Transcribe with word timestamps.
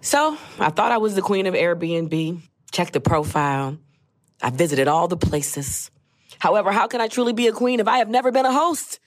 So 0.00 0.36
I 0.58 0.70
thought 0.70 0.92
I 0.92 0.98
was 0.98 1.14
the 1.14 1.22
queen 1.22 1.46
of 1.46 1.54
Airbnb, 1.54 2.40
checked 2.70 2.92
the 2.92 3.00
profile. 3.00 3.78
I 4.42 4.50
visited 4.50 4.88
all 4.88 5.08
the 5.08 5.16
places. 5.16 5.90
However, 6.38 6.70
how 6.70 6.86
can 6.86 7.00
I 7.00 7.08
truly 7.08 7.32
be 7.32 7.48
a 7.48 7.52
queen 7.52 7.80
if 7.80 7.88
I 7.88 7.98
have 7.98 8.08
never 8.08 8.30
been 8.30 8.46
a 8.46 8.52
host? 8.52 9.00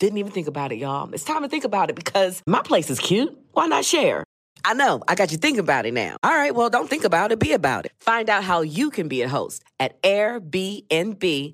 Didn't 0.00 0.18
even 0.18 0.32
think 0.32 0.48
about 0.48 0.72
it, 0.72 0.78
y'all. 0.78 1.12
It's 1.14 1.22
time 1.24 1.42
to 1.42 1.48
think 1.48 1.64
about 1.64 1.90
it 1.90 1.96
because 1.96 2.42
my 2.46 2.62
place 2.62 2.90
is 2.90 2.98
cute. 2.98 3.36
Why 3.52 3.66
not 3.66 3.84
share? 3.84 4.24
I 4.64 4.72
know, 4.72 5.02
I 5.06 5.14
got 5.14 5.30
you 5.30 5.36
thinking 5.36 5.60
about 5.60 5.84
it 5.84 5.92
now. 5.92 6.16
All 6.22 6.30
right, 6.32 6.54
well, 6.54 6.70
don't 6.70 6.88
think 6.88 7.04
about 7.04 7.32
it, 7.32 7.38
be 7.38 7.52
about 7.52 7.84
it. 7.84 7.92
Find 8.00 8.30
out 8.30 8.42
how 8.44 8.62
you 8.62 8.90
can 8.90 9.08
be 9.08 9.20
a 9.22 9.28
host 9.28 9.62
at 9.78 10.02
airbnb.com 10.02 11.52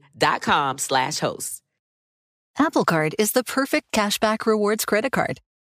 slash 0.78 1.18
host. 1.18 1.60
Apple 2.58 2.84
Card 2.84 3.16
is 3.18 3.32
the 3.32 3.42
perfect 3.42 3.90
cashback 3.92 4.46
rewards 4.46 4.84
credit 4.84 5.10
card. 5.12 5.40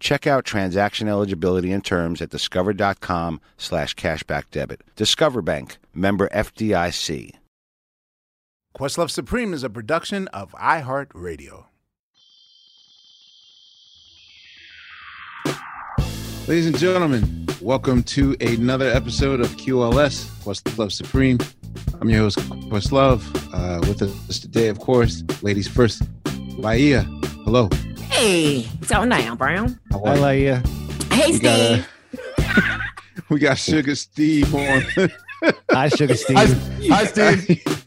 Check 0.00 0.26
out 0.26 0.44
transaction 0.44 1.08
eligibility 1.08 1.72
and 1.72 1.84
terms 1.84 2.20
at 2.22 2.30
discover.com 2.30 3.40
slash 3.56 3.94
cashback 3.94 4.44
debit. 4.50 4.82
Discover 4.96 5.42
Bank, 5.42 5.78
member 5.94 6.28
FDIC. 6.28 7.32
Questlove 8.76 9.10
Supreme 9.10 9.52
is 9.52 9.64
a 9.64 9.70
production 9.70 10.28
of 10.28 10.52
iHeartRadio. 10.52 11.64
Ladies 16.46 16.66
and 16.66 16.78
gentlemen, 16.78 17.46
welcome 17.60 18.02
to 18.04 18.36
another 18.40 18.88
episode 18.88 19.40
of 19.40 19.48
QLS, 19.56 20.26
Questlove 20.42 20.92
Supreme. 20.92 21.38
I'm 22.00 22.08
your 22.08 22.20
host, 22.20 22.38
Questlove. 22.70 23.20
Uh, 23.52 23.80
with 23.80 24.00
us 24.00 24.38
today, 24.38 24.68
of 24.68 24.78
course, 24.78 25.22
ladies 25.42 25.66
first, 25.68 26.02
Laiya. 26.56 27.04
Hello. 27.44 27.68
Hey, 28.10 28.66
so 28.82 29.04
now, 29.04 29.34
Brown. 29.36 29.78
How 29.92 30.02
are 30.04 30.16
Hi, 30.16 30.32
you? 30.32 30.50
Laiya. 30.52 31.12
Hey, 31.12 31.32
We 31.32 31.38
got, 31.38 31.56
Steve. 31.58 31.88
uh, 32.38 32.78
we 33.28 33.38
got 33.38 33.58
Sugar 33.58 33.94
Steve 33.94 34.54
on. 34.54 34.82
Hi, 35.70 35.88
Sugar 35.88 36.14
Steve. 36.16 36.36
Hi, 36.90 37.04
Steve. 37.04 37.84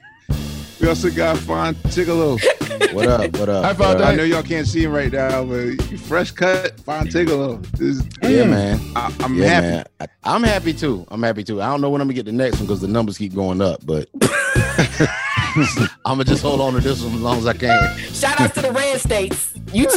we 0.79 0.87
also 0.87 1.09
got 1.09 1.37
Fon 1.37 1.75
Tigallo. 1.75 2.39
What 2.93 3.07
up? 3.07 3.37
What 3.37 3.49
up? 3.49 3.65
Hi, 3.65 3.73
Phonte. 3.73 4.01
I 4.01 4.15
know 4.15 4.23
y'all 4.23 4.43
can't 4.43 4.67
see 4.67 4.83
him 4.83 4.91
right 4.91 5.11
now, 5.11 5.43
but 5.43 5.81
fresh 6.01 6.31
cut 6.31 6.79
Fon 6.81 7.07
Tigallo. 7.07 7.63
Yeah, 8.23 8.45
man. 8.45 8.79
I, 8.95 9.13
I'm 9.21 9.35
yeah, 9.35 9.45
happy. 9.47 9.67
man. 9.67 9.85
I, 9.99 10.07
I'm 10.23 10.43
happy 10.43 10.73
too. 10.73 11.05
I'm 11.09 11.23
happy 11.23 11.43
too. 11.43 11.61
I 11.61 11.67
don't 11.67 11.81
know 11.81 11.89
when 11.89 12.01
I'm 12.01 12.07
gonna 12.07 12.15
get 12.15 12.25
the 12.25 12.31
next 12.31 12.57
one 12.57 12.67
because 12.67 12.81
the 12.81 12.87
numbers 12.87 13.17
keep 13.17 13.33
going 13.33 13.61
up, 13.61 13.85
but 13.85 14.07
I'm 16.05 16.17
gonna 16.17 16.23
just 16.23 16.41
hold 16.43 16.61
on 16.61 16.73
to 16.73 16.79
this 16.79 17.03
one 17.03 17.13
as 17.13 17.21
long 17.21 17.37
as 17.37 17.45
I 17.47 17.53
can. 17.53 17.97
Shout 17.97 18.39
out 18.39 18.53
to 18.55 18.61
the 18.61 18.71
red 18.71 18.99
states. 19.01 19.53
You 19.73 19.87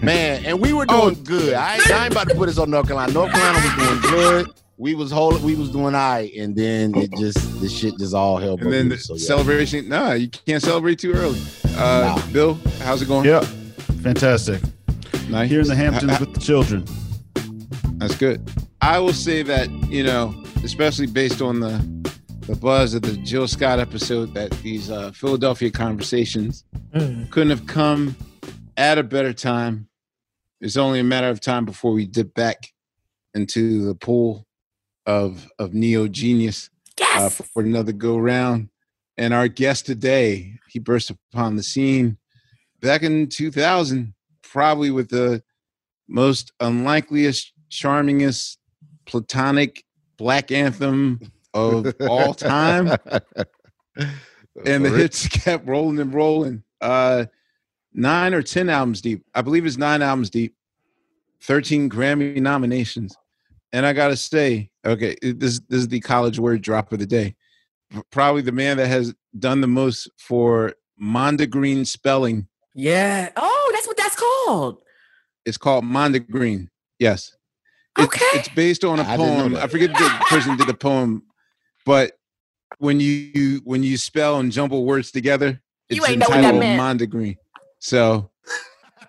Man, 0.02 0.44
and 0.44 0.60
we 0.60 0.72
were 0.72 0.86
doing 0.86 1.22
good. 1.24 1.54
I 1.54 1.74
ain't, 1.76 1.90
I 1.90 2.04
ain't 2.04 2.12
about 2.12 2.28
to 2.30 2.34
put 2.34 2.46
this 2.46 2.58
on 2.58 2.70
North 2.70 2.86
Carolina. 2.86 3.12
North 3.12 3.32
Carolina 3.32 3.58
was 3.62 3.86
doing 3.88 4.00
good. 4.00 4.46
We 4.78 4.94
was 4.94 5.10
holding, 5.10 5.42
we 5.42 5.54
was 5.56 5.68
doing 5.70 5.94
all 5.94 6.12
right, 6.12 6.32
and 6.34 6.56
then 6.56 6.94
it 6.96 7.10
just 7.18 7.60
the 7.60 7.68
shit 7.68 7.98
just 7.98 8.14
all 8.14 8.38
hell 8.38 8.52
And 8.52 8.60
broke 8.60 8.72
then 8.72 8.88
the 8.88 8.94
loose. 8.94 9.06
So, 9.06 9.14
yeah. 9.14 9.26
celebration. 9.26 9.88
Nah, 9.90 10.12
you 10.12 10.28
can't 10.28 10.62
celebrate 10.62 10.98
too 10.98 11.12
early. 11.12 11.40
Uh, 11.76 12.14
Nah. 12.16 12.32
Bill, 12.32 12.54
how's 12.80 13.02
it 13.02 13.08
going? 13.08 13.26
Yep. 13.26 13.44
Fantastic. 14.02 14.62
Nice. 15.28 15.50
Here 15.50 15.60
in 15.60 15.68
the 15.68 15.76
Hamptons 15.76 16.18
with 16.20 16.32
the 16.32 16.40
children. 16.40 16.84
That's 17.98 18.14
good. 18.16 18.40
I 18.80 18.98
will 18.98 19.12
say 19.12 19.42
that 19.42 19.68
you 19.90 20.02
know, 20.02 20.42
especially 20.64 21.06
based 21.06 21.42
on 21.42 21.60
the 21.60 21.78
the 22.50 22.56
buzz 22.56 22.94
of 22.94 23.02
the 23.02 23.16
Jill 23.18 23.46
Scott 23.46 23.78
episode, 23.78 24.34
that 24.34 24.50
these 24.62 24.90
uh, 24.90 25.12
Philadelphia 25.12 25.70
conversations 25.70 26.64
couldn't 27.30 27.50
have 27.50 27.66
come 27.68 28.16
at 28.76 28.98
a 28.98 29.04
better 29.04 29.32
time. 29.32 29.88
It's 30.60 30.76
only 30.76 30.98
a 30.98 31.04
matter 31.04 31.28
of 31.28 31.40
time 31.40 31.64
before 31.64 31.92
we 31.92 32.06
dip 32.06 32.34
back 32.34 32.72
into 33.34 33.84
the 33.84 33.94
pool 33.94 34.48
of 35.06 35.48
of 35.60 35.74
neo 35.74 36.08
genius 36.08 36.70
uh, 37.00 37.04
yes. 37.04 37.36
for, 37.36 37.44
for 37.44 37.62
another 37.62 37.92
go 37.92 38.18
round. 38.18 38.68
And 39.16 39.32
our 39.32 39.46
guest 39.46 39.86
today, 39.86 40.54
he 40.68 40.80
burst 40.80 41.10
upon 41.10 41.54
the 41.54 41.62
scene 41.62 42.18
back 42.80 43.04
in 43.04 43.28
2000, 43.28 44.12
probably 44.42 44.90
with 44.90 45.10
the 45.10 45.44
most 46.08 46.52
unlikeliest, 46.58 47.52
charmingest, 47.70 48.56
platonic 49.06 49.84
black 50.16 50.50
anthem 50.50 51.20
of 51.54 51.94
all 52.08 52.34
time. 52.34 52.88
and 53.96 54.84
the 54.84 54.90
hits 54.90 55.26
kept 55.28 55.66
rolling 55.66 55.98
and 55.98 56.12
rolling. 56.14 56.62
Uh, 56.80 57.26
nine 57.92 58.34
or 58.34 58.42
10 58.42 58.68
albums 58.68 59.00
deep. 59.00 59.24
I 59.34 59.42
believe 59.42 59.66
it's 59.66 59.76
nine 59.76 60.02
albums 60.02 60.30
deep, 60.30 60.54
13 61.42 61.90
Grammy 61.90 62.40
nominations. 62.40 63.16
And 63.72 63.86
I 63.86 63.92
got 63.92 64.08
to 64.08 64.16
say, 64.16 64.70
okay, 64.84 65.16
this, 65.22 65.60
this 65.68 65.80
is 65.80 65.88
the 65.88 66.00
college 66.00 66.38
word 66.38 66.62
drop 66.62 66.92
of 66.92 66.98
the 66.98 67.06
day. 67.06 67.36
Probably 68.10 68.42
the 68.42 68.52
man 68.52 68.76
that 68.78 68.86
has 68.88 69.14
done 69.38 69.60
the 69.60 69.66
most 69.66 70.08
for 70.16 70.74
Mondegreen 71.00 71.86
spelling. 71.86 72.46
Yeah. 72.74 73.30
Oh, 73.36 73.70
that's 73.74 73.86
what 73.86 73.96
that's 73.96 74.16
called. 74.16 74.82
It's 75.44 75.56
called 75.58 75.84
Mondegreen. 75.84 76.68
Yes. 76.98 77.34
It's, 77.98 78.06
Okay. 78.06 78.38
it's 78.38 78.48
based 78.50 78.84
on 78.84 79.00
a 79.00 79.02
I 79.02 79.16
poem. 79.16 79.52
that. 79.54 79.64
I 79.64 79.66
forget 79.66 79.90
the 79.90 80.24
person 80.28 80.56
did 80.56 80.66
the 80.68 80.74
poem, 80.74 81.24
but 81.84 82.12
when 82.78 83.00
you 83.00 83.60
when 83.64 83.82
you 83.82 83.96
spell 83.96 84.38
and 84.40 84.52
jumble 84.52 84.84
words 84.84 85.10
together, 85.10 85.60
it's 85.88 85.98
You 85.98 86.06
ain't 86.06 86.18
know 86.18 86.26
what 86.28 86.40
that 86.40 86.54
entitled 86.54 86.60
meant. 86.60 87.00
Mondegreen. 87.00 87.36
So 87.78 88.30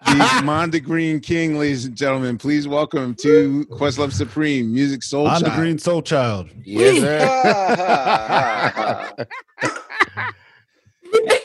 the 0.05 0.11
Mondegreen 0.43 1.21
King, 1.21 1.59
ladies 1.59 1.85
and 1.85 1.95
gentlemen, 1.95 2.37
please 2.37 2.67
welcome 2.67 3.13
to 3.15 3.65
Questlove 3.71 4.13
Supreme 4.13 4.73
Music 4.73 5.03
Soul 5.03 5.27
On 5.27 5.41
the 5.41 5.47
Child. 5.47 5.59
Green 5.59 5.77
Soul 5.77 6.01
Child. 6.01 6.49
Yes, 6.63 7.01
sir. 7.01 9.15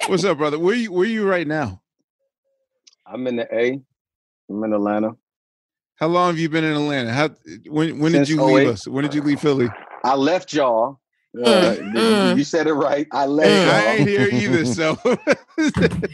What's 0.09 0.25
up, 0.25 0.39
brother? 0.39 0.59
Where 0.59 0.75
you 0.75 0.93
where 0.93 1.07
you 1.07 1.29
right 1.29 1.47
now? 1.47 1.83
I'm 3.07 3.27
in 3.27 3.37
the 3.37 3.47
A. 3.55 3.81
I'm 4.49 4.65
in 4.65 4.73
Atlanta. 4.73 5.17
How 5.97 6.07
long 6.09 6.29
have 6.29 6.39
you 6.39 6.49
been 6.49 6.65
in 6.65 6.73
Atlanta? 6.73 7.13
How 7.13 7.31
when 7.69 7.99
when 7.99 8.13
did 8.13 8.27
Since 8.27 8.31
you 8.31 8.43
leave 8.43 8.69
oh 8.69 8.73
us? 8.73 8.87
When 8.87 9.05
did 9.05 9.15
you 9.15 9.23
leave 9.23 9.41
Philly? 9.41 9.69
I 10.05 10.15
left 10.15 10.53
y'all. 10.53 11.01
Uh, 11.45 11.75
Mm, 11.77 11.93
mm. 11.93 12.39
You 12.39 12.45
said 12.45 12.67
it 12.67 12.73
right. 12.73 13.07
I 13.13 13.27
left 13.27 13.51
Mm. 13.51 13.69
I 13.71 13.87
ain't 13.97 14.09
here 14.09 14.29
either, 14.33 14.65
so 14.65 14.95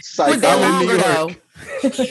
Psych, 0.00 0.42
I'm 0.44 0.82
in 0.82 0.86
New 0.88 0.92
York. 0.94 1.04
though. 1.04 1.30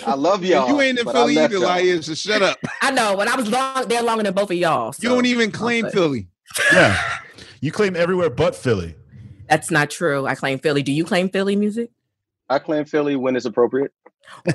I 0.06 0.14
love 0.16 0.46
y'all. 0.46 0.70
you 0.70 0.80
ain't 0.82 0.98
in 1.00 1.08
I 1.08 1.12
Philly 1.12 1.36
left 1.36 1.54
either, 1.54 1.66
y'all. 1.94 2.02
So 2.02 2.14
shut 2.14 2.42
up. 2.42 2.58
I 2.82 2.92
know, 2.92 3.16
but 3.18 3.28
I 3.28 3.36
was 3.36 3.50
long 3.50 3.88
there 3.88 4.02
longer 4.02 4.24
than 4.24 4.34
both 4.34 4.50
of 4.52 4.56
y'all. 4.58 4.94
You 5.00 5.10
don't 5.10 5.26
even 5.26 5.52
claim 5.52 5.90
Philly. 5.90 6.28
Yeah. 6.74 6.98
You 7.62 7.72
claim 7.72 7.96
everywhere 7.96 8.30
but 8.30 8.56
Philly. 8.56 8.96
That's 9.50 9.72
not 9.72 9.90
true. 9.90 10.26
I 10.26 10.36
claim 10.36 10.60
Philly. 10.60 10.84
Do 10.84 10.92
you 10.92 11.04
claim 11.06 11.30
Philly 11.30 11.56
music? 11.56 11.92
I 12.50 12.60
claim 12.60 12.84
Philly 12.86 13.16
when 13.16 13.36
it's 13.36 13.46
appropriate. 13.46 13.92
Oh, 14.46 14.52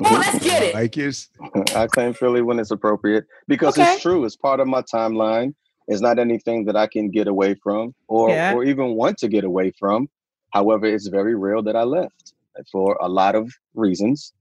let's 0.00 0.38
get 0.44 0.62
it. 0.62 0.74
Like 0.74 0.96
yours. 0.96 1.28
I 1.76 1.86
claim 1.86 2.12
Philly 2.14 2.42
when 2.42 2.58
it's 2.58 2.70
appropriate 2.70 3.24
because 3.48 3.78
Okay. 3.78 3.94
it's 3.94 4.02
true. 4.02 4.24
It's 4.24 4.36
part 4.36 4.60
of 4.60 4.66
my 4.66 4.82
timeline. 4.82 5.54
It's 5.86 6.00
not 6.00 6.18
anything 6.18 6.64
that 6.66 6.76
I 6.76 6.86
can 6.86 7.10
get 7.10 7.26
away 7.28 7.54
from 7.62 7.94
or 8.08 8.30
Yeah. 8.30 8.54
or 8.54 8.64
even 8.64 8.94
want 8.94 9.18
to 9.18 9.28
get 9.28 9.44
away 9.44 9.72
from. 9.78 10.08
However, 10.50 10.86
it's 10.86 11.08
very 11.08 11.34
real 11.34 11.62
that 11.62 11.76
I 11.76 11.82
left 11.82 12.32
for 12.70 12.96
a 13.00 13.08
lot 13.08 13.34
of 13.34 13.52
reasons. 13.74 14.32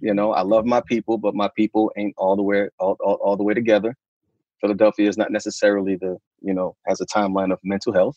You 0.00 0.14
know, 0.14 0.32
I 0.32 0.42
love 0.42 0.64
my 0.64 0.80
people, 0.80 1.18
but 1.18 1.34
my 1.34 1.48
people 1.56 1.92
ain't 1.96 2.14
all 2.16 2.36
the 2.36 2.42
way 2.42 2.68
all, 2.78 2.96
all, 3.00 3.14
all 3.14 3.36
the 3.36 3.42
way 3.44 3.54
together. 3.54 3.94
Philadelphia 4.60 5.08
is 5.08 5.16
not 5.16 5.30
necessarily 5.30 5.96
the, 5.96 6.16
you 6.40 6.52
know, 6.54 6.76
has 6.86 7.00
a 7.00 7.06
timeline 7.06 7.52
of 7.52 7.58
mental 7.62 7.92
health. 7.92 8.16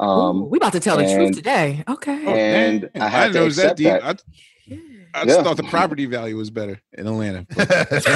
Ooh, 0.00 0.04
Um, 0.04 0.50
we 0.50 0.58
about 0.58 0.72
to 0.72 0.80
tell 0.80 0.96
the 0.96 1.04
truth 1.12 1.34
today. 1.34 1.82
Okay. 1.88 2.26
and 2.26 2.82
Dang, 2.92 3.02
I 3.02 3.08
had 3.08 3.28
to 3.28 3.32
know 3.34 3.42
it 3.42 3.44
was 3.46 3.56
that 3.56 3.72
accept 3.72 3.76
deep. 3.78 3.86
that. 3.88 4.02
I, 4.04 5.20
I 5.20 5.24
just 5.24 5.38
Yeah. 5.38 5.42
thought 5.42 5.56
the 5.56 5.64
property 5.64 6.06
value 6.06 6.36
was 6.36 6.50
better 6.50 6.80
in 6.92 7.06
Atlanta. 7.06 7.46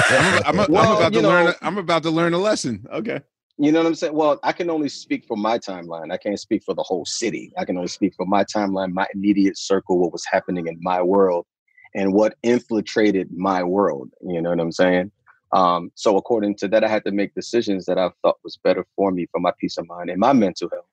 I'm, 0.09 0.59
I'm, 0.59 0.71
well, 0.71 0.91
I'm 0.91 0.95
about 0.97 1.13
to 1.13 1.21
know, 1.21 1.27
learn. 1.29 1.47
A, 1.47 1.55
I'm 1.61 1.77
about 1.77 2.03
to 2.03 2.11
learn 2.11 2.33
a 2.33 2.37
lesson. 2.37 2.87
Okay. 2.91 3.21
You 3.57 3.71
know 3.71 3.79
what 3.79 3.87
I'm 3.87 3.95
saying? 3.95 4.13
Well, 4.13 4.37
I 4.43 4.51
can 4.51 4.69
only 4.69 4.89
speak 4.89 5.25
for 5.25 5.37
my 5.37 5.57
timeline. 5.57 6.11
I 6.11 6.17
can't 6.17 6.39
speak 6.39 6.63
for 6.63 6.73
the 6.73 6.83
whole 6.83 7.05
city. 7.05 7.53
I 7.57 7.63
can 7.63 7.77
only 7.77 7.87
speak 7.87 8.13
for 8.15 8.25
my 8.25 8.43
timeline, 8.43 8.91
my 8.91 9.07
immediate 9.13 9.57
circle, 9.57 9.97
what 9.97 10.11
was 10.11 10.25
happening 10.25 10.67
in 10.67 10.77
my 10.81 11.01
world, 11.01 11.45
and 11.93 12.13
what 12.13 12.35
infiltrated 12.43 13.29
my 13.31 13.63
world. 13.63 14.09
You 14.21 14.41
know 14.41 14.49
what 14.49 14.59
I'm 14.59 14.73
saying? 14.73 15.11
Um, 15.53 15.89
so 15.95 16.17
according 16.17 16.55
to 16.57 16.67
that, 16.67 16.83
I 16.83 16.89
had 16.89 17.05
to 17.05 17.11
make 17.11 17.33
decisions 17.33 17.85
that 17.85 17.97
I 17.97 18.09
thought 18.21 18.35
was 18.43 18.59
better 18.61 18.85
for 18.97 19.11
me, 19.11 19.27
for 19.31 19.39
my 19.39 19.51
peace 19.57 19.77
of 19.77 19.87
mind 19.87 20.09
and 20.09 20.19
my 20.19 20.33
mental 20.33 20.69
health. 20.69 20.85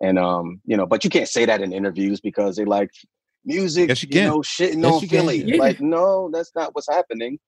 And 0.00 0.18
um, 0.18 0.60
you 0.64 0.76
know, 0.76 0.86
but 0.86 1.04
you 1.04 1.10
can't 1.10 1.28
say 1.28 1.44
that 1.44 1.60
in 1.62 1.72
interviews 1.72 2.20
because 2.20 2.56
they 2.56 2.64
like 2.64 2.90
music, 3.44 3.90
Yes, 3.90 4.02
you 4.02 4.08
you 4.10 4.22
know, 4.22 4.38
shitting 4.40 4.82
Yes, 4.82 4.94
on 4.94 5.02
you 5.02 5.08
can. 5.08 5.08
Philly. 5.08 5.44
Yeah. 5.44 5.56
Like, 5.56 5.80
no, 5.80 6.30
that's 6.32 6.50
not 6.56 6.74
what's 6.74 6.88
happening. 6.88 7.38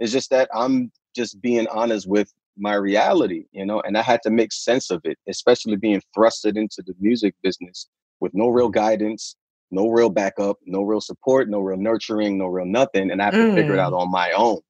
It's 0.00 0.12
just 0.12 0.30
that 0.30 0.48
I'm 0.54 0.90
just 1.14 1.42
being 1.42 1.66
honest 1.68 2.08
with 2.08 2.32
my 2.58 2.74
reality, 2.74 3.44
you 3.52 3.64
know, 3.64 3.80
and 3.80 3.96
I 3.96 4.02
had 4.02 4.20
to 4.22 4.30
make 4.30 4.52
sense 4.52 4.90
of 4.90 5.00
it, 5.04 5.18
especially 5.28 5.76
being 5.76 6.02
thrusted 6.16 6.56
into 6.56 6.82
the 6.86 6.94
music 7.00 7.34
business 7.42 7.88
with 8.20 8.32
no 8.34 8.48
real 8.48 8.68
guidance, 8.68 9.36
no 9.70 9.88
real 9.88 10.10
backup, 10.10 10.56
no 10.66 10.82
real 10.82 11.00
support, 11.00 11.48
no 11.48 11.60
real 11.60 11.78
nurturing, 11.78 12.38
no 12.38 12.46
real 12.46 12.66
nothing. 12.66 13.10
And 13.10 13.20
I 13.20 13.26
have 13.26 13.34
to 13.34 13.54
figure 13.54 13.74
it 13.74 13.78
out 13.78 13.92
mm. 13.92 14.00
on 14.00 14.10
my 14.10 14.32
own. 14.32 14.60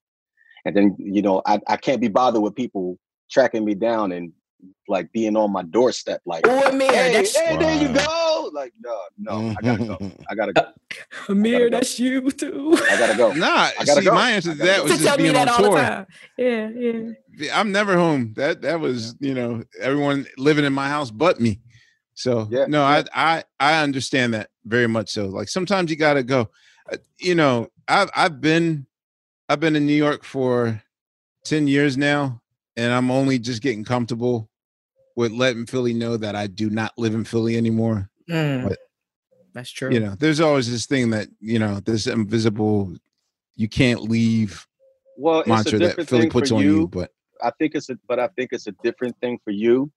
And 0.64 0.76
then, 0.76 0.96
you 0.98 1.22
know, 1.22 1.42
I, 1.46 1.60
I 1.66 1.76
can't 1.76 2.00
be 2.00 2.08
bothered 2.08 2.42
with 2.42 2.54
people 2.54 2.98
tracking 3.30 3.64
me 3.64 3.74
down 3.74 4.12
and 4.12 4.32
like 4.88 5.10
being 5.12 5.36
on 5.36 5.52
my 5.52 5.62
doorstep, 5.62 6.20
like, 6.26 6.46
Oh, 6.46 6.68
Amir, 6.68 6.92
hey, 6.92 7.12
that's 7.12 7.36
hey, 7.36 7.56
there 7.56 7.82
you 7.82 7.88
Wow. 7.94 8.27
Go. 8.50 8.58
Like, 8.60 8.72
no, 8.80 8.98
no, 9.18 9.54
I 9.58 9.62
gotta 9.62 9.84
go. 9.84 10.12
I 10.28 10.34
gotta 10.34 10.52
go. 10.52 10.66
Amir, 11.28 11.70
go. 11.70 11.76
that's 11.76 11.98
you 11.98 12.30
too. 12.30 12.76
I 12.90 12.98
gotta 12.98 13.16
go. 13.16 13.32
Nah, 13.32 13.46
I 13.46 13.72
gotta 13.84 14.00
see, 14.00 14.06
go. 14.06 14.14
my 14.14 14.30
answer 14.32 14.52
to 14.52 14.58
that 14.58 14.76
go. 14.78 14.82
was 14.84 14.92
to 14.92 14.98
just 14.98 15.08
tell 15.08 15.16
me 15.16 15.22
being 15.24 15.34
that 15.34 15.48
on 15.48 15.54
all 15.54 15.62
the 15.62 15.68
tour. 15.68 15.78
time. 15.78 16.06
Yeah, 16.36 16.68
yeah. 16.68 17.58
I'm 17.58 17.72
never 17.72 17.96
home. 17.96 18.32
That 18.36 18.62
that 18.62 18.80
was 18.80 19.14
you 19.20 19.34
know 19.34 19.62
everyone 19.80 20.26
living 20.36 20.64
in 20.64 20.72
my 20.72 20.88
house 20.88 21.10
but 21.10 21.40
me. 21.40 21.60
So 22.14 22.48
Yeah, 22.50 22.66
no, 22.66 22.80
yeah. 22.80 23.04
I 23.14 23.36
I 23.36 23.44
I 23.60 23.82
understand 23.82 24.34
that 24.34 24.50
very 24.64 24.88
much. 24.88 25.10
So 25.10 25.26
like 25.26 25.48
sometimes 25.48 25.90
you 25.90 25.96
got 25.96 26.14
to 26.14 26.22
go. 26.22 26.50
Uh, 26.90 26.96
You 27.18 27.34
know, 27.34 27.68
I've 27.86 28.10
I've 28.14 28.40
been 28.40 28.86
I've 29.48 29.60
been 29.60 29.76
in 29.76 29.86
New 29.86 29.94
York 29.94 30.24
for 30.24 30.82
ten 31.44 31.68
years 31.68 31.96
now, 31.96 32.40
and 32.76 32.92
I'm 32.92 33.10
only 33.10 33.38
just 33.38 33.62
getting 33.62 33.84
comfortable 33.84 34.50
with 35.16 35.32
letting 35.32 35.66
Philly 35.66 35.94
know 35.94 36.16
that 36.16 36.36
I 36.36 36.46
do 36.46 36.70
not 36.70 36.92
live 36.96 37.14
in 37.14 37.24
Philly 37.24 37.56
anymore. 37.56 38.08
Mm. 38.28 38.68
But- 38.68 38.78
That's 39.54 39.70
true. 39.70 39.92
You 39.92 40.00
know, 40.00 40.14
there's 40.14 40.40
always 40.40 40.70
this 40.70 40.86
thing 40.86 41.10
that 41.10 41.28
you 41.40 41.58
know 41.58 41.80
this 41.80 42.06
invisible. 42.06 42.94
You 43.56 43.68
can't 43.68 44.02
leave 44.02 44.66
Well, 45.16 45.40
it's 45.40 45.48
a 45.48 45.50
mantra 45.50 45.78
that 45.78 45.78
different 45.88 46.08
Philly 46.08 46.20
thing 46.22 46.30
puts 46.30 46.50
for 46.50 46.56
on 46.56 46.62
you. 46.62 46.76
you, 46.80 46.88
but 46.88 47.10
I 47.42 47.50
think 47.58 47.74
it's 47.74 47.88
a, 47.90 47.98
but 48.06 48.20
I 48.20 48.28
think 48.28 48.50
it's 48.52 48.66
a 48.68 48.72
different 48.84 49.16
thing 49.20 49.38
for 49.42 49.50
you. 49.50 49.90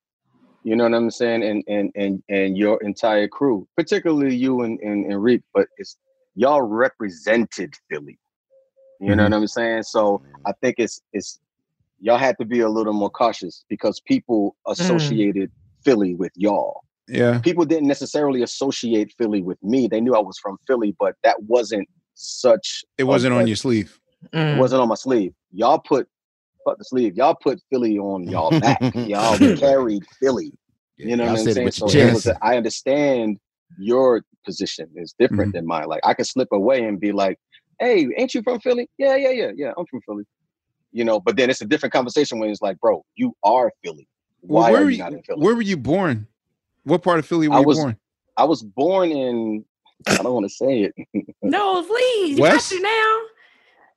You 0.64 0.76
know 0.76 0.86
what 0.86 0.94
I'm 0.96 1.12
saying, 1.12 1.44
and 1.44 1.64
and 1.68 1.92
and 1.96 2.24
and 2.30 2.58
your 2.58 2.82
entire 2.82 3.28
crew, 3.28 3.68
particularly 3.78 4.36
you 4.36 4.62
and 4.62 4.80
and 4.80 5.06
Tariq. 5.06 5.44
But 5.54 5.68
it's 5.78 5.98
y'all 6.36 6.62
represented 6.62 7.74
Philly. 7.90 8.18
You 9.00 9.16
know 9.16 9.24
Mhm. 9.24 9.32
what 9.32 9.34
I'm 9.38 9.48
saying? 9.48 9.84
So 9.84 10.24
I 10.46 10.54
think 10.62 10.76
it's 10.80 11.02
it's 11.14 11.40
y'all 12.00 12.18
had 12.18 12.38
to 12.40 12.46
be 12.46 12.62
a 12.62 12.70
little 12.70 12.94
more 12.94 13.10
cautious 13.10 13.64
because 13.70 14.00
people 14.00 14.56
associated 14.68 15.52
Philly 15.84 16.16
with 16.16 16.32
y'all. 16.36 16.82
Yeah, 17.12 17.40
People 17.40 17.66
didn't 17.66 17.88
necessarily 17.88 18.42
associate 18.42 19.14
Philly 19.18 19.42
with 19.42 19.62
me. 19.62 19.88
They 19.88 20.02
knew 20.02 20.16
I 20.16 20.20
was 20.20 20.38
from 20.40 20.58
Philly, 20.68 20.96
but 21.00 21.16
that 21.24 21.36
wasn't 21.44 21.88
such 22.16 22.84
it 22.98 23.04
wasn't 23.06 23.34
a- 23.34 23.38
on 23.38 23.48
your 23.48 23.56
sleeve. 23.56 24.00
Mm. 24.34 24.56
it 24.56 24.60
wasn't 24.60 24.82
on 24.82 24.88
my 24.88 24.96
sleeve. 24.96 25.34
Y'all 25.52 25.80
put 25.80 26.08
fuck 26.66 26.78
the 26.78 26.86
sleeve. 26.86 27.16
Y'all 27.16 27.36
put 27.36 27.60
Philly 27.72 27.98
on 27.98 28.24
y'all 28.30 28.52
back. 28.60 28.80
y'all 28.96 29.38
carried 29.58 30.04
Philly. 30.20 30.52
You 30.98 31.16
know 31.18 31.24
Y'all 31.26 31.34
what 31.34 31.40
I'm 31.48 31.52
saying? 31.54 31.72
So 31.72 31.90
your 31.92 32.10
it 32.10 32.14
was 32.14 32.24
chest. 32.26 32.38
a- 32.42 32.46
I 32.46 32.56
understand 32.58 33.38
your 33.80 34.22
position 34.46 34.88
is 34.96 35.14
different 35.18 35.50
Mm-hmm. 35.54 35.58
than 35.58 35.66
mine. 35.66 35.88
Like 35.88 36.02
I 36.06 36.14
could 36.14 36.28
slip 36.28 36.50
away 36.52 36.84
and 36.84 37.00
be 37.00 37.12
like, 37.12 37.38
"Hey, 37.80 38.08
ain't 38.18 38.34
you 38.36 38.42
from 38.44 38.60
Philly? 38.60 38.88
Yeah, 39.00 39.16
yeah, 39.16 39.32
yeah, 39.32 39.52
yeah. 39.56 39.72
I'm 39.78 39.86
from 39.90 40.02
Philly." 40.08 40.24
You 40.92 41.04
know, 41.06 41.20
but 41.20 41.36
then 41.38 41.50
it's 41.50 41.62
a 41.62 41.66
different 41.66 41.94
conversation 41.94 42.38
when 42.40 42.50
it's 42.50 42.62
like, 42.62 42.78
"Bro, 42.80 43.04
you 43.16 43.34
are 43.44 43.72
Philly. 43.84 44.08
Well, 44.44 44.64
Why 44.64 44.72
where 44.72 44.82
are 44.82 44.84
were 44.86 44.90
you 44.92 44.98
you, 44.98 45.04
not 45.04 45.14
in 45.14 45.24
Philly?" 45.24 45.42
where 45.44 45.56
were 45.56 45.62
you 45.62 45.78
born? 45.78 46.28
What 46.84 47.04
part 47.04 47.20
of 47.20 47.26
Philly 47.26 47.48
were 47.48 47.56
I 47.56 47.60
you 47.60 47.66
was- 47.68 47.78
born? 47.80 47.98
I 48.38 48.44
was 48.46 48.64
born 48.64 49.12
in. 49.12 49.66
I 50.08 50.16
don't 50.18 50.34
want 50.34 50.46
to 50.50 50.54
say 50.56 50.90
it. 50.92 50.96
No, 51.44 51.84
please. 51.84 52.38
You 52.38 52.42
West? 52.44 52.72
got 52.72 52.78
to 52.78 52.82
now. 52.82 53.18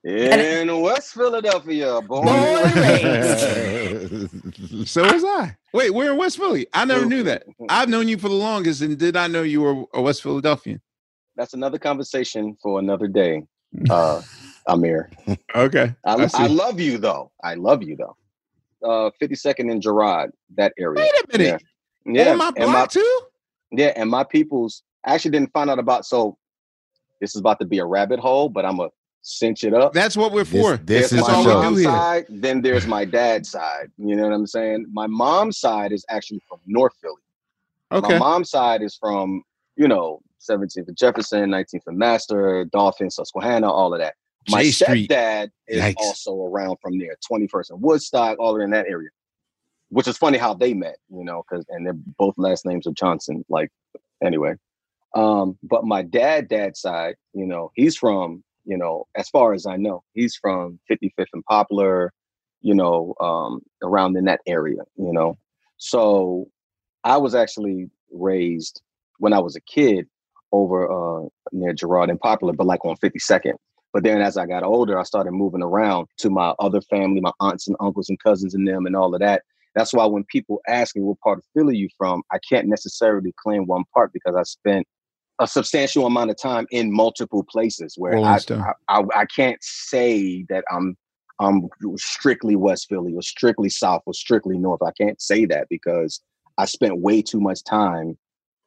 In 0.04 0.82
West 0.82 1.14
Philadelphia, 1.14 2.00
born. 2.02 2.26
Born 2.26 2.36
and 2.36 4.12
and 4.12 4.88
So 4.88 5.02
was 5.10 5.24
I. 5.24 5.56
Wait, 5.72 5.90
we're 5.94 6.12
in 6.12 6.18
West 6.18 6.36
Philly. 6.36 6.66
I 6.74 6.84
never 6.84 7.06
knew 7.06 7.22
that. 7.22 7.44
I've 7.70 7.88
known 7.88 8.08
you 8.08 8.18
for 8.18 8.28
the 8.28 8.34
longest 8.34 8.82
and 8.82 8.98
did 8.98 9.14
not 9.14 9.30
know 9.30 9.42
you 9.42 9.62
were 9.62 9.84
a 9.94 10.02
West 10.02 10.22
Philadelphian. 10.22 10.82
that's 11.36 11.54
another 11.54 11.78
conversation 11.78 12.54
for 12.62 12.78
another 12.80 13.08
day. 13.08 13.42
Uh, 13.90 14.22
Ahmir, 14.68 15.08
Okay. 15.54 15.92
I, 16.04 16.14
I 16.14 16.28
I, 16.34 16.46
love 16.46 16.78
you 16.80 16.96
though. 16.98 17.32
I 17.42 17.54
love 17.54 17.82
you 17.82 17.96
though. 17.96 18.16
Uh, 18.88 19.10
52nd 19.20 19.68
and 19.72 19.82
Girard, 19.82 20.30
that 20.56 20.72
area. 20.78 21.00
Wait 21.00 21.10
a 21.10 21.38
minute. 21.38 21.60
Yeah, 21.62 21.68
On 22.06 22.38
my 22.38 22.52
and 22.56 22.70
block 22.70 22.90
too? 22.90 23.20
yeah, 23.70 23.92
and 23.96 24.10
my 24.10 24.24
people's. 24.24 24.82
I 25.04 25.14
actually 25.14 25.32
didn't 25.32 25.52
find 25.52 25.70
out 25.70 25.78
about. 25.78 26.06
So 26.06 26.36
this 27.20 27.34
is 27.34 27.40
about 27.40 27.58
to 27.60 27.66
be 27.66 27.78
a 27.78 27.84
rabbit 27.84 28.20
hole, 28.20 28.48
but 28.48 28.64
I'm 28.64 28.76
gonna 28.76 28.90
cinch 29.22 29.64
it 29.64 29.74
up. 29.74 29.92
That's 29.92 30.16
what 30.16 30.32
we're 30.32 30.44
for. 30.44 30.76
This, 30.76 31.10
this 31.10 31.20
is 31.20 31.28
my 31.28 31.34
all 31.34 31.42
the 31.42 31.48
we 31.48 31.54
show. 31.54 31.60
do 31.60 31.62
mom's 31.62 31.82
side, 31.82 32.26
then 32.28 32.62
there's 32.62 32.86
my 32.86 33.04
dad's 33.04 33.50
side. 33.50 33.90
You 33.96 34.16
know 34.16 34.24
what 34.24 34.32
I'm 34.32 34.46
saying? 34.46 34.86
My 34.92 35.06
mom's 35.06 35.58
side 35.58 35.92
is 35.92 36.04
actually 36.08 36.42
from 36.48 36.60
North 36.66 36.92
Philly. 37.00 37.14
Okay. 37.92 38.14
My 38.14 38.18
mom's 38.18 38.50
side 38.50 38.82
is 38.82 38.96
from, 38.96 39.42
you 39.76 39.88
know, 39.88 40.20
17th 40.40 40.88
and 40.88 40.96
Jefferson, 40.96 41.50
19th 41.50 41.82
and 41.86 41.98
Master, 41.98 42.64
Dolphin, 42.66 43.10
Susquehanna, 43.10 43.70
all 43.70 43.94
of 43.94 44.00
that. 44.00 44.14
My 44.48 44.62
J 44.62 44.70
Street. 44.70 45.10
stepdad 45.10 45.50
is 45.68 45.80
Yikes. 45.82 45.94
also 45.98 46.42
around 46.42 46.76
from 46.82 46.98
there, 46.98 47.16
21st 47.30 47.70
and 47.70 47.80
Woodstock, 47.80 48.38
all 48.38 48.60
in 48.60 48.70
that 48.70 48.86
area. 48.86 49.08
Which 49.94 50.08
is 50.08 50.18
funny 50.18 50.38
how 50.38 50.54
they 50.54 50.74
met, 50.74 50.96
you 51.08 51.24
know, 51.24 51.44
because 51.48 51.64
and 51.68 51.86
they're 51.86 51.94
both 51.94 52.34
last 52.36 52.66
names 52.66 52.84
of 52.86 52.94
Johnson. 52.94 53.44
Like, 53.48 53.70
anyway. 54.24 54.54
Um, 55.14 55.56
but 55.62 55.84
my 55.84 56.02
dad, 56.02 56.48
dad's 56.48 56.80
side, 56.80 57.14
you 57.32 57.46
know, 57.46 57.70
he's 57.76 57.96
from, 57.96 58.42
you 58.64 58.76
know, 58.76 59.06
as 59.14 59.28
far 59.28 59.52
as 59.52 59.66
I 59.66 59.76
know, 59.76 60.02
he's 60.12 60.34
from 60.34 60.80
55th 60.90 61.26
and 61.32 61.44
Poplar, 61.44 62.12
you 62.60 62.74
know, 62.74 63.14
um, 63.20 63.60
around 63.84 64.16
in 64.16 64.24
that 64.24 64.40
area, 64.48 64.82
you 64.96 65.12
know. 65.12 65.38
So 65.76 66.48
I 67.04 67.16
was 67.18 67.36
actually 67.36 67.88
raised 68.10 68.82
when 69.18 69.32
I 69.32 69.38
was 69.38 69.54
a 69.54 69.60
kid 69.60 70.08
over 70.50 70.90
uh 70.90 71.28
near 71.52 71.72
Girard 71.72 72.10
and 72.10 72.18
Poplar, 72.18 72.52
but 72.52 72.66
like 72.66 72.84
on 72.84 72.96
52nd. 72.96 73.54
But 73.92 74.02
then 74.02 74.20
as 74.20 74.36
I 74.36 74.46
got 74.46 74.64
older, 74.64 74.98
I 74.98 75.04
started 75.04 75.30
moving 75.30 75.62
around 75.62 76.08
to 76.18 76.30
my 76.30 76.52
other 76.58 76.80
family, 76.80 77.20
my 77.20 77.30
aunts 77.38 77.68
and 77.68 77.76
uncles 77.78 78.08
and 78.08 78.18
cousins 78.18 78.54
and 78.54 78.66
them 78.66 78.86
and 78.86 78.96
all 78.96 79.14
of 79.14 79.20
that. 79.20 79.42
That's 79.74 79.92
why 79.92 80.06
when 80.06 80.24
people 80.24 80.60
ask 80.68 80.94
me 80.96 81.02
what 81.02 81.20
part 81.20 81.38
of 81.38 81.44
Philly 81.54 81.76
you 81.76 81.88
from, 81.98 82.22
I 82.30 82.38
can't 82.48 82.68
necessarily 82.68 83.32
claim 83.42 83.66
one 83.66 83.84
part 83.92 84.12
because 84.12 84.36
I 84.36 84.42
spent 84.44 84.86
a 85.40 85.46
substantial 85.46 86.06
amount 86.06 86.30
of 86.30 86.36
time 86.40 86.66
in 86.70 86.92
multiple 86.92 87.44
places 87.44 87.94
where 87.98 88.16
I, 88.16 88.38
I, 88.50 88.72
I 88.88 89.02
I 89.16 89.24
can't 89.26 89.58
say 89.62 90.44
that 90.48 90.64
I'm 90.70 90.96
I'm 91.40 91.68
strictly 91.96 92.54
West 92.54 92.86
Philly 92.88 93.14
or 93.14 93.22
strictly 93.22 93.68
South 93.68 94.02
or 94.06 94.14
strictly 94.14 94.58
North. 94.58 94.82
I 94.82 94.92
can't 94.92 95.20
say 95.20 95.44
that 95.46 95.66
because 95.68 96.20
I 96.58 96.66
spent 96.66 97.00
way 97.00 97.20
too 97.22 97.40
much 97.40 97.64
time 97.64 98.16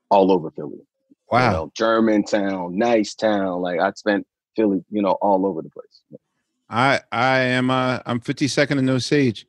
all 0.09 0.31
over 0.31 0.51
Philly. 0.51 0.85
Wow. 1.31 1.45
You 1.45 1.53
know, 1.53 1.71
Germantown, 1.75 2.77
nice 2.77 3.13
town. 3.15 3.61
Like 3.61 3.79
I 3.79 3.91
spent 3.91 4.27
Philly, 4.55 4.83
you 4.89 5.01
know, 5.01 5.17
all 5.21 5.45
over 5.45 5.61
the 5.61 5.69
place. 5.69 6.01
I 6.69 6.99
I 7.11 7.39
am 7.39 7.69
uh 7.69 7.99
I'm 8.05 8.19
52nd 8.19 8.79
and 8.79 8.89
Osage. 8.89 9.45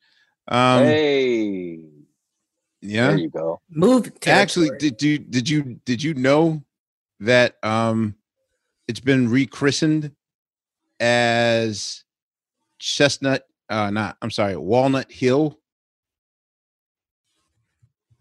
Um 0.48 0.84
hey, 0.84 1.80
yeah. 2.80 3.08
there 3.08 3.18
you 3.18 3.28
go. 3.30 3.60
Move. 3.70 4.12
Actually, 4.26 4.68
territory. 4.68 4.78
did 4.78 5.02
you 5.02 5.18
did 5.18 5.48
you 5.48 5.80
did 5.84 6.02
you 6.02 6.14
know 6.14 6.62
that 7.20 7.56
um 7.62 8.14
it's 8.86 9.00
been 9.00 9.28
rechristened 9.28 10.12
as 11.00 12.04
Chestnut 12.78 13.46
uh 13.68 13.90
not 13.90 14.16
I'm 14.22 14.30
sorry, 14.30 14.56
Walnut 14.56 15.10
Hill 15.12 15.58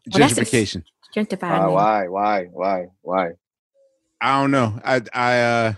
that's 0.06 0.34
gentrification. 0.34 0.84
Gentrify 1.16 1.68
Uh, 1.68 1.72
why, 1.72 2.08
why, 2.08 2.46
why, 2.52 2.88
why? 3.02 3.32
I 4.22 4.42
don't 4.42 4.52
know. 4.52 4.80
I 4.84 5.02
I 5.14 5.40
uh 5.40 5.74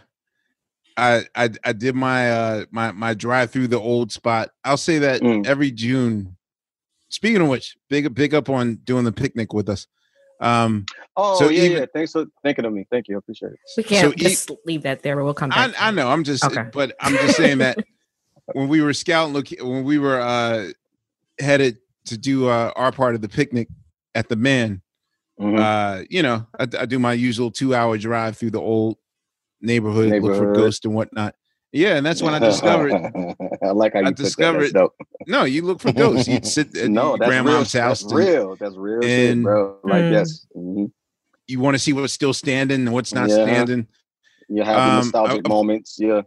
I 0.97 1.25
I 1.35 1.49
I 1.63 1.73
did 1.73 1.95
my 1.95 2.31
uh 2.31 2.65
my 2.71 2.91
my 2.91 3.13
drive 3.13 3.51
through 3.51 3.67
the 3.67 3.79
old 3.79 4.11
spot. 4.11 4.49
I'll 4.63 4.77
say 4.77 4.99
that 4.99 5.21
Mm. 5.21 5.45
every 5.45 5.71
June. 5.71 6.35
Speaking 7.09 7.41
of 7.41 7.47
which, 7.47 7.75
big 7.89 8.13
big 8.13 8.33
up 8.33 8.49
on 8.49 8.75
doing 8.83 9.03
the 9.03 9.11
picnic 9.11 9.53
with 9.53 9.67
us. 9.69 9.87
Um, 10.41 10.85
Oh 11.17 11.37
So 11.37 11.49
yeah, 11.49 11.63
even- 11.63 11.77
yeah. 11.79 11.85
Thanks 11.93 12.13
for 12.13 12.25
thinking 12.43 12.63
of 12.65 12.71
me. 12.73 12.85
Thank 12.89 13.07
you. 13.09 13.15
I 13.15 13.19
appreciate 13.19 13.51
it. 13.51 13.59
We 13.75 13.83
can't 13.83 14.07
So 14.07 14.13
e- 14.13 14.15
just 14.29 14.49
leave 14.65 14.83
that 14.83 15.01
there. 15.03 15.21
We'll 15.21 15.33
come 15.33 15.49
back. 15.49 15.71
to 15.73 15.83
I 15.83 15.91
know. 15.91 16.07
I'm 16.09 16.23
just, 16.23 16.45
Okay. 16.45 16.63
but 16.71 16.95
I'm 17.01 17.13
just 17.13 17.35
saying 17.35 17.57
that 17.57 17.77
when 18.53 18.69
we 18.69 18.81
were 18.81 18.93
scouting, 18.93 19.33
look, 19.33 19.47
when 19.59 19.83
we 19.83 19.97
were 19.99 20.19
uh 20.21 20.67
headed 21.39 21.79
to 22.05 22.17
do 22.17 22.47
uh, 22.47 22.71
our 22.75 22.91
part 22.91 23.15
of 23.15 23.21
the 23.21 23.29
picnic 23.29 23.67
at 24.15 24.29
the 24.29 24.35
Man, 24.35 24.81
Mhm. 25.39 25.59
uh, 25.59 26.05
you 26.09 26.21
know, 26.23 26.45
I, 26.59 26.63
I 26.79 26.85
do 26.85 26.99
my 26.99 27.13
usual 27.13 27.49
two 27.51 27.73
hour 27.75 27.97
drive 27.97 28.37
through 28.37 28.51
the 28.51 28.61
old 28.61 28.97
neighborhood, 29.61 30.21
look 30.21 30.35
for 30.37 30.53
ghosts 30.53 30.85
and 30.85 30.93
whatnot. 30.93 31.35
Yeah, 31.71 31.97
and 31.97 32.05
that's 32.05 32.21
when 32.21 32.33
I 32.33 32.39
discovered. 32.39 32.91
I 33.63 33.71
like 33.71 33.93
how 33.93 33.99
I 33.99 34.03
you 34.03 34.07
put 34.07 34.17
that. 34.17 34.23
discovered- 34.23 34.61
That's 34.61 34.73
dope. 34.73 34.95
No, 35.27 35.43
you 35.43 35.61
look 35.63 35.79
for 35.79 35.91
ghosts. 35.91 36.27
You'd 36.27 36.45
sit 36.47 36.75
at 36.77 36.89
No, 36.89 37.09
your 37.09 37.17
that's 37.19 37.29
real. 37.29 37.43
grandma's 37.43 37.71
That's 37.71 37.73
house. 37.73 38.01
and 38.03 38.11
real. 38.13 38.55
That's 38.55 38.75
real 38.75 39.01
shit, 39.01 39.31
and- 39.31 39.43
bro. 39.43 39.77
Like 39.83 40.03
Mm. 40.03 40.11
yes, 40.11 40.47
Mhm. 40.55 40.91
You 41.47 41.59
want 41.59 41.75
to 41.75 41.79
see 41.79 41.93
what's 41.93 42.13
still 42.13 42.33
standing 42.33 42.81
and 42.81 42.93
what's 42.93 43.13
not 43.13 43.29
Yeah. 43.29 43.45
standing. 43.45 43.87
you 44.51 44.63
have 44.63 44.75
the 44.75 44.81
Um, 44.81 44.95
nostalgic 44.97 45.45
uh, 45.45 45.49
moments. 45.49 45.97
Yeah. 45.99 46.21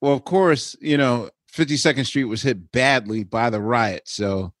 Well, 0.00 0.12
of 0.12 0.24
course, 0.24 0.76
you 0.80 0.96
know, 0.96 1.30
52nd 1.52 2.04
Street 2.06 2.24
was 2.24 2.42
hit 2.42 2.70
badly 2.70 3.24
by 3.24 3.50
the 3.50 3.60
riot. 3.60 4.02
So 4.06 4.52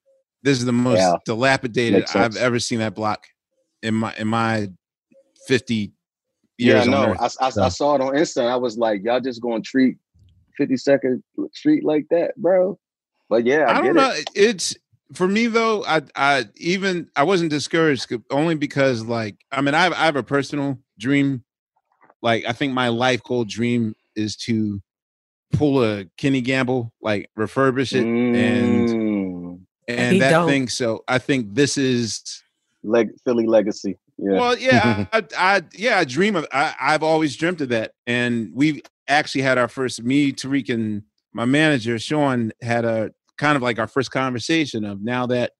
this 0.42 0.58
is 0.58 0.64
the 0.64 0.72
most 0.72 0.98
Yeah. 0.98 1.14
dilapidated 1.24 2.04
I've 2.16 2.36
ever 2.36 2.58
seen 2.58 2.80
that 2.80 2.96
block 2.96 3.26
in 3.82 3.94
my 3.94 4.12
in 4.16 4.26
my 4.26 4.70
50 5.46 5.92
Yeah, 6.60 6.74
years. 6.74 6.86
on 6.86 6.90
no, 6.92 7.06
Earth. 7.12 7.36
I, 7.40 7.46
I, 7.46 7.50
So- 7.50 7.62
I 7.62 7.68
saw 7.68 7.94
it 7.96 8.00
on 8.00 8.14
Insta. 8.14 8.38
And 8.42 8.48
I 8.48 8.56
was 8.56 8.76
like, 8.78 9.02
y'all 9.04 9.20
just 9.20 9.40
gonna 9.40 9.60
treat 9.60 9.96
52nd 10.60 11.22
Street 11.52 11.84
like 11.84 12.06
that, 12.10 12.36
bro? 12.36 12.78
But 13.28 13.44
yeah, 13.46 13.64
I, 13.68 13.70
I, 13.70 13.74
get 13.82 13.82
don't 13.82 13.94
know. 13.96 14.10
it. 14.12 14.28
It's 14.34 14.76
for 15.14 15.26
me 15.28 15.46
though. 15.46 15.84
I 15.84 16.02
I 16.16 16.44
even 16.56 17.08
I 17.16 17.22
wasn't 17.24 17.50
discouraged 17.50 18.12
only 18.30 18.54
because 18.56 19.04
like 19.04 19.36
I 19.52 19.60
mean 19.60 19.74
I 19.74 19.82
have, 19.84 19.92
I 19.92 20.04
have 20.06 20.16
a 20.16 20.22
personal 20.22 20.78
dream. 20.98 21.44
Like 22.22 22.44
I 22.46 22.52
think 22.52 22.72
my 22.74 22.88
life 22.88 23.22
goal 23.22 23.44
dream 23.44 23.94
is 24.16 24.36
to 24.36 24.80
pull 25.52 25.82
a 25.84 26.04
Kenny 26.16 26.40
Gamble, 26.40 26.92
like 27.00 27.30
refurbish 27.38 27.92
it 27.94 28.04
and 28.04 28.88
Mm, 28.88 29.60
and 29.88 30.12
He 30.14 30.18
that 30.20 30.30
don't. 30.30 30.48
thing. 30.48 30.68
So 30.68 31.02
I 31.08 31.18
think 31.18 31.54
this 31.54 31.78
is 31.78 32.42
leg 32.82 33.10
Philly 33.24 33.46
legacy. 33.46 33.96
Yeah. 34.22 34.38
well, 34.38 34.58
yeah, 34.58 35.06
I, 35.12 35.22
I 35.36 35.62
yeah 35.72 35.98
I 35.98 36.04
dream 36.04 36.36
of. 36.36 36.46
I, 36.52 36.74
I've 36.80 37.02
always 37.02 37.36
dreamt 37.36 37.60
of 37.60 37.70
that, 37.70 37.92
and 38.06 38.50
we 38.54 38.82
actually 39.08 39.42
had 39.42 39.58
our 39.58 39.68
first 39.68 40.02
me, 40.02 40.32
Tariq, 40.32 40.72
and 40.72 41.02
my 41.32 41.44
manager 41.44 41.98
Sean 41.98 42.52
had 42.62 42.84
a 42.84 43.12
kind 43.38 43.56
of 43.56 43.62
like 43.62 43.78
our 43.78 43.88
first 43.88 44.10
conversation 44.10 44.84
of 44.84 45.02
now 45.02 45.26
that 45.26 45.52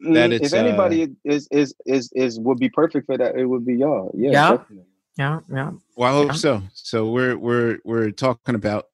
that 0.00 0.30
Mm, 0.30 0.32
it's, 0.32 0.46
if 0.48 0.54
anybody 0.54 1.08
is 1.24 1.46
is 1.52 1.74
is 1.86 2.10
is 2.14 2.40
would 2.40 2.58
be 2.58 2.68
perfect 2.68 3.06
for 3.06 3.16
that, 3.16 3.36
it 3.36 3.46
would 3.46 3.64
be 3.64 3.76
y'all. 3.76 4.12
Yeah. 4.16 4.30
Yeah. 4.32 4.50
definitely. 4.56 4.84
Yeah, 5.16 5.40
yeah. 5.52 5.70
Well, 5.96 6.08
I 6.12 6.16
hope 6.16 6.28
Yeah. 6.28 6.32
so. 6.32 6.62
So 6.74 7.10
we're 7.10 7.36
we're 7.36 7.78
we're 7.84 8.10
talking 8.10 8.54
about 8.54 8.86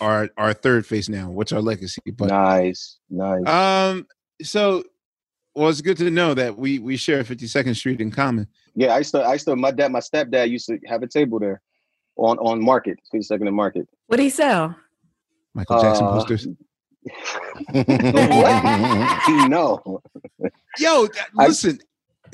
our 0.00 0.30
our 0.36 0.54
third 0.54 0.86
phase 0.86 1.08
now. 1.08 1.30
What's 1.30 1.52
our 1.52 1.60
legacy? 1.60 2.00
But 2.16 2.28
nice, 2.28 2.98
nice. 3.10 3.46
um, 3.46 4.06
so 4.42 4.84
well, 5.54 5.68
it's 5.68 5.80
good 5.80 5.96
to 5.98 6.10
know 6.10 6.34
that 6.34 6.56
we 6.56 6.78
we 6.78 6.96
share 6.96 7.22
Fifty 7.24 7.46
Second 7.46 7.74
Street 7.74 8.00
in 8.00 8.10
common. 8.10 8.46
yeah, 8.74 8.94
I 8.94 8.98
used 8.98 9.12
to. 9.12 9.20
I 9.20 9.32
used 9.34 9.46
to. 9.46 9.56
My 9.56 9.70
dad, 9.70 9.92
my 9.92 10.00
stepdad 10.00 10.50
used 10.50 10.66
to 10.66 10.78
have 10.86 11.02
a 11.02 11.06
table 11.06 11.38
there 11.38 11.60
on 12.16 12.38
on 12.38 12.62
Market, 12.62 12.98
52nd 13.14 13.46
and 13.46 13.54
Market. 13.56 13.88
What 14.06 14.16
do 14.18 14.22
he 14.22 14.30
sell? 14.30 14.74
Michael 15.54 15.80
Jackson 15.82 16.06
Uh, 16.06 16.12
posters. 16.12 16.46
no. 19.48 20.00
Yo, 20.78 21.06
th- 21.06 21.24
I- 21.38 21.46
listen. 21.48 21.78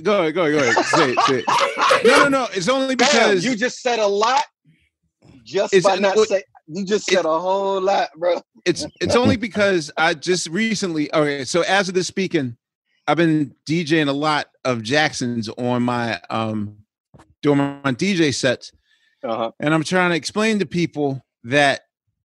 go 0.02 0.20
ahead, 0.20 0.34
go 0.34 0.44
ahead, 0.46 0.52
go 0.52 0.70
ahead. 0.70 0.84
Say 0.84 1.10
it, 1.12 1.20
say 1.26 1.38
it. 1.46 2.04
No, 2.06 2.24
no, 2.24 2.28
no. 2.28 2.46
It's 2.54 2.68
only 2.68 2.94
Damn, 2.96 3.08
because 3.08 3.44
you 3.44 3.56
just 3.56 3.80
said 3.82 3.98
a 3.98 4.06
lot. 4.06 4.44
Just 5.44 5.72
It's- 5.74 5.84
by 5.92 5.98
not 6.00 6.16
what- 6.16 6.28
say, 6.28 6.42
you 6.66 6.84
just 6.84 7.06
said 7.06 7.24
a 7.24 7.38
whole 7.40 7.80
lot, 7.80 8.10
bro. 8.16 8.42
it's 8.66 8.84
it's 9.00 9.16
only 9.16 9.36
because 9.38 9.90
I 9.96 10.12
just 10.14 10.48
recently. 10.48 11.12
Okay, 11.14 11.44
so 11.44 11.62
as 11.62 11.88
of 11.88 11.94
this 11.94 12.06
speaking, 12.06 12.56
I've 13.08 13.16
been 13.16 13.54
DJing 13.66 14.08
a 14.08 14.12
lot 14.12 14.48
of 14.64 14.82
Jacksons 14.82 15.48
on 15.48 15.82
my 15.82 16.20
um 16.30 16.76
doing 17.42 17.58
my 17.58 17.92
DJ 17.92 18.34
sets. 18.34 18.70
Uh-huh. 19.24 19.50
and 19.58 19.74
I'm 19.74 19.82
trying 19.82 20.10
to 20.10 20.16
explain 20.16 20.60
to 20.60 20.66
people 20.66 21.20
that 21.42 21.80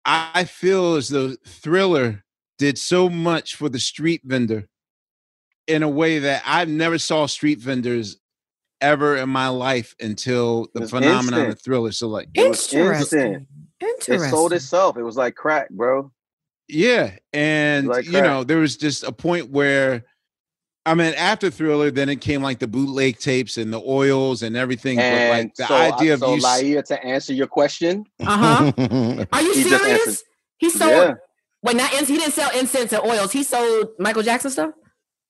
I 0.04 0.44
feel 0.44 0.94
as 0.94 1.08
though 1.08 1.34
Thriller 1.44 2.22
did 2.58 2.78
so 2.78 3.08
much 3.08 3.56
for 3.56 3.68
the 3.68 3.80
street 3.80 4.20
vendor 4.24 4.68
in 5.66 5.82
a 5.82 5.88
way 5.88 6.20
that 6.20 6.42
I've 6.46 6.68
never 6.68 6.98
saw 6.98 7.26
street 7.26 7.58
vendors 7.58 8.18
ever 8.80 9.16
in 9.16 9.28
my 9.28 9.48
life 9.48 9.96
until 9.98 10.68
the 10.74 10.82
It's 10.82 10.90
phenomenon 10.92 11.50
of. 11.50 11.60
Thriller. 11.60 11.90
So 11.90 12.06
like, 12.06 12.28
It 12.34 12.42
Interesting. 12.42 12.80
instant. 12.86 13.46
Interesting. 13.80 14.14
It 14.28 14.30
sold 14.30 14.52
itself. 14.52 14.96
It 14.96 15.02
was 15.02 15.16
like 15.16 15.34
crack, 15.34 15.70
bro. 15.70 16.12
yeah, 16.68 17.16
and 17.32 17.88
Like 17.88 18.06
you 18.06 18.12
know, 18.12 18.44
there 18.44 18.58
was 18.58 18.76
just 18.76 19.02
a 19.02 19.10
point 19.12 19.50
where. 19.50 20.04
I 20.86 20.94
mean, 20.94 21.14
after 21.14 21.50
Thriller, 21.50 21.90
then 21.90 22.08
it 22.08 22.20
came 22.20 22.42
like 22.42 22.60
the 22.60 22.68
bootleg 22.68 23.18
tapes 23.18 23.56
and 23.56 23.72
the 23.72 23.80
oils 23.80 24.42
and 24.42 24.56
everything. 24.56 25.00
And 25.00 25.30
but 25.30 25.36
like 25.36 25.54
the 25.56 25.66
so, 25.66 25.74
idea 25.96 26.14
of 26.14 26.20
so 26.20 26.34
you, 26.34 26.40
Laiya, 26.42 26.84
to 26.84 27.04
answer 27.04 27.32
your 27.34 27.48
question, 27.48 28.04
Uh-huh. 28.20 28.72
Are 29.32 29.42
you 29.42 29.52
He 29.54 29.64
serious? 29.64 30.22
He 30.58 30.70
sold 30.70 30.90
yeah, 30.90 31.14
wait, 31.62 31.76
not 31.76 31.92
ins- 31.92 32.08
he 32.08 32.16
didn't 32.16 32.32
sell 32.32 32.50
incense 32.56 32.92
and 32.92 33.02
oils. 33.04 33.32
He 33.32 33.42
sold 33.42 33.88
Michael 33.98 34.22
Jackson 34.22 34.50
stuff? 34.52 34.70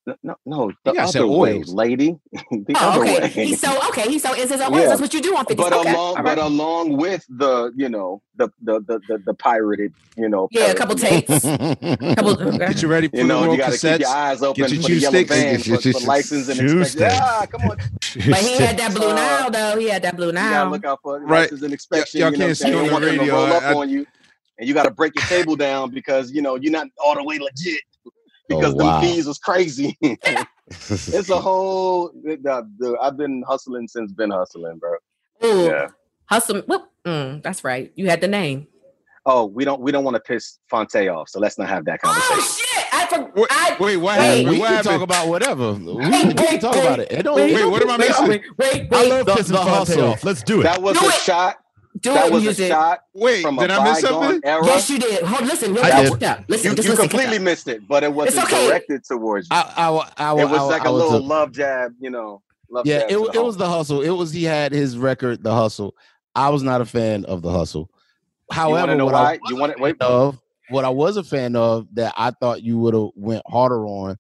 No, 0.06 0.16
no, 0.24 0.36
no 0.46 0.72
the 0.84 0.92
gotta 0.92 1.06
other 1.08 1.26
way, 1.28 1.64
oils. 1.64 1.68
lady, 1.68 2.16
the 2.32 2.76
Oh, 2.76 2.88
other 2.88 3.00
okay. 3.00 3.06
way. 3.06 3.30
He 3.42 3.54
sold 3.54 3.78
okay, 3.90 4.08
He's 4.08 4.22
so 4.22 4.34
incense 4.34 4.62
and 4.62 4.74
oils. 4.74 4.82
Yeah. 4.82 4.90
That's 4.90 5.00
what 5.02 5.14
you 5.14 5.22
do 5.22 5.36
on 5.36 5.46
50. 5.46 5.64
but 5.64 5.72
okay. 5.72 5.90
along, 5.90 6.18
all 6.18 6.22
but 6.22 6.38
along 6.38 6.96
with 6.98 7.24
the, 7.28 7.72
you 7.76 7.88
know, 7.90 8.22
the 8.36 8.50
the 8.62 8.80
the 8.80 9.00
the, 9.08 9.18
the 9.26 9.34
pirated, 9.34 9.94
you 10.16 10.28
know, 10.28 10.50
Yeah, 10.50 10.66
a 10.70 10.74
couple 10.74 10.96
you 11.10 11.20
tapes. 11.20 11.42
couple 12.16 12.38
okay. 12.48 12.72
get 12.72 12.82
you 12.82 12.88
ready 12.88 13.08
for 13.08 13.18
You 13.18 13.24
the 13.24 13.28
know, 13.28 13.38
world 13.38 13.52
you 13.52 13.58
got 13.58 13.72
to 13.72 13.78
keep 13.78 13.98
your 13.98 14.08
eyes 14.10 14.42
open 14.42 14.66
your 14.66 14.80
for 14.80 14.88
the 14.88 14.96
juice 14.96 14.96
yellow 14.96 15.22
sticks. 15.22 15.24
van 15.24 15.44
Get 15.44 15.66
your 15.66 15.76
for, 15.76 15.82
for 15.90 16.00
juice 16.00 16.00
license 16.00 16.48
and 16.48 16.66
juice. 16.66 16.96
Yeah, 16.96 17.46
come 17.50 17.64
on, 17.64 17.76
But 18.30 18.40
he 18.42 18.58
had 18.58 18.78
that 18.78 18.94
blue 18.94 19.12
Uh, 19.12 19.14
now 19.14 19.50
though. 19.50 19.78
He 19.78 19.88
had 19.90 20.02
that 20.02 20.16
blue 20.16 20.32
you 20.38 20.50
gotta 20.50 20.66
now. 20.66 20.70
look 20.70 20.84
out 20.84 21.00
for 21.02 21.20
Right. 21.24 21.50
license 21.50 21.62
and 21.62 21.72
inspection. 21.72 22.20
y'all 22.20 22.30
you 22.30 22.38
know 22.38 22.46
can't 22.46 22.46
what 22.46 22.50
I'm 22.52 22.56
see 22.56 22.72
saying? 22.72 22.74
on 22.74 22.86
You 22.86 22.88
the 22.88 22.94
want 22.94 23.04
them 23.06 23.18
to 23.18 23.24
radio, 23.24 23.26
roll 23.26 23.52
up 23.52 23.70
on 23.70 23.90
you, 23.90 24.06
and 24.58 24.68
you 24.68 24.74
got 24.74 24.84
to 24.84 24.92
break 24.92 25.14
your 25.16 25.24
table 25.24 25.56
down 25.56 25.92
because 25.92 26.32
you 26.32 26.42
know 26.42 26.56
you're 26.56 26.72
not 26.72 26.88
all 27.04 27.14
the 27.16 27.24
way 27.24 27.38
legit 27.38 27.80
because 28.48 28.74
Oh, 28.74 28.76
wow. 28.76 29.00
the 29.00 29.06
fees 29.06 29.26
was 29.26 29.38
crazy. 29.38 29.96
it's 30.02 31.30
a 31.30 31.38
whole. 31.40 32.10
The, 32.22 32.66
the, 32.78 32.96
I've 33.00 33.16
been 33.16 33.42
hustling 33.46 33.88
since 33.88 34.12
been 34.12 34.30
hustling, 34.30 34.78
bro. 34.78 34.94
Ooh, 35.44 35.64
Yeah. 35.66 35.88
hustle. 36.26 36.62
Whoop. 36.62 36.88
Mm, 37.04 37.42
that's 37.42 37.62
right. 37.64 37.92
You 37.94 38.08
had 38.08 38.20
the 38.20 38.28
name. 38.28 38.66
Oh, 39.28 39.44
we 39.44 39.64
don't 39.64 39.80
we 39.80 39.90
don't 39.90 40.04
want 40.04 40.14
to 40.14 40.20
piss 40.20 40.58
Phonte 40.70 41.08
off, 41.08 41.28
so 41.28 41.40
let's 41.40 41.58
not 41.58 41.68
have 41.68 41.84
that 41.86 42.00
conversation. 42.00 42.36
Oh 42.38 42.56
shit! 42.60 42.84
I 42.92 43.06
forgot. 43.06 43.34
Wait, 43.36 43.46
I, 43.50 43.76
wait, 43.80 43.96
what 43.96 44.18
Wait, 44.18 44.24
happened? 44.24 44.48
we 44.50 44.58
What 44.60 44.66
can 44.68 44.76
happened? 44.76 44.92
talk 44.92 45.02
about 45.02 45.28
whatever. 45.28 45.72
We, 45.72 45.94
we 45.96 46.34
can 46.34 46.58
talk 46.60 46.76
about 46.76 47.00
it. 47.00 47.10
It 47.10 47.22
don't, 47.24 47.34
wait, 47.34 47.50
it 47.50 47.54
wait, 47.56 47.60
don't 47.62 47.70
what 47.72 47.82
am 47.82 47.90
I 47.90 47.96
me 47.98 48.06
missing? 48.06 48.22
off. 48.24 48.28
wait, 48.28 48.42
wait, 48.56 48.88
I 48.92 49.06
love 49.08 49.26
The- 49.26 49.32
pissing 49.32 49.48
the 49.48 49.54
Phonte 49.58 49.68
hustle. 49.68 50.04
off. 50.10 50.22
Let's 50.24 50.42
do 50.44 50.60
it. 50.60 50.62
That 50.62 50.80
was 50.80 50.96
Do 50.98 51.06
a 51.06 51.08
it. 51.08 51.14
shot. 51.14 51.56
Do 52.00 52.12
That 52.14 52.26
it. 52.26 52.32
was 52.32 52.44
use 52.44 52.58
a 52.60 52.64
it. 52.64 52.68
shot 52.68 53.00
Wait, 53.14 53.42
from 53.42 53.56
did 53.56 53.70
a 53.70 53.74
I 53.74 53.84
miss 53.84 54.00
something? 54.00 54.40
era. 54.44 54.64
Yes, 54.66 54.90
you 54.90 54.98
did. 54.98 55.24
Hold, 55.24 55.42
listen. 55.48 55.76
I 55.78 55.80
Listen, 55.80 56.02
did. 56.02 56.10
Look 56.10 56.22
up. 56.22 56.44
Listen. 56.48 56.70
You, 56.70 56.76
just 56.76 56.88
you 56.88 56.92
listen. 56.94 57.08
completely 57.08 57.38
missed 57.38 57.68
it, 57.68 57.86
but 57.88 58.04
it 58.04 58.12
wasn't 58.12 58.44
okay. 58.44 58.66
directed 58.68 59.04
towards 59.04 59.48
you. 59.50 59.56
I, 59.56 59.72
I, 59.76 59.90
I, 59.90 60.32
I, 60.32 60.40
it 60.42 60.48
was 60.50 60.60
I, 60.60 60.64
like 60.64 60.82
I 60.82 60.88
a 60.88 60.92
was 60.92 61.02
little 61.02 61.26
love 61.26 61.52
jab, 61.52 61.94
you 62.00 62.10
know. 62.10 62.42
Love 62.70 62.86
Yeah, 62.86 63.00
jab 63.00 63.10
it, 63.10 63.12
to 63.14 63.20
wa- 63.20 63.26
the 63.32 63.38
it 63.38 63.44
was 63.44 63.56
the 63.56 63.68
hustle. 63.68 64.02
It 64.02 64.10
was 64.10 64.32
he 64.32 64.44
had 64.44 64.72
his 64.72 64.98
record, 64.98 65.42
the 65.42 65.54
hustle. 65.54 65.94
I 66.34 66.50
was 66.50 66.62
not 66.62 66.80
a 66.80 66.84
fan 66.86 67.24
of 67.24 67.42
the 67.42 67.50
hustle. 67.50 67.90
You 68.66 68.74
want 68.74 68.88
However, 68.88 68.92
to 68.92 68.96
know 68.96 69.06
what 69.06 69.14
why? 69.14 69.34
I 69.34 69.38
You 69.50 69.56
want 69.56 69.76
to 69.76 69.82
wait? 69.82 69.96
of 70.00 70.38
what 70.70 70.84
I 70.84 70.90
was 70.90 71.16
a 71.16 71.24
fan 71.24 71.56
of 71.56 71.86
that 71.94 72.14
I 72.16 72.30
thought 72.32 72.62
you 72.62 72.78
would 72.78 72.94
have 72.94 73.10
went 73.14 73.42
harder 73.46 73.86
on 73.86 74.16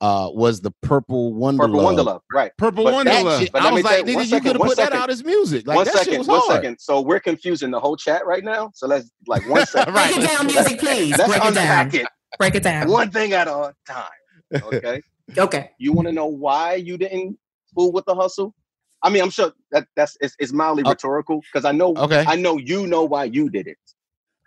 uh 0.00 0.30
was 0.32 0.60
the 0.60 0.70
Purple 0.82 1.32
Wonder 1.34 1.62
Purple 1.64 1.76
Love. 1.76 1.84
Wonder 1.84 2.02
Love, 2.04 2.22
right? 2.32 2.52
Purple 2.56 2.84
But 2.84 2.92
Wonder 2.92 3.12
Love. 3.12 3.40
Shit, 3.42 3.52
But 3.52 3.62
I 3.62 3.72
was 3.72 3.82
like, 3.84 3.98
you- 4.06 4.12
nigga, 4.12 4.14
one 4.16 4.24
you 4.28 4.40
could 4.40 4.52
have 4.52 4.58
one 4.60 4.68
put 4.68 4.76
that 4.78 4.92
out 4.92 5.10
as 5.10 5.24
music. 5.24 5.66
Like 5.66 5.76
one 5.76 5.84
that 5.86 6.04
shit 6.04 6.18
was 6.18 6.28
one 6.28 6.40
hard. 6.40 6.52
second. 6.52 6.78
So 6.80 7.00
we're 7.00 7.18
confusing 7.20 7.70
the 7.70 7.80
whole 7.80 7.96
chat 7.96 8.24
right 8.26 8.44
now. 8.44 8.70
So 8.74 8.86
let's 8.86 9.10
like 9.26 9.48
one 9.48 9.66
second. 9.66 9.92
Break 9.94 10.16
it 10.16 10.28
down, 10.28 10.46
music, 10.46 10.78
please. 10.78 11.16
Let's 11.18 11.28
Break 11.30 11.44
it 11.44 11.54
down. 11.54 11.94
it 11.94 12.06
Break 12.38 12.54
it 12.54 12.62
down. 12.62 12.88
one 12.88 13.10
thing 13.10 13.32
at 13.32 13.48
a 13.48 13.74
time. 13.86 14.62
Okay. 14.62 15.02
Okay. 15.36 15.70
you 15.78 15.92
want 15.92 16.08
to 16.08 16.12
know 16.12 16.24
why 16.24 16.74
you 16.76 16.96
didn't 16.96 17.38
fool 17.74 17.92
with 17.92 18.06
the 18.06 18.14
hustle? 18.14 18.54
I 19.02 19.10
mean, 19.10 19.22
I'm 19.22 19.28
sure 19.28 19.52
that 19.72 19.86
that's 19.94 20.16
it's, 20.22 20.34
it's 20.38 20.54
mildly 20.54 20.84
Oh. 20.86 20.88
rhetorical 20.90 21.42
because 21.42 21.66
I 21.66 21.72
know 21.72 21.94
Okay. 21.98 22.24
I 22.26 22.34
know 22.34 22.56
you 22.56 22.86
know 22.86 23.04
why 23.04 23.24
you 23.24 23.50
did 23.50 23.66
it. 23.66 23.76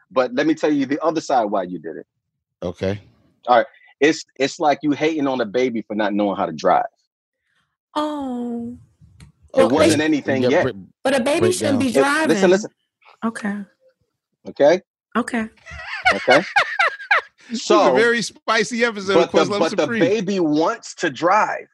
But 0.10 0.34
let 0.34 0.48
me 0.48 0.56
tell 0.56 0.72
you 0.74 0.88
the 0.88 1.00
other 1.04 1.22
side 1.22 1.46
why 1.46 1.64
you 1.64 1.78
did 1.78 1.98
it. 1.98 2.08
Okay. 2.64 3.00
It's 4.02 4.26
it's 4.38 4.60
like 4.60 4.80
you 4.82 4.92
hating 4.92 5.28
on 5.28 5.40
a 5.40 5.46
baby 5.46 5.82
for 5.84 5.96
not 5.96 6.14
knowing 6.14 6.36
how 6.36 6.46
to 6.48 6.52
drive. 6.52 6.84
Oh, 7.96 8.78
It 9.54 9.58
Well, 9.58 9.70
wasn't 9.70 10.00
they- 10.00 10.06
anything 10.06 10.44
Yeah, 10.44 10.50
yet. 10.50 10.64
break- 10.64 10.76
but 11.04 11.20
a 11.20 11.24
baby 11.24 11.40
Break 11.42 11.54
shouldn't 11.54 11.80
down. 11.80 11.80
be 11.80 11.88
It- 11.90 12.02
driving. 12.02 12.28
listen, 12.30 12.50
listen. 12.50 12.72
Okay. 13.24 13.58
Okay, 14.50 14.82
Okay. 15.16 15.48
okay. 16.16 16.44
This 17.50 17.60
is 17.60 17.66
a 17.66 17.74
so, 17.74 17.94
very 17.96 18.22
spicy 18.22 18.86
episode 18.86 19.18
of 19.26 19.32
but 19.34 19.44
the, 19.44 19.60
but 19.60 19.72
the 19.76 19.82
Supreme. 19.84 20.00
baby 20.00 20.40
wants 20.40 20.96
to 20.96 21.10
drive. 21.10 21.68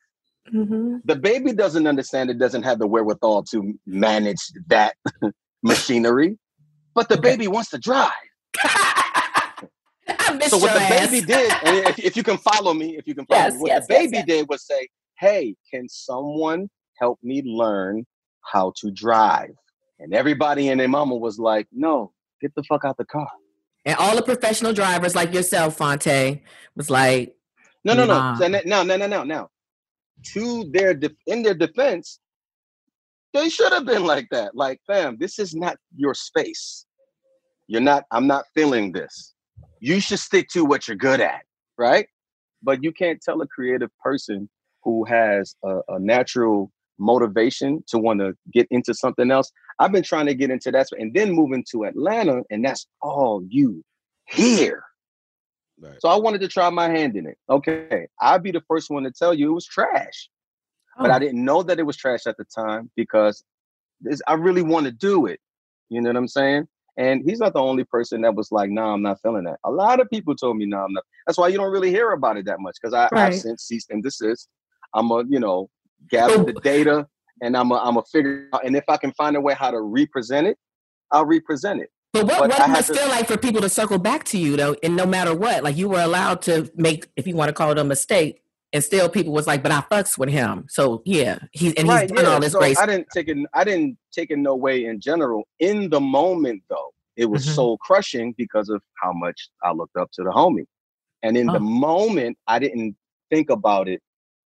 Mhm. 0.51 1.01
The 1.05 1.15
baby 1.15 1.53
doesn't 1.53 1.85
understand 1.85 2.31
it, 2.31 2.39
doesn't 2.39 2.63
have 2.63 2.79
the 2.79 2.87
wherewithal 2.87 3.43
to 3.51 3.77
manage 3.85 4.39
that 4.67 4.95
machinery, 5.61 6.39
but 6.95 7.09
the 7.09 7.17
Okay. 7.19 7.29
baby 7.29 7.47
wants 7.47 7.69
to 7.69 7.77
drive. 7.77 8.11
I 10.19 10.33
missed 10.33 10.51
So 10.51 10.57
what 10.57 10.73
the 10.73 10.81
ass. 10.81 11.09
baby 11.09 11.25
did, 11.25 11.51
and 11.63 11.87
if, 11.87 11.99
if 11.99 12.17
you 12.17 12.23
can 12.23 12.37
follow 12.37 12.73
me, 12.73 12.97
if 12.97 13.07
you 13.07 13.15
can 13.15 13.25
follow 13.25 13.41
Yes, 13.41 13.53
me, 13.53 13.59
what 13.59 13.67
yes, 13.67 13.87
the 13.87 13.93
baby 13.93 14.17
yes. 14.17 14.25
did 14.25 14.49
was 14.49 14.65
say, 14.65 14.87
"Hey, 15.19 15.55
can 15.73 15.87
someone 15.89 16.69
help 16.99 17.19
me 17.23 17.41
learn 17.45 18.05
how 18.51 18.73
to 18.81 18.91
drive?" 18.91 19.51
And 19.99 20.13
everybody 20.13 20.69
and 20.69 20.79
their 20.79 20.87
mama 20.87 21.15
was 21.15 21.39
like, 21.39 21.67
"No, 21.71 22.11
get 22.41 22.53
the 22.55 22.63
fuck 22.63 22.85
out 22.85 22.97
the 22.97 23.05
car." 23.05 23.27
And 23.85 23.95
all 23.97 24.15
the 24.15 24.21
professional 24.21 24.73
drivers 24.73 25.15
like 25.15 25.33
yourself, 25.33 25.77
Phonte, 25.77 26.41
was 26.75 26.89
like, 26.89 27.33
No, 27.85 27.93
no, 27.93 28.05
no, 28.05 28.15
Nah. 28.19 28.37
Na- 28.47 28.59
no, 28.65 28.83
no, 28.83 28.97
no, 28.97 29.07
no, 29.07 29.23
no. 29.23 29.49
To 30.33 30.69
their 30.73 30.93
def- 30.93 31.13
in 31.25 31.41
their 31.41 31.53
defense, 31.53 32.19
they 33.33 33.47
should 33.47 33.71
have 33.71 33.85
been 33.85 34.03
like 34.03 34.27
that. 34.31 34.55
Like, 34.55 34.81
fam, 34.87 35.15
this 35.19 35.39
is 35.39 35.55
not 35.55 35.77
your 35.95 36.13
space. 36.13 36.85
You're 37.67 37.79
not. 37.81 38.03
I'm 38.11 38.27
not 38.27 38.43
feeling 38.53 38.91
this. 38.91 39.35
You 39.79 39.99
should 39.99 40.19
stick 40.19 40.47
to 40.49 40.65
what 40.65 40.87
you're 40.87 40.97
good 40.97 41.21
at, 41.21 41.43
right? 41.77 42.07
But 42.63 42.83
you 42.83 42.91
can't 42.91 43.21
tell 43.21 43.41
a 43.41 43.47
creative 43.47 43.89
person 44.03 44.49
who 44.83 45.05
has 45.05 45.55
a, 45.63 45.79
a 45.89 45.99
natural 45.99 46.71
motivation 46.99 47.83
to 47.87 47.99
want 47.99 48.19
to 48.19 48.33
get 48.51 48.67
into 48.71 48.93
something 48.93 49.29
else. 49.29 49.51
I've 49.79 49.91
been 49.91 50.03
trying 50.03 50.25
to 50.27 50.33
get 50.33 50.49
into 50.49 50.71
that, 50.71 50.87
and 50.97 51.13
then 51.13 51.31
moving 51.31 51.63
to 51.71 51.83
Atlanta, 51.85 52.41
and 52.49 52.65
that's 52.65 52.87
all 53.01 53.43
you 53.47 53.83
hear. 54.25 54.83
Right. 55.79 55.97
So 55.99 56.09
I 56.09 56.15
wanted 56.15 56.41
to 56.41 56.47
try 56.47 56.69
my 56.71 56.89
hand 56.89 57.15
in 57.15 57.27
it. 57.27 57.37
Okay, 57.49 58.07
I'd 58.19 58.41
be 58.41 58.51
the 58.51 58.63
first 58.67 58.89
one 58.89 59.03
to 59.03 59.11
tell 59.11 59.33
you 59.33 59.51
it 59.51 59.53
was 59.53 59.65
trash, 59.67 60.29
but 60.97 61.11
Oh. 61.11 61.13
I 61.13 61.19
didn't 61.19 61.45
know 61.45 61.61
that 61.61 61.77
it 61.79 61.83
was 61.83 61.97
trash 61.97 62.25
at 62.25 62.37
the 62.37 62.45
time 62.45 62.89
because 62.95 63.43
this, 64.01 64.19
I 64.27 64.33
really 64.33 64.63
want 64.63 64.85
to 64.87 64.91
do 64.91 65.27
it. 65.27 65.39
You 65.89 66.01
know 66.01 66.09
what 66.09 66.17
I'm 66.17 66.27
saying? 66.27 66.67
And 66.97 67.21
he's 67.25 67.39
not 67.39 67.53
the 67.53 67.61
only 67.61 67.83
person 67.83 68.21
that 68.21 68.33
was 68.33 68.51
like, 68.51 68.69
"Nah, 68.71 68.93
I'm 68.93 69.03
not 69.03 69.21
feeling 69.21 69.43
that." 69.43 69.59
A 69.63 69.71
lot 69.71 69.99
of 69.99 70.09
people 70.09 70.35
told 70.35 70.57
me, 70.57 70.65
"Nah, 70.65 70.83
I'm 70.85 70.93
not." 70.93 71.03
That's 71.27 71.37
why 71.37 71.47
you 71.49 71.57
don't 71.57 71.71
really 71.71 71.91
hear 71.91 72.11
about 72.11 72.37
it 72.37 72.45
that 72.45 72.59
much 72.59 72.75
because 72.81 72.93
I, 72.93 73.07
Right. 73.11 73.27
I've 73.33 73.35
since 73.35 73.63
ceased 73.63 73.91
and 73.91 74.03
desist. 74.03 74.49
I'm 74.95 75.11
a, 75.11 75.23
you 75.29 75.39
know, 75.39 75.69
gather 76.09 76.43
the 76.43 76.53
data 76.53 77.07
and 77.41 77.55
I'm 77.55 77.71
a, 77.71 77.75
I'm 77.75 77.97
a 77.97 78.03
figure 78.11 78.47
out. 78.53 78.65
And 78.65 78.75
if 78.75 78.85
I 78.87 78.97
can 78.97 79.11
find 79.13 79.35
a 79.35 79.41
way 79.41 79.53
how 79.53 79.69
to 79.69 79.79
represent 79.81 80.47
it, 80.47 80.57
I'll 81.11 81.25
represent 81.25 81.81
it. 81.81 81.89
But 82.13 82.23
what, 82.25 82.39
But 82.39 82.49
what 82.49 82.59
it 82.59 82.71
must 82.71 82.87
to- 82.87 82.93
feel 82.95 83.09
like 83.09 83.27
for 83.27 83.37
people 83.37 83.61
to 83.61 83.69
circle 83.69 83.99
back 83.99 84.23
to 84.25 84.37
you 84.39 84.55
though, 84.57 84.75
and 84.81 84.95
no 84.95 85.05
matter 85.05 85.35
what, 85.35 85.63
like 85.63 85.77
you 85.77 85.89
were 85.89 85.99
allowed 86.01 86.41
to 86.43 86.71
make, 86.75 87.07
if 87.15 87.27
you 87.27 87.35
want 87.35 87.49
to 87.49 87.53
call 87.53 87.71
it 87.71 87.77
a 87.77 87.83
mistake, 87.83 88.41
and 88.73 88.83
still 88.83 89.07
people 89.07 89.31
was 89.33 89.45
like, 89.47 89.61
"But 89.63 89.71
I 89.71 89.81
fucks 89.91 90.17
with 90.17 90.29
him." 90.29 90.65
So 90.69 91.01
yeah, 91.05 91.39
he's 91.51 91.73
and 91.75 91.89
he's 91.89 92.11
done 92.11 92.25
all 92.25 92.39
this 92.39 92.53
so 92.53 92.59
great. 92.59 92.77
I 92.79 92.85
didn't 92.85 93.07
take 93.13 93.27
it. 93.29 93.37
I 93.53 93.63
didn't 93.63 93.97
take 94.11 94.29
it 94.31 94.37
no 94.37 94.55
way 94.55 94.85
in 94.85 94.99
general. 94.99 95.47
In 95.59 95.89
the 95.89 96.01
moment, 96.01 96.63
though, 96.69 96.86
it 97.17 97.25
was 97.25 97.43
Mhm. 97.43 97.55
soul 97.55 97.77
crushing 97.79 98.33
because 98.37 98.69
of 98.69 98.81
how 99.01 99.11
much 99.11 99.49
I 99.63 99.71
looked 99.73 99.97
up 99.97 100.11
to 100.13 100.23
the 100.23 100.29
homie. 100.31 100.67
And 101.23 101.35
in 101.35 101.49
Oh. 101.49 101.53
the 101.53 101.59
moment, 101.59 102.37
I 102.47 102.59
didn't 102.59 102.95
think 103.29 103.49
about 103.49 103.89
it 103.89 104.01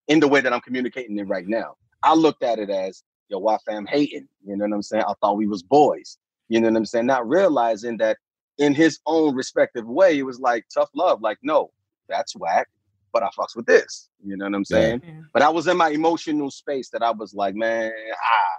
in 0.08 0.20
the 0.20 0.28
way 0.28 0.42
that 0.42 0.54
I'm 0.54 0.62
communicating 0.62 1.18
it 1.20 1.28
right 1.28 1.48
now. 1.48 1.76
I 2.04 2.16
looked 2.16 2.44
at 2.44 2.60
it 2.60 2.70
as, 2.70 3.04
yo, 3.30 3.40
why 3.40 3.58
fam 3.66 3.86
hating? 3.86 4.28
You 4.46 4.58
know 4.58 4.66
what 4.66 4.74
I'm 4.76 4.82
saying? 4.82 5.04
I 5.08 5.14
thought 5.22 5.38
we 5.38 5.48
was 5.48 5.64
boys. 5.64 6.18
You 6.50 6.62
know 6.62 6.70
what 6.70 6.78
I'm 6.78 6.86
saying? 6.86 7.06
Not 7.06 7.28
realizing 7.28 7.98
that 7.98 8.18
in 8.58 8.74
his 8.74 9.00
own 9.06 9.36
respective 9.36 9.86
way, 9.88 10.18
it 10.20 10.24
was 10.24 10.40
like 10.40 10.66
tough 10.74 10.90
love. 10.96 11.22
Like, 11.22 11.38
no, 11.44 11.72
that's 12.10 12.36
whack, 12.36 12.68
but 13.12 13.24
I 13.24 13.30
fucks 13.38 13.56
with 13.56 13.66
this. 13.66 14.10
You 14.26 14.38
know 14.38 14.46
what 14.46 14.56
I'm 14.56 14.66
Yeah. 14.70 14.78
saying? 14.78 15.02
But 15.34 15.42
I 15.44 15.50
was 15.50 15.68
in 15.68 15.78
my 15.78 15.90
emotional 15.90 16.52
space 16.52 16.90
that 16.92 17.04
I 17.04 17.12
was 17.12 17.34
like, 17.34 17.56
man, 17.56 17.92
ah, 18.14 18.58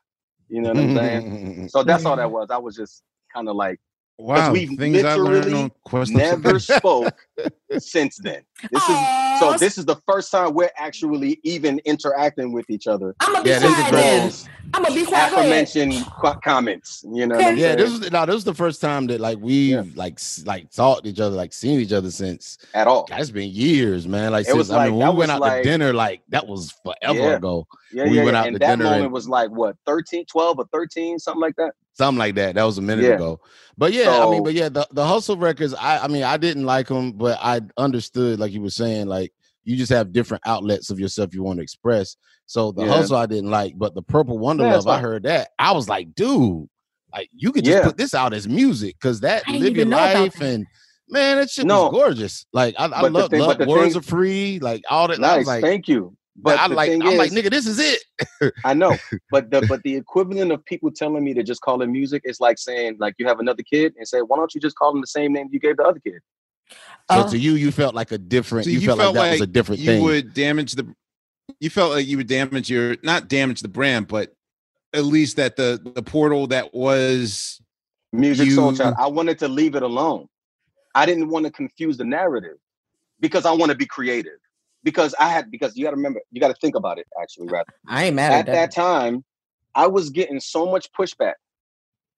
you 0.48 0.60
know 0.60 0.70
what 0.70 0.78
I'm 0.78 0.96
saying? 0.96 1.50
So 1.70 1.82
that's 1.82 2.04
all 2.06 2.16
that 2.16 2.30
was. 2.30 2.48
I 2.50 2.58
was 2.58 2.76
just 2.76 3.02
kind 3.32 3.48
of 3.48 3.56
like, 3.56 3.80
Wow, 4.16 4.52
we've 4.52 4.78
things 4.78 5.02
I 5.02 5.14
learned 5.16 5.46
literally 5.46 5.70
on 5.92 6.06
never 6.12 6.58
spoke 6.60 7.26
since 7.78 8.16
then. 8.18 8.42
This 8.70 8.82
is 8.88 8.96
so. 9.40 9.56
This 9.58 9.76
is 9.76 9.84
the 9.86 9.96
first 10.06 10.30
time 10.30 10.54
we're 10.54 10.70
actually 10.76 11.40
even 11.42 11.80
interacting 11.84 12.52
with 12.52 12.70
each 12.70 12.86
other. 12.86 13.16
I'm 13.18 13.32
gonna 13.32 13.42
be 13.44 13.50
Yeah, 13.50 13.58
this 13.58 13.70
is 13.70 13.74
quiet 13.76 13.90
great. 13.90 14.02
then. 14.02 14.32
I'm 14.72 14.82
gonna 14.84 14.94
be 14.94 15.04
quiet. 15.04 15.30
Go 15.32 15.36
ahead. 15.40 15.64
aforementioned 15.64 16.06
comments. 16.44 17.04
You 17.12 17.26
know 17.26 17.34
what 17.36 17.44
I'm 17.44 17.58
Yeah, 17.58 17.74
this 17.74 17.90
is 17.90 18.10
no, 18.12 18.24
this 18.24 18.34
was 18.36 18.44
the 18.44 18.54
first 18.54 18.80
time 18.80 19.08
that 19.08 19.20
like 19.20 19.38
we 19.40 19.72
Yeah. 19.72 19.82
like 19.96 20.20
like 20.46 20.70
talked 20.70 21.02
to 21.04 21.10
each 21.10 21.18
other, 21.18 21.34
like 21.34 21.52
seen 21.52 21.80
each 21.80 21.92
other 21.92 22.12
since. 22.12 22.58
at 22.72 22.86
all. 22.86 23.06
God, 23.08 23.20
it's 23.20 23.30
been 23.30 23.50
years, 23.50 24.06
man. 24.06 24.30
Like 24.30 24.42
It 24.42 24.50
since 24.50 24.58
was 24.58 24.70
I 24.70 24.84
mean, 24.90 24.98
like- 25.00 25.06
when 25.08 25.14
we 25.16 25.18
went 25.18 25.32
out 25.32 25.40
like- 25.40 25.64
to 25.64 25.68
dinner, 25.68 25.92
like 25.92 26.22
that 26.28 26.46
was 26.46 26.72
forever 26.84 27.18
Yeah. 27.18 27.36
ago, 27.36 27.66
Yeah, 27.92 28.04
we 28.08 28.18
yeah, 28.18 28.24
went 28.24 28.34
yeah. 28.34 28.40
out 28.42 28.46
and 28.46 28.54
to 28.54 28.58
that 28.60 28.66
dinner 28.78 28.84
moment 28.84 29.04
and- 29.06 29.12
was 29.12 29.28
like 29.28 29.50
what 29.50 29.74
13, 29.86 30.24
12 30.26 30.58
or 30.60 30.66
13, 30.72 31.18
something 31.18 31.40
like 31.40 31.56
that. 31.56 31.72
Something 31.94 32.18
like 32.18 32.34
that. 32.36 32.54
That 32.56 32.64
was 32.64 32.78
a 32.78 32.82
minute 32.82 33.04
Yeah. 33.04 33.12
ago. 33.14 33.40
But 33.76 33.92
yeah, 33.92 34.24
I 34.24 34.30
mean, 34.30 34.44
but 34.44 34.54
yeah, 34.54 34.68
the 34.68 34.86
the 34.92 35.04
hustle 35.06 35.36
records. 35.36 35.74
I 35.74 35.98
I 35.98 36.08
mean, 36.08 36.22
I 36.22 36.36
didn't 36.36 36.64
like 36.64 36.88
them, 36.88 37.12
but 37.12 37.38
I 37.42 37.60
understood, 37.76 38.38
like 38.38 38.52
you 38.52 38.60
were 38.62 38.70
saying, 38.70 39.06
like 39.06 39.32
you 39.64 39.76
just 39.76 39.90
have 39.90 40.12
different 40.12 40.42
outlets 40.46 40.90
of 40.90 41.00
yourself 41.00 41.34
you 41.34 41.42
want 41.42 41.58
to 41.58 41.62
express. 41.62 42.16
So 42.46 42.70
the 42.72 42.84
Yeah. 42.84 42.92
hustle 42.92 43.16
I 43.16 43.26
didn't 43.26 43.50
like, 43.50 43.78
but 43.78 43.94
the 43.94 44.02
Purple 44.02 44.38
Wonder 44.38 44.64
Yeah, 44.64 44.76
it's 44.76 44.84
Love, 44.86 44.98
I 44.98 45.02
heard 45.02 45.22
that. 45.22 45.48
I 45.58 45.72
was 45.72 45.88
like, 45.88 46.14
dude, 46.14 46.68
like 47.12 47.30
you 47.34 47.50
could 47.50 47.64
just 47.64 47.78
Yeah. 47.78 47.84
put 47.84 47.96
this 47.96 48.12
out 48.14 48.34
as 48.34 48.46
music 48.46 48.96
because 49.00 49.20
that 49.20 49.48
live 49.48 49.62
your 49.62 49.70
even 49.70 49.88
know 49.88 49.96
about 49.96 50.14
life 50.20 50.40
and 50.42 50.66
man, 51.08 51.38
that 51.38 51.50
shit 51.50 51.64
No. 51.66 51.84
was 51.84 51.92
gorgeous. 51.92 52.44
Like 52.52 52.74
I, 52.78 52.84
I 52.86 53.08
love, 53.08 53.30
thing- 53.30 53.40
love 53.40 53.58
words 53.66 53.94
thing- 53.94 54.00
are 54.00 54.02
free, 54.02 54.58
like 54.60 54.82
all 54.90 55.08
that. 55.08 55.14
I 55.24 55.38
was 55.38 55.46
Nice, 55.46 55.46
like, 55.46 55.62
thank 55.62 55.88
you. 55.88 56.14
But 56.36 56.58
I 56.58 56.66
like, 56.66 56.90
I'm 56.90 57.16
like, 57.16 57.30
nigga, 57.30 57.50
this 57.50 57.66
is 57.66 57.78
it. 57.78 58.54
I 58.64 58.74
know, 58.74 58.98
but 59.30 59.50
the 59.50 59.62
but 59.62 59.82
the 59.84 59.94
equivalent 59.96 60.50
of 60.50 60.64
people 60.64 60.90
telling 60.90 61.22
me 61.22 61.32
to 61.34 61.42
just 61.42 61.60
call 61.60 61.80
it 61.82 61.86
music 61.86 62.22
is 62.24 62.40
like 62.40 62.58
saying 62.58 62.96
like 62.98 63.14
you 63.18 63.26
have 63.26 63.38
another 63.38 63.62
kid 63.62 63.94
and 63.96 64.06
say 64.06 64.18
why 64.20 64.36
don't 64.36 64.54
you 64.54 64.60
just 64.60 64.76
call 64.76 64.94
him 64.94 65.00
the 65.00 65.06
same 65.06 65.32
name 65.32 65.48
you 65.52 65.60
gave 65.60 65.76
the 65.76 65.84
other 65.84 66.00
kid? 66.00 66.20
So 67.10 67.22
Oh. 67.22 67.30
to 67.30 67.38
you, 67.38 67.52
you 67.52 67.70
felt 67.70 67.94
like 67.94 68.10
a 68.12 68.18
different. 68.18 68.64
So 68.64 68.70
you, 68.70 68.80
felt, 68.80 68.98
like 68.98 69.12
that 69.14 69.30
was 69.30 69.40
a 69.42 69.46
different 69.46 69.80
you 69.80 69.86
thing. 69.86 70.02
would 70.02 70.34
damage 70.34 70.72
the. 70.72 70.92
You 71.60 71.70
felt 71.70 71.92
like 71.92 72.06
you 72.06 72.16
would 72.16 72.26
damage 72.26 72.70
your 72.70 72.96
not 73.02 73.28
damage 73.28 73.60
the 73.60 73.68
brand, 73.68 74.08
but 74.08 74.34
at 74.92 75.04
least 75.04 75.36
that 75.36 75.56
the 75.56 75.80
the 75.94 76.02
portal 76.02 76.46
that 76.48 76.74
was 76.74 77.60
Musiq 78.14 78.56
Soulchild. 78.56 78.94
I 78.98 79.08
wanted 79.08 79.38
to 79.40 79.48
leave 79.48 79.74
it 79.74 79.82
alone. 79.82 80.28
I 80.94 81.06
didn't 81.06 81.28
want 81.28 81.44
to 81.44 81.52
confuse 81.52 81.96
the 81.96 82.04
narrative 82.04 82.56
because 83.20 83.44
I 83.44 83.52
want 83.52 83.70
to 83.72 83.76
be 83.76 83.86
creative. 83.86 84.38
Because 84.84 85.14
I 85.18 85.30
had 85.30 85.50
because 85.50 85.76
you 85.76 85.84
got 85.84 85.90
to 85.90 85.96
remember 85.96 86.20
you 86.30 86.40
got 86.40 86.48
to 86.48 86.60
think 86.60 86.76
about 86.76 86.98
it 86.98 87.06
actually. 87.20 87.48
Rather 87.48 87.72
I 87.88 88.04
ain't 88.04 88.16
mad 88.16 88.32
at 88.32 88.48
at, 88.48 88.52
that 88.52 88.70
time, 88.70 89.24
I 89.74 89.86
was 89.86 90.10
getting 90.10 90.38
so 90.38 90.66
much 90.66 90.92
pushback. 90.92 91.34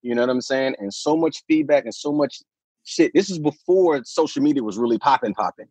You 0.01 0.13
know 0.13 0.21
what 0.21 0.29
I'm 0.29 0.41
saying? 0.41 0.75
And 0.79 0.93
so 0.93 1.17
much 1.17 1.43
feedback 1.47 1.85
and 1.85 1.95
so 1.95 2.11
much 2.11 2.41
shit. 2.83 3.11
This 3.13 3.29
is 3.29 3.39
before 3.39 4.03
social 4.03 4.43
media 4.43 4.63
was 4.63 4.77
really 4.77 4.99
popping, 4.99 5.33
popping. 5.33 5.67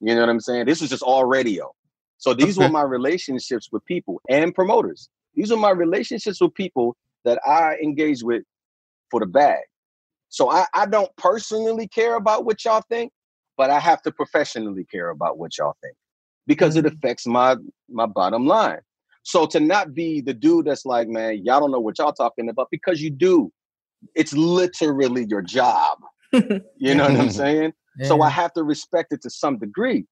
You 0.00 0.14
know 0.14 0.20
what 0.20 0.28
I'm 0.28 0.40
saying? 0.40 0.66
This 0.66 0.80
was 0.80 0.90
just 0.90 1.02
all 1.02 1.24
radio. 1.24 1.72
So 2.18 2.34
these 2.34 2.58
were 2.58 2.68
my 2.80 2.82
relationships 2.82 3.68
with 3.72 3.84
people 3.86 4.20
and 4.28 4.54
promoters. 4.54 5.08
These 5.34 5.52
are 5.52 5.56
my 5.56 5.70
relationships 5.70 6.40
with 6.40 6.54
people 6.54 6.96
that 7.24 7.40
I 7.46 7.76
engage 7.82 8.22
with 8.22 8.42
for 9.10 9.20
the 9.20 9.26
bag. 9.26 9.60
So 10.28 10.50
I, 10.50 10.66
I 10.74 10.86
don't 10.86 11.14
personally 11.16 11.88
care 11.88 12.16
about 12.16 12.44
what 12.44 12.64
y'all 12.64 12.84
think, 12.88 13.12
but 13.56 13.70
I 13.70 13.80
have 13.80 14.02
to 14.02 14.12
professionally 14.12 14.84
care 14.84 15.10
about 15.10 15.38
what 15.38 15.58
y'all 15.58 15.76
think 15.82 15.94
because 16.46 16.76
it 16.76 16.84
Mhm. 16.84 16.92
affects 16.94 17.26
my 17.26 17.56
my 17.88 18.06
bottom 18.06 18.46
line. 18.46 18.80
So 19.22 19.46
to 19.46 19.60
not 19.60 19.94
be 19.94 20.20
the 20.20 20.34
dude 20.34 20.66
that's 20.66 20.86
like, 20.86 21.08
man, 21.08 21.44
y'all 21.44 21.60
don't 21.60 21.70
know 21.70 21.80
what 21.80 21.98
y'all 21.98 22.12
talking 22.12 22.48
about 22.48 22.68
because 22.70 23.00
you 23.02 23.10
do. 23.10 23.52
It's 24.14 24.32
literally 24.32 25.26
your 25.28 25.42
job. 25.42 25.98
You 26.82 26.94
know 26.94 27.10
what 27.10 27.20
I'm 27.20 27.30
saying? 27.30 27.74
So 28.04 28.22
I 28.22 28.30
have 28.30 28.54
to 28.54 28.62
respect 28.62 29.12
it 29.12 29.20
to 29.22 29.30
some 29.30 29.58
degree. 29.58 30.06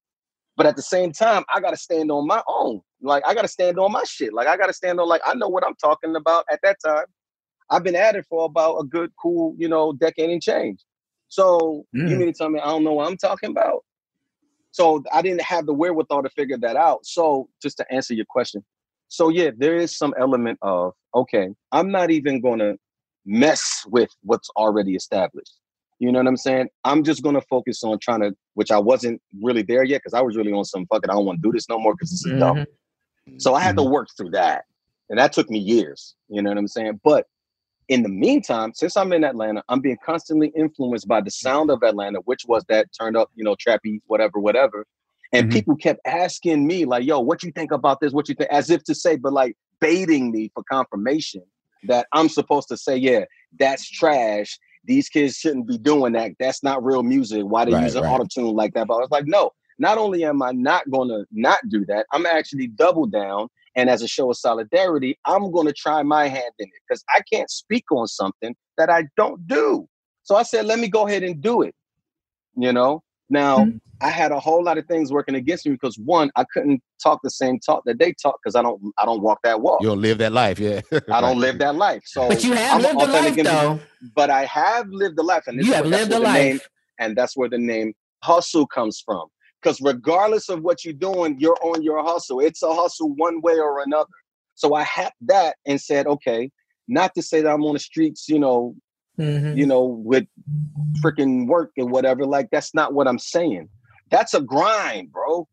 But 0.55 0.67
at 0.67 0.75
the 0.75 0.81
same 0.83 1.11
time, 1.11 1.43
I 1.53 1.59
gotta 1.59 1.77
stand 1.77 2.11
on 2.11 2.27
my 2.27 2.43
own. 2.47 2.81
Like 3.01 3.23
I 3.25 3.33
gotta 3.33 3.47
stand 3.47 3.79
on 3.79 3.91
my 3.91 4.03
shit. 4.03 4.33
Like 4.33 4.47
I 4.47 4.57
gotta 4.57 4.73
stand 4.73 4.99
on 4.99 5.07
like 5.07 5.21
I 5.25 5.33
know 5.33 5.47
what 5.47 5.65
I'm 5.65 5.75
talking 5.75 6.15
about 6.15 6.45
at 6.51 6.59
that 6.63 6.77
time. 6.85 7.05
I've 7.71 7.83
been 7.83 7.95
at 7.95 8.15
it 8.15 8.25
for 8.29 8.45
about 8.45 8.77
a 8.77 8.83
good, 8.83 9.11
cool, 9.21 9.55
you 9.57 9.67
know, 9.67 9.93
decade 9.93 10.29
and 10.29 10.41
change. 10.41 10.83
So 11.29 11.85
you 11.93 12.15
Mm. 12.15 12.17
mean 12.19 12.27
to 12.27 12.37
tell 12.37 12.49
me 12.49 12.59
I 12.59 12.65
don't 12.65 12.83
know 12.83 12.93
what 12.93 13.07
I'm 13.07 13.17
talking 13.17 13.49
about? 13.51 13.83
So 14.71 15.03
I 15.11 15.21
didn't 15.21 15.41
have 15.41 15.65
the 15.65 15.73
wherewithal 15.73 16.23
to 16.23 16.29
figure 16.29 16.57
that 16.59 16.75
out. 16.75 17.05
So 17.05 17.49
just 17.61 17.77
to 17.77 17.91
answer 17.91 18.13
your 18.13 18.25
question, 18.29 18.63
so 19.07 19.29
yeah, 19.29 19.49
there 19.57 19.75
is 19.75 19.97
some 19.97 20.13
element 20.19 20.59
of 20.61 20.93
okay, 21.15 21.49
I'm 21.71 21.91
not 21.91 22.11
even 22.11 22.41
gonna 22.41 22.75
mess 23.25 23.83
with 23.87 24.09
what's 24.21 24.49
already 24.55 24.95
established. 24.95 25.55
You 25.97 26.11
know 26.11 26.19
what 26.19 26.27
I'm 26.27 26.37
saying? 26.37 26.69
I'm 26.85 27.03
just 27.03 27.23
gonna 27.23 27.41
focus 27.41 27.83
on 27.83 27.99
trying 27.99 28.21
to, 28.21 28.35
which 28.53 28.71
I 28.71 28.77
wasn't 28.77 29.21
really 29.41 29.63
there 29.63 29.83
yet 29.83 29.97
because 29.97 30.13
I 30.13 30.21
was 30.21 30.37
really 30.37 30.53
on 30.53 30.63
some 30.63 30.85
fucking. 30.85 31.09
I 31.09 31.13
don't 31.13 31.25
want 31.25 31.41
to 31.41 31.47
do 31.47 31.51
this 31.51 31.67
no 31.67 31.79
more 31.79 31.93
because 31.93 32.11
this 32.11 32.25
is 32.25 32.39
dumb. 32.39 32.57
Mm-hmm. 32.57 33.39
So 33.39 33.53
I 33.53 33.61
had 33.61 33.75
to 33.77 33.83
mm-hmm. 33.83 33.91
work 33.91 34.07
through 34.15 34.31
that, 34.31 34.65
and 35.09 35.19
that 35.19 35.33
took 35.33 35.49
me 35.49 35.59
years. 35.59 36.15
You 36.29 36.41
know 36.41 36.51
what 36.51 36.57
I'm 36.57 36.67
saying? 36.67 37.01
But 37.03 37.25
in 37.89 38.03
the 38.03 38.09
meantime, 38.09 38.71
since 38.73 38.95
I'm 38.95 39.11
in 39.13 39.23
Atlanta, 39.23 39.63
I'm 39.67 39.81
being 39.81 39.97
constantly 40.05 40.53
influenced 40.55 41.07
by 41.07 41.21
the 41.21 41.31
sound 41.31 41.71
of 41.71 41.81
Atlanta, 41.83 42.19
which 42.25 42.45
was 42.47 42.63
that 42.69 42.87
turned 42.97 43.17
up, 43.17 43.31
you 43.35 43.43
know, 43.43 43.55
trappy, 43.55 43.99
whatever, 44.05 44.39
whatever. 44.39 44.85
And 45.33 45.47
Mhm. 45.47 45.51
people 45.51 45.75
kept 45.75 45.99
asking 46.05 46.65
me, 46.65 46.85
like, 46.85 47.03
yo, 47.03 47.19
what 47.19 47.43
you 47.43 47.51
think 47.51 47.71
about 47.71 47.99
this? 47.99 48.13
What 48.13 48.29
you 48.29 48.35
think? 48.35 48.49
As 48.51 48.69
if 48.69 48.83
to 48.85 48.95
say, 48.95 49.15
but 49.15 49.33
like 49.33 49.57
baiting 49.79 50.31
me 50.31 50.51
for 50.53 50.63
confirmation 50.63 51.41
that 51.83 52.07
I'm 52.13 52.29
supposed 52.29 52.67
to 52.69 52.77
say, 52.77 52.95
yeah, 52.95 53.25
that's 53.57 53.89
trash. 53.89 54.59
These 54.85 55.09
kids 55.09 55.35
shouldn't 55.37 55.67
be 55.67 55.77
doing 55.77 56.13
that. 56.13 56.31
That's 56.39 56.63
not 56.63 56.83
real 56.83 57.03
music. 57.03 57.43
Why 57.43 57.65
they 57.65 57.71
Right, 57.73 57.95
an 57.95 58.03
right. 58.03 58.11
auto 58.11 58.25
tune 58.25 58.55
like 58.55 58.73
that? 58.75 58.87
But 58.87 58.95
I 58.95 58.99
was 58.99 59.11
like, 59.11 59.25
no, 59.27 59.51
not 59.79 59.97
only 59.97 60.25
am 60.25 60.41
I 60.43 60.51
not 60.51 60.89
gonna 60.91 61.25
not 61.31 61.59
do 61.69 61.85
that, 61.85 62.05
I'm 62.11 62.25
actually 62.25 62.67
double 62.67 63.05
down. 63.07 63.47
And 63.79 63.89
as 63.89 64.01
a 64.01 64.09
show 64.09 64.29
of 64.29 64.35
solidarity, 64.35 65.17
I'm 65.25 65.51
gonna 65.51 65.71
try 65.71 66.03
my 66.03 66.27
hand 66.27 66.51
in 66.59 66.67
it 66.67 66.73
because 66.85 67.01
I 67.15 67.21
can't 67.31 67.49
speak 67.49 67.85
on 67.93 68.07
something 68.07 68.53
that 68.77 68.89
I 68.89 69.05
don't 69.15 69.47
do. 69.47 69.87
So 70.23 70.35
I 70.35 70.43
said, 70.43 70.65
let 70.65 70.79
me 70.79 70.89
go 70.89 71.07
ahead 71.07 71.23
and 71.23 71.41
do 71.41 71.61
it. 71.61 71.73
You 72.57 72.73
know, 72.73 73.03
now 73.29 73.63
Mhm. 73.63 73.79
I 74.01 74.09
had 74.09 74.33
a 74.33 74.39
whole 74.39 74.61
lot 74.61 74.77
of 74.77 74.85
things 74.87 75.13
working 75.13 75.35
against 75.35 75.65
me 75.65 75.71
because 75.71 75.97
one, 75.97 76.29
I 76.35 76.43
couldn't 76.53 76.81
talk 77.01 77.19
the 77.23 77.29
same 77.29 77.57
talk 77.65 77.83
that 77.85 77.99
they 77.99 78.13
talk 78.21 78.37
because 78.43 78.55
I 78.57 78.61
don't 78.61 78.81
I 78.97 79.05
don't 79.05 79.21
walk 79.21 79.39
that 79.45 79.61
walk. 79.61 79.81
You 79.81 79.87
don't 79.87 80.01
live 80.01 80.17
that 80.17 80.33
life, 80.33 80.59
yeah. 80.59 80.81
I 81.09 81.21
don't 81.21 81.39
live 81.45 81.57
that 81.59 81.75
life. 81.75 82.01
So 82.05 82.27
But 82.27 82.43
you 82.43 82.51
have 82.53 82.75
I'm 82.75 82.81
lived 82.81 82.95
a 82.95 83.05
life 83.05 83.09
authentic 83.15 83.39
in- 83.39 83.45
though. 83.45 83.79
But 84.13 84.29
I 84.29 84.43
have 84.45 84.87
lived 84.89 85.17
a 85.19 85.23
life, 85.23 85.45
and 85.47 85.57
this 85.57 85.65
You 85.67 85.71
is 85.71 85.77
have 85.77 85.85
lived 85.85 86.11
a 86.11 86.19
where 86.19 86.27
the 86.27 86.33
name- 86.33 86.55
life. 86.55 86.69
and 86.99 87.15
that's 87.17 87.37
where 87.37 87.49
the 87.49 87.57
name 87.57 87.93
hustle 88.23 88.67
comes 88.67 89.01
from. 89.05 89.25
Because 89.61 89.81
regardless 89.81 90.49
of 90.49 90.61
what 90.61 90.85
you're 90.85 90.93
doing, 90.93 91.37
you're 91.39 91.57
on 91.61 91.83
your 91.83 92.01
hustle. 92.03 92.39
It's 92.39 92.63
a 92.63 92.73
hustle 92.73 93.13
one 93.15 93.41
way 93.41 93.59
or 93.59 93.81
another. 93.81 94.09
So 94.55 94.73
I 94.73 94.83
had 94.83 95.11
that 95.21 95.57
and 95.65 95.79
said, 95.79 96.07
okay, 96.07 96.51
not 96.87 97.13
to 97.15 97.21
say 97.21 97.41
that 97.41 97.49
I'm 97.51 97.63
on 97.63 97.73
the 97.73 97.79
streets, 97.79 98.29
you 98.29 98.39
know, 98.39 98.75
Mhm. 99.17 99.57
you 99.57 99.65
know, 99.65 99.83
with 99.83 100.27
freaking 101.03 101.47
work 101.47 101.71
and 101.77 101.91
whatever. 101.91 102.25
Like 102.25 102.49
that's 102.51 102.73
not 102.73 102.93
what 102.93 103.07
I'm 103.07 103.19
saying. 103.19 103.69
That's 104.09 104.33
a 104.33 104.41
grind, 104.41 105.11
bro. 105.11 105.47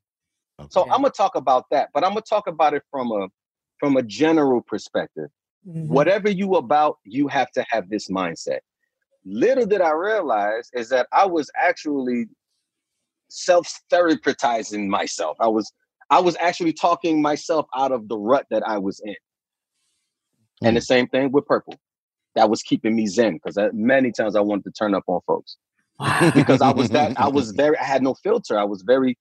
So 0.70 0.82
I'm 0.84 1.02
gonna 1.02 1.10
talk 1.10 1.34
about 1.34 1.66
that, 1.70 1.90
but 1.92 2.04
I'm 2.04 2.10
gonna 2.10 2.22
talk 2.22 2.46
about 2.46 2.74
it 2.74 2.82
from 2.90 3.10
a 3.12 3.28
from 3.78 3.96
a 3.96 4.02
general 4.02 4.62
perspective. 4.62 5.28
Mhm. 5.68 5.88
Whatever 5.88 6.30
you 6.30 6.54
about, 6.54 6.98
you 7.04 7.28
have 7.28 7.50
to 7.52 7.64
have 7.68 7.90
this 7.90 8.08
mindset. 8.08 8.60
Little 9.24 9.66
did 9.66 9.80
I 9.82 9.90
realize 9.90 10.70
is 10.72 10.88
that 10.90 11.08
I 11.12 11.26
was 11.26 11.50
actually 11.56 12.28
self-therapizing 13.28 14.88
myself. 14.88 15.36
I 15.40 15.48
was 15.48 15.72
I 16.10 16.20
was 16.20 16.36
actually 16.40 16.72
talking 16.72 17.20
myself 17.20 17.66
out 17.76 17.92
of 17.92 18.08
the 18.08 18.16
rut 18.16 18.46
that 18.50 18.62
I 18.66 18.78
was 18.78 19.00
in. 19.04 19.16
And 20.62 20.76
the 20.76 20.80
mm. 20.80 20.86
same 20.86 21.08
thing 21.08 21.32
with 21.32 21.46
purple. 21.46 21.74
That 22.36 22.48
was 22.48 22.62
keeping 22.62 22.94
me 22.94 23.06
zen 23.06 23.34
because 23.34 23.58
many 23.72 24.12
times 24.12 24.36
I 24.36 24.40
wanted 24.40 24.64
to 24.64 24.70
turn 24.70 24.94
up 24.94 25.04
on 25.06 25.20
folks 25.26 25.56
Wow. 25.98 26.30
because 26.34 26.60
I 26.60 26.72
was 26.72 26.90
that 26.90 27.18
I 27.18 27.28
was 27.28 27.52
very 27.52 27.78
I 27.78 27.84
had 27.84 28.02
no 28.02 28.14
filter. 28.14 28.58
I 28.58 28.64
was 28.64 28.82
very 28.82 29.16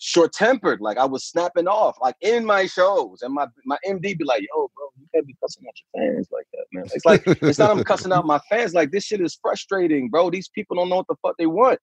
short 0.00 0.32
tempered. 0.32 0.80
Like 0.80 0.98
I 0.98 1.04
was 1.04 1.24
snapping 1.24 1.68
off 1.68 1.96
like 2.00 2.16
in 2.20 2.44
my 2.44 2.66
shows, 2.66 3.22
and 3.22 3.32
my 3.32 3.46
my 3.64 3.78
MD 3.86 4.18
be 4.18 4.24
like, 4.24 4.42
"Yo, 4.42 4.70
bro, 4.74 4.86
you 4.98 5.06
can't 5.14 5.26
be 5.26 5.36
cussing 5.40 5.64
out 5.66 5.74
your 5.94 6.14
fans 6.14 6.28
like 6.32 6.46
that, 6.52 6.64
man." 6.72 6.84
It's 6.92 7.04
like 7.04 7.22
it's 7.26 7.58
not 7.58 7.70
I'm 7.70 7.84
cussing 7.84 8.12
out 8.12 8.26
my 8.34 8.40
fans. 8.50 8.74
Like 8.74 8.90
this 8.90 9.04
shit 9.04 9.20
is 9.20 9.38
frustrating, 9.40 10.08
bro. 10.08 10.30
These 10.30 10.48
people 10.48 10.76
don't 10.76 10.88
know 10.88 10.96
what 10.96 11.06
the 11.08 11.16
fuck 11.22 11.36
they 11.38 11.46
want, 11.46 11.78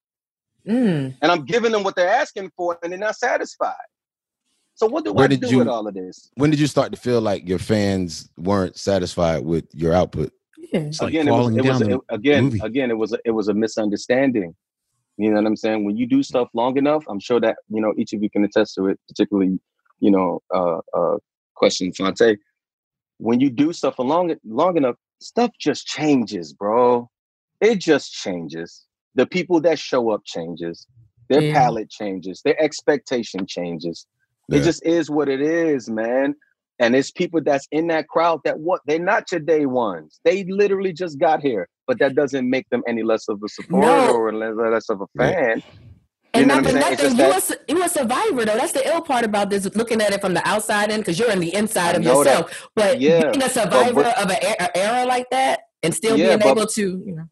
Mm. 0.67 1.15
and 1.21 1.32
I'm 1.32 1.45
giving 1.45 1.71
them 1.71 1.84
what 1.84 1.95
they're 1.95 2.10
asking 2.10 2.52
for, 2.56 2.78
and 2.84 2.91
they're 2.91 3.00
not 3.00 3.15
satisfied. 3.15 3.74
So 4.76 4.88
what 4.88 5.04
do 5.06 5.13
Where 5.13 5.26
I 5.26 5.28
did 5.28 5.41
do 5.41 5.47
you- 5.50 5.58
with 5.60 5.67
all 5.67 5.88
of 5.88 5.93
this? 5.93 6.32
when 6.36 6.50
did 6.50 6.60
you 6.60 6.67
start 6.67 6.91
to 6.93 7.00
feel 7.00 7.21
like 7.21 7.47
your 7.47 7.60
fans 7.60 8.30
weren't 8.38 8.78
satisfied 8.78 9.43
with 9.45 9.65
your 9.74 9.93
output? 9.93 10.32
Yeah. 10.58 10.82
It's 10.82 11.02
like 11.02 11.10
again, 11.10 11.28
it 11.28 11.32
was, 11.32 11.39
falling 11.39 11.56
it 11.58 11.65
was 11.65 11.80
down 11.80 11.91
a- 11.91 11.95
the 11.97 12.02
again, 12.15 12.43
movie. 12.45 12.60
again, 12.63 12.91
it 12.91 12.97
was 12.97 13.13
a, 13.13 13.19
it 13.26 13.32
was 13.32 13.47
a 13.47 13.54
misunderstanding. 13.54 14.56
You 15.17 15.30
know 15.30 15.36
what 15.36 15.45
I'm 15.45 15.56
saying? 15.56 15.84
When 15.84 15.97
you 15.97 16.08
do 16.08 16.24
stuff 16.24 16.47
long 16.54 16.78
enough, 16.78 17.04
I'm 17.08 17.19
sure 17.19 17.39
that 17.41 17.58
you 17.69 17.82
know 17.82 17.93
each 17.97 18.13
of 18.13 18.24
you 18.24 18.30
can 18.30 18.43
attest 18.43 18.76
to 18.76 18.88
it. 18.88 19.00
Particularly, 19.08 19.60
you 20.00 20.10
know, 20.12 20.41
uh, 20.54 20.80
uh, 20.93 21.17
question 21.56 21.91
Phonte. 21.93 22.38
When 23.17 23.39
you 23.39 23.50
do 23.52 23.71
stuff 23.74 23.97
for 23.97 24.06
long 24.06 24.34
long 24.45 24.78
enough, 24.78 24.95
stuff 25.19 25.52
just 25.60 25.86
changes, 25.86 26.54
bro. 26.54 27.10
It 27.60 27.76
just 27.76 28.13
changes. 28.13 28.86
The 29.15 29.26
people 29.26 29.60
that 29.62 29.78
show 29.80 30.10
up 30.12 30.21
changes. 30.26 30.88
Their 31.30 31.41
Yeah. 31.41 31.54
palette 31.54 31.89
changes. 31.89 32.41
Their 32.43 32.62
expectation 32.62 33.45
changes. 33.47 34.06
It 34.50 34.63
just 34.63 34.86
is 34.86 35.10
what 35.10 35.30
it 35.30 35.41
is, 35.41 35.89
man. 35.89 36.36
And 36.80 36.95
it's 36.95 37.12
people 37.12 37.41
that's 37.43 37.67
in 37.71 37.88
that 37.88 38.08
crowd 38.08 38.41
that 38.43 38.60
what 38.60 38.82
they're 38.88 39.00
not 39.00 39.32
your 39.32 39.39
day 39.39 39.65
ones. 39.65 40.19
They 40.26 40.43
literally 40.45 40.91
just 40.93 41.19
got 41.19 41.41
here, 41.41 41.69
but 41.88 42.00
that 42.00 42.15
doesn't 42.15 42.50
make 42.50 42.67
them 42.69 42.82
any 42.88 43.04
less 43.04 43.30
of 43.30 43.39
a 43.45 43.47
supporter 43.47 43.88
No. 43.88 44.13
or 44.15 44.34
less, 44.34 44.54
less 44.56 44.89
of 44.89 45.00
a 45.02 45.06
Yeah. 45.15 45.32
fan. 45.32 45.58
You 45.58 45.63
And 46.34 46.47
not 46.47 46.63
what 46.63 46.71
for 46.71 46.78
I'm 46.78 46.82
saying? 46.82 46.93
It's 46.93 47.02
nothing, 47.04 47.17
you 47.17 47.32
that- 47.34 47.52
a, 47.52 47.74
you 47.74 47.84
a 47.84 47.89
survivor 47.89 48.45
though. 48.45 48.56
That's 48.58 48.71
the 48.74 48.88
ill 48.88 49.02
part 49.02 49.24
about 49.26 49.50
this, 49.50 49.74
looking 49.76 50.02
at 50.02 50.12
it 50.13 50.21
from 50.21 50.34
the 50.34 50.45
outside 50.47 50.89
in, 50.89 51.00
because 51.02 51.19
you're 51.19 51.32
in 51.32 51.39
the 51.39 51.54
inside 51.54 51.95
of 51.95 52.04
know 52.04 52.24
that. 52.24 52.30
yourself. 52.32 52.69
But 52.76 53.00
Yeah, 53.00 53.30
being 53.32 53.43
a 53.43 53.50
survivor 53.50 54.04
but- 54.04 54.17
of 54.21 54.30
an 54.32 54.38
era, 54.41 54.69
era 54.76 55.06
like 55.06 55.30
that 55.32 55.62
and 55.84 55.93
still 55.93 56.17
Yeah, 56.17 56.38
being 56.38 56.39
but- 56.39 56.58
able 56.58 56.67
to, 56.67 57.04
you 57.06 57.15
know. 57.15 57.26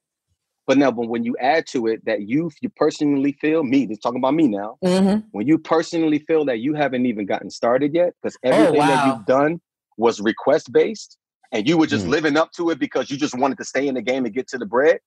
But 0.69 0.77
now, 0.77 0.91
but 0.91 1.07
when 1.09 1.23
you 1.23 1.35
add 1.41 1.65
to 1.69 1.87
it 1.87 2.05
that 2.05 2.27
you 2.29 2.51
you 2.61 2.69
personally 2.69 3.31
feel 3.41 3.63
me, 3.63 3.87
this 3.87 3.97
talking 3.97 4.19
about 4.19 4.35
me 4.35 4.47
now. 4.47 4.77
Mhm. 4.85 5.23
When 5.31 5.47
you 5.47 5.57
personally 5.57 6.19
feel 6.19 6.45
that 6.45 6.59
you 6.59 6.75
haven't 6.75 7.07
even 7.07 7.25
gotten 7.25 7.49
started 7.49 7.91
yet, 7.95 8.13
because 8.21 8.37
everything 8.43 8.85
that 8.85 8.93
Oh, 8.93 8.97
wow. 8.97 9.05
you've 9.17 9.25
done 9.25 9.61
was 9.97 10.21
request 10.21 10.71
based, 10.71 11.17
and 11.51 11.67
you 11.67 11.75
were 11.75 11.87
just 11.87 12.05
Mm. 12.05 12.09
living 12.11 12.37
up 12.37 12.51
to 12.51 12.69
it 12.69 12.77
because 12.77 13.09
you 13.09 13.17
just 13.17 13.35
wanted 13.35 13.57
to 13.57 13.63
stay 13.63 13.87
in 13.87 13.95
the 13.95 14.03
game 14.03 14.25
and 14.25 14.35
get 14.35 14.47
to 14.49 14.59
the 14.59 14.65
bread, 14.67 14.99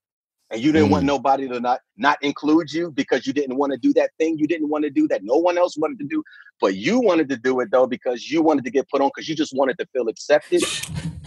and 0.51 0.61
you 0.61 0.73
didn't 0.73 0.91
want 0.91 1.05
Mm. 1.05 1.15
nobody 1.15 1.47
to 1.47 1.61
not 1.61 1.79
not 1.97 2.19
include 2.25 2.73
you 2.73 2.91
because 2.91 3.25
you 3.25 3.33
didn't 3.33 3.57
want 3.57 3.71
to 3.73 3.79
do 3.79 3.93
that 3.93 4.11
thing 4.19 4.37
you 4.39 4.49
didn't 4.49 4.69
want 4.69 4.83
to 4.83 4.91
do 4.91 5.07
that 5.07 5.23
no 5.23 5.37
one 5.37 5.57
else 5.57 5.77
wanted 5.79 6.01
to 6.01 6.07
do, 6.07 6.25
but 6.61 6.75
you 6.75 6.99
wanted 6.99 7.29
to 7.29 7.37
do 7.37 7.61
it 7.61 7.71
though 7.71 7.87
because 7.87 8.29
you 8.33 8.43
wanted 8.43 8.65
to 8.65 8.71
get 8.73 8.89
put 8.91 9.01
on 9.01 9.11
because 9.15 9.29
you 9.29 9.37
just 9.37 9.55
wanted 9.55 9.79
to 9.79 9.87
feel 9.93 10.09
accepted. 10.09 10.65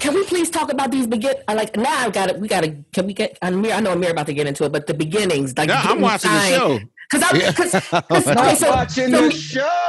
Can 0.05 0.13
we 0.13 0.23
please 0.25 0.51
talk 0.51 0.71
about 0.71 0.91
these 0.91 1.07
begin? 1.07 1.33
I 1.47 1.55
like 1.55 1.75
now. 1.75 2.05
I've 2.05 2.13
got 2.13 2.29
it. 2.29 2.39
We 2.39 2.47
got 2.47 2.63
to. 2.63 2.77
Can 2.93 3.07
we 3.07 3.13
get? 3.15 3.39
Ahmir, 3.41 3.75
I 3.75 3.79
know 3.79 3.95
Ahmir 3.95 4.11
about 4.11 4.27
to 4.27 4.35
get 4.35 4.45
into 4.45 4.63
it, 4.63 4.71
but 4.71 4.85
the 4.85 4.93
beginnings, 4.93 5.57
like 5.57 5.67
No, 5.67 5.73
I'm 5.73 5.99
watching 5.99 6.31
the 6.31 6.49
show. 6.49 6.79
Because 7.09 7.27
I'm 7.27 7.41
Yeah. 7.41 7.49
because 7.49 7.75
okay, 7.75 8.33
Not 8.35 8.57
so, 8.57 8.69
watching 8.69 9.09
so- 9.09 9.21
the 9.23 9.31
show. 9.31 9.81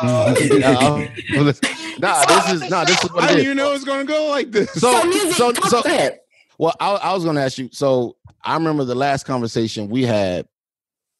Mm. 0.00 1.98
nah, 1.98 2.24
nah, 2.24 2.42
this 2.42 2.62
is 2.62 2.70
nah, 2.70 2.84
this 2.84 3.02
is 3.04 3.10
what 3.10 3.22
I 3.22 3.26
it 3.26 3.28
didn't 3.36 3.44
even 3.44 3.56
know 3.56 3.70
it 3.70 3.72
was 3.72 3.84
going 3.84 4.06
to 4.06 4.12
go 4.12 4.26
like 4.28 4.50
this. 4.50 4.70
So, 4.72 4.92
so 4.92 5.04
music. 5.08 5.32
so, 5.32 5.52
talk, 5.52 5.66
so, 5.66 5.82
go 5.82 6.10
well, 6.58 6.74
I, 6.78 6.90
I 6.96 7.14
was 7.14 7.24
going 7.24 7.36
to 7.36 7.42
ask 7.42 7.56
you. 7.56 7.70
So, 7.72 8.16
I 8.42 8.54
remember 8.54 8.84
the 8.84 8.94
last 8.94 9.24
conversation 9.24 9.88
we 9.88 10.02
had. 10.02 10.46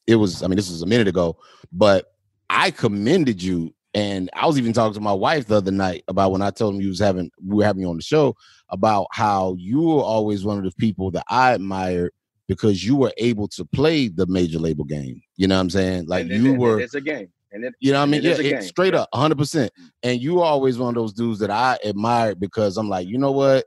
It 0.06 0.16
was, 0.16 0.42
I 0.42 0.48
mean, 0.48 0.56
this 0.56 0.68
was 0.68 0.82
a 0.82 0.86
minute 0.86 1.08
ago, 1.08 1.38
but 1.72 2.12
I 2.50 2.72
commended 2.72 3.42
you, 3.42 3.72
and 3.94 4.28
I 4.34 4.46
was 4.46 4.58
even 4.58 4.72
talking 4.72 4.94
to 4.94 5.00
my 5.00 5.12
wife 5.12 5.46
the 5.46 5.56
other 5.56 5.70
night 5.70 6.04
about 6.08 6.32
when 6.32 6.42
I 6.42 6.50
told 6.50 6.74
him 6.74 6.80
you 6.80 6.88
was 6.88 6.98
having 6.98 7.30
we 7.44 7.56
were 7.56 7.64
having 7.64 7.82
you 7.82 7.90
on 7.90 7.96
the 7.96 8.02
show 8.02 8.34
about 8.70 9.06
how 9.12 9.54
you 9.58 9.80
were 9.80 10.02
always 10.02 10.44
one 10.44 10.58
of 10.58 10.64
the 10.64 10.72
people 10.72 11.10
that 11.12 11.24
I 11.28 11.52
admired 11.52 12.12
because 12.48 12.84
you 12.84 12.96
were 12.96 13.12
able 13.18 13.48
to 13.48 13.64
play 13.64 14.08
the 14.08 14.26
major 14.26 14.58
label 14.58 14.84
game. 14.84 15.22
You 15.36 15.46
know 15.48 15.56
what 15.56 15.62
I'm 15.62 15.70
saying? 15.70 16.06
Like 16.06 16.22
And 16.22 16.44
you 16.44 16.50
and 16.52 16.58
were. 16.58 16.80
It's 16.80 16.94
a 16.94 17.00
game, 17.00 17.28
and 17.52 17.64
it, 17.64 17.74
You 17.80 17.92
know 17.92 18.00
what 18.00 18.08
I 18.08 18.10
mean? 18.10 18.24
It 18.24 18.40
Yeah, 18.44 18.58
it- 18.58 18.64
straight 18.64 18.94
up, 18.94 19.08
100%. 19.14 19.34
Mm. 19.36 19.70
And 20.02 20.20
you 20.20 20.40
are 20.40 20.46
always 20.46 20.76
one 20.78 20.90
of 20.90 20.94
those 20.94 21.12
dudes 21.12 21.38
that 21.38 21.50
I 21.50 21.78
admired 21.84 22.40
because 22.40 22.76
I'm 22.76 22.88
like, 22.88 23.08
you 23.08 23.18
know 23.18 23.32
what? 23.32 23.64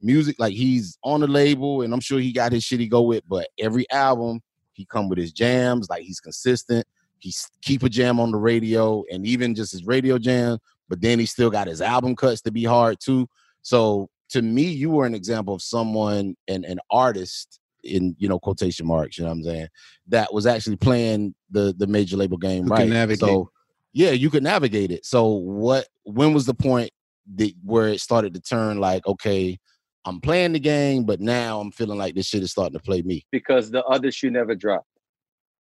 Music, 0.00 0.36
like 0.38 0.54
he's 0.54 0.98
on 1.02 1.20
the 1.20 1.26
label 1.26 1.82
and 1.82 1.92
I'm 1.92 2.00
sure 2.00 2.20
he 2.20 2.32
got 2.32 2.52
his 2.52 2.62
shit 2.62 2.80
he 2.80 2.86
go 2.86 3.02
with, 3.02 3.24
but 3.28 3.48
every 3.58 3.90
album 3.90 4.40
he 4.72 4.84
come 4.84 5.08
with 5.08 5.18
his 5.18 5.32
jams, 5.32 5.88
like 5.88 6.02
he's 6.02 6.20
consistent. 6.20 6.86
He's 7.18 7.48
keep 7.62 7.82
a 7.82 7.88
jam 7.88 8.20
on 8.20 8.30
the 8.30 8.38
radio 8.38 9.04
and 9.10 9.26
even 9.26 9.54
just 9.54 9.72
his 9.72 9.84
radio 9.84 10.18
jam, 10.18 10.58
but 10.88 11.00
then 11.00 11.18
he 11.18 11.26
still 11.26 11.50
got 11.50 11.66
his 11.66 11.80
album 11.80 12.16
cuts 12.16 12.40
to 12.42 12.50
be 12.50 12.64
hard 12.64 12.98
too. 13.00 13.28
So 13.62 14.08
to 14.30 14.42
me, 14.42 14.64
you 14.64 14.90
were 14.90 15.06
an 15.06 15.14
example 15.14 15.54
of 15.54 15.62
someone 15.62 16.36
and 16.46 16.64
an 16.64 16.78
artist 16.90 17.60
in 17.84 18.14
you 18.18 18.28
know 18.28 18.38
quotation 18.38 18.86
marks, 18.86 19.18
you 19.18 19.24
know 19.24 19.30
what 19.30 19.36
I'm 19.36 19.44
saying, 19.44 19.68
that 20.08 20.32
was 20.32 20.46
actually 20.46 20.76
playing 20.76 21.34
the 21.50 21.74
the 21.76 21.86
major 21.86 22.16
label 22.16 22.38
game 22.38 22.64
Who 22.64 22.70
right. 22.70 22.88
navigate. 22.88 23.20
So 23.20 23.50
yeah, 23.92 24.10
you 24.10 24.30
could 24.30 24.42
navigate 24.42 24.90
it. 24.90 25.04
So 25.04 25.26
what 25.26 25.86
when 26.04 26.34
was 26.34 26.46
the 26.46 26.54
point 26.54 26.90
that 27.36 27.52
where 27.64 27.88
it 27.88 28.00
started 28.00 28.34
to 28.34 28.40
turn 28.40 28.78
like, 28.78 29.06
okay, 29.06 29.58
I'm 30.04 30.20
playing 30.20 30.52
the 30.52 30.60
game, 30.60 31.04
but 31.04 31.20
now 31.20 31.60
I'm 31.60 31.70
feeling 31.70 31.98
like 31.98 32.14
this 32.14 32.26
shit 32.26 32.42
is 32.42 32.50
starting 32.50 32.78
to 32.78 32.82
play 32.82 33.02
me. 33.02 33.26
because 33.30 33.70
the 33.70 33.84
other 33.84 34.10
shoe 34.10 34.30
never 34.30 34.54
dropped. 34.54 34.86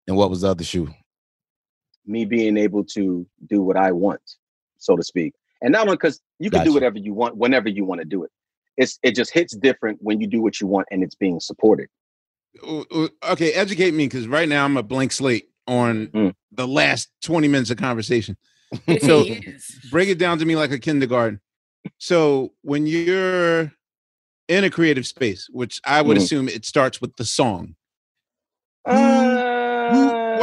And 0.08 0.18
what 0.18 0.30
was 0.30 0.42
the 0.42 0.50
other 0.50 0.66
shoe? 0.66 0.90
Me 2.06 2.26
being 2.26 2.58
able 2.58 2.84
to 2.86 3.26
do 3.48 3.62
what 3.62 3.78
I 3.78 3.92
want, 3.92 4.22
so 4.78 4.96
to 4.96 5.04
speak, 5.04 5.34
and 5.62 5.72
not 5.72 5.84
only 5.84 5.96
because 5.96 6.20
you 6.40 6.50
can 6.50 6.60
Gotcha. 6.60 6.70
do 6.70 6.74
whatever 6.74 6.98
you 6.98 7.14
want 7.14 7.38
whenever 7.38 7.70
you 7.70 7.86
want 7.86 8.00
to 8.02 8.06
do 8.06 8.24
it. 8.24 8.32
It's 8.76 9.00
it 9.04 9.16
just 9.16 9.32
hits 9.32 9.56
different 9.56 10.00
when 10.02 10.20
you 10.20 10.28
do 10.28 10.42
what 10.42 10.60
you 10.60 10.68
want 10.68 10.88
and 10.92 11.04
it's 11.04 11.16
being 11.16 11.40
supported. 11.40 11.88
Okay, 13.24 13.54
educate 13.54 13.94
me 13.94 14.06
because 14.06 14.28
right 14.28 14.48
now 14.50 14.66
I'm 14.66 14.78
a 14.78 14.84
blank 14.84 15.12
slate 15.12 15.50
on 15.68 16.08
Mm. 16.08 16.34
the 16.52 16.68
last 16.68 17.10
20 17.24 17.48
minutes 17.48 17.70
of 17.72 17.78
conversation. 17.78 18.36
So, 19.02 19.24
So- 19.24 19.36
Break 19.92 20.10
it 20.10 20.18
down 20.18 20.40
to 20.40 20.46
me 20.46 20.56
like 20.56 20.72
a 20.72 20.80
kindergarten. 20.80 21.40
So 22.00 22.54
when 22.64 22.86
you're 22.88 23.72
in 24.48 24.64
a 24.64 24.70
creative 24.70 25.06
space, 25.08 25.48
which 25.52 25.80
I 25.86 26.02
would 26.02 26.18
Mhm. 26.18 26.22
assume 26.22 26.50
it 26.50 26.66
starts 26.66 27.00
with 27.00 27.16
the 27.16 27.26
song. 27.26 27.76
Uh, 28.86 29.33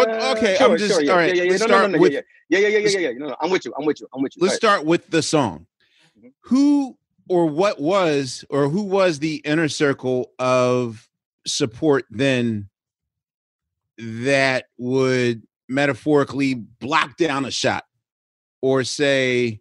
Well, 0.08 0.36
okay, 0.36 0.56
I'm 0.60 0.76
just- 0.78 1.02
yeah, 1.02 1.12
all 1.12 1.18
right, 1.18 1.34
Yeah, 1.34 1.42
yeah, 1.44 1.50
let's 1.50 1.62
yeah, 1.62 1.66
no, 1.66 1.74
start 1.74 1.90
no, 1.90 1.98
with- 1.98 2.12
yeah, 2.12 2.20
yeah, 2.48 2.58
yeah, 2.58 2.68
yeah, 2.68 2.78
yeah, 2.78 2.88
yeah, 2.88 2.98
yeah. 3.10 3.18
No, 3.18 3.28
no, 3.28 3.36
I'm 3.40 3.50
with 3.50 3.64
you. 3.64 3.74
I'm 3.78 3.84
with 3.86 4.00
you. 4.00 4.08
I'm 4.14 4.22
with 4.22 4.36
you. 4.36 4.42
let's 4.42 4.52
ahead. 4.54 4.60
start 4.60 4.84
with 4.86 5.10
the 5.10 5.22
song. 5.22 5.66
Mhm. 6.18 6.32
Who 6.44 6.96
or 7.28 7.46
what 7.46 7.80
was 7.80 8.44
or 8.50 8.68
who 8.68 8.82
was 8.82 9.18
the 9.20 9.36
inner 9.44 9.68
circle 9.68 10.32
of 10.38 11.08
support 11.46 12.04
then 12.10 12.68
that 13.98 14.66
would 14.78 15.42
metaphorically 15.68 16.54
block 16.54 17.16
down 17.16 17.44
a 17.44 17.50
shot 17.50 17.84
or 18.62 18.82
say, 18.82 19.60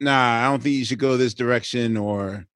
nah, 0.00 0.44
I 0.46 0.50
don't 0.50 0.62
think 0.62 0.76
you 0.76 0.84
should 0.84 0.98
go 0.98 1.16
this 1.16 1.34
direction 1.34 1.96
or 1.96 2.46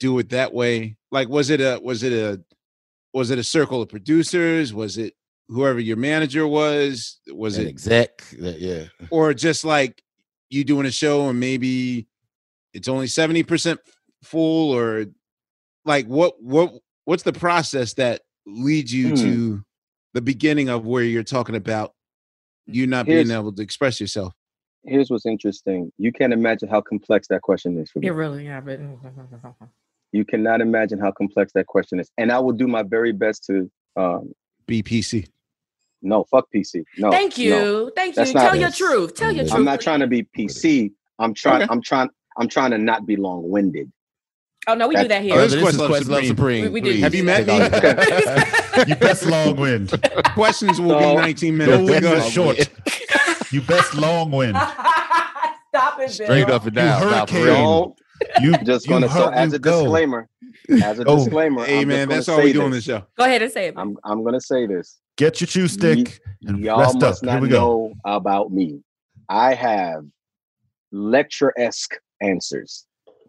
do 0.00 0.18
it 0.18 0.30
that 0.30 0.52
way? 0.52 0.96
Like 1.10 1.28
was 1.28 1.50
it 1.50 1.60
a 1.60 1.78
was 1.82 2.02
it 2.02 2.12
a 2.12 2.42
was 3.14 3.30
it 3.30 3.38
a 3.38 3.44
circle 3.44 3.80
of 3.82 3.88
producers? 3.88 4.74
Was 4.74 4.98
it 4.98 5.14
whoever 5.48 5.78
your 5.80 5.96
manager 5.96 6.46
was? 6.46 7.18
Was 7.32 7.58
An 7.58 7.66
it 7.66 7.68
exec? 7.68 8.22
Yeah. 8.38 8.84
or 9.10 9.34
just 9.34 9.64
like 9.64 10.02
you 10.50 10.64
doing 10.64 10.86
a 10.86 10.90
show 10.90 11.28
and 11.28 11.38
maybe 11.40 12.06
it's 12.72 12.88
only 12.88 13.06
70% 13.06 13.78
full 14.22 14.72
or 14.72 15.06
like 15.84 16.06
what 16.06 16.40
what 16.42 16.72
what's 17.04 17.22
the 17.22 17.32
process 17.32 17.94
that 17.94 18.22
leads 18.46 18.92
you 18.92 19.10
Hmm. 19.10 19.14
to 19.16 19.64
the 20.14 20.20
beginning 20.20 20.68
of 20.68 20.84
where 20.86 21.02
you're 21.04 21.22
talking 21.22 21.54
about 21.56 21.94
you 22.66 22.86
not 22.86 23.06
Here's- 23.06 23.26
being 23.28 23.36
able 23.38 23.52
to 23.52 23.62
express 23.62 24.00
yourself 24.00 24.32
Here's 24.88 25.10
what's 25.10 25.26
interesting. 25.26 25.90
You 25.98 26.12
can't 26.12 26.32
imagine 26.32 26.68
how 26.68 26.80
complex 26.80 27.26
that 27.26 27.42
question 27.42 27.76
is 27.76 27.90
for 27.90 27.98
me. 27.98 28.06
It 28.06 28.12
really, 28.12 28.44
yeah, 28.44 28.60
but 28.60 28.78
You 30.12 30.24
cannot 30.24 30.60
imagine 30.60 31.00
how 31.00 31.10
complex 31.10 31.50
that 31.54 31.66
question 31.66 31.98
is. 31.98 32.08
And 32.16 32.30
I 32.30 32.38
will 32.38 32.52
do 32.52 32.68
my 32.68 32.84
very 32.84 33.10
best 33.12 33.44
to 33.46 33.68
um 33.96 34.32
bpc 34.68 35.26
no, 36.02 36.24
fuck 36.24 36.46
PC. 36.54 36.84
No. 36.98 37.10
thank 37.10 37.36
you, 37.38 37.50
no. 37.50 37.90
thank 37.96 38.16
you. 38.16 38.24
That's 38.24 38.32
Tell 38.32 38.54
your 38.54 38.68
Yes. 38.68 38.76
truth. 38.78 39.14
Tell 39.14 39.32
your 39.32 39.44
mm-hmm. 39.44 39.52
I'm 39.54 39.56
truth. 39.56 39.58
I'm 39.58 39.64
not 39.64 39.80
trying 39.80 40.00
to 40.00 40.06
be 40.06 40.22
PC. 40.36 40.92
I'm 41.18 41.34
trying 41.34 41.62
Okay. 41.62 41.68
I'm 41.72 41.82
trying 41.82 42.08
I'm 42.38 42.48
trying 42.48 42.70
to 42.72 42.78
not 42.78 43.06
be 43.06 43.16
long-winded. 43.16 43.90
Oh 44.68 44.74
no, 44.74 44.88
we 44.88 44.96
do 44.96 45.08
that 45.08 45.22
here. 45.22 45.34
Oh, 45.34 45.38
Oh, 45.38 45.40
this 45.42 45.52
this 45.54 45.62
is 45.62 45.74
is 45.74 45.80
Questlove 45.80 45.88
Questlove 45.88 46.26
Supreme. 46.26 46.26
Supreme. 46.26 46.62
We- 46.64 46.68
we 46.68 46.80
did- 46.80 46.90
please. 46.96 47.02
Have 47.02 47.14
you 47.14 47.24
met 47.24 47.46
me? 47.46 48.84
You 48.88 48.94
best 48.96 49.24
long 49.24 49.56
wind. 49.56 49.90
questions 50.34 50.80
will 50.80 50.90
So- 50.90 50.98
be 51.00 51.14
19 51.16 51.56
No 51.56 51.64
minutes 51.66 51.90
wind 51.90 52.02
Go 52.02 52.12
is 52.12 52.18
ahead. 52.20 52.32
short. 52.32 53.52
You 53.52 53.62
best 53.62 53.94
long 53.94 54.30
wind. 54.30 54.56
Stop 55.68 56.00
it, 56.00 56.10
Straight 56.10 56.46
Bill. 56.46 56.56
up 56.56 56.66
and 56.66 56.74
down. 56.74 57.02
You 57.02 57.10
Nah, 57.10 57.26
for 57.26 57.34
hurricane. 57.34 57.44
real. 57.44 57.96
Don't 58.34 58.44
You 58.44 58.58
just 58.64 58.86
you 58.86 58.90
gonna 58.90 59.08
so 59.10 59.28
as 59.30 59.52
a 59.52 59.58
go. 59.58 59.82
disclaimer. 59.82 60.28
As 60.82 60.98
a 60.98 61.04
Go. 61.04 61.16
disclaimer. 61.18 61.64
hey 61.64 61.80
I'm 61.82 61.88
man 61.88 62.08
that's 62.08 62.28
all 62.28 62.38
we 62.38 62.46
say 62.48 62.52
do 62.54 62.62
on 62.62 62.70
this. 62.70 62.84
this 62.86 62.96
show 62.96 63.06
Go 63.16 63.24
ahead 63.24 63.42
and 63.42 63.52
say 63.52 63.68
it. 63.68 63.74
I'm 63.76 63.96
I'm 64.04 64.24
gonna 64.24 64.40
say 64.40 64.66
this. 64.66 64.98
Get 65.16 65.40
your 65.40 65.46
chew 65.48 65.68
stick 65.68 66.20
and 66.42 66.62
Y'all 66.62 66.78
rest 66.80 66.96
up. 66.96 67.00
must 67.02 67.24
Here 67.24 67.32
not 67.32 67.42
we 67.42 67.48
go. 67.48 67.56
know 67.58 67.94
about 68.04 68.52
me. 68.52 68.80
I 69.28 69.54
have 69.54 70.04
lecture-esque 70.92 71.94
answers. 72.20 72.86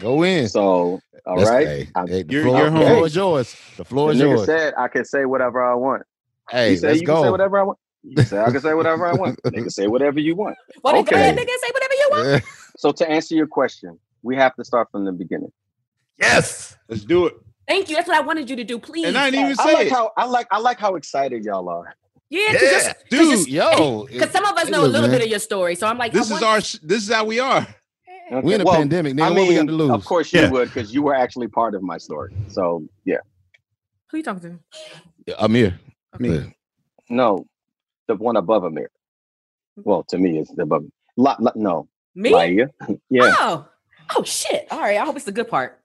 Go 0.00 0.22
in. 0.22 0.48
So 0.48 1.00
all 1.26 1.36
That's- 1.36 1.48
right. 1.48 1.66
hey, 1.66 1.88
I'm- 1.94 2.06
hey, 2.06 2.22
the 2.22 2.32
You're- 2.32 2.44
floor, 2.44 2.58
you're 2.60 2.70
the 2.70 2.76
home. 2.76 2.86
floor 2.86 3.06
is 3.06 3.14
yours. 3.16 3.56
The 3.76 3.84
floor 3.84 4.08
The 4.08 4.14
is 4.14 4.20
nigga 4.22 4.36
yours. 4.36 4.46
said 4.46 4.74
I 4.78 4.88
can 4.88 5.04
say 5.04 5.24
whatever 5.26 5.62
I 5.62 5.74
want. 5.74 6.02
Hey, 6.50 6.70
you 6.72 6.76
say 6.78 6.88
let's 6.88 7.00
you 7.00 7.06
go. 7.06 7.14
can 7.16 7.24
say 7.24 7.30
whatever 7.30 7.58
I 7.58 7.62
want. 7.64 7.78
You 8.04 8.22
say 8.22 8.38
I 8.40 8.50
can 8.50 8.60
say 8.60 8.74
whatever 8.74 9.06
I 9.06 9.12
want. 9.14 9.38
Nigga 9.46 9.70
say 9.72 9.86
whatever 9.88 10.18
you 10.20 10.34
want. 10.36 10.56
Well, 10.82 10.94
then 10.94 11.04
go 11.04 11.14
ahead, 11.16 11.34
Okay. 11.34 11.44
nigga, 11.44 11.58
say 11.60 11.70
whatever 11.74 11.94
you 11.94 12.08
want. 12.12 12.44
So 12.78 12.92
to 12.92 13.10
answer 13.10 13.34
your 13.34 13.48
question, 13.48 13.98
we 14.22 14.36
have 14.36 14.54
to 14.54 14.64
start 14.64 14.88
from 14.92 15.04
the 15.04 15.12
beginning. 15.12 15.52
Yes. 16.18 16.76
let's 16.88 17.04
do 17.04 17.26
it 17.26 17.34
Thank 17.68 17.88
you. 17.90 17.96
That's 17.96 18.08
what 18.08 18.16
I 18.16 18.20
wanted 18.20 18.48
you 18.50 18.56
to 18.56 18.64
do. 18.64 18.78
Please. 18.78 19.06
and 19.06 19.16
i 19.18 19.30
didn't 19.30 19.44
even 19.50 19.56
I 19.60 19.64
say 19.64 19.72
like 19.74 19.86
it 19.88 19.92
how 19.92 20.10
I 20.16 20.24
like 20.24 20.46
I 20.50 20.58
like 20.58 20.78
how 20.78 20.94
excited 20.96 21.44
y'all 21.44 21.68
are. 21.68 21.94
yeah, 22.30 22.40
Yeah. 22.52 22.92
because 23.10 23.44
Dude, 23.44 23.48
yo. 23.48 24.04
Because 24.10 24.30
some 24.30 24.44
of 24.44 24.56
us 24.56 24.68
know 24.70 24.82
a 24.84 24.86
little 24.86 25.02
man. 25.02 25.10
bit 25.18 25.22
of 25.22 25.28
your 25.28 25.38
story. 25.38 25.74
So 25.74 25.86
I'm 25.86 25.98
like, 25.98 26.12
this 26.12 26.30
I 26.30 26.36
is 26.36 26.40
want- 26.42 26.44
our 26.44 26.58
this 26.60 27.02
is 27.06 27.12
how 27.12 27.24
we 27.24 27.38
are 27.40 27.66
Okay, 28.30 28.40
We 28.46 28.54
in 28.54 28.60
a 28.60 28.64
well, 28.64 28.76
pandemic, 28.76 29.14
nigga. 29.14 29.22
I 29.22 29.30
what 29.30 29.48
we 29.48 29.54
got 29.54 29.66
to 29.66 29.72
lose? 29.72 29.90
of 29.90 30.04
course 30.04 30.32
you 30.32 30.40
Yeah. 30.40 30.50
would 30.50 30.68
because 30.68 30.92
you 30.94 31.02
were 31.02 31.14
actually 31.14 31.48
part 31.48 31.74
of 31.74 31.82
my 31.82 31.98
story. 31.98 32.34
So 32.48 32.84
yeah, 33.04 33.18
Who 34.10 34.16
you 34.18 34.22
talking 34.22 34.58
to? 35.26 35.34
Ahmir. 35.36 35.78
Me. 36.18 36.28
Yeah. 36.34 36.40
no, 37.10 37.46
the 38.06 38.16
one 38.16 38.36
above 38.36 38.62
Ahmir. 38.64 38.88
Well, 39.76 40.02
to 40.10 40.18
me, 40.18 40.38
it's 40.40 40.50
the 40.52 40.62
above. 40.62 40.84
La, 41.16 41.36
la, 41.38 41.52
no, 41.54 41.88
Me? 42.14 42.32
Laiya. 42.32 42.68
yeah, 43.10 43.34
Oh. 43.38 43.68
Oh 44.16 44.22
shit. 44.24 44.66
All 44.70 44.80
right. 44.80 44.96
I 44.98 45.04
hope 45.04 45.16
it's 45.16 45.24
the 45.26 45.32
good 45.32 45.48
part. 45.48 45.78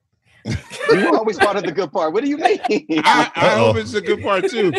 You 0.46 1.16
always 1.16 1.38
part 1.38 1.56
of 1.56 1.64
the 1.64 1.72
good 1.72 1.92
part. 1.92 2.14
What 2.14 2.24
do 2.24 2.30
you 2.30 2.38
mean? 2.38 2.60
I, 3.04 3.32
I 3.36 3.50
hope 3.58 3.78
it's 3.78 3.94
a 3.94 4.02
good 4.02 4.22
part 4.22 4.50
too 4.50 4.72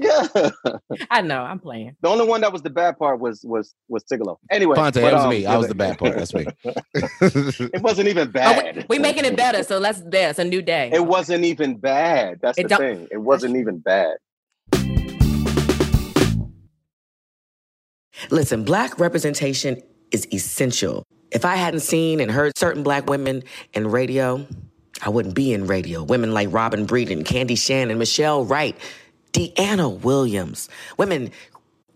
yeah, 0.00 0.26
I 1.10 1.20
know. 1.20 1.42
I'm 1.42 1.58
playing. 1.58 1.96
the 2.00 2.08
only 2.08 2.26
one 2.26 2.40
that 2.40 2.52
was 2.52 2.62
the 2.62 2.70
bad 2.70 2.98
part 2.98 3.20
was 3.20 3.42
was 3.44 3.74
was 3.88 4.02
Tigallo. 4.04 4.36
Anyway, 4.50 4.74
Phonte, 4.74 4.94
but, 4.94 5.02
that 5.02 5.12
was 5.14 5.24
um, 5.24 5.30
me. 5.30 5.46
I 5.46 5.56
was 5.56 5.68
the 5.68 5.74
bad 5.74 5.98
part. 5.98 6.16
That's 6.16 6.34
me. 6.34 6.46
It 7.72 7.82
wasn't 7.82 8.08
even 8.08 8.28
Oh, 8.28 8.32
bad. 8.32 8.76
we, 8.88 8.96
we 8.96 8.98
making 8.98 9.24
it 9.24 9.36
better. 9.36 9.62
So 9.62 9.78
let's 9.78 10.00
dance. 10.00 10.38
A 10.38 10.44
new 10.44 10.62
day. 10.62 10.90
It 10.92 11.06
wasn't 11.06 11.44
even 11.44 11.76
bad. 11.76 12.38
That's 12.40 12.58
It 12.58 12.68
the 12.68 12.76
thing. 12.76 13.08
It 13.10 13.18
wasn't 13.18 13.56
even 13.56 13.78
bad. 13.78 14.16
Listen, 18.30 18.64
black 18.64 18.98
representation 18.98 19.80
is 20.12 20.26
essential. 20.32 21.04
If 21.30 21.44
I 21.44 21.56
hadn't 21.56 21.80
seen 21.80 22.20
and 22.20 22.30
heard 22.30 22.56
certain 22.58 22.82
black 22.82 23.08
women 23.08 23.44
in 23.72 23.90
radio, 23.90 24.46
I 25.02 25.10
wouldn't 25.10 25.34
be 25.34 25.52
in 25.52 25.66
radio. 25.66 26.02
Women 26.02 26.32
like 26.32 26.48
Robin 26.50 26.86
Breeden, 26.86 27.24
Candy 27.24 27.54
Shannon, 27.54 27.90
and 27.90 27.98
Michelle 27.98 28.44
Wright, 28.44 28.76
Deanna 29.32 30.00
Williams. 30.00 30.68
Women 30.98 31.30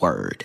Word. 0.00 0.44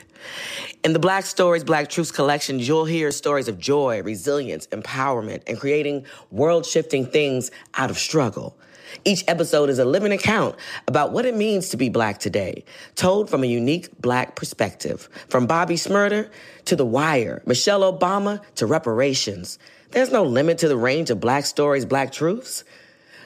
In 0.84 0.94
the 0.94 1.00
Black 1.00 1.26
Stories, 1.26 1.64
Black 1.64 1.90
Truths 1.90 2.12
collection, 2.12 2.60
you'll 2.60 2.86
hear 2.86 3.12
stories 3.12 3.48
of 3.48 3.60
joy, 3.60 4.02
resilience, 4.04 4.68
empowerment, 4.68 5.44
and 5.48 5.60
creating 5.60 6.06
world 6.32 6.66
shifting 6.66 7.06
things 7.06 7.52
out 7.76 7.90
of 7.90 7.98
struggle. 7.98 8.58
Each 9.06 9.24
episode 9.28 9.70
is 9.70 9.80
a 9.80 9.86
living 9.86 10.12
account 10.12 10.56
about 10.88 11.12
what 11.12 11.26
it 11.26 11.36
means 11.36 11.70
to 11.70 11.78
be 11.78 11.90
black 11.90 12.20
today, 12.20 12.66
told 12.96 13.30
from 13.30 13.44
a 13.44 13.48
unique 13.48 13.90
black 14.02 14.36
perspective. 14.36 15.08
From 15.30 15.48
Bobby 15.48 15.76
Shmurda 15.76 16.30
to 16.66 16.76
The 16.76 16.86
Wire, 16.86 17.42
Michelle 17.46 17.82
Obama 17.82 18.42
to 18.56 18.66
reparations. 18.66 19.60
There's 19.92 20.12
no 20.12 20.24
limit 20.24 20.58
to 20.60 20.68
the 20.68 20.78
range 20.78 21.10
of 21.10 21.20
black 21.20 21.46
stories, 21.46 21.86
black 21.86 22.12
truths. 22.12 22.64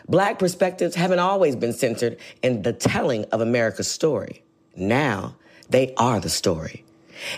Black 0.07 0.37
perspectives 0.37 0.95
haven't 0.95 1.19
always 1.19 1.55
been 1.55 1.73
centered 1.73 2.17
in 2.43 2.61
the 2.61 2.73
telling 2.73 3.25
of 3.25 3.41
America's 3.41 3.89
story. 3.89 4.43
Now, 4.75 5.35
they 5.69 5.93
are 5.97 6.19
the 6.19 6.29
story. 6.29 6.83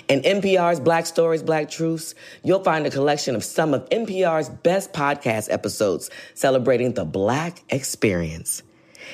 In 0.08 0.22
NPR's 0.22 0.80
Black 0.80 1.06
Stories, 1.06 1.44
Black 1.44 1.70
Truths, 1.70 2.16
you'll 2.44 2.64
find 2.64 2.86
a 2.86 2.90
collection 2.90 3.36
of 3.36 3.44
some 3.44 3.74
of 3.74 3.88
NPR's 3.90 4.50
best 4.50 4.92
podcast 4.94 5.52
episodes 5.52 6.10
celebrating 6.34 6.94
the 6.94 7.06
Black 7.06 7.62
experience. 7.70 8.64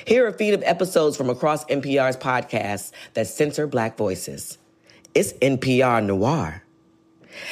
Here 0.05 0.25
are 0.25 0.29
a 0.29 0.33
feed 0.33 0.53
of 0.53 0.63
episodes 0.63 1.17
from 1.17 1.29
across 1.29 1.65
NPR's 1.65 2.17
podcasts 2.17 2.91
that 3.13 3.27
center 3.27 3.67
Black 3.67 3.97
voices. 3.97 4.57
It's 5.13 5.33
NPR 5.33 6.03
Noir. 6.03 6.63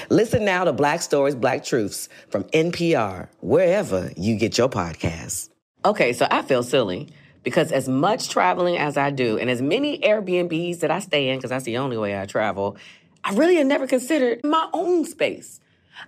Listen 0.09 0.45
now 0.45 0.63
to 0.63 0.73
Black 0.73 1.01
Stories, 1.01 1.35
Black 1.35 1.63
Truths 1.63 2.09
from 2.29 2.43
NPR, 2.45 3.29
wherever 3.41 4.11
you 4.15 4.37
get 4.37 4.57
your 4.57 4.69
podcasts. 4.69 5.49
Okay, 5.83 6.13
so 6.13 6.27
I 6.29 6.43
feel 6.43 6.63
silly 6.63 7.09
because 7.43 7.71
as 7.71 7.87
much 7.87 8.29
traveling 8.29 8.77
as 8.77 8.97
I 8.97 9.09
do 9.09 9.37
and 9.37 9.49
as 9.49 9.61
many 9.61 9.99
Airbnbs 9.99 10.79
that 10.79 10.91
I 10.91 10.99
stay 10.99 11.29
in, 11.29 11.37
because 11.37 11.49
that's 11.49 11.65
the 11.65 11.77
only 11.77 11.97
way 11.97 12.19
I 12.19 12.25
travel, 12.25 12.77
I 13.23 13.33
really 13.33 13.55
had 13.55 13.67
never 13.67 13.87
considered 13.87 14.41
my 14.43 14.69
own 14.73 15.05
space. 15.05 15.59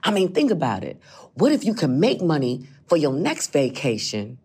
I 0.03 0.11
mean, 0.11 0.33
think 0.33 0.51
about 0.51 0.83
it. 0.83 0.99
What 1.35 1.51
if 1.51 1.63
you 1.63 1.73
can 1.73 1.99
make 1.99 2.21
money 2.21 2.67
for 2.87 2.97
your 2.97 3.13
next 3.13 3.51
vacation 3.51 4.37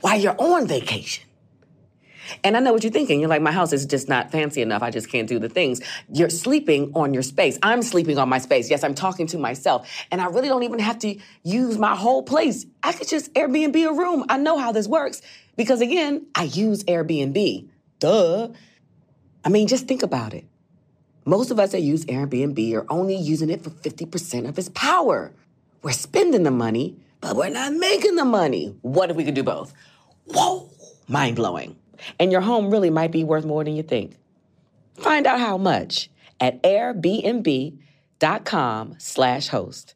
while 0.00 0.18
you're 0.18 0.40
on 0.40 0.66
vacation? 0.66 1.24
And 2.42 2.56
I 2.56 2.60
know 2.60 2.72
what 2.72 2.82
you're 2.82 2.92
thinking. 2.92 3.20
You're 3.20 3.28
like, 3.28 3.42
my 3.42 3.52
house 3.52 3.72
is 3.72 3.86
just 3.86 4.08
not 4.08 4.32
fancy 4.32 4.60
enough. 4.60 4.82
I 4.82 4.90
just 4.90 5.08
can't 5.08 5.28
do 5.28 5.38
the 5.38 5.48
things. 5.48 5.80
You're 6.12 6.30
sleeping 6.30 6.90
on 6.94 7.14
your 7.14 7.22
space. 7.22 7.56
I'm 7.62 7.82
sleeping 7.82 8.18
on 8.18 8.28
my 8.28 8.38
space. 8.38 8.68
Yes, 8.68 8.82
I'm 8.82 8.94
talking 8.94 9.28
to 9.28 9.38
myself. 9.38 9.88
And 10.10 10.20
I 10.20 10.26
really 10.26 10.48
don't 10.48 10.64
even 10.64 10.80
have 10.80 10.98
to 11.00 11.16
use 11.44 11.78
my 11.78 11.94
whole 11.94 12.24
place. 12.24 12.66
I 12.82 12.92
could 12.92 13.08
just 13.08 13.32
Airbnb 13.34 13.76
a 13.88 13.92
room. 13.92 14.24
I 14.28 14.38
know 14.38 14.58
how 14.58 14.72
this 14.72 14.88
works 14.88 15.22
because, 15.56 15.80
again, 15.80 16.26
I 16.34 16.44
use 16.44 16.84
Airbnb. 16.84 17.68
Duh. 17.98 18.48
I 19.44 19.48
mean, 19.48 19.66
just 19.66 19.88
think 19.88 20.02
about 20.02 20.34
it. 20.34 20.44
Most 21.24 21.50
of 21.50 21.58
us 21.58 21.72
that 21.72 21.80
use 21.80 22.04
Airbnb 22.04 22.72
are 22.74 22.86
only 22.88 23.16
using 23.16 23.50
it 23.50 23.64
for 23.64 23.70
50% 23.70 24.48
of 24.48 24.56
its 24.58 24.68
power. 24.68 25.32
We're 25.82 25.90
spending 25.90 26.44
the 26.44 26.52
money, 26.52 26.96
but 27.20 27.34
we're 27.34 27.48
not 27.48 27.72
making 27.72 28.14
the 28.14 28.24
money. 28.24 28.76
What 28.82 29.10
if 29.10 29.16
we 29.16 29.24
could 29.24 29.34
do 29.34 29.42
both? 29.42 29.74
Whoa, 30.26 30.70
mind 31.08 31.34
blowing. 31.34 31.76
And 32.20 32.30
your 32.30 32.42
home 32.42 32.70
really 32.70 32.90
might 32.90 33.10
be 33.10 33.24
worth 33.24 33.44
more 33.44 33.64
than 33.64 33.74
you 33.74 33.82
think. 33.82 34.16
Find 34.94 35.26
out 35.26 35.40
how 35.40 35.58
much 35.58 36.10
at 36.38 36.62
airbnb.com 36.62 37.80
slash 38.98 39.48
host. 39.48 39.95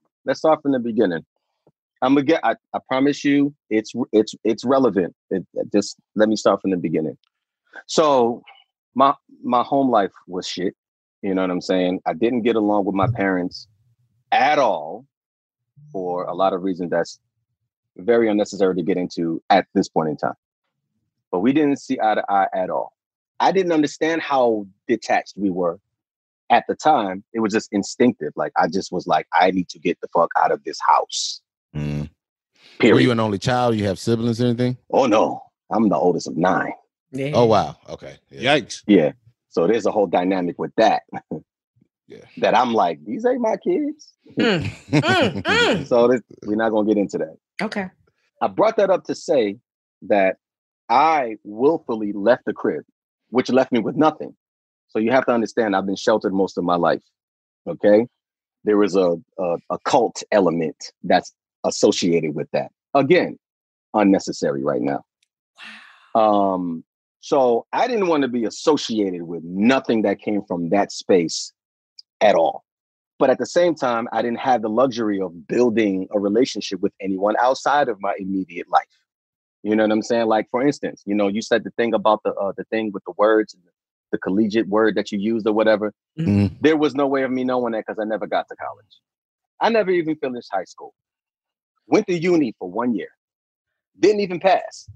let's 0.25 0.39
start 0.39 0.61
from 0.61 0.71
the 0.71 0.79
beginning. 0.79 1.25
I'm 2.01 2.15
gonna 2.15 2.25
get. 2.25 2.41
I, 2.43 2.55
I 2.73 2.79
promise 2.87 3.23
you, 3.23 3.53
it's 3.69 3.93
it's 4.11 4.33
it's 4.43 4.65
relevant. 4.65 5.15
It, 5.29 5.45
just 5.71 5.97
let 6.15 6.29
me 6.29 6.35
start 6.35 6.61
from 6.61 6.71
the 6.71 6.77
beginning. 6.77 7.17
So 7.87 8.41
my 8.95 9.13
my 9.43 9.63
home 9.63 9.89
life 9.89 10.11
was 10.27 10.47
shit. 10.47 10.75
You 11.21 11.35
know 11.35 11.41
what 11.41 11.51
I'm 11.51 11.61
saying? 11.61 11.99
I 12.05 12.13
didn't 12.13 12.41
get 12.41 12.55
along 12.55 12.85
with 12.85 12.95
my 12.95 13.07
parents 13.07 13.67
at 14.31 14.57
all 14.57 15.05
for 15.91 16.23
a 16.23 16.33
lot 16.33 16.53
of 16.53 16.63
reasons. 16.63 16.89
That's 16.89 17.19
very 17.97 18.29
unnecessary 18.29 18.75
to 18.75 18.81
get 18.81 18.97
into 18.97 19.41
at 19.49 19.67
this 19.75 19.87
point 19.87 20.09
in 20.09 20.17
time. 20.17 20.33
But 21.31 21.39
we 21.39 21.53
didn't 21.53 21.77
see 21.77 21.99
eye 22.01 22.15
to 22.15 22.25
eye 22.29 22.47
at 22.53 22.69
all. 22.69 22.93
I 23.39 23.51
didn't 23.51 23.71
understand 23.71 24.21
how 24.21 24.65
detached 24.87 25.33
we 25.37 25.49
were 25.49 25.79
at 26.51 26.65
the 26.67 26.75
time. 26.75 27.23
It 27.33 27.39
was 27.39 27.53
just 27.53 27.69
instinctive. 27.71 28.33
Like 28.35 28.51
I 28.57 28.67
just 28.67 28.91
was 28.91 29.07
like, 29.07 29.25
I 29.33 29.51
need 29.51 29.69
to 29.69 29.79
get 29.79 29.99
the 30.01 30.07
fuck 30.13 30.29
out 30.37 30.51
of 30.51 30.63
this 30.63 30.77
house. 30.87 31.41
Mm. 31.75 32.09
Period. 32.77 32.95
Were 32.95 33.01
you 33.01 33.11
an 33.11 33.19
only 33.19 33.39
child? 33.39 33.75
You 33.75 33.85
have 33.85 33.97
siblings 33.97 34.41
or 34.41 34.45
anything? 34.45 34.77
Oh 34.91 35.07
no, 35.07 35.41
I'm 35.71 35.89
the 35.89 35.95
oldest 35.95 36.27
of 36.27 36.37
nine. 36.37 36.73
Yeah. 37.11 37.31
Oh 37.33 37.45
wow. 37.45 37.77
Okay. 37.89 38.17
Yeah. 38.29 38.57
Yikes. 38.57 38.83
Yeah. 38.85 39.13
So 39.49 39.67
there's 39.67 39.85
a 39.85 39.91
whole 39.91 40.07
dynamic 40.07 40.59
with 40.59 40.71
that. 40.77 41.03
Yeah. 41.31 41.37
That 42.37 42.57
I'm 42.57 42.73
like, 42.73 42.99
these 43.05 43.25
ain't 43.25 43.39
my 43.39 43.55
kids. 43.55 44.11
Mm, 44.37 44.63
mm, 44.91 45.41
mm. 45.43 45.87
So 45.87 46.09
this, 46.09 46.21
we're 46.45 46.57
not 46.57 46.71
gonna 46.71 46.85
get 46.85 46.97
into 46.97 47.17
that. 47.19 47.37
Okay. 47.61 47.85
I 48.41 48.47
brought 48.47 48.75
that 48.77 48.89
up 48.89 49.05
to 49.05 49.15
say 49.15 49.59
that 50.03 50.35
I 50.89 51.37
willfully 51.45 52.11
left 52.11 52.43
the 52.45 52.51
crib, 52.51 52.83
which 53.29 53.49
left 53.49 53.71
me 53.71 53.79
with 53.79 53.95
nothing. 53.95 54.35
So 54.91 54.99
you 54.99 55.11
have 55.11 55.25
to 55.25 55.31
understand, 55.31 55.75
I've 55.75 55.85
been 55.85 55.95
sheltered 55.95 56.33
most 56.33 56.57
of 56.57 56.63
my 56.63 56.75
life. 56.75 57.01
Okay, 57.67 58.07
there 58.63 58.83
is 58.83 58.95
a 58.95 59.15
a, 59.37 59.57
a 59.69 59.79
cult 59.85 60.21
element 60.31 60.91
that's 61.03 61.33
associated 61.63 62.35
with 62.35 62.49
that. 62.51 62.71
Again, 62.93 63.37
unnecessary 63.93 64.63
right 64.63 64.81
now. 64.81 65.03
Um, 66.13 66.83
so 67.21 67.65
I 67.71 67.87
didn't 67.87 68.07
want 68.07 68.23
to 68.23 68.27
be 68.27 68.45
associated 68.45 69.23
with 69.23 69.43
nothing 69.43 70.01
that 70.01 70.19
came 70.19 70.41
from 70.43 70.69
that 70.69 70.91
space 70.91 71.53
at 72.19 72.35
all. 72.35 72.63
But 73.19 73.29
at 73.29 73.37
the 73.37 73.45
same 73.45 73.75
time, 73.75 74.07
I 74.11 74.23
didn't 74.23 74.39
have 74.39 74.63
the 74.63 74.69
luxury 74.69 75.21
of 75.21 75.47
building 75.47 76.07
a 76.11 76.19
relationship 76.19 76.81
with 76.81 76.93
anyone 76.99 77.35
outside 77.39 77.87
of 77.87 78.01
my 78.01 78.15
immediate 78.17 78.67
life. 78.69 78.83
You 79.61 79.75
know 79.75 79.83
what 79.83 79.91
I'm 79.91 80.01
saying? 80.01 80.25
Like 80.25 80.49
for 80.49 80.65
instance, 80.65 81.03
you 81.05 81.13
know, 81.13 81.27
you 81.27 81.43
said 81.43 81.63
the 81.63 81.69
thing 81.71 81.93
about 81.93 82.23
the 82.23 82.33
uh, 82.33 82.51
the 82.57 82.63
thing 82.65 82.91
with 82.91 83.03
the 83.05 83.13
words, 83.17 83.55
the 84.11 84.17
collegiate 84.17 84.67
word 84.67 84.95
that 84.95 85.11
you 85.11 85.19
used 85.19 85.47
or 85.47 85.53
whatever. 85.53 85.93
Mm-hmm. 86.19 86.29
mm-hmm. 86.29 86.55
There 86.61 86.77
was 86.77 86.95
no 86.95 87.07
way 87.07 87.23
of 87.23 87.31
me 87.31 87.43
knowing 87.43 87.73
that 87.73 87.85
because 87.85 87.99
I 87.99 88.05
never 88.05 88.27
got 88.27 88.47
to 88.49 88.55
college. 88.55 88.99
I 89.59 89.69
never 89.69 89.91
even 89.91 90.15
finished 90.15 90.49
high 90.51 90.65
school. 90.65 90.93
Went 91.87 92.07
to 92.07 92.17
uni 92.17 92.53
for 92.57 92.69
one 92.69 92.93
year. 92.93 93.09
Didn't 93.99 94.21
even 94.21 94.39
pass. 94.39 94.89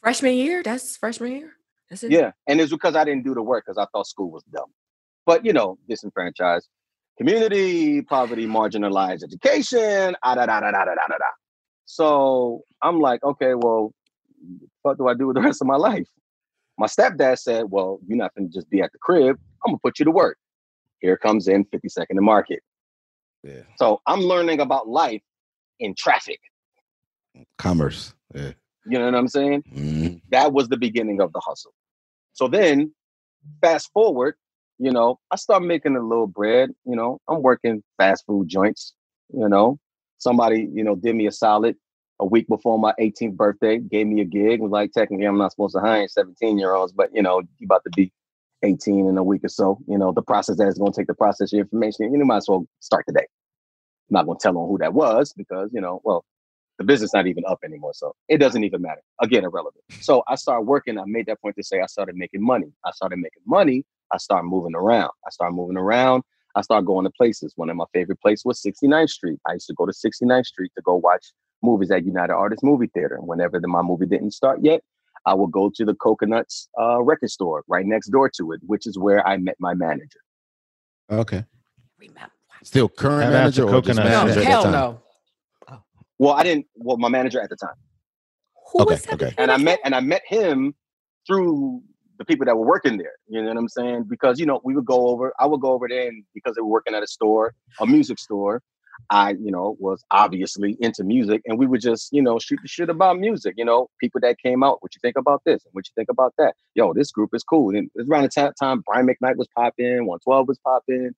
Freshman 0.00 0.34
year? 0.34 0.62
That's 0.62 0.96
freshman 0.96 1.32
year? 1.32 1.52
That's 1.88 2.02
it? 2.02 2.10
Yeah. 2.10 2.32
And 2.46 2.60
it's 2.60 2.72
because 2.72 2.96
I 2.96 3.04
didn't 3.04 3.24
do 3.24 3.34
the 3.34 3.42
work 3.42 3.64
because 3.64 3.78
I 3.78 3.86
thought 3.92 4.06
school 4.06 4.30
was 4.30 4.42
dumb. 4.52 4.70
But, 5.24 5.46
you 5.46 5.52
know, 5.52 5.78
disenfranchised 5.88 6.68
community, 7.18 8.02
poverty, 8.02 8.46
marginalized 8.46 9.22
education, 9.22 10.16
ah, 10.22 10.34
da, 10.34 10.46
da, 10.46 10.60
da, 10.60 10.70
da, 10.70 10.84
da, 10.84 10.94
da, 10.94 11.06
da. 11.08 11.30
So 11.84 12.62
I'm 12.82 13.00
like, 13.00 13.22
okay, 13.22 13.54
well, 13.54 13.92
what 14.82 14.98
do 14.98 15.08
I 15.08 15.14
do 15.14 15.28
with 15.28 15.36
the 15.36 15.42
rest 15.42 15.60
of 15.60 15.66
my 15.66 15.76
life? 15.76 16.08
My 16.78 16.86
stepdad 16.86 17.38
said, 17.38 17.66
well, 17.68 18.00
you're 18.06 18.18
not 18.18 18.34
going 18.34 18.48
to 18.48 18.54
just 18.54 18.68
be 18.70 18.80
at 18.80 18.92
the 18.92 18.98
crib. 18.98 19.38
I'm 19.64 19.72
going 19.72 19.78
to 19.78 19.82
put 19.82 19.98
you 19.98 20.04
to 20.04 20.10
work. 20.10 20.38
Here 21.00 21.16
comes 21.16 21.48
in 21.48 21.64
52nd 21.66 22.14
to 22.14 22.20
Market. 22.20 22.60
Yeah. 23.42 23.62
So 23.76 24.00
I'm 24.06 24.20
learning 24.20 24.60
about 24.60 24.88
life 24.88 25.22
in 25.80 25.94
traffic. 25.96 26.40
Commerce. 27.58 28.14
Yeah. 28.34 28.52
You 28.86 28.98
know 28.98 29.04
what 29.06 29.14
I'm 29.14 29.28
saying? 29.28 29.62
Mhm. 29.72 30.22
that 30.30 30.52
was 30.52 30.68
the 30.68 30.76
beginning 30.76 31.20
of 31.20 31.32
the 31.32 31.40
hustle. 31.40 31.72
So 32.32 32.48
then, 32.48 32.94
fast 33.60 33.90
forward, 33.92 34.34
you 34.78 34.90
know, 34.90 35.20
I 35.30 35.36
start 35.36 35.62
making 35.62 35.96
a 35.96 36.00
little 36.02 36.26
bread. 36.26 36.70
You 36.84 36.96
know, 36.96 37.20
I'm 37.28 37.42
working 37.42 37.82
fast 37.98 38.24
food 38.26 38.48
joints. 38.48 38.94
You 39.32 39.48
know, 39.48 39.78
somebody, 40.18 40.68
you 40.72 40.82
know, 40.82 40.96
did 40.96 41.14
me 41.14 41.26
a 41.26 41.32
solid 41.32 41.76
a 42.20 42.26
week 42.26 42.48
before 42.48 42.78
my 42.78 42.92
18th 43.00 43.36
birthday, 43.36 43.78
gave 43.78 44.06
me 44.06 44.20
a 44.20 44.24
gig. 44.24 44.60
Was 44.60 44.70
like, 44.70 44.92
technically, 44.92 45.26
I'm 45.26 45.38
not 45.38 45.52
supposed 45.52 45.74
to 45.74 45.80
hire 45.80 46.06
17 46.06 46.58
year 46.58 46.74
olds, 46.74 46.92
but 46.92 47.10
you 47.14 47.22
know, 47.22 47.40
you 47.58 47.64
about 47.64 47.84
to 47.84 47.90
be 47.96 48.12
18 48.62 49.08
in 49.08 49.18
a 49.18 49.22
week 49.22 49.44
or 49.44 49.48
so. 49.48 49.78
You 49.86 49.98
know, 49.98 50.12
the 50.12 50.22
process 50.22 50.56
that 50.58 50.68
is 50.68 50.78
going 50.78 50.92
to 50.92 51.00
take 51.00 51.08
the 51.08 51.14
process 51.14 51.52
your 51.52 51.62
information. 51.62 52.12
You 52.12 52.24
might 52.24 52.38
as 52.38 52.48
well 52.48 52.66
start 52.80 53.04
today. 53.08 53.26
I'm 54.10 54.14
not 54.14 54.26
going 54.26 54.38
to 54.38 54.42
tell 54.42 54.56
on 54.58 54.68
who 54.68 54.78
that 54.78 54.94
was 54.94 55.32
because 55.32 55.70
you 55.72 55.80
know, 55.80 56.00
well, 56.04 56.24
the 56.78 56.84
business 56.84 57.12
not 57.12 57.26
even 57.26 57.44
up 57.48 57.60
anymore, 57.64 57.92
so 57.94 58.14
it 58.28 58.38
doesn't 58.38 58.64
even 58.64 58.82
matter. 58.82 59.02
Again, 59.20 59.44
irrelevant. 59.44 59.84
So 60.00 60.22
I 60.28 60.36
started 60.36 60.62
working. 60.62 60.98
I 60.98 61.04
made 61.06 61.26
that 61.26 61.40
point 61.40 61.56
to 61.56 61.64
say 61.64 61.80
I 61.80 61.86
started 61.86 62.16
making 62.16 62.44
money. 62.44 62.72
I 62.84 62.90
started 62.92 63.18
making 63.18 63.42
money. 63.46 63.84
I 64.12 64.18
started 64.18 64.48
moving 64.48 64.74
around. 64.74 65.10
I 65.26 65.30
started 65.30 65.54
moving 65.54 65.76
around. 65.76 66.22
I 66.54 66.60
started 66.60 66.86
going 66.86 67.04
to 67.04 67.10
places. 67.10 67.52
One 67.56 67.70
of 67.70 67.76
my 67.76 67.86
favorite 67.92 68.20
places 68.20 68.44
was 68.44 68.62
69th 68.62 69.10
Street. 69.10 69.38
I 69.48 69.54
used 69.54 69.66
to 69.68 69.74
go 69.74 69.86
to 69.86 69.92
69th 69.92 70.46
Street 70.46 70.72
to 70.76 70.82
go 70.82 70.96
watch 70.96 71.32
movies 71.62 71.90
at 71.90 72.04
United 72.04 72.32
Artists 72.32 72.62
Movie 72.62 72.88
Theater. 72.92 73.18
Whenever 73.20 73.60
the, 73.60 73.68
my 73.68 73.82
movie 73.82 74.06
didn't 74.06 74.32
start 74.32 74.60
yet, 74.62 74.82
I 75.26 75.34
would 75.34 75.52
go 75.52 75.70
to 75.74 75.84
the 75.84 75.94
Coconuts 75.94 76.68
uh, 76.80 77.02
record 77.02 77.30
store 77.30 77.62
right 77.68 77.86
next 77.86 78.08
door 78.08 78.28
to 78.36 78.52
it, 78.52 78.60
which 78.66 78.86
is 78.86 78.98
where 78.98 79.26
I 79.26 79.36
met 79.36 79.56
my 79.60 79.74
manager. 79.74 80.20
Okay. 81.10 81.44
Remember. 81.98 82.30
Still 82.64 82.88
current 82.88 83.22
Shout 83.24 83.32
out 83.32 83.38
manager 83.38 83.62
to 83.62 83.68
or 83.68 83.82
just 83.82 83.98
Coconut. 83.98 84.04
No, 84.04 84.18
manager 84.24 84.40
at 84.40 84.44
that 84.44 84.50
hell 84.50 84.62
time? 84.62 84.72
no. 84.72 85.02
Well, 86.18 86.34
I 86.34 86.42
didn't. 86.44 86.66
Well, 86.76 86.96
my 86.96 87.08
manager 87.08 87.40
at 87.40 87.50
the 87.50 87.56
time. 87.56 87.74
Who 88.72 88.82
Okay, 88.82 88.94
was 88.94 89.02
that? 89.02 89.14
okay. 89.22 89.34
and 89.38 89.50
I 89.50 89.56
met 89.56 89.80
and 89.84 89.94
I 89.94 90.00
met 90.00 90.22
him 90.26 90.74
through 91.26 91.82
the 92.18 92.24
people 92.24 92.46
that 92.46 92.56
were 92.56 92.64
working 92.66 92.96
there. 92.96 93.12
You 93.28 93.42
know 93.42 93.48
what 93.48 93.56
I'm 93.56 93.68
saying? 93.68 94.04
Because 94.08 94.38
you 94.38 94.46
know 94.46 94.60
we 94.64 94.74
would 94.76 94.84
go 94.86 95.08
over. 95.08 95.32
I 95.40 95.46
would 95.46 95.60
go 95.60 95.72
over 95.72 95.88
there, 95.88 96.06
and 96.08 96.22
because 96.34 96.54
they 96.54 96.60
were 96.60 96.68
working 96.68 96.94
at 96.94 97.02
a 97.02 97.06
store, 97.06 97.54
a 97.80 97.86
music 97.86 98.18
store, 98.20 98.62
I 99.10 99.30
you 99.32 99.50
know 99.50 99.76
was 99.78 100.04
obviously 100.10 100.76
into 100.80 101.04
music, 101.04 101.42
and 101.46 101.58
we 101.58 101.66
would 101.66 101.80
just 101.80 102.12
you 102.12 102.22
know 102.22 102.38
shoot 102.38 102.58
the 102.62 102.68
shit 102.68 102.90
about 102.90 103.18
music. 103.18 103.54
You 103.56 103.64
know, 103.64 103.88
people 104.00 104.20
that 104.22 104.38
came 104.38 104.62
out. 104.62 104.82
What 104.82 104.94
you 104.94 105.00
think 105.00 105.16
about 105.16 105.42
this? 105.44 105.64
And 105.64 105.72
what 105.72 105.86
you 105.86 105.92
think 105.94 106.08
about 106.10 106.34
that? 106.38 106.54
Yo, 106.74 106.92
this 106.92 107.10
group 107.10 107.30
is 107.34 107.42
cool. 107.42 107.74
And 107.74 107.90
it's 107.94 108.08
around 108.08 108.22
the 108.22 108.28
ta- 108.28 108.52
time 108.58 108.82
Brian 108.86 109.06
McKnight 109.06 109.36
was 109.36 109.48
popping, 109.54 110.06
112 110.06 110.48
was 110.48 110.58
popping. 110.58 111.12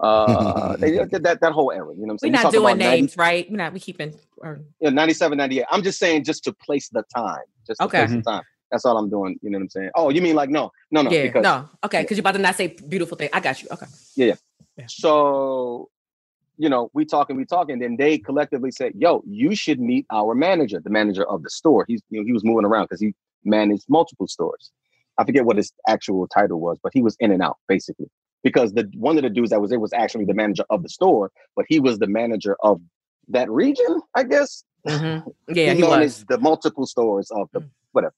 Uh, 0.00 0.76
they 0.78 0.92
did 1.04 1.22
that 1.24 1.40
that 1.40 1.52
whole 1.52 1.72
era. 1.72 1.92
You 1.94 2.06
know 2.06 2.06
what 2.06 2.10
I'm 2.10 2.14
We're 2.14 2.18
saying? 2.18 2.32
Not 2.32 2.52
doing 2.52 2.64
about 2.64 2.78
90 2.78 2.96
names, 3.00 3.16
right? 3.16 3.50
We're 3.50 3.56
not. 3.56 3.72
We 3.72 3.80
keeping. 3.80 4.14
Or, 4.38 4.60
yeah, 4.80 4.90
97, 4.90 5.36
98. 5.36 5.66
I'm 5.70 5.82
just 5.82 5.98
saying 5.98 6.24
just 6.24 6.44
to 6.44 6.52
place 6.52 6.88
the 6.88 7.04
time. 7.14 7.40
Just 7.66 7.80
to 7.80 7.86
Okay. 7.86 8.06
place 8.06 8.10
the 8.12 8.22
time. 8.22 8.42
That's 8.70 8.84
all 8.84 8.96
I'm 8.98 9.08
doing. 9.08 9.38
You 9.42 9.50
know 9.50 9.58
what 9.58 9.62
I'm 9.62 9.70
saying? 9.70 9.90
Oh, 9.94 10.10
you 10.10 10.20
mean 10.20 10.36
like 10.36 10.50
no, 10.50 10.70
no, 10.90 11.02
no. 11.02 11.10
yeah. 11.10 11.22
because 11.22 11.42
no. 11.42 11.68
Okay. 11.84 12.02
Because 12.02 12.16
you're 12.16 12.22
about 12.22 12.32
to 12.32 12.38
not 12.38 12.54
say 12.54 12.68
beautiful 12.68 13.16
thing. 13.16 13.30
I 13.32 13.40
got 13.40 13.62
you. 13.62 13.68
Okay. 13.72 13.86
Yeah, 14.14 14.34
yeah. 14.76 14.84
So 14.88 15.88
you 16.58 16.68
know, 16.68 16.90
we 16.92 17.04
talk 17.04 17.30
and 17.30 17.38
we 17.38 17.44
talk, 17.44 17.70
and 17.70 17.80
Then 17.80 17.96
they 17.96 18.18
collectively 18.18 18.70
said, 18.72 18.92
"Yo, 18.96 19.22
you 19.26 19.54
should 19.54 19.80
meet 19.80 20.04
our 20.10 20.34
manager, 20.34 20.80
the 20.80 20.90
manager 20.90 21.24
of 21.28 21.42
the 21.44 21.50
store." 21.50 21.84
He's, 21.88 22.02
you 22.10 22.20
know, 22.20 22.26
he 22.26 22.32
was 22.32 22.44
moving 22.44 22.64
around 22.64 22.84
because 22.84 23.00
he 23.00 23.14
managed 23.44 23.84
multiple 23.88 24.26
stores. 24.26 24.72
I 25.18 25.24
forget 25.24 25.44
what 25.44 25.56
his 25.56 25.72
actual 25.88 26.26
title 26.28 26.60
was, 26.60 26.78
but 26.82 26.92
he 26.92 27.02
was 27.02 27.16
in 27.20 27.30
and 27.32 27.42
out 27.42 27.58
basically. 27.68 28.10
Because 28.42 28.72
the 28.72 28.90
one 28.94 29.16
of 29.16 29.22
the 29.22 29.30
dudes 29.30 29.50
that 29.50 29.60
was 29.60 29.70
there 29.70 29.80
was 29.80 29.92
actually 29.92 30.24
the 30.24 30.34
manager 30.34 30.64
of 30.70 30.82
the 30.82 30.88
store, 30.88 31.30
but 31.56 31.64
he 31.68 31.80
was 31.80 31.98
the 31.98 32.06
manager 32.06 32.56
of 32.62 32.80
that 33.28 33.50
region, 33.50 34.00
I 34.14 34.24
guess. 34.24 34.64
Mhm. 34.86 35.32
Yeah, 35.48 35.72
he 35.72 35.82
managed 35.82 36.20
was. 36.20 36.24
the 36.28 36.38
multiple 36.38 36.86
stores 36.86 37.30
of 37.30 37.48
the 37.52 37.68
whatever. 37.92 38.14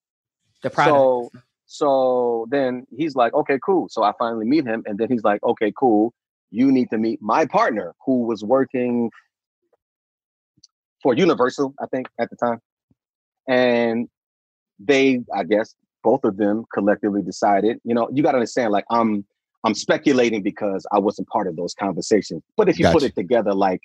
The 0.63 0.71
product. 0.71 0.95
So 0.95 1.31
so 1.67 2.47
then 2.51 2.85
he's 2.91 3.15
like, 3.15 3.33
okay, 3.33 3.59
cool. 3.65 3.89
So 3.89 4.03
I 4.03 4.13
finally 4.19 4.45
meet 4.47 4.67
him, 4.67 4.83
and 4.87 4.99
then 4.99 5.09
he's 5.09 5.23
like, 5.23 5.43
okay, 5.43 5.73
cool. 5.79 6.13
You 6.51 6.73
need 6.73 6.91
to 6.91 6.99
meet 6.99 7.21
my 7.23 7.47
partner 7.47 7.95
who 8.05 8.23
was 8.23 8.43
working 8.43 9.11
for 11.03 11.15
Universal, 11.15 11.75
I 11.81 11.87
think, 11.87 12.09
at 12.19 12.31
the 12.31 12.37
time. 12.37 12.61
And 13.49 14.09
they, 14.79 15.21
I 15.35 15.45
guess, 15.45 15.75
both 16.03 16.25
of 16.25 16.37
them 16.37 16.65
collectively 16.73 17.23
decided, 17.23 17.79
you 17.85 17.95
know, 17.95 18.09
you 18.13 18.23
gotta 18.23 18.39
understand, 18.39 18.73
like 18.73 18.85
I'm 18.91 19.25
I'm 19.65 19.75
speculating 19.75 20.43
because 20.43 20.87
I 20.91 20.99
wasn't 20.99 21.29
part 21.29 21.47
of 21.47 21.57
those 21.57 21.75
conversations. 21.75 22.43
But 22.57 22.69
if 22.69 22.79
you 22.79 22.89
put 22.89 23.03
it 23.03 23.15
together, 23.15 23.53
like 23.53 23.81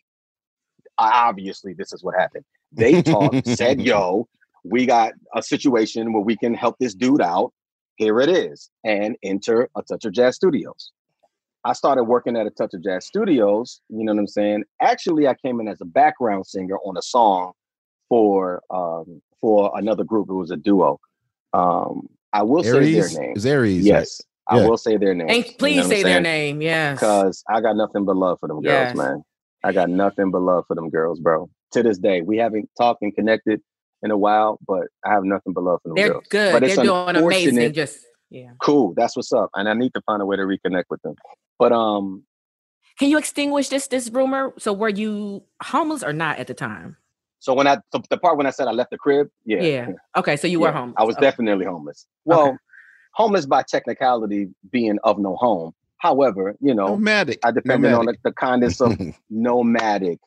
obviously 0.98 1.74
this 1.74 1.92
is 1.94 2.04
what 2.04 2.16
happened. 2.16 2.46
They 2.72 3.02
talked, 3.02 3.48
said, 3.58 3.82
yo, 3.82 4.28
we 4.64 4.86
got 4.86 5.14
a 5.36 5.44
situation 5.44 6.14
where 6.14 6.24
we 6.24 6.38
can 6.38 6.54
help 6.54 6.78
this 6.80 6.96
dude 6.96 7.22
out. 7.22 7.52
Here 7.98 8.20
it 8.20 8.30
is. 8.30 8.70
And 8.84 9.16
enter 9.24 9.70
a 9.78 9.82
Touch 9.84 10.06
of 10.06 10.14
Jazz 10.14 10.36
Studios. 10.36 10.92
I 11.66 11.74
started 11.74 12.04
working 12.04 12.38
at 12.38 12.46
a 12.46 12.52
Touch 12.52 12.76
of 12.76 12.84
Jazz 12.84 13.08
Studios. 13.08 13.82
You 13.90 14.06
know 14.06 14.14
what 14.14 14.20
I'm 14.20 14.28
saying? 14.28 14.64
Actually, 14.82 15.28
I 15.28 15.34
came 15.34 15.60
in 15.60 15.68
as 15.68 15.82
a 15.82 15.86
background 15.86 16.46
singer 16.46 16.78
on 16.86 16.96
a 16.96 17.02
song 17.02 17.54
for 18.08 18.62
um, 18.70 19.20
for 19.42 19.72
another 19.76 20.04
group. 20.04 20.30
It 20.30 20.34
was 20.34 20.52
a 20.52 20.58
duo. 20.58 21.00
Um, 21.54 22.08
I 22.32 22.44
will 22.44 22.64
say 22.64 22.94
their 22.94 23.10
name. 23.10 23.34
It's 23.36 23.46
Aries, 23.46 23.78
right? 23.84 23.98
Yes, 23.98 24.22
I 24.48 24.58
will 24.58 24.78
say 24.78 24.98
their 24.98 25.16
name. 25.16 25.28
And 25.30 25.44
please 25.58 25.88
say 25.88 26.04
their 26.04 26.22
name. 26.22 26.62
Yes. 26.62 27.00
Because 27.00 27.44
I 27.50 27.62
got 27.62 27.76
nothing 27.76 28.06
but 28.06 28.16
love 28.16 28.38
for 28.40 28.48
them 28.48 28.62
girls, 28.62 28.90
Yes. 28.90 28.96
man. 28.96 29.24
I 29.64 29.72
got 29.72 29.90
nothing 29.90 30.30
but 30.30 30.42
love 30.44 30.66
for 30.68 30.76
them 30.76 30.92
girls, 30.92 31.20
bro. 31.20 31.50
To 31.72 31.82
this 31.82 31.98
day, 31.98 32.22
we 32.22 32.38
haven't 32.38 32.70
talked 32.78 33.02
and 33.02 33.16
connected 33.16 33.60
in 34.04 34.12
a 34.12 34.18
while, 34.18 34.60
but 34.68 34.84
I 35.04 35.10
have 35.14 35.24
nothing 35.24 35.54
but 35.54 35.64
love 35.64 35.80
for 35.82 35.90
them 35.90 35.96
They're 35.96 36.10
girls. 36.10 36.26
good. 36.30 36.54
But 36.54 36.60
They're 36.62 36.76
doing 36.76 37.16
amazing. 37.16 37.74
Just 37.74 38.06
yeah. 38.30 38.52
cool. 38.62 38.94
That's 38.96 39.16
what's 39.16 39.34
up, 39.34 39.50
and 39.56 39.68
I 39.68 39.74
need 39.74 39.94
to 39.96 40.02
find 40.06 40.22
a 40.22 40.26
way 40.28 40.36
to 40.36 40.44
reconnect 40.44 40.84
with 40.92 41.02
them. 41.02 41.16
But 41.58 41.72
um, 41.72 42.24
Can 43.00 43.10
you 43.10 43.18
extinguish 43.18 43.70
this 43.70 43.88
this 43.88 44.10
rumor? 44.10 44.54
So 44.58 44.74
were 44.74 44.90
you 44.90 45.44
homeless 45.62 46.04
or 46.04 46.14
not 46.14 46.40
at 46.40 46.48
the 46.48 46.54
time? 46.54 46.98
so 47.40 47.54
when 47.54 47.68
I 47.68 47.78
the, 47.92 48.02
the 48.10 48.18
part 48.18 48.38
when 48.38 48.48
I 48.48 48.50
said 48.50 48.68
I 48.68 48.72
left 48.72 48.90
the 48.92 48.98
crib, 48.98 49.28
yeah, 49.46 49.62
Yeah. 49.62 49.88
Okay, 50.18 50.36
so 50.36 50.48
you 50.48 50.60
were 50.60 50.68
Yeah, 50.70 50.74
homeless. 50.80 50.96
I 50.98 51.04
was 51.04 51.16
Okay. 51.16 51.26
definitely 51.28 51.66
homeless. 51.66 52.08
Well, 52.26 52.58
homeless 53.14 53.46
by 53.46 53.64
technicality 53.64 54.50
being 54.72 54.98
of 55.04 55.20
no 55.20 55.36
home. 55.36 55.74
However, 55.98 56.56
you 56.60 56.74
know, 56.74 56.88
nomadic. 56.88 57.40
I 57.44 57.52
depended 57.52 57.94
on 57.94 58.06
the, 58.06 58.16
the 58.24 58.32
kindness 58.34 58.82
of 58.82 58.98
nomadic. 59.30 60.20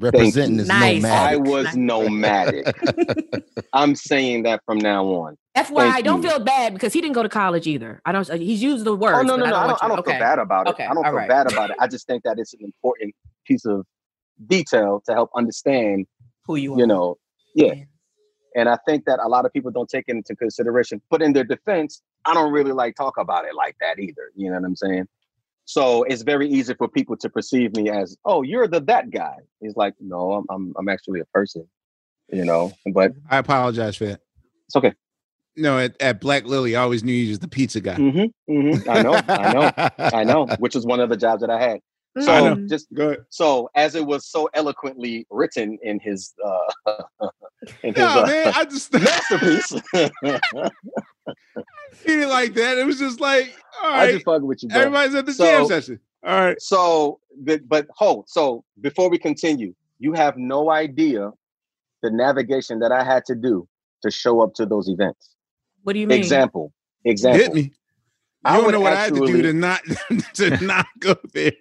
Thank 0.00 0.14
Representing 0.14 0.54
you. 0.56 0.62
as 0.62 0.68
Nice. 0.68 1.04
I 1.04 1.36
was 1.36 1.76
nomadic. 1.76 2.74
I'm 3.74 3.94
saying 3.94 4.44
that 4.44 4.62
from 4.64 4.78
now 4.78 5.04
on. 5.04 5.36
FYI, 5.54 5.92
Thank 5.92 6.04
don't 6.06 6.22
you. 6.22 6.30
feel 6.30 6.38
bad 6.40 6.72
because 6.72 6.94
he 6.94 7.02
didn't 7.02 7.14
go 7.14 7.22
to 7.22 7.28
college 7.28 7.66
either. 7.66 8.00
I 8.06 8.12
don't. 8.12 8.26
He's 8.32 8.62
used 8.62 8.84
the 8.84 8.92
oh, 8.92 8.96
words. 8.96 9.18
Oh 9.18 9.22
no, 9.22 9.36
but 9.36 9.44
no, 9.44 9.50
no! 9.50 9.56
I 9.56 9.66
don't, 9.66 9.84
I 9.84 9.88
don't 9.88 9.98
okay. 9.98 10.12
feel 10.12 10.20
bad 10.20 10.38
about 10.38 10.68
it. 10.68 10.70
Okay, 10.70 10.84
I 10.84 10.94
don't 10.94 10.98
all 10.98 11.04
feel 11.04 11.12
right. 11.12 11.28
bad 11.28 11.52
about 11.52 11.70
it. 11.70 11.76
I 11.78 11.86
just 11.86 12.06
think 12.06 12.22
that 12.22 12.38
it's 12.38 12.54
an 12.54 12.60
important 12.62 13.14
piece 13.44 13.66
of 13.66 13.84
detail 14.46 15.02
to 15.06 15.12
help 15.12 15.30
understand 15.36 16.06
who 16.46 16.56
you 16.56 16.74
are. 16.74 16.78
You 16.78 16.86
know, 16.86 17.18
yeah. 17.54 17.74
And 18.56 18.68
I 18.68 18.78
think 18.86 19.04
that 19.04 19.20
a 19.22 19.28
lot 19.28 19.44
of 19.44 19.52
people 19.52 19.70
don't 19.70 19.88
take 19.88 20.06
it 20.08 20.12
into 20.12 20.34
consideration. 20.34 21.02
But 21.10 21.20
in 21.20 21.34
their 21.34 21.44
defense, 21.44 22.02
I 22.24 22.34
don't 22.34 22.52
really 22.52 22.72
like 22.72 22.96
talk 22.96 23.18
about 23.18 23.44
it 23.44 23.54
like 23.54 23.76
that 23.80 23.98
either. 23.98 24.30
You 24.34 24.50
know 24.50 24.56
what 24.56 24.64
I'm 24.64 24.76
saying? 24.76 25.08
So 25.70 26.02
it's 26.02 26.22
very 26.22 26.48
easy 26.48 26.74
for 26.74 26.88
people 26.88 27.16
to 27.18 27.30
perceive 27.30 27.76
me 27.76 27.90
as, 27.90 28.16
oh, 28.24 28.42
you're 28.42 28.66
the 28.66 28.80
that 28.80 29.10
guy. 29.10 29.36
He's 29.60 29.76
like, 29.76 29.94
no, 30.00 30.32
I'm 30.32 30.44
I'm, 30.50 30.74
I'm 30.76 30.88
actually 30.88 31.20
a 31.20 31.24
person. 31.26 31.64
You 32.28 32.44
know, 32.44 32.72
but 32.92 33.12
I 33.30 33.38
apologize 33.38 33.94
for 33.94 34.06
that. 34.06 34.20
It's 34.66 34.74
okay. 34.74 34.94
No, 35.56 35.78
at, 35.78 35.94
at 36.00 36.20
Black 36.20 36.44
Lily, 36.44 36.74
I 36.74 36.82
always 36.82 37.04
knew 37.04 37.12
you 37.12 37.28
was 37.28 37.38
the 37.38 37.46
pizza 37.46 37.80
guy. 37.80 37.94
Mm-hmm, 37.94 38.52
mm-hmm. 38.52 38.90
I 38.90 39.02
know, 39.02 39.14
I 39.28 39.52
know, 39.52 40.08
I 40.16 40.24
know. 40.24 40.46
Which 40.58 40.74
was 40.74 40.84
one 40.84 40.98
of 40.98 41.08
the 41.08 41.16
jobs 41.16 41.40
that 41.42 41.50
I 41.50 41.60
had. 41.60 41.80
So 42.18 42.32
I 42.32 42.40
know. 42.54 42.66
just 42.66 42.92
Go 42.92 43.08
ahead. 43.10 43.24
so 43.28 43.70
as 43.76 43.94
it 43.94 44.04
was 44.04 44.26
so 44.26 44.48
eloquently 44.54 45.26
written 45.30 45.78
in 45.82 46.00
his 46.00 46.34
uh 46.44 47.02
in 47.84 47.94
his 47.94 47.98
No, 47.98 48.22
uh, 48.22 48.26
man, 48.26 48.52
I 48.54 48.64
just 48.64 48.92
masterpiece. 48.94 49.72
Treat 52.02 52.20
it 52.20 52.28
like 52.28 52.54
that. 52.54 52.78
It 52.78 52.86
was 52.86 52.98
just 52.98 53.20
like, 53.20 53.56
all 53.82 53.92
I 53.92 54.12
just 54.12 54.24
fucking 54.24 54.46
with 54.46 54.62
you, 54.62 54.68
bro. 54.70 54.78
Everybody's 54.80 55.14
at 55.14 55.26
the 55.26 55.32
So- 55.32 55.44
jam 55.44 55.66
session. 55.66 56.00
All 56.24 56.38
right. 56.38 56.60
So, 56.60 57.18
but, 57.38 57.66
but 57.68 57.86
hold. 57.96 58.28
So 58.28 58.62
before 58.80 59.08
we 59.08 59.16
continue, 59.18 59.74
you 59.98 60.12
have 60.12 60.36
no 60.36 60.70
idea 60.70 61.30
the 62.02 62.10
navigation 62.10 62.78
that 62.80 62.92
I 62.92 63.04
had 63.04 63.24
to 63.26 63.34
do 63.34 63.66
to 64.02 64.10
show 64.10 64.40
up 64.40 64.52
to 64.54 64.66
those 64.66 64.88
events. 64.88 65.30
What 65.82 65.94
do 65.94 65.98
you 65.98 66.06
mean? 66.06 66.18
Example. 66.18 66.72
Example. 67.04 67.40
Hit 67.40 67.54
me. 67.54 67.60
You 67.62 67.70
I 68.44 68.56
don't 68.60 68.72
know 68.72 68.80
what 68.80 68.92
I 68.94 68.96
had 69.04 69.14
to 69.14 69.26
do 69.26 69.42
to 69.42 69.52
not 69.52 69.80
to 70.34 70.56
not 70.64 70.86
go 70.98 71.14
there. 71.32 71.52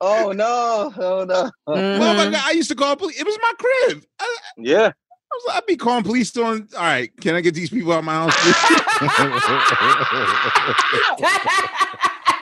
Oh 0.00 0.32
no! 0.32 0.92
Oh 0.96 1.24
no! 1.24 1.50
Well, 1.66 2.14
my 2.14 2.30
God, 2.30 2.42
I 2.44 2.52
used 2.52 2.70
to 2.70 2.74
call 2.74 2.96
police. 2.96 3.20
It 3.20 3.26
was 3.26 3.38
my 3.42 3.52
crib. 3.58 4.02
I, 4.18 4.36
Yeah. 4.56 4.92
I 5.32 5.36
was 5.36 5.44
like, 5.46 5.56
I'd 5.58 5.66
be 5.66 5.76
calling 5.76 6.02
police 6.02 6.36
on. 6.36 6.68
All 6.74 6.82
right, 6.82 7.14
can 7.20 7.36
I 7.36 7.40
get 7.40 7.54
these 7.54 7.70
people 7.70 7.92
out 7.92 8.00
of 8.00 8.04
my 8.04 8.14
house? 8.14 8.34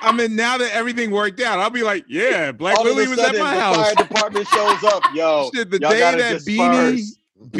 I 0.01 0.13
mean, 0.17 0.37
now 0.37 0.57
that 0.59 0.71
everything 0.73 1.11
worked 1.11 1.41
out, 1.41 1.59
I'll 1.59 1.69
be 1.71 1.83
like, 1.83 2.05
yeah, 2.09 2.53
Black 2.53 2.79
All 2.79 2.87
of 2.87 2.93
a 2.93 2.95
Lily 2.95 3.09
was 3.09 3.19
at 3.19 3.27
sudden, 3.27 3.41
my 3.43 3.55
the 3.55 3.61
house. 3.61 3.77
Fire 3.77 3.95
department 3.95 4.49
shows 4.49 4.85
up, 4.85 5.03
yo. 5.15 5.51
Shit, 5.55 5.71
the 5.71 5.81
y'all 5.81 5.91
day 5.91 6.01
that 6.01 6.17
Beanie, 6.17 6.33
disperse. 6.33 6.57
Beanie, 6.57 7.18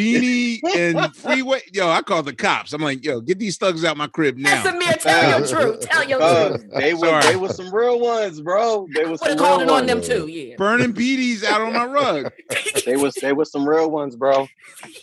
and 0.77 1.15
Freeway, 1.17 1.61
yo, 1.73 1.89
I 1.89 2.03
called 2.03 2.27
the 2.27 2.33
cops. 2.35 2.73
I'm 2.73 2.83
like, 2.83 3.05
yo, 3.05 3.21
get 3.21 3.39
these 3.39 3.57
thugs 3.57 3.85
out 3.85 3.97
my 3.97 4.07
crib 4.09 4.37
now. 4.37 4.63
Samir, 4.63 5.01
tell 5.01 5.39
your 5.39 5.49
truth. 5.49 5.81
Tell 5.89 6.09
your 6.09 6.21
Uh, 6.23 6.49
truth. 6.49 6.71
they 6.79 6.95
were 6.95 7.01
Sorry. 7.07 7.23
they 7.27 7.37
were 7.37 7.49
some 7.53 7.73
real 7.75 8.01
ones, 8.01 8.41
bro. 8.41 8.89
They 8.95 9.05
were 9.05 9.11
Would 9.13 9.21
some 9.21 9.29
have 9.31 9.39
real 9.39 9.47
called 9.49 9.63
it 9.63 9.69
on 9.71 9.87
ones. 9.87 9.87
them 9.87 10.01
too. 10.03 10.27
Yeah. 10.27 10.57
Burning 10.57 10.93
beaties 10.93 11.45
out 11.45 11.61
on 11.61 11.73
my 11.73 11.85
rug. 11.87 12.33
they 12.87 12.97
was 12.97 13.15
they 13.15 13.33
was 13.33 13.51
some 13.53 13.69
real 13.69 13.91
ones, 13.91 14.17
bro. 14.17 14.49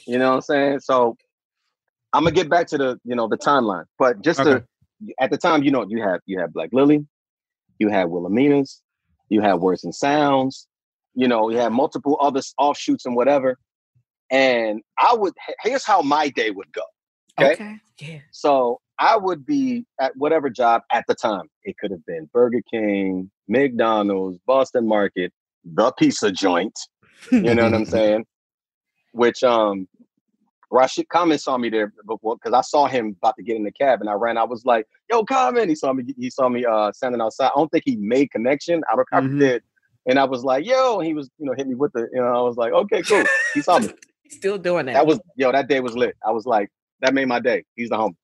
You 0.05 0.17
know 0.19 0.29
what 0.29 0.35
I'm 0.35 0.41
saying? 0.41 0.79
So 0.81 1.15
I'm 2.13 2.23
gonna 2.23 2.35
get 2.35 2.49
back 2.49 2.67
to 2.67 2.77
the 2.77 2.99
you 3.05 3.15
know 3.15 3.27
the 3.27 3.37
timeline, 3.37 3.85
but 3.97 4.21
just 4.21 4.39
Okay. 4.39 4.51
to 4.59 4.65
at 5.19 5.29
the 5.31 5.37
time, 5.37 5.63
you 5.63 5.71
know, 5.71 5.85
you 5.87 6.01
have 6.01 6.19
you 6.25 6.39
have 6.39 6.53
Black 6.53 6.69
Lily, 6.73 7.05
you 7.79 7.89
had 7.89 8.07
Wilhelmina's, 8.09 8.81
you 9.29 9.41
had 9.41 9.55
Words 9.55 9.83
and 9.83 9.93
Sounds, 9.93 10.67
you 11.15 11.27
know, 11.27 11.49
you 11.49 11.57
had 11.57 11.71
multiple 11.71 12.17
other 12.21 12.41
offshoots 12.57 13.05
and 13.05 13.15
whatever. 13.15 13.57
And 14.31 14.81
I 14.97 15.13
would 15.13 15.33
here's 15.61 15.85
how 15.85 16.01
my 16.01 16.29
day 16.29 16.51
would 16.51 16.71
go. 16.73 16.81
Okay. 17.39 17.53
Okay. 17.53 17.75
Yeah. 17.99 18.19
So 18.31 18.79
I 18.97 19.17
would 19.17 19.45
be 19.45 19.85
at 19.99 20.15
whatever 20.15 20.49
job 20.49 20.81
at 20.91 21.05
the 21.07 21.15
time. 21.15 21.49
It 21.63 21.77
could 21.77 21.91
have 21.91 22.05
been 22.05 22.29
Burger 22.33 22.61
King, 22.69 23.29
McDonald's, 23.47 24.39
Boston 24.45 24.87
Market, 24.87 25.33
the 25.63 25.91
pizza 25.93 26.31
joint. 26.31 26.77
You 27.31 27.53
know 27.55 27.63
what 27.65 27.73
I'm 27.73 27.85
saying? 27.97 28.25
Which 29.11 29.43
um 29.43 29.87
Rashid 30.71 31.07
Khan 31.09 31.37
saw 31.37 31.57
me 31.57 31.69
there 31.69 31.93
before 32.07 32.35
because 32.37 32.53
I 32.53 32.61
saw 32.61 32.87
him 32.87 33.15
about 33.21 33.35
to 33.37 33.43
get 33.43 33.55
in 33.55 33.63
the 33.63 33.71
cab 33.71 34.01
and 34.01 34.09
I 34.09 34.13
ran. 34.13 34.37
I 34.37 34.43
was 34.43 34.65
like, 34.65 34.87
yo, 35.09 35.23
Common. 35.23 35.69
He 35.69 35.75
saw 35.75 35.93
me, 35.93 36.03
he 36.17 36.29
saw 36.29 36.49
me 36.49 36.65
uh 36.65 36.91
standing 36.91 37.21
outside. 37.21 37.47
I 37.47 37.51
don't 37.57 37.69
think 37.71 37.83
he 37.85 37.95
made 37.97 38.31
connection. 38.31 38.81
I 38.91 38.95
don't 38.95 39.07
Mhm. 39.31 39.39
did. 39.39 39.63
And 40.07 40.19
I 40.19 40.23
was 40.25 40.43
like, 40.43 40.65
yo, 40.65 40.99
and 40.99 41.07
he 41.07 41.13
was, 41.13 41.29
you 41.39 41.45
know, 41.45 41.53
hit 41.57 41.67
me 41.67 41.73
with 41.75 41.91
the, 41.93 42.07
you 42.13 42.21
know, 42.21 42.27
I 42.27 42.41
was 42.41 42.57
like, 42.57 42.73
okay, 42.73 43.01
cool. 43.03 43.23
He 43.53 43.61
saw 43.61 43.79
me. 43.79 43.89
He's 44.25 44.37
still 44.37 44.57
doing 44.57 44.87
that. 44.87 44.93
That 44.93 45.07
was 45.07 45.19
yo, 45.35 45.51
that 45.51 45.67
day 45.67 45.79
was 45.79 45.95
lit. 45.95 46.15
I 46.25 46.31
was 46.31 46.45
like, 46.45 46.69
that 47.01 47.13
made 47.13 47.27
my 47.27 47.39
day. 47.39 47.63
He's 47.75 47.89
the 47.89 47.97
homie. 47.97 48.15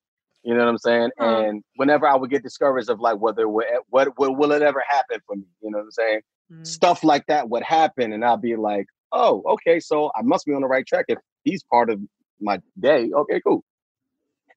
You 0.44 0.56
know 0.56 0.62
what 0.62 0.70
I'm 0.70 0.78
saying? 0.80 1.12
Aw. 1.20 1.42
And 1.44 1.64
whenever 1.76 2.08
I 2.08 2.16
would 2.16 2.32
get 2.32 2.42
discouraged 2.42 2.90
of 2.90 3.00
like 3.00 3.20
whether 3.20 3.48
what 3.48 3.68
what 3.90 4.18
will, 4.18 4.36
will 4.36 4.52
it 4.52 4.64
ever 4.64 4.84
happen 4.90 5.20
for 5.28 5.36
me? 5.36 5.44
You 5.62 5.70
know 5.70 5.78
what 5.78 5.86
I'm 5.86 5.92
saying? 5.92 6.22
Mm. 6.52 6.68
Stuff 6.68 7.04
like 7.04 7.26
that 7.28 7.50
would 7.50 7.64
happen, 7.64 8.14
and 8.14 8.26
I'd 8.26 8.42
be 8.42 8.56
like, 8.56 8.88
oh, 9.12 9.44
okay, 9.46 9.80
so 9.80 10.12
I 10.16 10.24
must 10.24 10.46
be 10.46 10.54
on 10.54 10.62
the 10.62 10.68
right 10.68 10.86
track 10.86 11.06
if 11.08 11.20
he's 11.44 11.64
part 11.64 11.90
of 11.90 12.00
my 12.40 12.60
day. 12.80 13.12
Okay, 13.14 13.40
cool. 13.46 13.64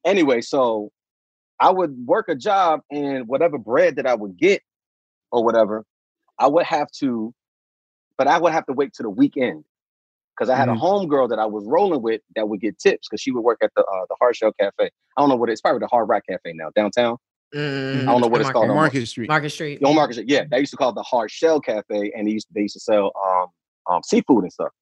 Anyway, 0.05 0.41
so 0.41 0.91
I 1.61 1.71
would 1.71 1.95
work 2.07 2.29
a 2.29 2.35
job 2.35 2.81
and 2.91 3.29
whatever 3.29 3.59
bread 3.59 3.97
that 3.97 4.07
I 4.07 4.15
would 4.15 4.37
get 4.37 4.63
or 5.31 5.45
whatever, 5.45 5.85
I 6.39 6.47
would 6.47 6.65
have 6.65 6.91
to, 7.01 7.35
but 8.17 8.27
I 8.27 8.39
would 8.39 8.53
have 8.53 8.67
to 8.67 8.73
wait 8.73 8.95
to 8.95 9.03
the 9.03 9.11
weekend 9.11 9.65
because 10.37 10.51
I 10.51 10.57
had 10.57 10.69
Mhm. 10.69 10.77
a 10.77 10.81
homegirl 10.81 11.29
that 11.31 11.39
I 11.39 11.47
was 11.47 11.65
rolling 11.67 12.03
with 12.03 12.21
that 12.37 12.49
would 12.49 12.61
get 12.61 12.79
tips 12.79 13.09
because 13.09 13.21
she 13.21 13.31
would 13.31 13.43
work 13.43 13.59
at 13.63 13.71
the 13.77 13.83
uh, 13.85 14.05
the 14.09 14.17
Hard 14.21 14.37
Shell 14.37 14.53
Cafe. 14.61 14.85
I 14.85 15.21
don't 15.21 15.29
know 15.29 15.37
what 15.37 15.49
it 15.49 15.53
is, 15.53 15.61
probably 15.61 15.81
the 15.81 15.87
Hard 15.89 16.09
Rock 16.09 16.25
Cafe 16.29 16.53
now 16.55 16.71
downtown. 16.75 17.17
Mm, 17.55 18.03
I 18.03 18.05
don't 18.07 18.21
know 18.21 18.27
what 18.27 18.41
it's 18.41 18.47
Market- 18.49 18.53
called. 18.55 18.69
no. 18.69 18.75
Market 18.75 19.07
Street. 19.07 19.29
Market 19.29 19.51
Street. 19.51 19.81
Yo, 19.81 19.93
Market 19.93 20.15
Street. 20.15 20.29
Yeah, 20.29 20.45
they 20.51 20.59
used 20.59 20.73
to 20.73 20.77
call 20.77 20.91
it 20.91 20.95
the 20.97 21.03
Hard 21.05 21.31
Shell 21.31 21.61
Cafe, 21.61 22.13
and 22.17 22.27
they 22.27 22.33
used 22.33 22.49
they 22.53 22.63
used 22.63 22.75
to 22.75 22.81
sell 22.81 23.13
um, 23.25 23.47
um 23.89 24.03
seafood 24.03 24.43
and 24.45 24.53
stuff. 24.53 24.73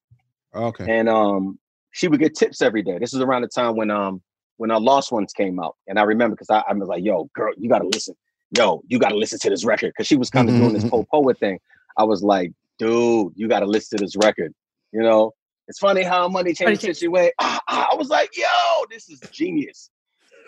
Okay. 0.55 0.85
And 0.89 1.09
um, 1.09 1.59
she 1.91 2.09
would 2.09 2.21
get 2.21 2.35
tips 2.35 2.63
every 2.63 2.83
day. 2.83 2.99
This 2.99 3.13
is 3.13 3.21
around 3.21 3.43
the 3.43 3.49
time 3.49 3.77
when 3.77 3.91
um 3.91 4.23
when 4.57 4.71
our 4.71 4.81
Lost 4.81 5.13
Ones 5.13 5.33
came 5.33 5.59
out, 5.61 5.77
and 5.87 5.99
I 5.99 6.03
remember 6.05 6.35
because 6.37 6.51
I, 6.51 6.63
I 6.69 6.73
was 6.73 6.89
like, 6.89 7.05
"Yo, 7.05 7.29
girl, 7.35 7.53
you 7.59 7.69
gotta 7.69 7.87
listen. 7.87 8.15
Yo, 8.57 8.83
you 8.89 8.99
gotta 8.99 9.17
listen 9.17 9.39
to 9.41 9.51
this 9.51 9.65
record." 9.65 9.89
Because 9.89 10.07
she 10.07 10.17
was 10.17 10.31
kind 10.31 10.49
of 10.49 10.55
doing 10.57 10.73
this 10.73 10.89
po 10.89 11.05
poet 11.11 11.39
thing. 11.39 11.59
I 11.99 12.05
was 12.05 12.23
like, 12.23 12.53
"Dude, 12.79 13.33
you 13.37 13.49
gotta 13.49 13.67
listen 13.67 13.99
to 13.99 14.05
this 14.05 14.17
record." 14.17 14.55
You 14.93 15.03
know, 15.03 15.33
it's 15.73 15.79
funny 15.79 16.03
how 16.03 16.29
money 16.29 16.53
changes 16.53 16.83
the 16.83 16.93
situation. 16.93 17.33
Ah, 17.41 17.59
ah, 17.67 17.89
I 17.93 17.95
was 17.95 18.11
like, 18.11 18.37
"Yo, 18.37 18.45
this 18.91 19.09
is 19.09 19.21
genius." 19.31 19.89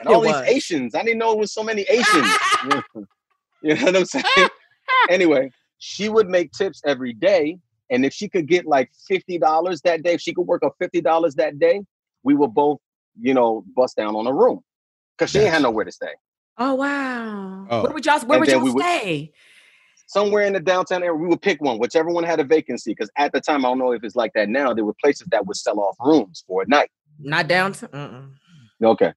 And 0.01 0.11
It 0.11 0.14
all 0.14 0.20
these. 0.20 0.35
Asians, 0.35 0.95
I 0.95 1.03
didn't 1.03 1.16
know 1.18 1.33
it 1.33 1.39
was 1.39 1.51
so 1.51 1.62
many 1.62 1.81
Asians. 1.89 2.07
you 3.62 3.75
know 3.75 3.85
what 3.85 3.97
I'm 3.97 4.05
saying? 4.05 4.25
anyway, 5.09 5.51
she 5.79 6.11
would 6.11 6.29
make 6.29 6.53
tips 6.53 6.83
every 6.85 7.14
day. 7.14 7.57
And 7.89 8.05
if 8.05 8.12
she 8.12 8.29
could 8.29 8.47
get 8.47 8.66
like 8.66 8.91
$50 9.11 9.81
that 9.85 10.03
day, 10.03 10.12
if 10.12 10.20
she 10.20 10.35
could 10.35 10.47
work 10.47 10.62
up 10.62 10.75
$50 10.83 11.35
that 11.37 11.59
day, 11.59 11.81
we 12.22 12.35
would 12.35 12.53
both, 12.53 12.81
you 13.18 13.33
know, 13.33 13.64
bust 13.75 13.97
down 13.97 14.14
on 14.14 14.27
a 14.27 14.33
room. 14.35 14.61
Cause 15.16 15.31
she 15.31 15.39
ain't 15.39 15.55
had 15.55 15.62
nowhere 15.62 15.87
to 15.87 15.93
stay. 15.93 16.12
Oh 16.59 16.75
wow. 16.75 17.66
Oh. 17.70 17.83
Where 17.85 17.93
would 17.93 18.05
y'all 18.05 18.20
where 18.27 18.37
And 18.37 18.47
would 18.47 18.53
y'all 18.53 18.62
we 18.62 18.72
would- 18.72 18.85
stay? 18.85 19.33
Somewhere 20.14 20.44
in 20.46 20.52
the 20.52 20.60
downtown 20.60 21.02
area, 21.02 21.14
we 21.14 21.26
would 21.26 21.42
pick 21.42 21.60
one, 21.60 21.78
whichever 21.78 22.08
one 22.08 22.22
had 22.22 22.38
a 22.38 22.44
vacancy. 22.44 22.92
Because 22.92 23.10
at 23.18 23.32
the 23.32 23.40
time, 23.40 23.64
I 23.64 23.68
don't 23.68 23.78
know 23.78 23.92
if 23.92 24.04
it's 24.04 24.14
like 24.14 24.32
that 24.34 24.48
now. 24.48 24.72
There 24.72 24.84
were 24.84 24.94
places 25.02 25.26
that 25.32 25.44
would 25.46 25.56
sell 25.56 25.80
off 25.80 25.96
rooms 25.98 26.44
for 26.46 26.62
a 26.62 26.66
night. 26.68 26.90
Not 27.18 27.48
downtown. 27.48 28.34
Okay. 28.82 29.12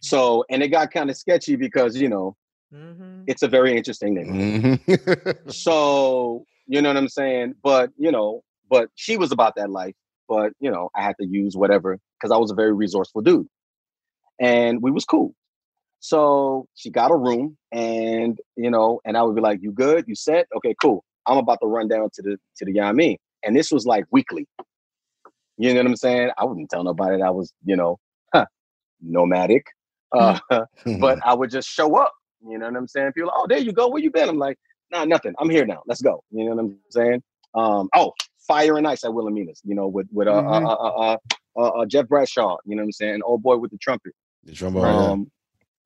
So, 0.00 0.44
and 0.48 0.62
it 0.62 0.68
got 0.68 0.92
kind 0.92 1.10
of 1.10 1.16
sketchy 1.16 1.56
because, 1.56 1.96
you 1.96 2.08
know, 2.08 2.36
Mm-hmm. 2.74 3.22
it's 3.28 3.42
a 3.42 3.48
very 3.48 3.76
interesting 3.76 4.14
neighborhood. 4.14 5.38
so, 5.52 6.44
you 6.66 6.82
know 6.82 6.90
what 6.90 6.96
I'm 6.96 7.08
saying? 7.08 7.54
But, 7.62 7.90
you 7.96 8.10
know, 8.10 8.42
but 8.68 8.90
she 8.96 9.16
was 9.16 9.30
about 9.30 9.54
that 9.56 9.70
life. 9.70 9.94
But, 10.28 10.52
you 10.58 10.70
know, 10.70 10.90
I 10.94 11.02
had 11.02 11.14
to 11.20 11.26
use 11.26 11.56
whatever 11.56 11.98
because 12.18 12.32
I 12.32 12.36
was 12.38 12.50
a 12.50 12.54
very 12.54 12.72
resourceful 12.72 13.22
dude. 13.22 13.46
And 14.40 14.82
we 14.82 14.90
was 14.90 15.04
cool. 15.04 15.34
So 16.00 16.66
she 16.74 16.90
got 16.90 17.10
a 17.10 17.16
room 17.16 17.56
and, 17.72 18.38
you 18.56 18.70
know, 18.70 19.00
and 19.04 19.16
I 19.16 19.22
would 19.22 19.34
be 19.34 19.40
like, 19.40 19.60
you 19.62 19.72
good? 19.72 20.04
You 20.06 20.14
set? 20.14 20.46
Okay, 20.56 20.74
cool. 20.80 21.04
I'm 21.26 21.38
about 21.38 21.58
to 21.62 21.66
run 21.66 21.88
down 21.88 22.10
to 22.14 22.22
the 22.22 22.38
to 22.56 22.64
the 22.64 22.72
Yami. 22.72 23.16
And 23.44 23.56
this 23.56 23.70
was 23.70 23.86
like 23.86 24.04
weekly. 24.10 24.46
You 25.58 25.72
know 25.72 25.80
what 25.80 25.86
I'm 25.86 25.96
saying? 25.96 26.30
I 26.38 26.44
wouldn't 26.44 26.70
tell 26.70 26.84
nobody 26.84 27.18
that 27.18 27.24
I 27.24 27.30
was, 27.30 27.52
you 27.64 27.76
know, 27.76 27.98
huh, 28.34 28.46
nomadic. 29.00 29.66
Uh, 30.12 30.38
but 31.00 31.18
I 31.24 31.34
would 31.34 31.50
just 31.50 31.68
show 31.68 31.96
up. 31.96 32.12
You 32.46 32.58
know 32.58 32.66
what 32.66 32.76
I'm 32.76 32.86
saying? 32.86 33.12
People, 33.12 33.32
oh, 33.34 33.46
there 33.48 33.58
you 33.58 33.72
go. 33.72 33.88
Where 33.88 34.02
you 34.02 34.10
been? 34.10 34.28
I'm 34.28 34.38
like, 34.38 34.58
nah, 34.90 35.04
nothing. 35.04 35.34
I'm 35.38 35.50
here 35.50 35.66
now. 35.66 35.82
Let's 35.86 36.02
go. 36.02 36.22
You 36.30 36.44
know 36.44 36.54
what 36.54 36.60
I'm 36.60 36.78
saying? 36.90 37.22
Um, 37.54 37.88
oh, 37.94 38.12
Fire 38.46 38.76
and 38.76 38.86
Ice 38.86 39.04
at 39.04 39.12
Wilhelmina's. 39.12 39.60
You 39.64 39.74
know, 39.74 39.86
with 39.88 40.06
with 40.12 40.28
uh, 40.28 40.32
uh, 40.32 40.60
uh, 40.60 40.74
uh, 40.74 41.16
uh, 41.56 41.68
uh, 41.68 41.86
Jeff 41.86 42.06
Bradshaw. 42.08 42.56
You 42.64 42.76
know 42.76 42.82
what 42.82 42.86
I'm 42.86 42.92
saying? 42.92 43.20
Old 43.24 43.42
boy 43.42 43.56
with 43.56 43.70
the 43.70 43.78
trumpet. 43.78 44.12
The 44.44 44.52
trombone. 44.52 44.84
Um, 44.84 45.30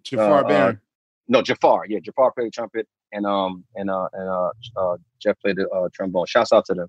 Jafar 0.05 0.44
uh, 0.44 0.48
Barron. 0.48 0.80
no, 1.28 1.42
Jafar. 1.42 1.86
Yeah, 1.88 2.01
Jafar 2.01 2.32
played 2.32 2.48
the 2.48 2.51
trumpet, 2.51 2.86
and 3.12 3.26
um, 3.26 3.64
and 3.74 3.90
uh, 3.90 4.09
and 4.12 4.28
uh, 4.28 4.51
uh 4.76 4.96
Jeff 5.20 5.38
played 5.40 5.57
the 5.57 5.68
uh, 5.68 5.88
trombone. 5.92 6.26
Shouts 6.26 6.53
out 6.53 6.64
to 6.66 6.74
them. 6.74 6.88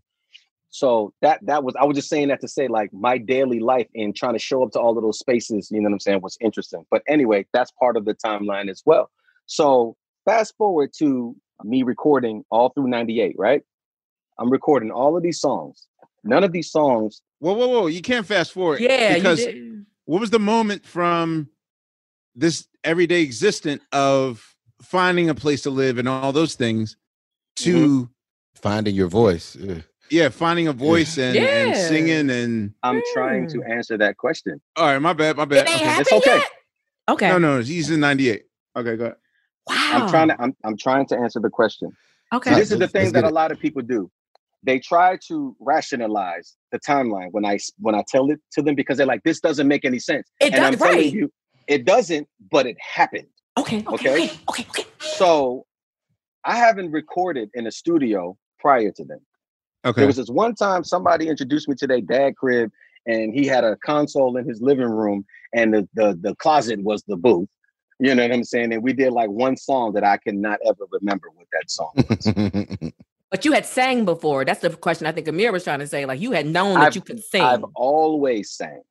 So 0.71 1.13
that 1.21 1.39
that 1.45 1.63
was 1.63 1.75
I 1.79 1.83
was 1.83 1.95
just 1.95 2.09
saying 2.09 2.29
that 2.29 2.39
to 2.41 2.47
say 2.47 2.67
like 2.67 2.91
my 2.93 3.17
daily 3.17 3.59
life 3.59 3.87
in 3.93 4.13
trying 4.13 4.33
to 4.33 4.39
show 4.39 4.63
up 4.63 4.71
to 4.71 4.79
all 4.79 4.97
of 4.97 5.03
those 5.03 5.19
spaces, 5.19 5.69
you 5.69 5.81
know 5.81 5.89
what 5.89 5.95
I'm 5.95 5.99
saying, 5.99 6.21
was 6.21 6.37
interesting. 6.39 6.85
But 6.89 7.03
anyway, 7.07 7.45
that's 7.53 7.71
part 7.71 7.97
of 7.97 8.05
the 8.05 8.15
timeline 8.15 8.69
as 8.69 8.81
well. 8.85 9.11
So 9.47 9.97
fast 10.23 10.55
forward 10.57 10.91
to 10.99 11.35
me 11.63 11.83
recording 11.83 12.45
all 12.49 12.69
through 12.69 12.87
98, 12.87 13.35
right? 13.37 13.61
I'm 14.39 14.49
recording 14.49 14.91
all 14.91 15.17
of 15.17 15.23
these 15.23 15.41
songs. 15.41 15.87
None 16.23 16.43
of 16.43 16.53
these 16.53 16.71
songs. 16.71 17.21
Whoa, 17.39 17.53
whoa, 17.53 17.67
whoa! 17.67 17.87
You 17.87 18.01
can't 18.01 18.25
fast 18.25 18.53
forward. 18.53 18.79
Yeah, 18.79 19.15
because 19.15 19.43
did. 19.43 19.85
what 20.05 20.21
was 20.21 20.29
the 20.29 20.39
moment 20.39 20.85
from 20.85 21.49
this 22.35 22.67
everyday 22.83 23.21
existent 23.21 23.81
of 23.91 24.55
finding 24.81 25.29
a 25.29 25.35
place 25.35 25.61
to 25.63 25.69
live 25.69 25.97
and 25.97 26.07
all 26.07 26.31
those 26.31 26.55
things 26.55 26.97
to 27.57 27.75
mm-hmm. 27.75 28.03
finding 28.55 28.95
your 28.95 29.07
voice. 29.07 29.55
Yeah. 29.55 29.79
yeah, 30.09 30.29
finding 30.29 30.67
a 30.67 30.73
voice 30.73 31.17
and, 31.17 31.37
and 31.37 31.71
Yeah. 31.71 31.87
singing 31.87 32.29
and 32.29 32.73
I'm 32.83 33.01
trying 33.13 33.47
to 33.49 33.59
hmm. 33.59 33.71
answer 33.71 33.97
that 33.97 34.17
question. 34.17 34.61
all 34.75 34.85
right, 34.85 34.99
my 34.99 35.13
bad, 35.13 35.37
my 35.37 35.45
bad. 35.45 35.67
ain't 35.69 35.81
Okay. 35.81 36.01
It's 36.01 36.11
okay. 36.11 36.37
yet? 36.37 36.47
Okay. 37.09 37.29
No, 37.29 37.37
no, 37.37 37.61
he's 37.61 37.89
in 37.89 37.99
98. 37.99 38.43
Okay, 38.75 38.95
go 38.95 39.05
ahead. 39.05 39.15
Wow. 39.67 39.75
I'm 39.93 40.09
trying 40.09 40.27
to 40.29 40.41
I'm, 40.41 40.55
I'm 40.63 40.77
trying 40.77 41.05
to 41.07 41.17
answer 41.17 41.39
the 41.39 41.49
question. 41.49 41.91
Okay. 42.33 42.51
So 42.51 42.55
this 42.55 42.71
is 42.71 42.79
the 42.79 42.87
thing 42.87 43.11
that 43.13 43.23
a 43.23 43.29
lot 43.29 43.51
of 43.51 43.59
people 43.59 43.81
do. 43.81 44.09
They 44.63 44.79
try 44.79 45.17
to 45.27 45.55
rationalize 45.59 46.55
the 46.71 46.79
timeline 46.79 47.29
when 47.31 47.45
I 47.45 47.57
when 47.79 47.95
I 47.95 48.03
tell 48.07 48.29
it 48.31 48.39
to 48.53 48.61
them 48.61 48.75
because 48.75 48.97
they're 48.97 49.07
like, 49.07 49.23
this 49.23 49.39
doesn't 49.39 49.67
make 49.67 49.85
any 49.85 49.99
sense. 49.99 50.29
It 50.39 50.53
and 50.53 50.63
I'm 50.63 50.73
does- 50.73 50.81
telling 50.81 50.97
right. 50.97 51.13
you, 51.13 51.31
it 51.71 51.85
doesn't, 51.85 52.27
but 52.51 52.65
it 52.65 52.77
happened. 52.79 53.27
Okay. 53.57 53.83
Okay. 53.87 54.09
Okay. 54.25 54.31
Okay. 54.49 54.65
Okay. 54.69 54.85
So 54.99 55.65
I 56.43 56.57
haven't 56.57 56.91
recorded 56.91 57.49
in 57.53 57.65
a 57.67 57.71
studio 57.71 58.37
prior 58.59 58.91
to 58.91 59.03
them. 59.05 59.19
Okay. 59.85 60.01
There 60.01 60.07
was 60.07 60.17
this 60.17 60.29
one 60.29 60.53
time 60.53 60.83
somebody 60.83 61.27
introduced 61.29 61.69
me 61.69 61.75
to 61.75 61.87
their 61.87 62.01
dad 62.01 62.35
crib, 62.35 62.71
and 63.05 63.33
he 63.33 63.47
had 63.47 63.63
a 63.63 63.77
console 63.77 64.35
in 64.37 64.47
his 64.47 64.61
living 64.61 64.89
room, 64.89 65.25
and 65.53 65.73
the 65.73 65.87
the, 65.93 66.17
the 66.21 66.35
closet 66.35 66.81
was 66.83 67.03
the 67.07 67.15
booth. 67.15 67.47
You 67.99 68.13
know 68.15 68.23
what 68.23 68.33
I'm 68.33 68.43
saying? 68.43 68.73
And 68.73 68.83
we 68.83 68.93
did 68.93 69.11
like 69.13 69.29
one 69.29 69.55
song 69.55 69.93
that 69.93 70.03
I 70.03 70.17
cannot 70.17 70.59
ever 70.67 70.85
remember 70.91 71.27
what 71.35 71.47
that 71.53 71.69
song 71.71 71.91
was. 71.95 72.91
But 73.31 73.45
you 73.45 73.53
had 73.53 73.65
sang 73.65 74.03
before. 74.03 74.43
That's 74.43 74.59
the 74.59 74.71
question 74.71 75.07
I 75.07 75.13
think 75.13 75.25
Amir 75.25 75.53
was 75.53 75.63
trying 75.63 75.79
to 75.79 75.87
say. 75.87 76.05
Like 76.05 76.19
you 76.19 76.33
had 76.33 76.45
known 76.45 76.73
that 76.81 76.87
I've- 76.87 76.95
you 76.95 77.01
could 77.01 77.23
sing. 77.23 77.41
I've 77.41 77.63
always 77.75 78.51
sang 78.51 78.81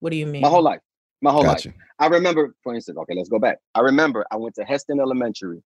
what 0.00 0.10
do 0.10 0.16
you 0.16 0.26
mean? 0.26 0.42
my 0.42 0.48
whole 0.48 0.62
life. 0.62 0.80
My 1.22 1.30
whole 1.30 1.42
Gotcha. 1.42 1.68
life. 1.68 1.76
I 1.98 2.06
remember, 2.06 2.54
for 2.62 2.74
instance, 2.74 2.96
okay, 2.98 3.14
let's 3.14 3.28
go 3.28 3.38
back. 3.38 3.58
I 3.74 3.80
remember 3.80 4.24
I 4.30 4.36
went 4.36 4.54
to 4.54 4.64
Heston 4.64 5.00
Elementary, 5.00 5.62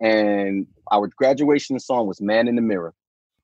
and 0.00 0.66
our 0.90 1.08
graduation 1.16 1.78
song 1.78 2.06
was 2.06 2.20
"Man 2.20 2.48
in 2.48 2.56
the 2.56 2.62
Mirror." 2.62 2.94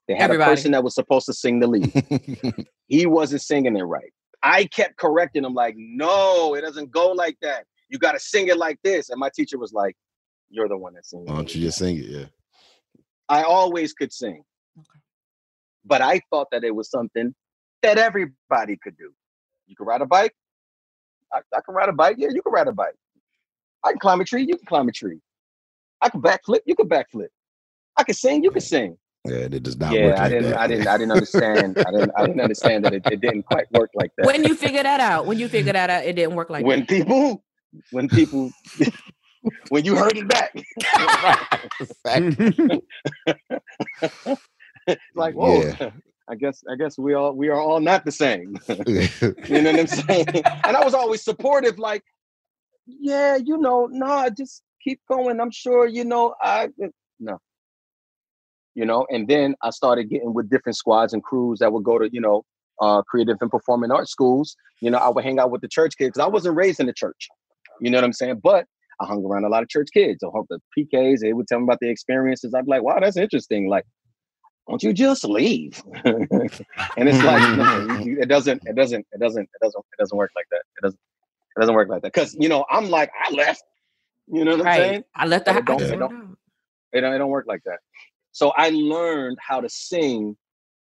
They 0.08 0.14
had 0.14 0.24
Everybody. 0.24 0.50
a 0.50 0.54
person 0.54 0.72
that 0.72 0.84
was 0.84 0.94
supposed 0.94 1.26
to 1.26 1.32
sing 1.32 1.60
the 1.60 1.66
lead. 1.66 2.66
he 2.88 3.06
wasn't 3.06 3.42
singing 3.42 3.76
it 3.76 3.82
right. 3.82 4.12
I 4.42 4.66
kept 4.66 4.96
correcting 4.96 5.44
him, 5.44 5.54
like, 5.54 5.74
"No, 5.78 6.54
it 6.54 6.62
doesn't 6.62 6.90
go 6.90 7.12
like 7.12 7.38
that. 7.42 7.66
You 7.88 7.98
got 7.98 8.12
to 8.12 8.20
sing 8.20 8.48
it 8.48 8.58
like 8.58 8.78
this." 8.82 9.10
And 9.10 9.20
my 9.20 9.30
teacher 9.34 9.58
was 9.58 9.72
like, 9.72 9.96
"You're 10.50 10.68
the 10.68 10.76
one 10.76 10.94
that 10.94 11.06
sings." 11.06 11.28
Why 11.28 11.36
don't 11.36 11.54
you 11.54 11.62
just 11.62 11.78
sing 11.78 11.98
it? 11.98 12.04
Yeah. 12.06 12.24
I 13.28 13.42
always 13.42 13.92
could 13.92 14.12
sing. 14.12 14.42
But 15.84 16.02
I 16.02 16.20
thought 16.30 16.48
that 16.50 16.64
it 16.64 16.74
was 16.74 16.90
something 16.90 17.34
that 17.82 17.98
everybody 17.98 18.76
could 18.82 18.96
do. 18.96 19.12
You 19.66 19.76
could 19.76 19.86
ride 19.86 20.00
a 20.00 20.06
bike. 20.06 20.34
I, 21.34 21.40
I 21.54 21.60
can 21.60 21.74
ride 21.74 21.88
a 21.88 21.92
bike. 21.92 22.16
Yeah, 22.18 22.28
you 22.32 22.42
can 22.42 22.52
ride 22.52 22.68
a 22.68 22.72
bike. 22.72 22.94
I 23.82 23.90
can 23.90 23.98
climb 23.98 24.20
a 24.20 24.24
tree. 24.24 24.44
You 24.44 24.56
can 24.56 24.66
climb 24.66 24.88
a 24.88 24.92
tree. 24.92 25.20
I 26.00 26.08
can 26.08 26.22
backflip. 26.22 26.60
You 26.64 26.74
can 26.74 26.88
backflip. 26.88 27.28
I 27.96 28.04
can 28.04 28.14
sing. 28.14 28.42
You 28.44 28.50
can 28.50 28.60
sing. 28.60 28.96
Yeah, 29.26 29.36
it 29.36 29.62
does 29.62 29.78
not 29.78 29.92
yeah, 29.92 30.06
work 30.06 30.18
I 30.18 30.22
like 30.22 30.30
didn't. 30.30 30.50
that. 30.50 30.60
I 30.60 30.66
didn't. 30.66 30.86
I 30.86 30.98
didn't 30.98 31.12
understand. 31.12 31.78
I 31.78 31.90
didn't. 31.90 32.12
I 32.16 32.26
didn't 32.26 32.40
understand 32.40 32.84
that 32.84 32.92
it, 32.92 33.06
it 33.10 33.20
didn't 33.20 33.44
quite 33.44 33.64
work 33.72 33.90
like 33.94 34.10
that. 34.18 34.26
when 34.26 34.44
you 34.44 34.54
figure 34.54 34.82
that 34.82 35.00
out, 35.00 35.24
when 35.26 35.38
you 35.38 35.48
figure 35.48 35.72
that 35.72 35.88
out, 35.88 36.04
it 36.04 36.14
didn't 36.14 36.34
work 36.34 36.50
like 36.50 36.62
that. 36.62 36.66
when 36.66 36.80
that. 36.80 36.88
people, 36.88 37.42
when 37.90 38.08
people, 38.08 38.50
when 39.70 39.84
you 39.84 39.96
heard 39.96 40.18
it 40.18 40.28
back, 40.28 40.54
like, 45.14 45.34
whoa. 45.34 45.62
Yeah. 45.62 45.90
I 46.28 46.34
guess 46.34 46.62
I 46.70 46.76
guess 46.76 46.98
we 46.98 47.14
all 47.14 47.32
we 47.32 47.48
are 47.48 47.60
all 47.60 47.80
not 47.80 48.04
the 48.04 48.12
same. 48.12 48.56
you 48.68 49.62
know 49.62 49.72
what 49.72 49.80
I'm 49.80 49.86
saying? 49.86 50.26
And 50.64 50.76
I 50.76 50.84
was 50.84 50.94
always 50.94 51.22
supportive, 51.22 51.78
like, 51.78 52.02
yeah, 52.86 53.36
you 53.36 53.58
know, 53.58 53.88
nah, 53.90 54.30
just 54.30 54.62
keep 54.82 55.00
going. 55.08 55.40
I'm 55.40 55.50
sure, 55.50 55.86
you 55.86 56.04
know, 56.04 56.34
I 56.40 56.68
no. 57.20 57.38
You 58.74 58.84
know, 58.84 59.06
and 59.08 59.28
then 59.28 59.54
I 59.62 59.70
started 59.70 60.10
getting 60.10 60.34
with 60.34 60.50
different 60.50 60.76
squads 60.76 61.12
and 61.12 61.22
crews 61.22 61.60
that 61.60 61.72
would 61.72 61.84
go 61.84 61.98
to, 61.98 62.08
you 62.12 62.20
know, 62.20 62.44
uh 62.80 63.02
creative 63.02 63.36
and 63.40 63.50
performing 63.50 63.90
arts 63.90 64.10
schools. 64.10 64.56
You 64.80 64.90
know, 64.90 64.98
I 64.98 65.08
would 65.08 65.24
hang 65.24 65.38
out 65.38 65.50
with 65.50 65.60
the 65.60 65.68
church 65.68 65.96
kids 65.96 66.10
because 66.14 66.26
I 66.26 66.28
wasn't 66.28 66.56
raised 66.56 66.80
in 66.80 66.86
the 66.86 66.92
church. 66.92 67.28
You 67.80 67.90
know 67.90 67.98
what 67.98 68.04
I'm 68.04 68.12
saying? 68.12 68.40
But 68.42 68.66
I 69.00 69.06
hung 69.06 69.24
around 69.24 69.44
a 69.44 69.48
lot 69.48 69.62
of 69.62 69.68
church 69.68 69.88
kids. 69.92 70.22
I 70.22 70.28
hope 70.32 70.46
the 70.48 70.60
PKs, 70.76 71.20
they 71.20 71.32
would 71.32 71.46
tell 71.48 71.58
me 71.58 71.64
about 71.64 71.78
their 71.80 71.90
experiences. 71.90 72.54
I'd 72.54 72.66
be 72.66 72.70
like, 72.70 72.82
wow, 72.82 72.98
that's 73.00 73.16
interesting. 73.16 73.68
Like, 73.68 73.84
won't 74.66 74.82
you 74.82 74.92
just 74.92 75.24
leave? 75.24 75.82
and 76.04 77.08
it's 77.08 77.22
like, 77.22 77.42
no, 77.54 77.66
it 77.68 78.28
doesn't, 78.28 78.62
it 78.66 78.76
doesn't, 78.76 79.06
it 79.12 79.20
doesn't, 79.20 79.42
it 79.42 79.60
doesn't, 79.62 79.84
it 79.92 79.98
doesn't 79.98 80.16
work 80.16 80.30
like 80.36 80.46
that. 80.50 80.62
It 80.78 80.82
doesn't, 80.82 81.00
it 81.56 81.60
doesn't 81.60 81.74
work 81.74 81.88
like 81.88 82.02
that. 82.02 82.12
Cause 82.12 82.36
you 82.38 82.48
know, 82.48 82.64
I'm 82.70 82.90
like, 82.90 83.10
I 83.22 83.30
left. 83.32 83.62
You 84.26 84.44
know 84.44 84.52
what 84.52 84.60
I'm 84.60 84.66
Right. 84.66 84.76
saying? 84.90 85.04
I 85.14 85.26
left 85.26 85.44
the 85.44 85.52
But 85.52 85.60
it 85.60 85.66
don't, 85.66 85.80
house. 85.82 85.90
it 85.90 85.98
don't, 85.98 86.36
it 86.92 87.00
don't, 87.02 87.14
it 87.14 87.18
don't 87.18 87.30
work 87.30 87.46
like 87.46 87.62
that. 87.64 87.78
So 88.32 88.50
I 88.56 88.70
learned 88.70 89.38
how 89.40 89.60
to 89.60 89.68
sing 89.68 90.36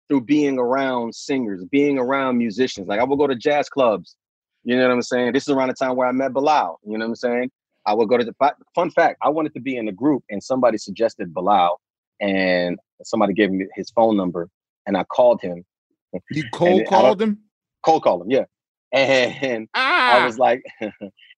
through 0.08 0.22
being 0.22 0.58
around 0.58 1.14
singers, 1.14 1.64
being 1.66 1.98
around 2.00 2.38
musicians. 2.38 2.88
Like 2.88 3.00
I 3.00 3.04
would 3.04 3.20
go 3.20 3.28
to 3.28 3.36
jazz 3.36 3.70
clubs. 3.70 4.16
You 4.64 4.76
know 4.76 4.84
what 4.88 4.92
I'm 4.94 5.02
saying? 5.02 5.34
This 5.34 5.44
is 5.44 5.50
around 5.50 5.70
the 5.70 5.74
time 5.76 5.96
where 5.96 6.08
I 6.08 6.12
met 6.12 6.34
Bilal. 6.34 6.80
You 6.86 6.98
know 6.98 7.06
what 7.06 7.10
I'm 7.10 7.16
saying? 7.16 7.52
I 7.86 7.94
would 7.94 8.10
go 8.10 8.18
to 8.18 8.24
the 8.26 8.36
fun 8.76 8.92
fact. 8.92 9.18
I 9.22 9.30
wanted 9.30 9.54
to 9.54 9.62
be 9.62 9.78
in 9.78 9.88
a 9.88 9.94
group, 9.94 10.24
and 10.30 10.44
somebody 10.44 10.78
suggested 10.78 11.34
Bilal, 11.34 11.80
and 12.20 12.78
somebody 13.04 13.34
gave 13.34 13.52
me 13.52 13.66
his 13.76 13.90
phone 13.92 14.18
number, 14.18 14.50
and 14.86 14.98
I 14.98 15.04
called 15.04 15.42
him. 15.42 15.66
You 16.32 16.44
cold 16.54 16.86
called 16.88 17.22
him? 17.22 17.40
Cold 17.84 18.04
called 18.04 18.24
him, 18.24 18.32
yeah. 18.32 18.46
And 18.92 19.68
ah! 19.76 20.22
I 20.22 20.26
was 20.26 20.38
like, 20.38 20.64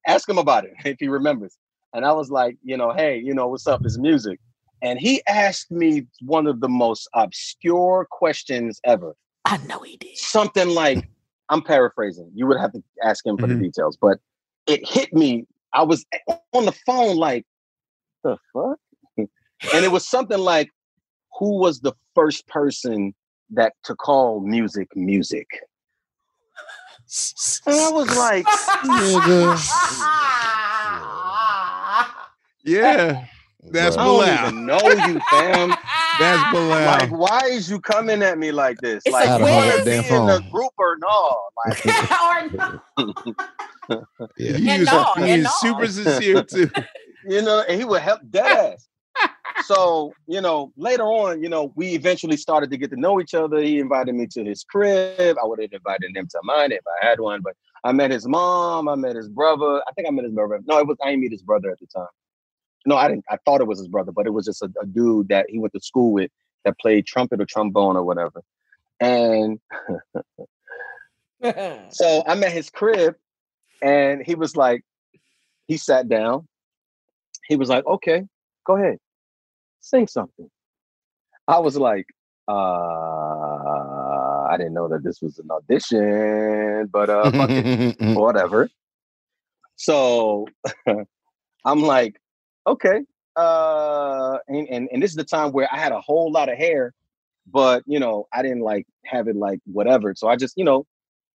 ask 0.07 0.27
him 0.27 0.37
about 0.37 0.65
it 0.65 0.71
if 0.85 0.97
he 0.99 1.07
remembers. 1.07 1.57
And 1.93 2.05
I 2.05 2.11
was 2.11 2.29
like, 2.29 2.57
you 2.63 2.77
know, 2.77 2.93
hey, 2.93 3.17
you 3.17 3.33
know, 3.33 3.47
what's 3.47 3.67
up? 3.67 3.81
It's 3.83 3.97
music. 3.97 4.39
And 4.81 4.99
he 4.99 5.21
asked 5.27 5.71
me 5.71 6.05
one 6.21 6.47
of 6.47 6.61
the 6.61 6.69
most 6.69 7.09
obscure 7.13 8.07
questions 8.09 8.79
ever. 8.85 9.15
I 9.45 9.57
know 9.65 9.79
he 9.79 9.97
did. 9.97 10.15
Something 10.17 10.69
like, 10.69 11.09
I'm 11.49 11.61
paraphrasing. 11.61 12.31
You 12.33 12.47
would 12.47 12.59
have 12.59 12.71
to 12.73 12.83
ask 13.03 13.25
him 13.25 13.37
for 13.37 13.47
the 13.47 13.55
mm-hmm. 13.55 13.63
details, 13.63 13.97
but 13.99 14.19
it 14.67 14.87
hit 14.87 15.11
me. 15.13 15.47
I 15.73 15.83
was 15.83 16.05
eh, 16.13 16.35
on 16.53 16.65
the 16.65 16.71
phone 16.85 17.17
like, 17.17 17.45
the 18.23 18.37
fuck? 18.53 18.77
and 19.17 19.85
it 19.85 19.91
was 19.91 20.07
something 20.07 20.37
like, 20.37 20.69
who 21.37 21.57
was 21.59 21.79
the 21.81 21.93
first 22.15 22.47
person 22.47 23.13
that 23.51 23.73
to 23.83 23.95
call 23.95 24.39
music 24.41 24.87
music? 24.95 25.47
And 27.65 27.75
I 27.75 27.89
was 27.91 28.17
like, 28.17 28.45
Yeah. 32.63 33.25
That's 33.71 33.97
I 33.97 34.05
don't 34.05 34.19
Bilal. 34.19 34.47
even 34.47 34.65
know 34.65 34.79
you, 34.79 35.19
fam. 35.29 35.75
That's 36.19 36.51
Bilal. 36.53 36.85
Like, 36.85 37.11
why 37.11 37.41
is 37.49 37.69
you 37.69 37.79
coming 37.81 38.23
at 38.23 38.37
me 38.37 38.51
like 38.51 38.77
this? 38.79 39.03
It's 39.05 39.13
like, 39.13 39.27
a 39.27 39.37
you 39.37 39.43
wanna 39.43 39.83
be 39.83 39.95
in 39.95 40.03
Damn 40.03 40.27
the 40.27 40.39
group 40.51 40.71
or 40.77 40.97
no? 40.97 41.41
Like, 41.65 41.85
Yeah. 44.37 44.57
He 44.57 44.69
And 44.69 44.79
was, 44.81 44.91
no, 44.91 45.05
he 45.17 45.31
and 45.31 45.43
was 45.43 45.43
no. 45.43 45.49
super 45.61 45.87
sincere 45.87 46.43
too. 46.43 46.69
you 47.25 47.41
know, 47.41 47.63
and 47.67 47.77
he 47.79 47.85
would 47.85 48.01
help 48.01 48.21
dead 48.29 48.73
ass. 48.73 48.87
So, 49.65 50.13
you 50.27 50.41
know, 50.41 50.71
later 50.77 51.03
on, 51.03 51.41
you 51.41 51.49
know, 51.49 51.71
we 51.75 51.89
eventually 51.89 52.37
started 52.37 52.71
to 52.71 52.77
get 52.77 52.89
to 52.91 52.99
know 52.99 53.19
each 53.19 53.33
other. 53.33 53.59
He 53.59 53.79
invited 53.79 54.15
me 54.15 54.27
to 54.27 54.43
his 54.43 54.63
crib. 54.63 55.37
I 55.41 55.45
would 55.45 55.61
have 55.61 55.71
invited 55.71 56.15
him 56.15 56.27
to 56.27 56.39
mine 56.43 56.71
if 56.71 56.81
I 57.01 57.05
had 57.05 57.19
one, 57.19 57.41
but 57.41 57.55
I 57.83 57.91
met 57.91 58.11
his 58.11 58.27
mom. 58.27 58.87
I 58.87 58.95
met 58.95 59.15
his 59.15 59.29
brother. 59.29 59.81
I 59.87 59.91
think 59.93 60.07
I 60.07 60.11
met 60.11 60.25
his 60.25 60.33
brother. 60.33 60.59
No, 60.65 60.79
it 60.79 60.87
was 60.87 60.97
I 61.03 61.09
didn't 61.09 61.21
meet 61.21 61.31
his 61.31 61.43
brother 61.43 61.71
at 61.71 61.79
the 61.79 61.87
time. 61.87 62.07
No, 62.85 62.95
I 62.95 63.07
didn't. 63.07 63.25
I 63.29 63.37
thought 63.45 63.61
it 63.61 63.67
was 63.67 63.79
his 63.79 63.87
brother, 63.87 64.11
but 64.11 64.25
it 64.25 64.31
was 64.31 64.45
just 64.45 64.61
a, 64.61 64.71
a 64.81 64.85
dude 64.85 65.29
that 65.29 65.47
he 65.49 65.59
went 65.59 65.73
to 65.73 65.81
school 65.81 66.11
with 66.11 66.31
that 66.65 66.79
played 66.79 67.05
trumpet 67.05 67.41
or 67.41 67.45
trombone 67.45 67.97
or 67.97 68.03
whatever. 68.03 68.41
And 68.99 69.59
so 71.89 72.23
I 72.25 72.35
met 72.35 72.51
his 72.51 72.69
crib, 72.69 73.15
and 73.81 74.21
he 74.25 74.35
was 74.35 74.55
like, 74.55 74.83
he 75.67 75.77
sat 75.77 76.09
down. 76.09 76.47
He 77.47 77.55
was 77.55 77.69
like, 77.69 77.85
okay, 77.85 78.25
go 78.65 78.75
ahead, 78.75 78.99
sing 79.79 80.07
something. 80.07 80.49
I 81.47 81.59
was 81.59 81.77
like, 81.77 82.05
uh, 82.47 82.53
I 84.49 84.55
didn't 84.57 84.73
know 84.73 84.87
that 84.89 85.03
this 85.03 85.21
was 85.21 85.39
an 85.39 85.49
audition, 85.51 86.87
but 86.87 87.09
uh, 87.09 87.31
it, 87.33 87.95
whatever. 88.15 88.69
So 89.75 90.47
I'm 91.65 91.81
like, 91.81 92.19
okay. 92.67 93.01
Uh, 93.35 94.37
and, 94.47 94.67
and 94.69 94.89
and 94.91 95.01
this 95.01 95.11
is 95.11 95.15
the 95.15 95.23
time 95.23 95.51
where 95.51 95.69
I 95.71 95.77
had 95.77 95.91
a 95.91 96.01
whole 96.01 96.31
lot 96.31 96.49
of 96.49 96.57
hair, 96.57 96.93
but 97.47 97.83
you 97.85 97.99
know, 97.99 98.27
I 98.33 98.41
didn't 98.41 98.61
like 98.61 98.85
have 99.05 99.27
it 99.27 99.35
like 99.35 99.59
whatever. 99.65 100.13
So 100.15 100.27
I 100.27 100.35
just, 100.35 100.57
you 100.57 100.65
know, 100.65 100.85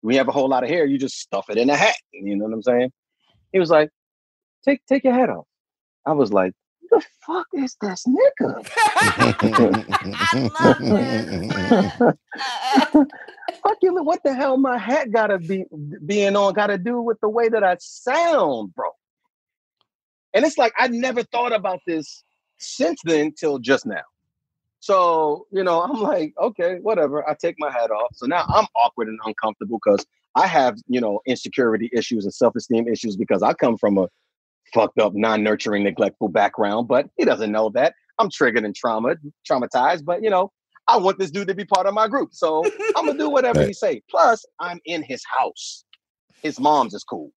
we 0.03 0.17
have 0.17 0.29
a 0.29 0.33
whole 0.33 0.49
lot 0.49 0.65
of 0.65 0.69
hair, 0.69 0.85
you 0.85 0.99
just 0.99 1.19
stuff 1.19 1.47
it 1.49 1.57
in 1.57 1.71
a 1.71 1.77
hat. 1.77 1.97
You 2.13 2.37
know 2.37 2.45
what 2.45 2.53
I'm 2.53 2.63
saying? 2.63 2.93
He 3.53 3.59
was 3.59 3.71
like, 3.71 3.91
take 4.65 4.85
take 4.87 5.05
your 5.05 5.15
hat 5.15 5.31
off. 5.31 5.47
I 6.05 6.13
was 6.13 6.33
like, 6.33 6.53
the 6.91 7.03
fuck 7.25 7.47
is 7.55 7.77
this 7.81 8.05
nigga? 8.07 8.67
Fucking 13.63 14.05
what 14.05 14.23
the 14.25 14.35
hell 14.35 14.57
my 14.57 14.77
hat 14.79 15.11
gotta 15.11 15.39
be 15.39 15.65
being 16.05 16.37
on 16.37 16.53
gotta 16.55 16.79
do 16.79 17.01
with 17.01 17.21
the 17.21 17.29
way 17.29 17.49
that 17.49 17.65
I 17.65 17.77
sound, 17.81 18.75
bro. 18.75 18.91
And 20.33 20.45
it's 20.45 20.59
like 20.59 20.73
I 20.79 20.89
never 20.89 21.23
thought 21.23 21.55
about 21.55 21.81
this 21.87 22.25
since 22.59 23.01
then 23.05 23.33
till 23.33 23.59
just 23.59 23.87
now. 23.87 24.03
So, 24.81 25.47
you 25.51 25.65
know, 25.65 25.81
I'm 25.81 26.03
like, 26.03 26.35
okay, 26.39 26.77
whatever. 26.83 27.27
I 27.27 27.35
take 27.35 27.57
my 27.59 27.71
hat 27.71 27.91
off. 27.91 28.11
So 28.15 28.27
now 28.27 28.45
I'm 28.49 28.67
awkward 28.77 29.09
and 29.09 29.19
uncomfortable 29.25 29.81
because 29.83 30.05
I 30.35 30.47
have, 30.47 30.77
you 30.89 31.01
know, 31.01 31.21
insecurity 31.27 31.89
issues 31.93 32.25
and 32.25 32.35
self-esteem 32.35 32.89
issues 32.89 33.17
because 33.17 33.43
I 33.43 33.55
come 33.55 33.79
from 33.79 33.97
a 33.97 34.09
fucked 34.73 34.99
up, 34.99 35.15
non-nurturing, 35.15 35.85
neglectful 35.85 36.29
background, 36.29 36.89
but 36.89 37.07
he 37.17 37.25
doesn't 37.25 37.53
know 37.53 37.71
that. 37.71 37.95
I'm 38.19 38.31
triggered 38.31 38.65
and 38.65 38.75
trauma, 38.75 39.17
traumatized, 39.49 40.05
but 40.05 40.23
you 40.23 40.31
know, 40.31 40.53
I 40.87 40.97
want 40.99 41.19
this 41.19 41.31
dude 41.31 41.49
to 41.49 41.55
be 41.55 41.65
part 41.65 41.87
of 41.87 41.95
my 41.95 42.09
group. 42.09 42.31
So 42.33 42.65
I'm 42.97 43.07
gonna 43.07 43.19
do 43.19 43.31
whatever 43.31 43.67
he 43.67 43.73
say. 43.73 44.03
Plus, 44.11 44.45
I'm 44.61 44.81
in 44.85 45.03
his 45.03 45.23
house. 45.39 45.85
His 46.43 46.61
mom's 46.61 46.95
is 46.95 47.05
cool. 47.05 47.31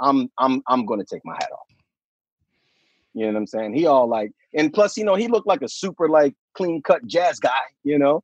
I'm 0.00 0.30
I'm 0.38 0.62
I'm 0.68 0.86
gonna 0.86 1.04
take 1.04 1.22
my 1.24 1.34
hat 1.34 1.50
off. 1.52 1.66
You 3.14 3.26
know 3.26 3.32
what 3.32 3.38
I'm 3.38 3.46
saying? 3.46 3.74
He 3.74 3.86
all 3.86 4.06
like, 4.08 4.32
and 4.54 4.72
plus, 4.72 4.96
you 4.98 5.04
know, 5.04 5.14
he 5.14 5.26
looked 5.26 5.46
like 5.46 5.62
a 5.62 5.68
super 5.68 6.08
like 6.08 6.34
clean 6.54 6.82
cut 6.82 7.06
jazz 7.06 7.38
guy, 7.38 7.50
you 7.82 7.98
know. 7.98 8.22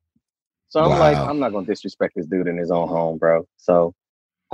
So 0.69 0.83
I'm 0.83 0.99
like, 0.99 1.17
I'm 1.17 1.39
not 1.39 1.51
gonna 1.51 1.65
disrespect 1.65 2.13
this 2.15 2.25
dude 2.25 2.47
in 2.47 2.57
his 2.57 2.71
own 2.71 2.87
home, 2.87 3.17
bro. 3.17 3.45
So 3.57 3.93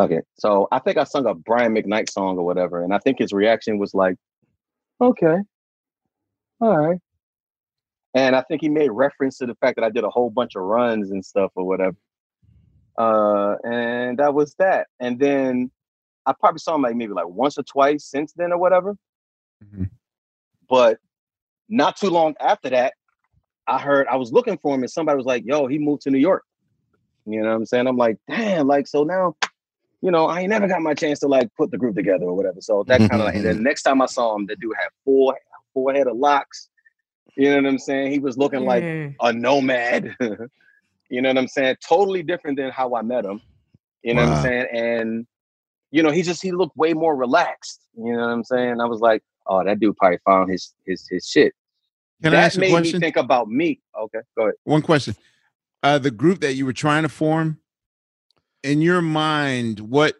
it. 0.07 0.25
So 0.37 0.67
I 0.71 0.79
think 0.79 0.97
I 0.97 1.03
sung 1.03 1.25
a 1.25 1.33
Brian 1.33 1.73
McKnight 1.73 2.09
song 2.09 2.37
or 2.37 2.45
whatever, 2.45 2.83
and 2.83 2.93
I 2.93 2.99
think 2.99 3.19
his 3.19 3.33
reaction 3.33 3.77
was 3.77 3.93
like, 3.93 4.15
okay, 5.01 5.37
all 6.61 6.77
right. 6.77 6.99
And 8.15 8.35
I 8.35 8.41
think 8.41 8.61
he 8.61 8.69
made 8.69 8.89
reference 8.89 9.37
to 9.37 9.45
the 9.45 9.55
fact 9.55 9.75
that 9.75 9.85
I 9.85 9.89
did 9.89 10.03
a 10.03 10.09
whole 10.09 10.29
bunch 10.29 10.55
of 10.55 10.63
runs 10.63 11.11
and 11.11 11.23
stuff 11.23 11.51
or 11.55 11.65
whatever. 11.65 11.95
Uh, 12.97 13.55
and 13.63 14.17
that 14.17 14.33
was 14.33 14.55
that. 14.55 14.87
And 14.99 15.19
then 15.19 15.71
I 16.25 16.33
probably 16.39 16.59
saw 16.59 16.75
him 16.75 16.81
like 16.81 16.95
maybe 16.95 17.13
like 17.13 17.27
once 17.27 17.57
or 17.57 17.63
twice 17.63 18.05
since 18.05 18.33
then 18.33 18.51
or 18.51 18.57
whatever. 18.57 18.95
But 20.69 20.99
not 21.69 21.97
too 21.97 22.09
long 22.09 22.35
after 22.39 22.69
that, 22.71 22.93
I 23.67 23.79
heard 23.79 24.07
I 24.07 24.15
was 24.15 24.33
looking 24.33 24.57
for 24.57 24.73
him 24.73 24.81
and 24.81 24.91
somebody 24.91 25.15
was 25.15 25.25
like, 25.25 25.43
yo, 25.45 25.67
he 25.67 25.77
moved 25.77 26.01
to 26.03 26.11
New 26.11 26.19
York. 26.19 26.43
You 27.25 27.41
know 27.41 27.49
what 27.49 27.55
I'm 27.55 27.65
saying? 27.65 27.87
I'm 27.87 27.97
like, 27.97 28.17
damn, 28.27 28.67
like 28.67 28.87
so 28.87 29.03
now, 29.03 29.35
you 30.01 30.11
know, 30.11 30.27
I 30.27 30.41
ain't 30.41 30.49
never 30.49 30.67
got 30.67 30.81
my 30.81 30.93
chance 30.93 31.19
to 31.19 31.27
like 31.27 31.49
put 31.55 31.71
the 31.71 31.77
group 31.77 31.95
together 31.95 32.25
or 32.25 32.33
whatever. 32.35 32.61
So 32.61 32.83
that 32.87 32.99
kind 33.09 33.21
of 33.21 33.25
like, 33.25 33.35
and 33.35 33.45
then 33.45 33.63
next 33.63 33.83
time 33.83 34.01
I 34.01 34.05
saw 34.05 34.35
him, 34.35 34.45
the 34.45 34.55
dude 34.55 34.73
had 34.79 34.89
four 35.03 35.37
four 35.73 35.93
head 35.93 36.07
of 36.07 36.17
locks. 36.17 36.69
You 37.35 37.49
know 37.51 37.57
what 37.57 37.65
I'm 37.67 37.79
saying? 37.79 38.11
He 38.11 38.19
was 38.19 38.37
looking 38.37 38.61
like 38.65 38.83
Mm. 38.83 39.15
a 39.21 39.33
nomad. 39.33 40.15
you 41.09 41.21
know 41.21 41.29
what 41.29 41.37
I'm 41.37 41.47
saying? 41.47 41.77
Totally 41.87 42.23
different 42.23 42.57
than 42.57 42.71
how 42.71 42.95
I 42.95 43.01
met 43.01 43.25
him. 43.25 43.41
You 44.03 44.13
know 44.13 44.25
what 44.25 44.37
I'm 44.37 44.41
saying? 44.43 44.67
And 44.73 45.27
you 45.91 46.03
know, 46.03 46.11
he 46.11 46.21
just 46.21 46.41
he 46.41 46.51
looked 46.51 46.77
way 46.77 46.93
more 46.93 47.15
relaxed. 47.15 47.81
You 47.97 48.13
know 48.13 48.19
what 48.19 48.29
I'm 48.29 48.43
saying? 48.43 48.79
I 48.79 48.85
was 48.85 48.99
like, 49.01 49.23
oh, 49.47 49.63
that 49.63 49.79
dude 49.79 49.97
probably 49.97 50.19
found 50.25 50.49
his 50.51 50.73
his 50.85 51.05
his 51.09 51.27
shit. 51.27 51.53
Can 52.21 52.33
I 52.33 52.37
that 52.37 52.45
ask 52.45 52.57
a 52.57 52.61
made 52.61 52.71
question? 52.71 52.99
me 52.99 53.05
think 53.05 53.15
about 53.17 53.49
me. 53.49 53.79
Okay, 53.99 54.19
go 54.37 54.43
ahead. 54.43 54.55
One 54.63 54.81
question. 54.81 55.15
Uh 55.83 55.97
the 55.97 56.11
group 56.11 56.39
that 56.41 56.53
you 56.53 56.65
were 56.65 56.73
trying 56.73 57.03
to 57.03 57.09
form, 57.09 57.59
in 58.63 58.81
your 58.81 59.01
mind, 59.01 59.79
what 59.79 60.15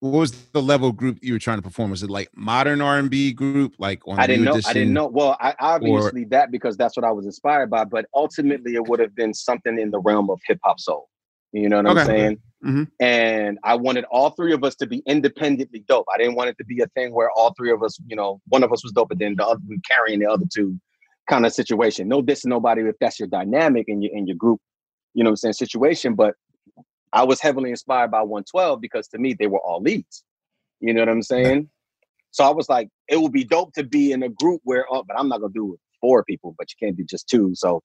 what 0.00 0.18
was 0.20 0.32
the 0.52 0.62
level 0.62 0.92
group 0.92 1.18
you 1.20 1.34
were 1.34 1.38
trying 1.38 1.58
to 1.58 1.62
perform? 1.62 1.90
Was 1.90 2.02
it 2.02 2.08
like 2.08 2.30
modern 2.34 2.80
R 2.80 2.98
and 2.98 3.10
B 3.10 3.32
group, 3.32 3.74
like 3.78 4.06
on 4.08 4.18
I 4.18 4.26
didn't 4.26 4.44
know. 4.44 4.58
I 4.66 4.72
didn't 4.72 4.94
know. 4.94 5.06
Well, 5.06 5.36
I 5.40 5.54
obviously 5.58 6.24
that 6.26 6.50
because 6.50 6.76
that's 6.78 6.96
what 6.96 7.04
I 7.04 7.10
was 7.10 7.26
inspired 7.26 7.68
by. 7.68 7.84
But 7.84 8.06
ultimately, 8.14 8.74
it 8.74 8.88
would 8.88 8.98
have 8.98 9.14
been 9.14 9.34
something 9.34 9.78
in 9.78 9.90
the 9.90 10.00
realm 10.00 10.30
of 10.30 10.40
hip 10.46 10.58
hop 10.64 10.80
soul. 10.80 11.08
You 11.52 11.68
know 11.68 11.76
what 11.76 11.86
I'm 11.86 11.98
Okay. 11.98 12.04
saying? 12.04 12.40
Mhm. 12.64 12.90
And 13.00 13.58
I 13.62 13.74
wanted 13.74 14.04
all 14.04 14.30
three 14.30 14.52
of 14.54 14.64
us 14.64 14.74
to 14.76 14.86
be 14.86 15.02
independently 15.06 15.80
dope. 15.80 16.06
I 16.12 16.18
didn't 16.18 16.34
want 16.34 16.50
it 16.50 16.58
to 16.58 16.64
be 16.64 16.80
a 16.80 16.86
thing 16.88 17.12
where 17.12 17.30
all 17.30 17.52
three 17.54 17.70
of 17.70 17.82
us, 17.82 17.98
you 18.06 18.16
know, 18.16 18.40
one 18.48 18.62
of 18.62 18.72
us 18.72 18.82
was 18.82 18.92
dope, 18.92 19.10
and 19.10 19.20
then 19.20 19.36
the 19.36 19.46
other 19.46 19.60
we 19.68 19.78
carrying 19.80 20.20
the 20.20 20.30
other 20.30 20.46
two 20.50 20.78
kind 21.28 21.44
of 21.44 21.52
situation. 21.52 22.08
No 22.08 22.22
diss 22.22 22.46
nobody 22.46 22.82
if 22.82 22.96
that's 23.00 23.18
your 23.18 23.28
dynamic 23.28 23.88
in 23.88 24.00
your 24.00 24.14
in 24.16 24.26
your 24.26 24.36
group, 24.36 24.60
you 25.12 25.24
know 25.24 25.30
what 25.30 25.32
I'm 25.32 25.36
saying, 25.36 25.52
situation. 25.54 26.14
But 26.14 26.36
I 27.12 27.24
was 27.24 27.40
heavily 27.40 27.70
inspired 27.70 28.10
by 28.10 28.22
112 28.22 28.80
because 28.80 29.08
to 29.08 29.18
me 29.18 29.34
they 29.34 29.46
were 29.46 29.60
all 29.60 29.80
leads. 29.80 30.24
You 30.80 30.94
know 30.94 31.00
what 31.00 31.08
I'm 31.08 31.22
saying? 31.22 31.68
So 32.30 32.44
I 32.44 32.50
was 32.50 32.68
like, 32.68 32.88
it 33.08 33.20
would 33.20 33.32
be 33.32 33.44
dope 33.44 33.72
to 33.74 33.84
be 33.84 34.12
in 34.12 34.22
a 34.22 34.28
group 34.28 34.60
where, 34.64 34.86
oh, 34.90 35.02
but 35.02 35.18
I'm 35.18 35.28
not 35.28 35.40
gonna 35.40 35.52
do 35.52 35.74
it 35.74 35.80
four 36.00 36.24
people, 36.24 36.54
but 36.56 36.68
you 36.70 36.86
can't 36.86 36.96
do 36.96 37.04
just 37.04 37.28
two. 37.28 37.52
So 37.54 37.82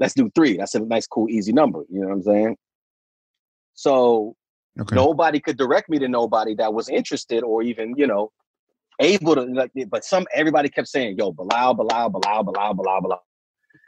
let's 0.00 0.14
do 0.14 0.30
three. 0.34 0.56
That's 0.56 0.74
a 0.74 0.80
nice, 0.80 1.06
cool, 1.06 1.28
easy 1.28 1.52
number. 1.52 1.84
You 1.90 2.00
know 2.00 2.08
what 2.08 2.14
I'm 2.14 2.22
saying? 2.22 2.56
So 3.74 4.34
Okay. 4.80 4.94
nobody 4.94 5.40
could 5.40 5.56
direct 5.56 5.88
me 5.88 5.98
to 5.98 6.08
nobody 6.08 6.54
that 6.54 6.72
was 6.72 6.88
interested 6.88 7.42
or 7.42 7.62
even, 7.62 7.94
you 7.96 8.06
know, 8.06 8.30
able 9.00 9.34
to 9.34 9.42
like 9.42 9.72
but 9.88 10.04
some 10.04 10.26
everybody 10.34 10.68
kept 10.68 10.88
saying, 10.88 11.16
yo, 11.18 11.32
Bilal, 11.32 11.74
Bilal, 11.74 12.10
Bilal, 12.10 12.44
Bilal, 12.44 12.74
Bilal, 12.74 13.00
Bilal. 13.02 13.24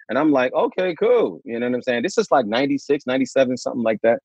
And 0.09 0.19
I'm 0.19 0.33
like, 0.33 0.53
okay, 0.53 0.95
cool. 0.97 1.41
You 1.45 1.61
know 1.61 1.69
what 1.69 1.77
I'm 1.77 1.83
saying? 1.83 2.03
This 2.03 2.19
is 2.19 2.31
like 2.33 2.47
96, 2.47 3.07
97, 3.07 3.57
something 3.57 3.83
like 3.83 4.01
that. 4.03 4.19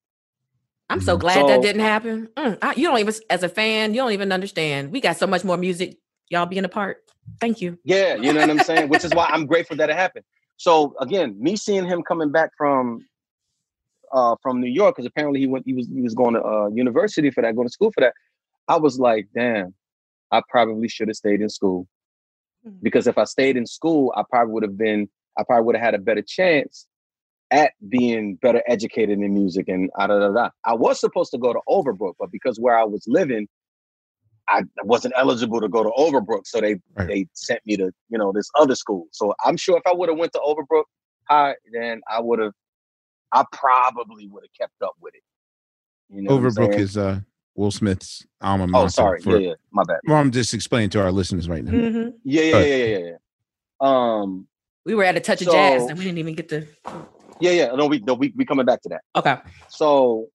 I'm 0.88 1.00
so 1.00 1.16
glad 1.16 1.48
that 1.48 1.62
didn't 1.62 1.82
happen. 1.82 2.28
Mm, 2.36 2.58
I- 2.62 2.74
you 2.74 2.84
don't 2.88 2.98
even, 2.98 3.14
as 3.28 3.42
a 3.42 3.48
fan, 3.48 3.92
you 3.92 4.00
don't 4.00 4.12
even 4.12 4.30
understand. 4.32 4.92
We 4.92 5.00
got 5.00 5.16
so 5.16 5.26
much 5.26 5.44
more 5.44 5.56
music 5.56 5.98
y'all 6.28 6.46
being 6.46 6.64
apart. 6.64 6.98
Thank 7.40 7.60
you. 7.60 7.78
Yeah, 7.84 8.14
you 8.14 8.32
know 8.32 8.40
what 8.40 8.50
I'm 8.50 8.58
saying? 8.60 8.88
Which 8.88 9.04
is 9.04 9.12
why 9.12 9.26
I'm 9.26 9.46
grateful 9.46 9.76
that 9.78 9.90
it 9.90 9.96
happened. 9.96 10.24
So 10.58 10.94
again, 11.00 11.36
me 11.38 11.56
seeing 11.56 11.84
him 11.86 12.02
coming 12.02 12.30
back 12.30 12.50
from 12.56 13.04
uh 14.12 14.36
from 14.40 14.60
New 14.60 14.70
York, 14.70 14.94
because 14.94 15.06
apparently 15.06 15.40
he 15.40 15.46
went 15.46 15.66
he 15.66 15.74
was 15.74 15.88
he 15.88 16.00
was 16.00 16.14
going 16.14 16.34
to 16.34 16.42
uh 16.42 16.68
university 16.68 17.30
for 17.30 17.42
that, 17.42 17.56
going 17.56 17.66
to 17.66 17.72
school 17.72 17.90
for 17.92 18.00
that. 18.00 18.14
I 18.68 18.76
was 18.76 18.98
like, 18.98 19.26
damn, 19.34 19.74
I 20.30 20.40
probably 20.48 20.88
should 20.88 21.08
have 21.08 21.16
stayed 21.16 21.40
in 21.40 21.48
school. 21.48 21.88
Because 22.82 23.06
if 23.06 23.16
I 23.18 23.24
stayed 23.24 23.56
in 23.56 23.66
school, 23.66 24.12
I 24.16 24.22
probably 24.28 24.52
would 24.54 24.62
have 24.64 24.76
been, 24.76 25.08
I 25.38 25.44
probably 25.44 25.66
would 25.66 25.76
have 25.76 25.84
had 25.84 25.94
a 25.94 25.98
better 25.98 26.22
chance 26.22 26.86
at 27.50 27.72
being 27.88 28.36
better 28.36 28.62
educated 28.66 29.18
in 29.20 29.32
music 29.34 29.68
and 29.68 29.90
da 29.98 30.06
da 30.08 30.18
da. 30.18 30.32
da. 30.32 30.48
I 30.64 30.74
was 30.74 30.98
supposed 31.00 31.30
to 31.32 31.38
go 31.38 31.52
to 31.52 31.60
Overbrook, 31.68 32.14
but 32.18 32.30
because 32.32 32.58
where 32.58 32.76
I 32.78 32.84
was 32.84 33.04
living, 33.06 33.46
I 34.48 34.62
wasn't 34.84 35.14
eligible 35.16 35.60
to 35.60 35.68
go 35.68 35.82
to 35.82 35.90
Overbrook, 35.96 36.42
so 36.46 36.60
they 36.60 36.76
they 37.08 37.26
sent 37.34 37.60
me 37.66 37.76
to 37.76 37.92
you 38.08 38.18
know 38.18 38.32
this 38.32 38.48
other 38.58 38.74
school. 38.74 39.06
So 39.12 39.34
I'm 39.44 39.56
sure 39.56 39.76
if 39.76 39.82
I 39.86 39.92
would 39.92 40.08
have 40.08 40.18
went 40.18 40.32
to 40.32 40.40
Overbrook 40.40 40.84
High, 41.28 41.54
then 41.72 42.00
I 42.10 42.20
would 42.20 42.38
have, 42.38 42.52
I 43.32 43.44
probably 43.52 44.28
would 44.28 44.44
have 44.44 44.52
kept 44.58 44.80
up 44.82 44.94
with 45.00 45.14
it. 45.14 45.22
You 46.10 46.22
know 46.22 46.38
Overbrook 46.38 46.78
is 46.78 46.96
uh 46.96 47.20
Will 47.56 47.70
Smith's 47.70 48.26
alma 48.40 48.66
mater. 48.66 48.84
Oh, 48.84 48.88
sorry. 48.88 49.20
for- 49.22 49.40
yeah, 49.40 49.48
yeah. 49.48 49.54
My 49.72 49.82
bad. 49.84 49.98
Well, 50.06 50.16
I'm 50.16 50.30
just 50.30 50.52
explaining 50.54 50.90
to 50.90 51.00
our 51.02 51.10
listeners 51.10 51.48
right 51.48 51.64
now. 51.64 51.72
Mhm. 51.72 52.12
Yeah, 52.24 52.42
yeah, 52.42 52.52
Go 52.52 52.60
yeah, 52.60 52.76
yeah, 52.76 52.86
yeah, 52.98 52.98
yeah. 53.10 53.16
Um, 53.80 54.46
We 54.84 54.94
were 54.94 55.04
at 55.04 55.16
a 55.16 55.20
touch 55.20 55.42
of 55.42 55.48
jazz 55.48 55.88
and 55.88 55.98
we 55.98 56.04
didn't 56.04 56.18
even 56.18 56.34
get 56.34 56.48
to. 56.50 56.66
Yeah, 57.40 57.50
yeah. 57.50 57.66
No, 57.74 57.86
we 57.86 58.00
no, 58.00 58.14
we 58.14 58.32
we 58.36 58.44
coming 58.44 58.66
back 58.66 58.82
to 58.82 58.88
that. 58.90 59.02
Okay. 59.14 59.36
So 59.68 60.26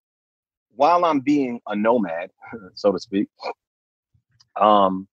while 0.75 1.05
I'm 1.05 1.19
being 1.19 1.59
a 1.67 1.75
nomad, 1.75 2.29
so 2.75 2.91
to 2.91 2.99
speak, 2.99 3.27
um, 4.59 5.07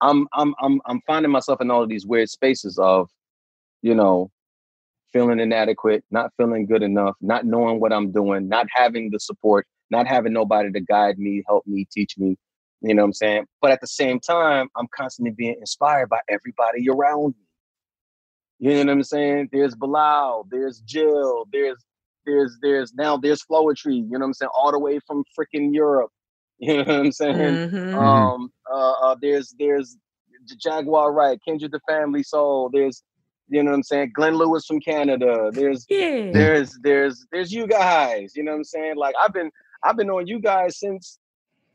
I'm 0.00 0.26
I'm 0.32 0.54
I'm 0.60 0.80
I'm 0.86 1.00
finding 1.06 1.30
myself 1.30 1.60
in 1.60 1.70
all 1.70 1.82
of 1.82 1.88
these 1.88 2.06
weird 2.06 2.28
spaces 2.28 2.78
of, 2.78 3.08
you 3.82 3.94
know, 3.94 4.30
feeling 5.12 5.40
inadequate, 5.40 6.04
not 6.10 6.30
feeling 6.36 6.66
good 6.66 6.82
enough, 6.82 7.14
not 7.20 7.44
knowing 7.44 7.80
what 7.80 7.92
I'm 7.92 8.10
doing, 8.12 8.48
not 8.48 8.66
having 8.74 9.10
the 9.10 9.20
support, 9.20 9.66
not 9.90 10.06
having 10.06 10.32
nobody 10.32 10.72
to 10.72 10.80
guide 10.80 11.18
me, 11.18 11.42
help 11.46 11.66
me, 11.66 11.86
teach 11.90 12.16
me. 12.18 12.36
You 12.80 12.94
know 12.94 13.02
what 13.02 13.06
I'm 13.06 13.12
saying? 13.12 13.44
But 13.60 13.70
at 13.70 13.80
the 13.80 13.86
same 13.86 14.18
time, 14.18 14.68
I'm 14.76 14.88
constantly 14.94 15.32
being 15.32 15.56
inspired 15.60 16.08
by 16.08 16.18
everybody 16.28 16.88
around 16.90 17.34
me. 17.38 17.44
You 18.62 18.72
know 18.72 18.78
what 18.80 18.90
I'm 18.90 19.04
saying? 19.04 19.50
There's 19.52 19.76
Bilal, 19.76 20.46
there's 20.50 20.80
Jill, 20.86 21.46
there's 21.52 21.78
there's 22.26 22.58
there's 22.62 22.94
now 22.94 23.18
there's 23.18 23.42
Flowetry, 23.44 23.96
you 23.96 24.02
know 24.12 24.20
what 24.20 24.26
I'm 24.26 24.34
saying, 24.34 24.50
all 24.56 24.72
the 24.72 24.80
way 24.80 25.00
from 25.06 25.24
freaking 25.38 25.74
Europe. 25.74 26.12
You 26.60 26.78
know 26.78 26.84
what 26.84 27.00
I'm 27.06 27.12
saying? 27.12 27.58
Mhm. 27.58 27.94
Um 27.98 28.52
uh, 28.72 28.92
uh 29.02 29.16
there's 29.22 29.54
there's 29.58 29.98
Jaguar 30.64 31.12
Wright, 31.12 31.40
Kindred 31.46 31.72
the 31.72 31.80
Family 31.88 32.22
Soul, 32.24 32.70
there's 32.72 33.02
you 33.48 33.64
know 33.64 33.72
what 33.72 33.78
I'm 33.78 33.84
saying, 33.84 34.12
Glenn 34.14 34.36
Lewis 34.36 34.66
from 34.66 34.80
Canada, 34.80 35.50
there's 35.54 35.88
Yeah. 35.90 36.32
there's 36.32 36.78
there's 36.82 37.26
there's 37.32 37.52
you 37.52 37.66
guys, 37.66 38.34
you 38.36 38.44
know 38.44 38.52
what 38.52 38.58
I'm 38.58 38.64
saying? 38.64 38.96
Like 38.96 39.16
I've 39.22 39.34
been 39.34 39.50
I've 39.84 39.96
been 39.98 40.10
on 40.10 40.28
you 40.28 40.40
guys 40.40 40.78
since 40.78 41.18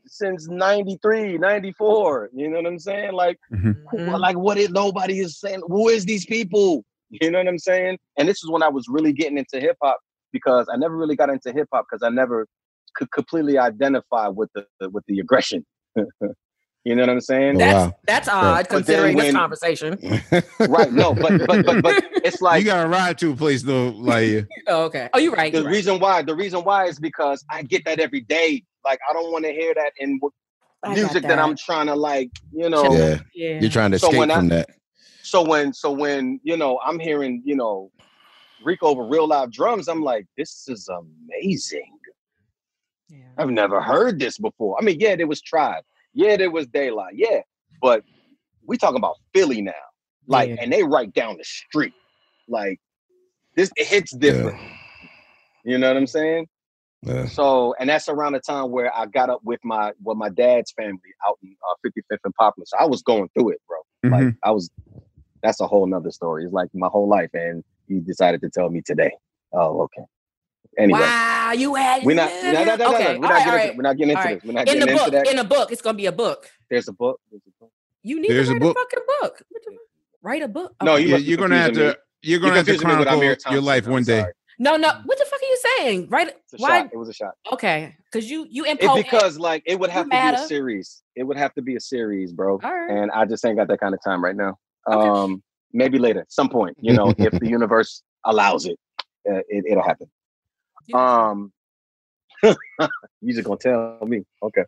since 0.08 0.48
93, 0.48 1.38
94, 1.38 2.30
you 2.34 2.48
know 2.48 2.56
what 2.56 2.66
I'm 2.66 2.78
saying? 2.78 3.12
Like 3.12 3.38
mm-hmm. 3.52 3.72
who- 3.90 3.98
mm-hmm. 3.98 4.14
like 4.14 4.36
what 4.36 4.58
is 4.58 4.70
nobody 4.70 5.20
is 5.20 5.38
saying 5.38 5.62
who 5.68 5.88
is 5.88 6.04
these 6.04 6.26
people 6.26 6.84
you 7.10 7.30
know 7.30 7.38
what 7.38 7.48
i'm 7.48 7.58
saying 7.58 7.98
and 8.16 8.28
this 8.28 8.42
is 8.42 8.50
when 8.50 8.62
i 8.62 8.68
was 8.68 8.86
really 8.88 9.12
getting 9.12 9.38
into 9.38 9.60
hip-hop 9.60 9.98
because 10.32 10.66
i 10.72 10.76
never 10.76 10.96
really 10.96 11.16
got 11.16 11.30
into 11.30 11.52
hip-hop 11.52 11.86
because 11.90 12.02
i 12.02 12.08
never 12.08 12.46
could 12.94 13.10
completely 13.12 13.58
identify 13.58 14.28
with 14.28 14.50
the 14.54 14.64
with 14.90 15.04
the 15.06 15.18
aggression 15.18 15.64
you 16.84 16.94
know 16.94 17.02
what 17.02 17.10
i'm 17.10 17.20
saying 17.20 17.56
oh, 17.56 17.58
That's 17.58 17.94
that's 18.06 18.28
odd 18.28 18.66
But 18.68 18.86
then 18.86 19.04
considering 19.04 19.16
this 19.16 19.34
conversation. 19.34 19.98
right 20.68 20.92
no 20.92 21.14
but 21.14 21.46
but 21.46 21.66
but, 21.66 21.82
but 21.82 22.04
it's 22.24 22.40
like 22.40 22.60
you 22.60 22.66
got 22.66 22.82
to 22.82 22.88
ride 22.88 23.18
to 23.18 23.32
a 23.32 23.36
place 23.36 23.62
though, 23.62 23.88
like 23.88 24.46
Oh, 24.66 24.84
okay. 24.84 25.08
Oh, 25.12 25.18
you're 25.18 25.32
right. 25.32 25.52
the 25.52 25.58
you're 25.58 25.66
right. 25.66 25.74
reason 25.74 25.98
why 25.98 26.22
the 26.22 26.34
reason 26.34 26.62
why 26.62 26.86
is 26.86 26.98
because 26.98 27.44
i 27.50 27.62
get 27.62 27.84
that 27.84 28.00
every 28.00 28.20
day 28.20 28.62
like 28.84 28.98
i 29.08 29.12
don't 29.12 29.30
want 29.32 29.44
to 29.44 29.52
hear 29.52 29.74
that 29.74 29.92
in 29.98 30.18
w- 30.18 30.32
I 30.82 30.88
got 30.88 30.96
music 30.96 31.22
that. 31.24 31.38
i'm 31.38 31.56
trying 31.56 31.86
to 31.86 31.94
like 31.96 32.30
you 32.52 32.68
know 32.70 32.84
Yeah. 32.92 33.18
Yeah. 33.34 33.60
You're 33.60 33.70
trying 33.70 33.90
to 33.92 33.98
So 33.98 34.08
escape 34.08 34.18
when 34.18 34.30
I- 34.30 34.36
from 34.36 34.48
that. 34.48 34.70
So 35.22 35.42
when 35.42 35.72
so 35.74 35.90
when 35.90 36.40
you 36.42 36.56
know 36.56 36.78
I'm 36.84 36.98
hearing 36.98 37.42
you 37.44 37.54
know 37.56 37.90
Rico 38.62 38.86
over 38.86 39.04
real 39.04 39.26
live 39.28 39.52
drums, 39.52 39.86
I'm 39.88 40.02
like, 40.02 40.26
this 40.36 40.66
is 40.68 40.88
amazing. 40.88 41.92
Yeah. 43.08 43.18
I've 43.36 43.50
never 43.50 43.80
heard 43.80 44.18
this 44.18 44.36
before. 44.38 44.76
I 44.80 44.84
mean, 44.84 44.98
yeah, 45.00 45.16
there 45.16 45.26
was 45.26 45.40
Tribe, 45.42 45.84
yeah, 46.14 46.36
there 46.36 46.50
was 46.50 46.66
De 46.68 46.90
La, 46.90 47.06
yeah, 47.12 47.40
but 47.82 48.02
we 48.66 48.76
talking 48.78 48.96
about 48.96 49.16
Philly 49.34 49.60
now, 49.62 49.72
like, 50.26 50.48
Yeah. 50.50 50.56
and 50.60 50.72
they 50.72 50.82
right 50.82 51.12
down 51.12 51.36
the 51.36 51.44
street, 51.44 51.94
like 52.48 52.80
this 53.54 53.70
it 53.76 53.86
hits 53.86 54.12
different. 54.12 54.58
You 55.64 55.76
know 55.78 55.88
what 55.88 55.96
I'm 55.96 56.06
saying? 56.06 56.48
Yeah. 57.02 57.26
So, 57.26 57.74
and 57.78 57.88
that's 57.88 58.08
around 58.08 58.32
the 58.32 58.40
time 58.40 58.70
where 58.70 58.94
I 58.96 59.06
got 59.06 59.30
up 59.30 59.40
with 59.44 59.60
my 59.64 59.92
with 60.02 60.16
my 60.16 60.28
dad's 60.30 60.72
family 60.72 60.98
out 61.26 61.38
in 61.42 61.54
uh, 61.68 61.74
55th 61.86 62.18
and 62.24 62.34
Poplar. 62.34 62.64
So 62.66 62.76
I 62.78 62.86
was 62.86 63.02
going 63.02 63.28
through 63.34 63.50
it, 63.50 63.60
bro. 63.68 64.10
Like 64.10 64.22
Mhm. 64.24 64.36
I 64.42 64.50
was. 64.50 64.70
That's 65.42 65.60
a 65.60 65.66
whole 65.68 65.86
nother 65.86 66.10
story. 66.10 66.42
It's 66.44 66.52
like 66.52 66.68
my 66.74 66.88
whole 66.88 67.08
life, 67.08 67.30
and 67.32 67.62
you 67.86 68.00
decided 68.00 68.40
to 68.40 68.50
tell 68.50 68.68
me 68.70 68.82
today. 68.84 69.12
Oh, 69.52 69.82
okay. 69.82 70.02
Anyway, 70.76 70.98
Wow, 71.00 71.52
you 71.56 71.74
had 71.76 72.04
we're 72.04 72.14
not. 72.16 72.30
No, 72.42 72.52
no, 72.52 72.64
no, 72.64 72.76
no, 72.76 72.76
no. 72.76 72.90
We're 72.90 73.14
all 73.14 73.18
not 73.20 73.22
right, 73.22 73.22
getting 73.22 73.24
all 73.24 73.36
into. 73.38 73.50
right, 73.50 73.76
We're 73.76 73.82
not 73.82 73.96
getting 73.96 74.10
into 74.10 74.22
right. 74.22 74.34
this. 74.40 74.44
We're 74.44 74.52
not 74.52 74.68
in 74.68 74.80
the 74.80 74.86
getting 74.86 74.88
into 74.92 75.04
book. 75.04 75.12
that. 75.12 75.32
In 75.32 75.38
a 75.38 75.44
book, 75.44 75.72
it's 75.72 75.82
gonna 75.82 75.96
be 75.96 76.06
a 76.06 76.12
book. 76.12 76.50
There's 76.70 76.88
a 76.88 76.92
book. 76.92 77.20
There's 77.30 77.42
a 77.46 77.50
book. 77.64 77.70
You 78.02 78.20
need 78.20 78.30
There's 78.30 78.48
to 78.48 78.52
a 78.52 78.54
write 78.54 78.62
book. 78.62 78.76
a 78.76 78.80
fucking 78.80 79.06
book. 79.20 79.42
Write 80.22 80.42
a 80.42 80.48
book. 80.48 80.74
No, 80.82 80.94
Okay. 80.94 81.02
you 81.04 81.08
yeah, 81.10 81.16
you're 81.16 81.36
gonna 81.38 81.56
have 81.56 81.66
confusing 81.68 81.92
to. 81.92 81.98
me. 81.98 82.02
You're 82.22 82.40
gonna 82.40 82.48
You're 82.50 82.56
have 82.56 82.66
to 82.66 82.72
confusing 82.72 82.88
me 82.88 82.96
with 82.98 83.08
chronicle 83.08 83.52
your 83.52 83.62
life 83.62 83.86
one 83.86 84.02
day. 84.02 84.24
No, 84.58 84.76
no. 84.76 84.88
What 85.04 85.18
the 85.18 85.24
fuck 85.24 85.40
are 85.40 85.46
you 85.46 85.47
saying? 85.78 86.08
Right? 86.08 86.28
It's 86.28 86.54
a 86.54 86.56
Why? 86.56 86.80
shot. 86.82 86.90
It 86.92 86.96
was 86.96 87.08
a 87.08 87.12
shot. 87.12 87.32
Okay, 87.52 87.96
because 88.10 88.30
you 88.30 88.46
you 88.50 88.64
It, 88.64 88.80
impotent. 88.80 89.06
because 89.06 89.38
like 89.38 89.62
it 89.66 89.78
would 89.78 89.90
You 89.90 89.94
have 89.94 90.04
to 90.04 90.10
be 90.10 90.34
a 90.34 90.38
series. 90.38 91.02
It 91.16 91.24
would 91.24 91.36
have 91.36 91.54
to 91.54 91.62
be 91.62 91.76
a 91.76 91.80
series, 91.80 92.32
bro. 92.32 92.52
All 92.52 92.58
right. 92.60 92.90
And 92.90 93.10
I 93.12 93.24
just 93.24 93.44
ain't 93.44 93.56
got 93.56 93.68
that 93.68 93.80
kind 93.80 93.94
of 93.94 94.00
time 94.02 94.22
right 94.22 94.36
now. 94.36 94.56
Um, 94.90 95.42
maybe 95.72 95.98
later, 95.98 96.24
some 96.28 96.48
point. 96.48 96.76
You 96.80 96.94
know, 96.94 97.12
if 97.18 97.38
the 97.38 97.48
universe 97.58 98.02
allows 98.24 98.66
it, 98.66 98.78
uh, 99.30 99.40
it 99.48 99.64
it'll 99.68 99.82
happen. 99.82 100.10
Um, 100.94 101.52
you 102.42 103.34
just 103.34 103.44
gonna 103.44 103.58
tell 103.58 103.98
me, 104.06 104.24
okay? 104.42 104.64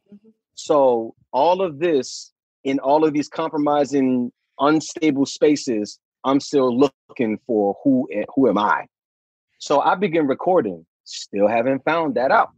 So 0.55 1.14
all 1.32 1.62
of 1.62 1.78
this 1.78 2.32
in 2.64 2.78
all 2.80 3.05
of 3.05 3.12
these 3.14 3.28
compromising, 3.28 4.30
unstable 4.59 5.24
spaces, 5.24 5.98
I'm 6.24 6.40
still 6.40 6.76
looking 6.76 7.38
for 7.46 7.76
who 7.82 8.07
a- 8.12 8.26
who 8.34 8.48
am 8.48 8.59
I? 8.59 8.86
So 9.59 9.80
I 9.80 9.94
begin 9.94 10.26
recording, 10.26 10.84
still 11.11 11.48
haven't 11.48 11.84
found 11.84 12.14
that 12.14 12.30
out, 12.30 12.50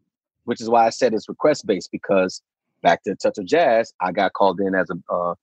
which 0.44 0.60
is 0.60 0.68
why 0.68 0.86
I 0.86 0.90
said 0.90 1.14
it's 1.14 1.28
request 1.28 1.66
based 1.66 1.90
because 1.92 2.42
back 2.82 3.02
to 3.04 3.14
Touch 3.16 3.38
of 3.38 3.46
Jazz, 3.46 3.92
I 4.00 4.12
got 4.12 4.32
called 4.32 4.60
in 4.60 4.74
as 4.74 4.88
a, 4.90 5.12
uh, 5.12 5.34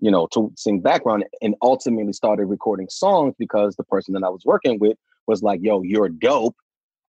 you 0.00 0.10
know, 0.10 0.28
to 0.32 0.52
sing 0.56 0.80
background 0.80 1.24
and 1.42 1.54
ultimately 1.62 2.12
started 2.12 2.46
recording 2.46 2.88
songs 2.88 3.34
because 3.38 3.76
the 3.76 3.84
person 3.84 4.14
that 4.14 4.22
I 4.22 4.28
was 4.28 4.42
working 4.44 4.78
with 4.78 4.96
was 5.26 5.42
like, 5.42 5.60
yo, 5.62 5.82
you're 5.82 6.08
dope. 6.08 6.54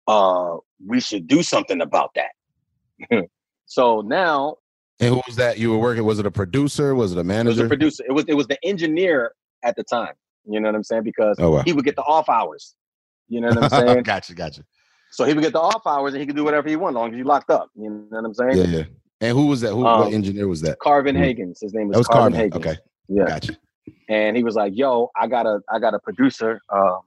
Uh, 0.06 0.56
we 0.86 1.00
should 1.00 1.26
do 1.26 1.42
something 1.42 1.80
about 1.80 2.14
that. 2.14 3.24
so 3.66 4.00
now 4.02 4.56
And 5.00 5.14
who 5.14 5.20
was 5.26 5.36
that 5.36 5.58
you 5.58 5.70
were 5.70 5.78
working? 5.78 6.04
Was 6.04 6.18
it 6.18 6.26
a 6.26 6.30
producer? 6.30 6.94
Was 6.94 7.12
it 7.12 7.16
a 7.16 7.20
it 7.20 7.22
was 7.22 7.26
manager? 7.26 7.64
a 7.64 7.68
producer. 7.68 8.04
It 8.08 8.12
was 8.12 8.24
it 8.28 8.34
was 8.34 8.46
the 8.46 8.58
engineer 8.64 9.32
at 9.64 9.76
the 9.76 9.82
time. 9.84 10.14
You 10.48 10.60
know 10.60 10.68
what 10.68 10.76
I'm 10.76 10.84
saying? 10.84 11.02
Because 11.02 11.36
Oh, 11.40 11.50
wow. 11.50 11.62
he 11.64 11.72
would 11.72 11.84
get 11.84 11.96
the 11.96 12.02
off 12.04 12.28
hours. 12.28 12.74
You 13.28 13.40
know 13.40 13.48
what 13.48 13.64
I'm 13.64 13.68
saying? 13.88 14.02
gotcha, 14.04 14.32
gotcha. 14.34 14.62
So 15.10 15.24
he 15.24 15.34
would 15.34 15.42
get 15.42 15.52
the 15.52 15.60
off 15.60 15.86
hours 15.86 16.14
and 16.14 16.20
he 16.20 16.26
could 16.26 16.36
do 16.36 16.44
whatever 16.44 16.68
he 16.68 16.76
wanted, 16.76 16.96
as 16.96 17.00
long 17.00 17.12
as 17.12 17.18
you 17.18 17.24
locked 17.24 17.50
up. 17.50 17.70
You 17.74 17.90
know 17.90 18.06
what 18.10 18.24
I'm 18.24 18.34
saying? 18.34 18.58
Yeah, 18.58 18.64
yeah. 18.64 18.84
And 19.20 19.36
who 19.36 19.46
was 19.46 19.62
that? 19.62 19.72
Who? 19.72 19.86
Um, 19.86 20.00
what 20.00 20.12
engineer 20.12 20.46
was 20.48 20.60
that? 20.62 20.78
Carvin 20.80 21.16
Haggins. 21.16 21.60
His 21.60 21.72
name 21.72 21.88
was, 21.88 21.94
That 21.94 21.98
was 21.98 22.08
Carvin, 22.08 22.32
Carvin. 22.32 22.52
Haggins. 22.52 22.66
Okay, 22.66 22.78
Yeah. 23.08 23.24
gotcha. 23.26 23.56
And 24.08 24.36
he 24.36 24.44
was 24.44 24.54
like, 24.54 24.72
yo, 24.76 25.10
I 25.16 25.26
got 25.26 25.46
a 25.46 25.60
I 25.72 25.78
got 25.78 25.94
a 25.94 25.98
producer, 25.98 26.60
um, 26.72 27.00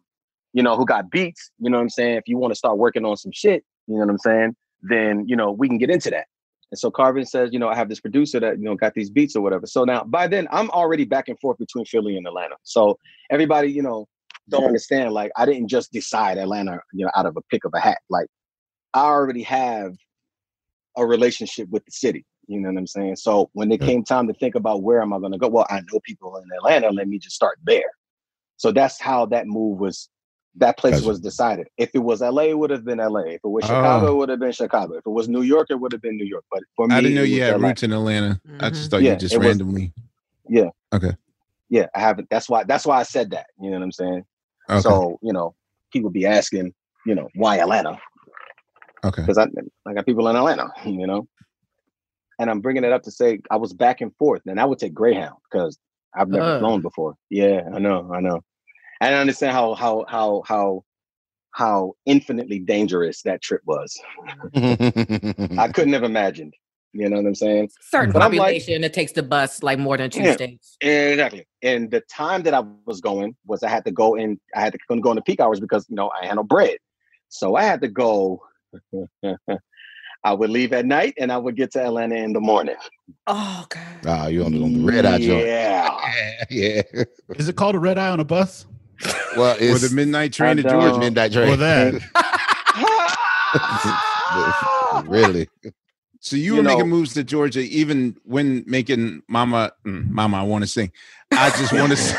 you 0.53 0.63
know, 0.63 0.75
who 0.75 0.85
got 0.85 1.11
beats. 1.11 1.51
You 1.59 1.69
know 1.69 1.77
what 1.77 1.83
I'm 1.83 1.89
saying? 1.89 2.15
If 2.15 2.27
you 2.27 2.37
want 2.37 2.51
to 2.51 2.55
start 2.55 2.77
working 2.77 3.05
on 3.05 3.15
some 3.17 3.31
shit, 3.31 3.63
you 3.87 3.95
know 3.95 4.01
what 4.01 4.09
I'm 4.09 4.17
saying? 4.17 4.55
Then, 4.81 5.25
you 5.27 5.35
know, 5.35 5.51
we 5.51 5.67
can 5.67 5.77
get 5.77 5.89
into 5.89 6.09
that. 6.09 6.25
And 6.71 6.77
so 6.77 6.91
Carvin 6.91 7.25
says, 7.25 7.49
you 7.51 7.59
know, 7.59 7.67
I 7.67 7.75
have 7.75 7.89
this 7.89 7.99
producer 7.99 8.39
that, 8.39 8.59
you 8.59 8.63
know, 8.63 8.75
got 8.75 8.93
these 8.93 9.09
beats 9.09 9.35
or 9.35 9.41
whatever. 9.41 9.65
So 9.65 9.83
now 9.83 10.03
by 10.03 10.27
then 10.27 10.47
I'm 10.51 10.69
already 10.71 11.05
back 11.05 11.27
and 11.27 11.39
forth 11.39 11.57
between 11.57 11.85
Philly 11.85 12.15
and 12.15 12.25
Atlanta. 12.27 12.55
So 12.63 12.97
everybody, 13.29 13.71
you 13.71 13.81
know, 13.81 14.07
don't 14.49 14.65
understand. 14.65 15.13
Like 15.13 15.31
I 15.35 15.45
didn't 15.45 15.67
just 15.67 15.91
decide 15.91 16.37
Atlanta, 16.37 16.79
you 16.93 17.05
know, 17.05 17.11
out 17.15 17.25
of 17.25 17.37
a 17.37 17.41
pick 17.49 17.65
of 17.65 17.73
a 17.73 17.79
hat. 17.79 17.99
Like 18.09 18.27
I 18.93 19.01
already 19.01 19.43
have 19.43 19.95
a 20.97 21.05
relationship 21.05 21.69
with 21.69 21.85
the 21.85 21.91
city. 21.91 22.25
You 22.47 22.59
know 22.59 22.69
what 22.69 22.79
I'm 22.79 22.87
saying? 22.87 23.17
So 23.17 23.49
when 23.53 23.71
it 23.71 23.79
came 23.79 24.03
time 24.03 24.27
to 24.27 24.33
think 24.33 24.55
about 24.55 24.81
where 24.81 25.01
am 25.01 25.13
I 25.13 25.19
going 25.19 25.31
to 25.33 25.37
go, 25.37 25.47
well, 25.47 25.67
I 25.69 25.81
know 25.81 25.99
people 26.03 26.35
in 26.37 26.43
Atlanta. 26.57 26.89
Let 26.89 27.07
me 27.07 27.19
just 27.19 27.35
start 27.35 27.59
there. 27.63 27.91
So 28.57 28.71
that's 28.71 28.99
how 28.99 29.27
that 29.27 29.47
move 29.47 29.79
was. 29.79 30.09
That 30.55 30.77
place 30.79 30.95
Gotcha. 30.95 31.07
was 31.07 31.19
decided. 31.19 31.67
If 31.77 31.91
it 31.93 31.99
was 31.99 32.21
LA, 32.21 32.45
it 32.45 32.57
would 32.57 32.71
have 32.71 32.83
been 32.83 32.97
LA. 32.97 33.19
If 33.19 33.41
it 33.43 33.47
was 33.47 33.63
Chicago, 33.65 34.07
Oh. 34.07 34.11
it 34.11 34.15
would 34.17 34.29
have 34.29 34.39
been 34.39 34.51
Chicago. 34.51 34.95
If 34.95 35.05
it 35.05 35.09
was 35.09 35.29
New 35.29 35.43
York, 35.43 35.67
it 35.69 35.75
would 35.75 35.91
have 35.91 36.01
been 36.01 36.17
New 36.17 36.25
York. 36.25 36.43
But 36.51 36.63
for 36.75 36.87
me, 36.87 36.95
I 36.95 37.01
didn't 37.01 37.15
know 37.15 37.21
it 37.21 37.29
you 37.29 37.43
had 37.43 37.61
LA. 37.61 37.67
roots 37.67 37.83
in 37.83 37.93
Atlanta. 37.93 38.41
I 38.45 38.49
mm-hmm. 38.49 38.75
just 38.75 38.89
thought 38.89 39.03
Yeah, 39.03 39.11
you 39.11 39.17
just 39.19 39.35
it 39.35 39.37
was- 39.37 39.47
randomly. 39.47 39.93
Yeah. 40.49 40.69
Okay. 40.91 41.15
Yeah, 41.69 41.85
I 41.95 41.99
haven't. 41.99 42.29
That's 42.31 42.49
why. 42.49 42.63
That's 42.63 42.85
why 42.85 42.99
I 42.99 43.03
said 43.03 43.29
that. 43.31 43.45
You 43.61 43.69
know 43.69 43.77
what 43.77 43.83
I'm 43.83 43.91
saying? 43.91 44.25
Okay. 44.69 44.81
So 44.81 45.19
you 45.21 45.33
know, 45.33 45.55
people 45.91 46.07
would 46.07 46.13
be 46.13 46.25
asking, 46.25 46.73
you 47.05 47.15
know, 47.15 47.27
why 47.35 47.57
Atlanta? 47.57 47.99
Okay. 49.03 49.21
Because 49.21 49.37
I 49.37 49.47
I 49.87 49.93
got 49.93 50.05
people 50.05 50.27
in 50.27 50.35
Atlanta. 50.35 50.71
You 50.85 51.07
know, 51.07 51.27
and 52.39 52.49
I'm 52.49 52.61
bringing 52.61 52.83
it 52.83 52.91
up 52.91 53.03
to 53.03 53.11
say 53.11 53.39
I 53.51 53.57
was 53.57 53.73
back 53.73 54.01
and 54.01 54.15
forth, 54.17 54.41
and 54.45 54.59
I 54.59 54.65
would 54.65 54.79
take 54.79 54.93
Greyhound 54.93 55.35
because 55.49 55.77
I've 56.15 56.29
never 56.29 56.53
Ugh. 56.53 56.59
flown 56.59 56.81
before. 56.81 57.15
Yeah, 57.29 57.61
I 57.73 57.79
know, 57.79 58.09
I 58.13 58.21
know. 58.21 58.41
And 59.01 59.15
I 59.15 59.19
understand 59.19 59.53
how 59.53 59.75
how 59.75 60.05
how 60.07 60.43
how 60.45 60.83
how 61.51 61.93
infinitely 62.05 62.59
dangerous 62.59 63.21
that 63.23 63.41
trip 63.41 63.61
was. 63.65 63.99
I 64.55 65.67
couldn't 65.67 65.93
have 65.93 66.03
imagined. 66.03 66.53
You 66.93 67.07
know 67.09 67.17
what 67.17 67.25
I'm 67.27 67.35
saying? 67.35 67.69
Certain 67.81 68.11
But 68.11 68.23
I'm 68.23 68.31
like- 68.31 68.39
population 68.39 68.81
that 68.81 68.93
takes 68.93 69.11
the 69.11 69.21
bus 69.23 69.61
like 69.61 69.77
more 69.77 69.95
than 69.97 70.09
two 70.09 70.21
Yeah. 70.23 70.33
states. 70.33 70.75
Exactly. 70.81 71.45
And 71.61 71.91
the 71.91 72.01
time 72.01 72.41
that 72.43 72.53
I 72.55 72.63
was 72.85 72.99
going 72.99 73.35
was 73.45 73.61
I 73.63 73.69
had 73.69 73.85
to 73.85 73.91
go 73.91 74.15
in, 74.15 74.39
I 74.55 74.61
had 74.61 74.73
to 74.73 74.79
go 75.01 75.11
in 75.11 75.15
the 75.17 75.21
peak 75.21 75.39
hours 75.39 75.59
because 75.59 75.85
you 75.89 75.95
know 75.95 76.09
I 76.19 76.25
had 76.25 76.35
no 76.35 76.43
bread. 76.43 76.77
So 77.29 77.55
I 77.55 77.63
had 77.63 77.81
to 77.81 77.87
go. 77.89 78.41
I 80.23 80.33
would 80.33 80.49
leave 80.49 80.73
at 80.73 80.85
night 80.85 81.13
and 81.17 81.31
I 81.31 81.37
would 81.37 81.55
get 81.55 81.71
to 81.73 81.81
Atlanta 81.83 82.15
in 82.15 82.33
the 82.33 82.41
morning. 82.41 82.75
Oh 83.27 83.65
god. 83.69 83.81
Ah, 84.05 84.27
you 84.27 84.43
on 84.43 84.51
the, 84.51 84.61
on 84.61 84.73
the 84.73 84.83
red 84.91 85.05
eye 85.05 85.19
joint. 85.19 85.45
Yeah. 85.45 85.95
Yeah. 86.49 86.81
Is 87.35 87.47
it 87.49 87.55
called 87.55 87.75
a 87.75 87.79
red 87.79 87.97
eye 87.99 88.09
on 88.09 88.19
a 88.19 88.23
bus? 88.25 88.65
Well, 89.37 89.55
Or 89.55 89.77
the 89.77 89.91
midnight 89.93 90.33
train 90.33 90.57
to 90.57 90.67
I 90.67 90.71
Georgia. 90.71 90.97
midnight 90.99 91.31
train. 91.33 91.53
Or 91.53 91.55
that. 91.57 91.93
really? 95.07 95.47
So 96.21 96.35
you, 96.35 96.43
You 96.43 96.55
were 96.57 96.63
know- 96.63 96.69
making 96.75 96.89
moves 96.89 97.13
to 97.13 97.23
Georgia 97.23 97.61
even 97.61 98.17
when 98.23 98.63
making 98.67 99.23
Mama, 99.27 99.71
mm, 99.85 100.09
Mama, 100.09 100.37
I 100.37 100.43
want 100.43 100.63
to 100.63 100.67
sing. 100.67 100.91
I 101.31 101.49
just 101.51 101.71
want 101.73 101.91
to 101.91 101.97
sing. 101.97 102.15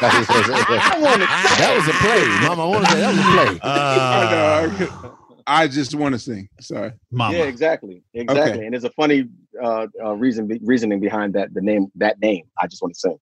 that 0.00 1.74
was 1.76 1.88
a 1.88 1.92
play. 1.92 2.48
Mama, 2.48 2.62
I 2.62 2.66
want 2.66 2.84
to 2.86 2.90
say 2.92 3.00
that 3.00 3.10
was 3.10 3.18
a 3.18 3.58
play. 3.58 5.08
Uh, 5.12 5.12
I 5.44 5.66
just 5.66 5.94
want 5.96 6.14
to 6.14 6.18
sing. 6.20 6.48
Sorry. 6.60 6.92
mama. 7.10 7.36
Yeah, 7.36 7.44
exactly, 7.44 8.04
exactly. 8.14 8.64
And 8.64 8.72
there's 8.72 8.84
a 8.84 8.90
funny 8.90 9.26
uh, 9.60 9.88
uh, 10.02 10.12
reason 10.14 10.48
reasoning 10.62 11.00
behind 11.00 11.34
that. 11.34 11.52
The 11.52 11.60
name 11.60 11.88
that 11.96 12.20
name. 12.20 12.44
I 12.60 12.68
just 12.68 12.80
want 12.80 12.94
to 12.94 13.00
sing. 13.00 13.18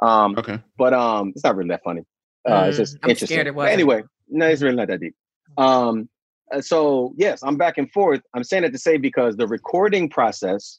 Um, 0.00 0.36
Okay. 0.38 0.60
but 0.78 0.94
um, 0.94 1.32
it's 1.34 1.42
not 1.42 1.56
really 1.56 1.70
that 1.70 1.82
funny. 1.82 2.02
Uh, 2.48 2.66
it's 2.68 2.76
Mm, 2.76 2.78
just 2.78 2.94
I'm 3.02 3.10
interesting. 3.10 3.34
scared 3.34 3.46
it 3.48 3.50
But 3.50 3.56
wasn't. 3.56 3.72
anyway, 3.74 4.02
no, 4.28 4.46
it's 4.46 4.62
really 4.62 4.76
not 4.76 4.86
that 4.88 5.00
deep. 5.00 5.16
Um, 5.58 6.08
uh, 6.52 6.60
so 6.60 7.12
yes, 7.16 7.42
I'm 7.42 7.56
back 7.56 7.78
and 7.78 7.90
forth. 7.92 8.20
I'm 8.34 8.44
saying 8.44 8.64
it 8.64 8.72
to 8.72 8.78
say 8.78 8.96
because 8.96 9.36
the 9.36 9.46
recording 9.46 10.08
process 10.08 10.78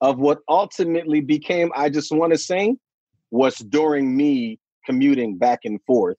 of 0.00 0.18
what 0.18 0.40
ultimately 0.48 1.20
became 1.20 1.70
I 1.74 1.88
just 1.88 2.12
want 2.12 2.32
to 2.32 2.38
sing 2.38 2.78
was 3.30 3.56
during 3.56 4.16
me 4.16 4.58
commuting 4.84 5.36
back 5.38 5.60
and 5.64 5.80
forth. 5.86 6.16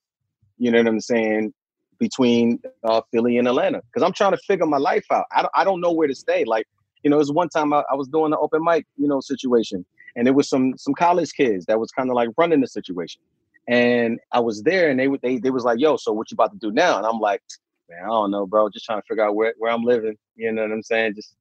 You 0.58 0.70
know 0.70 0.78
what 0.78 0.88
I'm 0.88 1.00
saying? 1.00 1.54
Between 1.98 2.60
uh, 2.84 3.00
Philly 3.12 3.38
and 3.38 3.48
Atlanta, 3.48 3.80
because 3.86 4.02
I'm 4.02 4.12
trying 4.12 4.32
to 4.32 4.38
figure 4.38 4.66
my 4.66 4.76
life 4.76 5.06
out. 5.10 5.24
I 5.34 5.42
don't, 5.42 5.52
I 5.54 5.64
don't 5.64 5.80
know 5.80 5.92
where 5.92 6.08
to 6.08 6.14
stay. 6.14 6.44
Like, 6.44 6.66
you 7.02 7.08
know, 7.10 7.16
it 7.16 7.20
was 7.20 7.32
one 7.32 7.48
time 7.48 7.72
I, 7.72 7.84
I 7.90 7.94
was 7.94 8.08
doing 8.08 8.32
the 8.32 8.38
open 8.38 8.62
mic, 8.62 8.86
you 8.96 9.08
know, 9.08 9.20
situation, 9.20 9.86
and 10.14 10.26
there 10.26 10.34
was 10.34 10.48
some 10.48 10.76
some 10.76 10.92
college 10.92 11.32
kids 11.32 11.64
that 11.66 11.78
was 11.78 11.90
kind 11.92 12.10
of 12.10 12.16
like 12.16 12.28
running 12.36 12.60
the 12.60 12.66
situation, 12.66 13.22
and 13.68 14.18
I 14.32 14.40
was 14.40 14.62
there, 14.62 14.90
and 14.90 15.00
they 15.00 15.08
they 15.22 15.38
they 15.38 15.50
was 15.50 15.64
like, 15.64 15.78
"Yo, 15.78 15.96
so 15.96 16.12
what 16.12 16.30
you 16.30 16.34
about 16.34 16.52
to 16.52 16.58
do 16.58 16.70
now?" 16.70 16.98
And 16.98 17.06
I'm 17.06 17.18
like, 17.18 17.40
"Man, 17.88 18.02
I 18.04 18.06
don't 18.06 18.30
know, 18.30 18.46
bro. 18.46 18.68
Just 18.68 18.84
trying 18.84 19.00
to 19.00 19.06
figure 19.06 19.24
out 19.24 19.34
where 19.34 19.54
where 19.58 19.70
I'm 19.72 19.82
living. 19.82 20.16
You 20.34 20.52
know 20.52 20.62
what 20.62 20.72
I'm 20.72 20.82
saying? 20.82 21.14
Just 21.14 21.36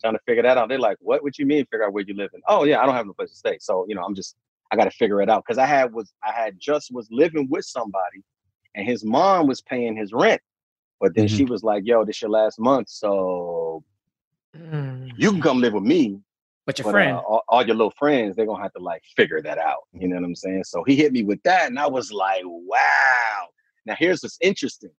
trying 0.00 0.14
to 0.14 0.20
figure 0.26 0.42
that 0.42 0.56
out." 0.58 0.68
They're 0.68 0.78
like, 0.78 0.98
"What? 1.00 1.22
would 1.22 1.36
you 1.38 1.46
mean 1.46 1.64
figure 1.66 1.84
out 1.84 1.92
where 1.92 2.04
you 2.06 2.14
living?" 2.14 2.40
Oh 2.48 2.64
yeah, 2.64 2.80
I 2.80 2.86
don't 2.86 2.94
have 2.94 3.06
no 3.06 3.12
place 3.12 3.30
to 3.30 3.36
stay, 3.36 3.58
so 3.60 3.84
you 3.88 3.94
know, 3.94 4.02
I'm 4.02 4.14
just 4.14 4.36
I 4.70 4.76
got 4.76 4.84
to 4.84 4.90
figure 4.92 5.20
it 5.20 5.28
out 5.28 5.44
because 5.46 5.58
I 5.58 5.66
had 5.66 5.92
was 5.92 6.12
I 6.24 6.32
had 6.32 6.58
just 6.58 6.92
was 6.92 7.08
living 7.10 7.48
with 7.50 7.64
somebody, 7.64 8.22
and 8.74 8.86
his 8.86 9.04
mom 9.04 9.46
was 9.46 9.60
paying 9.60 9.96
his 9.96 10.12
rent, 10.12 10.40
but 11.00 11.14
then 11.14 11.28
she 11.28 11.44
was 11.44 11.62
like, 11.64 11.84
"Yo, 11.86 12.04
this 12.04 12.22
your 12.22 12.30
last 12.30 12.58
month, 12.58 12.88
so 12.88 13.82
Mm. 14.56 15.12
you 15.16 15.30
can 15.30 15.40
come 15.40 15.60
live 15.60 15.74
with 15.74 15.84
me." 15.84 16.20
But 16.66 16.78
your 16.78 16.84
But 16.84 16.90
friend. 16.90 17.16
uh, 17.16 17.20
all, 17.20 17.42
all 17.48 17.66
your 17.66 17.74
little 17.76 17.92
friends, 17.92 18.36
they're 18.36 18.46
gonna 18.46 18.62
have 18.62 18.72
to 18.74 18.80
like 18.80 19.02
figure 19.16 19.40
that 19.42 19.58
out. 19.58 19.84
You 19.92 20.08
know 20.08 20.16
what 20.16 20.24
I'm 20.24 20.34
saying? 20.36 20.64
So 20.64 20.82
he 20.84 20.94
hit 20.96 21.12
me 21.12 21.22
with 21.24 21.42
that, 21.44 21.66
and 21.68 21.78
I 21.78 21.86
was 21.86 22.12
like, 22.12 22.42
"Wow!" 22.44 23.48
Now 23.86 23.94
here's 23.98 24.22
what's 24.22 24.38
interesting. 24.40 24.90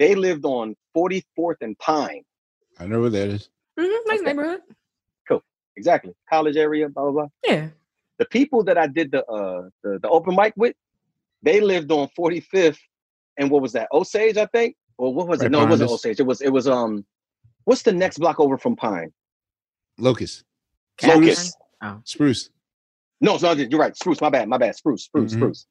They 0.00 0.14
lived 0.14 0.46
on 0.46 0.74
44th 0.96 1.56
and 1.60 1.78
Pine. 1.78 2.22
I 2.80 2.86
know 2.86 3.02
where 3.02 3.10
that 3.10 3.28
is. 3.28 3.50
Mm-hmm, 3.78 4.08
nice 4.08 4.22
neighborhood. 4.22 4.60
Cool. 5.28 5.42
Exactly, 5.76 6.14
college 6.28 6.56
area. 6.56 6.88
Blah 6.88 7.02
blah 7.04 7.12
blah. 7.12 7.28
Yeah. 7.46 7.68
the 8.18 8.24
people 8.24 8.64
that 8.64 8.76
I 8.78 8.86
did 8.86 9.12
the 9.12 9.24
uh 9.26 9.68
the, 9.84 9.98
the 10.00 10.08
open 10.08 10.34
mic 10.34 10.54
with, 10.56 10.74
they 11.42 11.60
lived 11.60 11.92
on 11.92 12.08
45th 12.18 12.78
and 13.36 13.50
what 13.50 13.60
was 13.62 13.72
that? 13.74 13.88
Osage, 13.92 14.38
I 14.38 14.46
think? 14.46 14.74
Or 14.96 15.12
what 15.14 15.28
was 15.28 15.40
it? 15.40 15.44
Right, 15.44 15.52
No, 15.52 15.62
it 15.62 15.68
wasn't 15.68 15.90
Pines. 15.90 16.00
Osage. 16.06 16.20
It 16.20 16.26
was 16.26 16.40
it 16.40 16.48
was 16.50 16.66
um 16.66 17.04
what's 17.64 17.82
the 17.82 17.92
next 17.92 18.18
block 18.18 18.40
over 18.40 18.56
from 18.56 18.74
Pine? 18.76 19.12
Locust. 19.98 20.44
Locust. 21.02 21.56
Spruce. 22.04 22.48
No, 23.20 23.34
it's 23.34 23.42
not 23.42 23.58
you're 23.58 23.78
right. 23.78 23.94
Spruce, 23.94 24.22
my 24.22 24.30
bad, 24.30 24.48
my 24.48 24.56
bad. 24.56 24.74
Spruce, 24.76 25.04
spruce, 25.04 25.32
Mhm. 25.34 25.36
spruce. 25.36 25.66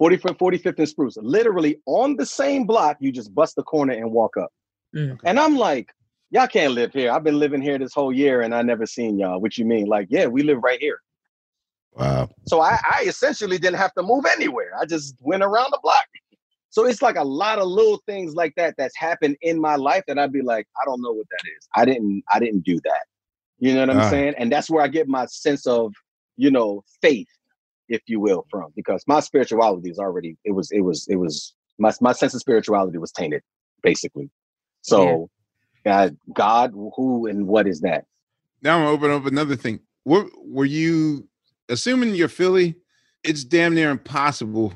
45th, 0.00 0.38
45th 0.38 0.78
and 0.78 0.88
Spruce. 0.88 1.16
Literally 1.20 1.80
on 1.86 2.16
the 2.16 2.26
same 2.26 2.66
block, 2.66 2.96
you 3.00 3.12
just 3.12 3.34
bust 3.34 3.56
the 3.56 3.62
corner 3.62 3.92
and 3.92 4.10
walk 4.10 4.36
up. 4.36 4.52
Mm. 4.94 5.18
And 5.24 5.38
I'm 5.38 5.56
like, 5.56 5.92
y'all 6.30 6.46
can't 6.46 6.72
live 6.74 6.92
here. 6.92 7.10
I've 7.12 7.24
been 7.24 7.38
living 7.38 7.60
here 7.62 7.78
this 7.78 7.94
whole 7.94 8.12
year 8.12 8.42
and 8.42 8.54
I 8.54 8.62
never 8.62 8.86
seen 8.86 9.18
y'all. 9.18 9.40
What 9.40 9.56
you 9.58 9.64
mean? 9.64 9.86
Like, 9.86 10.08
yeah, 10.10 10.26
we 10.26 10.42
live 10.42 10.62
right 10.62 10.80
here. 10.80 11.00
Wow. 11.94 12.30
So 12.46 12.60
I, 12.60 12.78
I 12.90 13.04
essentially 13.06 13.58
didn't 13.58 13.78
have 13.78 13.92
to 13.94 14.02
move 14.02 14.24
anywhere. 14.26 14.72
I 14.80 14.86
just 14.86 15.14
went 15.20 15.42
around 15.42 15.70
the 15.70 15.80
block. 15.82 16.04
So 16.70 16.86
it's 16.86 17.02
like 17.02 17.16
a 17.16 17.24
lot 17.24 17.58
of 17.58 17.68
little 17.68 18.00
things 18.06 18.34
like 18.34 18.54
that 18.56 18.74
that's 18.78 18.96
happened 18.96 19.36
in 19.42 19.60
my 19.60 19.76
life 19.76 20.04
that 20.08 20.18
I'd 20.18 20.32
be 20.32 20.40
like, 20.40 20.66
I 20.80 20.86
don't 20.86 21.02
know 21.02 21.12
what 21.12 21.26
that 21.30 21.46
is. 21.56 21.68
I 21.76 21.84
didn't 21.84 22.24
I 22.32 22.38
didn't 22.40 22.64
do 22.64 22.80
that. 22.84 23.04
You 23.58 23.74
know 23.74 23.80
what 23.80 23.90
I'm 23.90 23.98
Ah. 24.00 24.08
saying? 24.10 24.34
And 24.38 24.50
that's 24.50 24.70
where 24.70 24.82
I 24.82 24.88
get 24.88 25.06
my 25.06 25.26
sense 25.26 25.66
of, 25.66 25.92
you 26.36 26.50
know, 26.50 26.82
faith, 27.02 27.28
if 27.88 28.02
you 28.06 28.20
will, 28.20 28.46
from 28.50 28.72
because 28.76 29.04
my 29.06 29.20
spirituality 29.20 29.90
is 29.90 29.98
already 29.98 30.36
it 30.44 30.52
was 30.52 30.70
it 30.72 30.80
was 30.80 31.06
it 31.08 31.16
was 31.16 31.54
my 31.78 31.92
my 32.00 32.12
sense 32.12 32.34
of 32.34 32.40
spirituality 32.40 32.98
was 32.98 33.12
tainted, 33.12 33.42
basically. 33.82 34.30
So 34.82 35.28
God, 35.84 36.16
God, 36.32 36.72
who 36.96 37.26
and 37.26 37.46
what 37.46 37.66
is 37.66 37.80
that? 37.80 38.04
Now 38.62 38.78
I'm 38.78 38.86
open 38.86 39.10
up 39.10 39.26
another 39.26 39.56
thing. 39.56 39.80
Were, 40.04 40.26
were 40.44 40.64
you 40.64 41.28
assuming 41.68 42.14
you're 42.14 42.28
Philly? 42.28 42.76
It's 43.24 43.44
damn 43.44 43.74
near 43.74 43.90
impossible 43.90 44.74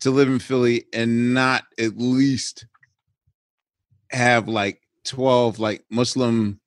to 0.00 0.10
live 0.10 0.28
in 0.28 0.38
Philly 0.38 0.84
and 0.92 1.34
not 1.34 1.64
at 1.78 1.96
least 1.96 2.66
have 4.10 4.48
like 4.48 4.80
12 5.04 5.58
like 5.58 5.84
Muslim 5.90 6.60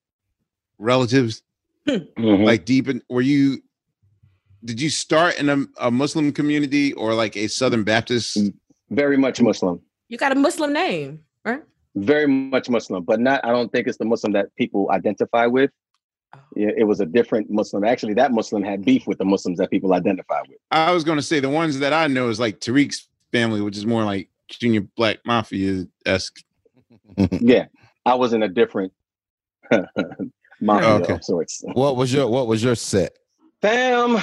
relatives 0.80 1.42
Mhm. 1.88 2.46
like 2.46 2.66
deep 2.66 2.88
in 2.90 3.02
were 3.10 3.22
you 3.22 3.62
did 4.66 4.82
you 4.82 4.90
start 4.90 5.40
in 5.40 5.50
a, 5.50 5.64
a 5.80 5.92
Muslim 5.92 6.32
community 6.32 6.94
or 6.94 7.14
like 7.14 7.38
a 7.38 7.48
Southern 7.48 7.84
Baptist? 7.84 8.38
Mm, 8.38 8.54
very 8.90 9.18
much 9.18 9.42
Muslim. 9.42 9.80
You 10.10 10.18
got 10.18 10.32
a 10.32 10.36
Muslim 10.36 10.74
name, 10.74 11.22
right? 11.46 11.62
very 11.96 12.28
much 12.28 12.70
Muslim, 12.70 13.04
but 13.04 13.20
not. 13.20 13.44
I 13.46 13.52
don't 13.52 13.72
think 13.72 13.88
it's 13.88 13.98
the 13.98 14.06
Muslim 14.06 14.34
that 14.34 14.54
people 14.58 14.92
identify 14.92 15.46
with. 15.46 15.72
Oh. 16.36 16.40
Yeah, 16.56 16.72
it 16.76 16.84
was 16.84 17.00
a 17.00 17.06
different 17.06 17.50
Muslim. 17.50 17.84
Actually, 17.86 18.16
that 18.16 18.32
Muslim 18.32 18.64
had 18.64 18.84
beef 18.84 19.08
with 19.08 19.18
the 19.18 19.26
Muslims 19.26 19.58
that 19.60 19.70
people 19.72 19.94
identify 19.94 20.42
with. 20.42 20.58
I 20.72 20.92
was 20.92 21.04
gonna 21.04 21.22
say 21.22 21.40
the 21.40 21.50
ones 21.50 21.80
that 21.80 21.94
I 21.94 22.08
know 22.08 22.30
is 22.30 22.40
like 22.40 22.60
Tariq's 22.60 23.08
family, 23.32 23.62
which 23.62 23.78
is 23.78 23.86
more 23.86 24.04
like 24.04 24.30
Junior 24.50 24.82
Black 24.82 25.20
Mafia 25.26 25.86
esque. 26.06 26.44
yeah, 27.32 27.66
I 28.06 28.16
was 28.16 28.34
in 28.34 28.44
a 28.44 28.50
different 28.50 28.92
mafia 30.62 30.90
Okay. 30.90 31.14
of 31.14 31.24
sorts. 31.24 31.62
What 31.74 31.96
was 31.96 32.14
your 32.14 32.28
What 32.28 32.48
was 32.48 32.64
your 32.64 32.76
set? 32.76 33.18
Fam, 33.62 34.18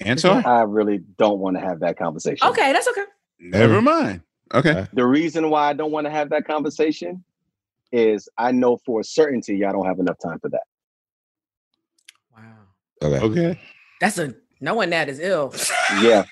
Answer? 0.00 0.42
I 0.44 0.62
really 0.62 0.98
don't 1.18 1.38
want 1.38 1.56
to 1.56 1.62
have 1.62 1.80
that 1.80 1.98
conversation. 1.98 2.46
Okay, 2.48 2.72
that's 2.72 2.88
okay. 2.88 3.04
Never 3.38 3.80
mind. 3.80 4.22
Okay. 4.52 4.70
Uh, 4.70 4.86
the 4.92 5.06
reason 5.06 5.50
why 5.50 5.70
I 5.70 5.72
don't 5.72 5.92
want 5.92 6.06
to 6.06 6.10
have 6.10 6.30
that 6.30 6.46
conversation 6.46 7.24
is 7.92 8.28
I 8.38 8.52
know 8.52 8.78
for 8.84 9.00
a 9.00 9.04
certainty 9.04 9.56
y'all 9.56 9.72
don't 9.72 9.86
have 9.86 9.98
enough 9.98 10.16
time 10.22 10.38
for 10.40 10.50
that. 10.50 10.62
Wow. 12.36 12.42
Okay. 13.02 13.20
Okay. 13.20 13.60
That's 14.00 14.18
a 14.18 14.34
knowing 14.60 14.90
that 14.90 15.08
is 15.08 15.20
ill. 15.20 15.54
Yeah, 16.00 16.24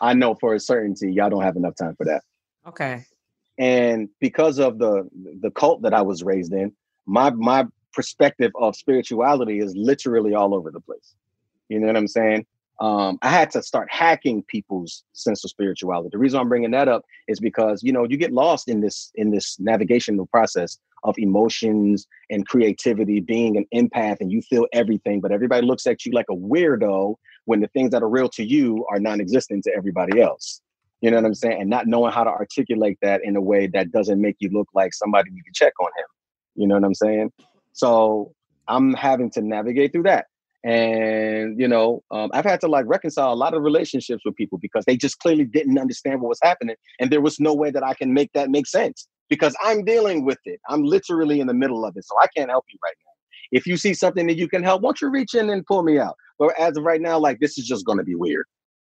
I 0.00 0.14
know 0.14 0.34
for 0.34 0.54
a 0.54 0.60
certainty 0.60 1.12
y'all 1.12 1.30
don't 1.30 1.42
have 1.42 1.56
enough 1.56 1.74
time 1.76 1.94
for 1.96 2.04
that. 2.06 2.22
okay. 2.66 3.04
and 3.58 4.08
because 4.20 4.58
of 4.58 4.78
the 4.78 5.08
the 5.40 5.50
cult 5.50 5.82
that 5.82 5.92
I 5.92 6.02
was 6.02 6.22
raised 6.22 6.52
in, 6.52 6.72
my 7.06 7.30
my 7.30 7.66
perspective 7.92 8.52
of 8.56 8.76
spirituality 8.76 9.60
is 9.60 9.74
literally 9.76 10.34
all 10.34 10.54
over 10.54 10.70
the 10.70 10.80
place. 10.80 11.14
You 11.68 11.80
know 11.80 11.86
what 11.86 11.96
I'm 11.96 12.08
saying? 12.08 12.46
Um, 12.80 13.18
I 13.22 13.28
had 13.28 13.50
to 13.52 13.62
start 13.62 13.88
hacking 13.90 14.42
people's 14.44 15.04
sense 15.12 15.44
of 15.44 15.50
spirituality. 15.50 16.08
The 16.10 16.18
reason 16.18 16.40
I'm 16.40 16.48
bringing 16.48 16.72
that 16.72 16.88
up 16.88 17.04
is 17.28 17.38
because 17.38 17.82
you 17.82 17.92
know 17.92 18.04
you 18.04 18.16
get 18.16 18.32
lost 18.32 18.68
in 18.68 18.80
this 18.80 19.12
in 19.14 19.30
this 19.30 19.58
navigational 19.60 20.26
process 20.26 20.78
of 21.04 21.14
emotions 21.18 22.06
and 22.30 22.46
creativity, 22.46 23.20
being 23.20 23.56
an 23.56 23.66
empath 23.74 24.18
and 24.20 24.30
you 24.30 24.40
feel 24.42 24.66
everything, 24.72 25.20
but 25.20 25.32
everybody 25.32 25.66
looks 25.66 25.86
at 25.86 26.04
you 26.06 26.12
like 26.12 26.26
a 26.30 26.34
weirdo 26.34 27.16
when 27.44 27.60
the 27.60 27.68
things 27.68 27.90
that 27.90 28.02
are 28.02 28.08
real 28.08 28.28
to 28.28 28.44
you 28.44 28.86
are 28.88 29.00
non-existent 29.00 29.64
to 29.64 29.72
everybody 29.76 30.20
else. 30.20 30.60
You 31.00 31.10
know 31.10 31.16
what 31.16 31.26
I'm 31.26 31.34
saying? 31.34 31.60
And 31.60 31.68
not 31.68 31.88
knowing 31.88 32.12
how 32.12 32.22
to 32.22 32.30
articulate 32.30 32.98
that 33.02 33.22
in 33.24 33.34
a 33.34 33.40
way 33.40 33.66
that 33.68 33.90
doesn't 33.90 34.20
make 34.20 34.36
you 34.38 34.48
look 34.50 34.68
like 34.74 34.94
somebody 34.94 35.30
you 35.34 35.42
can 35.42 35.52
check 35.52 35.72
on 35.80 35.88
him. 35.98 36.06
You 36.54 36.68
know 36.68 36.76
what 36.76 36.84
I'm 36.84 36.94
saying? 36.94 37.32
So 37.72 38.32
I'm 38.68 38.94
having 38.94 39.30
to 39.32 39.42
navigate 39.42 39.92
through 39.92 40.04
that. 40.04 40.26
And 40.64 41.58
you 41.58 41.66
know, 41.66 42.02
um, 42.12 42.30
I've 42.32 42.44
had 42.44 42.60
to 42.60 42.68
like 42.68 42.86
reconcile 42.86 43.32
a 43.32 43.34
lot 43.34 43.54
of 43.54 43.62
relationships 43.62 44.22
with 44.24 44.36
people 44.36 44.58
because 44.58 44.84
they 44.84 44.96
just 44.96 45.18
clearly 45.18 45.44
didn't 45.44 45.78
understand 45.78 46.20
what 46.20 46.28
was 46.28 46.38
happening, 46.40 46.76
and 47.00 47.10
there 47.10 47.20
was 47.20 47.40
no 47.40 47.52
way 47.52 47.72
that 47.72 47.82
I 47.82 47.94
can 47.94 48.14
make 48.14 48.30
that 48.34 48.48
make 48.48 48.68
sense 48.68 49.08
because 49.28 49.56
I'm 49.64 49.84
dealing 49.84 50.24
with 50.24 50.38
it. 50.44 50.60
I'm 50.68 50.84
literally 50.84 51.40
in 51.40 51.48
the 51.48 51.54
middle 51.54 51.84
of 51.84 51.96
it, 51.96 52.04
so 52.04 52.14
I 52.20 52.26
can't 52.36 52.48
help 52.48 52.64
you 52.72 52.78
right 52.84 52.94
now. 53.04 53.58
If 53.58 53.66
you 53.66 53.76
see 53.76 53.92
something 53.92 54.28
that 54.28 54.36
you 54.36 54.48
can 54.48 54.62
help, 54.62 54.82
won't 54.82 55.00
you 55.00 55.10
reach 55.10 55.34
in 55.34 55.50
and 55.50 55.66
pull 55.66 55.82
me 55.82 55.98
out? 55.98 56.14
But 56.38 56.56
as 56.58 56.76
of 56.76 56.84
right 56.84 57.00
now, 57.00 57.18
like 57.18 57.40
this 57.40 57.58
is 57.58 57.66
just 57.66 57.84
going 57.84 57.98
to 57.98 58.04
be 58.04 58.14
weird. 58.14 58.46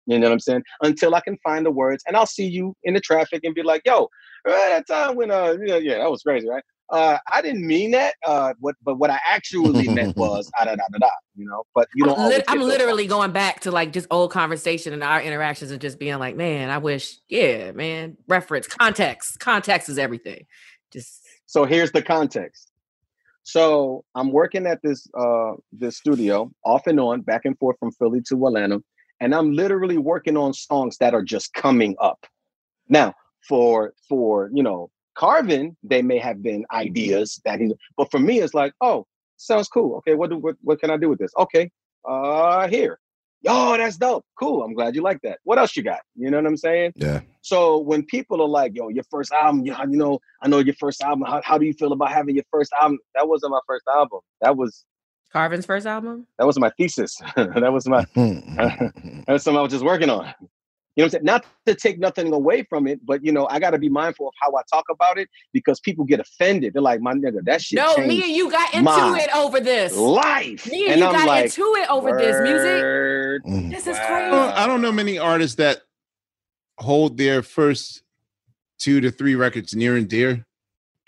You 0.07 0.21
know 0.21 0.29
what 0.29 0.35
I'm 0.35 0.41
saying? 0.41 0.63
Until 0.83 1.17
I 1.17 1.21
can 1.21 1.37
find 1.43 1.67
the 1.67 1.73
words, 1.73 2.05
and 2.07 2.17
I'll 2.17 2.27
see 2.27 2.47
you 2.47 2.77
in 2.85 2.95
the 2.95 3.01
traffic 3.01 3.41
and 3.43 3.57
be 3.57 3.65
like, 3.65 3.83
"Yo, 3.85 4.09
that 4.45 4.87
time 4.87 5.17
when 5.17 5.33
uh, 5.33 5.57
yeah, 5.65 5.79
yeah, 5.79 5.99
that 5.99 6.11
was 6.11 6.23
crazy, 6.23 6.49
right? 6.49 6.63
Uh, 6.89 7.19
I 7.33 7.43
didn't 7.43 7.67
mean 7.67 7.91
that. 7.93 8.15
Uh, 8.25 8.55
what, 8.61 8.77
but 8.83 8.97
what 8.97 9.11
I 9.11 9.19
actually 9.27 9.89
meant 9.89 10.17
was 10.17 10.51
ah, 10.59 10.65
da 10.65 10.77
da 10.77 10.85
da 10.93 10.99
da. 10.99 11.11
You 11.35 11.47
know, 11.47 11.65
but 11.75 11.89
you 11.95 12.05
don't. 12.05 12.15
I'm, 12.15 12.25
always 12.25 12.39
lit- 12.39 12.45
I'm 12.49 12.59
get 12.59 12.63
those 12.63 12.73
literally 12.73 13.07
going 13.07 13.33
back 13.33 13.61
to 13.61 13.71
like 13.71 13.93
just 13.93 14.07
old 14.11 14.31
conversation 14.31 14.93
and 14.93 15.03
our 15.03 15.21
interactions 15.21 15.71
and 15.71 15.81
just 15.81 15.99
being 15.99 16.19
like, 16.19 16.37
man, 16.37 16.71
I 16.71 16.79
wish, 16.79 17.19
yeah, 17.29 17.73
man, 17.73 18.17
reference, 18.29 18.69
context, 18.69 19.41
context 19.41 19.89
is 19.89 19.99
everything. 19.99 20.47
Just 20.93 21.23
So 21.47 21.65
here's 21.65 21.93
the 21.93 22.03
context. 22.03 22.71
So 23.43 24.05
I'm 24.15 24.33
working 24.33 24.67
at 24.67 24.81
this 24.83 25.07
uh 25.19 25.53
this 25.73 25.97
studio 25.97 26.53
off 26.65 26.87
and 26.87 27.01
on, 27.01 27.23
back 27.23 27.43
and 27.45 27.59
forth 27.59 27.77
from 27.81 27.93
Philly 27.93 28.21
to 28.29 28.47
Atlanta, 28.47 28.81
and 29.21 29.35
I'm 29.35 29.53
literally 29.53 29.99
working 29.99 30.37
on 30.37 30.53
songs 30.53 30.99
that 30.99 31.15
are 31.15 31.23
just 31.23 31.53
coming 31.53 31.97
up. 32.01 32.27
Now, 32.89 33.15
for 33.49 33.93
for 34.09 34.51
you 34.53 34.63
know 34.63 34.91
Carvin, 35.17 35.77
they 35.83 36.03
may 36.03 36.19
have 36.19 36.43
been 36.43 36.65
ideas 36.73 37.41
that 37.45 37.61
he, 37.61 37.75
but 37.97 38.11
for 38.11 38.19
me, 38.19 38.41
it's 38.41 38.55
like, 38.55 38.73
oh, 38.81 39.07
sounds 39.37 39.69
cool. 39.69 39.97
Okay, 39.99 40.15
what 40.15 40.31
do 40.31 40.37
what, 40.39 40.57
what 40.63 40.81
can 40.81 40.91
I 40.91 40.97
do 40.97 41.09
with 41.09 41.19
this? 41.19 41.33
Okay, 41.39 41.71
uh, 42.09 42.69
here. 42.69 42.99
Oh, 43.47 43.77
that's 43.77 43.97
dope. 43.97 44.25
Cool. 44.39 44.63
I'm 44.63 44.75
glad 44.75 44.95
you 44.95 45.03
like 45.03 45.21
that. 45.23 45.39
What 45.45 45.59
else 45.59 45.77
you 45.77 45.83
got? 45.83 46.01
You 46.17 46.31
know 46.31 46.39
what 46.39 46.47
I'm 46.47 46.57
saying? 46.57 46.93
Yeah. 46.97 47.21
So 47.43 47.79
when 47.79 48.05
people 48.05 48.43
are 48.43 48.49
like, 48.49 48.73
"Yo, 48.75 48.89
your 48.89 49.05
first 49.11 49.33
album," 49.33 49.65
you 49.65 49.75
you 49.89 49.97
know, 49.97 50.19
I 50.43 50.49
know 50.49 50.59
your 50.59 50.75
first 50.75 51.03
album. 51.03 51.25
How, 51.27 51.41
how 51.45 51.59
do 51.59 51.65
you 51.65 51.73
feel 51.73 51.93
about 51.93 52.11
having 52.11 52.35
your 52.35 52.45
first 52.51 52.73
album? 52.81 52.99
That 53.15 53.29
wasn't 53.29 53.53
my 53.53 53.61
first 53.67 53.85
album. 53.89 54.21
That 54.41 54.57
was 54.57 54.85
Carvin's 55.33 55.67
first 55.67 55.87
album. 55.87 56.27
that 56.39 56.47
was 56.47 56.59
my 56.59 56.71
thesis. 56.79 57.21
that 57.37 57.73
was 57.73 57.87
my 57.87 58.05
that 58.15 59.25
was 59.29 59.43
something 59.43 59.59
I 59.59 59.63
was 59.63 59.73
just 59.73 59.85
working 59.85 60.11
on. 60.11 60.35
You 60.97 61.03
know 61.03 61.05
what 61.05 61.09
I'm 61.09 61.11
saying? 61.11 61.25
Not 61.25 61.47
to 61.67 61.75
take 61.75 61.99
nothing 61.99 62.33
away 62.33 62.63
from 62.63 62.87
it, 62.87 63.05
but 63.05 63.23
you 63.23 63.31
know, 63.31 63.47
I 63.51 63.59
gotta 63.59 63.79
be 63.79 63.91
mindful 63.91 64.29
of 64.29 64.35
how 64.41 64.57
I 64.57 64.63
talk 64.73 64.87
about 64.91 65.19
it 65.19 65.29
because 65.53 65.79
people 65.79 66.07
get 66.07 66.21
offended. 66.21 66.73
They're 66.73 66.81
like, 66.81 67.03
my 67.03 67.13
nigga, 67.13 67.45
that 67.45 67.61
shit. 67.61 67.77
No, 67.77 67.95
changed 67.97 68.09
me 68.09 68.23
and 68.23 68.33
you 68.33 68.51
got 68.51 68.73
into 68.73 69.23
it 69.23 69.29
over 69.37 69.61
this. 69.61 69.95
Life. 69.95 70.67
Me 70.71 70.85
and, 70.85 70.93
And 70.93 71.01
you 71.01 71.07
I'm 71.07 71.13
got 71.13 71.27
like, 71.27 71.45
into 71.45 71.75
it 71.77 71.91
over 71.91 72.17
this 72.17 72.41
music. 72.41 72.83
Word. 72.83 73.45
Mm. 73.45 73.71
This 73.71 73.87
is 73.87 73.97
I 73.99 74.07
crazy. 74.07 74.31
don't, 74.31 74.53
I 74.53 74.67
don't 74.67 74.81
know 74.81 74.91
many 74.91 75.19
artists 75.19 75.57
that 75.57 75.83
hold 76.79 77.19
their 77.19 77.43
first 77.43 78.03
two 78.79 79.03
to 79.03 79.11
three 79.11 79.35
records 79.35 79.75
near 79.77 79.97
and 79.97 80.09
dear. 80.09 80.47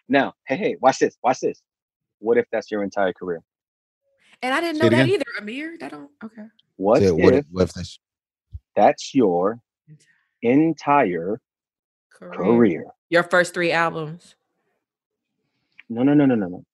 Now, 0.07 0.35
hey, 0.47 0.57
hey, 0.57 0.77
watch 0.81 0.99
this. 0.99 1.17
Watch 1.23 1.41
this. 1.41 1.63
What 2.19 2.37
if 2.37 2.45
that's 2.53 2.71
your 2.71 2.83
entire 2.83 3.15
career? 3.15 3.41
And 4.43 4.53
I 4.53 4.61
didn't 4.61 4.79
know 4.79 4.91
that 4.91 5.05
again. 5.05 5.09
either, 5.09 5.25
Ahmir. 5.41 5.79
That 5.81 5.93
don't 5.93 6.11
okay. 6.23 6.45
What 6.77 7.03
Yeah, 7.03 7.11
what 7.11 7.33
if 7.33 7.41
if, 7.41 7.47
what 7.51 7.63
if 7.65 7.73
that's 7.73 7.99
that's 8.77 9.15
your 9.15 9.61
entire 10.43 11.41
career? 12.13 12.85
Your 13.11 13.23
first 13.23 13.55
three 13.55 13.73
albums. 13.73 14.35
No, 15.89 16.03
no, 16.03 16.15
no, 16.15 16.27
no, 16.27 16.35
no, 16.35 16.47
no. 16.47 16.65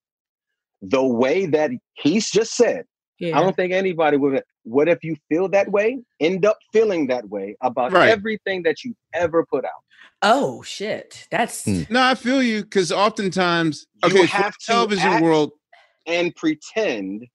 The 0.82 1.02
way 1.04 1.46
that 1.46 1.70
he's 1.94 2.30
just 2.30 2.54
said, 2.56 2.84
Yeah. 3.18 3.38
I 3.38 3.42
don't 3.42 3.54
think 3.56 3.72
anybody 3.72 4.16
would. 4.16 4.42
What 4.64 4.88
if 4.88 5.04
you 5.04 5.16
feel 5.28 5.48
that 5.50 5.70
way? 5.70 6.00
End 6.20 6.44
up 6.44 6.58
feeling 6.72 7.06
that 7.08 7.28
way 7.28 7.56
about 7.60 7.92
Right. 7.92 8.08
everything 8.08 8.62
that 8.64 8.82
you 8.84 8.94
ever 9.12 9.44
put 9.46 9.64
out. 9.64 9.70
Oh 10.22 10.62
shit. 10.62 11.28
That's 11.30 11.64
hmm. 11.64 11.82
No, 11.90 12.02
I 12.02 12.14
feel 12.14 12.42
you 12.42 12.62
because 12.62 12.90
oftentimes, 12.90 13.86
You 14.02 14.10
okay, 14.10 14.26
for 14.26 14.36
have 14.36 14.56
to 14.58 14.66
television 14.66 15.08
act 15.08 15.22
world, 15.22 15.52
and 16.06 16.34
pretend 16.34 17.26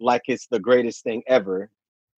like 0.00 0.22
it's 0.26 0.46
the 0.48 0.58
greatest 0.60 1.02
thing 1.04 1.22
ever 1.26 1.70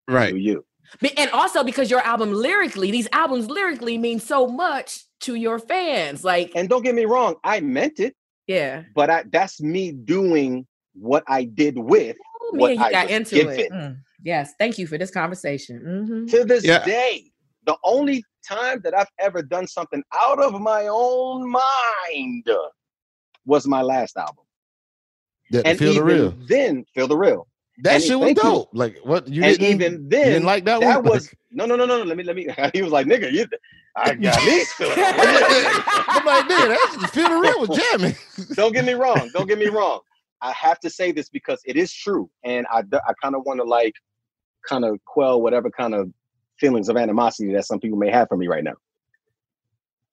right? 0.08 0.32
to 0.32 0.38
you. 0.38 0.64
Be- 1.00 1.16
and 1.18 1.30
also 1.32 1.62
because 1.64 1.90
your 1.90 2.00
album 2.00 2.32
lyrically, 2.32 2.90
these 2.90 3.08
albums 3.12 3.46
lyrically 3.48 3.98
mean 3.98 4.20
so 4.20 4.46
much 4.46 5.04
to 5.20 5.34
your 5.34 5.58
fans. 5.58 6.24
Like, 6.24 6.52
And 6.54 6.68
don't 6.68 6.82
get 6.82 6.94
me 6.94 7.04
wrong, 7.04 7.36
I 7.44 7.60
meant 7.60 8.00
it, 8.00 8.14
yeah. 8.46 8.84
but 8.94 9.10
I, 9.10 9.24
that's 9.30 9.60
me 9.60 9.92
doing 9.92 10.66
what 10.94 11.24
I 11.28 11.44
did 11.44 11.76
with 11.78 12.16
Ooh, 12.16 12.58
what 12.58 12.70
and 12.72 12.80
you 12.80 12.86
I 12.86 12.90
got 12.92 13.04
was 13.06 13.12
into 13.16 13.34
given. 13.34 13.58
it. 13.60 13.72
Mm, 13.72 13.96
Yes, 14.24 14.52
thank 14.58 14.78
you 14.78 14.86
for 14.88 14.98
this 14.98 15.10
conversation. 15.12 15.80
Mhm. 15.80 16.30
To 16.30 16.44
this 16.44 16.64
Yeah. 16.64 16.84
day, 16.84 17.30
the 17.66 17.76
only 17.84 18.24
time 18.46 18.80
that 18.82 18.92
I've 18.94 19.10
ever 19.20 19.42
done 19.42 19.66
something 19.68 20.02
out 20.12 20.40
of 20.42 20.60
my 20.60 20.88
own 20.90 21.48
mind 21.48 22.48
was 23.44 23.66
my 23.68 23.82
last 23.82 24.16
album. 24.16 24.44
that 25.50 25.66
And 25.66 25.78
feel 25.78 25.88
the 25.94 26.00
even 26.00 26.06
real? 26.06 26.34
then, 26.48 26.84
feel 26.94 27.06
the 27.08 27.16
real. 27.16 27.46
That 27.82 28.02
shit 28.02 28.18
was 28.18 28.26
thank 28.26 28.38
you. 28.38 28.42
dope. 28.42 28.70
Like 28.72 28.98
what 29.04 29.28
you 29.28 29.42
and 29.44 29.56
didn't 29.56 29.82
even 29.82 30.08
then, 30.08 30.26
didn't 30.26 30.44
like 30.44 30.64
that, 30.64 30.80
that 30.80 31.02
one? 31.02 31.12
was 31.12 31.32
no, 31.50 31.64
no, 31.64 31.76
no, 31.76 31.86
no, 31.86 31.98
no. 31.98 32.04
Let 32.04 32.16
me, 32.16 32.24
let 32.24 32.34
me. 32.34 32.48
He 32.72 32.82
was 32.82 32.92
like, 32.92 33.06
"Nigga, 33.06 33.32
you, 33.32 33.46
I 33.96 34.14
got 34.14 34.40
these 34.40 34.72
feelings." 34.72 34.98
I'm 34.98 36.26
like, 36.26 36.44
nigga, 36.46 36.68
that's 36.68 37.10
feel 37.12 37.28
the 37.28 37.36
real 37.36 37.60
was 37.60 37.78
jamming. 37.78 38.16
don't 38.54 38.72
get 38.72 38.84
me 38.84 38.94
wrong. 38.94 39.30
Don't 39.32 39.46
get 39.46 39.58
me 39.58 39.68
wrong. 39.68 40.00
I 40.40 40.52
have 40.52 40.80
to 40.80 40.90
say 40.90 41.12
this 41.12 41.28
because 41.28 41.60
it 41.64 41.76
is 41.76 41.92
true, 41.92 42.28
and 42.44 42.66
I 42.70 42.80
I 42.80 43.12
kind 43.22 43.36
of 43.36 43.42
want 43.44 43.60
to 43.60 43.64
like, 43.64 43.94
kind 44.68 44.84
of 44.84 44.98
quell 45.04 45.40
whatever 45.40 45.70
kind 45.70 45.94
of 45.94 46.10
feelings 46.58 46.88
of 46.88 46.96
animosity 46.96 47.52
that 47.52 47.64
some 47.64 47.78
people 47.78 47.98
may 47.98 48.10
have 48.10 48.26
for 48.28 48.36
me 48.36 48.48
right 48.48 48.64
now. 48.64 48.74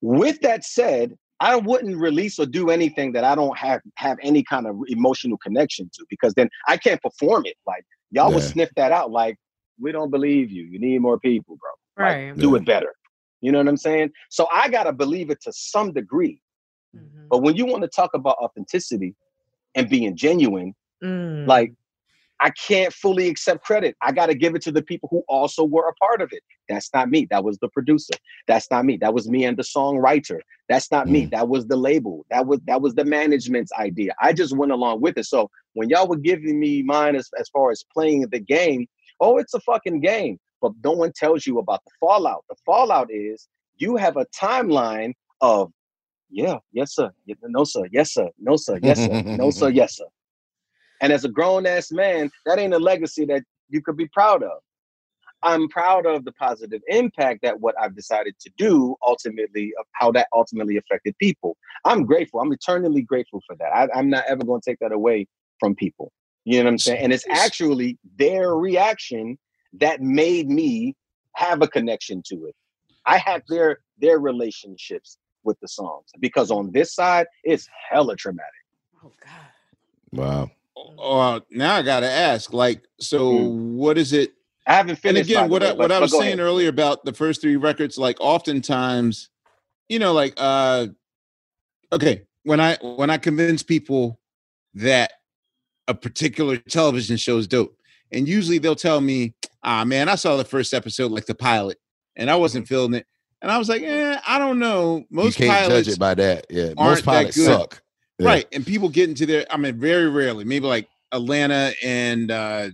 With 0.00 0.40
that 0.42 0.64
said, 0.64 1.16
I 1.40 1.56
wouldn't 1.56 1.96
release 1.98 2.38
or 2.38 2.46
do 2.46 2.70
anything 2.70 3.12
that 3.12 3.24
I 3.24 3.34
don't 3.34 3.56
have 3.58 3.80
have 3.96 4.18
any 4.22 4.42
kind 4.42 4.66
of 4.66 4.76
emotional 4.88 5.36
connection 5.38 5.90
to, 5.94 6.04
because 6.08 6.34
then 6.34 6.48
I 6.66 6.76
can't 6.76 7.00
perform 7.02 7.44
it. 7.46 7.56
Like 7.66 7.84
y'all 8.10 8.32
would 8.32 8.42
sniff 8.42 8.70
that 8.76 8.92
out. 8.92 9.10
Like 9.10 9.36
we 9.78 9.92
don't 9.92 10.10
believe 10.10 10.50
you. 10.50 10.64
You 10.64 10.78
need 10.78 10.98
more 11.00 11.18
people, 11.18 11.56
bro. 11.56 11.70
Like, 12.06 12.14
Right. 12.14 12.36
do 12.36 12.54
it 12.54 12.64
better. 12.64 12.94
You 13.42 13.52
know 13.52 13.58
what 13.58 13.68
I'm 13.68 13.76
saying? 13.76 14.12
So 14.30 14.48
I 14.52 14.68
gotta 14.68 14.92
believe 14.92 15.30
it 15.30 15.40
to 15.42 15.52
some 15.52 15.92
degree. 15.92 16.40
Mhm. 16.96 17.28
But 17.28 17.42
when 17.42 17.54
you 17.56 17.66
want 17.66 17.82
to 17.82 17.88
talk 17.88 18.14
about 18.14 18.36
authenticity 18.38 19.14
and 19.74 19.88
being 19.88 20.16
genuine, 20.16 20.74
Mm. 21.04 21.46
like 21.46 21.74
I 22.40 22.50
can't 22.50 22.92
fully 22.92 23.28
accept 23.28 23.64
credit. 23.64 23.96
I 24.02 24.12
got 24.12 24.26
to 24.26 24.34
give 24.34 24.54
it 24.54 24.62
to 24.62 24.72
the 24.72 24.82
people 24.82 25.08
who 25.10 25.22
also 25.28 25.64
were 25.64 25.88
a 25.88 25.94
part 25.94 26.20
of 26.20 26.28
it. 26.32 26.42
That's 26.68 26.90
not 26.92 27.08
me. 27.08 27.26
That 27.30 27.44
was 27.44 27.58
the 27.58 27.68
producer. 27.68 28.14
That's 28.46 28.70
not 28.70 28.84
me. 28.84 28.96
That 28.98 29.14
was 29.14 29.28
me 29.28 29.44
and 29.44 29.56
the 29.56 29.62
songwriter. 29.62 30.40
That's 30.68 30.90
not 30.90 31.08
me. 31.08 31.26
Mm. 31.26 31.30
That 31.30 31.48
was 31.48 31.66
the 31.66 31.76
label. 31.76 32.26
That 32.30 32.46
was 32.46 32.60
that 32.66 32.82
was 32.82 32.94
the 32.94 33.04
management's 33.04 33.72
idea. 33.72 34.14
I 34.20 34.32
just 34.32 34.56
went 34.56 34.72
along 34.72 35.00
with 35.00 35.16
it. 35.16 35.26
So 35.26 35.50
when 35.74 35.88
y'all 35.88 36.08
were 36.08 36.16
giving 36.16 36.58
me 36.60 36.82
mine 36.82 37.16
as, 37.16 37.30
as 37.38 37.48
far 37.48 37.70
as 37.70 37.84
playing 37.92 38.26
the 38.30 38.40
game, 38.40 38.86
oh, 39.20 39.38
it's 39.38 39.54
a 39.54 39.60
fucking 39.60 40.00
game. 40.00 40.38
But 40.60 40.72
no 40.82 40.92
one 40.92 41.12
tells 41.14 41.46
you 41.46 41.58
about 41.58 41.84
the 41.84 41.92
fallout. 42.00 42.44
The 42.48 42.56
fallout 42.64 43.08
is 43.10 43.48
you 43.76 43.96
have 43.96 44.16
a 44.16 44.26
timeline 44.38 45.12
of 45.40 45.70
yeah, 46.30 46.58
yes, 46.72 46.94
sir. 46.94 47.10
No, 47.42 47.64
sir. 47.64 47.84
Yes, 47.92 48.12
sir. 48.12 48.28
No, 48.38 48.56
sir. 48.56 48.78
Yes, 48.82 48.98
sir. 48.98 49.22
No, 49.22 49.50
sir. 49.50 49.68
Yes, 49.76 49.96
sir. 49.96 50.06
And 51.00 51.12
as 51.12 51.24
a 51.24 51.28
grown 51.28 51.66
ass 51.66 51.90
man, 51.90 52.30
that 52.46 52.58
ain't 52.58 52.74
a 52.74 52.78
legacy 52.78 53.24
that 53.26 53.42
you 53.68 53.82
could 53.82 53.96
be 53.96 54.08
proud 54.08 54.42
of. 54.42 54.58
I'm 55.42 55.68
proud 55.68 56.06
of 56.06 56.24
the 56.24 56.32
positive 56.32 56.80
impact 56.88 57.40
that 57.42 57.60
what 57.60 57.74
I've 57.80 57.94
decided 57.94 58.34
to 58.40 58.50
do 58.56 58.96
ultimately, 59.06 59.72
of 59.78 59.86
how 59.92 60.10
that 60.12 60.28
ultimately 60.32 60.76
affected 60.76 61.16
people. 61.18 61.56
I'm 61.84 62.04
grateful. 62.04 62.40
I'm 62.40 62.52
eternally 62.52 63.02
grateful 63.02 63.42
for 63.46 63.54
that. 63.56 63.70
I, 63.72 63.88
I'm 63.94 64.08
not 64.08 64.24
ever 64.28 64.44
going 64.44 64.60
to 64.60 64.70
take 64.70 64.78
that 64.80 64.92
away 64.92 65.26
from 65.60 65.74
people. 65.74 66.10
You 66.44 66.58
know 66.58 66.64
what 66.64 66.70
I'm 66.70 66.78
saying? 66.78 67.04
And 67.04 67.12
it's 67.12 67.26
actually 67.30 67.98
their 68.16 68.56
reaction 68.56 69.38
that 69.74 70.00
made 70.00 70.48
me 70.48 70.94
have 71.34 71.60
a 71.60 71.68
connection 71.68 72.22
to 72.26 72.46
it. 72.46 72.54
I 73.04 73.18
had 73.18 73.42
their 73.48 73.78
their 73.98 74.18
relationships 74.18 75.18
with 75.44 75.58
the 75.60 75.68
songs 75.68 76.06
because 76.20 76.50
on 76.50 76.72
this 76.72 76.94
side, 76.94 77.26
it's 77.44 77.68
hella 77.90 78.16
traumatic. 78.16 78.52
Oh 79.04 79.12
God. 79.24 79.30
Wow. 80.12 80.50
Uh, 80.76 81.40
now 81.50 81.74
I 81.74 81.82
gotta 81.82 82.10
ask, 82.10 82.52
like, 82.52 82.84
so 83.00 83.30
what 83.30 83.96
is 83.98 84.12
it? 84.12 84.32
I 84.66 84.74
haven't 84.74 84.96
finished. 84.96 85.30
And 85.30 85.38
again, 85.38 85.50
what 85.50 85.62
I, 85.62 85.72
what 85.72 85.92
I 85.92 86.00
was 86.00 86.10
saying 86.10 86.34
ahead. 86.34 86.40
earlier 86.40 86.68
about 86.68 87.04
the 87.04 87.12
first 87.12 87.40
three 87.40 87.56
records, 87.56 87.96
like, 87.96 88.16
oftentimes, 88.20 89.30
you 89.88 89.98
know, 89.98 90.12
like, 90.12 90.34
uh, 90.36 90.88
okay, 91.92 92.22
when 92.42 92.60
I 92.60 92.76
when 92.82 93.10
I 93.10 93.18
convince 93.18 93.62
people 93.62 94.20
that 94.74 95.12
a 95.88 95.94
particular 95.94 96.56
television 96.56 97.16
show 97.16 97.38
is 97.38 97.46
dope, 97.46 97.76
and 98.12 98.28
usually 98.28 98.58
they'll 98.58 98.74
tell 98.74 99.00
me, 99.00 99.34
"Ah, 99.62 99.84
man, 99.84 100.08
I 100.08 100.16
saw 100.16 100.36
the 100.36 100.44
first 100.44 100.74
episode, 100.74 101.10
like 101.10 101.26
the 101.26 101.34
pilot, 101.34 101.78
and 102.16 102.30
I 102.30 102.36
wasn't 102.36 102.68
feeling 102.68 102.94
it." 102.94 103.06
And 103.42 103.50
I 103.50 103.58
was 103.58 103.68
like, 103.68 103.82
"Eh, 103.82 104.18
I 104.26 104.38
don't 104.38 104.58
know. 104.58 105.04
Most 105.10 105.38
you 105.38 105.46
can't 105.46 105.58
pilots 105.58 105.86
judge 105.86 105.94
it 105.94 105.98
by 106.00 106.14
that. 106.14 106.46
Yeah, 106.50 106.72
most 106.76 107.04
pilots 107.04 107.42
suck. 107.42 107.82
Yeah. 108.18 108.28
Right. 108.28 108.46
And 108.52 108.66
people 108.66 108.88
get 108.88 109.08
into 109.08 109.26
their, 109.26 109.44
I 109.50 109.56
mean, 109.56 109.78
very 109.78 110.08
rarely, 110.08 110.44
maybe 110.44 110.66
like 110.66 110.88
Atlanta 111.12 111.72
and 111.84 112.30
uh 112.30 112.70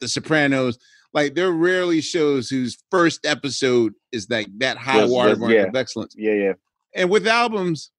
The 0.00 0.08
Sopranos, 0.08 0.78
like 1.12 1.34
there 1.34 1.48
are 1.48 1.52
rarely 1.52 2.00
shows 2.00 2.48
whose 2.48 2.78
first 2.90 3.26
episode 3.26 3.94
is 4.12 4.28
like 4.30 4.48
that 4.58 4.78
high 4.78 5.00
just- 5.00 5.12
watermark 5.12 5.52
yeah. 5.52 5.64
of 5.64 5.76
excellence. 5.76 6.14
Yeah, 6.16 6.32
yeah. 6.32 6.52
And 6.94 7.10
with 7.10 7.26
albums, 7.26 7.90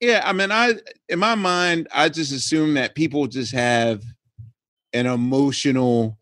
yeah, 0.00 0.22
I 0.24 0.32
mean, 0.32 0.52
I 0.52 0.74
in 1.08 1.18
my 1.18 1.34
mind, 1.34 1.88
I 1.92 2.08
just 2.08 2.32
assume 2.32 2.74
that 2.74 2.94
people 2.94 3.26
just 3.26 3.52
have 3.52 4.02
an 4.92 5.06
emotional, 5.06 6.18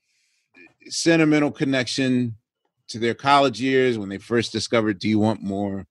sentimental 0.88 1.50
connection 1.50 2.36
to 2.88 2.98
their 2.98 3.14
college 3.14 3.60
years 3.60 3.98
when 3.98 4.08
they 4.08 4.18
first 4.18 4.52
discovered 4.52 4.98
Do 4.98 5.08
You 5.08 5.18
Want 5.18 5.42
More? 5.42 5.86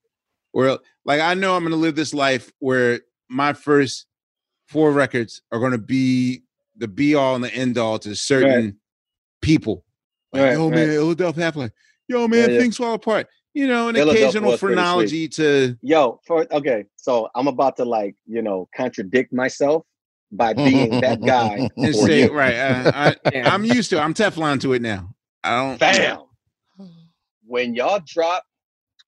Or 0.52 0.78
like 1.04 1.20
I 1.20 1.34
know 1.34 1.54
I'm 1.54 1.62
gonna 1.62 1.76
live 1.76 1.94
this 1.96 2.14
life 2.14 2.50
where 2.58 3.00
my 3.28 3.52
first 3.52 4.06
four 4.68 4.92
records 4.92 5.42
are 5.52 5.60
gonna 5.60 5.78
be 5.78 6.42
the 6.76 6.88
be 6.88 7.14
all 7.14 7.34
and 7.34 7.44
the 7.44 7.54
end 7.54 7.78
all 7.78 7.98
to 8.00 8.14
certain 8.14 8.78
people. 9.40 9.84
Like, 10.32 10.42
Right, 10.42 10.52
yo, 10.52 10.70
man, 10.70 10.88
right. 10.88 10.98
Illadelph 10.98 11.34
Halflife. 11.34 11.70
Yo, 12.08 12.28
man, 12.28 12.48
Yeah, 12.50 12.54
yeah. 12.54 12.60
things 12.60 12.76
fall 12.76 12.94
apart. 12.94 13.26
You 13.54 13.66
know, 13.66 13.88
an 13.88 13.96
occasional 13.96 14.22
was 14.22 14.32
pretty 14.32 14.58
sweet. 14.58 14.58
phrenology 14.58 15.28
to 15.28 15.78
Yo, 15.80 16.20
for 16.26 16.46
okay, 16.52 16.84
so 16.96 17.28
I'm 17.34 17.48
about 17.48 17.76
to 17.78 17.84
like 17.84 18.14
you 18.26 18.42
know 18.42 18.68
contradict 18.76 19.32
myself 19.32 19.84
by 20.30 20.52
being 20.52 21.00
that 21.00 21.22
guy. 21.22 21.68
and 21.76 21.94
say 21.94 22.28
right. 22.28 22.54
Uh, 22.54 22.92
I, 22.94 23.16
I'm 23.44 23.64
used 23.64 23.90
to. 23.90 23.96
it. 23.96 24.00
I'm 24.00 24.12
Teflon 24.12 24.60
to 24.60 24.74
it 24.74 24.82
now. 24.82 25.14
I 25.42 25.56
don't. 25.56 25.78
Bam. 25.80 26.18
When 27.46 27.74
y'all 27.74 28.00
drop 28.04 28.44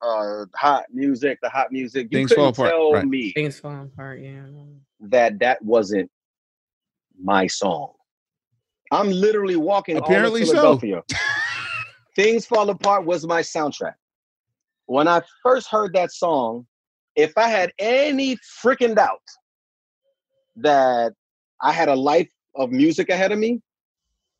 uh 0.02 0.44
hot 0.54 0.84
music, 0.92 1.38
the 1.42 1.48
hot 1.48 1.72
music, 1.72 2.08
you 2.10 2.18
Things 2.18 2.32
fall 2.32 2.48
couldn't 2.48 2.54
apart, 2.54 2.70
tell 2.70 2.92
right. 2.92 3.06
me 3.06 3.32
Things 3.32 3.60
fall 3.60 3.82
apart. 3.82 4.20
Yeah. 4.20 4.42
that 5.00 5.38
that 5.40 5.62
wasn't 5.64 6.10
my 7.20 7.46
song. 7.46 7.92
I'm 8.90 9.10
literally 9.10 9.56
walking 9.56 9.96
Apparently 9.96 10.42
all 10.42 10.46
so. 10.46 10.52
of 10.72 10.80
Philadelphia. 10.80 11.02
Things 12.16 12.46
Fall 12.46 12.68
Apart 12.70 13.04
was 13.04 13.26
my 13.26 13.42
soundtrack. 13.42 13.94
When 14.86 15.06
I 15.06 15.22
first 15.42 15.68
heard 15.68 15.92
that 15.94 16.10
song, 16.10 16.66
if 17.14 17.32
I 17.36 17.48
had 17.48 17.72
any 17.78 18.36
freaking 18.62 18.96
doubt 18.96 19.22
that 20.56 21.12
I 21.62 21.72
had 21.72 21.88
a 21.88 21.94
life 21.94 22.28
of 22.56 22.70
music 22.70 23.08
ahead 23.08 23.30
of 23.30 23.38
me, 23.38 23.60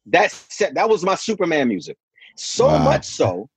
that 0.07 0.33
set 0.33 0.75
that 0.75 0.89
was 0.89 1.05
my 1.05 1.15
Superman 1.15 1.69
music. 1.69 1.97
So 2.37 2.67
Wow. 2.67 2.79
much 2.79 3.05
so 3.05 3.49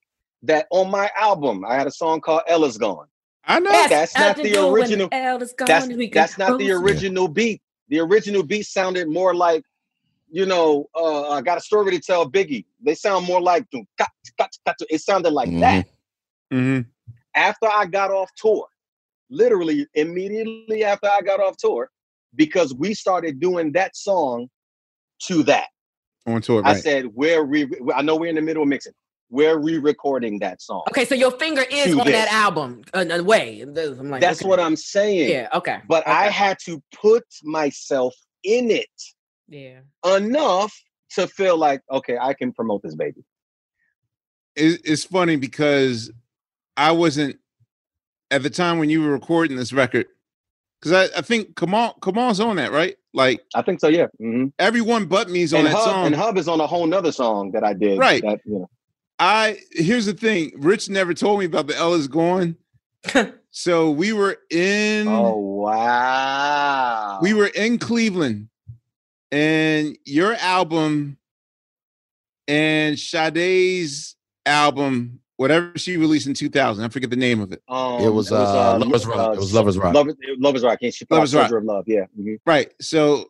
that 0.44 0.68
on 0.72 0.90
my 0.90 1.10
album, 1.20 1.64
I 1.66 1.76
had 1.76 1.88
a 1.88 1.92
song 1.92 2.22
called 2.22 2.42
Ella's 2.48 2.78
Gone. 2.78 3.08
I 3.46 3.60
know 3.60 3.72
that's 3.90 4.14
not 4.18 4.38
the 4.44 4.52
original. 4.74 5.10
That's, 5.68 5.86
That's, 5.88 5.88
that's 6.14 6.38
not 6.38 6.60
the 6.60 6.72
original 6.72 7.28
beat. 7.28 7.62
The 7.90 8.00
original 8.00 8.44
beat 8.44 8.64
sounded 8.66 9.08
more 9.10 9.34
like, 9.36 9.64
you 10.30 10.46
know, 10.46 10.88
uh, 10.96 11.30
I 11.30 11.42
got 11.42 11.58
a 11.58 11.62
story 11.62 11.92
to 11.92 12.00
tell 12.00 12.30
Biggie. 12.30 12.66
They 12.82 12.96
sound 12.96 13.26
more 13.26 13.42
like, 13.42 13.66
it 13.72 15.02
sounded 15.02 15.32
like 15.32 15.50
that. 15.60 15.88
Mhm. 16.54 16.86
After 17.36 17.68
I 17.68 17.86
got 17.86 18.12
off 18.12 18.30
tour, 18.36 18.68
literally 19.30 19.88
immediately 19.94 20.84
after 20.84 21.08
I 21.08 21.22
got 21.22 21.40
off 21.40 21.58
tour, 21.58 21.90
because 22.36 22.74
we 22.74 22.94
started 22.94 23.40
doing 23.40 23.72
that 23.74 23.96
song 23.96 24.50
to 25.24 25.44
that. 25.44 25.68
on 26.28 26.40
tour. 26.42 26.62
I 26.64 26.74
Right. 26.74 26.84
said, 26.84 27.08
we're 27.08 27.44
re- 27.44 27.68
I 27.96 28.02
know 28.04 28.16
we're 28.16 28.28
in 28.30 28.36
the 28.36 28.42
middle 28.42 28.62
of 28.64 28.70
mixing. 28.70 28.94
We're 29.32 29.58
re-recording 29.58 30.40
that 30.40 30.62
song. 30.62 30.84
Okay, 30.90 31.06
so 31.06 31.16
your 31.16 31.32
finger 31.32 31.64
is 31.72 31.94
on 31.98 32.06
this. 32.06 32.14
that 32.14 32.32
album. 32.34 32.82
Uh, 32.94 33.06
uh, 33.20 33.24
way. 33.24 33.62
I'm 33.62 34.10
like, 34.10 34.20
That's 34.22 34.42
okay. 34.42 34.50
what 34.50 34.60
I'm 34.60 34.76
saying. 34.76 35.30
Yeah. 35.32 35.48
Okay. 35.54 35.78
But 35.88 36.06
I 36.06 36.26
had 36.30 36.60
to 36.66 36.84
put 36.94 37.24
myself 37.44 38.14
in 38.44 38.70
it 38.70 38.90
Yeah. 39.48 39.80
enough 40.06 40.74
to 41.16 41.28
feel 41.28 41.58
like, 41.58 41.82
okay, 41.90 42.18
I 42.20 42.34
can 42.34 42.52
promote 42.52 42.84
this 42.84 42.94
baby. 42.96 43.24
it, 44.58 44.82
it's 44.84 45.06
funny 45.06 45.38
because 45.38 46.12
I 46.76 46.92
wasn't 46.92 47.38
at 48.32 48.44
the 48.44 48.50
time 48.50 48.80
when 48.80 48.90
you 48.90 49.02
were 49.02 49.12
recording 49.12 49.56
this 49.56 49.72
record. 49.72 50.08
Because 50.82 51.10
I, 51.12 51.20
I 51.20 51.22
think 51.22 51.56
Kamal 51.56 51.94
Kamal's 52.02 52.40
on 52.42 52.56
that, 52.58 52.72
right? 52.72 52.98
Like 53.14 53.42
I 53.56 53.62
think 53.62 53.80
so, 53.80 53.88
yeah. 53.88 54.08
hmm 54.20 54.48
everyone 54.58 55.06
but 55.06 55.30
me's 55.30 55.54
on 55.54 55.60
And 55.60 55.68
that 55.68 55.76
Hub, 55.76 55.84
song. 55.86 56.06
and 56.08 56.16
Hub 56.16 56.38
is 56.38 56.48
on 56.48 56.60
a 56.60 56.66
whole 56.68 56.88
nother 56.88 57.12
song 57.14 57.52
that 57.52 57.64
I 57.64 57.74
did. 57.74 57.98
Right. 58.00 58.22
That, 58.24 58.40
you 58.46 58.60
know. 58.60 58.70
I 59.22 59.60
here's 59.72 60.08
the 60.08 60.14
thing. 60.14 60.52
Rich 60.58 60.90
never 60.90 61.14
told 61.14 61.40
me 61.40 61.46
about 61.46 61.68
the 61.68 61.76
Ella's 61.78 62.08
going. 62.08 62.56
so 63.52 63.92
we 63.92 64.14
were 64.14 64.38
in 64.50 65.08
Oh 65.08 65.38
wow. 65.38 67.20
we 67.22 67.34
were 67.36 67.48
in 67.48 67.78
Cleveland, 67.78 68.50
and 69.32 69.96
your 70.06 70.34
album 70.34 71.18
and 72.48 72.98
Sade's 72.98 74.16
album, 74.46 75.20
whatever 75.38 75.74
she 75.78 75.98
released 75.98 76.26
in 76.28 76.34
2000, 76.34 76.84
I 76.84 76.90
forget 76.90 77.10
the 77.12 77.16
name 77.16 77.40
of 77.42 77.52
it. 77.52 77.62
Um, 77.68 78.02
It 78.02 78.10
was, 78.10 78.32
uh, 78.32 78.78
Lovers 78.80 79.06
Rock. 79.06 79.36
It 79.36 79.40
was 79.40 79.54
Lovers 79.54 79.78
Rock. 79.78 79.94
Lovers, 79.94 80.16
Lovers 80.40 80.64
Rock. 80.64 80.80
And 80.82 80.94
she 80.94 81.06
Lovers 81.10 81.36
Rock. 81.36 81.52
Of 81.52 81.64
Love. 81.64 81.84
Yeah. 81.88 82.06
mhm. 82.20 82.40
Right. 82.46 82.74
So 82.82 83.30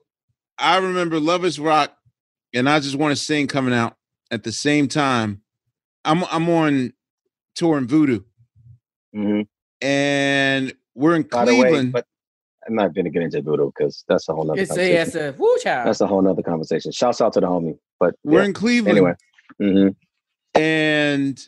I 0.58 0.78
remember 0.78 1.20
Love 1.20 1.44
is 1.46 1.60
Rock 1.60 1.96
and 2.54 2.70
I 2.70 2.80
just 2.80 2.96
want 2.96 3.16
to 3.16 3.22
sing 3.22 3.48
coming 3.48 3.74
out 3.74 3.96
at 4.32 4.44
the 4.44 4.52
same 4.52 4.88
time. 4.88 5.42
I'm 6.06 6.24
I'm 6.32 6.50
on 6.50 6.94
tour 7.56 7.78
in 7.78 7.88
Voodoo. 7.88 8.22
And 9.82 10.74
we're 10.96 11.16
in 11.16 11.24
Mm-hmm. 11.24 11.30
By 11.36 11.46
the 11.46 11.54
way, 11.56 11.62
Cleveland. 11.62 11.92
but 11.94 12.06
I'm 12.68 12.76
not 12.76 12.94
going 12.94 13.06
to 13.06 13.12
get 13.12 13.24
into 13.24 13.42
Voodoo 13.42 13.72
because 13.76 14.04
that's 14.08 14.30
a 14.30 14.34
whole 14.34 14.46
nother 14.46 14.62
It's 14.62 14.72
a, 14.72 14.76
conversation. 14.76 15.02
it's 15.08 15.16
a 15.16 15.42
woo 15.42 15.58
child. 15.64 15.88
That's 15.88 16.02
a 16.02 16.08
whole 16.08 16.22
nother 16.22 16.44
conversation. 16.44 16.92
Shouts 16.92 17.20
out 17.22 17.34
to 17.34 17.40
the 17.40 17.48
homie. 17.48 17.78
But 18.00 18.16
we're 18.24 18.40
yeah. 18.40 18.46
in 18.46 18.54
Cleveland. 18.54 18.98
Anyway. 18.98 19.14
Mhm. 19.60 19.96
And 20.54 21.40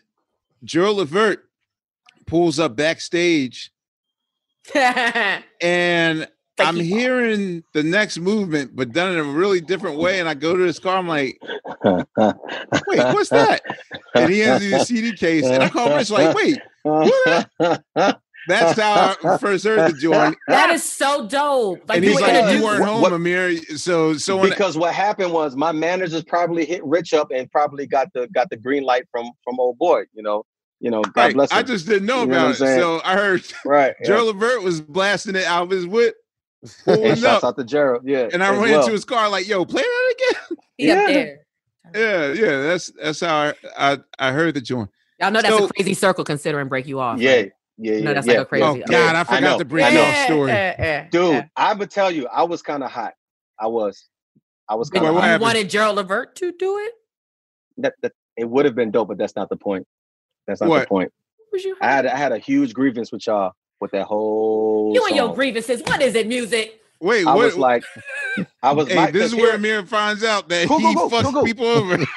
Joe 0.64 0.94
Levert 0.94 1.44
pulls 2.26 2.60
up 2.60 2.76
backstage 2.76 3.72
and 5.62 6.28
I'm 6.60 6.76
hearing 6.76 7.64
the 7.74 7.84
next 7.84 8.20
movement, 8.20 8.76
but 8.76 8.92
done 8.92 9.14
in 9.14 9.20
a 9.20 9.24
really 9.24 9.60
different 9.62 9.98
way. 9.98 10.20
And 10.20 10.30
I 10.30 10.34
go 10.34 10.56
to 10.56 10.64
his 10.64 10.80
car, 10.80 10.98
I'm 10.98 11.08
like, 11.08 11.38
wait, 11.84 13.00
what's 13.14 13.30
that? 13.30 13.62
And 14.16 14.32
he 14.32 14.40
hands 14.40 14.64
me 14.64 14.70
the 14.70 14.86
CD 14.86 15.14
case, 15.14 15.46
and 15.46 15.64
I 15.64 15.70
call 15.70 15.96
Rich 15.96 16.10
like, 16.12 16.36
wait, 16.36 16.60
what? 16.84 17.50
That's 18.46 18.78
how 18.78 19.16
I 19.24 19.38
first 19.38 19.64
heard 19.64 19.90
the 19.94 19.98
joint. 19.98 20.36
that 20.50 20.70
is 20.72 20.84
so 20.84 21.26
dope. 21.28 21.80
Like 21.88 21.98
and 21.98 22.04
you 22.06 22.12
he's 22.12 22.20
were 22.22 22.28
like, 22.28 22.34
you 22.34 22.40
introduced- 22.40 22.64
weren't 22.66 22.84
home, 22.84 23.04
Ahmir. 23.06 23.80
So, 23.80 24.16
so 24.18 24.42
because 24.42 24.78
what 24.78 24.94
happened 24.94 25.32
was 25.32 25.56
my 25.56 25.72
managers 25.72 26.24
probably 26.26 26.66
hit 26.66 26.84
Rich 26.84 27.14
up 27.14 27.30
and 27.34 27.50
probably 27.52 27.88
got 27.88 28.10
the 28.14 28.28
got 28.34 28.50
the 28.50 28.58
green 28.58 28.84
light 28.84 29.06
from 29.12 29.32
from 29.46 29.60
old 29.62 29.78
boy. 29.78 30.04
You 30.14 30.24
know, 30.24 30.44
you 30.82 30.92
know. 30.92 31.02
God 31.02 31.16
Right, 31.16 31.34
bless 31.34 31.52
him. 31.54 31.58
I 31.58 31.64
just 31.64 31.88
didn't 31.88 32.06
know 32.06 32.24
You 32.24 32.32
about 32.32 32.46
I'm 32.48 32.52
it. 32.52 32.56
saying? 32.56 32.80
So 32.82 33.02
I 33.06 33.16
heard 33.16 33.44
right. 33.66 33.96
yeah. 34.02 34.08
Joe 34.08 34.26
Levert 34.26 34.62
was 34.62 34.82
blasting 34.82 35.36
it 35.38 35.46
out 35.46 35.64
of 35.64 35.70
his 35.70 35.88
whip, 35.88 36.14
And 36.64 36.72
pulling 36.86 37.16
shouts 37.16 37.44
out 37.44 37.58
to 37.58 37.64
Gerald. 37.64 38.04
Yeah. 38.06 38.30
And 38.32 38.44
I 38.44 38.50
ran 38.52 38.62
well. 38.62 38.80
into 38.82 38.92
his 38.94 39.04
car 39.06 39.30
like, 39.30 39.48
yo, 39.48 39.66
play 39.66 39.82
that 39.84 40.16
again. 40.18 40.58
He 40.78 40.90
up 40.90 40.98
Yeah. 40.98 41.14
there. 41.14 41.40
Yeah, 41.94 42.34
yeah. 42.34 42.62
That's 42.64 42.92
that's 43.00 43.20
how 43.20 43.36
I 43.36 43.54
I, 43.78 43.98
I 44.18 44.32
heard 44.32 44.56
the 44.56 44.62
joint. 44.62 44.90
Y'all 45.20 45.30
know 45.30 45.42
that's 45.42 45.56
So- 45.56 45.66
a 45.66 45.70
crazy 45.70 45.94
circle 45.94 46.24
considering 46.24 46.68
break 46.70 46.88
you 46.88 47.00
off. 47.00 47.20
Yeah. 47.20 47.32
right? 47.36 47.52
Yeah, 47.78 47.92
No, 47.94 47.98
yeah, 48.10 48.14
that's 48.14 48.28
yeah, 48.28 48.34
like 48.34 48.42
a 48.42 48.46
crazy. 48.46 48.64
Oh 48.64 48.72
okay. 48.72 48.84
God, 48.88 49.16
I 49.16 49.24
forgot 49.24 49.42
know, 49.42 49.58
to 49.60 49.66
bring 49.66 49.84
I 49.86 49.90
it 49.90 49.94
know. 49.94 50.04
off 50.04 50.16
story. 50.26 50.52
Dude, 51.12 51.36
eh. 51.36 51.46
I 51.56 51.74
would 51.74 51.90
tell 51.92 52.10
you, 52.12 52.28
I 52.28 52.44
was 52.44 52.62
kind 52.62 52.84
of 52.84 52.92
hot. 52.92 53.14
I 53.60 53.68
was. 53.68 54.08
I 54.70 54.76
was 54.76 54.90
Did 54.90 55.00
kind 55.00 55.08
of. 55.10 55.14
what 55.16 55.22
hot. 55.22 55.28
happened? 55.30 55.42
wanted 55.44 55.70
Gerald 55.70 55.96
Levert 55.98 56.36
to 56.38 56.52
do 56.54 56.78
it? 56.80 56.94
That, 57.78 57.94
that 58.04 58.14
it 58.38 58.48
would 58.50 58.66
have 58.66 58.76
been 58.76 58.92
dope, 58.92 59.08
but 59.10 59.18
that's 59.18 59.36
not 59.36 59.50
the 59.50 59.58
point. 59.58 59.86
That's 60.48 60.62
not 60.62 60.70
What? 60.70 60.80
the 60.82 60.86
point. 60.88 61.12
Was 61.52 61.64
you? 61.66 61.76
I 61.82 61.88
had 61.92 62.06
I 62.08 62.16
had 62.16 62.32
a 62.32 62.38
huge 62.40 62.74
grievance 62.74 63.12
with 63.12 63.26
y'all 63.28 63.52
with 63.84 63.92
that 63.92 64.06
whole. 64.06 64.92
You 64.96 65.06
and 65.06 65.16
your 65.16 65.36
grievances. 65.36 65.82
What 65.86 66.02
is 66.02 66.16
it? 66.16 66.26
Music. 66.28 66.80
Wait, 67.02 67.28
I 67.28 67.36
what? 67.36 67.46
was 67.46 67.58
like, 67.58 67.84
I 68.64 68.72
was. 68.72 68.88
hey, 68.88 68.96
my- 68.96 69.12
this 69.12 69.26
is 69.26 69.36
where 69.36 69.58
here- 69.60 69.82
Ahmir 69.84 69.88
finds 69.88 70.24
out 70.24 70.48
that 70.50 70.70
Go, 70.70 70.80
go, 70.80 70.88
he 70.88 70.96
go, 70.96 71.10
fucks 71.10 71.24
go, 71.24 71.32
go. 71.34 71.44
people 71.44 71.66
over. 71.68 71.98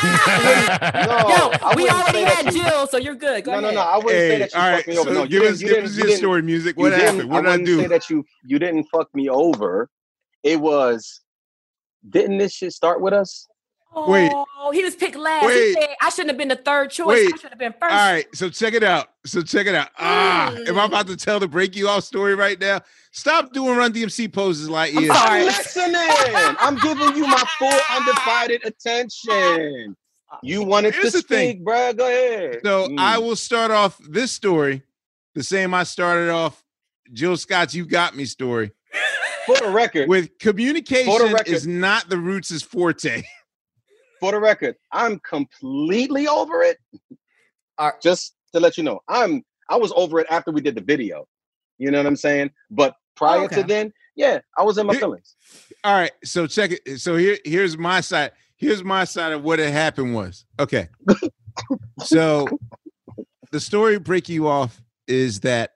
No, 0.00 1.18
Yo, 1.28 1.74
we 1.76 1.88
already 1.90 2.22
had 2.22 2.54
you- 2.54 2.62
Jill, 2.62 2.86
so 2.86 2.96
you're 2.98 3.14
good. 3.16 3.44
Go 3.44 3.52
No, 3.52 3.60
no, 3.60 3.66
ahead. 3.68 3.74
no. 3.76 3.80
I 3.82 3.96
wouldn't 3.96 4.12
say 4.12 4.38
that 4.38 4.54
you 4.54 4.60
all 4.60 4.68
right. 4.68 4.76
fucked 4.76 4.88
me 4.88 4.98
over. 4.98 5.08
So 5.10 5.14
No, 5.14 5.22
you 5.24 5.28
give 5.28 5.42
didn't- 5.42 5.54
us, 5.54 5.62
give 5.62 5.84
us 5.84 5.96
your 5.98 6.10
story, 6.16 6.42
music. 6.42 6.76
What 6.78 6.92
happened? 6.92 7.28
What 7.30 7.42
did 7.42 7.48
I 7.48 7.50
wouldn't 7.50 7.66
do? 7.66 7.80
Say 7.80 7.86
that 7.88 8.08
you 8.08 8.24
you 8.44 8.58
didn't 8.58 8.84
fuck 8.84 9.12
me 9.14 9.28
over. 9.28 9.90
It 10.44 10.60
was. 10.60 11.20
Didn't 12.08 12.38
this 12.38 12.52
shit 12.54 12.72
start 12.72 13.00
with 13.00 13.12
us? 13.12 13.46
Wait. 14.06 14.30
Oh, 14.60 14.70
he 14.72 14.82
was 14.84 14.94
picked 14.94 15.16
last. 15.16 15.46
Wait. 15.46 15.68
He 15.68 15.72
said 15.74 15.88
I 16.00 16.10
shouldn't 16.10 16.30
have 16.30 16.36
been 16.38 16.48
the 16.48 16.56
third 16.56 16.90
choice. 16.90 17.06
Wait. 17.06 17.32
I 17.34 17.36
should 17.38 17.50
have 17.50 17.58
been 17.58 17.72
first. 17.72 17.92
All 17.94 18.12
right, 18.12 18.26
so 18.34 18.48
check 18.50 18.74
it 18.74 18.82
out. 18.84 19.08
So 19.24 19.42
check 19.42 19.66
it 19.66 19.74
out. 19.74 19.88
Ah, 19.98 20.54
am 20.66 20.78
I 20.78 20.84
about 20.84 21.06
to 21.08 21.16
tell 21.16 21.40
the 21.40 21.48
break 21.48 21.74
you 21.74 21.88
off 21.88 22.04
story 22.04 22.34
right 22.34 22.60
now? 22.60 22.80
Stop 23.12 23.52
doing 23.52 23.76
Run 23.76 23.92
DMC 23.92 24.32
poses 24.32 24.68
like 24.68 24.94
I'm 24.94 25.04
yeah. 25.04 25.14
sorry. 25.14 25.44
listening. 25.44 25.96
I'm 26.60 26.76
giving 26.76 27.16
you 27.16 27.26
my 27.26 27.42
full 27.58 27.80
undivided 27.96 28.64
attention. 28.64 29.96
You 30.42 30.62
wanted 30.62 30.94
Here's 30.94 31.12
to 31.12 31.18
the 31.18 31.22
thing. 31.22 31.50
speak, 31.52 31.64
bro. 31.64 31.92
Go 31.94 32.06
ahead. 32.06 32.60
So 32.64 32.88
Mm. 32.88 32.98
I 32.98 33.18
will 33.18 33.36
start 33.36 33.70
off 33.70 33.98
this 34.08 34.30
story 34.30 34.82
the 35.34 35.42
same 35.42 35.72
I 35.72 35.84
started 35.84 36.30
off 36.30 36.62
Jill 37.12 37.36
Scott's 37.38 37.74
"You 37.74 37.86
Got 37.86 38.14
Me" 38.14 38.24
story. 38.26 38.72
For 39.46 39.56
the 39.56 39.70
record, 39.70 40.10
with 40.10 40.38
communication 40.38 41.32
record- 41.32 41.48
is 41.48 41.66
not 41.66 42.10
the 42.10 42.18
Roots' 42.18 42.60
forte. 42.60 43.22
for 44.20 44.32
the 44.32 44.40
record, 44.40 44.76
I'm 44.92 45.18
completely 45.20 46.26
over 46.28 46.62
it. 46.62 46.78
Just 48.02 48.34
to 48.52 48.60
let 48.60 48.76
you 48.76 48.84
know, 48.84 49.00
I'm 49.08 49.44
I 49.68 49.76
was 49.76 49.92
over 49.94 50.18
it 50.20 50.26
after 50.30 50.50
we 50.50 50.60
did 50.60 50.74
the 50.74 50.80
video. 50.80 51.26
You 51.78 51.90
know 51.90 51.98
what 51.98 52.06
I'm 52.06 52.16
saying? 52.16 52.50
But 52.70 52.94
prior 53.14 53.42
Okay. 53.44 53.56
to 53.56 53.62
then, 53.66 53.92
yeah, 54.16 54.40
I 54.56 54.62
was 54.62 54.78
in 54.78 54.86
my 54.86 54.94
Here- 54.94 55.00
feelings. 55.00 55.36
All 55.84 55.92
right, 55.94 56.10
so 56.24 56.46
check 56.46 56.72
it. 56.72 56.98
So 57.00 57.16
here, 57.16 57.38
here's 57.44 57.78
my 57.78 58.00
side. 58.00 58.32
Here's 58.56 58.82
my 58.82 59.04
side 59.04 59.32
of 59.32 59.44
what 59.44 59.60
had 59.60 59.72
happened 59.72 60.14
was 60.14 60.44
okay. 60.58 60.88
so 62.04 62.48
the 63.52 63.60
story 63.60 63.98
break 63.98 64.28
you 64.28 64.48
off 64.48 64.82
is 65.06 65.40
that 65.40 65.72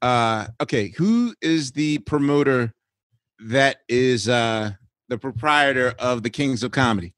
uh 0.00 0.46
okay, 0.62 0.88
who 0.96 1.34
is 1.42 1.72
the 1.72 1.98
promoter 1.98 2.72
that 3.40 3.78
is 3.88 4.28
uh 4.28 4.70
the 5.08 5.18
proprietor 5.18 5.94
of 5.98 6.22
the 6.22 6.30
Kings 6.30 6.62
of 6.62 6.70
Comedy? 6.70 7.12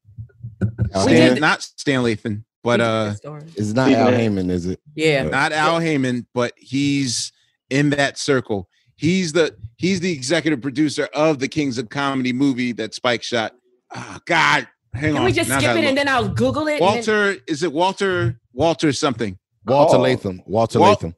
Al 0.93 1.03
Stan, 1.03 1.15
Haymon? 1.15 1.39
not 1.39 1.61
Stan 1.61 2.01
Lathan, 2.03 2.43
but 2.63 2.81
uh 2.81 3.13
It's 3.55 3.73
not 3.73 3.91
Al 3.91 4.11
Haymon, 4.11 4.49
is 4.49 4.65
it? 4.65 4.79
Yeah. 4.95 5.23
not 5.23 5.51
Al 5.51 5.79
Haymon, 5.79 6.27
but 6.33 6.53
he's 6.57 7.31
in 7.69 7.89
that 7.91 8.17
circle. 8.17 8.67
He's 8.95 9.33
the 9.33 9.55
he's 9.77 9.99
the 9.99 10.11
executive 10.11 10.61
producer 10.61 11.07
of 11.13 11.39
the 11.39 11.47
Kings 11.47 11.77
of 11.77 11.89
Comedy 11.89 12.33
movie 12.33 12.71
that 12.73 12.93
Spike 12.93 13.23
shot. 13.23 13.53
Oh 13.93 14.19
God, 14.25 14.67
hang 14.93 15.01
Can 15.01 15.09
on. 15.11 15.15
Can 15.17 15.23
we 15.25 15.31
just 15.31 15.49
Now 15.49 15.57
skip 15.57 15.69
gotta 15.69 15.79
it 15.79 15.85
and 15.85 15.97
then 15.97 16.07
I'll 16.07 16.29
Google 16.29 16.67
it? 16.67 16.73
and 16.73 16.81
then- 16.81 16.95
Walter? 16.95 17.35
Is 17.47 17.63
it 17.63 17.73
Walter? 17.73 18.39
Walter 18.53 18.93
something? 18.93 19.37
Walter 19.65 19.93
Call. 19.93 20.01
Latham. 20.01 20.41
Walter 20.45 20.79
Wal- 20.79 20.89
Latham. 20.91 21.15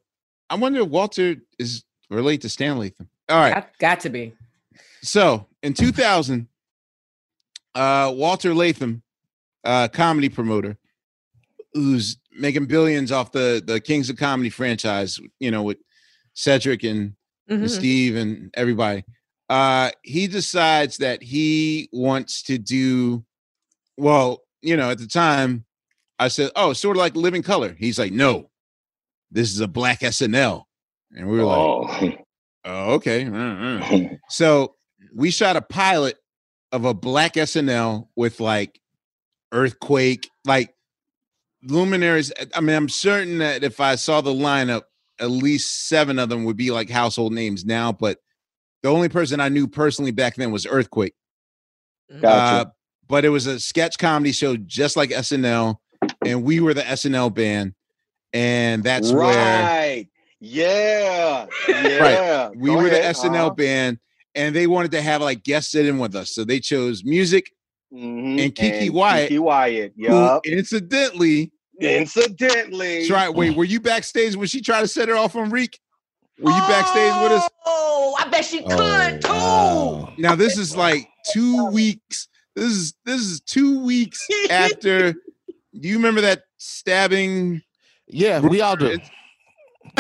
I 0.50 0.56
wonder 0.56 0.82
if 0.82 0.88
Walter 0.88 1.36
is 1.60 1.84
related 2.10 2.42
to 2.44 2.50
Stan 2.50 2.78
Latham. 2.80 3.10
All 3.30 3.38
right. 3.40 3.54
Got, 3.54 3.78
got 3.80 4.00
to 4.02 4.10
be. 4.10 4.34
So 5.02 5.48
in 5.62 5.74
2000, 5.74 6.48
uh, 7.76 8.12
Walter 8.16 8.54
Latham, 8.54 9.03
uh, 9.64 9.88
comedy 9.88 10.30
promoter, 10.30 10.78
who's 11.74 12.18
making 12.38 12.66
billions 12.66 13.12
off 13.12 13.32
the 13.32 13.64
the 13.66 13.80
Kings 13.80 14.10
of 14.10 14.18
Comedy 14.18 14.50
franchise, 14.50 15.20
you 15.40 15.52
know, 15.52 15.64
with 15.64 15.78
Cedric 16.34 16.84
and, 16.84 17.14
and 17.48 17.64
Mhm. 17.64 17.70
Steve 17.70 18.16
and 18.16 18.50
everybody. 18.56 19.04
Uh, 19.50 19.92
he 20.04 20.28
decides 20.28 20.98
that 20.98 21.22
he 21.22 21.90
wants 21.92 22.42
to 22.44 22.58
do 22.58 23.24
well. 23.98 24.42
You 24.62 24.78
know, 24.78 24.90
at 24.92 24.98
the 24.98 25.08
time, 25.08 25.66
I 26.20 26.30
said, 26.30 26.52
"Oh, 26.56 26.74
sort 26.74 26.96
of 26.98 27.02
like 27.02 27.16
Living 27.16 27.44
Color." 27.44 27.76
He's 27.78 28.00
like, 28.00 28.14
"No, 28.14 28.50
this 29.32 29.52
is 29.52 29.60
a 29.60 29.68
black 29.68 30.00
SNL," 30.02 30.64
and 31.12 31.28
we 31.30 31.38
were 31.38 31.44
like, 31.44 32.20
"Oh, 32.66 32.94
okay." 32.94 33.26
mm, 33.26 33.82
mm." 33.84 34.20
so 34.30 34.76
we 35.14 35.30
shot 35.32 35.58
a 35.58 35.62
pilot 35.62 36.18
of 36.72 36.86
a 36.86 36.94
black 36.94 37.34
SNL 37.34 38.08
with 38.16 38.40
like 38.40 38.80
earthquake, 39.54 40.30
like 40.46 40.74
luminaries. 41.64 42.32
I 42.54 42.60
mean, 42.62 42.76
I'm 42.76 42.90
certain 42.90 43.38
that 43.38 43.64
if 43.64 43.80
I 43.80 43.96
saw 43.96 44.20
the 44.22 44.34
lineup, 44.34 44.82
at 45.20 45.30
least 45.32 45.88
seven 45.88 46.20
of 46.20 46.28
them 46.30 46.44
would 46.44 46.58
be 46.58 46.72
like 46.72 46.90
household 46.90 47.32
names 47.34 47.64
now. 47.66 47.92
But 47.94 48.18
the 48.82 48.90
only 48.90 49.10
person 49.10 49.40
I 49.40 49.50
knew 49.50 49.68
personally 49.68 50.12
back 50.12 50.36
then 50.36 50.52
was 50.52 50.66
Earthquake. 50.66 51.14
Gotcha. 52.12 52.68
Uh, 52.68 52.72
but 53.08 53.24
it 53.26 53.30
was 53.30 53.46
a 53.48 53.60
sketch 53.60 53.98
comedy 53.98 54.32
show 54.32 54.58
just 54.58 54.98
like 54.98 55.12
SNL, 55.12 55.78
and 56.26 56.44
we 56.44 56.60
were 56.60 56.74
the 56.74 56.82
SNL 56.82 57.34
band, 57.34 57.74
and 58.34 58.84
that's 58.84 59.12
where 59.12 59.22
right. 59.22 60.08
Yeah. 60.40 61.46
Yeah. 61.70 61.98
right. 62.50 62.56
We 62.58 62.70
Go 62.72 62.78
were 62.78 62.90
the. 62.90 62.98
SNL 62.98 63.36
Uh-huh. 63.36 63.50
band, 63.52 64.00
and 64.36 64.56
they 64.56 64.68
wanted 64.68 64.92
to 64.92 65.02
have 65.02 65.22
like 65.22 65.44
guests 65.44 65.72
sit 65.72 65.86
in 65.86 65.98
with 66.00 66.16
us. 66.16 66.32
So 66.32 66.44
they 66.44 66.60
chose 66.60 67.04
music 67.06 67.52
Mhm. 67.94 68.44
and 68.44 68.56
Kiki 68.56 68.86
And 68.88 68.96
Wyatt. 68.96 69.30
Kiki 69.30 69.40
Wyatt. 69.40 69.94
who 69.96 70.04
Yup. 70.04 70.46
incidentally, 70.46 71.52
Incidentally. 71.80 73.08
try 73.08 73.30
wait, 73.30 73.56
were 73.56 73.64
you 73.66 73.80
backstage 73.80 74.36
when 74.36 74.48
she 74.48 74.62
tried 74.62 74.82
to 74.82 74.88
set 74.88 75.08
her 75.10 75.16
off 75.16 75.36
on 75.36 75.50
Reek? 75.50 75.80
Were 76.40 76.52
you 76.52 76.58
backstage 76.62 77.14
with 77.22 77.32
us? 77.34 77.50
Oh, 77.66 78.16
I 78.20 78.28
bet 78.28 78.46
she 78.46 78.64
could 78.64 79.22
too. 79.22 80.22
Now 80.22 80.36
this 80.36 80.58
is 80.58 80.76
like 80.76 81.08
two 81.32 81.66
weeks. 81.72 82.28
This 82.56 82.72
is 82.72 82.94
this 83.06 83.22
is 83.22 83.42
two 83.42 83.84
weeks 83.84 84.26
after. 84.50 85.14
Do 85.14 85.88
you 85.90 85.96
remember 85.96 86.22
that 86.22 86.44
stabbing? 86.58 87.62
Yeah, 88.08 88.40
we 88.40 88.62
all 88.62 88.76
do. 88.76 88.98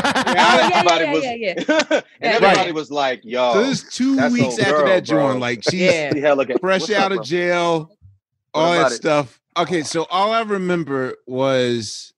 Oh, 0.05 0.69
everybody 0.73 1.03
yeah, 1.05 1.14
was, 1.14 1.23
yeah, 1.23 1.34
yeah. 1.35 2.01
and 2.22 2.34
everybody 2.35 2.57
right. 2.57 2.73
was 2.73 2.89
like, 2.91 3.22
"Yo." 3.23 3.53
So 3.53 3.64
this 3.64 3.84
is 3.84 3.93
two 3.93 4.15
weeks 4.31 4.43
old 4.45 4.60
after 4.60 4.72
girl, 4.72 4.85
that 4.88 5.07
bro. 5.07 5.27
joint. 5.30 5.39
Like 5.39 5.64
she's 5.69 5.81
Yeah. 5.81 6.11
See 6.14 6.22
how 6.22 6.34
look 6.34 6.49
at- 6.49 6.60
fresh 6.61 6.81
what's 6.81 6.93
out 6.93 7.11
of 7.11 7.18
bro? 7.18 7.23
jail, 7.26 7.97
all 8.53 8.73
that 8.73 8.91
it? 8.91 8.95
stuff. 8.95 9.39
Okay, 9.57 9.84
so 9.84 10.05
all 10.10 10.31
I 10.31 10.41
remember 10.41 11.15
was 11.27 12.14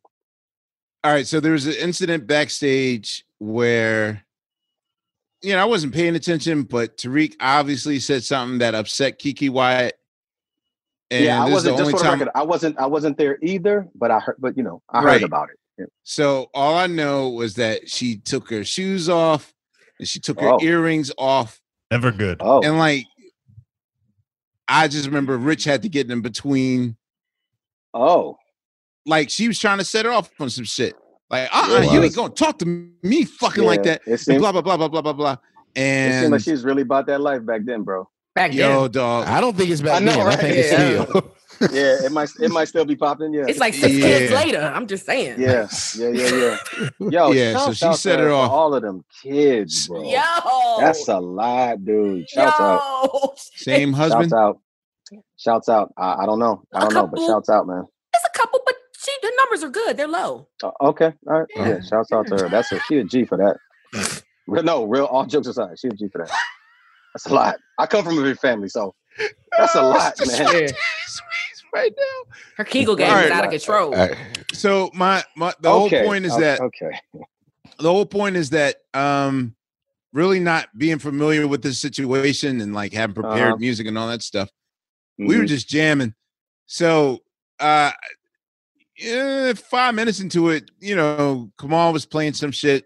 all 1.04 1.12
right. 1.12 1.28
So 1.28 1.40
there 1.40 1.52
was 1.52 1.68
an 1.68 1.74
incident 1.74 2.28
backstage 2.28 3.26
where 3.40 4.24
you 5.42 5.54
know 5.54 5.62
I 5.62 5.66
wasn't 5.66 5.94
paying 5.94 6.16
attention, 6.16 6.64
but 6.64 6.98
Tariq 6.98 7.36
obviously 7.40 8.00
said 8.00 8.24
something 8.24 8.60
that 8.60 8.74
upset 8.76 9.20
Kiki 9.20 9.50
Wyatt. 9.50 9.96
And 11.12 11.24
yeah, 11.26 11.44
I 11.44 11.50
this 11.50 11.58
is 11.58 11.64
the 11.66 11.72
wasn't 11.74 11.78
just 11.78 11.92
for 11.92 11.98
the 11.98 12.04
time. 12.04 12.20
record. 12.20 12.32
I 12.36 12.44
wasn't. 12.44 12.80
I 12.80 12.86
wasn't 12.88 13.18
there 13.18 13.38
either. 13.44 13.88
But 13.96 14.12
I 14.12 14.20
heard. 14.20 14.38
But 14.40 14.56
you 14.58 14.64
know, 14.64 14.82
I 14.90 15.04
Right. 15.04 15.14
heard 15.14 15.24
about 15.24 15.50
it. 15.50 15.60
Yeah. 15.78 15.86
So 16.04 16.50
all 16.54 16.76
I 16.76 16.88
know 16.88 17.30
was 17.30 17.56
that 17.56 17.90
she 17.90 18.18
took 18.18 18.50
her 18.50 18.64
shoes 18.64 19.10
off 19.10 19.54
and 20.00 20.08
she 20.08 20.20
took 20.20 20.40
her 20.40 20.54
Oh. 20.54 20.60
earrings 20.62 21.12
off. 21.18 21.60
Never 21.92 22.12
good. 22.12 22.38
Oh, 22.40 22.62
And 22.62 22.78
like 22.78 23.06
I 24.68 24.88
just 24.88 25.06
remember 25.06 25.38
Rich 25.38 25.64
had 25.66 25.82
to 25.84 25.90
get 25.90 26.10
in 26.10 26.22
between. 26.22 26.98
oh, 27.94 28.38
Like 29.06 29.30
she 29.30 29.48
was 29.48 29.60
trying 29.60 29.78
to 29.78 29.84
set 29.86 30.06
her 30.06 30.12
off 30.12 30.32
on 30.40 30.50
some 30.50 30.66
shit. 30.66 30.96
Like, 31.30 31.50
uh, 31.52 31.68
Yeah, 31.70 31.82
it 31.84 31.92
you 31.94 32.02
ain't 32.04 32.16
gonna 32.16 32.34
talk 32.34 32.58
to 32.60 32.66
me 33.04 33.26
fucking 33.26 33.64
like 33.64 33.84
that. 33.84 34.02
it 34.06 34.12
And 34.12 34.20
seemed- 34.20 34.40
blah 34.40 34.52
blah 34.52 34.62
blah 34.62 34.78
blah 34.78 34.88
blah 34.88 35.02
blah 35.02 35.14
blah. 35.14 35.38
it 35.76 35.82
And 35.82 36.22
seemed 36.24 36.32
like 36.32 36.42
she 36.42 36.52
was 36.52 36.64
really 36.64 36.82
about 36.84 37.06
that 37.08 37.22
life 37.22 37.46
back 37.46 37.62
then, 37.66 37.84
bro. 37.84 38.10
Back 38.34 38.54
yo, 38.54 38.84
then. 38.84 38.92
dog. 38.92 39.28
I 39.28 39.40
don't 39.42 39.56
think 39.56 39.70
it's 39.70 39.82
back 39.82 40.02
I 40.02 40.06
know, 40.06 40.12
then. 40.14 40.22
I 40.22 40.26
right? 40.26 40.40
think 40.40 40.56
it's 40.58 40.72
Yeah. 40.72 41.04
still. 41.06 41.32
Yeah, 41.62 42.04
it 42.06 42.12
might. 42.12 42.30
It 42.40 42.52
might 42.52 42.66
still 42.68 42.86
be 42.86 42.96
popping. 42.96 43.34
Yeah. 43.34 43.46
It's 43.48 43.60
like 43.60 43.74
six 43.74 43.96
kids 43.96 44.32
later. 44.34 44.60
I'm 44.62 44.88
just 44.88 45.06
saying. 45.06 45.40
Yeah, 45.40 45.68
yeah, 45.96 46.10
yeah, 46.10 46.58
yeah. 46.80 46.90
Yo, 47.10 47.32
Yeah, 47.34 47.58
so 47.58 47.74
she 47.74 47.86
out 47.86 47.98
set 47.98 48.18
to 48.18 48.24
her 48.24 48.32
off. 48.32 48.52
All 48.52 48.74
of 48.74 48.82
them 48.82 49.04
kids, 49.24 49.88
bro. 49.88 50.04
Yo. 50.04 50.78
That's 50.80 51.08
a 51.08 51.20
lot, 51.20 51.84
dude. 51.86 52.30
Shouts 52.30 52.60
out. 52.60 53.40
Same 53.56 53.94
husband. 53.94 54.32
Shouts 54.32 54.34
out. 54.34 54.62
Shouts 55.38 55.70
out. 55.70 55.94
I, 55.98 56.24
I 56.24 56.26
don't 56.26 56.40
know. 56.40 56.64
I 56.74 56.80
A 56.80 56.82
don't 56.82 56.94
know, 56.94 57.08
but 57.08 57.20
shouts 57.20 57.50
out, 57.50 57.68
man. 57.68 57.86
It's 58.14 58.26
a 58.26 58.38
couple, 58.38 58.60
but 58.66 58.76
she 58.98 59.12
the 59.22 59.32
numbers 59.38 59.64
are 59.64 59.70
good. 59.70 59.98
They're 59.98 60.08
low. 60.08 60.48
Uh, 60.64 60.72
okay, 60.82 61.14
all 61.28 61.40
right. 61.40 61.48
Yeah, 61.56 61.82
shouts 61.82 62.12
out 62.12 62.28
to 62.28 62.36
her. 62.38 62.50
That's 62.50 62.72
a 62.72 62.80
she 62.88 62.98
a 62.98 63.04
G 63.04 63.26
for 63.26 63.38
that. 63.38 63.58
No, 64.48 64.86
real. 64.86 65.06
All 65.06 65.26
jokes 65.26 65.48
aside, 65.48 65.78
she 65.80 65.88
a 65.88 65.92
G 65.92 66.08
for 66.10 66.26
that. 66.26 66.32
That's 67.14 67.26
a 67.28 67.34
lot. 67.34 67.58
I 67.80 67.86
come 67.86 68.04
from 68.04 68.18
a 68.20 68.24
big 68.24 68.38
family, 68.40 68.68
so 68.70 68.94
that's 69.58 69.76
a 69.76 69.82
lot, 69.88 70.14
man. 70.28 70.70
Yeah. 71.76 71.82
right 71.82 71.94
now. 71.98 72.34
Her 72.58 72.64
Kegel 72.64 72.96
game 72.96 73.10
All 73.12 73.18
is 73.18 73.30
right. 73.30 73.32
out 73.32 73.46
of 73.46 73.52
control. 73.52 73.94
All 73.96 74.08
right. 74.08 74.18
So 74.54 74.90
my 74.94 75.24
my 75.36 75.54
the 75.62 75.70
okay. 75.70 75.98
whole 76.00 76.08
point 76.08 76.26
is 76.26 76.34
o- 76.34 76.40
that 76.40 76.62
okay. 76.62 76.92
the 77.80 77.92
whole 77.92 78.06
point 78.06 78.36
is 78.38 78.50
that 78.52 78.78
um 78.94 79.56
really 80.14 80.40
not 80.40 80.70
being 80.78 80.98
familiar 81.00 81.46
with 81.48 81.62
this 81.62 81.78
situation 81.80 82.62
and 82.62 82.74
like 82.74 82.94
having 82.94 83.14
prepared 83.14 83.50
Uh-huh. 83.50 83.58
music 83.58 83.86
and 83.88 83.98
all 83.98 84.08
that 84.08 84.22
stuff. 84.24 84.50
We 85.18 85.38
were 85.38 85.44
Mhm. 85.44 85.48
just 85.48 85.68
jamming. 85.70 86.14
So 86.68 87.20
uh 87.60 87.92
yeah, 88.98 89.52
five 89.54 89.94
minutes 89.94 90.22
into 90.22 90.50
it, 90.50 90.72
you 90.80 90.96
know, 90.96 91.52
Kamal 91.60 91.92
was 91.92 92.06
playing 92.06 92.34
some 92.34 92.52
shit. 92.52 92.86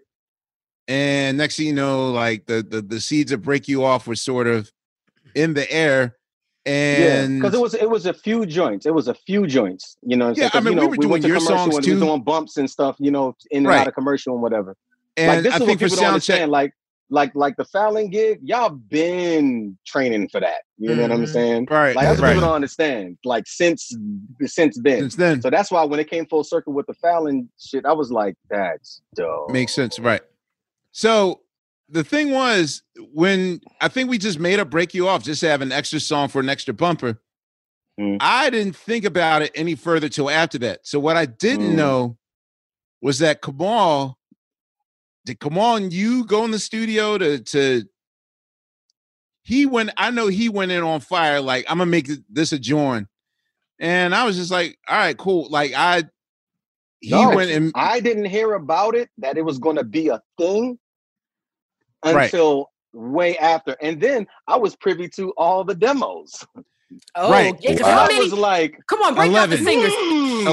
And 0.88 1.38
next 1.38 1.56
thing 1.56 1.66
you 1.68 1.72
know, 1.72 2.10
like 2.10 2.46
the 2.46 2.62
the, 2.68 2.82
the 2.82 3.00
seeds 3.00 3.30
that 3.30 3.38
break 3.38 3.68
you 3.68 3.84
off 3.84 4.08
were 4.08 4.16
sort 4.16 4.48
of 4.48 4.70
in 5.36 5.54
the 5.54 5.70
air. 5.72 6.16
Yeah, 6.66 7.22
And 7.22 7.40
because 7.40 7.54
it 7.54 7.60
was 7.60 7.74
it 7.74 7.88
was 7.88 8.06
a 8.06 8.12
few 8.12 8.44
joints. 8.44 8.84
It 8.84 8.94
was 8.94 9.08
a 9.08 9.14
few 9.14 9.46
joints. 9.46 9.96
You 10.02 10.16
know, 10.16 10.30
Yeah, 10.36 10.50
I 10.52 10.60
mean, 10.60 10.74
you 10.74 10.80
we 10.80 10.86
know, 10.86 10.88
were 10.88 10.96
doing 10.96 11.22
your 11.22 11.40
songs 11.40 11.74
and 11.76 11.86
We 11.86 11.94
doing 11.98 12.22
bumps 12.22 12.56
and 12.56 12.68
stuff. 12.68 12.96
You 12.98 13.10
know, 13.10 13.34
in 13.50 13.58
and 13.58 13.66
Right. 13.66 13.80
out 13.80 13.88
of 13.88 13.94
commercial 13.94 14.34
and 14.34 14.42
whatever. 14.42 14.76
and 15.16 15.28
like 15.28 15.42
this 15.42 15.54
I 15.54 15.56
is 15.56 15.60
what 15.60 15.66
think 15.66 15.80
for 15.80 15.84
people 15.86 15.96
don't 15.96 16.06
understand. 16.08 16.40
check, 16.42 16.48
Like 16.50 16.72
like 17.12 17.32
like 17.34 17.56
the 17.56 17.64
Fallon 17.64 18.08
gig, 18.10 18.38
y'all 18.42 18.70
been 18.70 19.76
training 19.86 20.28
for 20.28 20.40
that. 20.40 20.62
You 20.78 20.94
know 20.94 21.02
what 21.02 21.12
I'm 21.12 21.24
Mhm. 21.24 21.28
saying? 21.28 21.66
Right, 21.70 21.96
Like 21.96 22.04
that's 22.06 22.20
what 22.20 22.26
right. 22.26 22.34
people 22.34 22.46
don't 22.46 22.54
understand. 22.54 23.18
Like 23.24 23.44
since 23.46 23.92
since 24.44 24.78
then. 24.82 25.00
Since 25.00 25.16
then. 25.16 25.42
So 25.42 25.50
that's 25.50 25.70
why 25.70 25.82
when 25.84 25.98
it 25.98 26.08
came 26.10 26.26
full 26.26 26.44
circle 26.44 26.72
with 26.72 26.86
the 26.86 26.94
Fallon 26.94 27.50
shit, 27.58 27.84
I 27.86 27.92
was 27.92 28.12
like, 28.12 28.36
that's 28.50 29.00
dope. 29.16 29.50
Makes 29.50 29.72
sense, 29.74 29.98
right? 29.98 30.22
So 30.92 31.40
the 31.90 32.04
thing 32.04 32.30
was 32.30 32.82
when 33.12 33.60
I 33.80 33.88
think 33.88 34.08
we 34.10 34.18
just 34.18 34.38
made 34.38 34.58
up 34.60 34.70
"Break 34.70 34.94
You 34.94 35.08
Off" 35.08 35.24
just 35.24 35.40
to 35.40 35.48
have 35.48 35.62
an 35.62 35.72
extra 35.72 36.00
song 36.00 36.28
for 36.28 36.40
an 36.40 36.48
extra 36.48 36.74
bumper. 36.74 37.20
I 38.20 38.48
didn't 38.50 38.76
think 38.76 39.04
about 39.04 39.42
it 39.42 39.52
any 39.54 39.74
further 39.74 40.08
till 40.08 40.30
after 40.30 40.58
that. 40.58 40.86
So 40.86 40.98
what 40.98 41.16
I 41.16 41.26
didn't 41.26 41.72
Mm. 41.72 41.76
know 41.76 42.18
was 43.02 43.18
that 43.18 43.42
Kamal 43.42 44.18
did 45.26 45.40
Kamal 45.40 45.76
and 45.76 45.92
you 45.92 46.24
go 46.24 46.44
in 46.44 46.50
the 46.50 46.58
studio 46.58 47.18
to 47.18 47.40
to 47.40 47.84
he 49.42 49.66
went 49.66 49.90
I 49.96 50.10
know 50.10 50.28
he 50.28 50.48
went 50.48 50.72
in 50.72 50.82
on 50.82 51.00
fire 51.00 51.40
like 51.40 51.66
I'm 51.68 51.78
gonna 51.78 51.90
make 51.90 52.08
this 52.28 52.52
a 52.52 52.58
joint. 52.58 53.08
And 53.78 54.14
I 54.14 54.24
was 54.24 54.36
just 54.36 54.50
like, 54.50 54.78
all 54.88 54.96
right, 54.98 55.16
cool. 55.16 55.48
Like 55.50 55.72
I 55.74 56.04
he 57.00 57.10
No, 57.10 57.30
went 57.34 57.50
and 57.50 57.72
I 57.74 58.00
didn't 58.00 58.26
hear 58.26 58.54
about 58.54 58.94
it 58.94 59.08
that 59.18 59.36
it 59.38 59.42
was 59.44 59.58
to 59.76 59.84
be 59.84 60.08
a 60.08 60.22
thing 60.38 60.78
Right. 62.04 62.24
until 62.24 62.70
way 62.92 63.36
after, 63.38 63.76
and 63.80 64.00
then 64.00 64.26
I 64.48 64.56
was 64.56 64.74
privy 64.76 65.08
to 65.10 65.30
all 65.36 65.64
the 65.64 65.74
demos. 65.74 66.44
Oh, 67.14 67.30
Right. 67.30 67.54
yeah, 67.60 67.72
'cause 67.76 67.82
I 67.82 67.90
how 67.92 68.06
many? 68.08 68.18
was 68.24 68.32
like, 68.32 68.78
Come 68.88 69.02
on, 69.02 69.14
break 69.14 69.32
down 69.32 69.48
the 69.50 69.56
11. 69.58 69.64
singers. 69.64 69.92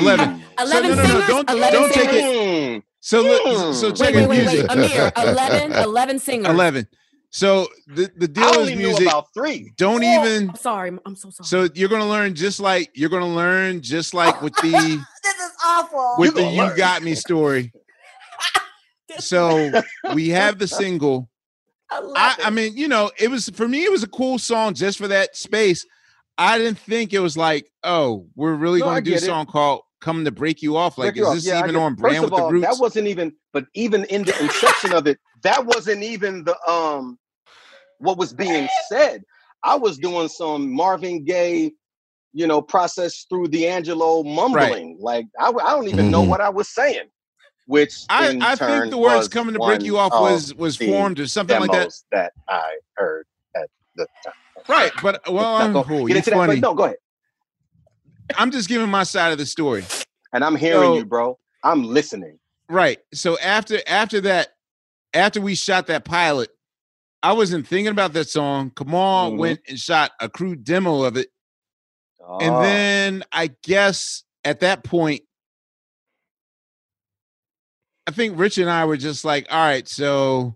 11. 0.03 0.43
11 0.59 0.89
no, 0.89 0.95
no, 0.95 1.01
no, 1.01 1.07
singers? 1.09 1.27
don't, 1.27 1.49
11 1.49 1.79
don't 1.81 1.93
take 1.93 2.09
it. 2.13 2.23
Mm. 2.23 2.83
So, 2.99 3.21
look, 3.21 3.73
so 3.75 3.91
check 3.91 4.13
Wait, 4.13 4.23
it. 4.23 4.29
wait, 4.29 4.45
wait, 4.45 4.59
wait. 4.59 4.69
Ahmir, 4.69 5.11
11, 5.17 5.71
11 5.83 6.19
singers. 6.19 6.51
11. 6.53 6.87
So 7.29 7.67
the, 7.87 8.09
the 8.17 8.27
deal 8.27 8.43
I 8.45 8.49
is 8.51 8.57
only 8.57 8.75
knew 8.75 8.87
music. 8.87 9.07
about 9.07 9.33
three. 9.33 9.71
Don't 9.77 10.03
Oh, 10.03 10.23
even. 10.25 10.49
I'm 10.49 10.55
sorry. 10.55 10.91
I'm 11.05 11.15
so 11.15 11.29
sorry. 11.29 11.47
So 11.67 11.73
you're 11.75 11.89
gonna 11.89 12.07
learn 12.07 12.35
just 12.35 12.59
like 12.59 12.89
you're 12.93 13.09
gonna 13.09 13.27
learn 13.27 13.81
just 13.81 14.13
like 14.13 14.41
with 14.41 14.53
the 14.55 14.71
this 15.23 15.35
is 15.35 15.51
awful. 15.65 16.15
with 16.19 16.35
the 16.35 16.41
gonna 16.41 16.69
"You. 16.69 16.77
Got 16.77 17.01
Me" 17.03 17.15
story. 17.15 17.71
So 19.19 19.71
we 20.13 20.29
have 20.29 20.59
the 20.59 20.67
single. 20.67 21.29
I, 21.89 22.35
I 22.45 22.49
mean, 22.49 22.75
you 22.75 22.87
know, 22.87 23.11
it 23.17 23.29
was 23.29 23.49
for 23.49 23.67
me. 23.67 23.83
It 23.83 23.91
was 23.91 24.03
a 24.03 24.07
cool 24.07 24.39
song 24.39 24.73
just 24.73 24.97
for 24.97 25.07
that 25.07 25.35
space. 25.35 25.85
I 26.37 26.57
didn't 26.57 26.77
think 26.79 27.13
it 27.13 27.19
was 27.19 27.37
like, 27.37 27.69
oh, 27.83 28.27
we're 28.35 28.53
really 28.53 28.79
No, 28.79 28.85
going 28.85 29.03
to 29.03 29.09
do 29.09 29.11
a 29.11 29.15
get 29.15 29.23
it. 29.23 29.27
song 29.27 29.45
called 29.45 29.81
"Come 30.01 30.25
to 30.25 30.31
Break 30.31 30.61
You 30.61 30.77
Off." 30.77 30.97
Like, 30.97 31.15
Break 31.15 31.25
is 31.25 31.33
this 31.33 31.45
Yeah, 31.53 31.59
even 31.59 31.75
on 31.75 31.95
brand 31.95 32.23
with 32.23 32.33
all, 32.33 32.47
the 32.47 32.53
roots? 32.53 32.67
That 32.67 32.77
wasn't 32.79 33.07
even, 33.07 33.33
but 33.53 33.65
even 33.73 34.03
in 34.05 34.23
the 34.23 34.39
inception 34.41 34.93
of 34.93 35.07
it, 35.07 35.19
that 35.43 35.65
wasn't 35.65 36.03
even 36.03 36.43
the 36.43 36.57
um 36.69 37.17
what 37.99 38.17
was 38.17 38.33
being 38.33 38.67
said. 38.87 39.23
I 39.63 39.75
was 39.75 39.97
doing 39.97 40.27
some 40.27 40.71
Marvin 40.71 41.23
Gaye, 41.25 41.71
you 42.33 42.45
know, 42.45 42.61
process 42.61 43.25
through 43.27 43.47
D'Angelo 43.47 44.23
mumbling. 44.23 44.97
Like 44.99 45.25
I, 45.39 45.49
I 45.49 45.71
don't 45.71 45.87
even 45.87 46.11
know 46.11 46.23
Mhm. 46.23 46.29
what 46.29 46.41
I 46.41 46.49
was 46.49 46.69
saying. 46.69 47.07
Which 47.67 48.03
I, 48.09 48.37
I 48.41 48.55
think 48.55 48.91
the 48.91 48.97
words 48.97 49.27
"Coming 49.27 49.53
to 49.53 49.59
Break 49.59 49.83
You 49.83 49.97
Off" 49.97 50.11
of 50.13 50.21
was 50.21 50.55
was 50.55 50.77
formed 50.77 51.19
or 51.19 51.27
something 51.27 51.59
like 51.59 51.71
that. 51.71 51.93
that 52.11 52.31
I 52.47 52.77
heard 52.95 53.27
at 53.55 53.69
the 53.95 54.07
time. 54.25 54.33
Right, 54.69 54.91
but 55.03 55.21
well, 55.31 55.71
go- 55.73 55.83
cool. 55.83 56.07
get 56.07 56.17
into 56.17 56.29
that, 56.31 56.35
but 56.37 56.47
funny. 56.47 56.59
no, 56.61 56.73
go 56.73 56.85
ahead. 56.85 56.97
I'm 58.37 58.51
just 58.51 58.67
giving 58.69 58.89
my 58.89 59.03
side 59.03 59.31
of 59.31 59.37
the 59.37 59.45
story. 59.45 59.83
And 60.33 60.43
I'm 60.43 60.55
hearing 60.55 60.81
So- 60.81 60.95
you, 60.97 61.05
bro. 61.05 61.37
I'm 61.63 61.83
listening. 61.83 62.39
Right. 62.69 62.99
So 63.13 63.37
after 63.39 63.79
after 63.87 64.21
that, 64.21 64.49
after 65.13 65.41
we 65.41 65.55
shot 65.55 65.87
that 65.87 66.05
pilot, 66.05 66.49
I 67.23 67.33
wasn't 67.33 67.67
thinking 67.67 67.91
about 67.91 68.13
that 68.13 68.29
song. 68.29 68.71
Kamal 68.75 69.31
Mhm. 69.31 69.37
went 69.37 69.59
and 69.67 69.79
shot 69.79 70.11
a 70.21 70.29
crude 70.29 70.63
demo 70.63 71.03
of 71.03 71.17
it. 71.17 71.29
Oh. 72.25 72.39
And 72.39 72.63
then 72.63 73.23
I 73.31 73.51
guess 73.63 74.23
at 74.45 74.59
that 74.61 74.83
point, 74.83 75.21
I 78.07 78.11
think 78.11 78.39
Rich 78.39 78.57
and 78.57 78.69
I 78.69 78.85
were 78.85 78.97
just 78.97 79.25
like, 79.25 79.47
all 79.51 79.59
right, 79.59 79.87
so 79.87 80.55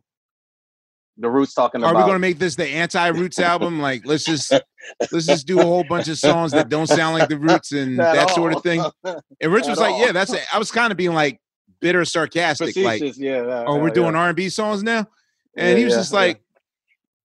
the 1.17 1.29
roots 1.29 1.53
talking 1.53 1.83
are 1.83 1.91
about 1.91 2.05
we 2.05 2.09
gonna 2.09 2.19
make 2.19 2.39
this 2.39 2.55
the 2.55 2.65
anti-roots 2.65 3.39
album? 3.39 3.79
Like, 3.79 4.05
let's 4.05 4.23
just 4.23 4.53
let's 5.11 5.25
just 5.25 5.45
do 5.45 5.59
a 5.59 5.63
whole 5.63 5.83
bunch 5.83 6.07
of 6.07 6.17
songs 6.17 6.53
that 6.53 6.69
don't 6.69 6.87
sound 6.87 7.19
like 7.19 7.29
the 7.29 7.37
roots 7.37 7.73
and 7.73 7.99
At 7.99 8.15
that 8.15 8.29
sort 8.31 8.55
of 8.55 8.63
thing. 8.63 8.83
And 9.41 9.51
Rich 9.51 9.65
At 9.65 9.71
was 9.71 9.79
like, 9.79 9.93
all. 9.93 10.05
yeah, 10.05 10.11
that's 10.11 10.33
it. 10.33 10.43
I 10.53 10.59
was 10.59 10.71
kind 10.71 10.91
of 10.91 10.97
being 10.97 11.13
like 11.13 11.39
bitter 11.79 12.05
sarcastic, 12.05 12.75
like, 12.77 13.01
yeah, 13.17 13.63
oh, 13.67 13.75
yeah, 13.75 13.81
we're 13.81 13.89
doing 13.89 14.13
yeah. 14.13 14.19
R&B 14.19 14.49
songs 14.49 14.83
now. 14.83 15.07
And 15.57 15.71
Yeah, 15.71 15.75
he 15.77 15.85
was 15.85 15.95
just 15.95 16.13
like, 16.13 16.41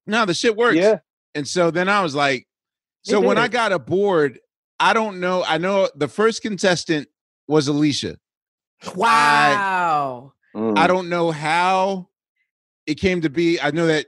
no, 0.06 0.24
the 0.24 0.34
shit 0.34 0.56
works. 0.56 0.76
Yeah. 0.76 0.98
And 1.34 1.46
so 1.46 1.70
then 1.70 1.88
I 1.88 2.02
was 2.02 2.14
like, 2.14 2.46
so 3.02 3.20
when. 3.20 3.38
I 3.38 3.48
got 3.48 3.72
aboard, 3.72 4.40
I 4.80 4.94
don't 4.94 5.20
know. 5.20 5.44
I 5.44 5.58
know 5.58 5.88
the 5.94 6.08
first 6.08 6.42
contestant 6.42 7.08
was 7.46 7.68
Alicia. 7.68 8.16
Wow. 8.94 10.32
Mm. 10.54 10.78
I 10.78 10.86
don't 10.86 11.08
know 11.08 11.30
how 11.30 12.08
it 12.86 12.94
came 12.94 13.20
to 13.22 13.30
be. 13.30 13.60
I 13.60 13.70
know 13.70 13.86
that 13.86 14.06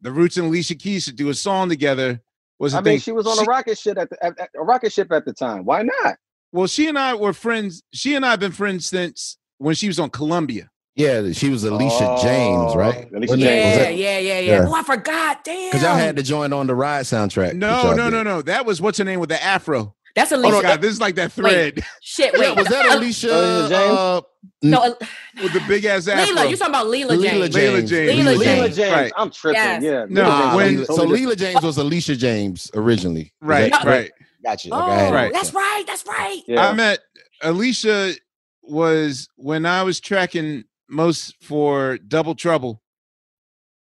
the 0.00 0.12
Roots 0.12 0.36
and 0.36 0.46
Alicia 0.46 0.74
Keys 0.76 1.04
should 1.04 1.16
do 1.16 1.28
a 1.28 1.34
song 1.34 1.68
together. 1.68 2.20
Was 2.58 2.74
I 2.74 2.78
mean, 2.78 2.84
thing. 2.84 2.98
she 3.00 3.12
was 3.12 3.26
on 3.26 3.38
a 3.38 3.42
rocket 3.48 3.78
ship 3.78 3.96
at, 3.98 4.10
the, 4.10 4.22
at, 4.24 4.38
at 4.38 4.50
a 4.54 4.62
rocket 4.62 4.92
ship 4.92 5.10
at 5.12 5.24
the 5.24 5.32
time. 5.32 5.64
Why 5.64 5.82
not? 5.82 6.16
Well, 6.52 6.66
she 6.66 6.88
and 6.88 6.98
I 6.98 7.14
were 7.14 7.32
friends. 7.32 7.82
She 7.92 8.14
and 8.14 8.24
I 8.26 8.32
have 8.32 8.40
been 8.40 8.52
friends 8.52 8.86
since 8.86 9.38
when 9.58 9.74
she 9.74 9.86
was 9.88 9.98
on 9.98 10.10
Columbia. 10.10 10.70
Yeah, 10.96 11.30
she 11.32 11.48
was 11.48 11.64
Alicia 11.64 12.18
James, 12.22 12.74
right? 12.76 13.08
Oh, 13.12 13.16
Alicia 13.16 13.32
Wasn't 13.32 13.40
that- 13.42 13.96
Yeah, 13.96 14.18
yeah, 14.18 14.18
yeah, 14.18 14.40
yeah. 14.40 14.66
Oh, 14.68 14.74
I 14.74 14.82
forgot. 14.82 15.42
Damn. 15.44 15.70
Because 15.70 15.82
y'all 15.82 15.96
had 15.96 16.16
to 16.16 16.22
join 16.22 16.52
on 16.52 16.66
the 16.66 16.74
ride 16.74 17.04
soundtrack. 17.06 17.48
that 17.52 17.56
No, 17.56 17.94
no, 17.94 18.04
did. 18.04 18.10
no, 18.10 18.22
no. 18.22 18.42
That 18.42 18.66
was 18.66 18.82
what's 18.82 18.98
her 18.98 19.04
name 19.04 19.20
with 19.20 19.30
the 19.30 19.42
afro. 19.42 19.94
That's 20.16 20.32
Alicia. 20.32 20.46
Oh 20.48 20.50
Alicia. 20.58 20.62
my 20.62 20.68
god, 20.74 20.80
this 20.82 20.92
is 20.92 21.00
like 21.00 21.14
that 21.16 21.32
thread 21.32 21.74
Wait, 21.76 21.84
shit, 22.02 22.32
wait. 22.38 22.56
was 22.56 22.66
that 22.66 22.86
Alicia? 22.96 23.28
Alicia 23.28 23.68
James? 23.68 23.98
Uh, 23.98 24.20
No, 24.62 24.78
uh, 24.82 24.94
with 25.42 25.52
the 25.52 25.62
big 25.68 25.84
ass 25.84 26.08
afro. 26.08 26.24
Leela. 26.34 26.48
You're 26.48 26.58
talking 26.58 26.74
about 26.74 26.86
Leela 26.86 27.10
Leela 27.16 27.50
James. 27.50 27.54
James. 27.54 27.82
Leela 27.84 27.88
James. 27.88 28.10
Leela 28.28 28.34
Leela 28.36 28.44
James. 28.44 28.76
James. 28.76 28.92
Right. 28.92 29.12
I'm 29.16 29.30
tripping. 29.30 29.60
Yes. 29.60 29.82
Yeah. 29.82 30.06
No, 30.08 30.24
James. 30.26 30.56
when- 30.56 30.86
so 30.86 31.06
different. 31.06 31.12
Leela 31.12 31.36
James 31.36 31.62
was 31.62 31.76
Alicia 31.78 32.16
James 32.16 32.70
originally. 32.74 33.32
Right, 33.40 33.70
that 33.72 33.84
right. 33.84 34.10
Gotcha. 34.42 34.68
you. 34.68 34.74
Oh, 34.74 34.82
Okay, 34.82 34.92
I 34.92 34.98
had 34.98 35.12
it. 35.12 35.16
Right. 35.16 35.32
that's 35.32 35.52
right. 35.54 35.84
That's 35.86 36.04
right. 36.06 36.42
Yeah. 36.46 36.68
I 36.68 36.72
met 36.72 37.00
Alicia 37.42 38.14
was 38.62 39.28
when 39.36 39.66
I 39.66 39.82
was 39.82 40.00
tracking 40.00 40.64
Mos 40.88 41.32
for 41.42 41.98
Double 41.98 42.34
Trouble. 42.34 42.82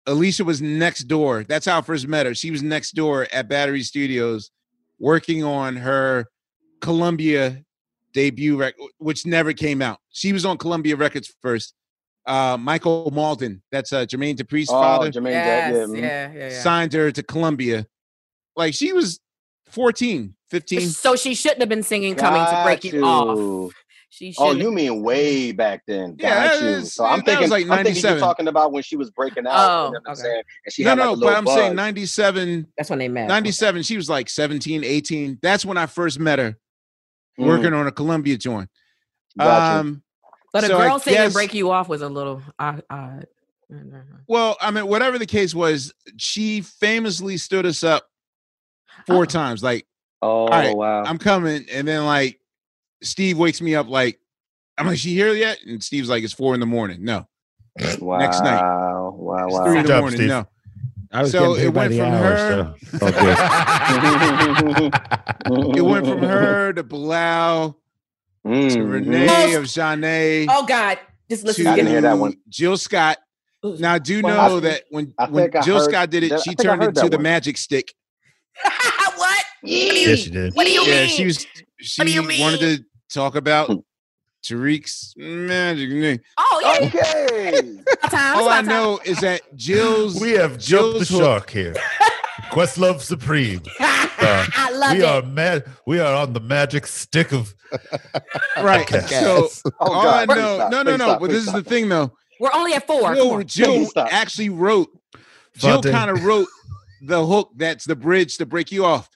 Alicia 0.05 0.43
was 0.45 0.61
next 0.61 1.03
door. 1.03 1.43
That's 1.43 1.65
how 1.65 1.79
I 1.79 1.81
first 1.81 2.07
met 2.07 2.25
her. 2.25 2.33
She 2.33 2.49
was 2.51 2.63
next 2.63 2.91
door 2.91 3.27
at 3.33 3.49
Battery 3.49 3.83
Studios 3.83 4.51
working 4.99 5.43
on 5.43 5.75
her 5.75 6.25
Columbia 6.81 7.63
debut 8.13 8.57
record, 8.57 8.89
which 8.97 9.25
never 9.25 9.53
came 9.53 9.81
out. 9.81 9.99
She 10.09 10.33
was 10.33 10.45
on 10.45 10.57
Columbia 10.57 10.95
Records 10.95 11.33
first. 11.41 11.73
Uh, 12.25 12.57
Michael 12.59 13.09
Mauldin, 13.11 13.61
that's 13.71 13.93
uh, 13.93 14.05
Jermaine 14.05 14.35
Dupri's 14.35 14.69
oh, 14.69 14.73
father, 14.73 15.09
Jermaine 15.09 15.31
Yes, 15.31 15.73
Dad, 15.73 15.97
yeah. 15.97 16.01
yeah, 16.01 16.33
yeah, 16.33 16.49
yeah. 16.49 16.61
signed 16.61 16.91
her 16.91 17.09
to 17.11 17.23
Columbia. 17.23 17.85
Like 18.57 18.73
she 18.73 18.91
was 18.91 19.21
14, 19.67 20.35
15. 20.49 20.81
So 20.89 21.15
she 21.15 21.35
shouldn't 21.35 21.61
have 21.61 21.69
been 21.69 21.83
singing 21.83 22.15
"Coming 22.15 22.43
to 22.43 22.63
Break 22.65 22.81
Got 22.81 22.93
You 22.93 23.03
Off." 23.05 23.73
You. 24.19 24.31
She 24.31 24.35
Oh, 24.39 24.51
you 24.53 24.71
mean 24.71 25.03
way 25.03 25.51
back 25.51 25.83
then? 25.87 26.15
Got 26.15 26.27
Yeah, 26.27 26.47
that 26.47 26.61
you. 26.61 26.67
is- 26.69 26.93
so 26.93 27.05
I'm 27.05 27.19
that 27.21 27.39
was 27.41 27.49
thinking, 27.49 27.49
like 27.49 27.63
I'm 27.79 27.85
thinking 27.85 28.03
97. 28.03 28.17
you're 28.17 28.25
talking 28.27 28.47
about 28.47 28.71
when 28.71 28.83
she 28.83 28.95
was 28.95 29.09
breaking 29.11 29.45
out. 29.47 29.53
Oh, 29.55 29.85
you 29.87 29.91
know 29.93 29.99
what 29.99 30.01
I'm 30.07 30.11
okay. 30.13 30.21
saying? 30.21 30.43
And 30.65 30.73
she 30.73 30.83
no, 30.83 30.89
had 30.89 30.99
like 30.99 31.05
no, 31.07 31.13
a 31.13 31.17
but 31.17 31.35
I'm 31.37 31.47
saying 31.47 31.75
97. 31.75 32.67
That's 32.77 32.89
when 32.89 32.99
they 32.99 33.07
met. 33.09 33.27
97 33.27 33.83
she 33.83 33.97
was 33.97 34.09
like 34.09 34.29
17 34.29 34.83
18 34.83 35.39
that's 35.41 35.65
when 35.65 35.77
i 35.77 35.85
first 35.85 36.19
met 36.19 36.39
her 36.39 36.57
Mm, 37.39 37.45
working 37.47 37.73
on 37.73 37.85
a 37.85 37.91
columbia 37.91 38.35
joint 38.37 38.67
got 39.37 39.73
you. 39.73 39.79
um 39.79 40.03
But 40.53 40.63
a 40.63 40.67
so 40.67 40.77
I 40.79 40.87
girl 40.87 40.99
singing 40.99 41.17
guess- 41.19 41.33
"Break 41.33 41.53
You 41.53 41.69
Off" 41.69 41.87
was 41.87 42.01
a 42.01 42.09
little 42.09 42.41
odd. 42.57 42.81
odd. 42.89 43.27
well 44.27 44.57
i 44.61 44.71
mean 44.71 44.87
whatever 44.87 45.17
the 45.19 45.25
case 45.25 45.53
was 45.53 45.93
she 46.17 46.61
famously 46.61 47.37
stood 47.37 47.65
us 47.65 47.83
up 47.83 48.07
four 49.05 49.23
Oh. 49.23 49.25
times 49.25 49.61
like 49.61 49.85
Oh 50.21 50.47
right, 50.47 50.75
wow. 50.75 51.03
i'm 51.03 51.17
coming 51.19 51.65
and 51.71 51.87
then 51.87 52.05
like 52.05 52.39
steve 53.03 53.37
wakes 53.37 53.61
me 53.61 53.75
up 53.75 53.87
like 53.87 54.19
i'm 54.77 54.87
like 54.87 54.97
she 54.97 55.13
here 55.13 55.33
yet 55.33 55.59
and 55.65 55.83
steve's 55.83 56.09
like 56.09 56.23
it's 56.23 56.33
four 56.33 56.53
in 56.53 56.59
the 56.59 56.65
morning 56.65 57.03
no 57.03 57.27
wow. 57.99 58.17
next 58.17 58.41
night. 58.41 58.59
Wow. 58.61 59.15
Wow. 59.17 59.47
it's 59.47 59.57
three 59.59 59.77
in 59.77 59.83
the 59.83 59.87
job, 59.89 59.99
morning 60.01 60.17
Steve. 60.17 60.29
no 60.29 60.47
I 61.09 61.21
was 61.21 61.31
So 61.31 61.55
it 61.55 61.69
went 61.73 61.93
from 61.93 62.01
hour, 62.01 62.35
her- 62.35 62.75
so 62.99 63.07
okay. 63.07 63.31
it 65.77 65.81
went 65.81 66.05
from 66.05 66.19
her 66.19 66.73
to 66.73 66.83
Bilal 66.83 67.71
to 68.43 68.49
Mhm. 68.49 68.91
renee 68.91 69.53
of 69.55 69.63
Zhané 69.65 70.47
Oh 70.49 70.65
God! 70.65 70.99
Just 71.29 71.43
listen. 71.45 71.63
to 71.65 71.71
I 71.71 71.75
didn't 71.75 71.91
hear 71.91 72.01
that 72.01 72.17
one. 72.17 72.33
Jill 72.49 72.75
Scott. 72.77 73.19
Now, 73.63 73.93
I 73.93 73.99
do 73.99 74.21
Well, 74.21 74.49
know 74.51 74.57
I- 74.57 74.59
that 74.61 74.83
when 74.89 75.13
I 75.17 75.29
when 75.29 75.49
Jill 75.63 75.77
heard 75.79 75.89
Scott 75.89 76.09
did 76.09 76.23
it, 76.23 76.39
she 76.41 76.55
turned 76.55 76.81
heard 76.81 76.97
into 76.97 77.09
the 77.09 77.17
one. 77.17 77.23
magic 77.23 77.57
stick. 77.57 77.93
what? 79.15 79.43
yes, 79.63 80.25
you 80.25 80.31
did. 80.31 80.53
What 80.55 80.65
do 80.65 80.71
you 80.73 80.83
yeah, 80.83 81.01
mean? 81.05 81.09
she 81.09 81.25
was. 81.25 81.45
What 81.97 82.05
do 82.05 82.07
She 82.07 82.13
you 82.15 82.41
wanted 82.41 82.59
to 82.59 82.83
talk 83.13 83.35
about 83.35 83.69
Tariq's 84.43 85.13
magic 85.17 85.89
name. 85.89 86.19
Oh 86.37 86.59
yeah. 86.81 86.87
Okay. 86.87 87.77
All 88.13 88.49
I 88.49 88.61
know 88.61 88.99
is 89.05 89.19
that 89.21 89.41
Jill's. 89.55 90.19
We 90.19 90.31
have 90.31 90.57
jumped 90.57 90.99
the 90.99 91.05
shark 91.05 91.49
here. 91.49 91.75
Questlove 92.51 93.01
Supreme. 93.01 93.61
Uh, 93.79 94.07
I 94.55 94.71
love 94.73 94.93
we 94.97 95.03
it. 95.03 95.05
are 95.05 95.21
mad. 95.21 95.65
We 95.85 95.99
are 95.99 96.15
on 96.15 96.33
the 96.33 96.39
magic 96.39 96.87
stick 96.87 97.31
of 97.33 97.53
Right. 98.57 98.87
podcasts. 98.87 99.09
So 99.61 99.71
Oh, 99.79 99.91
all 99.93 100.07
I 100.07 100.25
know, 100.25 100.69
no, 100.69 100.81
no, 100.81 100.95
no. 100.95 101.05
stop, 101.05 101.19
but 101.19 101.29
please 101.29 101.45
this 101.45 101.47
is 101.47 101.53
the 101.53 101.63
thing, 101.63 101.89
though. 101.89 102.13
We're 102.39 102.53
only 102.53 102.73
at 102.73 102.87
four. 102.87 103.01
Come 103.15 103.43
Jill. 103.45 103.85
Jill 103.85 103.91
actually 103.97 104.49
wrote. 104.49 104.87
Jill 105.57 105.81
kind 105.83 106.09
of 106.09 106.23
wrote 106.23 106.47
the 107.01 107.25
hook. 107.25 107.51
That's 107.55 107.85
the 107.85 107.95
bridge 107.95 108.37
to 108.37 108.45
break 108.45 108.71
you 108.71 108.85
off. 108.85 109.09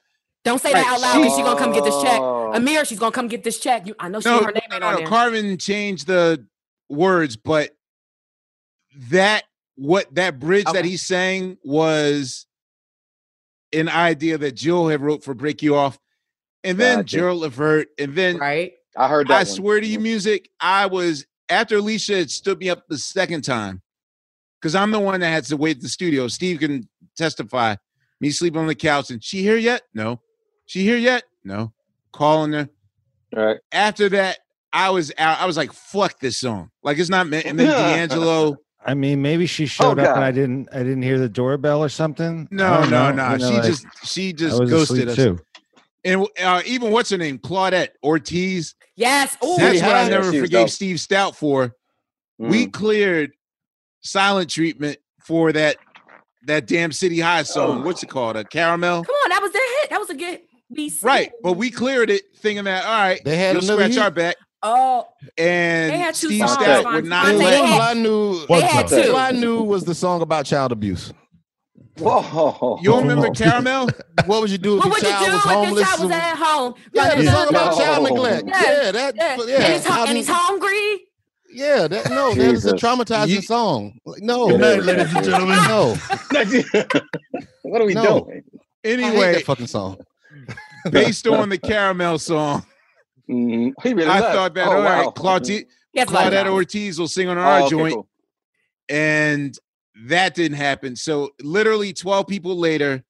Don't 0.43 0.59
say 0.59 0.73
that 0.73 0.85
out 0.87 0.99
loud 0.99 1.19
because 1.19 1.35
she's 1.35 1.45
gonna 1.45 1.59
come 1.59 1.71
get 1.71 1.83
this 1.83 2.01
check. 2.01 2.19
Oh. 2.53 2.59
Ahmir, 2.59 2.85
she's 2.85 2.99
gonna 2.99 3.11
come 3.11 3.27
get 3.27 3.43
this 3.43 3.59
check. 3.59 3.87
You, 3.87 3.95
I 3.99 4.09
know 4.09 4.19
she 4.19 4.29
No, 4.29 4.39
her 4.39 4.51
name 4.51 4.61
no, 4.69 4.75
ain't 4.75 4.81
no, 4.81 4.87
on 4.87 4.93
no. 4.93 4.99
there. 4.99 5.07
Carmen 5.07 5.57
changed 5.57 6.07
the 6.07 6.45
words, 6.89 7.35
but 7.37 7.71
that 9.09 9.43
what 9.75 10.13
that 10.15 10.39
bridge 10.39 10.65
that 10.73 10.85
he 10.85 10.97
sang 10.97 11.57
was 11.63 12.45
an 13.73 13.87
idea 13.89 14.37
that 14.37 14.53
Jill 14.53 14.87
had 14.89 15.01
wrote 15.01 15.23
for 15.23 15.33
"Break 15.33 15.61
You 15.61 15.75
Off," 15.75 15.97
and 16.63 16.77
then 16.77 16.99
Gotcha. 16.99 17.17
Gerald 17.17 17.41
Levert, 17.41 17.87
and 17.97 18.15
then 18.15 18.37
right? 18.37 18.73
I 18.97 19.07
heard 19.07 19.27
that. 19.29 19.33
I 19.33 19.37
one. 19.37 19.45
swear 19.45 19.79
to 19.79 19.87
you, 19.87 19.99
music. 19.99 20.49
I 20.59 20.87
was 20.87 21.25
after 21.49 21.77
Alicia 21.77 22.17
had 22.17 22.31
stood 22.31 22.59
me 22.59 22.69
up 22.69 22.87
the 22.87 22.97
second 22.97 23.43
time 23.43 23.81
because 24.59 24.75
I'm 24.75 24.91
the 24.91 24.99
one 24.99 25.19
that 25.21 25.29
had 25.29 25.45
to 25.45 25.57
wait 25.57 25.77
at 25.77 25.83
the 25.83 25.89
studio. 25.89 26.27
Steve 26.27 26.59
can 26.59 26.87
testify. 27.15 27.75
Me 28.19 28.29
sleeping 28.29 28.61
on 28.61 28.67
the 28.67 28.75
couch, 28.75 29.09
and 29.09 29.23
she 29.23 29.41
here 29.41 29.57
yet? 29.57 29.81
No. 29.95 30.21
She 30.67 30.83
here 30.83 30.97
yet? 30.97 31.23
No. 31.43 31.73
Calling 32.13 32.53
her. 32.53 32.69
All 33.35 33.43
right. 33.45 33.57
After 33.71 34.09
that, 34.09 34.39
I 34.73 34.89
was 34.89 35.11
out. 35.17 35.39
I 35.39 35.45
was 35.45 35.57
like, 35.57 35.71
"Fuck 35.73 36.19
this 36.19 36.37
song!" 36.37 36.69
Like 36.83 36.97
it's 36.99 37.09
not 37.09 37.27
meant. 37.27 37.45
And 37.45 37.57
then 37.59 37.67
D'Angelo. 38.09 38.57
I 38.83 38.95
mean, 38.95 39.21
maybe 39.21 39.45
she 39.45 39.67
showed 39.67 39.99
up 39.99 40.15
and 40.15 40.23
I 40.25 40.31
didn't. 40.31 40.69
I 40.73 40.79
didn't 40.79 41.03
hear 41.03 41.19
the 41.19 41.29
doorbell 41.29 41.83
or 41.83 41.89
something. 41.89 42.47
No, 42.51 42.83
no, 42.85 43.11
know, 43.11 43.11
no. 43.11 43.31
you 43.33 43.37
know, 43.37 43.47
She 43.49 43.53
like, 43.55 43.63
just 43.63 43.85
she 44.03 44.29
I 44.29 44.31
just 44.31 44.59
was 44.59 44.69
ghosted 44.69 45.07
us. 45.09 45.15
too. 45.15 45.39
And 46.03 46.25
uh, 46.43 46.61
even 46.65 46.91
what's 46.91 47.11
her 47.11 47.17
name? 47.17 47.37
Claudette 47.37 47.89
Ortiz. 48.03 48.73
Yes. 48.95 49.37
Ooh, 49.45 49.55
That's 49.57 49.81
what 49.81 49.95
I 49.95 50.09
never 50.09 50.31
she 50.31 50.39
forgave 50.39 50.61
dope. 50.61 50.69
Steve 50.69 50.95
Stoute 50.97 51.35
for. 51.35 51.75
We 52.39 52.65
Mm. 52.65 52.73
cleared 52.73 53.31
silent 54.01 54.49
treatment 54.49 54.97
for 55.23 55.51
that 55.51 55.77
that 56.47 56.65
damn 56.65 56.91
City 56.91 57.19
High 57.19 57.43
song. 57.43 57.83
What's 57.83 58.01
it 58.01 58.09
called? 58.09 58.35
A 58.35 58.43
caramel? 58.43 59.03
Come 59.03 59.15
on, 59.25 59.29
that 59.29 59.41
was 59.43 59.51
their 59.51 59.81
hit. 59.81 59.89
That 59.91 59.99
was 59.99 60.09
a 60.09 60.15
good 60.15 60.39
BC. 60.75 61.03
Right. 61.03 61.31
But 61.43 61.53
we 61.53 61.69
cleared 61.71 62.09
it 62.09 62.23
thinking 62.37 62.65
that 62.65 62.85
all 62.85 62.91
right, 62.91 63.21
They 63.25 63.37
had 63.37 63.53
you'll 63.53 63.61
scratch 63.63 63.91
hit? 63.93 63.97
our 63.99 64.11
back. 64.11 64.35
Oh, 64.63 65.07
They 65.37 65.43
And 65.91 66.01
had 66.01 66.13
two 66.15 66.27
Steve 66.27 66.47
songs, 66.47 66.51
Stoute 66.57 66.83
Phonte. 66.83 66.93
would 66.95 67.05
not 67.05 67.25
they 67.25 67.35
let 67.37 67.59
one 67.61 67.69
had- 67.69 67.81
I 67.81 67.93
knew, 67.95 68.45
they 68.47 68.61
had 68.61 68.87
two. 68.87 69.11
all 69.11 69.15
I 69.17 69.31
knew 69.31 69.63
was 69.63 69.83
the 69.85 69.95
song 69.95 70.21
about 70.21 70.45
child 70.45 70.71
abuse. 70.71 71.11
Whoa. 71.97 72.77
You 72.81 72.89
don't 72.91 73.07
remember 73.07 73.29
Caramel? 73.35 73.89
What 74.25 74.41
would 74.41 74.49
you 74.49 74.57
do 74.57 74.77
if 74.77 74.85
What 74.85 74.85
your 74.85 74.91
would 74.93 75.03
you 75.03 75.09
child 75.09 75.25
do 75.25 75.31
was 75.33 75.39
if 75.41 75.45
your 75.45 75.65
homeless? 75.65 75.87
child 75.89 76.01
was 76.03 76.11
at 76.11 76.35
home? 76.37 76.73
yeah, 76.93 77.07
running 77.09 77.25
the 77.25 77.31
song 77.31 77.49
about 77.49 77.77
down? 77.77 77.85
child 77.85 78.03
neglect. 78.09 78.43
Yeah. 78.47 78.61
Yeah, 78.83 78.91
that. 78.91 79.15
Yeah. 79.15 79.37
yeah. 79.45 79.55
And 79.65 79.73
he's, 79.73 79.85
and 80.09 80.17
he's 80.17 80.27
hungry. 80.29 81.01
Yeah, 81.53 81.87
that 81.89 82.09
no, 82.09 82.33
that 82.33 82.53
is 82.53 82.65
a 82.65 82.73
traumatizing 82.73 83.27
You- 83.27 83.41
song. 83.41 83.99
Like, 84.05 84.21
no, 84.21 84.47
Good 84.47 84.61
night, 84.61 84.83
ladies 84.83 85.13
and 85.13 85.25
gentlemen. 85.25 85.57
no, 85.67 85.95
what 87.63 87.81
are 87.81 87.85
we 87.85 87.93
No. 87.93 88.21
doing? 88.21 88.43
I 88.83 88.87
hate 88.87 88.99
Anyway, 88.99 89.33
that 89.33 89.43
fucking 89.45 89.67
song. 89.67 89.97
based 90.91 91.27
on 91.27 91.49
the 91.49 91.57
Caramel 91.57 92.19
song, 92.19 92.65
Mhm. 93.29 93.73
He 93.83 93.93
really 93.93 94.09
I 94.09 94.19
left. 94.19 94.35
thought 94.35 94.53
that 94.55 94.67
Oh, 94.67 94.71
all 94.71 94.81
right, 94.81 95.05
wow. 95.05 95.11
Claudette, 95.15 95.67
Yes, 95.93 96.09
like 96.09 96.31
Claudette. 96.33 96.47
Ortiz 96.51 96.99
will 96.99 97.07
sing 97.07 97.29
on 97.29 97.37
Oh, 97.37 97.41
our 97.41 97.59
okay, 97.61 97.69
joint. 97.69 97.93
cool. 97.93 98.07
and 98.89 99.57
that 100.07 100.33
didn't 100.35 100.57
happen. 100.57 100.95
So 100.95 101.31
literally 101.41 101.93
12 101.93 102.27
people 102.27 102.57
later, 102.57 103.03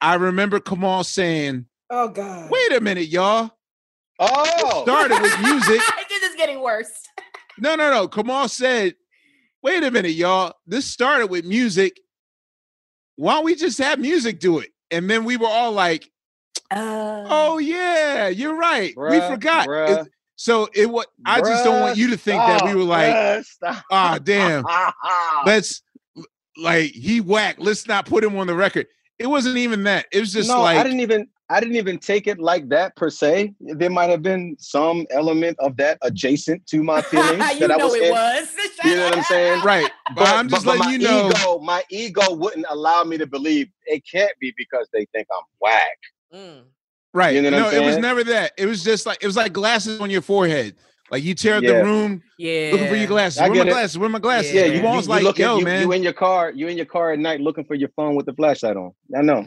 I 0.00 0.14
remember 0.14 0.60
Kamal 0.60 1.02
saying, 1.04 1.66
Oh 1.90 2.08
God. 2.08 2.50
wait 2.50 2.72
a 2.72 2.80
minute, 2.80 3.08
y'all. 3.08 3.50
Oh. 4.20 4.82
Started 4.82 5.20
with 5.22 5.40
music. 5.40 5.80
this 6.08 6.22
is 6.22 6.36
getting 6.36 6.60
worse. 6.60 6.90
No, 7.60 7.74
no, 7.74 7.90
no. 7.90 8.06
Kamal 8.06 8.46
said, 8.48 8.94
wait 9.64 9.82
a 9.82 9.90
minute, 9.90 10.12
y'all. 10.12 10.54
This 10.64 10.84
started 10.86 11.26
with 11.26 11.44
music. 11.44 11.98
Why 13.16 13.32
don't 13.34 13.44
we 13.46 13.56
just 13.56 13.78
have 13.78 13.98
music 13.98 14.38
do 14.38 14.60
it? 14.60 14.70
And 14.90 15.08
then 15.08 15.24
we 15.24 15.36
were 15.36 15.46
all 15.46 15.72
like, 15.72 16.10
Uh, 16.70 17.24
oh 17.28 17.58
yeah, 17.58 18.28
you're 18.28 18.54
right. 18.56 18.94
we 18.96 19.20
forgot. 19.20 19.68
It- 19.90 20.08
so 20.40 20.68
it 20.72 20.88
was 20.88 21.04
I 21.26 21.40
just 21.40 21.64
don't 21.64 21.80
want 21.80 21.96
you 21.98 22.10
to 22.10 22.16
think 22.16 22.38
that 22.38 22.64
we 22.64 22.72
were 22.76 22.84
like, 22.84 23.12
bruh, 23.12 23.44
stop. 23.44 23.84
ah, 23.90 24.18
damn. 24.22 24.64
let's 25.46 25.82
like 26.56 26.92
he 26.92 27.20
whacked. 27.20 27.58
Let's 27.58 27.88
not 27.88 28.06
put 28.06 28.22
him 28.22 28.36
on 28.36 28.46
the 28.46 28.54
record. 28.54 28.86
It 29.18 29.26
wasn't 29.26 29.56
even 29.56 29.82
that. 29.84 30.06
It 30.12 30.20
was 30.20 30.32
just 30.32 30.48
no, 30.48 30.60
like 30.62 30.78
I 30.78 30.84
didn't 30.84 31.00
even 31.00 31.28
I 31.50 31.60
didn't 31.60 31.76
even 31.76 31.98
take 31.98 32.26
it 32.26 32.38
like 32.38 32.68
that 32.68 32.94
per 32.94 33.08
se. 33.08 33.54
There 33.60 33.88
might 33.88 34.10
have 34.10 34.22
been 34.22 34.56
some 34.58 35.06
element 35.10 35.58
of 35.60 35.76
that 35.78 35.98
adjacent 36.02 36.66
to 36.66 36.82
my 36.82 37.00
feelings 37.10 37.54
you 37.54 37.60
that 37.60 37.72
I 37.72 37.76
know 37.76 37.86
was 37.86 37.94
it 37.94 38.02
in. 38.04 38.10
was. 38.10 38.48
You 38.84 38.96
know 38.96 39.04
what 39.04 39.16
I'm 39.16 39.24
saying? 39.24 39.62
right. 39.64 39.90
But, 40.14 40.28
I'm 40.28 40.48
just 40.48 40.66
letting 40.66 40.84
my 40.84 40.92
you 40.92 40.98
know. 40.98 41.30
Ego, 41.30 41.58
my 41.60 41.82
ego 41.90 42.34
wouldn't 42.34 42.66
allow 42.68 43.02
me 43.04 43.16
to 43.18 43.26
believe 43.26 43.68
it 43.86 44.02
can't 44.10 44.32
be 44.40 44.52
because 44.56 44.88
they 44.92 45.06
think 45.12 45.26
I'm 45.32 45.44
whack. 45.60 45.98
Mm. 46.34 46.64
Right. 47.14 47.34
You 47.34 47.42
know 47.42 47.50
what 47.50 47.72
no, 47.72 47.78
I'm 47.78 47.82
it 47.82 47.86
was 47.86 47.96
never 47.96 48.24
that. 48.24 48.52
It 48.58 48.66
was 48.66 48.84
just 48.84 49.06
like 49.06 49.18
it 49.22 49.26
was 49.26 49.36
like 49.36 49.52
glasses 49.52 50.00
on 50.00 50.10
your 50.10 50.22
forehead. 50.22 50.76
Like 51.10 51.22
you 51.24 51.34
tear 51.34 51.56
up 51.56 51.62
Yeah. 51.62 51.78
the 51.78 51.84
room 51.84 52.22
Yeah. 52.36 52.70
looking 52.72 52.88
for 52.88 52.96
your 52.96 53.06
glasses. 53.06 53.38
I 53.38 53.48
Where 53.48 53.64
my 53.64 53.70
it. 53.70 53.72
glasses? 53.72 53.98
Where 53.98 54.08
my 54.10 54.18
glasses? 54.18 54.52
Yeah, 54.52 54.66
you 54.66 54.72
you, 54.74 54.80
you, 54.80 54.86
almost 54.86 55.06
you 55.08 55.14
like, 55.14 55.22
looking, 55.22 55.44
yo, 55.44 55.58
you, 55.58 55.64
man. 55.64 55.82
you 55.82 55.92
in 55.92 56.02
your 56.02 56.12
car, 56.12 56.50
you 56.50 56.68
in 56.68 56.76
your 56.76 56.86
car 56.86 57.12
at 57.12 57.18
night 57.18 57.40
looking 57.40 57.64
for 57.64 57.74
your 57.74 57.88
phone 57.96 58.14
with 58.14 58.26
the 58.26 58.34
flashlight 58.34 58.76
on. 58.76 58.92
I 59.16 59.22
know. 59.22 59.46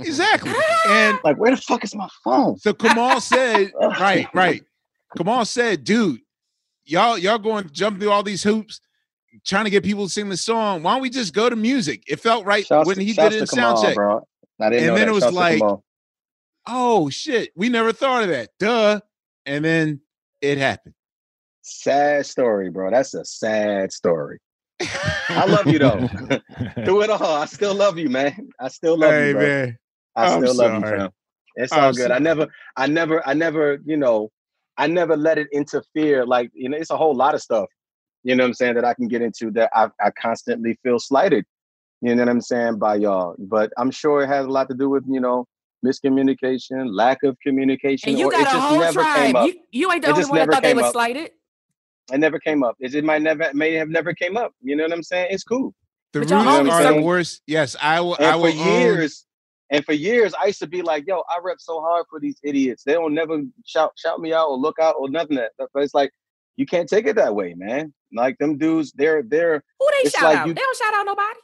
exactly. 0.00 0.52
And 0.88 1.18
Like, 1.24 1.36
where 1.36 1.50
the 1.50 1.56
fuck 1.60 1.84
is 1.84 1.94
my 1.94 2.08
phone? 2.22 2.58
so 2.58 2.72
Kamal 2.72 3.20
said, 3.20 3.72
right, 3.80 4.26
right. 4.34 4.62
Kamal 5.16 5.44
said, 5.44 5.84
dude, 5.84 6.20
y'all, 6.84 7.18
y'all 7.18 7.38
going 7.38 7.64
to 7.64 7.70
jump 7.70 8.00
through 8.00 8.10
all 8.10 8.22
these 8.22 8.42
hoops, 8.42 8.80
trying 9.46 9.64
to 9.64 9.70
get 9.70 9.84
people 9.84 10.06
to 10.06 10.10
sing 10.12 10.28
the 10.28 10.36
song. 10.36 10.82
Why 10.82 10.94
don't 10.94 11.02
we 11.02 11.10
just 11.10 11.34
go 11.34 11.48
to 11.50 11.56
music? 11.56 12.02
It 12.08 12.20
felt 12.20 12.44
right 12.46 12.66
Shouts 12.66 12.86
when 12.86 12.96
to- 12.96 13.04
he 13.04 13.12
shouts 13.12 13.30
did 13.34 13.36
it 13.36 13.40
in 13.42 13.46
to 13.48 13.54
Kamal, 13.54 13.76
sound 13.76 13.86
check. 13.88 13.94
bro. 13.96 14.26
I 14.60 14.70
didn't 14.70 14.78
And 14.84 14.86
know 14.88 14.94
then 14.96 15.06
that. 15.06 15.10
it 15.10 15.14
was 15.14 15.24
Shouts 15.24 15.36
like, 15.36 15.62
Oh 16.66 17.10
shit, 17.10 17.50
we 17.54 17.68
never 17.68 17.92
thought 17.92 18.22
of 18.22 18.30
that. 18.30 18.48
Duh. 18.58 19.00
And 19.46 19.62
then 19.64 20.00
it 20.44 20.58
happened. 20.58 20.94
sad 21.62 22.26
story, 22.26 22.70
bro. 22.70 22.90
That's 22.90 23.14
a 23.14 23.24
sad 23.24 23.92
story. 23.92 24.38
I 24.80 25.46
love 25.46 25.70
you 25.70 25.78
though. 25.78 26.08
Through 26.84 27.02
it 27.02 27.10
all, 27.10 27.34
I 27.36 27.46
still 27.46 27.74
love 27.74 27.98
you, 27.98 28.08
man. 28.08 28.50
I 28.60 28.68
still 28.68 28.98
love 28.98 29.14
hey 29.14 29.28
you, 29.28 29.32
bro. 29.32 29.42
man. 29.42 29.78
I 30.16 30.26
I'm 30.26 30.42
still 30.42 30.54
love 30.54 30.74
you, 30.74 30.80
sorry. 30.80 30.98
fam. 30.98 31.10
It's 31.56 31.72
I'm 31.72 31.84
all 31.84 31.92
good. 31.92 32.10
I 32.10 32.18
never, 32.18 32.48
I 32.76 32.86
never, 32.86 33.26
I 33.26 33.34
never, 33.34 33.78
you 33.84 33.96
know, 33.96 34.30
I 34.76 34.86
never 34.86 35.16
let 35.16 35.38
it 35.38 35.48
interfere. 35.52 36.26
Like, 36.26 36.50
you 36.52 36.68
know, 36.68 36.76
it's 36.76 36.90
a 36.90 36.96
whole 36.96 37.14
lot 37.14 37.34
of 37.34 37.42
stuff, 37.42 37.68
you 38.24 38.34
know 38.34 38.44
what 38.44 38.48
I'm 38.48 38.54
saying, 38.54 38.74
that 38.74 38.84
I 38.84 38.94
can 38.94 39.08
get 39.08 39.22
into 39.22 39.50
that 39.52 39.70
I, 39.72 39.88
I 40.00 40.10
constantly 40.10 40.78
feel 40.82 40.98
slighted, 40.98 41.44
you 42.00 42.14
know 42.14 42.22
what 42.22 42.28
I'm 42.28 42.40
saying, 42.40 42.78
by 42.78 42.96
y'all. 42.96 43.36
But 43.38 43.72
I'm 43.78 43.90
sure 43.90 44.22
it 44.22 44.26
has 44.28 44.46
a 44.46 44.50
lot 44.50 44.68
to 44.68 44.74
do 44.74 44.90
with, 44.90 45.04
you 45.08 45.20
know, 45.20 45.46
miscommunication, 45.84 46.88
lack 46.92 47.22
of 47.22 47.36
communication, 47.40 48.10
And 48.10 48.18
you 48.18 48.26
or 48.26 48.32
it 48.32 48.36
got 48.38 48.40
a 48.42 48.44
just 48.50 48.56
whole 48.66 48.80
never 48.80 49.00
tribe. 49.00 49.16
came 49.16 49.36
up. 49.36 49.46
You, 49.46 49.54
you 49.72 49.92
ain't 49.92 50.02
the 50.02 50.08
It 50.08 50.12
only 50.12 50.24
one 50.26 50.38
that 50.38 50.50
thought 50.50 50.62
they 50.62 50.68
came 50.70 50.76
was 50.76 50.86
up. 50.86 50.92
slighted. 50.92 51.30
It 52.12 52.18
never 52.18 52.38
came 52.38 52.62
up. 52.62 52.76
It, 52.80 52.94
it 52.94 53.04
might 53.04 53.22
never, 53.22 53.50
may 53.54 53.72
have 53.74 53.88
never 53.88 54.12
came 54.14 54.36
up. 54.36 54.52
You 54.62 54.76
know 54.76 54.84
what 54.84 54.92
I'm 54.92 55.02
saying? 55.02 55.28
It's 55.30 55.44
cool. 55.44 55.74
The 56.12 56.20
But 56.20 56.30
roots 56.30 56.70
are 56.74 56.94
the 56.94 57.02
worst. 57.02 57.42
Yes, 57.46 57.76
I 57.80 58.00
will. 58.00 58.14
And 58.16 58.26
I 58.26 58.32
for 58.32 58.38
will. 58.40 58.48
own- 58.60 58.80
years, 58.80 59.26
and 59.70 59.84
for 59.84 59.92
years, 59.94 60.32
I 60.40 60.46
used 60.46 60.60
to 60.60 60.66
be 60.68 60.82
like, 60.82 61.04
"Yo, 61.08 61.22
I 61.28 61.38
rep 61.42 61.56
so 61.58 61.80
hard 61.80 62.04
for 62.08 62.20
these 62.20 62.36
idiots. 62.44 62.84
They 62.84 62.92
don't 62.92 63.14
never 63.14 63.40
shout 63.66 63.92
shout 63.96 64.20
me 64.20 64.32
out 64.32 64.48
or 64.48 64.56
look 64.56 64.78
out 64.78 64.94
or 64.98 65.08
nothing." 65.08 65.36
That, 65.36 65.50
but 65.58 65.82
it's 65.82 65.94
like 65.94 66.12
you 66.56 66.66
can't 66.66 66.88
take 66.88 67.06
it 67.06 67.16
that 67.16 67.34
way, 67.34 67.54
man. 67.56 67.92
Like 68.12 68.38
them 68.38 68.58
dudes, 68.58 68.92
they're 68.94 69.22
they're. 69.24 69.64
Who 69.80 69.88
they 70.04 70.10
shout 70.10 70.22
like 70.22 70.36
out? 70.38 70.46
you- 70.46 70.54
They 70.54 70.60
don't 70.60 70.76
shout 70.76 70.94
out 70.94 71.06
nobody. 71.06 71.38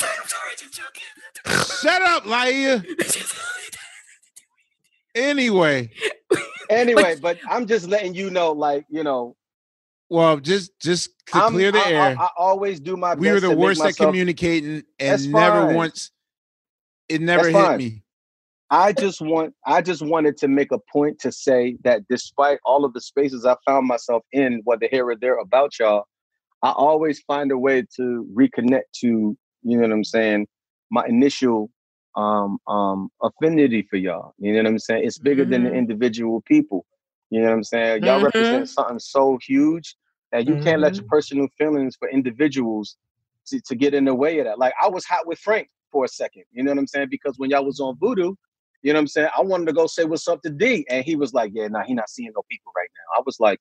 I'm 0.22 0.28
sorry, 0.28 0.52
just 0.56 0.72
joking. 0.74 1.02
Shut 1.82 2.02
up, 2.02 2.24
Laia. 2.24 2.84
Anyway, 5.14 5.90
Anyway, 6.70 7.16
but 7.20 7.38
I'm 7.50 7.66
just 7.66 7.86
letting 7.86 8.14
you 8.14 8.30
know, 8.30 8.52
like 8.52 8.86
you 8.88 9.04
know, 9.04 9.36
well, 10.08 10.38
just 10.38 10.72
just 10.80 11.10
to 11.28 11.42
I'm, 11.42 11.52
clear 11.52 11.70
the 11.70 11.78
I, 11.78 11.82
I- 11.82 11.90
air, 11.90 12.16
I, 12.18 12.28
always 12.38 12.80
do 12.80 12.96
my 12.96 13.14
we 13.14 13.30
were 13.30 13.40
the 13.40 13.48
to 13.48 13.56
make 13.56 13.58
worst 13.58 13.84
at 13.84 13.96
communicating, 13.96 14.84
That's 14.98 15.24
and 15.24 15.32
never 15.34 15.66
fine. 15.66 15.76
once. 15.76 16.10
It 17.10 17.20
never 17.20 17.44
That's 17.44 17.56
hit 17.56 17.62
fine. 17.62 17.78
me. 17.78 18.02
I 18.70 18.92
just 18.94 19.20
want 19.20 19.52
I 19.66 19.82
just 19.82 20.00
wanted 20.00 20.38
to 20.38 20.48
make 20.48 20.72
a 20.72 20.78
point 20.90 21.18
to 21.20 21.30
say 21.30 21.76
that 21.84 22.08
despite 22.08 22.58
all 22.64 22.86
of 22.86 22.94
the 22.94 23.02
spaces 23.02 23.44
I 23.44 23.56
found 23.66 23.86
myself 23.86 24.22
in, 24.32 24.62
whether 24.64 24.88
here 24.90 25.06
or 25.10 25.16
there 25.16 25.36
about 25.38 25.78
y'all, 25.78 26.04
I 26.62 26.70
always 26.70 27.20
find 27.20 27.52
a 27.52 27.58
way 27.58 27.84
to 27.96 28.26
reconnect 28.34 28.92
to, 29.00 29.36
you 29.62 29.76
know 29.76 29.82
what 29.84 29.92
I'm 29.92 30.04
saying, 30.04 30.46
my 30.90 31.06
initial 31.06 31.70
um 32.16 32.58
um 32.68 33.10
affinity 33.22 33.82
for 33.90 33.96
y'all. 33.96 34.34
You 34.38 34.52
know 34.52 34.58
what 34.60 34.66
I'm 34.68 34.78
saying? 34.78 35.04
It's 35.06 35.18
bigger 35.18 35.44
than 35.44 35.64
the 35.64 35.70
Mhm. 35.70 35.74
individual 35.74 36.42
people. 36.42 36.86
You 37.30 37.40
know 37.40 37.48
what 37.48 37.54
I'm 37.54 37.64
saying? 37.64 38.04
Y'all 38.04 38.20
Mhm. 38.20 38.24
represent 38.24 38.68
something 38.68 38.98
so 38.98 39.38
huge 39.46 39.96
that 40.32 40.46
you 40.46 40.56
can't 40.58 40.80
let 40.80 40.98
your 40.98 41.04
Mhm. 41.04 41.08
personal 41.08 41.48
feelings 41.58 41.96
for 41.96 42.08
individuals 42.10 42.96
to, 43.46 43.60
to 43.66 43.74
get 43.76 43.94
in 43.94 44.04
the 44.04 44.14
way 44.14 44.38
of 44.40 44.46
that. 44.46 44.58
Like 44.58 44.74
I 44.82 44.88
was 44.88 45.04
hot 45.06 45.26
with 45.26 45.38
Frank 45.38 45.68
for 45.92 46.04
a 46.04 46.08
second. 46.08 46.44
You 46.52 46.62
know 46.62 46.72
what 46.72 46.78
I'm 46.78 46.86
saying? 46.86 47.08
Because 47.10 47.38
when 47.38 47.50
y'all 47.50 47.64
was 47.64 47.80
on 47.80 47.96
Voodoo, 47.98 48.34
you 48.82 48.92
know 48.92 48.98
what 48.98 49.02
I'm 49.02 49.06
saying? 49.08 49.28
I 49.36 49.42
wanted 49.42 49.66
to 49.66 49.72
go 49.72 49.86
say 49.86 50.04
what's 50.04 50.28
up 50.28 50.42
to 50.42 50.50
D. 50.50 50.86
And 50.90 51.04
he 51.04 51.16
was 51.16 51.32
like, 51.34 51.52
Yeah, 51.54 51.68
nah, 51.68 51.84
he 51.84 51.94
not 51.94 52.10
seeing 52.10 52.32
no 52.34 52.42
people 52.50 52.72
right 52.76 52.88
now. 52.96 53.20
I 53.20 53.22
was 53.24 53.40
like, 53.40 53.60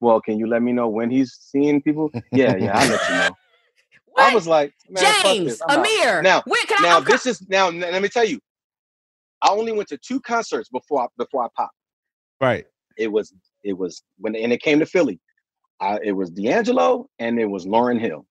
Well, 0.00 0.20
can 0.20 0.38
you 0.38 0.46
let 0.46 0.62
me 0.62 0.72
know 0.72 0.88
when 0.88 1.10
he's 1.10 1.36
seeing 1.40 1.82
people? 1.82 2.14
Yeah, 2.32 2.56
yeah, 2.56 2.78
I'll 2.78 2.86
let 2.88 3.08
you 3.08 3.16
know. 3.16 3.36
I 4.20 4.34
was 4.34 4.46
like, 4.46 4.72
man, 4.88 5.04
James, 5.22 5.52
this. 5.52 5.62
Out." 5.62 5.84
Ahmir, 5.84 6.22
Now, 6.22 6.42
when 6.46 6.62
can 6.66 6.84
I- 6.84 6.88
now 6.88 6.96
I'm 6.98 7.04
this 7.04 7.26
is 7.26 7.46
now. 7.48 7.68
Let 7.70 8.02
me 8.02 8.08
tell 8.08 8.24
you, 8.24 8.38
I 9.42 9.50
only 9.50 9.72
went 9.72 9.88
to 9.88 9.98
two 9.98 10.20
concerts 10.20 10.68
before 10.68 11.02
I 11.02 11.06
before 11.16 11.44
I 11.44 11.48
popped. 11.56 11.74
Right. 12.40 12.66
It 12.96 13.08
was 13.08 13.32
it 13.64 13.74
was 13.74 14.02
when 14.18 14.34
and 14.36 14.52
it 14.52 14.62
came 14.62 14.78
to 14.80 14.86
Philly. 14.86 15.20
I, 15.80 15.98
it 16.02 16.12
was 16.12 16.30
D'Angelo 16.30 17.08
and 17.18 17.40
it 17.40 17.46
was 17.46 17.64
Lauryn 17.66 17.98
Hill. 17.98 18.26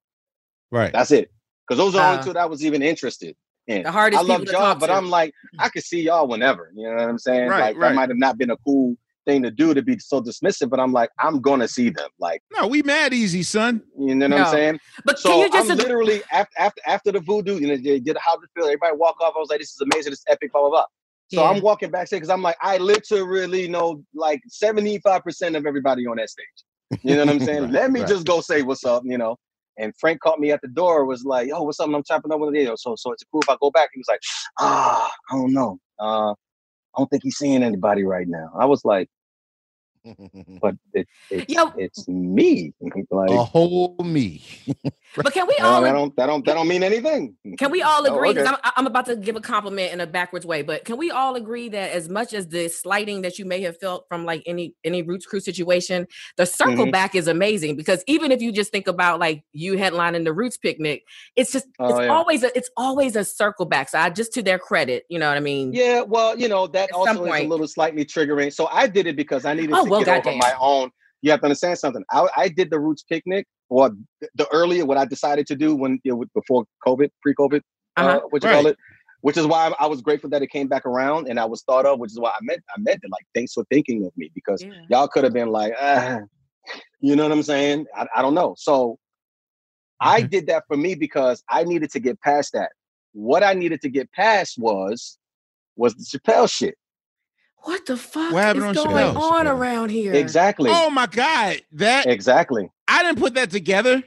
Right. 0.71 0.93
That's 0.93 1.09
it. 1.11 1.31
Because 1.67 1.79
those 1.83 1.95
are 1.95 1.97
the 1.97 2.03
Uh, 2.03 2.11
only 2.11 2.23
two 2.23 2.33
that 2.33 2.39
I 2.39 2.45
was 2.45 2.63
even 2.63 2.83
interested 2.83 3.35
in. 3.67 3.83
The 3.83 3.91
hardest 3.91 4.23
I 4.23 4.25
love 4.25 4.41
people 4.41 4.53
y'all, 4.53 4.75
but 4.75 4.87
to. 4.87 4.93
I'm 4.93 5.09
like, 5.09 5.33
I 5.57 5.69
could 5.69 5.83
see 5.83 6.01
y'all 6.01 6.27
whenever. 6.27 6.71
You 6.75 6.87
know 6.89 6.95
what 6.95 7.09
I'm 7.09 7.17
saying? 7.17 7.49
Right, 7.49 7.59
like 7.59 7.77
right. 7.77 7.89
that 7.89 7.95
might 7.95 8.09
have 8.09 8.17
not 8.17 8.37
been 8.37 8.51
a 8.51 8.57
cool 8.57 8.95
thing 9.25 9.43
to 9.43 9.51
do 9.51 9.73
to 9.73 9.81
be 9.81 9.97
so 9.99 10.21
dismissive, 10.21 10.69
but 10.69 10.79
I'm 10.79 10.93
like, 10.93 11.09
I'm 11.19 11.41
gonna 11.41 11.67
see 11.67 11.89
them. 11.89 12.09
Like, 12.19 12.41
No, 12.55 12.67
we 12.67 12.81
mad 12.83 13.13
easy, 13.13 13.43
son. 13.43 13.81
you 13.97 14.15
know 14.15 14.25
what 14.27 14.29
No. 14.31 14.37
I'm 14.37 14.45
saying? 14.51 14.79
But 15.05 15.19
so 15.19 15.29
can 15.29 15.39
you 15.39 15.51
just 15.51 15.69
I'm 15.71 15.77
literally 15.77 16.21
after 16.31 16.59
after 16.59 16.81
after 16.87 17.11
the 17.11 17.19
voodoo, 17.19 17.59
you 17.59 17.67
know, 17.67 17.77
they 17.77 17.99
did 17.99 18.17
how 18.19 18.35
to 18.35 18.47
feel. 18.55 18.65
Everybody 18.65 18.95
walk 18.97 19.19
off. 19.21 19.33
I 19.35 19.39
was 19.39 19.49
like, 19.49 19.59
this 19.59 19.71
is 19.71 19.81
amazing. 19.81 20.11
This 20.11 20.19
is 20.19 20.25
epic. 20.27 20.51
Blah 20.51 20.61
blah 20.61 20.69
blah. 20.69 20.85
So 21.29 21.43
Yeah. 21.43 21.49
I'm 21.49 21.61
walking 21.61 21.91
backstage 21.91 22.17
because 22.17 22.29
I'm 22.29 22.41
like, 22.41 22.57
I 22.61 22.77
literally 22.77 23.67
know 23.67 24.03
like 24.15 24.41
75% 24.49 25.55
of 25.55 25.65
everybody 25.67 26.07
on 26.07 26.17
that 26.17 26.29
stage. 26.29 27.01
You 27.03 27.15
know 27.15 27.25
what 27.25 27.29
I'm 27.29 27.39
saying? 27.39 27.61
Right, 27.65 27.71
Let 27.71 27.91
me 27.91 27.99
right. 28.01 28.09
just 28.09 28.25
go 28.25 28.41
say 28.41 28.63
what's 28.63 28.83
up, 28.83 29.03
you 29.05 29.17
know. 29.17 29.35
And 29.77 29.93
Frank 29.97 30.19
caught 30.21 30.39
me 30.39 30.51
at 30.51 30.59
the 30.61 30.67
door, 30.67 31.05
was 31.05 31.23
like, 31.23 31.47
yo, 31.47 31.61
what's 31.61 31.79
up? 31.79 31.85
And 31.87 31.95
I'm 31.95 32.03
chopping 32.03 32.31
up 32.33 32.39
with 32.39 32.53
the 32.53 32.75
So 32.77 32.95
so 32.97 33.11
it's 33.13 33.23
cool 33.31 33.41
if 33.41 33.49
I 33.49 33.55
go 33.61 33.71
back. 33.71 33.89
He 33.93 33.99
was 33.99 34.07
like, 34.09 34.19
ah, 34.59 35.11
I 35.31 35.35
don't 35.35 35.53
know. 35.53 35.77
Uh, 35.99 36.33
I 36.99 37.01
don't 37.01 37.07
think 37.07 37.23
he's 37.23 37.37
seeing 37.37 37.63
anybody 37.63 38.03
right 38.03 38.27
now. 38.27 38.51
I 38.59 38.65
was 38.65 38.83
like, 38.83 39.07
but 40.61 40.75
it, 40.93 41.07
it's, 41.29 41.53
Yo. 41.53 41.71
it's 41.77 42.07
me. 42.07 42.73
like 43.11 43.29
a 43.31 43.43
whole 43.43 43.95
me. 44.03 44.41
But 45.15 45.33
can 45.33 45.47
we 45.47 45.55
no, 45.59 45.65
all 45.65 45.81
that 45.81 45.91
don't 45.91 46.15
that 46.15 46.25
don't 46.27 46.45
that 46.45 46.53
don't 46.53 46.67
mean 46.67 46.83
anything. 46.83 47.35
Can 47.57 47.71
we 47.71 47.81
all 47.81 48.07
Oh, 48.07 48.15
agree? 48.15 48.33
'cause 48.33 48.45
okay. 48.45 48.55
I'm, 48.63 48.71
I'm 48.77 48.87
about 48.87 49.07
to 49.07 49.15
give 49.17 49.35
a 49.35 49.41
compliment 49.41 49.91
in 49.91 49.99
a 49.99 50.07
backwards 50.07 50.45
way, 50.45 50.61
but 50.61 50.85
can 50.85 50.97
we 50.97 51.09
all 51.11 51.35
agree 51.35 51.67
that 51.69 51.91
as 51.91 52.07
much 52.07 52.33
as 52.33 52.47
the 52.47 52.69
slighting 52.69 53.23
that 53.23 53.37
you 53.39 53.43
may 53.43 53.59
have 53.63 53.77
felt 53.79 54.05
from 54.07 54.23
like 54.23 54.43
any 54.45 54.75
any 54.85 55.01
Roots 55.01 55.25
Crew 55.25 55.39
situation, 55.41 56.07
the 56.37 56.45
circle 56.45 56.85
Mhm. 56.85 56.91
back 56.91 57.15
is 57.15 57.27
amazing 57.27 57.75
because 57.75 58.01
even 58.07 58.31
if 58.31 58.41
you 58.41 58.51
just 58.53 58.71
think 58.71 58.87
about 58.87 59.19
like 59.19 59.43
you 59.51 59.73
headlining 59.73 60.23
the 60.25 60.31
Roots 60.31 60.57
picnic, 60.57 61.03
it's 61.35 61.51
just 61.51 61.65
Oh, 61.79 61.89
it's 61.89 61.99
yeah. 61.99 62.13
always 62.13 62.43
a 62.43 62.55
it's 62.57 62.69
always 62.77 63.15
a 63.17 63.25
circle 63.25 63.65
back. 63.65 63.89
So 63.89 63.97
I 63.97 64.11
just 64.11 64.31
to 64.35 64.43
their 64.43 64.59
credit, 64.59 65.03
you 65.09 65.17
know 65.19 65.27
what 65.27 65.35
I 65.37 65.41
mean? 65.41 65.73
Yeah, 65.73 66.01
well, 66.01 66.39
you 66.39 66.47
know, 66.47 66.67
that 66.67 66.89
At 66.89 66.95
also 66.95 67.25
is 67.25 67.41
a 67.41 67.47
little 67.47 67.67
slightly 67.67 68.05
triggering. 68.05 68.53
So 68.53 68.67
I 68.67 68.87
did 68.87 69.05
it 69.07 69.15
because 69.17 69.43
I 69.43 69.53
needed 69.55 69.75
Oh, 69.75 69.83
to 69.85 69.88
well, 69.89 70.03
get 70.03 70.25
over 70.27 70.35
my 70.37 70.53
own. 70.59 70.91
You 71.21 71.31
have 71.31 71.41
to 71.41 71.45
understand 71.47 71.77
something. 71.77 72.03
I, 72.11 72.27
I 72.37 72.47
did 72.49 72.69
the 72.69 72.79
Roots 72.79 73.03
picnic, 73.03 73.45
or 73.69 73.91
the 74.35 74.47
earlier 74.53 74.85
what 74.85 74.97
I 74.97 75.05
decided 75.05 75.45
to 75.47 75.55
do 75.55 75.75
when 75.75 75.99
you 76.03 76.13
know, 76.15 76.25
before 76.33 76.65
COVID, 76.87 77.09
pre-COVID, 77.21 77.61
uh 77.97 77.99
Uh-huh. 78.01 78.21
what 78.29 78.41
you 78.43 78.49
call 78.49 78.67
it, 78.67 78.77
which 79.21 79.37
is 79.37 79.45
why 79.45 79.73
I 79.79 79.85
was 79.87 80.01
grateful 80.01 80.29
that 80.31 80.41
it 80.41 80.47
came 80.49 80.67
back 80.67 80.85
around 80.85 81.27
and 81.27 81.39
I 81.39 81.45
was 81.45 81.61
thought 81.63 81.85
of, 81.85 81.99
which 81.99 82.11
is 82.11 82.19
why 82.19 82.29
I 82.29 82.37
meant 82.41 82.63
I 82.75 82.79
meant 82.79 83.01
it. 83.03 83.09
Like, 83.11 83.25
thanks 83.35 83.53
for 83.53 83.63
thinking 83.65 84.05
of 84.05 84.11
me 84.15 84.31
because 84.33 84.63
Yeah. 84.63 84.73
y'all 84.89 85.07
could 85.07 85.23
have 85.25 85.33
been 85.33 85.49
like, 85.49 85.73
ah, 85.79 86.19
you 87.01 87.15
know 87.15 87.23
what 87.23 87.31
I'm 87.31 87.43
saying? 87.43 87.85
I, 87.95 88.07
I 88.15 88.21
don't 88.21 88.33
know. 88.33 88.55
So 88.57 88.97
I 90.01 90.21
did 90.21 90.47
that 90.47 90.63
for 90.67 90.77
me 90.77 90.95
because 90.95 91.43
I 91.49 91.63
needed 91.65 91.91
to 91.91 91.99
get 91.99 92.19
past 92.21 92.53
that. 92.53 92.71
What 93.11 93.43
I 93.43 93.53
needed 93.53 93.81
to 93.81 93.89
get 93.89 94.09
past 94.13 94.57
was 94.57 95.17
was 95.75 95.93
the 95.95 96.05
Chappelle 96.17 96.49
shit. 96.49 96.75
What 97.63 97.85
the 97.85 97.97
fuck 97.97 98.31
What 98.33 98.43
happened 98.43 98.71
is 98.71 98.77
on 98.77 98.85
going 98.91 99.13
Chappelle? 99.15 99.19
on 99.31 99.47
around 99.47 99.89
here? 99.89 100.13
Exactly. 100.13 100.69
Oh 100.73 100.89
my 100.89 101.05
God. 101.07 101.57
That 101.73 102.07
Exactly. 102.07 102.69
I 102.87 103.03
didn't 103.03 103.19
put 103.19 103.33
that 103.35 103.51
together. 103.51 104.01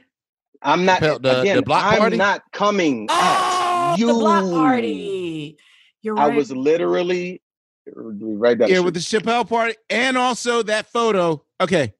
I'm 0.61 0.85
not 0.85 1.01
Chappelle, 1.01 1.21
the- 1.21 1.41
again. 1.41 1.55
the 1.57 1.61
block 1.63 1.83
I'm 1.85 1.99
party? 1.99 2.17
not 2.17 2.41
coming 2.51 3.07
Oh, 3.09 3.91
at 3.93 3.99
you. 3.99 4.07
the 4.07 4.13
block 4.13 4.43
party. 4.45 5.57
You're 6.01 6.17
I 6.19 6.29
was 6.29 6.51
literally 6.51 7.41
right 7.95 8.57
down 8.57 8.69
Yeah, 8.69 8.79
with 8.79 8.93
the. 8.93 8.99
Chappelle 9.01 9.47
party, 9.47 9.75
and 9.89 10.17
also 10.17 10.63
that 10.63 10.87
photo. 10.87 11.43
Okay, 11.61 11.93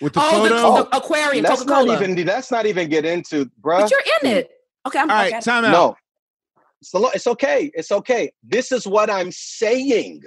with 0.00 0.12
the 0.14 0.20
oh, 0.22 0.30
photo. 0.30 0.54
Oh, 0.56 0.82
the 0.90 0.96
aquarium, 0.96 1.44
Let's 1.44 1.60
Coca 1.62 1.74
Cola. 1.74 1.86
not 1.98 2.02
even. 2.02 2.26
Let's 2.26 2.50
not 2.50 2.66
even 2.66 2.88
get 2.88 3.04
into, 3.04 3.50
bro. 3.58 3.80
But 3.80 3.90
you're 3.90 4.00
in 4.22 4.36
it. 4.38 4.50
Okay, 4.86 4.98
I'm 4.98 5.10
All 5.10 5.16
right, 5.16 5.32
okay. 5.32 5.40
time 5.40 5.64
out. 5.64 5.72
No, 5.72 5.96
so 6.82 7.10
it's 7.10 7.26
okay. 7.26 7.70
It's 7.74 7.90
okay. 7.92 8.30
This 8.42 8.70
is 8.72 8.86
what 8.86 9.10
I'm 9.10 9.30
saying. 9.32 10.22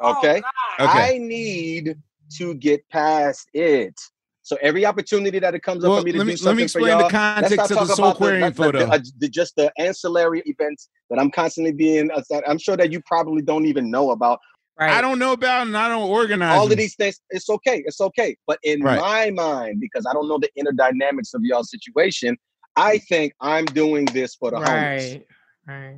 Oh, 0.00 0.18
Okay. 0.18 0.40
God. 0.40 0.88
Okay. 0.88 1.14
I 1.14 1.18
need 1.18 1.96
to 2.36 2.54
get 2.54 2.88
past 2.90 3.48
it. 3.54 3.94
So 4.42 4.58
every 4.60 4.84
opportunity 4.84 5.38
that 5.38 5.54
it 5.54 5.60
comes 5.62 5.84
up 5.84 5.90
Well, 5.90 6.00
for 6.00 6.04
me 6.04 6.12
to 6.12 6.18
let 6.18 6.24
do 6.24 6.26
me- 6.28 6.32
let 6.32 6.38
something 6.40 6.56
me 6.56 6.62
for 6.62 6.64
explain 6.64 6.84
the 6.84 6.90
y'all, 6.90 6.98
let's 7.00 7.12
context 7.12 7.56
not 7.56 7.70
of 7.70 7.76
talk 7.78 7.86
the 7.88 7.94
Soul 7.94 8.04
about 8.06 8.18
the- 8.18 8.24
Aquarium 8.24 8.42
the- 8.42 8.50
the- 8.50 8.86
photo. 8.88 9.02
the- 9.18 9.28
just 9.28 9.56
the 9.56 9.72
ancillary 9.78 10.42
events 10.46 10.88
that 11.10 11.18
I'm 11.18 11.30
constantly 11.30 11.72
being. 11.72 12.10
uh, 12.10 12.22
I'm 12.46 12.58
sure 12.58 12.76
that 12.76 12.92
you 12.92 13.00
probably 13.06 13.40
don't 13.42 13.64
even 13.66 13.90
know 13.90 14.10
about. 14.10 14.38
Right. 14.78 14.90
I 14.90 15.00
don't 15.00 15.18
know 15.20 15.32
about 15.32 15.66
and 15.68 15.76
I 15.76 15.88
don't 15.88 16.10
organize. 16.10 16.58
All 16.58 16.70
of 16.70 16.76
these 16.76 16.96
things, 16.96 17.20
it's 17.30 17.48
okay. 17.48 17.82
It's 17.86 18.00
okay. 18.00 18.36
But 18.46 18.58
in 18.64 18.82
Right. 18.82 19.00
my 19.00 19.30
mind, 19.30 19.80
because 19.80 20.04
I 20.04 20.12
don't 20.12 20.28
know 20.28 20.38
the 20.38 20.50
inner 20.56 20.72
dynamics 20.72 21.32
of 21.32 21.42
y'all 21.44 21.62
situation, 21.62 22.36
I 22.76 22.98
think 22.98 23.32
I'm 23.40 23.64
doing 23.66 24.04
this 24.06 24.34
for 24.34 24.50
the 24.50 24.56
homies. 24.56 25.22
Right. 25.66 25.96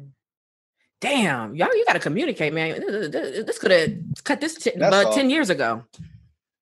Right. 1.07 1.15
Damn, 1.15 1.55
y'all, 1.55 1.75
you 1.75 1.85
got 1.87 1.95
to 1.95 2.01
communicate, 2.01 2.53
man. 2.53 2.81
This- 2.81 3.11
This 3.11 3.45
this 3.47 3.59
could 3.59 3.71
have 3.71 3.91
cut 4.25 4.41
this 4.41 4.55
t- 4.55 4.73
That's 4.77 4.91
but 4.91 5.07
all. 5.07 5.13
10 5.13 5.31
years 5.31 5.51
ago. 5.51 5.85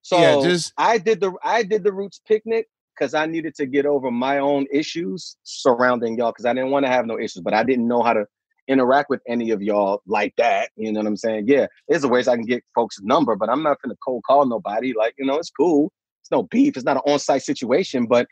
So 0.01 0.19
Yeah, 0.19 0.41
just- 0.47 0.73
I 0.77 0.97
did 0.97 1.19
the 1.19 1.33
I 1.43 1.63
did 1.63 1.83
the 1.83 1.91
roots 1.91 2.21
picnic 2.27 2.67
because 2.95 3.13
I 3.13 3.25
needed 3.25 3.55
to 3.55 3.65
get 3.65 3.85
over 3.85 4.11
my 4.11 4.37
own 4.39 4.67
issues 4.71 5.35
surrounding 5.43 6.17
y'all 6.17 6.31
because 6.31 6.45
I 6.45 6.53
didn't 6.53 6.69
want 6.71 6.85
to 6.85 6.91
have 6.91 7.05
no 7.05 7.17
issues, 7.19 7.41
but 7.41 7.53
I 7.53 7.63
didn't 7.63 7.87
know 7.87 8.01
how 8.03 8.13
to 8.13 8.25
interact 8.67 9.09
with 9.09 9.21
any 9.27 9.51
of 9.51 9.61
y'all 9.61 10.01
like 10.07 10.33
that. 10.37 10.69
You 10.75 10.91
know 10.91 10.99
what 10.99 11.07
I'm 11.07 11.17
saying? 11.17 11.45
Yeah, 11.47 11.67
there's 11.87 12.03
a 12.03 12.07
ways 12.07 12.27
I 12.27 12.35
can 12.35 12.45
get 12.45 12.63
folks' 12.73 12.99
number, 13.01 13.35
but 13.35 13.49
I'm 13.49 13.63
not 13.63 13.81
gonna 13.81 13.95
cold 14.03 14.23
call 14.25 14.45
nobody. 14.45 14.93
Like, 14.93 15.15
you 15.17 15.25
know, 15.25 15.37
it's 15.37 15.49
cool. 15.51 15.91
It's 16.21 16.31
no 16.31 16.43
beef. 16.43 16.75
It's 16.77 16.85
not 16.85 16.97
an 16.97 17.03
on-site 17.05 17.43
situation, 17.43 18.05
but 18.05 18.27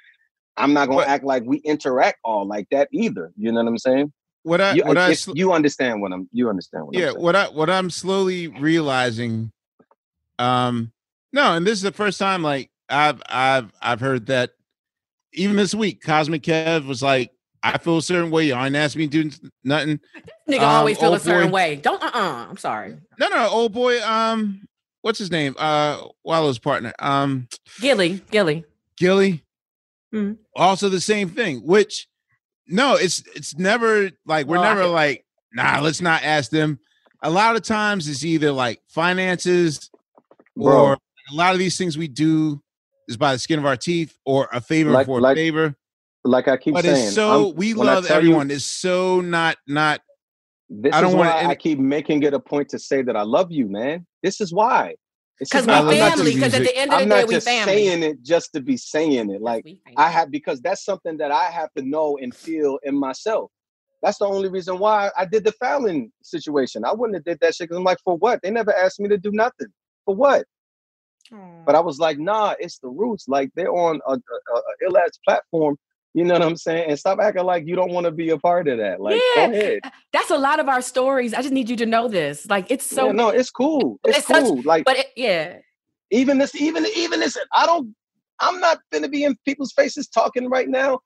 I'm 0.58 0.74
not 0.74 0.88
gonna 0.88 1.02
But- 1.02 1.08
act 1.08 1.24
like 1.24 1.44
we 1.46 1.58
interact 1.58 2.20
all 2.24 2.46
like 2.48 2.68
that 2.72 2.88
either. 2.92 3.32
You 3.38 3.52
know 3.52 3.60
what 3.62 3.68
I'm 3.68 3.78
saying? 3.78 4.14
What 4.44 4.60
I 4.62 4.74
You, 4.74 4.84
what 4.84 4.98
I 4.98 5.14
sl- 5.14 5.34
you 5.36 5.54
understand 5.54 6.02
what 6.02 6.12
I'm 6.14 6.28
you 6.32 6.50
understand 6.50 6.86
what 6.86 6.96
I'm 6.96 7.02
yeah 7.02 7.12
what 7.12 7.36
i 7.36 7.48
what 7.50 7.70
i'm 7.70 7.90
slowly 7.90 8.48
realizing 8.48 9.52
um 10.40 10.92
no 11.32 11.54
and 11.56 11.66
this 11.66 11.74
is 11.74 11.82
the 11.82 11.92
first 11.92 12.20
time 12.20 12.42
like 12.44 12.70
i've 12.90 13.22
i've 13.30 13.72
i've 13.82 14.00
heard 14.00 14.26
that 14.28 14.52
even 15.34 15.56
this 15.56 15.74
week 15.74 16.02
cosmic 16.02 16.42
kev 16.44 16.86
was 16.86 17.02
like 17.02 17.32
i 17.64 17.78
feel 17.78 17.98
a 17.98 18.02
certain 18.02 18.32
way 18.32 18.46
y'all 18.48 18.66
ain't 18.66 18.76
asked 18.76 18.96
me 18.98 19.08
to 19.08 19.24
do 19.24 19.50
nothing 19.64 20.00
Nigga 20.50 20.60
Um, 20.62 20.70
always 20.76 20.98
feel 20.98 21.14
a 21.14 21.20
certain 21.20 21.50
boy- 21.50 21.54
way. 21.54 21.76
Don't 21.78 22.04
uh 22.04 22.08
uh-uh. 22.14 22.48
I'm 22.50 22.58
sorry. 22.58 22.98
no 23.20 23.28
no 23.30 23.48
old 23.50 23.72
boy 23.74 24.02
um 24.04 24.68
what's 25.02 25.20
his 25.20 25.32
name 25.32 25.56
uh 25.58 26.02
wallo's 26.24 26.60
partner 26.60 26.94
um 27.00 27.48
Gillie, 27.80 28.22
Gillie. 28.30 28.66
gillie 28.98 29.44
Mhm. 30.14 30.38
also 30.56 30.90
the 30.90 31.02
same 31.02 31.30
thing 31.30 31.66
which 31.66 32.08
no 32.68 32.96
it's 32.96 33.24
it's 33.36 33.58
never 33.58 34.10
like 34.26 34.46
we're 34.48 34.58
Well, 34.58 34.64
never 34.64 34.84
could- 34.84 34.92
like 34.92 35.26
nah 35.54 35.80
let's 35.82 36.02
not 36.02 36.24
ask 36.24 36.50
them 36.52 36.80
a 37.22 37.30
lot 37.30 37.56
of 37.56 37.62
times 37.64 38.08
it's 38.08 38.24
either 38.24 38.52
like 38.52 38.82
finances 38.88 39.90
Bro. 40.56 40.82
or 40.86 40.94
a 40.94 41.36
lot 41.36 41.54
of 41.54 41.60
these 41.60 41.78
things 41.78 41.98
we 41.98 42.08
do 42.08 42.62
is 43.08 43.18
by 43.18 43.34
the 43.34 43.40
skin 43.40 43.60
of 43.60 43.66
our 43.66 43.76
teeth 43.78 44.18
or 44.26 44.48
a 44.52 44.62
favor 44.62 44.92
Like- 44.92 45.06
for 45.08 45.20
like- 45.22 45.34
a 45.38 45.40
favor 45.40 45.76
Like 46.26 46.48
I 46.48 46.56
keep 46.58 46.74
but 46.74 46.86
saying, 46.86 47.08
it's 47.08 47.16
so 47.16 47.48
I'm- 47.48 47.56
we 47.56 47.74
love 47.74 48.08
tell 48.08 48.16
you- 48.22 48.30
everyone 48.30 48.50
it's 48.52 48.64
so 48.66 49.20
not 49.22 49.58
not 49.68 50.02
This 50.70 50.94
I 50.94 51.02
don't 51.02 51.12
is 51.12 51.16
wanna 51.18 51.30
why 51.32 51.40
any- 51.42 51.50
I 51.50 51.56
keep 51.56 51.80
making 51.80 52.24
it 52.24 52.34
a 52.34 52.40
point 52.40 52.70
to 52.70 52.80
say 52.80 53.02
that 53.04 53.16
I 53.18 53.24
love 53.24 53.52
you, 53.52 53.68
man. 53.68 54.08
This 54.24 54.40
is 54.42 54.54
why. 54.54 54.96
Because 55.50 55.66
just 55.66 55.68
we 55.68 55.74
not- 55.74 55.94
I'm 55.94 56.00
not 56.00 56.10
family. 56.18 56.34
Because 56.36 56.54
at 56.56 56.64
the 56.64 56.78
end 56.78 56.92
of 56.94 56.98
the 57.00 57.04
I'm 57.04 57.10
day, 57.10 57.16
not 57.16 57.28
we 57.28 57.34
just 57.36 57.48
family. 57.48 57.74
saying 57.74 58.04
it 58.04 58.24
just 58.24 58.54
to 58.54 58.62
be 58.62 58.78
saying 58.78 59.30
it. 59.32 59.42
Like. 59.42 59.64
I 59.98 60.10
have 60.10 60.32
because 60.32 60.62
that's 60.62 60.84
something 60.86 61.18
that 61.18 61.32
I 61.32 61.46
have 61.46 61.70
to 61.78 61.84
know 61.84 62.18
and 62.22 62.36
feel 62.36 62.80
in 62.84 62.96
myself. 62.98 63.52
That's 64.02 64.18
the 64.20 64.26
only 64.26 64.50
reason 64.50 64.80
why 64.80 65.12
I 65.18 65.26
did 65.26 65.46
the 65.46 65.54
Fallon 65.54 66.12
situation. 66.24 66.86
I 66.86 66.94
wouldn't 66.94 67.16
have 67.16 67.24
did 67.26 67.40
that 67.42 67.56
shit 67.56 67.66
because 67.70 67.78
I'm 67.78 67.84
like, 67.86 68.00
for 68.04 68.18
what? 68.18 68.42
They 68.44 68.52
never 68.52 68.74
asked 68.76 69.00
me 69.00 69.10
to 69.10 69.18
do 69.18 69.32
nothing. 69.32 69.68
For 70.06 70.16
what? 70.16 70.46
But 71.66 71.76
I 71.76 71.80
was 71.80 72.00
like, 72.00 72.20
nah, 72.20 72.56
it's 72.60 72.80
the 72.80 72.90
roots. 72.90 73.28
Like 73.28 73.50
they're 73.56 73.72
on 73.72 74.02
a, 74.08 74.14
a, 74.14 74.16
a 74.16 74.62
ill 74.86 74.98
ass 74.98 75.18
platform 75.26 75.78
You 76.14 76.24
know 76.24 76.34
what 76.34 76.44
I'm 76.44 76.56
saying? 76.56 76.90
And 76.90 77.00
stop 77.00 77.20
acting 77.20 77.44
like 77.44 77.66
you 77.66 77.76
don't 77.76 77.92
want 77.92 78.06
to 78.06 78.12
be 78.12 78.30
a 78.30 78.38
part 78.38 78.68
of 78.68 78.78
that. 78.78 79.02
Like, 79.02 79.16
yeah, 79.36 79.48
go 79.48 79.54
ahead. 79.54 79.80
that's 80.12 80.30
a 80.30 80.38
lot 80.38 80.60
of 80.60 80.70
our 80.70 80.82
stories. 80.82 81.34
I 81.34 81.42
just 81.42 81.54
need 81.54 81.70
you 81.70 81.76
to 81.78 81.86
know 81.88 82.08
this. 82.08 82.46
Like, 82.48 82.70
it's 82.70 82.86
so 82.86 83.08
Yeah, 83.08 83.12
no, 83.14 83.30
it's 83.30 83.50
cool. 83.50 84.00
It's, 84.06 84.20
It's 84.20 84.28
such- 84.28 84.44
cool. 84.44 84.62
like, 84.64 84.86
but 84.86 84.98
it, 84.98 85.08
yeah, 85.16 85.58
even 86.12 86.38
this, 86.38 86.54
even 86.56 86.86
even 86.96 87.20
this, 87.20 87.36
I 87.54 87.66
don't. 87.66 87.96
I'm 88.40 88.60
not 88.60 88.80
gonna 88.92 89.10
be 89.10 89.24
in 89.24 89.36
people's 89.46 89.72
faces 89.74 90.08
talking 90.08 90.50
right 90.50 90.68
now. 90.70 91.00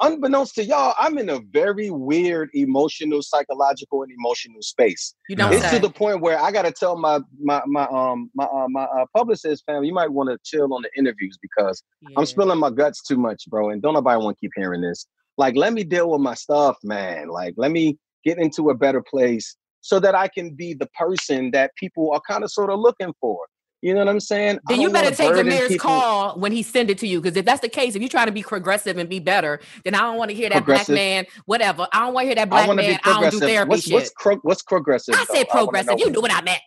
Unbeknownst 0.00 0.54
to 0.56 0.64
y'all, 0.64 0.94
I'm 0.98 1.18
in 1.18 1.28
a 1.28 1.40
very 1.52 1.90
weird 1.90 2.50
emotional, 2.54 3.22
psychological, 3.22 4.02
and 4.02 4.10
emotional 4.10 4.60
space. 4.62 5.14
You 5.28 5.36
don't 5.36 5.52
It's 5.52 5.62
say. 5.62 5.76
to 5.76 5.78
the 5.78 5.90
point 5.90 6.20
where 6.20 6.40
I 6.40 6.50
gotta 6.50 6.72
tell 6.72 6.96
my 6.96 7.20
my 7.40 7.62
my 7.66 7.84
um 7.84 8.30
my 8.34 8.44
uh, 8.44 8.66
my 8.68 8.84
uh, 8.84 9.06
publicist 9.16 9.64
family, 9.64 9.88
you 9.88 9.94
might 9.94 10.10
want 10.10 10.30
to 10.30 10.38
chill 10.44 10.74
on 10.74 10.82
the 10.82 10.90
interviews 10.98 11.38
because 11.40 11.82
I'm 12.16 12.26
spilling 12.26 12.58
my 12.58 12.70
guts 12.70 13.02
too 13.02 13.16
much, 13.16 13.44
bro. 13.48 13.70
And 13.70 13.80
don't 13.80 13.94
nobody 13.94 14.22
want 14.22 14.36
to 14.36 14.40
keep 14.40 14.52
hearing 14.56 14.80
this. 14.80 15.06
Like, 15.38 15.56
let 15.56 15.72
me 15.72 15.84
deal 15.84 16.10
with 16.10 16.20
my 16.20 16.34
stuff, 16.34 16.76
man. 16.82 17.28
Like, 17.28 17.54
let 17.56 17.70
me 17.70 17.98
get 18.24 18.38
into 18.38 18.70
a 18.70 18.74
better 18.74 19.02
place 19.02 19.56
so 19.80 19.98
that 20.00 20.14
I 20.14 20.28
can 20.28 20.54
be 20.54 20.74
the 20.74 20.88
person 20.98 21.50
that 21.52 21.74
people 21.76 22.12
are 22.12 22.20
kind 22.28 22.44
of 22.44 22.50
sort 22.50 22.70
of 22.70 22.80
looking 22.80 23.12
for. 23.20 23.38
You 23.82 23.94
know 23.94 23.98
what 23.98 24.08
I'm 24.08 24.20
saying? 24.20 24.60
Then 24.68 24.80
you 24.80 24.90
better 24.90 25.12
take 25.14 25.30
burden 25.30 25.48
Ahmir's 25.48 25.68
people- 25.68 25.90
call 25.90 26.38
when 26.38 26.52
he 26.52 26.62
send 26.62 26.88
it 26.88 26.98
to 26.98 27.06
you. 27.08 27.20
Because 27.20 27.36
if 27.36 27.44
that's 27.44 27.60
the 27.60 27.68
case, 27.68 27.96
if 27.96 28.00
you're 28.00 28.08
trying 28.08 28.26
to 28.26 28.32
be 28.32 28.44
progressive 28.44 28.96
and 28.96 29.08
be 29.08 29.18
better, 29.18 29.58
then 29.84 29.96
I 29.96 30.02
don't 30.02 30.16
want 30.18 30.30
to 30.30 30.36
hear 30.36 30.48
that 30.50 30.64
black 30.64 30.88
man, 30.88 31.26
whatever. 31.46 31.88
I 31.92 31.98
don't 32.00 32.14
want 32.14 32.24
to 32.24 32.28
hear 32.28 32.36
that 32.36 32.48
black 32.48 32.68
want 32.68 32.78
to 32.78 32.86
man. 32.86 33.00
I 33.02 33.20
don't 33.20 33.30
do 33.32 33.40
therapy 33.40 33.68
what's, 33.70 33.82
shit. 33.82 33.94
what's, 33.94 34.10
cro- 34.10 34.38
what's 34.42 34.62
progressive? 34.62 35.16
I 35.16 35.24
though? 35.28 35.34
said 35.34 35.48
progressive. 35.48 35.98
know. 35.98 36.04
You 36.04 36.10
knew 36.10 36.20
what 36.20 36.32
I 36.32 36.42
meant. 36.42 36.60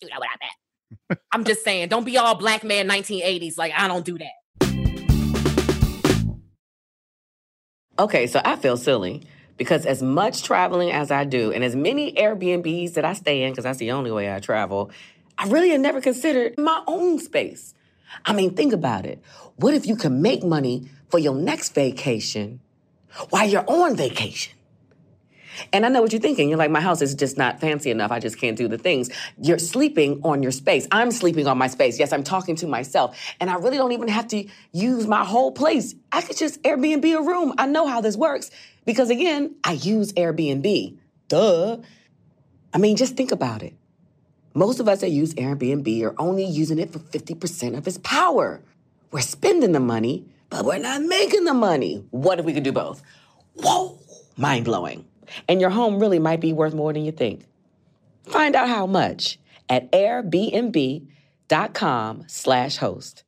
You 0.00 0.08
know 0.10 0.18
what 0.18 0.28
I 0.28 0.36
meant. 0.40 1.20
I'm 1.32 1.42
just 1.42 1.64
saying, 1.64 1.88
don't 1.88 2.04
be 2.04 2.16
all 2.16 2.36
black 2.36 2.62
man 2.62 2.88
1980s. 2.88 3.58
Like 3.58 3.72
I 3.76 3.88
don't 3.88 4.04
do 4.04 4.16
that. 4.18 4.30
Okay, 7.98 8.28
so 8.28 8.40
I 8.44 8.54
feel 8.54 8.76
silly 8.76 9.26
because 9.56 9.86
as 9.86 10.02
much 10.02 10.44
traveling 10.44 10.92
as 10.92 11.10
I 11.10 11.24
do 11.24 11.52
and 11.52 11.64
as 11.64 11.74
many 11.74 12.12
Airbnbs 12.12 12.94
that 12.94 13.04
I 13.04 13.12
stay 13.14 13.42
in, 13.42 13.50
because 13.50 13.64
that's 13.64 13.78
the 13.78 13.90
only 13.90 14.12
way 14.12 14.32
I 14.32 14.38
travel, 14.38 14.90
I 15.40 15.46
really 15.46 15.70
had 15.70 15.80
never 15.80 16.02
considered 16.02 16.58
my 16.58 16.82
own 16.86 17.18
space. 17.18 17.74
I 18.26 18.34
mean, 18.34 18.54
think 18.54 18.74
about 18.74 19.06
it. 19.06 19.22
What 19.56 19.72
if 19.72 19.86
you 19.86 19.96
can 19.96 20.20
make 20.20 20.44
money 20.44 20.90
for 21.08 21.18
your 21.18 21.34
next 21.34 21.74
vacation 21.74 22.60
while 23.30 23.48
you're 23.48 23.64
on 23.66 23.96
vacation? 23.96 24.52
And 25.72 25.86
I 25.86 25.88
know 25.88 26.02
what 26.02 26.12
you're 26.12 26.20
thinking. 26.20 26.50
You're 26.50 26.58
like, 26.58 26.70
my 26.70 26.82
house 26.82 27.00
is 27.00 27.14
just 27.14 27.38
not 27.38 27.58
fancy 27.58 27.90
enough. 27.90 28.10
I 28.10 28.18
just 28.18 28.38
can't 28.38 28.56
do 28.56 28.68
the 28.68 28.76
things. 28.76 29.08
You're 29.40 29.58
sleeping 29.58 30.20
on 30.24 30.42
your 30.42 30.52
space. 30.52 30.86
I'm 30.92 31.10
sleeping 31.10 31.46
on 31.46 31.56
my 31.56 31.68
space. 31.68 31.98
Yes, 31.98 32.12
I'm 32.12 32.22
talking 32.22 32.54
to 32.56 32.66
myself. 32.66 33.18
And 33.40 33.48
I 33.48 33.54
really 33.54 33.78
don't 33.78 33.92
even 33.92 34.08
have 34.08 34.28
to 34.28 34.46
use 34.72 35.06
my 35.06 35.24
whole 35.24 35.52
place. 35.52 35.94
I 36.12 36.20
could 36.20 36.36
just 36.36 36.62
Airbnb 36.64 37.18
a 37.18 37.22
room. 37.22 37.54
I 37.56 37.64
know 37.64 37.86
how 37.86 38.02
this 38.02 38.14
works 38.14 38.50
because, 38.84 39.08
again, 39.08 39.56
I 39.64 39.72
use 39.72 40.12
Airbnb. 40.12 40.98
Duh. 41.28 41.78
I 42.74 42.78
mean, 42.78 42.96
just 42.96 43.16
think 43.16 43.32
about 43.32 43.62
it. 43.62 43.74
Most 44.54 44.80
of 44.80 44.88
us 44.88 45.00
that 45.00 45.10
use 45.10 45.32
Airbnb 45.34 46.02
are 46.02 46.14
only 46.18 46.44
using 46.44 46.80
it 46.80 46.92
for 46.92 46.98
50% 46.98 47.78
of 47.78 47.86
its 47.86 47.98
power. 47.98 48.60
We're 49.12 49.20
spending 49.20 49.70
the 49.72 49.80
money, 49.80 50.24
but 50.48 50.64
we're 50.64 50.78
not 50.78 51.02
making 51.02 51.44
the 51.44 51.54
money. 51.54 52.04
What 52.10 52.40
if 52.40 52.44
we 52.44 52.52
could 52.52 52.64
do 52.64 52.72
both? 52.72 53.00
Whoa, 53.54 53.96
mind 54.36 54.64
blowing. 54.64 55.04
And 55.48 55.60
your 55.60 55.70
home 55.70 56.00
really 56.00 56.18
might 56.18 56.40
be 56.40 56.52
worth 56.52 56.74
more 56.74 56.92
than 56.92 57.04
you 57.04 57.12
think. 57.12 57.44
Find 58.24 58.56
out 58.56 58.68
how 58.68 58.86
much 58.86 59.38
at 59.68 59.92
airbnb.com 59.92 61.04
slash 62.26 62.76
host. 62.78 63.22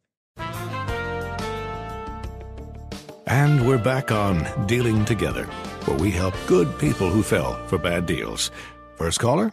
And 3.29 3.67
we're 3.67 3.79
back 3.79 4.11
on 4.11 4.67
Dealing 4.67 5.05
Together, 5.05 5.45
where 5.85 5.97
we 5.97 6.11
help 6.11 6.35
good 6.49 6.77
people 6.81 7.09
who 7.09 7.23
fell 7.23 7.65
for 7.69 7.79
bad 7.79 8.07
deals. 8.07 8.51
First 8.97 9.21
caller? 9.21 9.53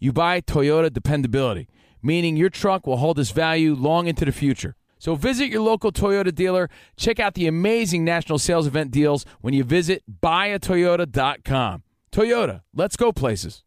you 0.00 0.12
buy 0.12 0.40
Toyota 0.40 0.92
dependability, 0.92 1.68
meaning 2.02 2.36
your 2.36 2.50
truck 2.50 2.86
will 2.86 2.96
hold 2.96 3.20
its 3.20 3.30
value 3.30 3.74
long 3.74 4.08
into 4.08 4.24
the 4.24 4.32
future. 4.32 4.74
So 4.98 5.14
visit 5.14 5.46
your 5.46 5.62
local 5.62 5.92
Toyota 5.92 6.34
dealer. 6.34 6.68
Check 6.96 7.20
out 7.20 7.34
the 7.34 7.46
amazing 7.46 8.04
national 8.04 8.38
sales 8.38 8.66
event 8.66 8.90
deals 8.90 9.24
when 9.40 9.54
you 9.54 9.62
visit 9.62 10.02
buyatoyota.com. 10.20 11.84
Toyota, 12.10 12.62
let's 12.74 12.96
go 12.96 13.12
places. 13.12 13.62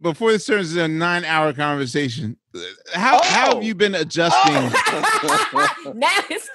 Before 0.00 0.30
this 0.30 0.46
turns 0.46 0.72
into 0.72 0.84
a 0.84 0.88
nine-hour 0.88 1.54
conversation, 1.54 2.36
how 2.94 3.16
oh! 3.16 3.24
how 3.24 3.54
have 3.54 3.64
you 3.64 3.74
been 3.74 3.96
adjusting? 3.96 4.54
now 5.98 6.10
it's 6.30 6.48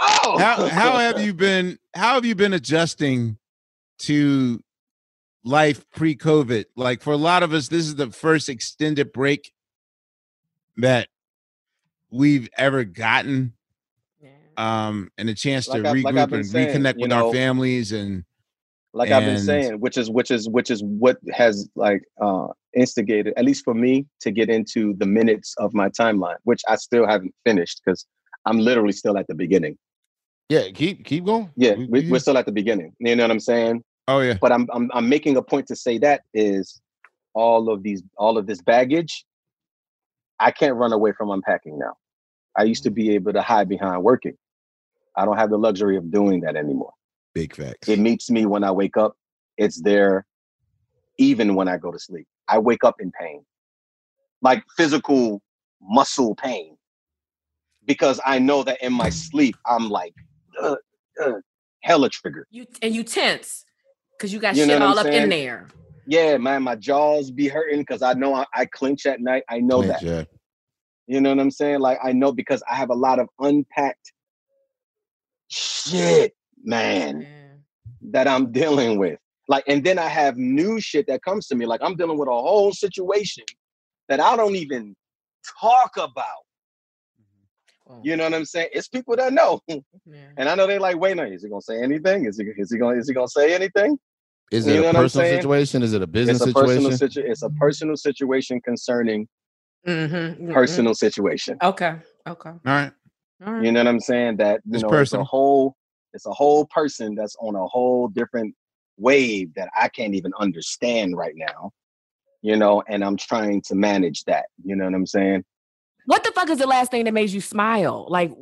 Oh. 0.00 0.38
how 0.38 0.66
how 0.66 0.98
have 0.98 1.20
you 1.20 1.32
been 1.32 1.78
how 1.94 2.14
have 2.14 2.24
you 2.24 2.34
been 2.34 2.52
adjusting 2.52 3.38
to 3.98 4.60
life 5.44 5.84
pre-COVID? 5.90 6.64
Like 6.76 7.02
for 7.02 7.12
a 7.12 7.18
lot 7.18 7.42
of 7.42 7.52
us, 7.52 7.68
this 7.68 7.86
is 7.86 7.96
the 7.96 8.10
first 8.10 8.48
extended 8.48 9.12
break 9.12 9.52
that 10.76 11.08
we've 12.10 12.48
ever 12.56 12.84
gotten. 12.84 13.54
Um, 14.56 15.10
and 15.18 15.28
a 15.28 15.34
chance 15.34 15.66
to 15.66 15.72
I- 15.72 15.80
regroup 15.80 16.04
like 16.04 16.32
and 16.32 16.46
saying, 16.46 16.68
reconnect 16.68 17.00
with 17.00 17.10
know, 17.10 17.26
our 17.26 17.32
families 17.32 17.90
and 17.90 18.24
like 18.92 19.10
I've 19.10 19.24
been 19.24 19.40
saying, 19.40 19.80
which 19.80 19.98
is 19.98 20.08
which 20.08 20.30
is 20.30 20.48
which 20.48 20.70
is 20.70 20.82
what 20.84 21.18
has 21.32 21.68
like 21.74 22.02
uh 22.22 22.46
instigated, 22.72 23.34
at 23.36 23.44
least 23.44 23.64
for 23.64 23.74
me, 23.74 24.06
to 24.20 24.30
get 24.30 24.48
into 24.48 24.94
the 24.98 25.06
minutes 25.06 25.54
of 25.58 25.74
my 25.74 25.88
timeline, 25.88 26.36
which 26.44 26.62
I 26.68 26.76
still 26.76 27.04
haven't 27.04 27.34
finished 27.44 27.82
because 27.84 28.06
I'm 28.46 28.60
literally 28.60 28.92
still 28.92 29.18
at 29.18 29.26
the 29.26 29.34
beginning. 29.34 29.76
Yeah, 30.48 30.68
keep 30.70 31.04
keep 31.04 31.24
going. 31.24 31.50
Yeah, 31.56 31.74
we, 31.74 32.08
we're 32.08 32.20
still 32.20 32.38
at 32.38 32.46
the 32.46 32.52
beginning. 32.52 32.94
You 33.00 33.16
know 33.16 33.24
what 33.24 33.32
I'm 33.32 33.40
saying? 33.40 33.82
Oh 34.08 34.20
yeah. 34.20 34.36
But 34.40 34.52
I'm 34.52 34.68
I'm 34.72 34.90
I'm 34.94 35.08
making 35.08 35.36
a 35.36 35.42
point 35.42 35.66
to 35.68 35.76
say 35.76 35.98
that 35.98 36.22
is 36.34 36.80
all 37.34 37.70
of 37.70 37.82
these 37.82 38.02
all 38.18 38.38
of 38.38 38.46
this 38.46 38.60
baggage, 38.62 39.24
I 40.40 40.50
can't 40.50 40.76
run 40.76 40.92
away 40.92 41.12
from 41.12 41.30
unpacking 41.30 41.78
now. 41.78 41.94
I 42.56 42.64
used 42.64 42.82
to 42.84 42.90
be 42.90 43.14
able 43.14 43.32
to 43.32 43.42
hide 43.42 43.68
behind 43.68 44.02
working. 44.02 44.36
I 45.16 45.24
don't 45.24 45.36
have 45.36 45.50
the 45.50 45.58
luxury 45.58 45.96
of 45.96 46.10
doing 46.10 46.40
that 46.42 46.56
anymore. 46.56 46.92
Big 47.34 47.54
facts. 47.56 47.88
It 47.88 47.98
meets 47.98 48.30
me 48.30 48.46
when 48.46 48.62
I 48.64 48.70
wake 48.70 48.96
up. 48.96 49.16
It's 49.56 49.80
there 49.82 50.26
even 51.18 51.54
when 51.54 51.68
I 51.68 51.76
go 51.78 51.90
to 51.92 51.98
sleep. 51.98 52.26
I 52.48 52.58
wake 52.58 52.84
up 52.84 53.00
in 53.00 53.10
pain. 53.12 53.44
Like 54.42 54.62
physical 54.76 55.40
muscle 55.80 56.34
pain. 56.34 56.76
because 57.86 58.20
I 58.24 58.38
know 58.38 58.62
that 58.64 58.82
in 58.82 58.92
my 58.92 59.10
sleep 59.10 59.56
I'm 59.66 59.88
like 59.88 60.14
uh, 60.60 60.76
uh, 61.22 61.32
hella 61.82 62.08
triggered. 62.10 62.46
You 62.50 62.66
and 62.82 62.94
you 62.94 63.04
tense 63.04 63.64
because 64.16 64.32
you 64.32 64.38
got 64.38 64.56
You 64.56 64.66
shit 64.66 64.80
all 64.80 64.98
up 64.98 65.06
in 65.06 65.28
there. 65.28 65.66
Yeah, 66.06 66.36
man, 66.36 66.62
my 66.62 66.76
jaws 66.76 67.30
be 67.30 67.48
hurting 67.48 67.80
because 67.80 68.02
I 68.02 68.12
know 68.12 68.34
I, 68.34 68.44
I 68.54 68.66
clinch 68.66 69.06
at 69.06 69.20
night. 69.20 69.42
I 69.48 69.60
know 69.60 69.78
Clinch, 69.82 70.00
that. 70.00 70.02
yeah. 70.02 70.24
You 71.06 71.20
know 71.20 71.30
what 71.30 71.40
I'm 71.40 71.50
saying? 71.50 71.80
Like 71.80 71.98
I 72.02 72.12
know 72.12 72.32
because 72.32 72.62
I 72.70 72.74
have 72.74 72.90
a 72.90 72.94
lot 72.94 73.18
of 73.18 73.28
unpacked 73.38 74.12
shit, 75.48 76.34
man, 76.62 77.26
that 78.10 78.26
I'm 78.28 78.52
dealing 78.52 78.98
with. 78.98 79.18
Like, 79.48 79.64
and 79.68 79.84
then 79.84 79.98
I 79.98 80.08
have 80.08 80.36
new 80.36 80.80
shit 80.80 81.06
that 81.08 81.22
comes 81.22 81.46
to 81.48 81.54
me. 81.54 81.66
Like 81.66 81.80
I'm 81.82 81.96
dealing 81.96 82.18
with 82.18 82.28
a 82.28 82.32
whole 82.32 82.72
situation 82.72 83.44
that 84.08 84.20
I 84.20 84.36
don't 84.36 84.56
even 84.56 84.94
talk 85.60 85.92
about. 85.96 86.43
You 88.02 88.16
know 88.16 88.24
what 88.24 88.34
I'm 88.34 88.44
saying? 88.44 88.68
It's 88.72 88.88
people 88.88 89.16
that 89.16 89.32
know, 89.32 89.60
and 89.68 90.48
I 90.48 90.54
know 90.54 90.66
they 90.66 90.78
like, 90.78 90.98
wait, 90.98 91.16
no, 91.16 91.24
is 91.24 91.42
he 91.42 91.48
gonna 91.48 91.60
say 91.60 91.82
anything? 91.82 92.26
Is 92.26 92.38
he 92.38 92.44
is 92.56 92.70
he 92.72 92.78
gonna 92.78 92.98
is 92.98 93.08
he 93.08 93.14
gonna 93.14 93.28
say 93.28 93.54
anything? 93.54 93.98
Is 94.50 94.66
You 94.66 94.74
it 94.84 94.86
a 94.90 94.92
personal 94.94 95.26
situation? 95.28 95.82
Is 95.82 95.92
it 95.92 96.02
a 96.02 96.06
business 96.06 96.40
it's 96.42 96.50
a 96.50 96.54
personal 96.54 96.90
situation? 96.90 97.10
situ- 97.10 97.30
It's 97.30 97.42
a 97.42 97.50
personal 97.50 97.96
situation 97.96 98.60
concerning 98.60 99.28
Mm-hmm. 99.86 100.52
personal 100.52 100.94
situation. 100.94 101.58
Okay. 101.62 101.96
Okay. 102.26 102.48
All 102.50 102.58
right. 102.64 102.92
All 103.44 103.52
right. 103.52 103.62
You 103.62 103.72
know 103.72 103.80
what 103.80 103.88
I'm 103.88 104.00
saying? 104.00 104.38
That 104.38 104.62
you 104.64 104.74
It's 104.76 104.82
know, 104.82 104.92
it's 104.94 105.12
a 105.12 105.22
whole, 105.24 105.76
it's 106.14 106.26
a 106.26 106.32
whole 106.32 106.66
person 106.66 107.14
that's 107.14 107.36
on 107.40 107.54
a 107.54 107.66
whole 107.66 108.08
different 108.08 108.54
wave 108.96 109.52
that 109.56 109.68
I 109.78 109.88
can't 109.88 110.14
even 110.14 110.32
understand 110.38 111.16
right 111.16 111.34
now. 111.36 111.70
You 112.40 112.56
know, 112.56 112.82
and 112.88 113.04
I'm 113.04 113.16
trying 113.16 113.60
to 113.62 113.74
manage 113.74 114.24
that. 114.24 114.46
You 114.64 114.76
know 114.76 114.84
what 114.84 114.94
I'm 114.94 115.06
saying? 115.06 115.44
What 116.06 116.24
the 116.24 116.32
fuck 116.32 116.50
is 116.50 116.58
the 116.58 116.66
last 116.66 116.90
thing 116.90 117.04
that 117.04 117.14
made 117.14 117.30
you 117.30 117.40
smile? 117.40 118.06
Like, 118.08 118.32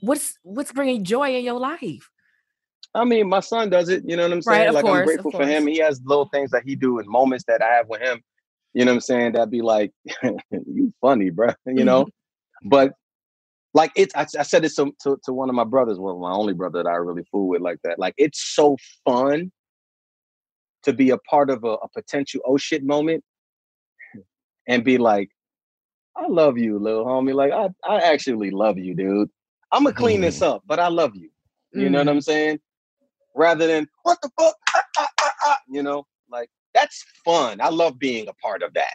what's 0.00 0.38
what's 0.42 0.72
bringing 0.72 1.04
joy 1.04 1.36
in 1.36 1.44
your 1.44 1.58
life? 1.58 2.10
I 2.94 3.04
mean, 3.04 3.28
my 3.28 3.40
son 3.40 3.70
does 3.70 3.88
it. 3.88 4.02
You 4.06 4.16
know 4.16 4.24
what 4.24 4.32
I'm 4.32 4.42
saying? 4.42 4.60
Right, 4.60 4.68
of 4.68 4.74
like 4.74 4.84
course, 4.84 4.98
I'm 4.98 5.04
grateful 5.04 5.30
for 5.30 5.46
him. 5.46 5.66
He 5.66 5.78
has 5.78 6.00
little 6.04 6.28
things 6.32 6.50
that 6.50 6.62
he 6.64 6.74
do 6.74 6.98
and 6.98 7.08
moments 7.08 7.44
that 7.46 7.62
I 7.62 7.74
have 7.74 7.88
with 7.88 8.00
him. 8.00 8.20
You 8.74 8.84
know 8.84 8.92
what 8.92 8.96
I'm 8.96 9.00
saying? 9.02 9.32
That'd 9.32 9.50
be 9.50 9.62
like, 9.62 9.92
you 10.50 10.92
funny, 11.00 11.30
bro. 11.30 11.50
You 11.66 11.84
know, 11.84 12.04
Mm-hmm. 12.04 12.68
but 12.68 12.92
like 13.74 13.92
it's. 13.94 14.14
I, 14.14 14.26
I 14.38 14.42
said 14.42 14.62
this 14.64 14.74
to, 14.76 14.92
to 15.02 15.18
to 15.24 15.32
one 15.32 15.48
of 15.48 15.54
my 15.54 15.64
brothers, 15.64 15.98
well, 15.98 16.18
my 16.18 16.32
only 16.32 16.54
brother 16.54 16.82
that 16.82 16.88
I 16.88 16.94
really 16.94 17.24
fool 17.30 17.48
with 17.48 17.60
like 17.60 17.78
that. 17.84 17.98
Like 17.98 18.14
it's 18.16 18.40
so 18.54 18.76
fun 19.04 19.52
to 20.84 20.92
be 20.92 21.10
a 21.10 21.18
part 21.18 21.50
of 21.50 21.64
a, 21.64 21.74
a 21.74 21.88
potential 21.94 22.40
oh 22.46 22.56
shit 22.56 22.82
moment 22.84 23.22
and 24.66 24.84
be 24.84 24.98
like, 24.98 25.30
I 26.18 26.26
love 26.26 26.58
you, 26.58 26.78
little 26.78 27.04
homie. 27.04 27.34
Like 27.34 27.52
I, 27.52 27.68
I 27.88 28.00
actually 28.00 28.50
love 28.50 28.76
you, 28.76 28.94
dude. 28.94 29.30
I'm 29.72 29.84
gonna 29.84 29.94
clean 29.94 30.20
this 30.20 30.42
up, 30.42 30.62
but 30.66 30.80
I 30.80 30.88
love 30.88 31.14
you. 31.14 31.30
You 31.72 31.90
know 31.90 31.98
what 31.98 32.08
I'm 32.08 32.20
saying? 32.20 32.58
Rather 33.36 33.66
than 33.66 33.86
what 34.02 34.18
the 34.22 34.30
fuck, 34.38 34.54
Ah, 34.74 34.82
ah, 34.98 35.08
ah, 35.20 35.32
ah," 35.44 35.58
you 35.68 35.82
know, 35.82 36.06
like 36.30 36.50
that's 36.74 37.04
fun. 37.24 37.60
I 37.60 37.68
love 37.68 37.98
being 37.98 38.26
a 38.28 38.32
part 38.34 38.62
of 38.62 38.74
that. 38.74 38.94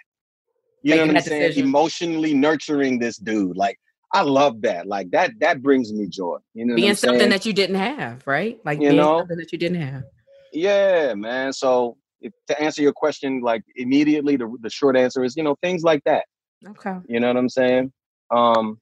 You 0.81 0.95
know 0.95 1.05
what 1.05 1.15
I'm 1.17 1.21
saying? 1.21 1.41
decision. 1.43 1.67
Emotionally 1.67 2.33
nurturing 2.33 2.99
this 2.99 3.17
dude, 3.17 3.55
like 3.55 3.79
I 4.13 4.21
love 4.21 4.61
that. 4.63 4.85
Like 4.85 5.11
that, 5.11 5.31
that 5.39 5.61
brings 5.61 5.93
me 5.93 6.07
joy. 6.07 6.37
You 6.53 6.65
know, 6.65 6.73
what 6.73 6.75
being 6.77 6.95
something 6.95 7.19
saying? 7.19 7.29
that 7.29 7.45
you 7.45 7.53
didn't 7.53 7.77
have, 7.77 8.25
right? 8.27 8.59
Like 8.65 8.79
You 8.79 8.89
being 8.89 9.01
know? 9.01 9.19
something 9.19 9.37
that 9.37 9.51
you 9.51 9.57
didn't 9.57 9.81
have. 9.81 10.03
Yeah, 10.51 11.13
man. 11.15 11.53
So 11.53 11.97
if, 12.21 12.33
to 12.47 12.61
answer 12.61 12.81
your 12.81 12.93
question, 12.93 13.41
like 13.41 13.63
immediately, 13.75 14.35
the 14.35 14.53
the 14.61 14.69
short 14.69 14.97
answer 14.97 15.23
is, 15.23 15.37
you 15.37 15.43
know, 15.43 15.55
things 15.61 15.83
like 15.83 16.03
that. 16.05 16.25
Okay. 16.67 16.95
You 17.07 17.19
know 17.19 17.27
what 17.27 17.37
I'm 17.37 17.49
saying? 17.49 17.91
Um, 18.31 18.79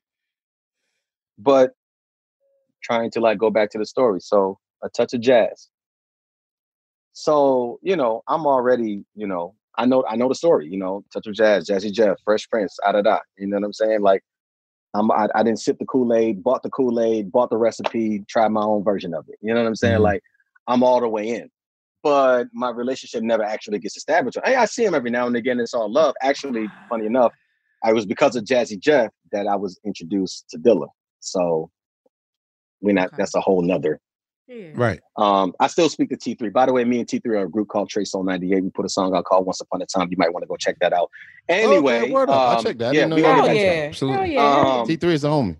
but 1.37 1.71
trying 2.83 3.11
to 3.11 3.19
like 3.19 3.37
go 3.37 3.49
back 3.49 3.69
to 3.71 3.77
the 3.77 3.85
story. 3.85 4.19
So 4.21 4.59
a 4.83 4.89
touch 4.89 5.13
of 5.13 5.21
jazz. 5.21 5.69
So, 7.13 7.79
you 7.81 7.95
know, 7.95 8.23
I'm 8.27 8.45
already, 8.45 9.03
you 9.15 9.27
know, 9.27 9.55
I 9.77 9.85
know 9.85 10.03
I 10.07 10.15
know 10.15 10.29
the 10.29 10.35
story, 10.35 10.67
you 10.67 10.77
know, 10.77 11.03
touch 11.13 11.27
of 11.27 11.33
jazz, 11.33 11.67
Jazzy 11.67 11.91
Jeff, 11.91 12.17
Fresh 12.23 12.49
Prince, 12.49 12.77
da 12.83 12.91
da 12.93 13.01
da. 13.01 13.19
You 13.37 13.47
know 13.47 13.57
what 13.57 13.65
I'm 13.65 13.73
saying? 13.73 14.01
Like 14.01 14.23
I'm 14.93 15.11
I, 15.11 15.27
I 15.35 15.43
didn't 15.43 15.59
sip 15.59 15.79
the 15.79 15.85
Kool-Aid, 15.85 16.43
bought 16.43 16.63
the 16.63 16.69
Kool-Aid, 16.69 17.31
bought 17.31 17.49
the 17.49 17.57
recipe, 17.57 18.23
tried 18.29 18.49
my 18.49 18.63
own 18.63 18.83
version 18.83 19.13
of 19.13 19.25
it. 19.29 19.37
You 19.41 19.53
know 19.53 19.61
what 19.61 19.67
I'm 19.67 19.75
saying? 19.75 19.99
Mhm. 19.99 20.03
Like 20.03 20.23
I'm 20.67 20.83
all 20.83 20.99
the 21.01 21.09
way 21.09 21.27
in. 21.29 21.49
But 22.03 22.47
my 22.53 22.71
relationship 22.71 23.23
never 23.23 23.43
actually 23.43 23.79
gets 23.79 23.95
established. 23.97 24.37
Hey, 24.43 24.55
I 24.55 24.65
see 24.65 24.83
him 24.83 24.95
every 24.95 25.11
now 25.11 25.27
and 25.27 25.35
again. 25.35 25.59
It's 25.59 25.73
all 25.73 25.91
love. 25.91 26.15
Actually, 26.21 26.67
funny 26.89 27.05
enough, 27.05 27.31
I 27.83 27.93
was 27.93 28.05
because 28.05 28.35
of 28.35 28.43
Jazzy 28.43 28.79
Jeff 28.79 29.11
that 29.31 29.47
I 29.47 29.55
was 29.55 29.79
introduced 29.85 30.49
to 30.49 30.57
Dilla. 30.59 30.87
So 31.19 31.69
we're 32.81 32.93
not. 32.93 33.11
That's 33.17 33.35
a 33.35 33.41
whole 33.41 33.61
nother. 33.61 33.99
Right. 34.75 34.99
Um, 35.17 35.53
I 35.59 35.67
still 35.67 35.87
speak 35.87 36.09
to 36.09 36.17
T3. 36.17 36.51
By 36.51 36.65
the 36.65 36.73
way, 36.73 36.83
me 36.83 36.99
and 36.99 37.07
T3 37.07 37.25
are 37.27 37.43
a 37.43 37.49
group 37.49 37.69
called 37.69 37.89
Trasoul 37.89 38.25
98. 38.25 38.63
We 38.63 38.69
put 38.71 38.85
a 38.85 38.89
song 38.89 39.15
out 39.15 39.23
called 39.25 39.45
Once 39.45 39.61
Upon 39.61 39.81
a 39.81 39.85
Time. 39.85 40.09
You 40.11 40.17
might 40.17 40.33
want 40.33 40.43
to 40.43 40.47
go 40.47 40.57
check 40.57 40.77
that 40.81 40.91
out. 40.93 41.09
Anyway, 41.47 42.11
word 42.11 42.29
up. 42.29 42.35
I'll 42.35 42.57
um, 42.57 42.63
check 42.65 42.77
that. 42.79 42.89
I 42.89 42.91
Yeah, 42.91 42.99
didn't 43.01 43.09
know 43.11 43.15
we 43.15 43.21
you 43.21 43.27
on 43.27 43.35
had 43.35 43.43
the 43.45 43.47
that. 43.49 43.55
Yeah. 44.35 44.79
Um, 44.81 44.87
T3 44.87 45.03
is 45.13 45.23
a 45.23 45.27
homie. 45.27 45.57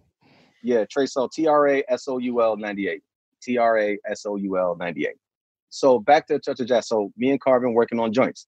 yeah, 0.64 0.84
Trasoul, 0.86 1.32
T 1.32 1.48
R 1.48 1.68
A 1.70 1.84
S 1.90 2.08
O 2.08 2.18
U 2.18 2.42
L 2.42 2.58
98. 2.58 3.02
T 3.42 3.58
R 3.58 3.78
A 3.80 3.98
S 4.10 4.26
O 4.26 4.36
U 4.36 4.58
L 4.58 4.76
98. 4.80 5.12
So 5.70 6.00
back 6.00 6.28
to 6.28 6.38
Touch 6.40 6.60
of 6.60 6.68
Jazz. 6.68 6.88
So 6.88 7.12
me 7.18 7.32
and 7.32 7.40
Carvin 7.40 7.74
working 7.74 8.00
on 8.00 8.12
joints. 8.12 8.48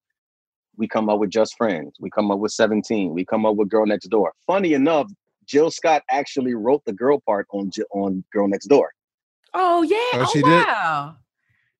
We 0.77 0.87
come 0.87 1.09
up 1.09 1.19
with 1.19 1.29
Just 1.29 1.55
Friends. 1.55 1.93
We 1.99 2.09
come 2.09 2.31
up 2.31 2.39
with 2.39 2.51
17. 2.51 3.13
We 3.13 3.25
come 3.25 3.45
up 3.45 3.55
with 3.55 3.69
Girl 3.69 3.85
Next 3.85 4.07
Door. 4.07 4.33
Funny 4.47 4.73
enough, 4.73 5.11
Jill 5.45 5.69
Scott 5.69 6.01
actually 6.09 6.53
wrote 6.55 6.83
the 6.85 6.93
girl 6.93 7.19
part 7.25 7.47
on 7.51 7.69
on 7.91 8.23
Girl 8.31 8.47
Next 8.47 8.67
Door. 8.67 8.91
Oh 9.53 9.83
yeah. 9.83 9.97
Oh, 9.97 10.21
Oh, 10.21 10.25
she 10.33 10.41
did? 10.41 10.65
wow. 10.65 11.15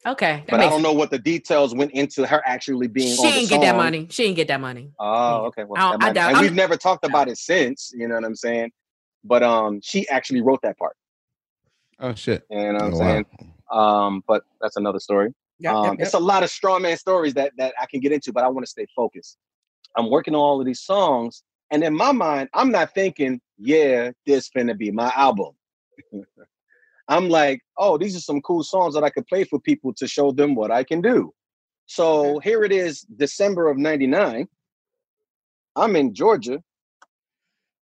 Okay. 0.05 0.43
But 0.49 0.59
I 0.59 0.67
don't 0.69 0.81
know 0.81 0.91
what 0.91 1.11
the 1.11 1.17
details 1.17 1.73
went 1.73 1.91
into 1.91 2.27
her 2.27 2.41
actually 2.45 2.87
being 2.87 3.15
She 3.15 3.25
on 3.25 3.31
didn't 3.33 3.49
get 3.49 3.61
that 3.61 3.75
money. 3.77 4.07
She 4.11 4.23
didn't 4.23 4.35
get 4.35 4.49
that 4.49 4.59
money. 4.59 4.91
Oh, 4.99 5.45
okay. 5.45 5.63
Well, 5.63 5.97
I 5.99 6.07
I 6.09 6.11
doubt- 6.13 6.27
and 6.29 6.35
I'm- 6.37 6.41
we've 6.43 6.53
never 6.53 6.75
talked 6.75 7.05
about 7.05 7.29
it 7.29 7.37
since. 7.37 7.91
You 7.95 8.07
know 8.09 8.15
what 8.15 8.25
I'm 8.25 8.35
saying? 8.35 8.71
But 9.23 9.43
um, 9.43 9.79
she 9.81 10.07
actually 10.09 10.41
wrote 10.41 10.59
that 10.63 10.77
part. 10.77 10.95
Oh 11.99 12.13
shit. 12.13 12.43
You 12.49 12.57
know 12.57 12.73
what 12.73 12.81
I'm 12.83 12.93
Oh, 12.93 12.97
wow. 12.97 13.05
saying? 13.05 13.25
Um, 13.71 14.23
but 14.27 14.43
that's 14.59 14.75
another 14.75 14.99
story. 14.99 15.33
Yep, 15.59 15.73
um, 15.73 15.85
yep, 15.85 15.97
It's 15.99 16.13
a 16.13 16.19
lot 16.19 16.43
of 16.43 16.49
straw 16.49 16.79
man 16.79 16.97
stories 16.97 17.33
that 17.35 17.53
that 17.57 17.73
I 17.81 17.85
can 17.85 17.99
get 17.99 18.11
into, 18.11 18.33
but 18.33 18.43
I 18.43 18.47
want 18.47 18.65
to 18.65 18.69
stay 18.69 18.85
focused. 18.95 19.37
I'm 19.95 20.09
working 20.09 20.33
on 20.33 20.41
all 20.41 20.59
of 20.59 20.65
these 20.65 20.81
songs, 20.81 21.43
and 21.71 21.83
in 21.83 21.95
my 21.95 22.11
mind, 22.11 22.49
I'm 22.53 22.71
not 22.71 22.93
thinking, 22.93 23.39
yeah, 23.57 24.11
this 24.25 24.49
finna 24.49 24.77
be 24.77 24.91
my 24.91 25.11
album. 25.15 25.51
I'm 27.07 27.29
like, 27.29 27.61
oh, 27.77 27.97
these 27.97 28.15
are 28.15 28.21
some 28.21 28.41
cool 28.41 28.63
songs 28.63 28.93
that 28.95 29.03
I 29.03 29.09
could 29.09 29.27
play 29.27 29.43
for 29.43 29.59
people 29.59 29.93
to 29.95 30.07
show 30.07 30.31
them 30.31 30.55
what 30.55 30.71
I 30.71 30.83
can 30.83 31.01
do. 31.01 31.33
So 31.85 32.39
here 32.39 32.63
it 32.63 32.71
is, 32.71 33.01
December 33.01 33.69
of 33.69 33.77
'99. 33.77 34.47
I'm 35.75 35.95
in 35.95 36.13
Georgia, 36.13 36.61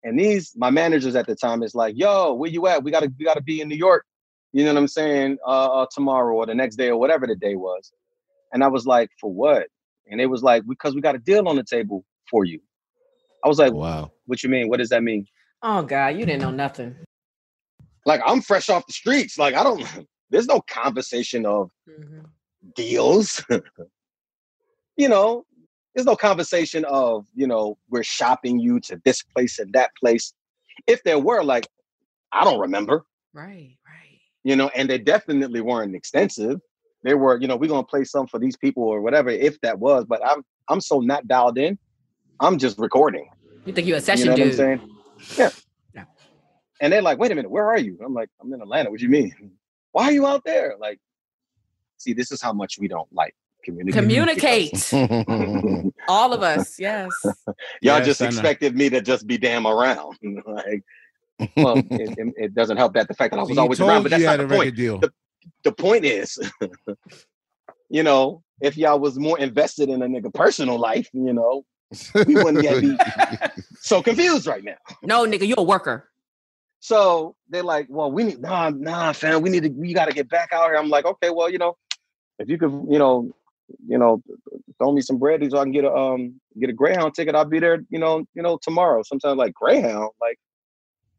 and 0.04 0.18
these 0.18 0.52
my 0.56 0.70
managers 0.70 1.14
at 1.16 1.26
the 1.26 1.34
time 1.34 1.62
is 1.62 1.74
like, 1.74 1.94
"Yo, 1.96 2.34
where 2.34 2.50
you 2.50 2.66
at? 2.66 2.82
We 2.82 2.90
gotta 2.90 3.12
we 3.18 3.24
gotta 3.24 3.42
be 3.42 3.60
in 3.60 3.68
New 3.68 3.76
York." 3.76 4.04
You 4.52 4.64
know 4.64 4.72
what 4.74 4.80
I'm 4.80 4.88
saying? 4.88 5.38
Uh, 5.46 5.80
uh, 5.82 5.86
tomorrow 5.92 6.34
or 6.34 6.46
the 6.46 6.54
next 6.54 6.76
day 6.76 6.88
or 6.88 6.96
whatever 6.96 7.26
the 7.26 7.36
day 7.36 7.54
was. 7.54 7.92
And 8.52 8.64
I 8.64 8.68
was 8.68 8.86
like, 8.86 9.10
"For 9.20 9.32
what?" 9.32 9.68
And 10.10 10.20
it 10.20 10.26
was 10.26 10.42
like, 10.42 10.64
"Because 10.68 10.94
we 10.94 11.00
got 11.00 11.14
a 11.14 11.18
deal 11.18 11.48
on 11.48 11.56
the 11.56 11.64
table 11.64 12.04
for 12.28 12.44
you." 12.44 12.60
I 13.44 13.48
was 13.48 13.58
like, 13.58 13.72
"Wow, 13.72 14.10
what 14.26 14.42
you 14.42 14.48
mean? 14.48 14.68
What 14.68 14.78
does 14.78 14.88
that 14.88 15.02
mean?" 15.02 15.26
Oh 15.62 15.82
God, 15.82 16.16
you 16.16 16.26
didn't 16.26 16.40
know 16.42 16.50
nothing. 16.50 16.96
Like 18.06 18.20
I'm 18.26 18.40
fresh 18.40 18.68
off 18.68 18.86
the 18.86 18.92
streets. 18.92 19.38
Like 19.38 19.54
I 19.54 19.62
don't. 19.62 19.84
There's 20.30 20.46
no 20.46 20.60
conversation 20.62 21.44
of 21.46 21.70
Mm-hmm. 21.88 22.20
deals. 22.76 23.44
you 24.96 25.08
know, 25.08 25.44
there's 25.94 26.06
no 26.06 26.14
conversation 26.16 26.84
of, 26.84 27.26
you 27.34 27.46
know, 27.46 27.76
we're 27.88 28.02
shopping 28.04 28.60
you 28.60 28.78
to 28.80 29.00
this 29.04 29.22
place 29.34 29.58
and 29.58 29.72
that 29.72 29.90
place. 29.98 30.32
If 30.86 31.02
there 31.02 31.18
were, 31.18 31.42
like, 31.42 31.66
I 32.32 32.44
don't 32.44 32.60
remember, 32.60 33.04
Right. 33.32 33.76
You 34.50 34.56
know, 34.56 34.68
and 34.74 34.90
they 34.90 34.98
definitely 34.98 35.60
weren't 35.60 35.94
extensive. 35.94 36.60
They 37.04 37.14
were, 37.14 37.40
you 37.40 37.46
know, 37.46 37.54
we're 37.56 37.68
gonna 37.68 37.84
play 37.84 38.02
some 38.02 38.26
for 38.26 38.40
these 38.40 38.56
people 38.56 38.82
or 38.82 39.00
whatever, 39.00 39.30
if 39.30 39.60
that 39.60 39.78
was, 39.78 40.04
but 40.06 40.20
I'm 40.26 40.42
I'm 40.68 40.80
so 40.80 40.98
not 40.98 41.28
dialed 41.28 41.56
in. 41.56 41.78
I'm 42.40 42.58
just 42.58 42.76
recording. 42.76 43.28
You 43.64 43.72
think 43.72 43.86
you 43.86 43.94
a 43.94 43.98
You 43.98 44.02
session 44.02 44.26
know 44.26 44.32
what 44.32 44.40
I'm 44.40 44.48
dude? 44.48 44.56
saying? 44.56 44.80
Yeah. 45.38 45.50
yeah. 45.94 46.04
And 46.80 46.92
they're 46.92 47.00
like, 47.00 47.18
wait 47.18 47.30
a 47.30 47.34
minute, 47.36 47.50
where 47.50 47.66
are 47.66 47.78
you? 47.78 47.96
I'm 48.04 48.12
like, 48.12 48.28
I'm 48.40 48.52
in 48.52 48.60
Atlanta. 48.60 48.90
What 48.90 48.98
do 48.98 49.04
you 49.04 49.10
mean? 49.10 49.52
Why 49.92 50.06
are 50.06 50.12
you 50.12 50.26
out 50.26 50.42
there? 50.44 50.74
Like, 50.80 50.98
see, 51.98 52.12
this 52.12 52.32
is 52.32 52.42
how 52.42 52.52
much 52.52 52.76
we 52.80 52.88
don't 52.88 53.08
like 53.12 53.36
communicate. 53.64 54.00
Communicate. 54.02 54.92
All 56.08 56.32
of 56.32 56.42
us. 56.42 56.76
Yes. 56.80 57.08
Y'all 57.82 57.98
Yes, 57.98 58.06
just 58.06 58.20
expected 58.20 58.76
me 58.76 58.90
to 58.90 59.00
just 59.00 59.28
be 59.28 59.38
damn 59.38 59.66
around. 59.68 60.18
like, 60.44 60.82
well, 61.56 61.78
it, 61.90 62.14
it- 62.18 62.34
it 62.36 62.54
doesn't 62.54 62.76
help 62.76 62.94
that 62.94 63.08
the 63.08 63.14
fact 63.14 63.32
that 63.32 63.38
I 63.38 63.42
was 63.42 63.50
You 63.50 63.60
always 63.60 63.78
told 63.78 63.90
around, 63.90 64.02
but 64.04 64.10
that's 64.10 64.20
you 64.20 64.26
not 64.26 64.38
had 64.38 64.48
the 64.48 64.54
a 64.54 64.56
point. 64.58 64.76
deal. 64.76 64.98
The, 64.98 65.10
the 65.64 65.72
point 65.72 66.04
is, 66.04 66.38
you 67.88 68.02
know, 68.02 68.42
if 68.60 68.76
y'all 68.76 68.98
was 68.98 69.18
more 69.18 69.38
invested 69.38 69.88
in 69.88 70.02
a 70.02 70.06
nigga 70.06 70.32
personal 70.32 70.78
life, 70.78 71.08
you 71.12 71.32
know, 71.32 71.64
we 72.26 72.34
wouldn't 72.36 72.62
yet 72.62 72.80
be 72.80 72.96
so 73.80 74.02
confused 74.02 74.46
right 74.46 74.62
now. 74.62 74.76
No, 75.02 75.26
nigga, 75.26 75.46
you're 75.46 75.58
a 75.58 75.62
worker. 75.62 76.08
So 76.80 77.36
they're 77.48 77.62
like, 77.62 77.86
well, 77.90 78.10
we 78.10 78.24
need 78.24 78.40
nah, 78.40 78.70
nah, 78.70 79.12
fam, 79.12 79.42
we 79.42 79.50
need 79.50 79.64
to, 79.64 79.68
we 79.70 79.92
got 79.92 80.06
to 80.06 80.12
get 80.14 80.28
back 80.30 80.52
out 80.52 80.66
here. 80.66 80.76
I'm 80.76 80.88
like, 80.88 81.04
okay, 81.04 81.30
well, 81.30 81.50
you 81.50 81.58
know, 81.58 81.76
if 82.38 82.48
you 82.48 82.56
could, 82.58 82.70
you 82.88 82.98
know, 82.98 83.30
you 83.86 83.98
know, 83.98 84.22
throw 84.78 84.92
me 84.92 85.00
some 85.02 85.18
bread 85.18 85.46
so 85.50 85.58
I 85.58 85.62
can 85.64 85.72
get 85.72 85.84
a 85.84 85.92
um 85.92 86.40
get 86.58 86.70
a 86.70 86.72
Greyhound 86.72 87.14
ticket. 87.14 87.34
I'll 87.34 87.44
be 87.44 87.58
there, 87.60 87.84
you 87.90 87.98
know, 87.98 88.24
you 88.34 88.42
know, 88.42 88.58
tomorrow. 88.62 89.02
Sometimes 89.04 89.36
like 89.36 89.52
Greyhound, 89.54 90.10
like, 90.20 90.38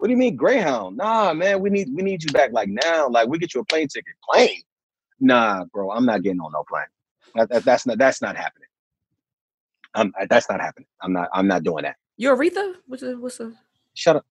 what 0.02 0.08
do 0.08 0.14
you 0.14 0.18
mean 0.18 0.36
Greyhound? 0.36 0.98
Nah, 0.98 1.32
man, 1.32 1.62
we 1.62 1.70
need 1.70 1.88
we 1.94 2.02
need 2.02 2.24
you 2.24 2.32
back 2.32 2.52
like 2.54 2.68
now. 2.68 3.08
Like 3.08 3.28
we 3.28 3.38
get 3.38 3.54
you 3.54 3.62
a 3.62 3.66
plane 3.66 3.88
ticket. 3.88 4.16
Plane? 4.28 4.64
Nah, 5.20 5.66
bro, 5.66 5.92
I'm 5.92 6.08
not 6.08 6.24
getting 6.24 6.40
on 6.40 6.52
no 6.52 6.64
plane. 6.68 6.86
That, 7.36 7.50
that- 7.50 7.64
that's 7.66 7.86
not 7.86 8.00
that's 8.00 8.20
not 8.20 8.36
happening. 8.36 8.68
I'm 9.94 10.12
that's 10.28 10.50
not 10.50 10.60
happening. 10.60 10.88
I'm 11.02 11.14
not 11.14 11.30
I'm 11.32 11.46
not 11.46 11.62
doing 11.62 11.84
that. 11.84 11.98
You 12.18 12.30
Aretha? 12.32 12.78
What's 12.88 13.04
the 13.04 13.16
what's 13.20 13.38
the 13.38 13.54
Shut 13.94 14.16
up. 14.16 14.26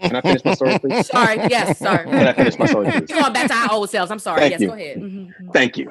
Can 0.00 0.14
I 0.14 0.20
finish 0.20 0.44
my 0.44 0.54
story, 0.54 0.78
please? 0.78 1.06
sorry, 1.08 1.36
yes, 1.48 1.78
sorry. 1.80 2.04
Can 2.04 2.28
I 2.28 2.32
finish 2.32 2.56
my 2.56 2.66
story, 2.66 2.92
please? 2.92 3.06
Going 3.10 3.32
back 3.32 3.48
to 3.48 3.54
our 3.54 3.72
old 3.72 3.90
selves. 3.90 4.12
I'm 4.12 4.20
sorry. 4.20 4.42
Thank 4.42 4.50
yes, 4.52 4.60
you. 4.60 4.68
go 4.68 4.74
ahead. 4.74 4.98
Mhm. 4.98 5.52
Thank 5.52 5.76
you. 5.76 5.90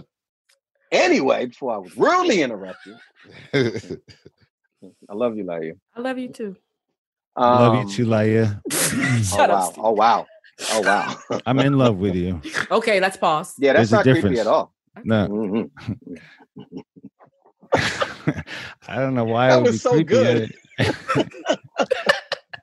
anyway, 0.90 1.46
before 1.46 1.74
I 1.74 1.78
was 1.78 1.96
rudely 1.96 2.42
interrupted, 2.42 2.96
I 3.54 5.14
love 5.14 5.36
you, 5.36 5.44
Laiya. 5.44 5.74
I 5.94 6.00
love 6.00 6.18
you 6.18 6.28
too. 6.28 6.56
Love 7.38 7.74
Um, 7.74 7.80
you 7.80 7.92
too, 7.92 8.06
Laiya. 8.06 8.62
Oh 9.32 9.46
wow! 9.48 9.72
Oh 9.78 9.90
wow! 9.92 10.26
Oh 10.72 10.80
wow! 11.30 11.40
I'm 11.46 11.58
in 11.58 11.76
love 11.78 11.98
with 11.98 12.14
you. 12.14 12.40
Okay, 12.70 13.00
let's 13.00 13.16
pause. 13.16 13.54
Yeah, 13.58 13.74
that's 13.74 13.90
There's 13.90 14.06
not 14.06 14.14
creepy 14.22 14.38
at 14.40 14.46
all. 14.46 14.72
No, 15.04 15.28
Mhm. 15.28 15.70
I 18.88 18.96
don't 18.96 19.14
know 19.14 19.24
why 19.24 19.48
That 19.48 19.58
it 19.58 19.62
would 19.62 19.64
was 19.66 19.74
be 19.74 19.78
so 19.78 19.90
creepy. 19.90 20.04
good. 20.04 20.52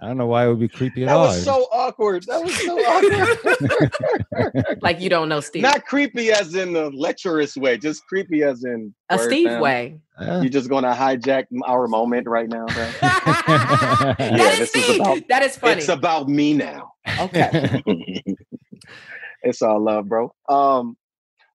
At- 0.03 0.05
I 0.05 0.07
don't 0.09 0.17
know 0.17 0.27
why 0.27 0.45
it 0.45 0.49
would 0.49 0.59
be 0.59 0.67
creepy 0.67 1.03
at 1.03 1.07
That 1.07 1.15
all. 1.15 1.27
was 1.27 1.43
so 1.43 1.67
awkward. 1.71 2.23
That 2.27 2.43
was 2.43 2.55
so 2.61 2.77
awkward. 4.53 4.81
Like 4.81 4.99
you 4.99 5.09
don't 5.09 5.29
know 5.29 5.39
Steve. 5.39 5.61
Not 5.63 5.85
creepy 5.85 6.31
as 6.31 6.53
in 6.55 6.73
the 6.73 6.89
lecherous 6.91 7.55
way, 7.55 7.77
just 7.77 8.05
creepy 8.07 8.43
as 8.43 8.63
in 8.63 8.93
A 9.09 9.17
Steve 9.17 9.47
fam. 9.47 9.61
way. 9.61 9.99
You're 10.21 10.49
just 10.49 10.69
gonna 10.69 10.93
hijack 10.93 11.45
our 11.65 11.87
moment 11.87 12.27
right 12.27 12.47
now. 12.49 12.65
bro. 12.67 12.75
yeah, 13.01 14.15
that 14.19 14.49
is 14.53 14.59
this 14.59 14.75
is 14.75 14.83
Steve. 14.83 15.01
about 15.01 15.27
that 15.29 15.43
is 15.43 15.57
funny. 15.57 15.77
It's 15.79 15.89
about 15.89 16.27
me 16.29 16.53
now. 16.53 16.93
okay. 17.19 17.81
it's 19.43 19.61
all 19.61 19.79
love, 19.81 20.07
bro. 20.07 20.33
Um, 20.49 20.95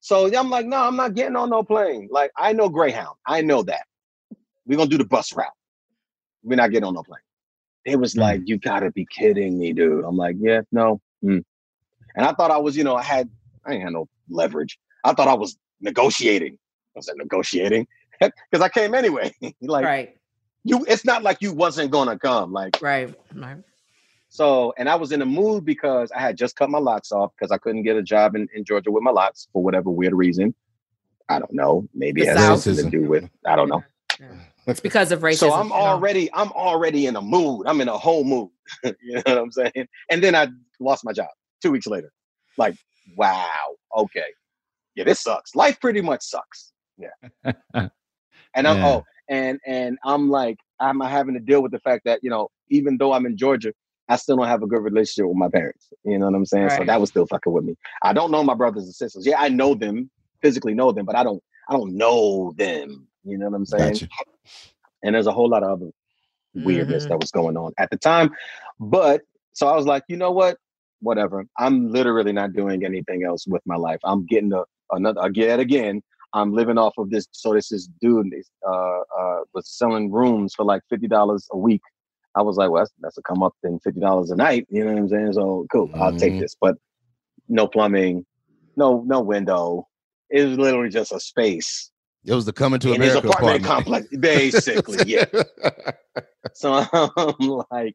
so 0.01 0.33
I'm 0.35 0.51
like, 0.51 0.66
no, 0.66 0.77
I'm 0.79 0.97
not 0.97 1.15
getting 1.15 1.37
on 1.37 1.51
no 1.51 1.62
plane. 1.62 2.09
Like, 2.11 2.31
I 2.37 2.53
know 2.53 2.69
Greyhound. 2.69 3.16
I 3.27 3.41
know 3.43 3.62
that. 3.62 3.85
We're 4.66 4.77
gonna 4.77 4.91
do 4.91 4.99
the 4.99 5.05
bus 5.05 5.35
route. 5.35 5.47
We're 6.43 6.57
not 6.57 6.70
getting 6.70 6.85
on 6.85 6.95
no 6.95 7.03
plane. 7.03 7.20
It 7.85 7.99
was 7.99 8.17
like, 8.17 8.43
you 8.45 8.59
gotta 8.59 8.91
be 8.91 9.07
kidding 9.07 9.59
me, 9.59 9.73
dude. 9.73 10.05
I'm 10.05 10.17
like, 10.17 10.37
yeah, 10.39 10.61
no. 10.73 11.01
mm." 11.25 11.43
And 12.17 12.27
I 12.27 12.33
thought 12.33 12.51
I 12.51 12.57
was, 12.59 12.77
you 12.77 12.85
know, 12.85 12.97
I 12.97 13.03
had 13.03 13.29
I 13.65 13.75
ain't 13.75 13.83
had 13.85 13.93
no 13.93 14.09
leverage. 14.29 14.79
I 15.05 15.13
thought 15.15 15.29
I 15.29 15.35
was 15.35 15.57
negotiating. 15.81 16.55
I 16.55 16.99
was 16.99 17.09
like 17.09 17.17
negotiating. 17.17 17.87
Because 18.21 18.63
I 18.65 18.69
came 18.69 18.95
anyway. 18.95 19.33
like 19.61 19.85
right. 19.85 20.17
you 20.65 20.85
it's 20.89 21.05
not 21.05 21.23
like 21.23 21.39
you 21.41 21.53
wasn't 21.53 21.93
gonna 21.93 22.19
come. 22.19 22.53
Like 22.53 22.77
Right. 22.83 23.15
Right. 23.33 23.59
so, 24.29 24.75
and 24.77 24.89
I 24.89 24.97
was 24.97 25.13
in 25.13 25.23
a 25.23 25.27
mood 25.27 25.65
because 25.65 26.11
I 26.11 26.21
had 26.21 26.37
just 26.37 26.57
cut 26.57 26.69
my 26.69 26.79
locks 26.81 27.13
off 27.13 27.31
because 27.39 27.53
I 27.53 27.59
couldn't 27.59 27.85
get 27.85 27.97
a 27.97 28.03
job 28.03 28.35
in, 28.35 28.49
in 28.55 28.65
Georgia 28.65 28.91
with 28.91 29.05
my 29.05 29.13
locks 29.13 29.47
for 29.53 29.63
whatever 29.63 29.91
weird 29.91 30.15
reason. 30.15 30.53
I 31.29 31.39
don't 31.39 31.53
know. 31.53 31.87
Maybe 31.95 32.23
The 32.23 32.31
it 32.33 32.37
has 32.39 32.47
South? 32.47 32.61
something 32.63 32.91
to 32.91 32.91
do 32.91 33.09
with 33.09 33.31
I 33.47 33.55
don't 33.55 33.69
know. 33.69 33.85
It's 34.19 34.57
because 34.82 35.12
of 35.12 35.20
racism. 35.20 35.39
So 35.39 35.53
I'm 35.53 35.73
already 35.73 36.31
I'm 36.35 36.53
already 36.53 37.07
in 37.07 37.16
a 37.16 37.23
mood. 37.23 37.66
I'm 37.66 37.81
in 37.81 37.89
a 37.89 37.97
whole 37.97 38.24
mood. 38.24 38.51
you 38.85 39.15
know 39.15 39.23
what 39.24 39.39
I'm 39.39 39.53
saying? 39.53 39.89
And 40.11 40.23
then 40.23 40.35
I 40.35 40.49
lost 40.81 41.05
my 41.05 41.12
job 41.12 41.28
two 41.62 41.70
weeks 41.70 41.86
later. 41.86 42.12
Like, 42.57 42.77
wow, 43.16 43.49
okay. 43.97 44.27
Yeah, 44.95 45.05
this 45.05 45.20
sucks. 45.20 45.55
Life 45.55 45.81
pretty 45.81 46.01
much 46.01 46.23
sucks. 46.23 46.73
Yeah. 46.99 47.53
And 48.55 48.66
I'm 48.66 48.82
oh, 48.82 49.05
and 49.28 49.61
and 49.66 49.99
I'm 50.05 50.31
like, 50.31 50.57
I'm 50.81 51.01
having 51.01 51.35
to 51.35 51.40
deal 51.40 51.62
with 51.62 51.70
the 51.70 51.78
fact 51.81 52.05
that, 52.07 52.20
you 52.23 52.31
know, 52.31 52.49
even 52.70 52.97
though 52.97 53.12
I'm 53.12 53.27
in 53.27 53.36
Georgia, 53.36 53.73
I 54.09 54.16
still 54.16 54.36
don't 54.36 54.47
have 54.47 54.62
a 54.62 54.66
good 54.66 54.82
relationship 54.82 55.28
with 55.28 55.36
my 55.36 55.49
parents. 55.49 55.93
You 56.05 56.19
know 56.19 56.27
what 56.27 56.35
I'm 56.35 56.47
saying? 56.47 56.70
So 56.70 56.85
that 56.85 57.01
was 57.01 57.11
still 57.11 57.27
fucking 57.27 57.53
with 57.53 57.65
me. 57.65 57.77
I 58.03 58.12
don't 58.12 58.31
know 58.31 58.43
my 58.43 58.55
brothers 58.55 58.85
and 58.85 58.95
sisters. 58.95 59.27
Yeah, 59.27 59.36
I 59.39 59.49
know 59.49 59.74
them, 59.74 60.11
physically 60.40 60.74
know 60.74 60.93
them, 60.93 61.05
but 61.05 61.15
I 61.15 61.23
don't 61.23 61.43
I 61.69 61.74
don't 61.74 61.97
know 61.97 62.53
them. 62.57 63.07
You 63.24 63.39
know 63.39 63.47
what 63.49 63.57
I'm 63.57 63.66
saying? 63.66 63.93
Gotcha. 63.95 64.09
And 65.03 65.15
there's 65.15 65.27
a 65.27 65.32
whole 65.32 65.49
lot 65.49 65.62
of 65.62 65.70
other 65.70 65.90
weirdness 66.55 67.05
Mhm. 67.05 67.09
that 67.09 67.20
was 67.20 67.31
going 67.31 67.57
on 67.57 67.73
at 67.78 67.90
the 67.90 67.97
time. 67.99 68.31
But 68.81 69.23
so 69.53 69.69
I 69.69 69.77
was 69.77 69.86
like, 69.86 70.05
you 70.09 70.16
know 70.16 70.32
what? 70.32 70.57
Whatever. 71.01 71.45
I'm 71.59 71.90
literally 71.93 72.32
not 72.32 72.53
doing 72.53 72.85
anything 72.85 73.24
else 73.24 73.47
with 73.47 73.62
my 73.66 73.77
life. 73.77 74.01
I'm 74.05 74.27
getting 74.27 74.53
a, 74.53 74.65
another 74.93 75.20
again 75.20 75.61
again. 75.61 76.03
I'm 76.35 76.53
living 76.53 76.78
off 76.78 76.95
of 76.99 77.11
this. 77.11 77.27
So 77.32 77.53
this 77.55 77.73
is 77.73 77.89
dude 78.01 78.32
uh 78.66 79.01
uh 79.19 79.40
was 79.55 79.69
selling 79.69 80.11
rooms 80.11 80.55
for 80.55 80.65
like 80.65 80.82
fifty 80.90 81.07
dollars 81.09 81.47
a 81.53 81.59
week. 81.59 81.81
I 82.35 82.43
was 82.43 82.57
like, 82.57 82.70
well, 82.70 82.82
that's, 82.82 82.93
that's 83.01 83.19
a 83.19 83.23
come 83.23 83.43
up 83.43 83.55
then 83.62 83.78
fifty 83.81 84.01
dollars 84.01 84.31
a 84.31 84.36
night. 84.36 84.66
You 84.70 84.85
know 84.85 84.93
what 84.93 84.99
I'm 85.01 85.09
saying? 85.09 85.32
So 85.35 85.66
cool, 85.73 85.90
I'll 86.01 86.12
take 86.15 86.35
Mhm. 86.35 86.40
this. 86.40 86.57
But 86.61 86.77
no 87.49 87.66
plumbing, 87.66 88.27
no 88.77 89.03
no 89.07 89.20
window. 89.20 89.86
It 90.31 90.45
was 90.45 90.59
literally 90.59 90.89
just 90.91 91.13
a 91.13 91.21
space 91.21 91.91
It 92.25 92.35
was 92.35 92.45
the 92.45 92.53
coming 92.53 92.81
to 92.81 92.93
in 92.93 93.01
his 93.01 93.15
America 93.15 93.29
apartment 93.29 93.65
apartment. 93.65 94.11
complex, 94.11 94.17
basically. 94.17 95.05
Yeah. 95.05 95.25
So 96.55 96.73
I'm 96.73 97.65
like, 97.71 97.95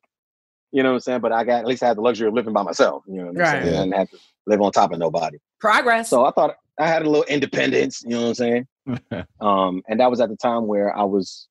you 0.71 0.83
know 0.83 0.89
what 0.89 0.95
I'm 0.95 0.99
saying? 1.01 1.19
But 1.21 1.31
I 1.33 1.43
got 1.43 1.59
at 1.59 1.65
least 1.65 1.83
I 1.83 1.87
had 1.87 1.97
the 1.97 2.01
luxury 2.01 2.27
of 2.29 2.33
living 2.33 2.53
by 2.53 2.63
myself. 2.63 3.03
You 3.07 3.15
know 3.17 3.25
what 3.25 3.29
I'm 3.35 3.41
Right. 3.41 3.63
saying? 3.63 3.75
I 3.75 3.81
didn't 3.83 3.93
have 3.95 4.09
to 4.11 4.17
live 4.47 4.61
on 4.61 4.71
top 4.71 4.91
of 4.93 4.99
nobody. 4.99 5.37
Progress. 5.59 6.09
So 6.09 6.23
I 6.25 6.31
thought 6.31 6.55
I 6.79 6.87
had 6.87 7.01
a 7.03 7.09
little 7.09 7.25
independence, 7.25 8.01
you 8.03 8.11
know 8.11 8.21
what 8.21 8.27
I'm 8.29 8.33
saying? 8.35 8.67
um, 9.41 9.81
and 9.87 9.99
that 9.99 10.09
was 10.09 10.21
at 10.21 10.29
the 10.29 10.37
time 10.37 10.67
where 10.67 10.95
I 10.95 11.03
was 11.03 11.47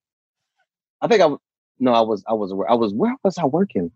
I 1.03 1.09
think 1.09 1.21
I 1.21 1.27
was 1.27 1.39
no, 1.79 1.93
I 1.93 2.01
was 2.01 2.23
I 2.27 2.33
was 2.35 2.53
I 2.69 2.75
was 2.75 2.95
where 2.95 3.15
was 3.23 3.37
I 3.39 3.45
working? 3.47 3.91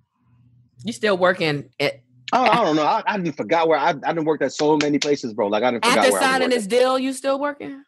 you 0.84 0.92
still 0.92 1.16
working 1.16 1.70
at, 1.80 2.00
I, 2.32 2.48
I 2.48 2.64
don't 2.64 2.76
know. 2.76 2.82
I, 2.84 3.02
I 3.06 3.16
didn't 3.18 3.36
forgot 3.36 3.68
where 3.68 3.78
I 3.78 3.90
I 3.90 3.92
didn't 4.12 4.24
work 4.24 4.42
at 4.42 4.52
so 4.52 4.76
many 4.82 4.98
places, 4.98 5.32
bro. 5.32 5.46
Like 5.48 5.62
I 5.62 5.70
didn't 5.70 5.84
forgot 5.84 5.98
after 5.98 6.12
where 6.12 6.20
I 6.20 6.24
was 6.24 6.30
signing 6.32 6.50
this 6.50 6.66
deal? 6.66 6.98
You 6.98 7.12
still 7.12 7.38
working? 7.38 7.82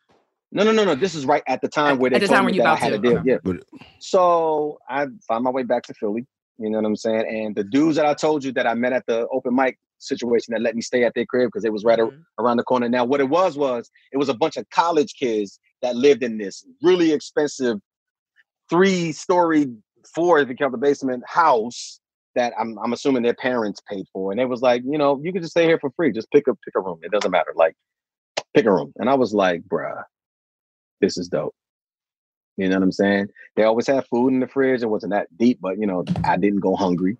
No, 0.53 0.63
no, 0.65 0.73
no, 0.73 0.85
no. 0.85 0.95
This 0.95 1.15
is 1.15 1.27
right 1.27 1.43
at 1.47 1.61
the 1.61 1.69
time 1.69 1.99
where 1.99 2.09
they 2.11 2.17
at 2.17 2.21
the 2.23 2.29
told 2.29 2.37
time 2.37 2.45
me 2.47 2.53
when 2.53 2.55
you 2.55 2.63
that 2.63 2.69
I 2.73 2.77
had 2.77 2.91
to, 2.91 2.95
a 2.97 2.99
deal. 2.99 3.19
okay. 3.19 3.39
Yeah. 3.45 3.53
So 3.99 4.79
I 4.89 5.07
found 5.27 5.45
my 5.45 5.51
way 5.51 5.63
back 5.65 5.83
to 5.85 5.95
Philly. 5.95 6.27
You 6.59 6.71
know 6.71 6.79
what 6.79 6.87
I'm 6.87 6.97
saying? 6.97 7.25
And 7.29 7.55
the 7.55 7.65
dudes 7.65 7.97
that 7.97 8.07
I 8.07 8.15
told 8.15 8.43
you 8.45 8.53
that 8.53 8.67
I 8.67 8.75
met 8.75 8.93
at 8.93 9.05
the 9.07 9.27
open 9.33 9.55
mic 9.55 9.79
situation 9.99 10.53
that 10.55 10.63
let 10.63 10.75
me 10.75 10.81
stay 10.81 11.05
at 11.05 11.13
their 11.15 11.27
crib 11.27 11.49
because 11.49 11.65
it 11.65 11.73
was 11.73 11.85
right 11.85 11.99
a- 11.99 12.07
Mhm. 12.07 12.23
around 12.39 12.57
the 12.57 12.63
corner. 12.63 12.89
Now, 12.89 13.05
what 13.05 13.21
it 13.21 13.29
was 13.29 13.59
was 13.59 13.91
it 14.13 14.17
was 14.17 14.29
a 14.29 14.35
bunch 14.35 14.57
of 14.57 14.69
college 14.71 15.13
kids 15.19 15.59
that 15.83 15.95
lived 15.97 16.23
in 16.23 16.39
this 16.39 16.65
really 16.83 17.13
expensive 17.13 17.79
three-story, 18.71 19.67
four 20.15 20.39
if 20.39 20.49
you 20.49 20.55
count 20.57 20.73
the 20.73 20.79
basement 20.79 21.23
house 21.27 22.01
that 22.39 22.55
I'm 22.59 22.79
I'm 22.79 22.93
assuming 22.93 23.23
their 23.23 23.35
parents 23.35 23.81
paid 23.89 24.07
for. 24.13 24.33
And 24.33 24.41
it 24.41 24.47
was 24.49 24.63
like, 24.63 24.83
you 24.85 24.97
know, 24.97 25.21
you 25.23 25.33
can 25.33 25.43
just 25.43 25.53
stay 25.53 25.65
here 25.65 25.79
for 25.79 25.91
free. 25.91 26.13
Just 26.13 26.31
pick 26.31 26.47
a 26.47 26.55
pick 26.55 26.75
a 26.77 26.81
room. 26.81 27.01
It 27.03 27.11
doesn't 27.11 27.31
matter. 27.31 27.53
Like 27.55 27.75
pick 28.55 28.65
a 28.65 28.73
room. 28.73 28.93
And 28.97 29.11
I 29.11 29.15
was 29.15 29.35
like, 29.35 29.63
bruh, 29.63 30.03
this 31.01 31.19
is 31.19 31.29
dope. 31.29 31.55
You 32.57 32.69
know 32.69 32.77
what 32.77 32.85
I'm 32.85 32.93
saying? 32.93 33.29
They 33.57 33.65
always 33.65 33.87
had 33.87 34.07
food 34.07 34.33
in 34.33 34.41
the 34.41 34.49
fridge. 34.49 34.83
It 34.83 34.91
wasn't 34.91 35.13
that 35.13 35.29
deep, 35.37 35.59
but 35.61 35.79
you 35.79 35.87
know, 35.87 36.05
I 36.25 36.37
didn't 36.37 36.61
go 36.61 36.75
hungry. 36.75 37.17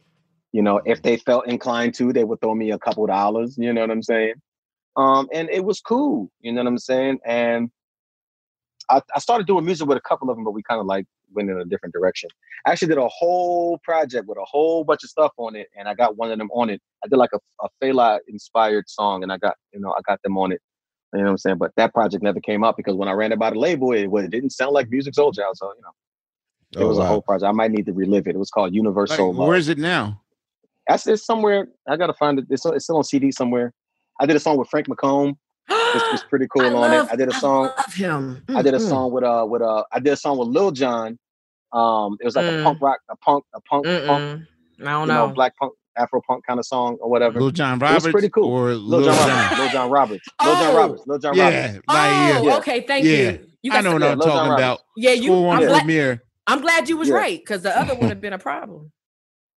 You 0.53 0.63
know, 0.63 0.81
if 0.85 1.03
they 1.03 1.17
felt 1.17 1.47
inclined 1.47 1.95
to, 1.95 2.13
they 2.13 2.25
would 2.25 2.41
throw 2.41 2.55
me 2.55 2.71
a 2.71 2.79
couple 2.79 3.07
dollars. 3.07 3.57
You 3.59 3.73
know 3.73 3.83
what 3.83 3.91
I'm 3.91 4.03
saying? 4.03 4.35
Um, 4.97 5.29
and 5.33 5.49
it 5.51 5.65
was 5.65 5.81
cool. 5.81 6.31
You 6.41 6.53
know 6.53 6.63
what 6.63 6.69
I'm 6.69 6.79
saying? 6.79 7.19
And 7.25 7.71
I, 8.91 9.03
I 9.15 9.19
started 9.19 9.47
doing 9.47 9.65
music 9.65 9.87
with 9.87 9.99
a 9.99 10.01
couple 10.01 10.31
of 10.31 10.37
them, 10.37 10.45
but 10.45 10.53
we 10.53 10.63
kind 10.63 10.81
of 10.81 10.87
like 10.87 11.07
went 11.33 11.51
in 11.51 11.61
a 11.61 11.65
different 11.65 11.93
direction. 11.93 12.31
I 12.67 12.73
actually 12.73 12.89
did 12.89 12.99
a 12.99 13.09
whole 13.09 13.79
project 13.85 14.27
with 14.27 14.39
a 14.39 14.45
whole 14.45 14.85
bunch 14.85 15.05
of 15.05 15.11
stuff 15.11 15.33
on 15.37 15.57
it, 15.57 15.69
and 15.79 15.89
I 15.89 15.95
got 15.95 16.17
one 16.17 16.31
of 16.31 16.39
them 16.39 16.51
on 16.53 16.71
it. 16.71 16.81
I 17.05 17.09
did 17.09 17.17
like 17.17 17.31
a, 17.35 17.39
a 17.63 17.69
Fela 17.83 18.19
inspired 18.29 18.89
song, 18.89 19.23
and 19.23 19.33
I 19.33 19.39
got 19.39 19.57
you 19.73 19.81
know 19.81 19.93
I 19.93 20.01
got 20.07 20.23
them 20.23 20.39
on 20.39 20.53
it. 20.53 20.61
You 21.13 21.21
know 21.21 21.25
what 21.27 21.31
I'm 21.33 21.39
saying? 21.39 21.59
But 21.59 21.73
that 21.77 21.95
project 21.95 22.23
never 22.23 22.41
came 22.41 22.65
up 22.65 22.77
because 22.77 22.95
when 22.95 23.09
I 23.09 23.13
ran 23.13 23.33
it 23.33 23.39
by 23.39 23.51
the 23.51 23.59
label, 23.59 23.93
it, 23.93 24.11
it 24.13 24.31
didn't 24.31 24.51
sound 24.51 24.73
like 24.73 24.89
Musiq 24.91 25.15
Soulchild. 25.15 25.55
So 25.55 25.73
you 25.75 25.83
know, 25.83 26.81
it 26.81 26.85
Oh, 26.85 26.89
was 26.89 26.99
a 26.99 27.07
whole 27.07 27.23
project. 27.23 27.49
I 27.49 27.53
might 27.53 27.71
need 27.71 27.87
to 27.87 27.93
relive 27.93 28.27
it. 28.27 28.35
It 28.35 28.39
was 28.39 28.51
called 28.51 28.75
Universal. 28.75 29.33
Love. 29.33 29.49
where 29.49 29.57
is 29.57 29.69
it 29.69 29.79
now? 29.79 30.21
That's 30.87 31.07
it's 31.07 31.25
somewhere. 31.25 31.69
I 31.87 31.97
gotta 31.97 32.15
find 32.15 32.39
it. 32.39 32.47
It's, 32.51 32.65
it's 32.65 32.85
still 32.85 32.97
on 32.97 33.05
CD 33.05 33.31
somewhere. 33.33 33.73
I 34.21 34.27
did 34.27 34.37
a 34.37 34.41
song 34.41 34.57
with 34.59 34.69
Frank 34.69 34.87
McComb. 34.89 35.37
It's, 35.71 36.05
it's 36.15 36.23
pretty 36.25 36.47
cool 36.55 36.63
I 36.63 36.67
on 36.69 36.73
love, 36.75 37.07
it. 37.09 37.13
I 37.13 37.17
did 37.17 37.29
a 37.29 37.35
song. 37.35 37.67
I 37.77 37.81
love 37.83 37.95
him. 37.95 38.45
I 38.49 38.63
did 38.63 38.75
a 38.75 38.81
song 38.81 39.13
with 39.13 39.25
uh 39.25 39.47
with 39.49 39.63
uh 39.63 39.85
I 39.93 39.99
did 40.01 40.13
a 40.13 40.17
song 40.17 40.39
with 40.39 40.49
Lil 40.49 40.71
Jon. 40.71 41.19
Um, 41.73 42.17
it 42.21 42.25
was 42.25 42.35
like 42.37 42.47
a 42.47 42.51
Mm. 42.51 42.65
punk 42.65 42.81
rock, 42.81 43.01
a 43.11 43.17
punk, 43.17 43.45
a 43.55 43.61
punk, 43.61 43.85
punk, 43.85 44.05
Mm-mm. 44.05 44.47
I 44.81 44.85
don't 44.85 45.01
you 45.03 45.07
know. 45.07 45.27
know, 45.27 45.33
black 45.35 45.55
punk, 45.59 45.75
Afro 45.99 46.23
punk 46.27 46.47
kind 46.47 46.59
of 46.59 46.65
song 46.65 46.97
or 47.01 47.11
whatever. 47.11 47.39
Lil 47.41 47.51
John 47.51 47.75
It 47.79 47.83
was 47.83 47.91
Roberts 47.93 48.13
pretty 48.13 48.29
cool. 48.31 48.45
or 48.49 48.73
Lil 48.75 49.01
Lil 49.01 49.13
John 49.13 49.29
John? 49.29 49.29
Roberts. 49.29 49.59
Lil 49.59 49.69
John 49.71 49.91
Roberts. 49.91 50.27
Lil 50.39 50.55
John 50.55 50.63
Oh. 50.75 50.77
Roberts. 50.79 51.03
Lil 51.07 51.19
John 51.19 51.35
Yeah, 51.37 51.45
Roberts. 51.67 51.75
like 51.89 52.11
oh, 52.39 52.47
yeah. 52.47 52.57
okay. 52.59 52.81
Thank 52.83 53.05
Yeah. 53.05 53.13
you. 53.13 53.47
You 53.63 53.73
I 53.73 53.75
got 53.75 53.85
know 53.85 53.93
what 53.95 54.03
I'm 54.05 54.19
Lil 54.19 54.29
talking 54.29 54.51
Roberts. 54.51 54.61
about. 54.63 54.81
Yeah, 54.97 55.11
you. 55.13 55.23
School 55.25 55.51
I'm 55.51 55.61
for 55.61 55.67
glad, 55.67 55.83
Ahmir. 55.85 56.21
I'm 56.47 56.61
glad 56.63 56.89
you 56.89 56.97
was 56.97 57.09
Yeah. 57.09 57.15
right 57.17 57.39
because 57.41 57.63
the 57.63 57.77
other 57.79 57.95
would 57.95 58.09
have 58.09 58.21
been 58.23 58.33
a 58.33 58.39
problem. 58.39 58.93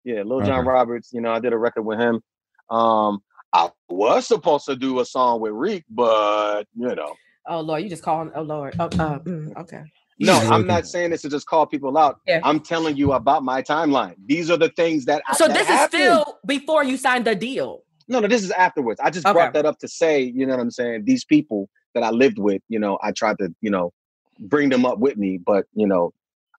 Yeah, 0.04 0.24
Lil 0.24 0.42
John 0.42 0.66
Roberts. 0.66 1.12
You 1.14 1.22
know, 1.22 1.32
I 1.32 1.40
did 1.40 1.54
a 1.54 1.58
record 1.58 1.84
with 1.84 2.00
him. 2.00 2.22
Um, 2.70 3.20
I 3.54 3.70
was 3.90 4.28
supposed 4.28 4.66
to 4.66 4.76
do 4.76 5.00
a 5.00 5.06
song 5.06 5.42
with 5.42 5.52
Reek, 5.54 5.84
but 5.90 6.64
you 6.76 6.96
know, 6.96 7.16
Oh 7.48 7.60
Lord, 7.62 7.84
you 7.84 7.90
just 7.90 8.04
calling. 8.04 8.32
Oh 8.36 8.42
Lord. 8.44 8.76
Oh, 8.80 8.86
uh, 8.86 9.20
mm, 9.20 9.56
okay. 9.58 9.84
no, 10.20 10.40
I'm 10.40 10.68
not 10.68 10.86
saying 10.88 11.10
this 11.10 11.24
to 11.24 11.30
just 11.30 11.48
call 11.48 11.66
people 11.66 11.98
out. 11.98 12.20
Yeah. 12.28 12.40
I'm 12.44 12.60
telling 12.60 12.96
you 12.96 13.14
about 13.14 13.44
my 13.44 13.62
timeline. 13.62 14.16
These 14.26 14.50
are 14.52 14.58
the 14.58 14.70
things 14.70 15.06
that. 15.06 15.24
I- 15.28 15.36
So 15.36 15.48
that 15.48 15.58
this 15.58 15.68
happened. 15.68 16.02
is 16.02 16.10
still 16.10 16.40
before 16.46 16.84
you 16.84 16.98
signed 16.98 17.26
the 17.26 17.36
deal. 17.36 17.84
No, 18.08 18.20
no, 18.20 18.28
this 18.28 18.44
is 18.44 18.52
afterwards. 18.52 19.00
I 19.02 19.10
just 19.10 19.26
Okay. 19.26 19.34
brought 19.34 19.54
that 19.54 19.66
up 19.66 19.80
to 19.80 19.88
say, 19.88 20.22
you 20.22 20.46
know 20.46 20.56
what 20.56 20.62
I'm 20.62 20.72
saying? 20.72 21.06
These 21.06 21.24
people 21.26 21.70
that 21.94 22.04
I 22.04 22.10
lived 22.12 22.40
with, 22.40 22.62
you 22.70 22.80
know, 22.80 23.00
I 23.02 23.12
tried 23.12 23.38
to, 23.40 23.54
you 23.62 23.70
know, 23.72 23.92
bring 24.40 24.70
them 24.70 24.86
up 24.86 25.00
with 25.00 25.18
me, 25.18 25.38
but 25.38 25.66
you 25.74 25.88
know, 25.88 26.14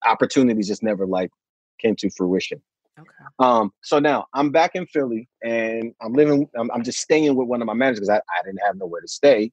opportunities 0.04 0.68
just 0.68 0.82
never 0.82 1.06
like 1.06 1.30
came 1.78 1.94
to 1.96 2.10
fruition. 2.10 2.60
Okay. 3.02 3.24
Um, 3.38 3.72
so 3.82 3.98
now 3.98 4.26
I'm 4.34 4.50
back 4.50 4.74
in 4.74 4.86
Philly 4.86 5.28
and 5.42 5.92
I'm 6.00 6.12
living, 6.12 6.48
I'm, 6.56 6.70
I'm 6.70 6.82
just 6.82 6.98
staying 6.98 7.34
with 7.34 7.48
one 7.48 7.60
of 7.60 7.66
my 7.66 7.74
managers 7.74 8.00
because 8.00 8.10
I, 8.10 8.16
I 8.38 8.42
didn't 8.44 8.60
have 8.64 8.76
nowhere 8.76 9.00
to 9.00 9.08
stay. 9.08 9.50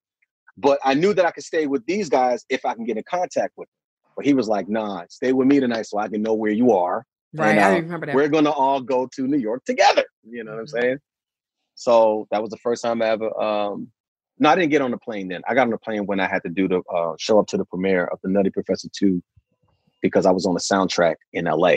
But 0.58 0.80
I 0.84 0.94
knew 0.94 1.14
that 1.14 1.26
I 1.26 1.32
could 1.32 1.44
stay 1.44 1.68
with 1.68 1.86
these 1.86 2.10
guys 2.10 2.46
if 2.50 2.66
I 2.66 2.74
can 2.76 2.84
get 2.86 2.98
in 2.98 3.04
contact 3.10 3.54
with 3.58 3.68
them. 3.68 3.76
But 4.16 4.26
he 4.26 4.34
was 4.34 4.48
like, 4.50 4.68
nah, 4.68 5.06
stay 5.10 5.34
with 5.34 5.48
me 5.48 5.60
tonight 5.60 5.86
so 5.88 5.98
I 5.98 6.10
can 6.10 6.22
know 6.22 6.34
where 6.34 6.52
you 6.52 6.74
are. 6.74 7.06
Right, 7.34 7.52
And, 7.52 7.60
I 7.60 7.78
uh, 7.78 7.82
remember 7.82 8.06
that. 8.08 8.16
We're 8.16 8.28
gonna 8.28 8.52
all 8.52 8.82
go 8.82 9.08
to 9.16 9.28
New 9.28 9.38
York 9.38 9.64
together. 9.66 10.04
You 10.30 10.44
know 10.44 10.52
what 10.52 10.60
I'm 10.60 10.68
saying? 10.68 11.00
So 11.76 12.28
that 12.32 12.42
was 12.42 12.50
the 12.50 12.58
first 12.58 12.84
time 12.84 13.02
I 13.02 13.08
ever 13.08 13.42
um 13.42 13.90
no, 14.42 14.50
I 14.50 14.56
didn't 14.56 14.72
get 14.72 14.82
on 14.82 14.92
the 14.92 14.98
plane 14.98 15.28
then. 15.30 15.42
I 15.48 15.54
got 15.54 15.64
on 15.64 15.70
the 15.72 15.78
plane 15.78 16.06
when 16.06 16.20
I 16.20 16.28
had 16.28 16.44
to 16.44 16.50
do 16.50 16.68
the 16.68 16.82
uh 16.94 17.14
show 17.18 17.40
up 17.40 17.48
to 17.48 17.58
the 17.58 17.66
premiere 17.66 18.06
of 18.06 18.20
the 18.24 18.30
Nutty 18.30 18.50
Professor 18.50 18.90
2 18.92 19.22
because 20.02 20.26
I 20.26 20.32
was 20.32 20.46
on 20.46 20.54
the 20.54 20.60
soundtrack 20.60 21.16
in 21.34 21.46
LA. 21.46 21.76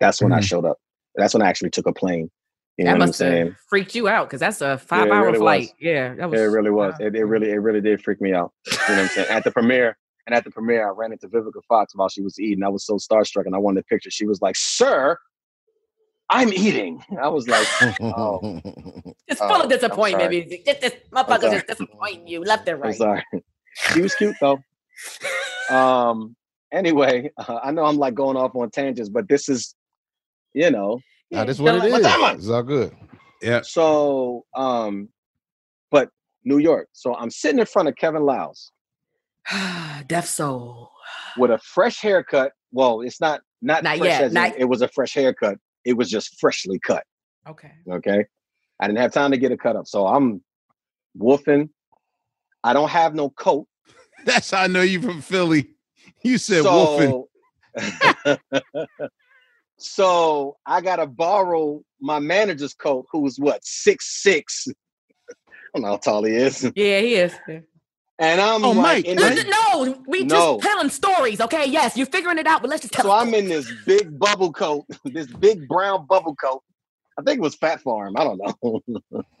That's 0.00 0.20
when 0.22 0.32
I 0.32 0.40
Mhm. 0.40 0.44
showed 0.44 0.64
up. 0.64 0.78
That's 1.14 1.34
when 1.34 1.42
I 1.42 1.48
actually 1.48 1.70
took 1.70 1.86
a 1.86 1.92
plane. 1.92 2.30
You 2.78 2.84
know 2.86 2.92
that 2.92 2.94
what 2.98 3.02
I'm 3.02 3.08
must 3.10 3.18
have 3.20 3.28
saying? 3.32 3.56
freaked 3.68 3.94
you 3.94 4.08
out 4.08 4.28
because 4.28 4.40
that's 4.40 4.60
a 4.62 4.78
five 4.78 5.06
it 5.08 5.12
hour 5.12 5.26
really 5.26 5.38
flight. 5.38 5.60
was. 5.60 5.72
Yeah, 5.80 6.14
that 6.14 6.30
was. 6.30 6.40
it 6.40 6.44
really 6.44 6.70
was. 6.70 6.94
It, 7.00 7.14
it 7.14 7.24
really, 7.24 7.50
it 7.50 7.56
really 7.56 7.80
did 7.82 8.02
freak 8.02 8.20
me 8.20 8.32
out. 8.32 8.52
You 8.66 8.72
know 8.72 8.78
what 8.88 8.98
I'm 8.98 9.08
saying? 9.08 9.28
At 9.28 9.44
the 9.44 9.50
premiere, 9.50 9.96
and 10.26 10.34
at 10.34 10.44
the 10.44 10.50
premiere, 10.50 10.86
I 10.88 10.90
ran 10.92 11.12
into 11.12 11.28
Vivica 11.28 11.62
Fox 11.68 11.94
while 11.94 12.08
she 12.08 12.22
was 12.22 12.40
eating. 12.40 12.64
I 12.64 12.68
was 12.70 12.86
so 12.86 12.94
starstruck, 12.96 13.44
and 13.46 13.54
I 13.54 13.58
wanted 13.58 13.80
a 13.80 13.84
picture. 13.84 14.10
She 14.10 14.26
was 14.26 14.40
like, 14.40 14.56
"Sir, 14.56 15.18
I'm 16.30 16.50
eating." 16.52 17.04
I 17.20 17.28
was 17.28 17.46
like, 17.46 17.66
"Oh, 18.00 18.60
It's 19.28 19.40
Oh, 19.42 19.48
full 19.48 19.62
of 19.62 19.68
disappointment. 19.68 20.22
sorry. 20.22 20.40
music. 20.40 20.64
Just 20.64 20.80
this 20.80 20.94
motherfucker 21.12 21.52
just 21.52 21.66
disappointing 21.66 22.26
you 22.26 22.40
left 22.42 22.66
and 22.68 22.76
I'm 22.76 22.82
right. 22.82 22.96
sorry." 22.96 23.22
She 23.92 24.00
was 24.00 24.14
cute 24.14 24.36
though. 24.40 24.58
Um. 25.70 26.36
Anyway, 26.72 27.30
uh, 27.36 27.60
I 27.64 27.70
know 27.70 27.84
I'm 27.84 27.96
like 27.98 28.14
going 28.14 28.36
off 28.36 28.54
on 28.56 28.70
tangents, 28.70 29.08
but 29.10 29.28
this 29.28 29.48
is, 29.48 29.74
you 30.54 30.70
know, 30.70 31.00
Nah, 31.30 31.44
this 31.44 31.58
what 31.58 31.74
it 31.76 31.78
my 31.78 31.86
is. 32.32 32.36
It's 32.38 32.48
all 32.48 32.62
good. 32.62 32.94
Yeah. 33.40 33.62
So, 33.62 34.44
um, 34.54 35.08
but 35.90 36.10
New 36.44 36.58
York. 36.58 36.88
So 36.92 37.14
I'm 37.14 37.30
sitting 37.30 37.58
in 37.58 37.64
front 37.66 37.88
of 37.88 37.96
Kevin 37.96 38.22
Liles 38.24 38.70
Def 40.06 40.26
Soul. 40.26 40.90
with 41.38 41.50
a 41.50 41.58
fresh 41.58 42.00
haircut. 42.00 42.52
Well, 42.70 43.00
it's 43.00 43.20
not 43.20 43.40
not, 43.62 43.82
Not 43.82 43.98
fresh 43.98 44.08
yet, 44.10 44.22
as 44.24 44.32
not- 44.32 44.58
it 44.58 44.64
was 44.66 44.82
a 44.82 44.88
fresh 44.88 45.14
haircut. 45.14 45.56
It 45.84 45.94
was 45.94 46.10
just 46.10 46.38
freshly 46.38 46.78
cut. 46.80 47.04
Okay. 47.48 47.72
Okay. 47.90 48.24
I 48.80 48.86
didn't 48.86 48.98
have 48.98 49.12
time 49.12 49.30
to 49.30 49.36
get 49.38 49.52
a 49.52 49.56
cut 49.56 49.74
up. 49.76 49.86
So 49.86 50.06
I'm 50.06 50.42
woofing. 51.18 51.70
I 52.64 52.72
don't 52.72 52.90
have 52.90 53.14
no 53.14 53.30
coat. 53.30 53.66
That's 54.26 54.50
how 54.50 54.62
I 54.62 54.66
know 54.66 54.82
you 54.82 55.00
from 55.00 55.22
Philly. 55.22 55.70
You 56.22 56.38
said 56.38 56.64
woofing. 56.64 57.24
so, 59.82 60.02
so 60.02 60.56
I 60.66 60.80
gotta 60.80 61.06
borrow 61.06 61.82
my 62.00 62.18
manager's 62.18 62.74
coat, 62.74 63.06
who's 63.12 63.38
what, 63.38 63.64
six 63.64 64.22
six. 64.22 64.68
I 64.68 64.72
don't 65.74 65.82
know 65.82 65.88
how 65.88 65.96
tall 65.96 66.24
he 66.24 66.34
is. 66.34 66.62
Yeah, 66.74 67.00
he 67.00 67.14
is. 67.14 67.34
And 68.18 68.40
I'm 68.40 68.64
Oh, 68.64 68.72
like 68.72 68.76
Mike, 68.76 69.04
in 69.06 69.16
No, 69.16 69.84
no, 69.84 70.02
we 70.06 70.24
No. 70.24 70.58
just 70.58 70.60
telling 70.60 70.90
stories, 70.90 71.40
okay? 71.40 71.66
Yes, 71.66 71.96
you're 71.96 72.06
figuring 72.06 72.38
it 72.38 72.46
out, 72.46 72.60
but 72.60 72.70
let's 72.70 72.82
just 72.82 72.94
tell. 72.94 73.04
So 73.04 73.10
I'm 73.10 73.34
in 73.34 73.48
this 73.48 73.72
big 73.86 74.18
bubble 74.18 74.52
coat, 74.52 74.86
this 75.04 75.26
big 75.26 75.66
brown 75.66 76.06
bubble 76.06 76.36
coat. 76.36 76.62
I 77.18 77.22
think 77.22 77.38
it 77.38 77.42
was 77.42 77.56
Phat 77.56 77.80
Farm. 77.80 78.14
I 78.16 78.24
don't 78.24 78.40
know. 78.40 79.24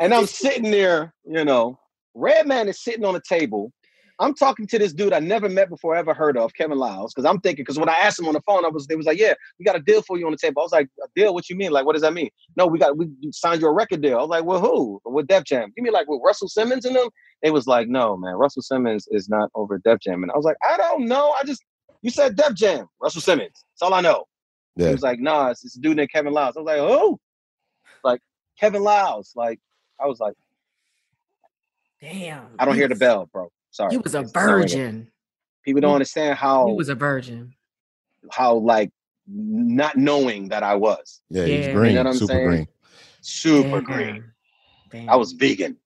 and 0.00 0.14
I'm 0.14 0.26
sitting 0.26 0.70
there, 0.70 1.14
you 1.24 1.44
know, 1.44 1.78
Redman 2.14 2.68
is 2.68 2.82
sitting 2.82 3.04
on 3.04 3.16
a 3.16 3.20
table. 3.26 3.72
I'm 4.18 4.34
talking 4.34 4.66
to 4.68 4.78
this 4.78 4.92
dude 4.92 5.12
I 5.12 5.20
never 5.20 5.48
met 5.48 5.68
before, 5.68 5.96
ever 5.96 6.14
heard 6.14 6.36
of, 6.36 6.54
Kevin 6.54 6.78
Liles. 6.78 7.12
Because 7.12 7.28
I'm 7.28 7.40
thinking, 7.40 7.64
because 7.64 7.78
when 7.78 7.88
I 7.88 7.94
asked 7.94 8.20
him 8.20 8.28
on 8.28 8.34
the 8.34 8.40
phone, 8.42 8.64
I 8.64 8.68
was, 8.68 8.86
they 8.86 8.96
was 8.96 9.06
like, 9.06 9.18
"Yeah, 9.18 9.34
we 9.58 9.64
got 9.64 9.76
a 9.76 9.80
deal 9.80 10.02
for 10.02 10.18
you 10.18 10.26
on 10.26 10.32
the 10.32 10.38
table." 10.38 10.62
I 10.62 10.64
was 10.64 10.72
like, 10.72 10.88
"A 11.02 11.08
deal? 11.16 11.34
What 11.34 11.48
you 11.48 11.56
mean? 11.56 11.72
Like, 11.72 11.86
what 11.86 11.94
does 11.94 12.02
that 12.02 12.12
mean?" 12.12 12.30
No, 12.56 12.66
we 12.66 12.78
got 12.78 12.96
we 12.96 13.08
signed 13.32 13.62
you 13.62 13.68
a 13.68 13.72
record 13.72 14.02
deal. 14.02 14.18
I 14.18 14.20
was 14.20 14.28
like, 14.28 14.44
"Well, 14.44 14.60
who? 14.60 15.00
With 15.04 15.26
Def 15.26 15.44
Jam? 15.44 15.72
You 15.76 15.82
mean 15.82 15.92
like 15.92 16.08
with 16.08 16.20
Russell 16.24 16.48
Simmons 16.48 16.84
and 16.84 16.94
them?" 16.94 17.08
They 17.42 17.50
was 17.50 17.66
like, 17.66 17.88
"No, 17.88 18.16
man, 18.16 18.34
Russell 18.34 18.62
Simmons 18.62 19.08
is 19.10 19.28
not 19.28 19.50
over 19.54 19.76
at 19.76 19.82
Def 19.82 20.00
Jam." 20.00 20.22
And 20.22 20.30
I 20.30 20.36
was 20.36 20.44
like, 20.44 20.56
"I 20.68 20.76
don't 20.76 21.06
know. 21.06 21.32
I 21.32 21.44
just 21.44 21.64
you 22.02 22.10
said 22.10 22.36
Def 22.36 22.54
Jam, 22.54 22.86
Russell 23.00 23.22
Simmons. 23.22 23.64
That's 23.74 23.82
all 23.82 23.94
I 23.94 24.00
know." 24.00 24.24
He 24.88 24.92
was 24.92 25.02
like, 25.02 25.20
"Nah, 25.20 25.50
it's 25.50 25.62
this 25.62 25.74
dude 25.74 25.96
named 25.96 26.12
Kevin 26.12 26.32
Liles." 26.32 26.56
I 26.56 26.60
was 26.60 26.66
like, 26.66 26.78
who? 26.78 27.18
like 28.04 28.20
Kevin 28.58 28.82
Liles." 28.82 29.32
Like, 29.34 29.58
I 30.00 30.06
was 30.06 30.20
like, 30.20 30.34
Damn. 32.00 32.46
"I 32.58 32.64
don't 32.64 32.74
hear 32.74 32.88
the 32.88 32.96
bell, 32.96 33.28
bro. 33.32 33.50
Sorry." 33.72 33.94
You 33.94 34.00
was 34.00 34.14
a 34.14 34.20
It's 34.20 34.34
not 34.34 34.42
ringing. 34.42 34.68
virgin. 34.68 35.12
People 35.64 35.80
don't 35.80 35.94
understand 35.94 36.38
how 36.38 36.68
he 36.68 36.74
was 36.74 36.88
a 36.88 36.94
virgin. 36.94 37.54
how 38.30 38.54
like 38.54 38.90
not 39.26 39.96
knowing 39.96 40.48
that 40.48 40.62
I 40.62 40.74
was. 40.76 41.20
Yeah, 41.30 41.46
he's 41.46 41.68
green, 41.68 41.90
You 41.90 41.94
know 41.94 42.00
what 42.00 42.06
I'm 42.08 42.14
super 42.14 42.26
saying? 42.32 42.48
green. 42.48 42.66
Super 43.20 43.80
Damn. 43.80 43.84
green. 43.84 44.24
Damn. 44.90 45.08
I 45.08 45.16
was 45.16 45.32
vegan. 45.32 45.76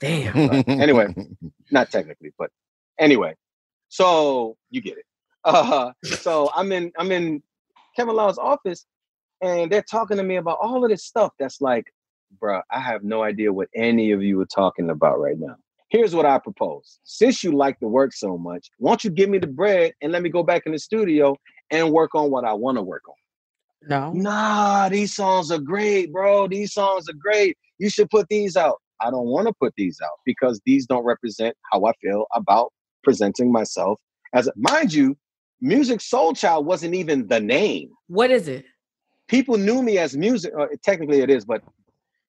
Damn. 0.00 0.48
But 0.48 0.68
anyway, 0.68 1.14
not 1.70 1.90
technically, 1.90 2.32
but 2.38 2.50
anyway. 2.98 3.34
So 3.88 4.56
you 4.70 4.80
get 4.80 4.98
it. 4.98 5.04
Uh, 5.44 5.90
so 6.18 6.50
I'm 6.54 6.70
in 6.70 6.92
I'm 6.98 7.10
in 7.12 7.42
Kevin 7.96 8.14
Liles' 8.14 8.36
office, 8.36 8.84
and 9.40 9.72
they're 9.72 9.82
talking 9.90 10.18
to 10.18 10.22
me 10.22 10.36
about 10.36 10.58
all 10.60 10.84
of 10.84 10.90
this 10.90 11.04
stuff. 11.06 11.32
That's 11.38 11.62
like, 11.62 11.86
bruh, 12.42 12.60
I 12.70 12.78
have 12.78 13.04
no 13.04 13.22
idea 13.22 13.50
what 13.50 13.68
any 13.74 14.12
of 14.12 14.22
you 14.22 14.38
are 14.42 14.46
talking 14.46 14.90
about 14.90 15.18
right 15.18 15.38
now. 15.38 15.56
Here's 15.90 16.14
what 16.14 16.24
I 16.24 16.38
propose. 16.38 17.00
Since 17.04 17.42
you 17.42 17.52
like 17.52 17.78
the 17.80 17.88
work 17.88 18.12
so 18.12 18.38
much, 18.38 18.68
why 18.78 18.92
don't 18.92 19.04
you 19.04 19.10
give 19.10 19.28
me 19.28 19.38
the 19.38 19.48
bread 19.48 19.92
and 20.00 20.12
let 20.12 20.22
me 20.22 20.30
go 20.30 20.42
back 20.42 20.62
in 20.66 20.72
the 20.72 20.78
studio 20.78 21.36
and 21.70 21.92
work 21.92 22.14
on 22.14 22.30
what 22.30 22.44
I 22.44 22.52
want 22.52 22.78
to 22.78 22.82
work 22.82 23.02
on? 23.08 23.14
No. 23.88 24.12
Nah, 24.12 24.88
these 24.88 25.14
songs 25.14 25.50
are 25.50 25.58
great, 25.58 26.12
bro. 26.12 26.46
These 26.46 26.72
songs 26.74 27.08
are 27.08 27.14
great. 27.14 27.56
You 27.78 27.90
should 27.90 28.10
put 28.10 28.28
these 28.28 28.56
out. 28.56 28.76
I 29.00 29.10
don't 29.10 29.26
want 29.26 29.48
to 29.48 29.54
put 29.54 29.72
these 29.76 29.98
out 30.02 30.18
because 30.24 30.60
these 30.64 30.86
don't 30.86 31.04
represent 31.04 31.56
how 31.72 31.84
I 31.86 31.92
feel 32.02 32.26
about 32.34 32.72
presenting 33.02 33.50
myself 33.50 33.98
as 34.34 34.46
a, 34.46 34.52
mind 34.56 34.92
you, 34.92 35.16
Musiq 35.62 35.98
Soulchild 35.98 36.64
wasn't 36.64 36.94
even 36.94 37.26
the 37.26 37.40
name. 37.40 37.90
What 38.06 38.30
is 38.30 38.48
it? 38.48 38.64
People 39.28 39.58
knew 39.58 39.82
me 39.82 39.98
as 39.98 40.16
music. 40.16 40.52
Uh, 40.58 40.66
technically, 40.82 41.20
it 41.20 41.30
is, 41.30 41.44
but 41.44 41.62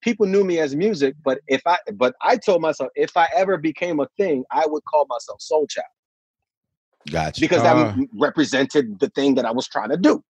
people 0.01 0.25
knew 0.25 0.43
me 0.43 0.59
as 0.59 0.75
music. 0.75 1.15
But 1.23 1.39
if 1.47 1.61
I, 1.65 1.77
but 1.93 2.15
I 2.21 2.37
told 2.37 2.61
myself 2.61 2.89
if 2.95 3.15
I 3.15 3.27
ever 3.35 3.57
became 3.57 3.99
a 3.99 4.07
thing, 4.17 4.43
I 4.51 4.65
would 4.67 4.83
call 4.85 5.05
myself 5.09 5.41
Soul 5.41 5.67
Child 5.67 5.85
Gotcha. 7.09 7.41
because 7.41 7.63
that 7.63 7.75
Uh. 7.75 7.93
represented 8.13 8.99
the 8.99 9.09
thing 9.09 9.35
that 9.35 9.45
I 9.45 9.51
was 9.51 9.67
trying 9.67 9.89
to 9.89 9.97
do. 9.97 10.23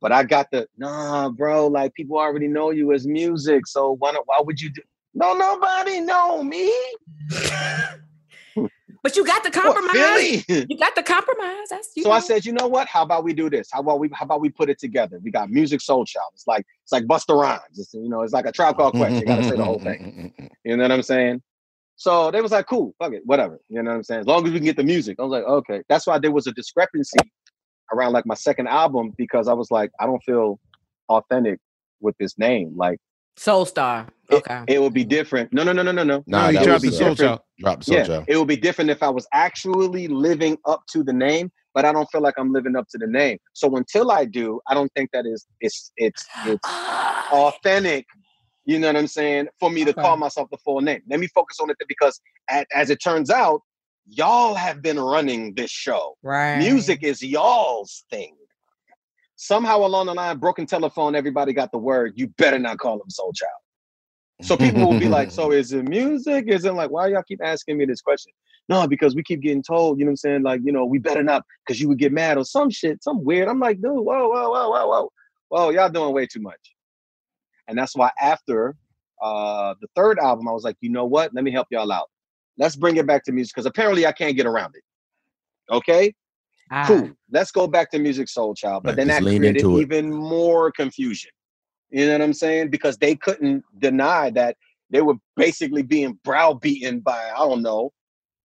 But 0.00 0.12
I 0.12 0.24
got 0.24 0.50
the 0.50 0.66
nah, 0.78 1.28
bro. 1.28 1.66
Like 1.66 1.92
people 1.94 2.18
already 2.18 2.48
know 2.48 2.70
you 2.70 2.92
as 2.92 3.06
music, 3.06 3.66
so 3.66 3.96
why 3.98 4.12
not, 4.12 4.22
why 4.26 4.40
would 4.42 4.60
you 4.60 4.70
do? 4.70 4.82
No, 5.12 5.34
nobody 5.34 6.00
know 6.00 6.42
me. 6.42 6.72
But 9.02 9.16
you 9.16 9.24
got 9.24 9.42
the 9.42 9.50
What, 9.50 9.74
compromise. 9.74 10.44
You 10.48 10.78
got 10.78 10.94
the 10.94 11.02
compromise. 11.02 11.68
That's 11.70 11.90
you. 11.96 12.02
so 12.02 12.10
I 12.10 12.20
said, 12.20 12.44
you 12.44 12.52
know 12.52 12.66
what? 12.68 12.86
How 12.86 13.02
about 13.02 13.24
we 13.24 13.32
do 13.32 13.48
this? 13.48 13.68
How 13.72 13.80
about 13.80 13.98
we 13.98 14.10
how 14.12 14.24
about 14.24 14.40
we 14.40 14.50
put 14.50 14.68
it 14.68 14.78
together? 14.78 15.18
We 15.22 15.30
got 15.30 15.48
Musiq 15.48 15.80
Soulchild. 15.80 16.32
It's 16.34 16.46
like 16.46 16.66
it's 16.82 16.92
like 16.92 17.04
Busta 17.04 17.34
Rhymes. 17.40 17.78
It's, 17.78 17.94
you 17.94 18.08
know, 18.08 18.22
it's 18.22 18.32
like 18.32 18.46
a 18.46 18.52
Tribe 18.52 18.76
Called 18.76 18.94
Quest. 18.94 19.16
You 19.16 19.24
gotta 19.26 19.44
say 19.44 19.56
the 19.56 19.64
whole 19.64 19.78
thing. 19.80 20.32
You 20.64 20.76
know 20.76 20.84
what 20.84 20.92
I'm 20.92 21.02
saying? 21.02 21.42
So 21.96 22.30
they 22.30 22.42
was 22.42 22.52
like, 22.52 22.66
cool, 22.66 22.94
fuck 22.98 23.12
it, 23.14 23.22
whatever. 23.24 23.58
You 23.68 23.82
know 23.82 23.90
what 23.90 23.96
I'm 23.96 24.02
saying? 24.02 24.20
As 24.20 24.26
long 24.26 24.46
as 24.46 24.52
we 24.52 24.58
can 24.58 24.64
get 24.64 24.76
the 24.76 24.84
music. 24.84 25.16
I 25.18 25.22
was 25.22 25.30
like, 25.32 25.44
okay. 25.44 25.82
That's 25.88 26.06
why 26.06 26.18
there 26.18 26.30
was 26.30 26.46
a 26.46 26.52
discrepancy 26.52 27.18
around 27.92 28.12
like 28.12 28.26
my 28.26 28.34
second 28.34 28.68
album 28.68 29.12
because 29.16 29.48
I 29.48 29.52
was 29.54 29.70
like, 29.70 29.90
I 29.98 30.06
don't 30.06 30.22
feel 30.22 30.60
authentic 31.08 31.58
with 32.00 32.16
this 32.18 32.38
name. 32.38 32.74
Like 32.76 32.98
Soul 33.36 33.64
Star. 33.64 34.06
Okay. 34.32 34.62
it 34.68 34.80
would 34.80 34.94
be 34.94 35.04
different. 35.04 35.52
No, 35.52 35.64
no, 35.64 35.72
no, 35.72 35.82
no, 35.82 35.92
no, 35.92 36.04
no. 36.04 36.22
Nah, 36.26 36.48
he 36.48 36.54
that 36.54 36.64
dropped 36.64 36.84
was 36.84 36.92
the 36.92 36.98
Soul 36.98 37.14
Child. 37.16 37.40
Drop 37.58 37.78
the 37.78 37.84
Soul 37.84 37.96
yeah, 37.96 38.04
Child. 38.04 38.24
it 38.28 38.36
would 38.38 38.48
be 38.48 38.56
different 38.56 38.90
if 38.90 39.02
I 39.02 39.08
was 39.08 39.26
actually 39.32 40.06
living 40.08 40.56
up 40.66 40.82
to 40.92 41.02
the 41.02 41.12
name, 41.12 41.50
but 41.74 41.84
I 41.84 41.92
don't 41.92 42.08
feel 42.12 42.20
like 42.20 42.34
I'm 42.38 42.52
living 42.52 42.76
up 42.76 42.86
to 42.90 42.98
the 42.98 43.06
name. 43.06 43.38
So 43.54 43.74
until 43.76 44.10
I 44.10 44.24
do, 44.24 44.60
I 44.68 44.74
don't 44.74 44.92
think 44.94 45.10
that 45.12 45.26
is 45.26 45.46
it's 45.60 45.90
it's 45.96 46.24
it's 46.46 46.68
authentic. 47.32 48.06
You 48.66 48.78
know 48.78 48.88
what 48.88 48.96
I'm 48.96 49.06
saying? 49.08 49.48
For 49.58 49.70
me 49.70 49.84
to 49.84 49.90
Okay. 49.90 50.00
call 50.00 50.16
myself 50.16 50.48
the 50.50 50.58
full 50.58 50.80
name. 50.80 51.02
Let 51.08 51.18
me 51.18 51.26
focus 51.28 51.58
on 51.60 51.70
it 51.70 51.76
because 51.88 52.20
as, 52.48 52.64
as 52.72 52.90
it 52.90 52.98
turns 53.02 53.30
out, 53.30 53.62
y'all 54.06 54.54
have 54.54 54.82
been 54.82 54.98
running 55.00 55.54
this 55.54 55.70
show. 55.70 56.16
Right. 56.22 56.58
Music 56.58 57.02
is 57.02 57.22
y'all's 57.22 58.04
thing. 58.10 58.36
Somehow 59.42 59.78
along 59.86 60.04
the 60.04 60.12
line, 60.12 60.36
broken 60.36 60.66
telephone, 60.66 61.14
everybody 61.14 61.54
got 61.54 61.72
the 61.72 61.78
word, 61.78 62.12
you 62.14 62.26
better 62.26 62.58
not 62.58 62.76
call 62.76 62.96
him 62.96 63.08
Soul 63.08 63.32
Child. 63.32 64.46
So 64.46 64.54
people 64.54 64.86
will 64.86 65.00
be 65.00 65.08
like, 65.08 65.30
so 65.30 65.50
is 65.60 65.72
it 65.72 65.88
music? 65.88 66.44
Is 66.48 66.66
it 66.66 66.74
like, 66.74 66.90
why 66.90 67.06
y'all 67.06 67.22
keep 67.22 67.40
asking 67.42 67.78
me 67.78 67.86
this 67.86 68.02
question? 68.02 68.34
No, 68.68 68.86
because 68.86 69.14
we 69.14 69.22
keep 69.22 69.40
getting 69.40 69.62
told, 69.62 69.98
you 69.98 70.04
know 70.04 70.10
what 70.10 70.12
I'm 70.12 70.16
saying? 70.16 70.42
Like, 70.42 70.60
you 70.62 70.72
know, 70.72 70.84
we 70.84 70.98
better 70.98 71.22
not, 71.22 71.42
because 71.64 71.80
you 71.80 71.88
would 71.88 71.96
get 71.96 72.12
mad 72.12 72.36
or 72.36 72.44
some 72.44 72.68
shit, 72.68 73.02
some 73.02 73.24
weird. 73.24 73.48
I'm 73.48 73.58
like, 73.58 73.80
dude, 73.80 73.92
whoa, 73.92 74.28
whoa, 74.28 74.50
whoa, 74.50 74.68
whoa, 74.68 74.86
whoa. 74.86 75.12
Whoa, 75.48 75.70
y'all 75.70 75.88
doing 75.88 76.12
way 76.12 76.26
too 76.26 76.42
much. 76.42 76.74
And 77.66 77.78
that's 77.78 77.96
why 77.96 78.10
after 78.20 78.76
uh 79.22 79.74
the 79.80 79.88
third 79.96 80.18
album, 80.18 80.48
I 80.48 80.52
was 80.52 80.64
like, 80.64 80.76
you 80.82 80.90
know 80.90 81.06
what? 81.06 81.32
Let 81.32 81.44
me 81.44 81.50
help 81.50 81.68
y'all 81.70 81.90
out. 81.90 82.10
Let's 82.58 82.76
bring 82.76 82.98
it 82.98 83.06
back 83.06 83.24
to 83.24 83.32
music 83.32 83.54
because 83.54 83.64
apparently 83.64 84.04
I 84.04 84.12
can't 84.12 84.36
get 84.36 84.44
around 84.44 84.74
it. 84.74 84.82
Okay? 85.74 86.12
Ah. 86.70 86.84
Cool. 86.86 87.10
Let's 87.30 87.50
go 87.50 87.66
back 87.66 87.90
to 87.90 87.98
Musiq 87.98 88.28
Soulchild. 88.28 88.82
But 88.82 88.90
Right, 88.90 88.96
then 88.96 89.08
that 89.08 89.22
lean 89.22 89.40
created 89.40 89.60
into 89.60 89.80
even 89.80 90.12
more 90.12 90.70
confusion. 90.70 91.30
You 91.90 92.06
know 92.06 92.12
what 92.12 92.22
I'm 92.22 92.32
saying? 92.32 92.70
Because 92.70 92.96
they 92.98 93.16
couldn't 93.16 93.64
deny 93.78 94.30
that 94.30 94.56
they 94.90 95.02
were 95.02 95.14
basically 95.36 95.82
being 95.82 96.18
browbeaten 96.24 97.00
by, 97.00 97.30
I 97.34 97.38
don't 97.38 97.62
know, 97.62 97.92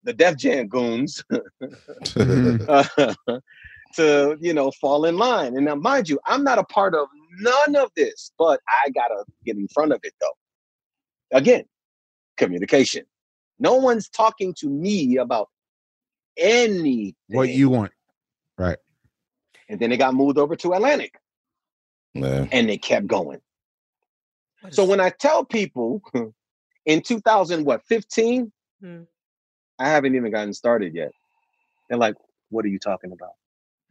the 0.02 0.12
Def 0.12 0.36
Jam 0.36 0.66
goons 0.66 1.22
to, 3.94 4.36
you 4.40 4.54
know, 4.54 4.70
fall 4.80 5.04
in 5.04 5.16
line. 5.16 5.56
And 5.56 5.66
now, 5.66 5.74
mind 5.74 6.08
you, 6.08 6.18
I'm 6.26 6.42
not 6.42 6.58
a 6.58 6.64
part 6.64 6.94
of 6.94 7.06
none 7.40 7.76
of 7.76 7.90
this, 7.96 8.32
but 8.38 8.60
I 8.84 8.90
gotta 8.90 9.24
get 9.44 9.56
in 9.56 9.68
front 9.68 9.92
of 9.92 10.00
it 10.02 10.14
though. 10.20 11.36
Again, 11.36 11.64
communication. 12.36 13.04
No 13.58 13.74
one's 13.74 14.08
talking 14.08 14.54
to 14.60 14.68
me 14.68 15.18
about 15.18 15.48
anything. 16.36 17.14
What 17.28 17.50
you 17.50 17.68
want. 17.68 17.92
Right. 18.60 18.76
And 19.70 19.80
then 19.80 19.90
it 19.90 19.96
got 19.96 20.12
moved 20.14 20.36
over 20.36 20.54
to 20.56 20.72
Atlantic 20.74 21.14
Yeah. 22.12 22.46
and 22.52 22.68
they 22.68 22.76
kept 22.76 23.06
going. 23.06 23.40
So 24.70 24.84
when 24.84 25.00
I 25.00 25.08
tell 25.08 25.44
people 25.46 26.02
in 26.86 27.00
2000, 27.00 27.64
what, 27.64 27.82
15, 27.86 28.52
Hmm. 28.82 29.02
I 29.78 29.88
haven't 29.88 30.14
even 30.14 30.30
gotten 30.30 30.52
started 30.52 30.94
yet. 30.94 31.10
They're 31.88 31.98
like, 31.98 32.14
what 32.50 32.64
are 32.66 32.68
you 32.68 32.78
talking 32.78 33.12
about? 33.12 33.32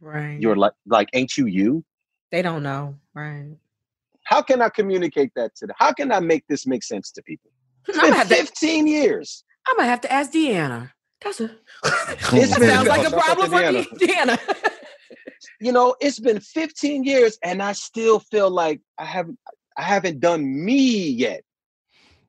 Right. 0.00 0.40
You're 0.40 0.54
like, 0.56 0.72
like, 0.86 1.08
ain't 1.14 1.36
you 1.36 1.46
you? 1.46 1.84
They 2.30 2.42
don't 2.42 2.62
know. 2.62 2.94
Right. 3.14 3.56
How 4.24 4.40
can 4.42 4.62
I 4.62 4.68
communicate 4.68 5.32
that 5.34 5.56
to 5.56 5.66
them? 5.66 5.76
How 5.78 5.92
can 5.92 6.12
I 6.12 6.20
make 6.20 6.46
this 6.46 6.64
make 6.66 6.84
sense 6.84 7.10
to 7.12 7.22
people? 7.22 7.50
It's 7.88 7.98
I'm 7.98 8.02
gonna 8.10 8.24
been 8.28 8.36
have 8.46 8.52
to- 8.52 8.66
years. 8.88 9.42
I 9.66 9.74
might 9.76 9.86
have 9.86 10.00
to 10.02 10.12
ask 10.12 10.30
Deanna. 10.32 10.92
That's 11.22 11.40
a 11.40 11.50
It's 12.32 12.56
that 12.58 12.60
sounds 12.62 12.88
like 12.88 13.00
a 13.06 13.10
Shout 13.10 13.14
out 13.14 13.40
to 13.40 13.48
problem 13.48 13.50
for 13.50 13.56
Deanna. 13.58 13.98
De- 13.98 14.06
Deanna. 14.06 14.70
you 15.60 15.72
know, 15.72 15.94
it's 16.00 16.18
been 16.18 16.40
15 16.40 17.04
years 17.04 17.38
and 17.44 17.62
I 17.62 17.72
still 17.72 18.20
feel 18.20 18.50
like 18.50 18.80
I 18.98 19.04
haven't 19.04 19.38
I 19.76 19.82
haven't 19.82 20.20
done 20.20 20.64
me 20.64 21.08
yet. 21.10 21.42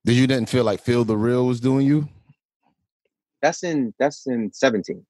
Did 0.06 0.16
you 0.16 0.28
didn't 0.28 0.50
feel 0.50 0.64
like 0.64 0.82
Feel 0.82 1.04
the 1.04 1.18
Real 1.18 1.46
was 1.46 1.60
doing 1.60 1.86
you? 1.86 2.08
That's 3.42 3.64
in 3.64 3.94
that's 4.00 4.28
in 4.28 4.52
17. 4.54 5.06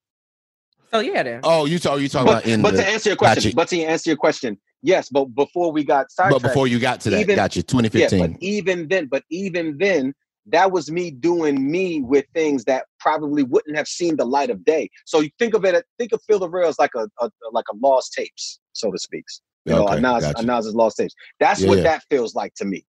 Oh 0.93 0.99
yeah, 0.99 1.23
then. 1.23 1.39
Oh, 1.43 1.65
you 1.65 1.79
talk 1.79 1.99
you 2.01 2.09
talking 2.09 2.27
But, 2.27 2.43
about 2.43 2.45
in 2.45 2.61
but 2.61 2.71
the, 2.71 2.77
to 2.83 2.87
answer 2.89 3.09
your 3.09 3.17
question, 3.17 3.43
Gotcha. 3.51 3.55
but 3.55 3.67
to 3.69 3.81
answer 3.83 4.09
your 4.09 4.17
question, 4.17 4.57
yes, 4.81 5.09
but 5.09 5.25
before 5.25 5.71
we 5.71 5.83
got 5.83 6.07
but 6.17 6.41
before 6.41 6.67
you 6.67 6.79
got 6.79 6.99
to 7.01 7.09
that, 7.11 7.19
even- 7.21 7.35
got 7.35 7.55
you 7.55 7.61
yeah, 7.61 7.81
2015. 7.81 8.31
but 8.33 8.41
even 8.41 8.87
then, 8.89 9.05
but 9.07 9.23
even 9.29 9.77
then, 9.77 10.13
that 10.47 10.71
was 10.71 10.91
me 10.91 11.11
doing 11.11 11.69
me 11.71 12.01
with 12.01 12.25
things 12.33 12.63
that 12.65 12.85
probably 12.99 13.43
wouldn't 13.43 13.77
have 13.77 13.87
seen 13.87 14.15
the 14.17 14.25
light 14.25 14.49
of 14.49 14.65
day. 14.65 14.89
So 15.05 15.19
you 15.19 15.29
think 15.39 15.53
of 15.53 15.63
it, 15.65 15.85
think 15.97 16.11
of 16.11 16.21
Feel 16.23 16.39
the 16.39 16.49
Real 16.49 16.67
as 16.67 16.79
like 16.79 16.95
a, 16.95 17.07
a 17.19 17.29
like 17.51 17.65
a 17.71 17.75
lost 17.81 18.13
tapes, 18.13 18.59
so 18.73 18.91
to 18.91 18.97
speak. 18.97 19.23
You 19.65 19.75
know, 19.75 19.83
Okay, 19.85 19.97
a 19.97 20.01
Nas, 20.01 20.21
gotcha. 20.23 20.45
Nas's 20.45 20.73
lost 20.75 20.97
tapes. 20.97 21.13
That's 21.39 21.61
Yeah, 21.61 21.69
what 21.69 21.83
that 21.83 22.03
feels 22.09 22.33
like 22.33 22.53
to 22.55 22.65
me. 22.65 22.85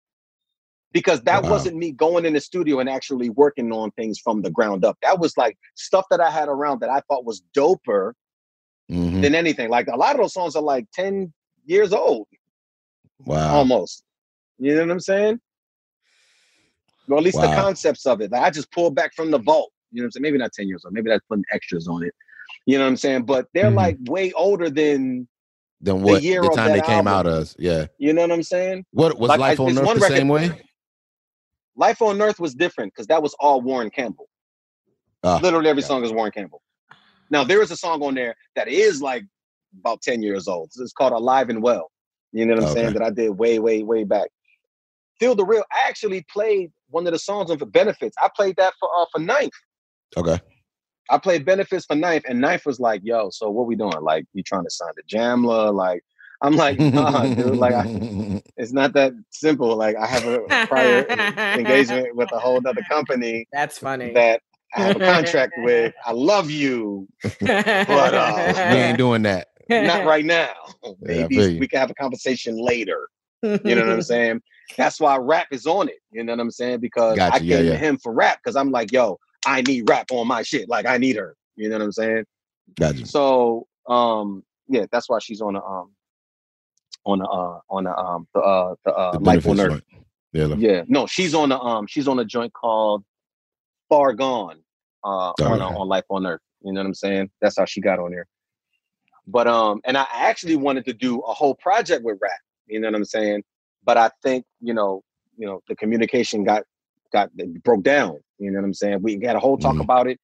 Because 0.92 1.22
that 1.22 1.42
Wow. 1.44 1.50
wasn't 1.50 1.76
me 1.76 1.92
going 1.92 2.24
in 2.26 2.34
the 2.34 2.40
studio 2.40 2.78
and 2.80 2.88
actually 2.88 3.30
working 3.30 3.72
on 3.72 3.90
things 3.92 4.18
from 4.18 4.42
the 4.42 4.50
ground 4.50 4.84
up. 4.84 4.98
That 5.02 5.18
was 5.20 5.36
like 5.36 5.56
stuff 5.74 6.06
that 6.10 6.20
I 6.20 6.30
had 6.30 6.48
around 6.48 6.80
that 6.80 6.90
I 6.90 7.00
thought 7.08 7.24
was 7.24 7.42
doper 7.56 8.12
Mhm. 8.90 9.22
than 9.22 9.34
anything. 9.34 9.68
Like 9.70 9.88
a 9.88 9.96
lot 9.96 10.14
of 10.14 10.20
those 10.20 10.34
songs 10.34 10.54
are 10.56 10.62
like 10.62 10.86
10 10.92 11.32
years 11.64 11.92
old 11.92 12.26
Wow. 13.24 13.54
almost. 13.54 14.04
You 14.58 14.74
know 14.74 14.82
what 14.82 14.90
I'm 14.90 15.00
saying? 15.00 15.40
Or 17.08 17.18
at 17.18 17.22
least 17.24 17.40
the 17.40 17.46
concepts 17.48 18.06
of 18.06 18.20
it. 18.20 18.30
Like 18.30 18.42
I 18.42 18.50
just 18.50 18.70
pulled 18.72 18.94
back 18.94 19.14
from 19.14 19.30
the 19.30 19.38
vault. 19.38 19.72
You 19.90 20.00
know 20.00 20.04
what 20.04 20.06
I'm 20.06 20.10
saying? 20.12 20.22
Maybe 20.22 20.38
not 20.38 20.52
10 20.52 20.68
years 20.68 20.84
old. 20.84 20.94
Maybe 20.94 21.10
that's 21.10 21.24
putting 21.28 21.44
extras 21.52 21.88
on 21.88 22.02
it. 22.04 22.14
You 22.66 22.78
know 22.78 22.84
what 22.84 22.90
I'm 22.90 22.96
saying? 22.96 23.24
But 23.24 23.46
they're 23.54 23.70
Mhm. 23.70 23.76
like 23.76 23.96
way 24.08 24.32
older 24.32 24.70
than 24.70 25.28
the 25.80 25.94
what 25.94 26.20
the, 26.20 26.26
year 26.26 26.42
of 26.44 26.54
time 26.54 26.72
they 26.72 26.80
came 26.80 27.08
out 27.08 27.26
album. 27.26 27.42
as? 27.42 27.56
Yeah. 27.58 27.86
you 27.98 28.12
know 28.12 28.22
what 28.22 28.30
I'm 28.32 28.42
saying? 28.42 28.84
What 28.92 29.18
was 29.18 29.28
Like, 29.28 29.40
Life 29.40 29.60
on 29.60 29.70
Earth 29.70 29.74
the 29.74 29.82
record- 30.00 30.16
same 30.16 30.28
way? 30.28 30.50
Life 31.76 32.02
on 32.02 32.20
Earth 32.20 32.38
was 32.38 32.54
different 32.54 32.92
because 32.92 33.06
that 33.08 33.22
was 33.22 33.34
all 33.40 33.60
Warren 33.60 33.90
Campbell. 33.90 34.28
Ah, 35.24 35.38
Literally 35.42 35.68
every 35.68 35.82
song 35.82 36.04
is 36.04 36.12
Warren 36.12 36.32
Campbell. 36.32 36.62
Now 37.30 37.44
there 37.44 37.62
is 37.62 37.70
a 37.70 37.76
song 37.76 38.02
on 38.02 38.14
there 38.14 38.34
that 38.56 38.68
is 38.68 39.00
like 39.02 39.24
about 39.80 40.02
10 40.02 40.22
years 40.22 40.48
old. 40.48 40.70
It's 40.78 40.92
called 40.92 41.12
Alive 41.12 41.48
and 41.48 41.62
Well. 41.62 41.90
You 42.32 42.46
know 42.46 42.54
what 42.54 42.64
I'm 42.64 42.72
saying? 42.72 42.92
That 42.94 43.02
I 43.02 43.10
did 43.10 43.30
way, 43.30 43.58
way, 43.58 43.82
way 43.82 44.04
back. 44.04 44.28
Feel 45.22 45.36
the 45.36 45.44
real. 45.44 45.62
I 45.70 45.88
actually 45.88 46.26
played 46.28 46.72
one 46.90 47.06
of 47.06 47.12
the 47.12 47.18
songs 47.20 47.48
on 47.52 47.56
for 47.56 47.64
benefits. 47.64 48.16
I 48.20 48.28
played 48.34 48.56
that 48.56 48.74
for 48.80 48.88
uh, 48.92 49.04
for 49.12 49.20
Ninth. 49.20 49.52
Okay. 50.16 50.40
I 51.10 51.18
played 51.18 51.44
benefits 51.44 51.86
for 51.86 51.94
Ninth, 51.94 52.24
and 52.28 52.40
Ninth 52.40 52.66
was 52.66 52.80
like, 52.80 53.02
"Yo, 53.04 53.30
so 53.30 53.48
what 53.48 53.68
we 53.68 53.76
doing? 53.76 54.00
Like, 54.00 54.24
you 54.34 54.42
trying 54.42 54.64
to 54.64 54.70
sign 54.70 54.90
the 54.96 55.04
Jamla? 55.04 55.72
Like, 55.72 56.02
I'm 56.42 56.56
like, 56.56 56.76
nah, 56.80 57.22
dude. 57.22 57.54
Like, 57.54 57.72
I, 57.72 58.42
it's 58.56 58.72
not 58.72 58.94
that 58.94 59.12
simple. 59.30 59.76
Like, 59.76 59.94
I 59.94 60.06
have 60.06 60.26
a 60.26 60.40
prior 60.66 61.06
engagement 61.56 62.16
with 62.16 62.32
a 62.32 62.40
whole 62.40 62.60
other 62.66 62.82
company 62.90 63.46
That's 63.52 63.78
funny. 63.78 64.12
that 64.14 64.42
I 64.74 64.80
have 64.80 64.96
a 64.96 64.98
contract 65.14 65.52
with. 65.58 65.94
I 66.04 66.10
love 66.10 66.50
you, 66.50 67.06
but 67.22 68.12
uh, 68.12 68.52
we 68.72 68.80
ain't 68.80 68.98
doing 68.98 69.22
that. 69.22 69.50
not 69.70 70.04
right 70.04 70.24
now. 70.24 70.50
Maybe 71.00 71.36
feel 71.36 71.48
you. 71.48 71.60
we 71.60 71.68
can 71.68 71.78
have 71.78 71.92
a 71.92 71.94
conversation 71.94 72.56
later. 72.56 73.06
You 73.44 73.76
know 73.76 73.82
what 73.82 73.90
I'm 73.90 74.02
saying? 74.02 74.42
That's 74.76 75.00
why 75.00 75.16
rap 75.18 75.48
is 75.50 75.66
on 75.66 75.88
it. 75.88 75.98
You 76.10 76.24
know 76.24 76.32
what 76.32 76.40
I'm 76.40 76.50
saying? 76.50 76.80
Because 76.80 77.16
I 77.30 77.40
Gotcha, 77.40 77.44
came 77.44 77.64
yeah, 77.64 77.72
to 77.72 77.78
him 77.78 77.98
for 77.98 78.12
rap 78.12 78.38
because 78.42 78.56
I'm 78.56 78.70
like, 78.70 78.92
yo, 78.92 79.18
I 79.46 79.62
need 79.62 79.88
rap 79.88 80.06
on 80.12 80.26
my 80.28 80.42
shit. 80.42 80.68
Like 80.68 80.86
I 80.86 80.98
need 80.98 81.16
her. 81.16 81.36
You 81.56 81.68
know 81.68 81.76
what 81.76 81.84
I'm 81.84 81.92
saying? 81.92 82.24
Gotcha. 82.78 83.06
So 83.06 83.66
um 83.88 84.44
yeah, 84.68 84.86
that's 84.90 85.08
why 85.08 85.18
she's 85.20 85.40
on 85.40 85.54
the 85.54 85.62
um 85.62 85.90
on 87.04 87.18
the 87.18 87.26
uh 87.26 87.58
on 87.70 87.84
the 87.84 87.96
um 87.96 88.26
the 88.34 88.40
uh 88.40 88.74
the 88.84 88.94
uh 88.94 89.12
The 89.12 89.20
life 89.20 89.46
on 89.46 89.60
earth. 89.60 89.82
Yeah. 90.32 90.46
look. 90.46 90.58
Yeah, 90.60 90.82
no, 90.88 91.06
she's 91.06 91.34
on 91.34 91.50
the 91.50 91.58
um 91.58 91.86
she's 91.86 92.08
on 92.08 92.18
a 92.18 92.24
joint 92.24 92.52
called 92.52 93.04
Far 93.88 94.12
Gone 94.12 94.58
uh 95.04 95.32
Oh, 95.38 95.52
on 95.52 95.60
uh, 95.60 95.68
on 95.68 95.88
Life 95.88 96.04
on 96.10 96.26
Earth. 96.26 96.40
You 96.62 96.72
know 96.72 96.80
what 96.80 96.86
I'm 96.86 96.94
saying? 96.94 97.30
That's 97.40 97.58
how 97.58 97.64
she 97.64 97.80
got 97.80 97.98
on 97.98 98.12
there. 98.12 98.26
But 99.26 99.46
um 99.46 99.80
and 99.84 99.96
I 99.96 100.06
actually 100.12 100.56
wanted 100.56 100.84
to 100.86 100.92
do 100.94 101.20
a 101.20 101.32
whole 101.34 101.54
project 101.54 102.04
with 102.04 102.18
rap. 102.22 102.32
You 102.66 102.80
know 102.80 102.88
what 102.88 102.94
I'm 102.94 103.04
saying? 103.04 103.42
But 103.84 103.96
I 103.98 104.10
think, 104.22 104.44
you 104.60 104.74
know, 104.74 105.02
you 105.36 105.46
know, 105.46 105.60
the 105.68 105.76
communication 105.76 106.44
got 106.44 106.64
got 107.12 107.30
broke 107.64 107.82
down. 107.84 108.18
You 108.38 108.50
know 108.50 108.60
what 108.60 108.66
I'm 108.66 108.74
saying? 108.74 109.02
We 109.02 109.20
had 109.24 109.36
a 109.36 109.40
whole 109.40 109.58
talk 109.58 109.78
Mhm. 109.78 109.82
about 109.82 110.06
it. 110.08 110.18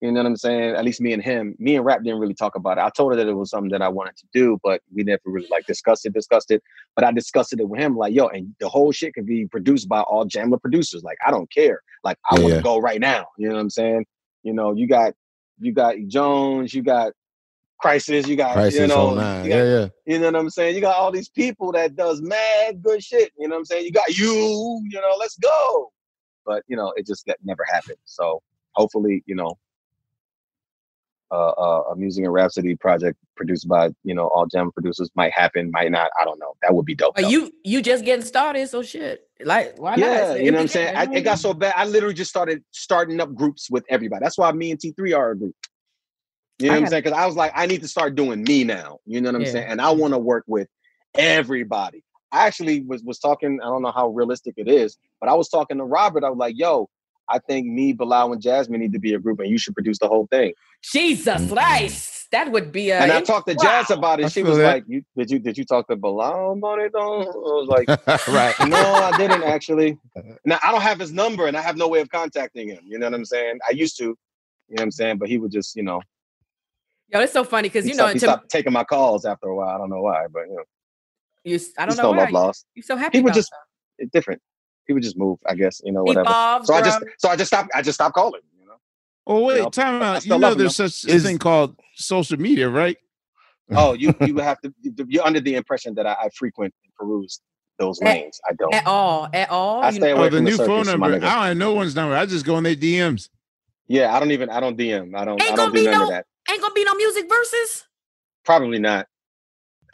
You 0.00 0.12
know 0.12 0.20
what 0.20 0.26
I'm 0.26 0.36
saying? 0.36 0.76
At 0.76 0.84
least 0.84 1.00
me 1.00 1.12
and 1.14 1.22
him, 1.22 1.56
me 1.58 1.76
and 1.76 1.84
Rap 1.84 2.02
didn't 2.04 2.20
really 2.20 2.34
talk 2.34 2.56
about 2.56 2.78
it. 2.78 2.82
I 2.82 2.90
told 2.90 3.12
her 3.12 3.16
that 3.16 3.28
it 3.28 3.34
was 3.34 3.50
something 3.50 3.70
that 3.70 3.82
I 3.82 3.88
wanted 3.88 4.16
to 4.18 4.26
do, 4.34 4.58
but 4.62 4.82
we 4.94 5.04
never 5.04 5.22
really 5.26 5.48
like 5.50 5.66
discussed 5.66 6.06
it, 6.06 6.12
discussed 6.14 6.50
it. 6.50 6.62
But 6.96 7.04
I 7.04 7.12
discussed 7.12 7.52
it 7.54 7.68
with 7.68 7.80
him, 7.80 7.96
like, 7.96 8.14
yo, 8.14 8.28
and 8.28 8.54
the 8.60 8.68
whole 8.68 8.92
shit 8.92 9.14
could 9.14 9.26
be 9.26 9.46
produced 9.46 9.88
by 9.88 10.02
all 10.02 10.26
Jamla 10.26 10.60
producers. 10.60 11.04
Like, 11.04 11.18
I 11.26 11.30
don't 11.30 11.50
care. 11.52 11.80
Like, 12.04 12.18
I 12.30 12.36
Yeah, 12.36 12.42
want 12.42 12.54
to 12.54 12.60
go 12.60 12.78
right 12.78 13.00
now. 13.00 13.26
You 13.38 13.48
know 13.48 13.54
what 13.56 13.60
I'm 13.62 13.70
saying? 13.70 14.06
You 14.42 14.54
know, 14.54 14.74
you 14.74 14.88
got 14.88 15.14
you 15.60 15.72
got 15.72 15.96
Jones, 16.08 16.74
you 16.74 16.82
got 16.82 17.12
Khrysis, 17.84 18.26
you 18.26 18.36
got 18.36 18.56
Khrysis 18.56 18.80
you 18.80 18.86
know, 18.86 19.10
you 19.10 19.16
got- 19.16 19.44
Yeah, 19.44 19.64
yeah. 19.64 19.88
you 20.06 20.18
know 20.18 20.26
what 20.26 20.36
I'm 20.36 20.50
saying? 20.50 20.74
You 20.74 20.80
got 20.80 20.96
all 20.96 21.12
these 21.12 21.28
people 21.28 21.70
that 21.72 21.96
does 21.96 22.22
mad 22.22 22.82
good 22.82 23.02
shit. 23.02 23.32
You 23.38 23.48
know 23.48 23.56
what 23.56 23.60
I'm 23.60 23.64
saying? 23.66 23.84
You 23.84 23.92
got 23.92 24.16
you, 24.16 24.80
you 24.88 25.00
know, 25.00 25.14
let's 25.18 25.36
go. 25.36 25.92
But 26.46 26.62
you 26.66 26.76
know, 26.76 26.92
it 26.96 27.06
just 27.06 27.26
got, 27.26 27.36
never 27.44 27.62
happened. 27.70 27.98
So 28.04 28.42
hopefully, 28.72 29.22
you 29.26 29.34
know, 29.34 29.58
uh, 31.30 31.50
uh, 31.50 31.82
a 31.90 31.96
music 31.96 32.24
and 32.24 32.32
Rapsody 32.32 32.74
project 32.76 33.18
produced 33.36 33.66
by 33.68 33.90
you 34.04 34.14
know 34.14 34.28
all 34.28 34.46
jam 34.46 34.70
producers 34.72 35.10
might 35.14 35.32
happen, 35.32 35.70
might 35.70 35.90
not. 35.90 36.10
I 36.18 36.24
don't 36.24 36.38
know. 36.38 36.54
That 36.62 36.74
would 36.74 36.86
be 36.86 36.94
dope. 36.94 37.16
But 37.16 37.22
though. 37.22 37.28
you 37.28 37.52
you 37.64 37.82
just 37.82 38.04
getting 38.04 38.24
started, 38.24 38.68
so 38.68 38.82
shit. 38.82 39.28
Like 39.42 39.74
why 39.78 39.96
not? 39.96 39.98
yeah, 39.98 40.34
you 40.36 40.50
know 40.52 40.58
what 40.58 40.62
I'm 40.62 40.68
saying. 40.68 40.96
I, 40.96 41.02
it 41.12 41.22
got 41.22 41.38
so 41.38 41.52
bad. 41.52 41.74
I 41.76 41.84
literally 41.86 42.14
just 42.14 42.30
started 42.30 42.62
starting 42.70 43.20
up 43.20 43.34
groups 43.34 43.70
with 43.70 43.84
everybody. 43.90 44.22
That's 44.22 44.38
why 44.38 44.52
me 44.52 44.70
and 44.70 44.80
T3 44.80 45.16
are 45.16 45.32
a 45.32 45.36
group. 45.36 45.54
You 46.58 46.68
know 46.68 46.74
what 46.74 46.82
I'm 46.82 46.86
saying? 46.88 47.02
Because 47.02 47.18
I 47.18 47.26
was 47.26 47.34
like, 47.36 47.52
I 47.54 47.66
need 47.66 47.82
to 47.82 47.88
start 47.88 48.14
doing 48.14 48.42
me 48.44 48.62
now. 48.64 48.98
You 49.06 49.20
know 49.20 49.28
what 49.30 49.36
I'm 49.36 49.42
Yeah. 49.42 49.50
saying? 49.52 49.66
And 49.68 49.80
I 49.80 49.90
want 49.90 50.14
to 50.14 50.18
work 50.18 50.44
with 50.46 50.68
everybody. 51.16 52.04
I 52.32 52.46
actually 52.46 52.82
was 52.82 53.02
was 53.02 53.18
talking. 53.18 53.60
I 53.62 53.66
don't 53.66 53.82
know 53.82 53.92
how 53.92 54.08
realistic 54.08 54.54
it 54.56 54.68
is, 54.68 54.96
but 55.20 55.28
I 55.28 55.34
was 55.34 55.48
talking 55.48 55.78
to 55.78 55.84
Robert. 55.84 56.24
I 56.24 56.30
was 56.30 56.38
like, 56.38 56.54
"Yo, 56.58 56.88
I 57.28 57.38
think 57.38 57.66
me, 57.66 57.92
Bilal, 57.92 58.32
and 58.32 58.42
Jasmine 58.42 58.80
need 58.80 58.92
to 58.92 58.98
be 58.98 59.14
a 59.14 59.18
group, 59.20 59.38
and 59.40 59.48
you 59.48 59.56
should 59.58 59.74
produce 59.74 59.98
the 59.98 60.08
whole 60.08 60.26
thing." 60.26 60.52
Jesus 60.82 61.52
Christ. 61.52 62.28
that 62.32 62.50
would 62.50 62.72
be 62.72 62.90
a. 62.90 62.98
and 62.98 63.12
I 63.12 63.20
talked 63.20 63.46
to 63.48 63.54
Jazz 63.54 63.90
wow. 63.90 63.96
about 63.96 64.20
I 64.20 64.24
it. 64.24 64.32
She 64.32 64.42
was 64.42 64.56
that. 64.58 64.64
like, 64.64 64.84
"You 64.88 65.02
did 65.16 65.30
you 65.30 65.38
did 65.38 65.56
you 65.56 65.64
talk 65.64 65.86
to 65.88 65.96
Bilal 65.96 66.52
about 66.54 66.80
it?" 66.80 66.92
Though 66.92 67.22
I 67.22 67.26
was 67.26 67.68
like, 67.68 67.88
right. 68.28 68.54
"No, 68.68 68.94
I 68.94 69.16
didn't 69.16 69.42
actually." 69.44 69.98
Now 70.46 70.58
I 70.62 70.72
don't 70.72 70.82
have 70.82 70.98
his 71.00 71.12
number, 71.12 71.46
and 71.46 71.56
I 71.56 71.62
have 71.62 71.76
no 71.76 71.88
way 71.88 72.00
of 72.00 72.08
contacting 72.10 72.68
him. 72.68 72.80
You 72.84 72.98
know 72.98 73.06
what 73.06 73.14
I'm 73.14 73.24
saying? 73.24 73.60
I 73.66 73.72
used 73.72 73.96
to, 73.98 74.04
you 74.04 74.10
know 74.10 74.74
what 74.74 74.82
I'm 74.82 74.90
saying, 74.90 75.16
but 75.18 75.28
he 75.28 75.38
would 75.38 75.50
just, 75.52 75.74
you 75.74 75.82
know, 75.82 76.02
Yo, 77.14 77.20
it's 77.20 77.32
so 77.32 77.44
funny 77.44 77.68
because 77.68 77.84
he, 77.84 77.92
you 77.92 77.96
know, 77.96 78.04
stopped, 78.04 78.12
he 78.14 78.18
to, 78.18 78.26
stopped 78.26 78.50
taking 78.50 78.72
my 78.72 78.82
calls 78.82 79.24
after 79.24 79.46
a 79.46 79.54
while. 79.54 79.68
I 79.68 79.78
don't 79.78 79.88
know 79.88 80.02
why, 80.02 80.26
but 80.32 80.48
you 80.48 80.56
know, 80.56 80.64
you, 81.44 81.60
I 81.78 81.86
don't 81.86 81.90
There's 81.90 81.98
know 81.98 82.02
no 82.02 82.10
why. 82.10 82.24
love 82.24 82.32
lost. 82.32 82.66
You 82.74 82.82
so 82.82 82.96
happy 82.96 83.18
People 83.18 83.30
just 83.30 83.52
it's 83.98 84.10
different. 84.10 84.42
People 84.88 85.00
just 85.00 85.16
move, 85.16 85.38
I 85.46 85.54
guess. 85.54 85.80
You 85.84 85.92
know, 85.92 86.02
whatever. 86.02 86.28
Evolves, 86.28 86.66
so 86.66 86.74
I 86.74 86.82
just 86.82 87.04
so 87.18 87.28
I 87.28 87.36
just 87.36 87.48
stopped. 87.48 87.70
I 87.72 87.82
just 87.82 87.94
stopped 87.96 88.16
calling. 88.16 88.40
You 88.58 88.66
know. 88.66 88.74
Oh 89.28 89.44
wait, 89.44 89.62
know, 89.62 89.70
time 89.70 90.02
out. 90.02 90.26
You 90.26 90.36
know, 90.36 90.54
there's 90.54 90.76
though. 90.76 90.88
such 90.88 91.08
a 91.08 91.18
thing 91.20 91.38
called 91.38 91.78
social 91.94 92.38
media, 92.38 92.68
right? 92.68 92.96
Oh, 93.70 93.92
you 93.98 94.12
you 94.20 94.36
have 94.38 94.60
to. 94.62 94.74
You're 94.82 95.24
under 95.24 95.40
the 95.40 95.54
impression 95.54 95.94
that 95.94 96.06
I, 96.08 96.14
I 96.14 96.28
frequent 96.36 96.74
and 96.82 96.92
peruse 96.96 97.40
those 97.78 98.00
At- 98.02 98.08
lanes. 98.08 98.40
I 98.50 98.54
don't. 98.54 98.74
at 98.74 98.86
all, 98.88 99.28
at 99.32 99.50
all. 99.50 99.84
I 99.84 99.92
stay 99.92 100.00
know- 100.00 100.16
away 100.16 100.26
Oh, 100.26 100.30
the 100.30 100.36
from 100.38 100.44
the 100.46 100.50
new 100.50 100.56
phone 100.56 100.84
circus, 100.84 100.98
my 100.98 101.08
number. 101.10 101.26
I 101.26 101.34
don't 101.34 101.44
have 101.44 101.56
no 101.58 101.74
one's 101.74 101.94
number. 101.94 102.16
I 102.16 102.26
just 102.26 102.44
go 102.44 102.58
in 102.58 102.64
their 102.64 102.74
DMs. 102.74 103.28
Yeah, 103.86 104.12
I 104.12 104.18
don't 104.18 104.32
even. 104.32 104.50
I 104.50 104.58
don't 104.58 104.76
DM. 104.76 105.14
I 105.16 105.24
don't. 105.24 105.40
Ain't 105.40 105.52
I 105.52 105.56
gonna 105.56 105.56
don't 105.56 105.74
do 105.74 105.78
be 105.78 105.84
none 105.84 105.92
no, 105.92 106.02
of 106.04 106.10
that. 106.10 106.26
Ain't 106.50 106.60
gonna 106.60 106.74
be 106.74 106.84
no 106.84 106.94
music 106.94 107.28
verses. 107.28 107.84
Probably 108.44 108.78
not. 108.78 109.06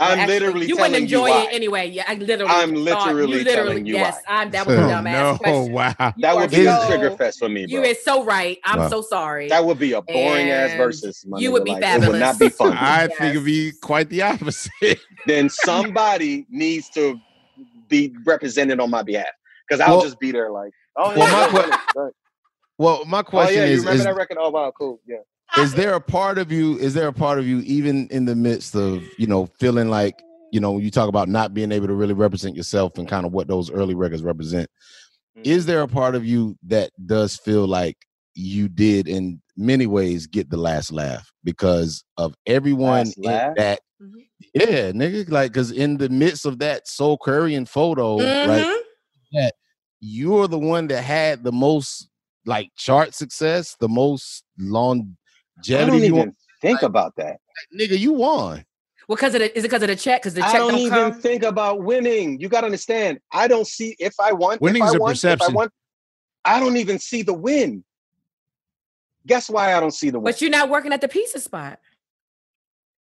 I'm 0.03 0.19
Actually, 0.19 0.33
literally 0.41 0.67
you 0.67 0.77
telling 0.77 0.93
wouldn't 0.93 1.11
you 1.11 1.19
enjoy 1.19 1.29
why. 1.31 1.43
it 1.43 1.49
anyway. 1.53 1.89
Yeah, 1.91 2.05
I 2.09 2.15
literally. 2.15 2.51
I'm 2.51 2.75
literally 2.75 3.21
you 3.39 3.45
literally, 3.45 3.45
telling 3.69 3.87
you 3.87 3.95
yes, 3.97 4.23
why. 4.27 4.35
I'm, 4.35 4.51
that 4.53 4.67
was 4.67 4.77
a 4.77 4.83
Oh, 4.83 4.89
dumbass 4.89 5.13
no, 5.33 5.39
question. 5.39 5.73
wow. 5.75 5.95
That 5.99 6.15
You 6.17 6.27
would 6.37 6.45
are 6.45 6.49
be 6.49 6.67
a 6.67 6.77
so- 6.81 6.87
trigger 6.89 7.11
fest 7.19 7.39
for 7.39 7.49
me, 7.51 7.67
You 7.69 7.81
bro. 7.81 7.89
is 7.91 8.03
so 8.03 8.25
right. 8.25 8.57
I'm 8.65 8.79
Wow. 8.79 8.89
so 8.89 9.03
sorry. 9.03 9.49
That 9.49 9.63
would 9.63 9.79
be 9.79 9.93
a 9.93 10.01
boring 10.01 10.49
ass 10.49 10.71
And 10.71 10.79
versus. 10.79 11.23
My 11.29 11.39
you 11.39 11.53
would 11.53 11.65
be 11.65 11.73
like, 11.73 11.83
It 11.85 12.09
would 12.09 12.19
not 12.19 12.39
be 12.39 12.49
fun. 12.49 12.73
I 12.81 13.09
think 13.09 13.21
it'd 13.35 13.45
be 13.45 13.73
quite 13.83 14.09
the 14.09 14.23
opposite. 14.23 15.01
then 15.27 15.51
somebody 15.51 16.47
needs 16.49 16.89
to 16.91 17.21
be 17.89 18.15
represented 18.25 18.81
on 18.81 18.89
my 18.89 19.03
behalf 19.03 19.27
because 19.69 19.81
I'll 19.81 19.97
Well- 19.97 20.05
just 20.05 20.19
be 20.19 20.33
there 20.33 20.51
like, 20.51 20.73
oh, 20.97 21.11
well, 21.15 21.19
yeah, 21.19 21.53
my 21.53 21.67
yeah, 21.69 21.77
que- 21.93 22.11
Well, 22.79 23.05
my 23.05 23.19
oh 23.19 23.23
question 23.23 23.59
yeah, 23.59 23.67
you 23.67 23.73
is, 23.75 23.79
remember 23.81 23.99
is, 23.99 24.05
that 24.05 24.15
record? 24.17 24.39
Oh 24.41 24.49
wow, 24.49 24.73
cool, 24.79 24.99
yeah. 25.07 25.17
Is 25.59 25.75
there 25.75 25.95
a 25.95 26.01
part 26.01 26.39
of 26.39 26.53
you, 26.53 26.79
is 26.79 26.95
there 26.95 27.09
a 27.09 27.13
part 27.13 27.39
of 27.39 27.47
you, 27.47 27.61
even 27.61 28.07
in 28.09 28.25
the 28.25 28.37
midst 28.37 28.75
of, 28.77 29.03
you 29.19 29.27
know, 29.27 29.47
feeling 29.59 29.89
like, 29.91 30.23
you 30.53 30.61
know, 30.61 30.79
you 30.79 30.91
talk 30.91 31.09
about 31.09 31.29
not 31.29 31.55
being 31.55 31.73
able 31.73 31.87
to 31.89 31.95
really 31.95 32.15
represent 32.15 32.57
yourself 32.57 32.99
and 32.99 33.09
kind 33.09 33.27
of 33.27 33.33
what 33.33 33.49
those 33.49 33.71
early 33.71 33.95
records 33.95 34.23
represent. 34.23 34.69
Mm. 35.37 35.47
Is 35.47 35.67
there 35.67 35.83
a 35.83 35.89
part 35.89 36.15
of 36.15 36.25
you 36.25 36.57
that 36.67 36.91
does 37.07 37.37
feel 37.37 37.67
like 37.67 37.97
you 38.35 38.69
did 38.69 39.09
in 39.09 39.41
many 39.57 39.87
ways 39.87 40.27
get 40.27 40.51
the 40.51 40.57
last 40.57 40.93
laugh 40.93 41.31
because 41.45 42.05
of 42.17 42.35
everyone 42.47 43.07
Last 43.07 43.19
in 43.19 43.25
laugh? 43.25 43.55
that 43.57 43.81
yeah 44.55 44.91
nigga 44.93 45.29
like 45.31 45.53
because 45.53 45.71
in 45.71 45.99
the 45.99 46.09
midst 46.09 46.47
of 46.47 46.59
that 46.61 46.87
Soulquarian 46.87 47.69
photo 47.69 48.17
right 48.47 48.65
Mhm. 48.65 48.81
that 49.33 49.55
you're 50.01 50.49
the 50.49 50.59
one 50.59 50.87
that 50.89 51.03
had 51.03 51.45
the 51.45 51.53
most 51.53 52.09
like 52.47 52.71
chart 52.77 53.15
success 53.15 53.77
the 53.81 53.89
most 53.89 54.45
I 55.69 55.85
don't 55.85 55.95
even 56.03 56.15
won. 56.17 56.37
think 56.61 56.83
about 56.83 57.15
that. 57.17 57.39
nigga 57.79 57.99
you 57.99 58.13
won 58.13 58.65
Well, 59.09 59.17
because 59.17 59.35
of 59.35 59.41
the, 59.41 59.57
is 59.57 59.65
it 59.65 59.69
because 59.69 59.83
of 59.83 59.89
the 59.89 59.97
check? 59.97 60.23
Because 60.23 60.35
the 60.35 60.43
I 60.43 60.47
check 60.53 60.61
don't, 60.61 60.71
don't, 60.73 60.81
even 60.81 60.91
come. 61.13 61.21
think 61.21 61.43
about 61.43 61.83
winning. 61.83 62.41
You 62.41 62.49
got 62.49 62.61
to 62.63 62.67
understand. 62.67 63.19
I 63.33 63.49
don't 63.49 63.67
see 63.67 63.97
if 63.99 64.15
I 64.21 64.33
want. 64.33 64.61
Winning's 64.61 64.89
if 64.91 64.95
I 64.95 64.97
a 64.97 65.01
want, 65.01 65.13
perception. 65.13 65.45
If 65.47 65.51
I 65.51 65.55
want, 65.55 65.73
I 66.45 66.61
don't 66.61 66.77
even 66.77 66.99
see 66.99 67.23
the 67.23 67.35
win. 67.35 67.85
Guess 69.27 69.51
why 69.51 69.75
I 69.75 69.81
don't 69.81 69.91
see 69.93 70.11
the 70.11 70.19
win? 70.19 70.25
But 70.33 70.41
you're 70.41 70.51
not 70.51 70.69
working 70.71 70.93
at 70.93 71.01
the 71.01 71.09
pizza 71.09 71.39
spot. 71.41 71.79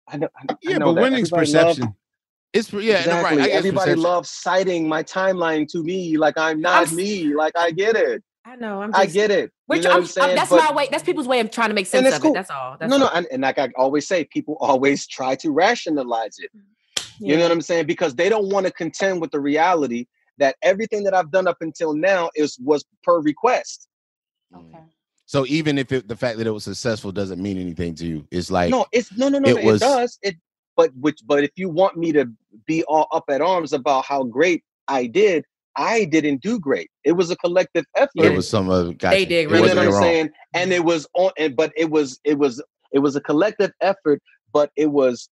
I 0.08 0.16
know, 0.16 0.28
I, 0.36 0.52
I 0.52 0.56
Yeah, 0.62 0.78
know 0.78 0.86
but 0.86 0.94
that. 0.94 1.00
winning's 1.02 1.32
Everybody 1.32 1.52
love- 1.52 1.66
perception. 1.76 1.94
it's 2.52 2.72
yeah 2.72 2.78
no, 2.80 2.98
exactly. 2.98 3.38
right 3.38 3.46
I 3.48 3.52
Everybody 3.52 3.74
perception. 3.92 4.02
loves 4.02 4.30
citing 4.30 4.88
my 4.88 5.02
timeline 5.04 5.68
to 5.68 5.84
me 5.84 6.16
like 6.16 6.36
I'm 6.36 6.60
not 6.60 6.82
s- 6.88 6.92
me. 6.92 7.32
Like 7.34 7.52
I 7.56 7.70
get 7.70 7.94
it. 7.94 8.24
I 8.50 8.56
know. 8.56 8.82
I'm. 8.82 8.90
Just, 8.92 9.00
I 9.00 9.06
get 9.06 9.30
it. 9.30 9.52
Which 9.66 9.78
you 9.78 9.84
know 9.84 9.90
I'm, 9.90 9.94
what 9.94 9.96
I'm 9.96 10.02
um, 10.02 10.06
saying? 10.06 10.36
that's 10.36 10.50
But- 10.50 10.64
my 10.64 10.74
way. 10.74 10.88
That's 10.90 11.04
people's 11.04 11.28
way 11.28 11.38
of 11.40 11.50
trying 11.50 11.68
to 11.68 11.74
make 11.74 11.86
sense 11.86 12.12
of 12.12 12.20
cool. 12.20 12.32
it. 12.32 12.34
That's 12.34 12.50
all. 12.50 12.76
That's 12.78 12.90
no, 12.90 12.98
no, 12.98 13.08
and, 13.14 13.26
and 13.30 13.42
like 13.42 13.58
I 13.58 13.68
always 13.76 14.08
say, 14.08 14.24
people 14.24 14.56
always 14.60 15.06
try 15.06 15.36
to 15.36 15.50
rationalize 15.52 16.38
it. 16.38 16.50
Mm. 16.56 16.62
You 17.20 17.36
know 17.36 17.42
what 17.42 17.52
I'm 17.52 17.60
saying? 17.60 17.86
Because 17.86 18.14
they 18.14 18.28
don't 18.28 18.48
want 18.48 18.66
to 18.66 18.72
contend 18.72 19.20
with 19.20 19.30
the 19.30 19.38
reality 19.38 20.06
that 20.38 20.56
everything 20.62 21.04
that 21.04 21.14
I've 21.14 21.30
done 21.30 21.46
up 21.46 21.58
until 21.60 21.92
now 21.94 22.30
is 22.34 22.58
was 22.58 22.84
per 23.04 23.20
request. 23.20 23.86
Mm. 24.52 24.66
Okay. 24.68 24.84
so 25.26 25.46
even 25.46 25.78
if 25.78 25.92
it, 25.92 26.08
the 26.08 26.16
fact 26.16 26.38
that 26.38 26.46
it 26.48 26.50
was 26.50 26.64
successful 26.64 27.12
doesn't 27.12 27.40
mean 27.40 27.56
anything 27.56 27.94
to 27.94 28.04
you 28.04 28.26
it's 28.32 28.50
like 28.50 28.68
no, 28.68 28.84
it's 28.90 29.16
no, 29.16 29.28
no, 29.28 29.38
no. 29.38 29.48
it 29.48 29.54
no, 29.54 29.60
It, 29.60 29.64
was- 29.64 29.80
does. 29.80 30.18
It, 30.22 30.36
but 30.76 30.90
which, 30.98 31.20
but 31.24 31.44
if 31.44 31.52
you 31.56 31.68
want 31.68 31.96
me 31.96 32.10
to 32.12 32.26
be 32.66 32.82
all 32.84 33.06
up 33.12 33.24
at 33.28 33.40
arms 33.40 33.72
about 33.72 34.04
how 34.06 34.24
great 34.24 34.64
I 34.88 35.06
did, 35.06 35.44
I 35.80 36.04
didn't 36.04 36.42
do 36.42 36.60
great. 36.60 36.90
It 37.04 37.12
was 37.12 37.30
a 37.30 37.36
collective 37.36 37.86
effort. 37.96 38.10
it 38.16 38.36
was 38.36 38.46
some 38.46 38.68
of 38.68 38.98
gotcha. 38.98 39.16
They 39.16 39.24
did 39.24 39.50
It 39.50 39.50
you 39.50 39.60
know 39.60 39.60
what 39.62 39.78
I'm 39.78 39.84
your 39.84 40.00
saying? 40.00 40.30
And 40.52 40.72
it 40.72 40.84
was 40.84 41.08
on, 41.14 41.30
and 41.38 41.56
but 41.56 41.72
it 41.74 41.90
was, 41.90 42.20
it 42.22 42.38
was, 42.38 42.62
it 42.92 42.98
was 42.98 43.16
a 43.16 43.20
collective 43.22 43.72
effort, 43.80 44.20
but 44.52 44.70
it 44.76 44.90
was, 44.90 45.30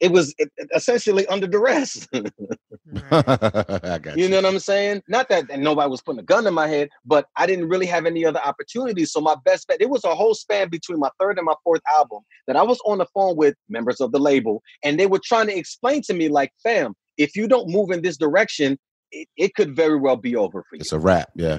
it 0.00 0.12
was 0.12 0.32
essentially 0.76 1.26
under 1.26 1.48
duress. 1.48 2.06
I 2.12 3.98
got 4.00 4.16
You 4.16 4.28
know 4.28 4.36
what 4.36 4.46
I'm 4.46 4.60
saying? 4.60 5.02
Not 5.08 5.28
that 5.30 5.46
and 5.50 5.64
nobody 5.64 5.90
was 5.90 6.02
putting 6.02 6.20
a 6.20 6.24
gun 6.24 6.46
in 6.46 6.54
my 6.54 6.68
head, 6.68 6.88
but 7.04 7.26
I 7.36 7.44
didn't 7.44 7.68
really 7.68 7.86
have 7.86 8.06
any 8.06 8.24
other 8.24 8.40
opportunities. 8.44 9.10
So 9.10 9.20
my 9.20 9.34
best 9.44 9.66
bet, 9.66 9.82
it 9.82 9.90
was 9.90 10.04
a 10.04 10.14
whole 10.14 10.34
span 10.34 10.68
between 10.68 11.00
my 11.00 11.10
third 11.18 11.36
and 11.36 11.46
my 11.46 11.56
fourth 11.64 11.82
album 11.92 12.20
that 12.46 12.54
I 12.54 12.62
was 12.62 12.78
on 12.86 12.98
the 12.98 13.06
phone 13.06 13.36
with 13.36 13.56
members 13.68 14.00
of 14.00 14.12
the 14.12 14.20
label, 14.20 14.62
and 14.84 15.00
they 15.00 15.06
were 15.06 15.20
trying 15.22 15.48
to 15.48 15.58
explain 15.58 16.02
to 16.02 16.14
me, 16.14 16.28
like, 16.28 16.52
fam, 16.62 16.94
if 17.18 17.34
you 17.34 17.48
don't 17.48 17.68
move 17.68 17.90
in 17.90 18.02
this 18.02 18.16
direction, 18.16 18.78
it, 19.14 19.28
it 19.36 19.54
could 19.54 19.74
very 19.76 19.98
well 19.98 20.16
be 20.16 20.34
over 20.36 20.62
for 20.68 20.76
you. 20.76 20.80
it's 20.80 20.92
a 20.92 20.98
wrap 20.98 21.30
yeah 21.34 21.58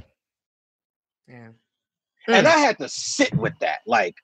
Yeah. 1.27 1.49
And 2.27 2.47
Mm. 2.47 2.49
I 2.55 2.57
had 2.57 2.77
to 2.79 2.89
sit 2.89 3.33
with 3.35 3.53
that. 3.59 3.79
Like, 3.85 4.15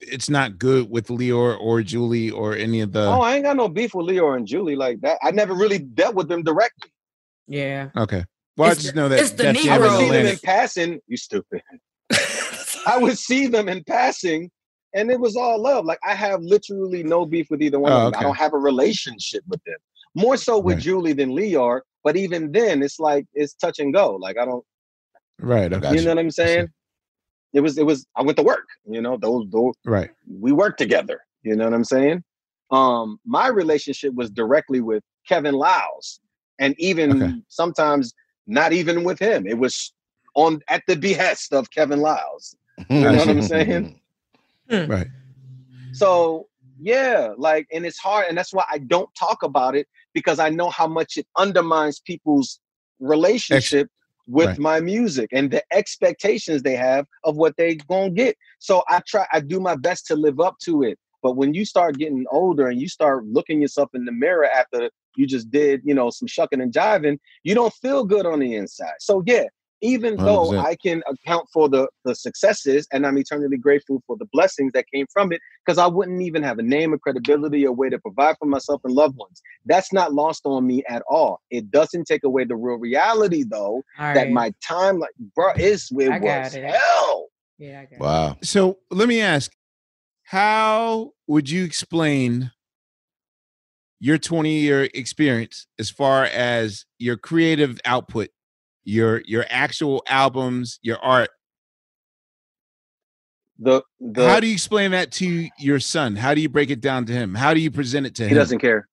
It's 0.00 0.28
not 0.28 0.58
good 0.58 0.90
with 0.90 1.08
Lyor 1.08 1.58
or 1.58 1.82
Julie 1.82 2.30
or 2.30 2.54
any 2.54 2.80
of 2.82 2.92
the. 2.92 3.06
oh, 3.06 3.20
I 3.22 3.34
ain't 3.36 3.44
got 3.44 3.56
no 3.56 3.68
beef 3.68 3.94
with 3.94 4.06
Lyor 4.06 4.36
and 4.36 4.46
Julie 4.46 4.76
like 4.76 5.00
that. 5.00 5.16
I 5.22 5.30
never 5.30 5.54
really 5.54 5.78
dealt 5.78 6.14
with 6.14 6.28
them 6.28 6.42
directly. 6.42 6.90
Yeah. 7.46 7.88
okay. 7.96 8.24
Well, 8.58 8.70
It's 8.70 8.80
I 8.80 8.82
just 8.82 8.94
the- 8.94 9.00
know 9.00 9.08
that 9.08 9.18
it's 9.20 9.30
the 9.30 9.44
Def 9.44 9.56
I 9.56 9.62
Jam 9.62 9.80
would 9.80 9.98
see 9.98 10.10
them 10.10 10.26
in 10.26 10.38
passing. 10.44 11.00
You 11.06 11.16
stupid. 11.16 11.62
I 12.86 12.98
would 12.98 13.16
see 13.18 13.46
them 13.46 13.68
in 13.68 13.82
passing, 13.84 14.50
and 14.94 15.10
it 15.10 15.18
was 15.20 15.36
all 15.36 15.60
love. 15.62 15.84
Like 15.84 16.00
I 16.06 16.14
have 16.14 16.42
literally 16.42 17.02
no 17.02 17.24
beef 17.26 17.46
with 17.50 17.62
either 17.62 17.78
one 17.80 17.92
Oh, 17.92 18.06
of 18.08 18.12
them. 18.12 18.20
I 18.20 18.22
don't 18.24 18.36
have 18.36 18.52
a 18.54 18.58
relationship 18.58 19.42
with 19.48 19.62
them. 19.64 19.76
More 20.14 20.36
so 20.36 20.58
with 20.58 20.76
Right. 20.76 20.82
Julie 20.82 21.12
than 21.12 21.30
Lyor, 21.30 21.80
but 22.04 22.16
even 22.16 22.52
then, 22.52 22.82
it's 22.82 22.98
like 22.98 23.26
it's 23.34 23.54
touch 23.54 23.78
and 23.78 23.92
go. 23.92 24.16
Like 24.16 24.38
I 24.38 24.44
don't, 24.44 24.64
Right. 25.40 25.72
Okay. 25.72 25.94
you 25.94 26.02
know 26.02 26.10
what 26.10 26.18
I'm 26.18 26.30
saying? 26.30 26.68
It 27.52 27.60
was, 27.60 27.78
it 27.78 27.86
was. 27.86 28.06
I 28.16 28.22
went 28.22 28.36
to 28.38 28.42
work. 28.42 28.66
You 28.90 29.00
know, 29.00 29.16
those, 29.16 29.46
those 29.50 29.74
Right. 29.84 30.10
we 30.28 30.52
worked 30.52 30.78
together. 30.78 31.20
You 31.42 31.56
know 31.56 31.64
what 31.64 31.74
I'm 31.74 31.84
saying? 31.84 32.22
Um, 32.70 33.18
my 33.24 33.48
relationship 33.48 34.12
was 34.14 34.30
directly 34.30 34.80
with 34.80 35.02
Kevin 35.26 35.54
Liles, 35.54 36.20
and 36.58 36.74
even 36.78 37.22
Okay. 37.22 37.34
sometimes 37.48 38.12
not 38.46 38.72
even 38.72 39.04
with 39.04 39.18
him. 39.18 39.46
It 39.46 39.58
was 39.58 39.92
on 40.34 40.60
at 40.68 40.82
the 40.86 40.96
behest 40.96 41.52
of 41.52 41.70
Kevin 41.70 42.00
Liles. 42.00 42.56
You 42.90 43.00
know 43.00 43.12
what 43.16 43.28
I'm 43.28 43.42
saying? 43.42 44.00
Right. 44.70 45.06
So 45.92 46.46
yeah, 46.78 47.32
like, 47.38 47.66
and 47.72 47.86
it's 47.86 47.98
hard, 47.98 48.26
and 48.28 48.36
that's 48.36 48.52
why 48.52 48.64
I 48.70 48.78
don't 48.78 49.08
talk 49.18 49.42
about 49.42 49.74
it 49.74 49.86
because 50.18 50.38
I 50.38 50.50
know 50.50 50.70
how 50.70 50.86
much 50.86 51.16
it 51.16 51.26
undermines 51.36 52.00
people's 52.00 52.60
relationship 53.00 53.88
with 54.26 54.48
right. 54.48 54.58
my 54.58 54.80
music 54.80 55.30
and 55.32 55.50
the 55.50 55.62
expectations 55.72 56.62
they 56.62 56.76
have 56.76 57.06
of 57.24 57.36
what 57.36 57.56
they 57.56 57.76
gonna 57.76 58.10
get. 58.10 58.36
So 58.58 58.82
I 58.88 59.00
try, 59.06 59.26
I 59.32 59.40
do 59.40 59.58
my 59.58 59.74
best 59.74 60.06
to 60.08 60.16
live 60.16 60.38
up 60.38 60.56
to 60.64 60.82
it. 60.82 60.98
But 61.22 61.36
when 61.36 61.54
you 61.54 61.64
start 61.64 61.98
getting 61.98 62.24
older 62.30 62.68
and 62.68 62.80
you 62.80 62.88
start 62.88 63.24
looking 63.26 63.60
yourself 63.60 63.88
in 63.94 64.04
the 64.04 64.12
mirror 64.12 64.46
after 64.46 64.90
you 65.16 65.26
just 65.26 65.50
did, 65.50 65.80
you 65.84 65.94
know, 65.94 66.10
some 66.10 66.28
shucking 66.28 66.60
and 66.60 66.72
jiving, 66.72 67.18
you 67.42 67.54
don't 67.54 67.74
feel 67.74 68.04
good 68.04 68.26
on 68.26 68.38
the 68.38 68.54
inside. 68.54 68.94
So 69.00 69.22
yeah, 69.26 69.46
even 69.80 70.16
though 70.16 70.50
100%. 70.50 70.64
I 70.64 70.76
can 70.76 71.02
account 71.08 71.46
for 71.52 71.68
the 71.68 71.88
the 72.04 72.14
successes 72.14 72.86
and 72.92 73.06
I'm 73.06 73.16
eternally 73.18 73.56
grateful 73.56 74.02
for 74.06 74.16
the 74.16 74.26
blessings 74.32 74.72
that 74.72 74.86
came 74.92 75.06
from 75.12 75.32
it, 75.32 75.40
because 75.64 75.78
I 75.78 75.86
wouldn't 75.86 76.22
even 76.22 76.42
have 76.42 76.58
a 76.58 76.62
name 76.62 76.92
or 76.92 76.98
credibility 76.98 77.66
or 77.66 77.72
way 77.72 77.88
to 77.90 77.98
provide 77.98 78.36
for 78.38 78.46
myself 78.46 78.80
and 78.84 78.94
loved 78.94 79.16
ones. 79.16 79.40
That's 79.66 79.92
not 79.92 80.12
lost 80.12 80.42
on 80.44 80.66
me 80.66 80.82
at 80.88 81.02
all. 81.08 81.40
It 81.50 81.70
doesn't 81.70 82.06
take 82.06 82.24
away 82.24 82.44
the 82.44 82.56
real 82.56 82.78
reality 82.78 83.44
though, 83.48 83.82
All 83.98 84.14
that 84.14 84.30
my 84.30 84.52
time, 84.66 84.98
like 84.98 85.12
bro, 85.34 85.52
is 85.58 85.88
it 85.92 86.10
I 86.10 86.18
got 86.18 86.44
was 86.44 86.54
it. 86.54 86.64
hell. 86.64 87.26
Yeah. 87.58 87.80
I 87.80 87.84
got 87.84 87.92
it. 87.92 87.98
wow 88.00 88.36
So 88.42 88.78
let 88.90 89.08
me 89.08 89.20
ask, 89.20 89.52
how 90.22 91.12
would 91.26 91.48
you 91.50 91.64
explain 91.64 92.52
your 94.00 94.18
20 94.18 94.52
year 94.58 94.88
experience 94.94 95.66
as 95.78 95.90
far 95.90 96.24
as 96.24 96.84
your 96.98 97.16
creative 97.16 97.80
output, 97.84 98.28
your 98.88 99.20
your 99.26 99.44
actual 99.50 100.02
albums, 100.06 100.78
your 100.82 100.98
art 100.98 101.28
The 103.58 103.82
the 104.00 104.26
How 104.26 104.40
do 104.40 104.46
you 104.46 104.54
explain 104.54 104.92
that 104.92 105.12
to 105.12 105.48
your 105.58 105.78
son? 105.78 106.16
How 106.16 106.34
do 106.34 106.40
you 106.40 106.48
break 106.48 106.70
it 106.70 106.80
down 106.80 107.04
to 107.06 107.12
him? 107.12 107.34
How 107.34 107.52
do 107.52 107.60
you 107.60 107.70
present 107.70 108.06
it 108.06 108.14
to 108.16 108.22
he 108.22 108.28
him? 108.28 108.30
He 108.30 108.38
doesn't 108.38 108.60
care. 108.60 108.88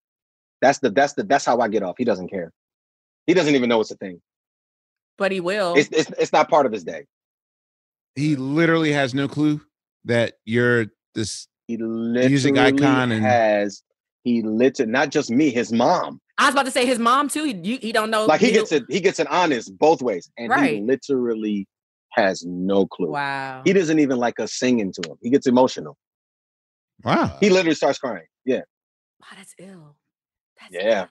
That's 0.61 0.79
the 0.79 0.89
that's 0.89 1.13
the 1.13 1.23
that's 1.23 1.45
how 1.45 1.59
I 1.61 1.69
get 1.69 1.81
off. 1.81 1.95
He 1.97 2.03
doesn't 2.03 2.27
care. 2.27 2.51
He 3.25 3.33
doesn't 3.33 3.55
even 3.55 3.69
know 3.69 3.79
it's 3.79 3.91
a 3.91 3.95
thing. 3.95 4.21
But 5.17 5.31
he 5.31 5.39
will. 5.39 5.75
It's 5.77 5.89
it's, 5.91 6.11
it's 6.19 6.33
not 6.33 6.49
part 6.49 6.65
of 6.65 6.73
his 6.73 6.83
day. 6.83 7.05
He 8.15 8.35
literally 8.35 8.91
has 8.91 9.13
no 9.13 9.29
clue 9.29 9.61
that 10.03 10.33
you're 10.43 10.87
this 11.13 11.47
He 11.67 11.77
music 11.77 12.57
icon 12.57 13.13
and 13.13 13.23
has 13.23 13.81
he 14.25 14.41
literally 14.41 14.91
not 14.91 15.11
just 15.11 15.29
me, 15.29 15.51
his 15.51 15.71
mom. 15.71 16.19
I 16.37 16.47
was 16.47 16.55
about 16.55 16.65
to 16.65 16.71
say 16.71 16.85
his 16.85 16.99
mom 16.99 17.29
too. 17.29 17.45
He 17.45 17.53
you, 17.53 17.77
he 17.81 17.91
don't 17.93 18.09
know. 18.09 18.25
Like 18.25 18.41
he 18.41 18.47
he 18.47 18.53
gets 18.53 18.71
it, 18.73 18.83
he 18.89 18.99
gets 18.99 19.19
it 19.19 19.27
honest 19.31 19.77
both 19.77 20.01
ways, 20.01 20.29
and 20.37 20.51
he 20.65 20.81
literally 20.81 21.67
has 22.11 22.43
no 22.45 22.87
clue. 22.87 23.11
Wow. 23.11 23.61
He 23.63 23.71
doesn't 23.71 23.99
even 23.99 24.17
like 24.17 24.39
us 24.39 24.53
singing 24.53 24.91
to 24.93 25.09
him. 25.09 25.17
He 25.21 25.29
gets 25.29 25.45
emotional. 25.47 25.95
Wow. 27.03 27.37
He 27.39 27.49
literally 27.49 27.75
starts 27.75 27.99
crying. 27.99 28.25
Yeah. 28.45 28.61
Wow, 29.21 29.27
that's 29.37 29.53
ill. 29.59 29.95
yeah. 30.71 31.05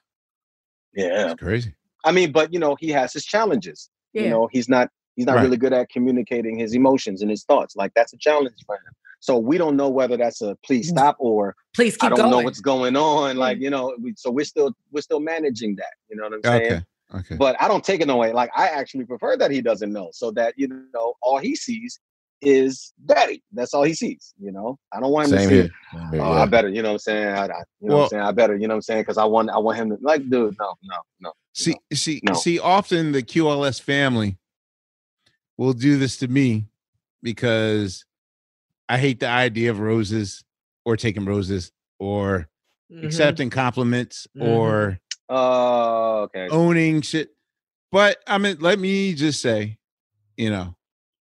Yeah. 0.95 1.35
crazy. 1.35 1.75
I 2.05 2.11
mean, 2.13 2.33
but 2.33 2.53
you 2.53 2.59
know, 2.59 2.77
he 2.79 2.89
has 2.91 3.13
his 3.13 3.25
challenges. 3.25 3.91
Yeah. 4.13 4.23
You 4.23 4.31
know, 4.31 4.49
he's 4.51 4.69
not 4.69 4.89
he's 5.15 5.27
not 5.27 5.37
Right. 5.37 5.43
really 5.43 5.57
good 5.57 5.73
at 5.73 5.89
communicating 5.89 6.59
his 6.59 6.75
emotions 6.75 7.23
and 7.23 7.31
his 7.31 7.45
thoughts. 7.45 7.77
Like 7.77 7.93
that's 7.95 8.13
a 8.13 8.19
challenge 8.19 8.57
for 8.67 8.75
him. 8.75 8.93
So 9.25 9.39
we 9.39 9.57
don't 9.57 9.75
know 9.75 9.89
whether 9.89 10.19
that's 10.19 10.43
a 10.43 10.55
please 10.67 10.89
mm. 10.89 10.99
stop 10.99 11.17
or 11.19 11.57
Please 11.75 11.97
keep 11.97 12.13
I 12.13 12.15
don't 12.15 12.31
know 12.31 12.41
what's 12.41 12.61
going 12.61 12.95
on. 12.95 13.39
Like, 13.39 13.57
mm. 13.57 13.63
you 13.63 13.71
know, 13.71 13.97
we, 13.99 14.13
so 14.19 14.31
we're 14.31 14.45
still 14.45 14.77
we're 14.93 15.01
still 15.01 15.19
managing 15.19 15.77
that. 15.77 15.95
You 16.11 16.17
know 16.17 16.25
what 16.25 16.35
I'm 16.35 16.43
saying? 16.45 16.73
Okay. 16.73 16.83
Okay. 17.15 17.37
But 17.37 17.57
I 17.59 17.67
don't 17.67 17.83
take 17.83 18.03
it 18.03 18.11
away. 18.11 18.35
Like 18.35 18.51
I 18.55 18.69
actually 18.69 19.07
prefer 19.07 19.39
that 19.39 19.51
he 19.51 19.63
doesn't 19.63 19.91
know, 19.91 20.11
so 20.13 20.31
that 20.33 20.53
you 20.59 20.69
know 20.93 21.15
all 21.23 21.39
he 21.39 21.57
sees 21.57 22.01
is 22.43 22.93
daddy. 23.07 23.43
That's 23.51 23.73
all 23.73 23.85
he 23.85 23.95
sees. 23.95 24.35
You 24.39 24.53
know, 24.53 24.79
I 24.93 25.01
don't 25.01 25.11
want 25.11 25.33
him 25.33 25.39
Same 25.39 25.49
to 25.49 25.49
see. 25.49 25.55
here. 25.55 25.71
Same 25.95 26.11
here, 26.11 26.21
Oh, 26.21 26.35
yeah. 26.35 26.43
I 26.43 26.45
better. 26.45 26.69
You 26.69 26.83
know 26.83 26.91
what 26.91 26.95
I'm 26.95 26.99
saying? 26.99 27.29
I, 27.29 27.47
I, 27.47 27.63
you 27.81 27.89
know 27.89 27.97
what 27.97 28.03
I'm 28.03 28.09
saying? 28.11 28.23
I 28.25 28.33
better. 28.33 28.57
You 28.57 28.69
know 28.69 28.75
what 28.75 28.79
I'm 28.79 28.83
saying? 28.83 29.01
Because 29.01 29.17
I 29.17 29.25
want 29.25 29.49
I 29.49 29.57
want 29.57 29.79
him 29.79 29.89
to 29.89 29.97
like, 30.03 30.21
dude. 30.29 30.55
No, 30.61 30.75
no, 30.83 30.97
no. 31.21 31.33
See, 31.55 31.77
see, 31.95 32.21
No. 32.25 32.35
see. 32.35 32.59
Often 32.59 33.13
the 33.13 33.23
QLS 33.23 33.81
family 33.81 34.37
will 35.57 35.73
do 35.73 35.97
this 35.97 36.19
to 36.19 36.29
me 36.29 36.67
because 37.23 38.05
I 38.89 38.99
hate 38.99 39.21
the 39.21 39.29
idea 39.29 39.71
of 39.71 39.81
roses 39.81 40.45
or 40.85 40.97
taking 40.97 41.25
roses 41.25 41.73
or 41.99 42.49
Mm-hmm. 42.93 43.07
accepting 43.07 43.49
compliments 43.49 44.27
or 44.39 45.01
Oh, 45.31 46.23
okay. 46.25 46.49
owning 46.51 47.01
shit. 47.01 47.31
But 47.91 48.19
I 48.27 48.37
mean, 48.39 48.59
let 48.61 48.79
me 48.79 49.15
just 49.15 49.41
say, 49.41 49.79
you 50.37 50.51
know, 50.51 50.77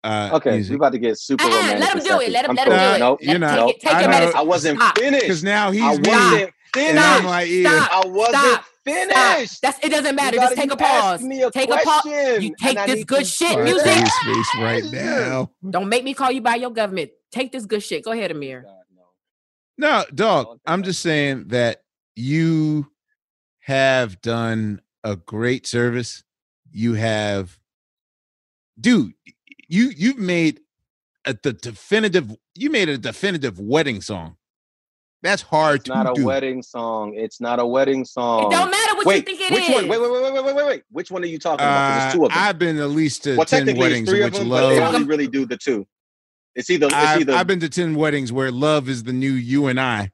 uh, 0.04 0.30
Okay, 0.34 0.52
music- 0.52 0.70
we 0.70 0.76
about 0.76 0.92
to 0.92 0.98
get 1.00 1.18
super 1.18 1.42
Uh-uh, 1.44 1.50
romantic. 1.50 1.80
let 1.80 1.92
him 1.96 1.98
do 2.04 2.20
it. 2.20 2.30
Let 2.30 2.44
him- 2.48 2.54
let 2.54 2.68
him 2.68 2.72
do 2.72 2.78
it. 2.94 2.98
Nope, 3.00 3.18
You 3.20 3.38
know. 3.38 3.66
Take 3.66 3.76
it- 3.76 3.80
take 3.80 3.94
I 3.94 4.00
your 4.02 4.10
know- 4.10 4.32
I 4.36 4.42
wasn't 4.42 4.78
Stop. 4.78 4.98
finished. 4.98 5.22
because 5.22 5.42
now 5.44 5.70
he's 5.72 5.82
I 5.82 5.86
wasn't 5.88 6.50
and 6.76 6.98
I'm 7.00 7.22
finished. 7.22 7.24
like, 7.26 7.48
yeah. 7.50 7.84
Stop. 7.84 8.04
I 8.06 8.08
wasn't 8.08 8.60
Stop. 8.86 9.36
finished. 9.36 9.52
Stop. 9.54 9.74
That's 9.74 9.86
it 9.86 9.90
doesn't 9.90 10.14
matter. 10.14 10.36
gotta- 10.36 10.54
Just 10.56 10.60
take 10.62 10.72
a 10.72 10.76
pause. 10.76 11.22
me 11.22 11.42
a 11.42 11.50
take 11.50 11.70
a 11.70 11.76
pause. 11.76 12.04
You 12.42 12.54
take 12.60 12.78
this 12.86 13.04
good 13.04 13.26
shit 13.26 13.58
music. 13.62 13.86
in 13.86 14.02
his 14.04 14.12
face 14.24 14.54
right 14.58 14.84
now. 14.92 15.50
Don't 15.68 15.88
make 15.88 16.04
me 16.04 16.14
call 16.14 16.30
you 16.30 16.40
by 16.40 16.56
your 16.56 16.70
government. 16.70 17.10
Take 17.30 17.52
this 17.52 17.66
good 17.66 17.82
shit. 17.82 18.04
Go 18.04 18.12
ahead, 18.12 18.30
Ahmir. 18.30 18.64
No, 19.78 20.04
dog. 20.14 20.58
I'm 20.66 20.82
just 20.82 21.00
saying 21.00 21.48
that 21.48 21.82
you 22.14 22.90
have 23.60 24.20
done 24.20 24.80
a 25.04 25.16
great 25.16 25.66
service. 25.66 26.22
You 26.72 26.94
have, 26.94 27.58
dude. 28.78 29.14
You 29.68 29.90
you've 29.96 30.18
made 30.18 30.60
a 31.24 31.34
the 31.40 31.52
definitive. 31.52 32.34
You 32.54 32.70
made 32.70 32.88
a 32.88 32.98
definitive 32.98 33.58
wedding 33.58 34.00
song. 34.00 34.36
That's 35.22 35.42
hard 35.42 35.76
It's 35.80 35.84
to 35.84 35.90
not 35.94 36.10
a 36.10 36.14
do. 36.14 36.24
wedding 36.24 36.62
song. 36.62 37.12
It's 37.14 37.40
not 37.40 37.58
a 37.58 37.66
wedding 37.66 38.04
song. 38.06 38.46
It 38.46 38.56
don't 38.56 38.70
matter 38.70 38.94
what 38.96 39.02
you 39.04 39.08
wait, 39.08 39.26
think 39.26 39.40
it 39.40 39.52
which 39.52 39.68
one? 39.68 39.84
is. 39.84 39.90
Wait, 39.90 40.00
wait, 40.00 40.10
wait, 40.10 40.22
wait, 40.22 40.32
wait, 40.32 40.44
wait, 40.44 40.54
wait, 40.56 40.66
wait. 40.66 40.82
Which 40.90 41.10
one 41.10 41.22
are 41.22 41.26
you 41.26 41.38
talking 41.38 41.64
about? 41.64 41.88
'Cause 41.88 41.96
Uh, 41.96 42.00
There's 42.04 42.14
two 42.14 42.24
of 42.24 42.30
them. 42.30 42.38
I've 42.40 42.58
been 42.58 42.78
at 42.78 42.88
least 42.90 43.24
to 43.24 43.36
well, 43.36 43.44
ten 43.44 43.60
technically, 43.60 43.80
weddings 43.80 44.00
it's 44.02 44.10
three 44.10 44.22
of 44.22 44.32
which 44.32 44.38
them, 44.40 44.48
but 44.48 44.68
they 44.70 44.80
only 44.80 45.04
really 45.04 45.26
do 45.26 45.44
the 45.44 45.58
two. 45.58 45.86
It's 46.54 46.70
either 46.70 46.86
it's 46.86 46.94
I've, 46.94 47.20
either 47.20 47.34
I've 47.34 47.46
been 47.46 47.60
to 47.60 47.68
ten 47.68 47.94
weddings 47.94 48.32
where 48.32 48.50
love 48.50 48.88
is 48.88 49.02
the 49.02 49.12
new 49.12 49.32
you 49.32 49.66
and 49.66 49.78
I. 49.78 50.10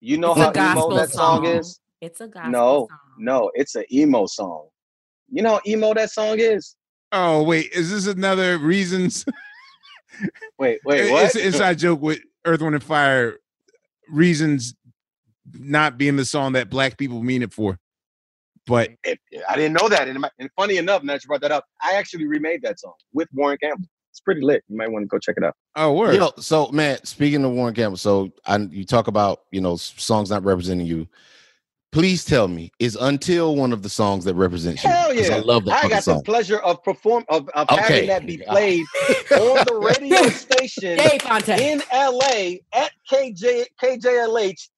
you 0.00 0.16
know 0.16 0.30
It's 0.32 0.40
how 0.40 0.46
emo 0.50 0.52
gospel 0.54 0.94
that 0.96 1.10
song, 1.10 1.44
song. 1.44 1.56
is. 1.56 1.80
It's 2.00 2.20
a 2.22 2.28
gospel 2.28 2.50
No, 2.50 2.86
song. 2.88 2.98
no, 3.18 3.50
it's 3.54 3.74
an 3.74 3.84
emo 3.92 4.26
song. 4.26 4.68
You 5.30 5.42
know 5.42 5.54
how 5.54 5.60
emo 5.66 5.92
that 5.94 6.10
song 6.10 6.38
is? 6.38 6.74
Oh 7.12 7.42
wait, 7.42 7.70
is 7.72 7.90
this 7.90 8.06
another 8.06 8.56
reasons? 8.58 9.24
Wait, 10.58 10.80
wait, 10.84 11.00
It- 11.06 11.12
what? 11.12 11.24
It's 11.26 11.34
an 11.34 11.42
inside 11.42 11.78
joke 11.78 12.00
with 12.00 12.20
Earth, 12.44 12.60
Wind, 12.62 12.74
and 12.76 12.82
Fire. 12.84 13.38
Reasons 14.10 14.74
not 15.54 15.98
being 15.98 16.16
the 16.16 16.24
song 16.24 16.52
that 16.52 16.70
black 16.70 16.98
people 16.98 17.22
mean 17.22 17.42
it 17.42 17.52
for, 17.52 17.78
but 18.66 18.90
If- 19.04 19.18
I 19.48 19.56
didn't 19.56 19.74
know 19.80 19.88
that. 19.88 20.08
And, 20.08 20.20
my- 20.20 20.30
and 20.38 20.50
funny 20.56 20.76
enough, 20.76 21.02
now 21.02 21.14
that 21.14 21.24
you 21.24 21.28
brought 21.28 21.40
that 21.42 21.52
up, 21.52 21.64
I 21.82 21.94
actually 21.94 22.26
remade 22.26 22.62
that 22.62 22.78
song 22.80 22.94
with 23.12 23.28
Warren 23.32 23.58
Campbell. 23.62 23.86
It's 24.10 24.20
pretty 24.20 24.40
lit. 24.40 24.64
You 24.68 24.76
might 24.76 24.90
want 24.90 25.04
to 25.04 25.06
go 25.06 25.18
check 25.18 25.36
it 25.36 25.44
out. 25.44 25.54
oh, 25.76 25.92
word. 25.92 26.14
Yo, 26.16 26.32
so 26.38 26.68
man, 26.68 26.98
speaking 27.04 27.44
of 27.44 27.52
Warren 27.52 27.74
Campbell, 27.74 27.96
so 27.98 28.32
I, 28.46 28.56
you 28.56 28.84
talk 28.84 29.06
about 29.06 29.42
you 29.52 29.60
know 29.60 29.76
songs 29.76 30.30
not 30.30 30.44
representing 30.44 30.86
you. 30.86 31.06
Please 31.90 32.22
tell 32.24 32.48
me, 32.48 32.70
is 32.78 32.96
"Until" 33.00 33.56
one 33.56 33.72
of 33.72 33.82
the 33.82 33.88
songs 33.88 34.24
that 34.26 34.34
represents 34.34 34.84
you? 34.84 34.90
Hell 34.90 35.14
'Cause 35.14 35.28
yeah! 35.30 35.36
I 35.36 35.38
love 35.40 35.64
that 35.64 35.84
I 35.84 35.88
got 35.88 36.04
song. 36.04 36.18
the 36.18 36.22
pleasure 36.24 36.58
of 36.58 36.82
perform 36.84 37.24
of, 37.30 37.48
of 37.50 37.68
Okay. 37.70 37.80
having 37.82 38.06
that 38.08 38.26
be 38.26 38.38
played 38.38 38.84
on 39.32 39.64
the 39.64 39.74
radio 39.74 40.28
station 40.28 40.98
in 41.00 41.82
LA 41.92 42.56
at 42.74 42.90
KJ 43.10 43.64
KJLH 43.82 44.68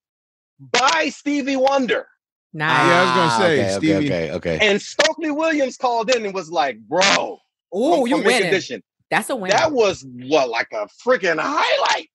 by 0.73 1.09
Stevie 1.12 1.57
Wonder. 1.57 2.07
Nice. 2.53 2.87
Yeah, 2.87 3.01
I 3.01 3.03
was 3.03 3.11
gonna 3.11 3.31
say, 3.49 3.61
okay, 3.62 3.77
Stevie. 3.78 4.07
okay, 4.07 4.31
okay, 4.31 4.55
okay. 4.57 4.59
And 4.69 4.81
Stokely 4.81 5.32
Williams 5.32 5.77
called 5.77 6.15
in 6.15 6.24
and 6.24 6.32
was 6.32 6.49
like, 6.51 6.78
"Bro, 6.78 7.39
oh, 7.73 8.05
you 8.07 8.16
from 8.16 8.20
Mint 8.20 8.27
winning. 8.27 8.43
Condition, 8.51 8.82
That's 9.11 9.31
a 9.31 9.37
win. 9.37 9.51
That 9.51 9.73
was 9.73 10.07
what 10.28 10.49
like 10.49 10.69
a 10.73 10.87
freaking 11.05 11.41
highlight." 11.41 12.09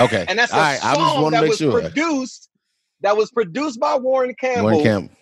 Okay, 0.00 0.24
And 0.28 0.38
that's 0.38 0.52
a 0.52 0.56
all 0.56 0.60
right. 0.60 0.84
I 0.84 0.94
just 0.94 1.14
song 1.14 1.30
that 1.32 1.40
make 1.40 1.48
was 1.50 1.58
sure. 1.58 1.80
produced 1.80 2.47
that 3.02 3.16
was 3.16 3.30
produced 3.30 3.78
by 3.80 3.96
Warren 3.96 4.34
Campbell 4.40 4.64
Warren 4.64 4.82
Campbell. 4.82 5.14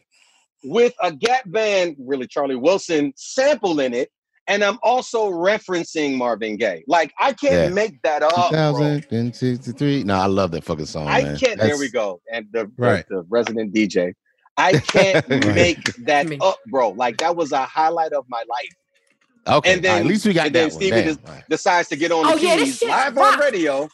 with 0.64 0.94
a 1.02 1.12
Gap 1.12 1.42
Band, 1.50 1.96
really 1.98 2.26
Charlie 2.26 2.56
Wilson 2.56 3.12
sample 3.16 3.80
in 3.80 3.94
it. 3.94 4.10
And 4.48 4.62
I'm 4.62 4.78
also 4.82 5.28
referencing 5.30 6.16
Marvin 6.16 6.56
Gaye. 6.56 6.84
Like 6.86 7.12
I 7.18 7.32
can't 7.32 7.52
Yeah. 7.54 7.68
make 7.70 8.00
that 8.02 8.22
up, 8.22 8.50
bro. 8.50 9.00
2063. 9.00 10.04
No, 10.04 10.14
I 10.14 10.26
love 10.26 10.52
that 10.52 10.62
fucking 10.64 10.86
song. 10.86 11.08
I 11.08 11.22
man. 11.24 11.36
can't. 11.36 11.58
There 11.58 11.76
we 11.76 11.90
go. 11.90 12.20
And 12.32 12.46
the, 12.52 12.64
the- 12.64 12.70
Right. 12.78 13.04
the 13.08 13.24
resident 13.28 13.74
DJ. 13.74 14.12
I 14.56 14.72
can't 14.78 15.26
Right. 15.28 15.44
make 15.54 15.84
that 16.06 16.28
Me. 16.28 16.38
up, 16.40 16.58
bro. 16.70 16.90
Like 16.90 17.18
that 17.18 17.34
was 17.36 17.50
a 17.52 17.62
highlight 17.64 18.12
of 18.12 18.24
my 18.28 18.44
life. 18.48 19.56
Okay, 19.58 19.74
And 19.74 19.82
then 19.82 19.90
all 19.90 19.96
right, 19.98 20.00
at 20.02 20.06
least 20.06 20.26
we 20.26 20.32
got 20.32 20.46
and 20.46 20.54
then 20.54 20.68
that 20.68 20.74
one. 20.74 20.80
Stevie 20.82 21.02
Damn. 21.02 21.14
des- 21.16 21.44
decides 21.50 21.88
to 21.90 21.96
get 21.96 22.10
on 22.12 22.24
the 22.26 22.32
Oh, 22.32 22.36
yeah, 22.36 22.56
keys 22.56 22.78
shit 22.78 22.88
live 22.88 23.16
rock. 23.16 23.34
on 23.34 23.40
radio. 23.40 23.88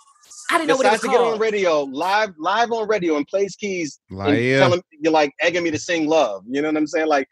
I 0.51 0.59
didn't 0.59 0.69
know 0.69 0.77
what 0.77 0.87
it 0.87 0.93
was 0.93 1.01
Decides 1.01 1.15
to 1.15 1.19
get 1.25 1.33
on 1.35 1.39
radio 1.39 1.81
live, 1.83 2.31
live 2.39 2.73
on 2.73 2.89
radio, 2.89 3.17
and 3.17 3.27
plays 3.27 3.55
keys. 3.57 4.01
And 4.11 4.19
Liar. 4.19 4.59
tell 4.59 4.73
him 4.75 4.83
you're 5.01 5.13
like 5.13 5.33
egging 5.41 5.63
me 5.63 5.71
to 5.71 5.79
sing 5.79 6.07
love. 6.09 6.45
You 6.49 6.63
know 6.63 6.69
what 6.69 6.77
I'm 6.77 6.87
saying? 6.87 7.09
Like, 7.09 7.29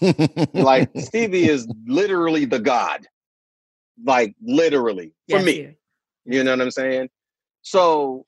like 0.54 0.90
Stevie 0.98 1.48
is 1.48 1.66
literally 1.86 2.44
the 2.44 2.58
god. 2.58 3.06
Like 4.04 4.34
literally 4.42 5.08
for 5.28 5.36
Yes, 5.38 5.44
me. 5.44 5.60
yeah. 5.62 5.68
You 6.24 6.44
know 6.44 6.52
what 6.52 6.60
I'm 6.60 6.70
saying? 6.70 7.08
So 7.62 8.24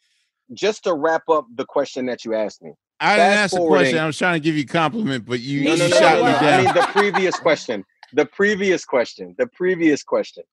just 0.52 0.84
to 0.84 0.94
wrap 0.94 1.28
up 1.28 1.46
the 1.54 1.64
question 1.64 2.06
that 2.06 2.24
you 2.24 2.34
asked 2.34 2.62
me. 2.62 2.72
I 3.00 3.16
didn't 3.16 3.32
ask 3.38 3.54
the 3.54 3.66
question. 3.66 3.98
I 3.98 4.06
was 4.06 4.16
trying 4.18 4.34
to 4.34 4.40
give 4.40 4.54
you 4.54 4.62
a 4.62 4.66
compliment, 4.66 5.24
but 5.24 5.40
you, 5.40 5.64
No, 5.64 5.72
you 5.72 5.78
no, 5.78 5.88
no, 5.88 5.96
shot 5.96 6.18
no, 6.18 6.24
me 6.26 6.32
no. 6.32 6.40
down. 6.40 6.60
I 6.60 6.64
mean 6.64 6.74
the 6.74 6.88
previous 6.92 7.36
question. 7.36 7.84
The 8.12 8.26
previous 8.26 8.84
question. 8.84 9.34
The 9.38 9.46
previous 9.48 10.02
question. 10.02 10.44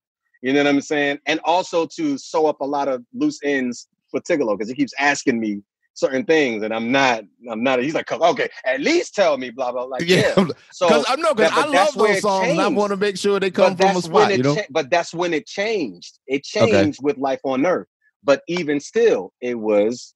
You 0.41 0.53
know 0.53 0.63
what 0.63 0.69
I'm 0.69 0.81
saying? 0.81 1.19
And 1.25 1.39
also 1.43 1.85
to 1.95 2.17
sew 2.17 2.45
up 2.47 2.61
a 2.61 2.65
lot 2.65 2.87
of 2.87 3.03
loose 3.13 3.39
ends 3.43 3.87
for 4.09 4.19
Tigallo 4.21 4.57
because 4.57 4.69
he 4.69 4.75
keeps 4.75 4.93
asking 4.97 5.39
me 5.39 5.61
certain 5.95 6.23
things, 6.23 6.63
and 6.63 6.73
I'm 6.73 6.91
not. 6.93 7.23
I'm 7.51 7.61
not. 7.61 7.81
He's 7.83 7.93
like, 7.93 8.09
okay, 8.09 8.47
at 8.65 8.79
least 8.79 9.15
tell 9.15 9.37
me, 9.37 9.49
blah 9.49 9.71
blah. 9.73 9.83
Like, 9.83 10.03
yeah. 10.07 10.33
Yeah, 10.37 10.45
So 10.71 10.87
because 10.87 11.05
I 11.09 11.15
know 11.17 11.33
because 11.33 11.51
that- 11.51 11.69
but 11.71 11.77
I 11.77 11.83
love 11.83 11.95
where 11.97 12.07
those 12.09 12.17
it 12.19 12.21
songs. 12.21 12.51
and 12.51 12.61
I 12.61 12.67
want 12.69 12.91
to 12.91 12.97
make 12.97 13.17
sure 13.17 13.39
they 13.39 13.51
come 13.51 13.75
but 13.75 13.87
from 13.87 13.97
a 13.97 14.01
spot. 14.01 14.31
You 14.37 14.43
know, 14.43 14.55
cha- 14.55 14.61
but 14.69 14.89
that's 14.89 15.13
when 15.13 15.33
it 15.33 15.45
changed. 15.45 16.19
It 16.27 16.47
Okay. 16.57 16.71
changed 16.71 16.99
with 17.03 17.17
Life 17.17 17.41
on 17.43 17.65
Earth. 17.65 17.87
But 18.23 18.41
even 18.47 18.79
still, 18.79 19.33
it 19.41 19.55
was 19.59 20.13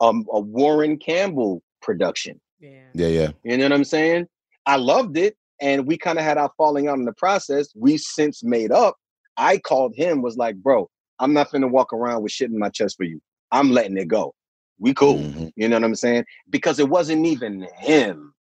um, 0.00 0.26
a 0.32 0.40
Warren 0.40 0.96
Campbell 0.98 1.62
production. 1.82 2.40
Yeah. 2.60 2.70
yeah, 2.94 3.06
yeah. 3.06 3.30
You 3.42 3.56
know 3.56 3.64
what 3.64 3.72
I'm 3.72 3.84
saying? 3.84 4.26
I 4.66 4.76
loved 4.76 5.16
it, 5.16 5.34
and 5.60 5.86
we 5.86 5.96
kind 5.96 6.18
of 6.18 6.24
had 6.24 6.36
our 6.38 6.50
falling 6.58 6.88
out 6.88 6.98
in 6.98 7.04
the 7.06 7.12
process. 7.14 7.68
We 7.74 7.96
since 7.96 8.44
made 8.44 8.70
up. 8.72 8.96
I 9.36 9.58
called 9.58 9.94
him, 9.94 10.22
was 10.22 10.36
like, 10.36 10.56
"Bro, 10.56 10.90
I'm 11.18 11.32
not 11.32 11.50
gonna 11.50 11.68
walk 11.68 11.92
around 11.92 12.22
with 12.22 12.32
shit 12.32 12.50
in 12.50 12.58
my 12.58 12.68
chest 12.68 12.96
for 12.96 13.04
you. 13.04 13.20
I'm 13.52 13.70
letting 13.70 13.96
it 13.96 14.08
go. 14.08 14.34
We 14.78 14.94
cool." 14.94 15.18
Mhm. 15.18 15.52
You 15.56 15.68
know 15.68 15.76
what 15.76 15.84
I'm 15.84 15.94
saying? 15.94 16.24
Because 16.48 16.78
it 16.78 16.88
wasn't 16.88 17.26
even 17.26 17.66
him. 17.78 18.34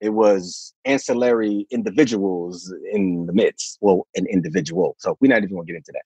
It 0.00 0.10
was 0.10 0.72
ancillary 0.86 1.66
individuals 1.70 2.72
in 2.92 3.26
the 3.26 3.32
midst. 3.32 3.76
Well, 3.80 4.06
an 4.16 4.26
individual. 4.26 4.96
So 4.98 5.16
we're 5.20 5.28
not 5.28 5.42
even 5.42 5.56
gonna 5.56 5.66
get 5.66 5.76
into 5.76 5.92
that. 5.92 6.04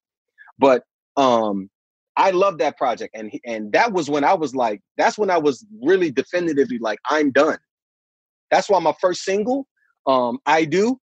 But 0.58 0.84
um, 1.16 1.70
I 2.16 2.30
love 2.30 2.58
that 2.58 2.76
project, 2.76 3.14
and 3.16 3.32
and 3.44 3.72
that 3.72 3.92
was 3.92 4.08
when 4.10 4.24
I 4.24 4.34
was 4.34 4.54
like, 4.54 4.80
that's 4.96 5.16
when 5.18 5.30
I 5.30 5.38
was 5.38 5.64
really 5.82 6.10
definitively 6.10 6.78
like, 6.78 6.98
I'm 7.08 7.30
done. 7.30 7.58
That's 8.50 8.68
why 8.68 8.78
my 8.78 8.94
first 9.00 9.22
single, 9.22 9.66
um, 10.06 10.38
I 10.46 10.64
do. 10.64 11.00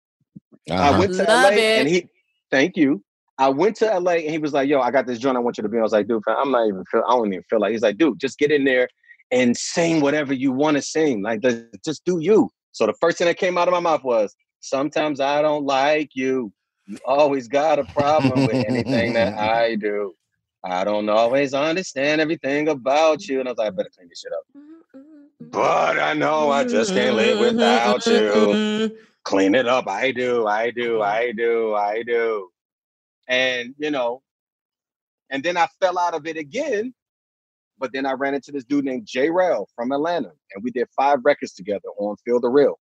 I 0.70 0.90
Uh-huh. 0.90 0.98
went 1.00 1.12
to 1.14 1.22
Love 1.24 1.42
LA, 1.44 1.48
it. 1.50 1.78
and 1.78 1.88
he, 1.88 2.08
thank 2.50 2.76
you. 2.76 3.04
I 3.38 3.50
went 3.50 3.76
to 3.76 3.98
LA, 3.98 4.12
and 4.12 4.30
he 4.30 4.38
was 4.38 4.52
like, 4.52 4.68
"Yo, 4.68 4.80
I 4.80 4.90
got 4.90 5.06
this 5.06 5.18
joint. 5.18 5.36
I 5.36 5.40
want 5.40 5.58
you 5.58 5.62
to 5.62 5.68
be." 5.68 5.76
on." 5.76 5.80
I 5.80 5.82
was 5.82 5.92
like, 5.92 6.08
"Dude, 6.08 6.22
I'm 6.26 6.50
not 6.50 6.66
even 6.66 6.84
feel. 6.90 7.02
I 7.06 7.12
don't 7.12 7.32
even 7.32 7.44
feel 7.44 7.60
like." 7.60 7.72
He's 7.72 7.82
like, 7.82 7.98
"Dude, 7.98 8.18
just 8.18 8.38
get 8.38 8.50
in 8.50 8.64
there 8.64 8.88
and 9.30 9.56
sing 9.56 10.00
whatever 10.00 10.32
you 10.32 10.52
want 10.52 10.76
to 10.76 10.82
sing. 10.82 11.22
Like, 11.22 11.42
just 11.84 12.04
do 12.04 12.18
you." 12.18 12.50
So 12.72 12.86
the 12.86 12.94
first 13.00 13.18
thing 13.18 13.26
that 13.26 13.36
came 13.36 13.58
out 13.58 13.68
of 13.68 13.72
my 13.72 13.80
mouth 13.80 14.04
was, 14.04 14.34
"Sometimes 14.60 15.20
I 15.20 15.42
don't 15.42 15.64
like 15.64 16.10
you. 16.14 16.52
You 16.86 16.98
always 17.04 17.48
got 17.48 17.78
a 17.78 17.84
problem 17.84 18.46
with 18.46 18.64
anything 18.68 19.12
that 19.14 19.38
I 19.38 19.74
do. 19.74 20.14
I 20.64 20.84
don't 20.84 21.08
always 21.08 21.52
understand 21.52 22.20
everything 22.22 22.68
about 22.68 23.26
you." 23.28 23.40
And 23.40 23.48
I 23.48 23.52
was 23.52 23.58
like, 23.58 23.68
"I 23.68 23.70
better 23.70 23.90
clean 23.94 24.08
this 24.08 24.20
shit 24.20 24.32
up." 24.32 24.44
Mm-hmm, 24.56 25.50
but 25.50 25.98
I 25.98 26.14
know 26.14 26.50
I 26.50 26.64
just 26.64 26.94
can't 26.94 27.16
live 27.16 27.36
mm-hmm. 27.36 27.56
without 27.56 28.06
you. 28.06 28.12
Mm-hmm, 28.12 28.94
clean 29.24 29.54
it 29.54 29.68
up. 29.68 29.88
I 29.88 30.10
do. 30.10 30.46
I 30.46 30.70
do. 30.70 31.02
I 31.02 31.32
do. 31.32 31.74
I 31.74 32.02
do. 32.02 32.48
And 33.28 33.74
you 33.78 33.90
know, 33.90 34.22
and 35.30 35.42
then 35.42 35.56
I 35.56 35.66
fell 35.80 35.98
out 35.98 36.14
of 36.14 36.26
it 36.26 36.36
again. 36.36 36.94
But 37.78 37.92
then 37.92 38.06
I 38.06 38.12
ran 38.12 38.32
into 38.34 38.52
this 38.52 38.64
dude 38.64 38.86
named 38.86 39.06
J 39.06 39.28
Rel 39.30 39.68
from 39.76 39.92
Atlanta, 39.92 40.32
and 40.54 40.64
we 40.64 40.70
did 40.70 40.88
five 40.96 41.18
records 41.24 41.52
together 41.52 41.88
on 41.98 42.16
Feel 42.24 42.40
the 42.40 42.48
Real. 42.48 42.78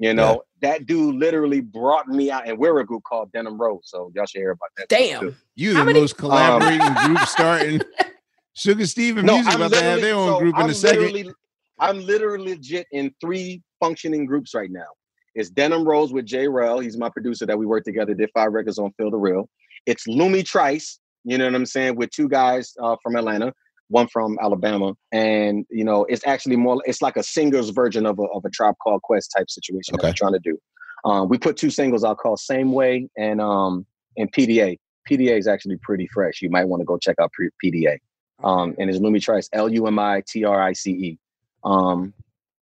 You 0.00 0.14
know, 0.14 0.42
that 0.62 0.86
dude 0.86 1.16
literally 1.16 1.60
brought 1.60 2.06
me 2.06 2.30
out, 2.30 2.46
and 2.46 2.56
we're 2.56 2.78
a 2.78 2.86
group 2.86 3.02
called 3.02 3.32
Denim 3.32 3.60
Rose, 3.60 3.80
so 3.84 4.12
y'all 4.14 4.26
should 4.26 4.38
hear 4.38 4.52
about 4.52 4.68
that. 4.76 4.88
Damn. 4.88 5.34
You 5.56 5.74
the 5.74 5.84
most 5.92 6.16
collaborating 6.16 6.80
um, 6.80 7.06
group 7.06 7.26
starting. 7.26 7.82
Sugar 8.54 8.86
Steve 8.86 9.18
and 9.18 9.28
Musiq 9.28 9.54
about 9.56 9.72
to 9.72 9.82
have 9.82 10.00
their 10.00 10.14
own 10.14 10.28
so 10.28 10.38
group 10.38 10.54
in 10.56 10.62
I'm 10.62 10.70
a 10.70 10.74
second. 10.74 11.00
literally- 11.02 11.34
I'm 11.80 12.00
literally 12.00 12.54
legit 12.54 12.86
in 12.90 13.14
three 13.20 13.62
functioning 13.80 14.26
groups 14.26 14.52
right 14.54 14.70
now. 14.70 14.86
It's 15.34 15.48
Denim 15.50 15.86
Rose 15.86 16.12
with 16.12 16.26
J 16.26 16.48
Rel. 16.48 16.80
He's 16.80 16.96
my 16.96 17.08
producer 17.08 17.46
that 17.46 17.56
we 17.56 17.66
worked 17.66 17.86
together, 17.86 18.14
did 18.14 18.30
five 18.34 18.52
records 18.52 18.78
on 18.78 18.92
Feel 18.92 19.10
the 19.12 19.16
Real. 19.16 19.48
It's 19.88 20.06
Lumi 20.06 20.44
Trice, 20.44 21.00
you 21.24 21.38
know 21.38 21.46
what 21.46 21.54
I'm 21.54 21.64
saying, 21.64 21.96
with 21.96 22.10
two 22.10 22.28
guys 22.28 22.74
uh, 22.78 22.96
from 23.02 23.16
Atlanta, 23.16 23.54
one 23.88 24.06
from 24.08 24.38
Alabama. 24.42 24.92
And, 25.12 25.64
you 25.70 25.82
know, 25.82 26.04
it's 26.10 26.26
actually 26.26 26.56
more, 26.56 26.82
it's 26.84 27.00
like 27.00 27.16
a 27.16 27.22
singer's 27.22 27.70
version 27.70 28.04
of 28.04 28.18
a, 28.18 28.24
of 28.34 28.44
a 28.44 28.50
Tribe 28.50 28.74
Called 28.82 29.00
Quest 29.00 29.32
type 29.34 29.48
situation 29.48 29.96
that 29.96 30.02
we're 30.02 30.12
trying 30.12 30.34
to 30.34 30.40
do. 30.40 30.58
Um, 31.06 31.30
we 31.30 31.38
put 31.38 31.56
two 31.56 31.70
singles 31.70 32.04
out 32.04 32.18
called 32.18 32.38
Same 32.38 32.72
Way 32.72 33.08
and 33.16 33.40
um, 33.40 33.86
and 34.18 34.30
PDA. 34.30 34.78
PDA 35.08 35.38
is 35.38 35.48
actually 35.48 35.78
pretty 35.78 36.06
fresh. 36.12 36.42
You 36.42 36.50
might 36.50 36.64
want 36.64 36.82
to 36.82 36.84
go 36.84 36.98
check 36.98 37.16
out 37.18 37.32
PDA. 37.64 37.98
Um, 38.44 38.74
and 38.78 38.90
it's 38.90 38.98
Lumi 38.98 39.22
Trice, 39.22 39.48
L 39.54 39.70
U 39.70 39.86
M 39.86 39.98
I 39.98 40.22
T 40.28 40.44
R 40.44 40.60
I 40.60 40.74
C 40.74 40.90
E. 40.90 41.18
Um, 41.64 42.12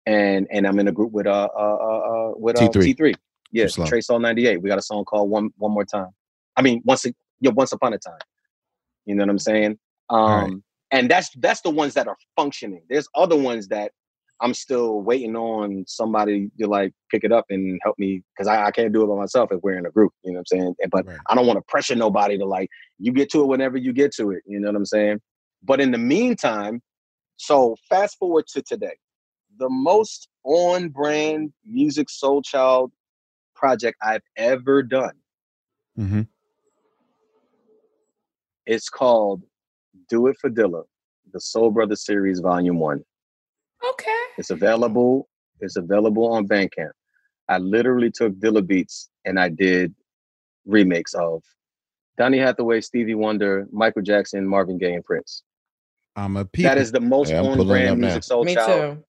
and 0.07 0.47
and 0.49 0.65
I'm 0.65 0.79
in 0.79 0.87
a 0.87 0.91
group 0.91 1.11
with 1.11 1.27
uh 1.27 1.49
uh 1.55 1.77
uh, 1.79 1.99
uh 1.99 2.31
with 2.37 2.59
uh, 2.59 2.67
T3. 2.69 2.95
T3. 2.95 3.15
Yeah. 3.51 3.67
Trace 3.67 4.09
All 4.09 4.19
98. 4.19 4.63
We 4.63 4.69
got 4.69 4.79
a 4.79 4.81
song 4.81 5.05
called 5.05 5.29
One 5.29 5.51
One 5.57 5.73
More 5.73 5.85
Time. 5.85 6.09
I 6.55 6.61
mean, 6.61 6.81
once 6.85 7.05
a, 7.05 7.13
yeah, 7.39 7.51
once 7.51 7.71
upon 7.71 7.93
a 7.93 7.97
time. 7.97 8.19
You 9.05 9.15
know 9.15 9.23
what 9.23 9.29
I'm 9.29 9.39
saying? 9.39 9.77
Um, 10.09 10.63
and 10.91 11.09
that's 11.09 11.29
that's 11.39 11.61
the 11.61 11.69
ones 11.69 11.93
that 11.95 12.07
are 12.07 12.17
functioning. 12.35 12.83
There's 12.89 13.07
other 13.15 13.35
ones 13.35 13.67
that 13.69 13.91
I'm 14.39 14.53
still 14.53 15.01
waiting 15.01 15.35
on 15.35 15.85
somebody 15.87 16.51
to 16.59 16.67
like 16.67 16.93
pick 17.09 17.23
it 17.23 17.31
up 17.31 17.45
and 17.49 17.79
help 17.83 17.97
me 17.97 18.23
because 18.35 18.47
I, 18.47 18.65
I 18.65 18.71
can't 18.71 18.93
do 18.93 19.03
it 19.03 19.07
by 19.07 19.15
myself 19.15 19.51
if 19.51 19.61
we're 19.63 19.77
in 19.77 19.85
a 19.85 19.91
group. 19.91 20.11
You 20.23 20.33
know 20.33 20.39
what 20.39 20.47
I'm 20.51 20.57
saying? 20.57 20.75
And, 20.79 20.91
but 20.91 21.05
I 21.29 21.35
don't 21.35 21.47
want 21.47 21.57
to 21.57 21.63
pressure 21.67 21.95
nobody 21.95 22.37
to 22.37 22.45
like 22.45 22.69
you 22.99 23.11
get 23.11 23.31
to 23.31 23.41
it 23.41 23.47
whenever 23.47 23.77
you 23.77 23.93
get 23.93 24.13
to 24.15 24.31
it. 24.31 24.43
You 24.45 24.59
know 24.59 24.67
what 24.67 24.75
I'm 24.75 24.85
saying? 24.85 25.21
But 25.63 25.79
in 25.79 25.91
the 25.91 25.97
meantime, 25.97 26.81
so 27.37 27.75
fast 27.89 28.17
forward 28.19 28.47
to 28.47 28.61
today, 28.61 28.97
the 29.57 29.69
most 29.69 30.27
on 30.43 30.89
brand 30.89 31.53
Musiq 31.69 32.07
Soulchild 32.09 32.91
project 33.55 33.97
I've 34.01 34.23
ever 34.35 34.83
done. 34.83 35.13
Mm-hmm. 35.97 36.21
It's 38.65 38.89
called 38.89 39.41
Do 40.09 40.27
It 40.27 40.37
for 40.39 40.49
Dilla, 40.49 40.83
the 41.33 41.39
Soul 41.39 41.71
Brother 41.71 41.95
series, 41.95 42.39
volume 42.39 42.79
one. 42.79 43.03
Okay. 43.89 44.15
It's 44.37 44.49
available. 44.49 45.27
It's 45.59 45.75
available 45.75 46.31
on 46.33 46.47
Bandcamp. 46.47 46.91
I 47.49 47.57
literally 47.57 48.09
took 48.09 48.33
Dilla 48.35 48.65
beats 48.65 49.09
and 49.25 49.39
I 49.39 49.49
did 49.49 49.93
remakes 50.65 51.13
of 51.13 51.43
Donny 52.17 52.37
Hathaway, 52.37 52.79
Stevie 52.81 53.15
Wonder, 53.15 53.67
Michael 53.71 54.01
Jackson, 54.01 54.47
Marvin 54.47 54.77
Gaye, 54.77 54.93
and 54.93 55.03
Prince. 55.03 55.43
I'm 56.15 56.37
a 56.37 56.47
That 56.57 56.77
is 56.77 56.91
the 56.91 56.99
most 56.99 57.31
Yeah, 57.31 57.41
on 57.41 57.57
pulling 57.57 57.59
it 57.59 57.61
up 57.61 57.67
brand 57.67 57.99
music 57.99 58.23
soul 58.23 58.43
Me 58.43 58.53
child 58.53 58.97
too. 58.97 59.03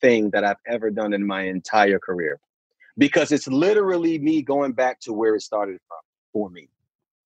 thing 0.00 0.30
that 0.30 0.44
I've 0.44 0.56
ever 0.66 0.90
done 0.90 1.12
in 1.14 1.24
my 1.26 1.42
entire 1.42 1.98
career. 1.98 2.40
Because 2.98 3.32
it's 3.32 3.46
literally 3.46 4.18
me 4.18 4.42
going 4.42 4.72
back 4.72 5.00
to 5.00 5.12
where 5.12 5.36
it 5.36 5.42
started 5.42 5.78
from 5.88 5.98
for 6.32 6.50
me. 6.50 6.68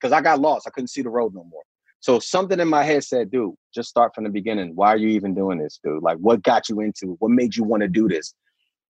Because 0.05 0.13
I 0.13 0.21
got 0.21 0.39
lost. 0.39 0.67
I 0.67 0.71
couldn't 0.71 0.89
see 0.89 1.01
the 1.01 1.09
road 1.09 1.35
no 1.35 1.45
more. 1.45 1.63
So 2.01 2.19
something 2.19 2.61
in 2.61 2.69
my 2.69 2.85
head 2.85 3.05
said, 3.05 3.31
dude, 3.31 3.55
just 3.75 3.89
start 3.89 4.15
from 4.15 4.25
the 4.25 4.31
beginning. 4.31 4.77
Why 4.77 4.89
are 4.89 4.99
you 4.99 5.09
even 5.09 5.35
doing 5.35 5.57
this, 5.57 5.81
dude? 5.83 6.03
Like, 6.03 6.19
what 6.19 6.43
got 6.43 6.69
you 6.69 6.81
into 6.81 7.13
it? 7.13 7.17
What 7.21 7.31
made 7.31 7.57
you 7.57 7.65
want 7.65 7.85
to 7.85 7.89
do 7.89 8.07
this? 8.07 8.35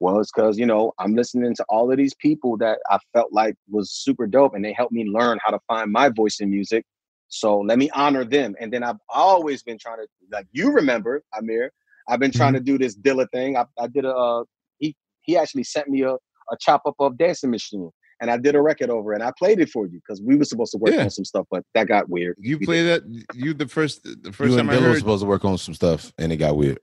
Well, 0.00 0.18
it's 0.18 0.32
because, 0.34 0.58
you 0.58 0.66
know, 0.66 0.94
I'm 0.98 1.14
listening 1.14 1.54
to 1.54 1.64
all 1.68 1.92
of 1.92 1.96
these 1.96 2.14
people 2.14 2.56
that 2.56 2.80
I 2.90 2.98
felt 3.12 3.32
like 3.32 3.54
was 3.70 3.92
super 3.92 4.26
dope 4.26 4.56
and 4.56 4.64
they 4.64 4.72
helped 4.72 4.90
me 4.90 5.04
learn 5.04 5.38
how 5.44 5.52
to 5.52 5.60
find 5.68 5.92
my 5.92 6.08
voice 6.08 6.40
in 6.40 6.50
music. 6.50 6.84
So 7.28 7.60
let 7.60 7.78
me 7.78 7.88
honor 7.90 8.24
them. 8.24 8.56
And 8.60 8.72
then 8.72 8.82
I've 8.82 8.98
always 9.08 9.62
been 9.62 9.78
trying 9.78 9.98
to, 9.98 10.08
like, 10.32 10.48
you 10.50 10.72
remember, 10.72 11.22
Ahmir, 11.36 11.68
I've 12.08 12.18
been 12.18 12.32
trying 12.32 12.54
to 12.54 12.60
do 12.60 12.78
this 12.78 12.96
Dilla 12.96 13.28
thing. 13.32 13.56
I, 13.56 13.64
I 13.78 13.86
did 13.86 14.06
a, 14.06 14.12
uh, 14.12 14.42
he, 14.78 14.96
he 15.22 15.36
actually 15.36 15.62
sent 15.62 15.86
me 15.86 16.02
a, 16.02 16.14
a 16.14 16.56
chop 16.58 16.82
up 16.84 16.96
of 16.98 17.16
Dancing 17.16 17.52
Machine 17.52 17.92
and 18.20 18.30
I 18.30 18.36
did 18.38 18.54
a 18.54 18.60
record 18.62 18.90
over 18.90 19.12
it 19.12 19.16
and 19.16 19.24
I 19.24 19.32
played 19.38 19.60
it 19.60 19.68
for 19.68 19.86
you 19.86 19.98
because 20.00 20.20
we 20.22 20.36
were 20.36 20.44
supposed 20.44 20.72
to 20.72 20.78
work 20.78 20.94
Yeah. 20.94 21.04
on 21.04 21.10
some 21.10 21.24
stuff, 21.24 21.46
but 21.50 21.64
that 21.74 21.86
got 21.88 22.08
weird. 22.08 22.36
You 22.40 22.58
play 22.58 22.82
that. 22.84 23.02
You 23.34 23.54
the 23.54 23.68
first. 23.68 24.02
The 24.04 24.32
first 24.32 24.50
You 24.52 24.56
time 24.56 24.68
and 24.68 24.78
I 24.78 24.80
Dilla 24.80 24.82
were 24.82 24.88
heard. 24.90 24.98
supposed 24.98 25.22
to 25.22 25.28
work 25.28 25.44
on 25.44 25.58
some 25.58 25.74
stuff, 25.74 26.12
and 26.18 26.32
it 26.32 26.36
got 26.38 26.56
weird. 26.56 26.78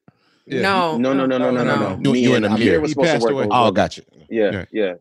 Yeah. 0.46 0.62
No. 0.62 0.98
No, 0.98 1.14
no, 1.14 1.26
no, 1.26 1.38
no, 1.38 1.52
no, 1.52 1.64
no, 1.64 1.76
no. 1.76 1.90
You- 2.04 2.12
Me 2.14 2.20
you 2.24 2.36
and 2.36 2.46
Ahmir. 2.46 2.82
was 2.82 2.92
supposed 2.92 3.12
to 3.14 3.20
work 3.24 3.32
away. 3.34 3.44
on 3.46 3.50
Oh, 3.52 3.66
work- 3.66 3.76
gotcha. 3.76 4.02
Yeah, 4.30 4.52
Yeah. 4.52 4.66
yeah, 4.72 4.94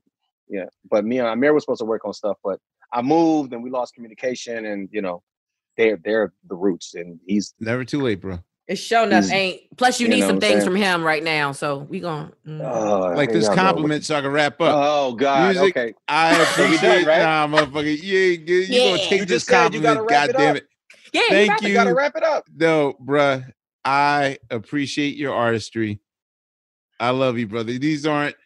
yeah. 0.48 0.64
But 0.90 1.04
me 1.04 1.18
and 1.18 1.26
Ahmir 1.28 1.52
was 1.52 1.64
supposed 1.64 1.80
to 1.80 1.84
work 1.84 2.04
on 2.04 2.12
stuff, 2.14 2.36
but 2.44 2.58
I 2.92 3.02
moved 3.02 3.52
and 3.52 3.62
we 3.62 3.70
lost 3.70 3.94
communication, 3.94 4.64
and 4.66 4.88
you 4.92 5.02
know, 5.02 5.22
they're 5.76 5.96
they're 6.04 6.32
the 6.48 6.54
roots, 6.54 6.94
and 6.94 7.18
he's 7.26 7.54
Never 7.60 7.84
too 7.84 8.00
late, 8.00 8.20
bro. 8.20 8.38
It's 8.72 8.80
showing 8.80 9.10
enough 9.12 9.30
ain't. 9.30 9.60
Plus, 9.76 10.00
you 10.00 10.06
you 10.08 10.14
need 10.14 10.22
some 10.22 10.40
things 10.40 10.54
saying? 10.60 10.64
from 10.64 10.76
him 10.76 11.02
right 11.04 11.22
now. 11.22 11.52
So 11.52 11.78
we 11.78 12.00
going. 12.00 12.32
uh, 12.48 13.14
Like 13.16 13.32
this 13.32 13.48
compliment, 13.48 14.04
so 14.04 14.16
I 14.16 14.20
can 14.20 14.30
wrap 14.32 14.60
up. 14.60 14.74
Oh 14.74 15.12
God, 15.14 15.54
Musiq, 15.56 15.70
okay. 15.70 15.94
I 16.08 16.40
appreciate 16.42 16.80
done, 16.80 17.04
right? 17.06 17.22
Nah, 17.22 17.46
motherfucker. 17.48 18.02
You 18.02 18.18
ain't 18.18 18.46
good. 18.46 18.68
You 18.68 18.82
gonna 18.90 18.98
take 18.98 19.10
You 19.12 19.18
this 19.26 19.28
just 19.28 19.46
said 19.46 19.74
you 19.74 19.80
gotta 19.80 20.00
compliment. 20.00 20.10
wrap 20.10 20.28
it 20.28 20.32
God 20.32 20.38
damn 20.38 20.56
it. 20.56 20.66
Yeah, 21.12 21.20
you 21.22 21.28
Thank 21.28 21.62
you. 21.62 21.68
You 21.68 21.74
gotta 21.74 21.94
wrap 21.94 22.16
it 22.16 22.22
up. 22.24 22.44
No, 22.54 22.94
bruh. 23.04 23.44
I 23.84 24.38
appreciate 24.50 25.16
your 25.16 25.34
artistry. 25.34 26.00
I 27.00 27.10
love 27.10 27.36
you, 27.38 27.46
brother. 27.48 27.72
These 27.78 28.06
aren't 28.06 28.36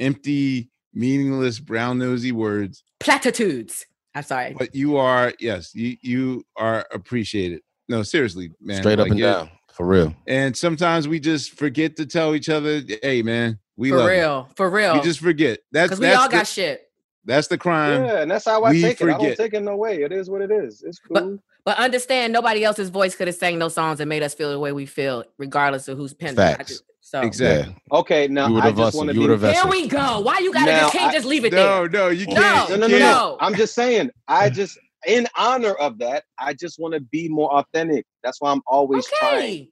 empty, 0.00 0.70
meaningless, 0.94 1.58
brown 1.60 1.98
nosy 1.98 2.32
words, 2.32 2.82
Platitudes. 3.00 3.84
I'm 4.14 4.22
sorry. 4.22 4.54
but 4.58 4.74
you 4.74 4.96
are, 4.96 5.34
yes, 5.38 5.74
you 5.74 5.96
you 6.00 6.44
are 6.56 6.86
appreciated. 6.92 7.60
No, 7.88 8.02
seriously, 8.02 8.50
man. 8.60 8.78
Straight 8.82 8.94
up 8.98 9.04
like, 9.04 9.10
and 9.10 9.20
you're- 9.20 9.32
down, 9.32 9.50
for 9.76 9.86
real. 9.86 10.14
And 10.26 10.56
sometimes 10.56 11.06
we 11.06 11.20
just 11.20 11.52
forget 11.52 11.96
to 11.96 12.06
tell 12.06 12.34
each 12.34 12.48
other, 12.48 12.82
"Hey, 13.02 13.22
man, 13.22 13.58
we 13.76 13.90
For 13.90 13.98
love 13.98 14.08
real. 14.08 14.48
For 14.56 14.70
real. 14.70 14.94
We 14.94 15.00
just 15.02 15.20
forget. 15.20 15.60
That's 15.72 15.88
Because 15.88 16.00
we 16.00 16.06
that's 16.06 16.18
all 16.18 16.28
the, 16.28 16.36
got 16.36 16.46
shit. 16.46 16.88
that's 17.24 17.48
the 17.48 17.58
crime. 17.58 18.04
Yeah, 18.04 18.22
and 18.22 18.30
that's 18.30 18.46
how 18.46 18.62
I 18.64 18.70
we 18.70 18.80
take 18.80 19.00
it. 19.00 19.08
I 19.08 19.18
don't 19.18 19.36
take 19.36 19.52
it 19.54 19.62
no 19.62 19.76
way. 19.76 20.02
It 20.02 20.12
is 20.12 20.30
what 20.30 20.40
it 20.40 20.50
is. 20.50 20.82
It's 20.86 20.98
cool. 20.98 21.38
But 21.64 21.78
understand, 21.78 22.32
nobody 22.32 22.62
else's 22.64 22.88
voice 22.90 23.14
could 23.16 23.26
have 23.26 23.36
sang 23.36 23.58
those 23.58 23.74
songs 23.74 23.98
and 24.00 24.08
made 24.08 24.22
us 24.22 24.34
feel 24.34 24.50
the 24.50 24.58
way 24.58 24.72
we 24.72 24.86
feel, 24.86 25.24
regardless 25.36 25.88
of 25.88 25.98
who's 25.98 26.14
penned 26.14 26.38
them. 26.38 26.56
Facts. 26.56 26.70
just- 26.70 26.82
So 27.02 27.20
Exactly. 27.20 27.76
okay, 27.92 28.26
now 28.26 28.48
You 28.48 28.58
I 28.58 28.72
just 28.72 28.96
want 28.96 29.08
to 29.10 29.14
be. 29.14 29.20
were 29.28 29.36
the 29.36 29.52
here 29.52 29.66
we 29.70 29.86
go. 29.86 30.18
Why 30.20 30.38
you 30.40 30.52
gotta 30.52 30.72
Now, 30.72 30.80
just 30.80 30.92
can't 30.92 31.10
I- 31.10 31.14
just 31.14 31.24
leave 31.26 31.44
it 31.44 31.52
No, 31.52 31.86
there? 31.86 31.88
no, 31.88 31.98
no, 32.06 32.08
you 32.08 32.26
No. 32.26 32.34
can't. 32.34 32.68
No, 32.70 32.74
you 32.74 32.80
no, 32.80 32.86
no, 32.88 32.98
no. 32.98 33.36
I'm 33.40 33.54
just 33.54 33.74
saying. 33.76 34.10
I 34.26 34.48
just, 34.60 34.76
in 35.06 35.26
honor 35.36 35.72
of 35.74 35.98
that, 35.98 36.24
I 36.38 36.54
just 36.54 36.78
want 36.78 36.94
to 36.94 37.00
be 37.00 37.28
more 37.28 37.50
authentic. 37.54 38.04
That's 38.22 38.40
why 38.40 38.50
I'm 38.52 38.62
always 38.66 39.06
trying 39.18 39.68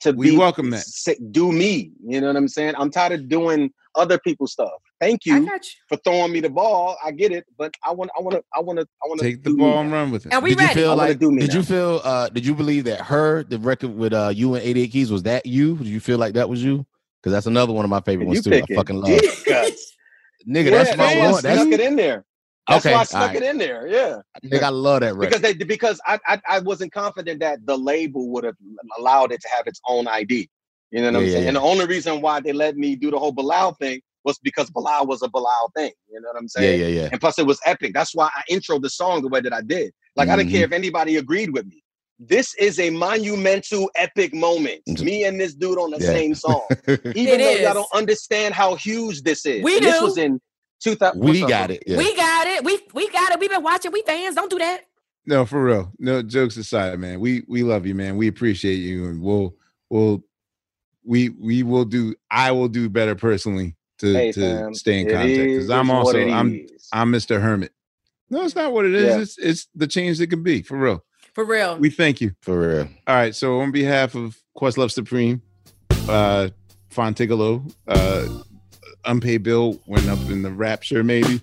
to 0.00 0.12
We 0.12 0.32
be 0.32 0.36
welcome 0.36 0.70
that. 0.70 0.84
say- 0.84 1.16
do 1.30 1.52
me. 1.52 1.92
You 2.06 2.20
know 2.20 2.26
what 2.28 2.36
I'm 2.36 2.48
saying? 2.48 2.74
I'm 2.76 2.90
tired 2.90 3.12
of 3.12 3.28
doing 3.28 3.70
other 3.94 4.18
people's 4.18 4.52
stuff. 4.52 4.70
Thank 5.00 5.24
you 5.26 5.36
you. 5.36 5.58
for 5.88 5.96
throwing 5.98 6.32
me 6.32 6.40
the 6.40 6.50
ball. 6.50 6.96
I 7.04 7.10
get 7.12 7.30
it, 7.30 7.44
but 7.58 7.72
I 7.84 7.92
want, 7.92 8.10
I 8.18 8.22
want 8.22 8.34
to, 8.36 8.42
I 8.54 8.60
want 8.60 8.78
to, 8.80 8.86
I 9.02 9.06
want 9.06 9.20
to 9.20 9.24
Take 9.26 9.42
the 9.44 9.54
ball 9.54 9.80
and 9.80 9.92
run 9.92 10.10
with 10.10 10.26
it. 10.26 10.32
And 10.32 10.42
we 10.42 10.50
did 10.50 10.60
you 10.60 10.66
ready. 10.66 10.80
feel 10.80 10.90
I 10.90 10.94
wanna 10.94 11.08
like? 11.10 11.18
do 11.18 11.30
me 11.30 11.40
Did 11.42 11.54
you 11.54 11.62
feel? 11.62 12.00
uh 12.04 12.28
Did 12.30 12.44
you 12.46 12.54
believe 12.54 12.84
that 12.84 13.00
her 13.02 13.44
the 13.44 13.58
record 13.58 13.94
with 13.94 14.12
uh 14.12 14.32
you 14.34 14.54
and 14.54 14.64
88 14.64 14.88
Keys 14.92 15.10
was 15.12 15.22
that 15.24 15.46
you? 15.46 15.76
Did 15.76 15.86
you 15.88 16.00
feel 16.00 16.18
like 16.18 16.34
that 16.34 16.48
was 16.48 16.62
you? 16.64 16.84
Because 17.22 17.32
that's 17.32 17.46
another 17.46 17.72
one 17.72 17.84
of 17.84 17.90
my 17.90 18.00
favorite 18.00 18.24
You 18.24 18.28
ones 18.30 18.42
too. 18.44 18.54
I 18.54 18.74
fucking 18.74 18.96
love. 18.96 19.08
deep. 19.20 19.30
Nigga, 20.46 20.64
Yeah, 20.64 20.70
that's 20.70 20.96
my 20.96 21.18
one. 21.18 21.42
That's 21.42 21.60
snuck 21.62 21.72
it 21.72 21.80
in 21.80 21.96
there. 21.96 22.24
That's 22.68 22.86
Okay, 22.86 22.94
why 22.94 23.00
I 23.00 23.04
stuck 23.04 23.20
alright. 23.20 23.36
it 23.36 23.42
in 23.42 23.58
there. 23.58 23.86
Yeah. 23.86 24.20
I 24.34 24.40
think 24.48 24.62
I 24.62 24.68
love 24.70 25.00
that 25.00 25.14
record. 25.14 25.20
because 25.30 25.40
they 25.42 25.54
because 25.54 26.00
I, 26.06 26.18
I 26.26 26.40
I 26.48 26.58
wasn't 26.60 26.92
confident 26.92 27.40
that 27.40 27.64
the 27.66 27.76
label 27.76 28.28
would 28.30 28.44
have 28.44 28.56
allowed 28.98 29.32
it 29.32 29.40
to 29.42 29.48
have 29.54 29.66
its 29.66 29.80
own 29.88 30.08
ID. 30.08 30.48
You 30.90 31.00
know 31.00 31.06
what 31.08 31.16
I'm 31.16 31.26
Yeah, 31.26 31.32
yeah, 31.32 31.36
saying? 31.36 31.48
And 31.48 31.56
the 31.56 31.60
only 31.62 31.86
reason 31.86 32.20
why 32.20 32.40
they 32.40 32.52
let 32.52 32.76
me 32.76 32.96
do 32.96 33.10
the 33.10 33.18
whole 33.18 33.32
Bilal 33.32 33.74
thing 33.74 34.00
was 34.24 34.38
because 34.38 34.70
Bilal 34.70 35.06
was 35.06 35.22
a 35.22 35.28
Bilal 35.28 35.72
thing. 35.76 35.92
You 36.10 36.20
know 36.20 36.28
what 36.32 36.38
I'm 36.38 36.48
saying? 36.48 36.80
yeah, 36.80 36.86
yeah. 36.86 37.02
yeah. 37.02 37.08
And 37.12 37.20
plus, 37.20 37.38
it 37.38 37.46
was 37.46 37.60
epic. 37.66 37.92
That's 37.94 38.14
why 38.14 38.30
I 38.34 38.42
introed 38.50 38.82
the 38.82 38.90
song 38.90 39.22
the 39.22 39.28
way 39.28 39.40
that 39.40 39.52
I 39.52 39.60
did. 39.62 39.92
Like 40.16 40.28
I 40.28 40.36
didn't 40.36 40.48
Mm-hmm. 40.48 40.56
care 40.56 40.64
if 40.64 40.72
anybody 40.72 41.16
agreed 41.16 41.50
with 41.52 41.66
me. 41.66 41.82
This 42.18 42.54
is 42.58 42.78
a 42.78 42.90
monumental, 42.90 43.90
epic 43.96 44.32
moment. 44.32 44.82
Me 45.02 45.24
and 45.24 45.38
this 45.40 45.54
dude 45.54 45.78
on 45.78 45.90
the 45.90 46.00
Yeah. 46.00 46.12
same 46.12 46.34
song. 46.34 46.68
Even 47.14 47.40
It 47.40 47.44
though 47.44 47.56
y'all 47.56 47.74
don't 47.74 47.88
understand 47.94 48.54
how 48.54 48.76
huge 48.76 49.22
this 49.22 49.44
is. 49.46 49.62
We 49.64 49.76
And 49.76 49.84
This 49.84 50.00
was 50.00 50.16
in 50.16 50.40
2000. 50.84 51.20
We 51.20 51.40
got 51.40 51.70
it. 51.70 51.82
Yeah. 51.86 51.98
We 51.98 52.14
got 52.14 52.46
it. 52.46 52.64
We 52.64 52.78
we 52.92 53.08
got 53.10 53.32
it. 53.32 53.40
We've 53.40 53.50
been 53.50 53.62
watching. 53.62 53.90
We 53.90 54.02
fans. 54.06 54.36
Don't 54.36 54.50
do 54.50 54.58
that. 54.58 54.82
No, 55.26 55.46
for 55.46 55.64
real. 55.64 55.90
No 55.98 56.22
jokes 56.22 56.56
aside, 56.56 56.98
man. 56.98 57.18
We 57.20 57.42
we 57.48 57.62
love 57.62 57.86
you, 57.86 57.94
man. 57.94 58.16
We 58.16 58.28
appreciate 58.28 58.76
you, 58.76 59.06
and 59.06 59.22
we'll 59.22 59.56
we'll 59.88 60.22
we 61.04 61.30
we 61.30 61.62
will 61.62 61.86
do. 61.86 62.14
I 62.30 62.52
will 62.52 62.68
do 62.68 62.88
better 62.88 63.14
personally 63.14 63.76
to 63.98 64.12
Hey, 64.12 64.32
to 64.32 64.40
fam, 64.40 64.74
stay 64.74 65.00
in 65.00 65.08
it 65.08 65.12
contact 65.12 65.36
because 65.38 65.70
I'm 65.70 65.90
also 65.90 66.20
I'm 66.20 66.54
is. 66.54 66.88
I'm 66.92 67.10
Mr. 67.10 67.40
Hermit. 67.40 67.72
No, 68.28 68.42
it's 68.44 68.54
not 68.54 68.72
what 68.72 68.84
it 68.84 68.94
is. 68.94 69.04
Yeah. 69.04 69.20
It's 69.20 69.38
it's 69.38 69.68
the 69.74 69.86
change 69.86 70.18
that 70.18 70.28
can 70.28 70.42
be 70.42 70.62
for 70.62 70.76
real. 70.76 71.04
For 71.34 71.44
real. 71.44 71.78
We 71.78 71.90
thank 71.90 72.20
you. 72.20 72.32
For 72.42 72.58
real. 72.58 72.88
All 73.06 73.14
right. 73.14 73.34
So 73.34 73.60
on 73.60 73.72
behalf 73.72 74.14
of 74.14 74.38
Questlove 74.56 74.92
Supreme, 74.92 75.40
uh 76.08 76.50
Phontigallo, 76.90 77.74
uh 77.88 78.28
unpaid 79.06 79.42
bill 79.42 79.80
went 79.86 80.08
up 80.08 80.18
in 80.30 80.42
the 80.42 80.50
rapture, 80.50 81.04
maybe. 81.04 81.38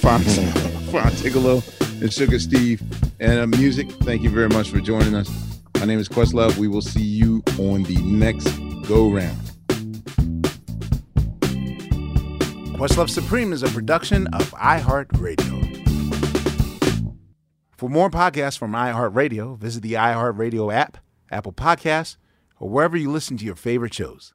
Font 0.00 0.24
Phontigallo 0.92 1.62
and 2.00 2.12
Sugar 2.12 2.38
Steve 2.38 2.82
and 3.20 3.38
uh, 3.54 3.56
Musiq. 3.56 3.90
Thank 4.04 4.22
you 4.22 4.30
very 4.30 4.48
much 4.48 4.70
for 4.70 4.80
joining 4.80 5.14
us. 5.14 5.30
My 5.78 5.86
name 5.86 5.98
is 5.98 6.08
Questlove. 6.08 6.56
We 6.56 6.68
will 6.68 6.82
see 6.82 7.02
you 7.02 7.42
on 7.58 7.82
the 7.84 7.96
next 8.02 8.48
go 8.86 9.10
round. 9.10 9.38
Questlove 12.78 13.08
Supreme 13.08 13.52
is 13.52 13.62
a 13.62 13.68
production 13.68 14.26
of 14.28 14.50
iHeartRadio. 14.52 15.54
For 17.76 17.88
more 17.88 18.10
podcasts 18.10 18.58
from 18.58 18.72
iHeartRadio, 18.72 19.58
visit 19.58 19.82
the 19.82 19.94
iHeartRadio 19.94 20.72
app, 20.72 20.98
Apple 21.30 21.52
Podcasts, 21.52 22.16
or 22.58 22.68
wherever 22.68 22.96
you 22.96 23.10
listen 23.10 23.36
to 23.38 23.44
your 23.44 23.56
favorite 23.56 23.94
shows. 23.94 24.34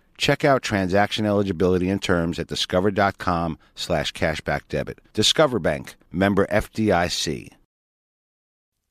Check 0.21 0.45
out 0.45 0.61
transaction 0.61 1.25
eligibility 1.25 1.89
and 1.89 1.99
terms 1.99 2.37
at 2.37 2.45
discover.com 2.45 3.57
slash 3.73 4.13
cashback 4.13 4.61
debit. 4.69 4.99
Discover 5.13 5.57
Bank, 5.57 5.95
member 6.11 6.45
FDIC. 6.45 7.47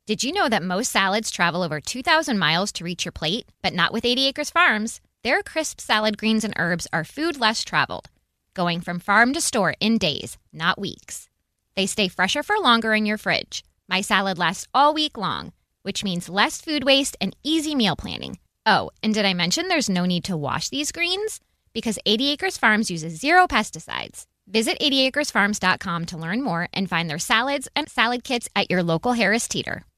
Did 0.09 0.24
you 0.24 0.32
know 0.32 0.48
that 0.48 0.65
most 0.65 0.90
salads 0.90 1.31
travel 1.31 1.62
over 1.62 1.81
2,000 1.81 2.36
miles 2.36 2.73
to 2.73 2.82
reach 2.82 3.05
your 3.05 3.12
plate? 3.12 3.47
But 3.62 3.74
not 3.74 3.93
with 3.93 4.05
80 4.05 4.27
Acres 4.27 4.51
Farms. 4.51 5.01
Their 5.23 5.44
crisp 5.44 5.81
salad 5.81 6.19
greens 6.19 6.43
and 6.43 6.52
herbs 6.57 6.89
are 6.93 7.05
food 7.05 7.39
less 7.39 7.62
traveled, 7.62 8.11
going 8.52 8.81
from 8.81 8.98
farm 8.98 9.32
to 9.35 9.40
store 9.40 9.74
in 9.78 9.98
days, 9.98 10.36
not 10.52 10.81
weeks. 10.81 11.28
They 11.77 11.86
stay 11.86 12.09
fresher 12.09 12.43
for 12.43 12.59
longer 12.59 12.93
in 12.93 13.07
your 13.07 13.19
fridge. 13.19 13.62
My 13.89 14.01
salad 14.01 14.36
lasts 14.36 14.66
all 14.74 14.94
week 14.94 15.16
long, 15.16 15.52
which 15.82 16.02
means 16.02 16.28
less 16.28 16.61
food 16.61 16.82
waste 16.82 17.16
and 17.20 17.36
easy 17.44 17.77
meal 17.77 17.94
planning. 17.94 18.40
Oh, 18.66 18.91
and 19.03 19.15
did 19.15 19.24
I 19.24 19.35
mention 19.35 19.69
there's 19.69 19.89
no 19.89 20.05
need 20.05 20.24
to 20.24 20.37
wash 20.37 20.69
these 20.69 20.93
greens? 20.93 21.41
Because 21.73 21.99
80 22.05 22.31
Acres 22.31 22.59
Farms 22.59 22.91
uses 22.91 23.19
zero 23.20 23.47
pesticides. 23.47 24.24
Visit 24.47 24.78
80acresfarms.com 24.81 26.07
to 26.07 26.16
learn 26.19 26.43
more 26.43 26.69
and 26.73 26.89
find 26.89 27.09
their 27.09 27.19
salads 27.19 27.69
and 27.77 27.89
salad 27.89 28.24
kits 28.24 28.49
at 28.57 28.70
your 28.70 28.82
local 28.82 29.12
Harris 29.12 29.47
Teeter. 29.47 29.85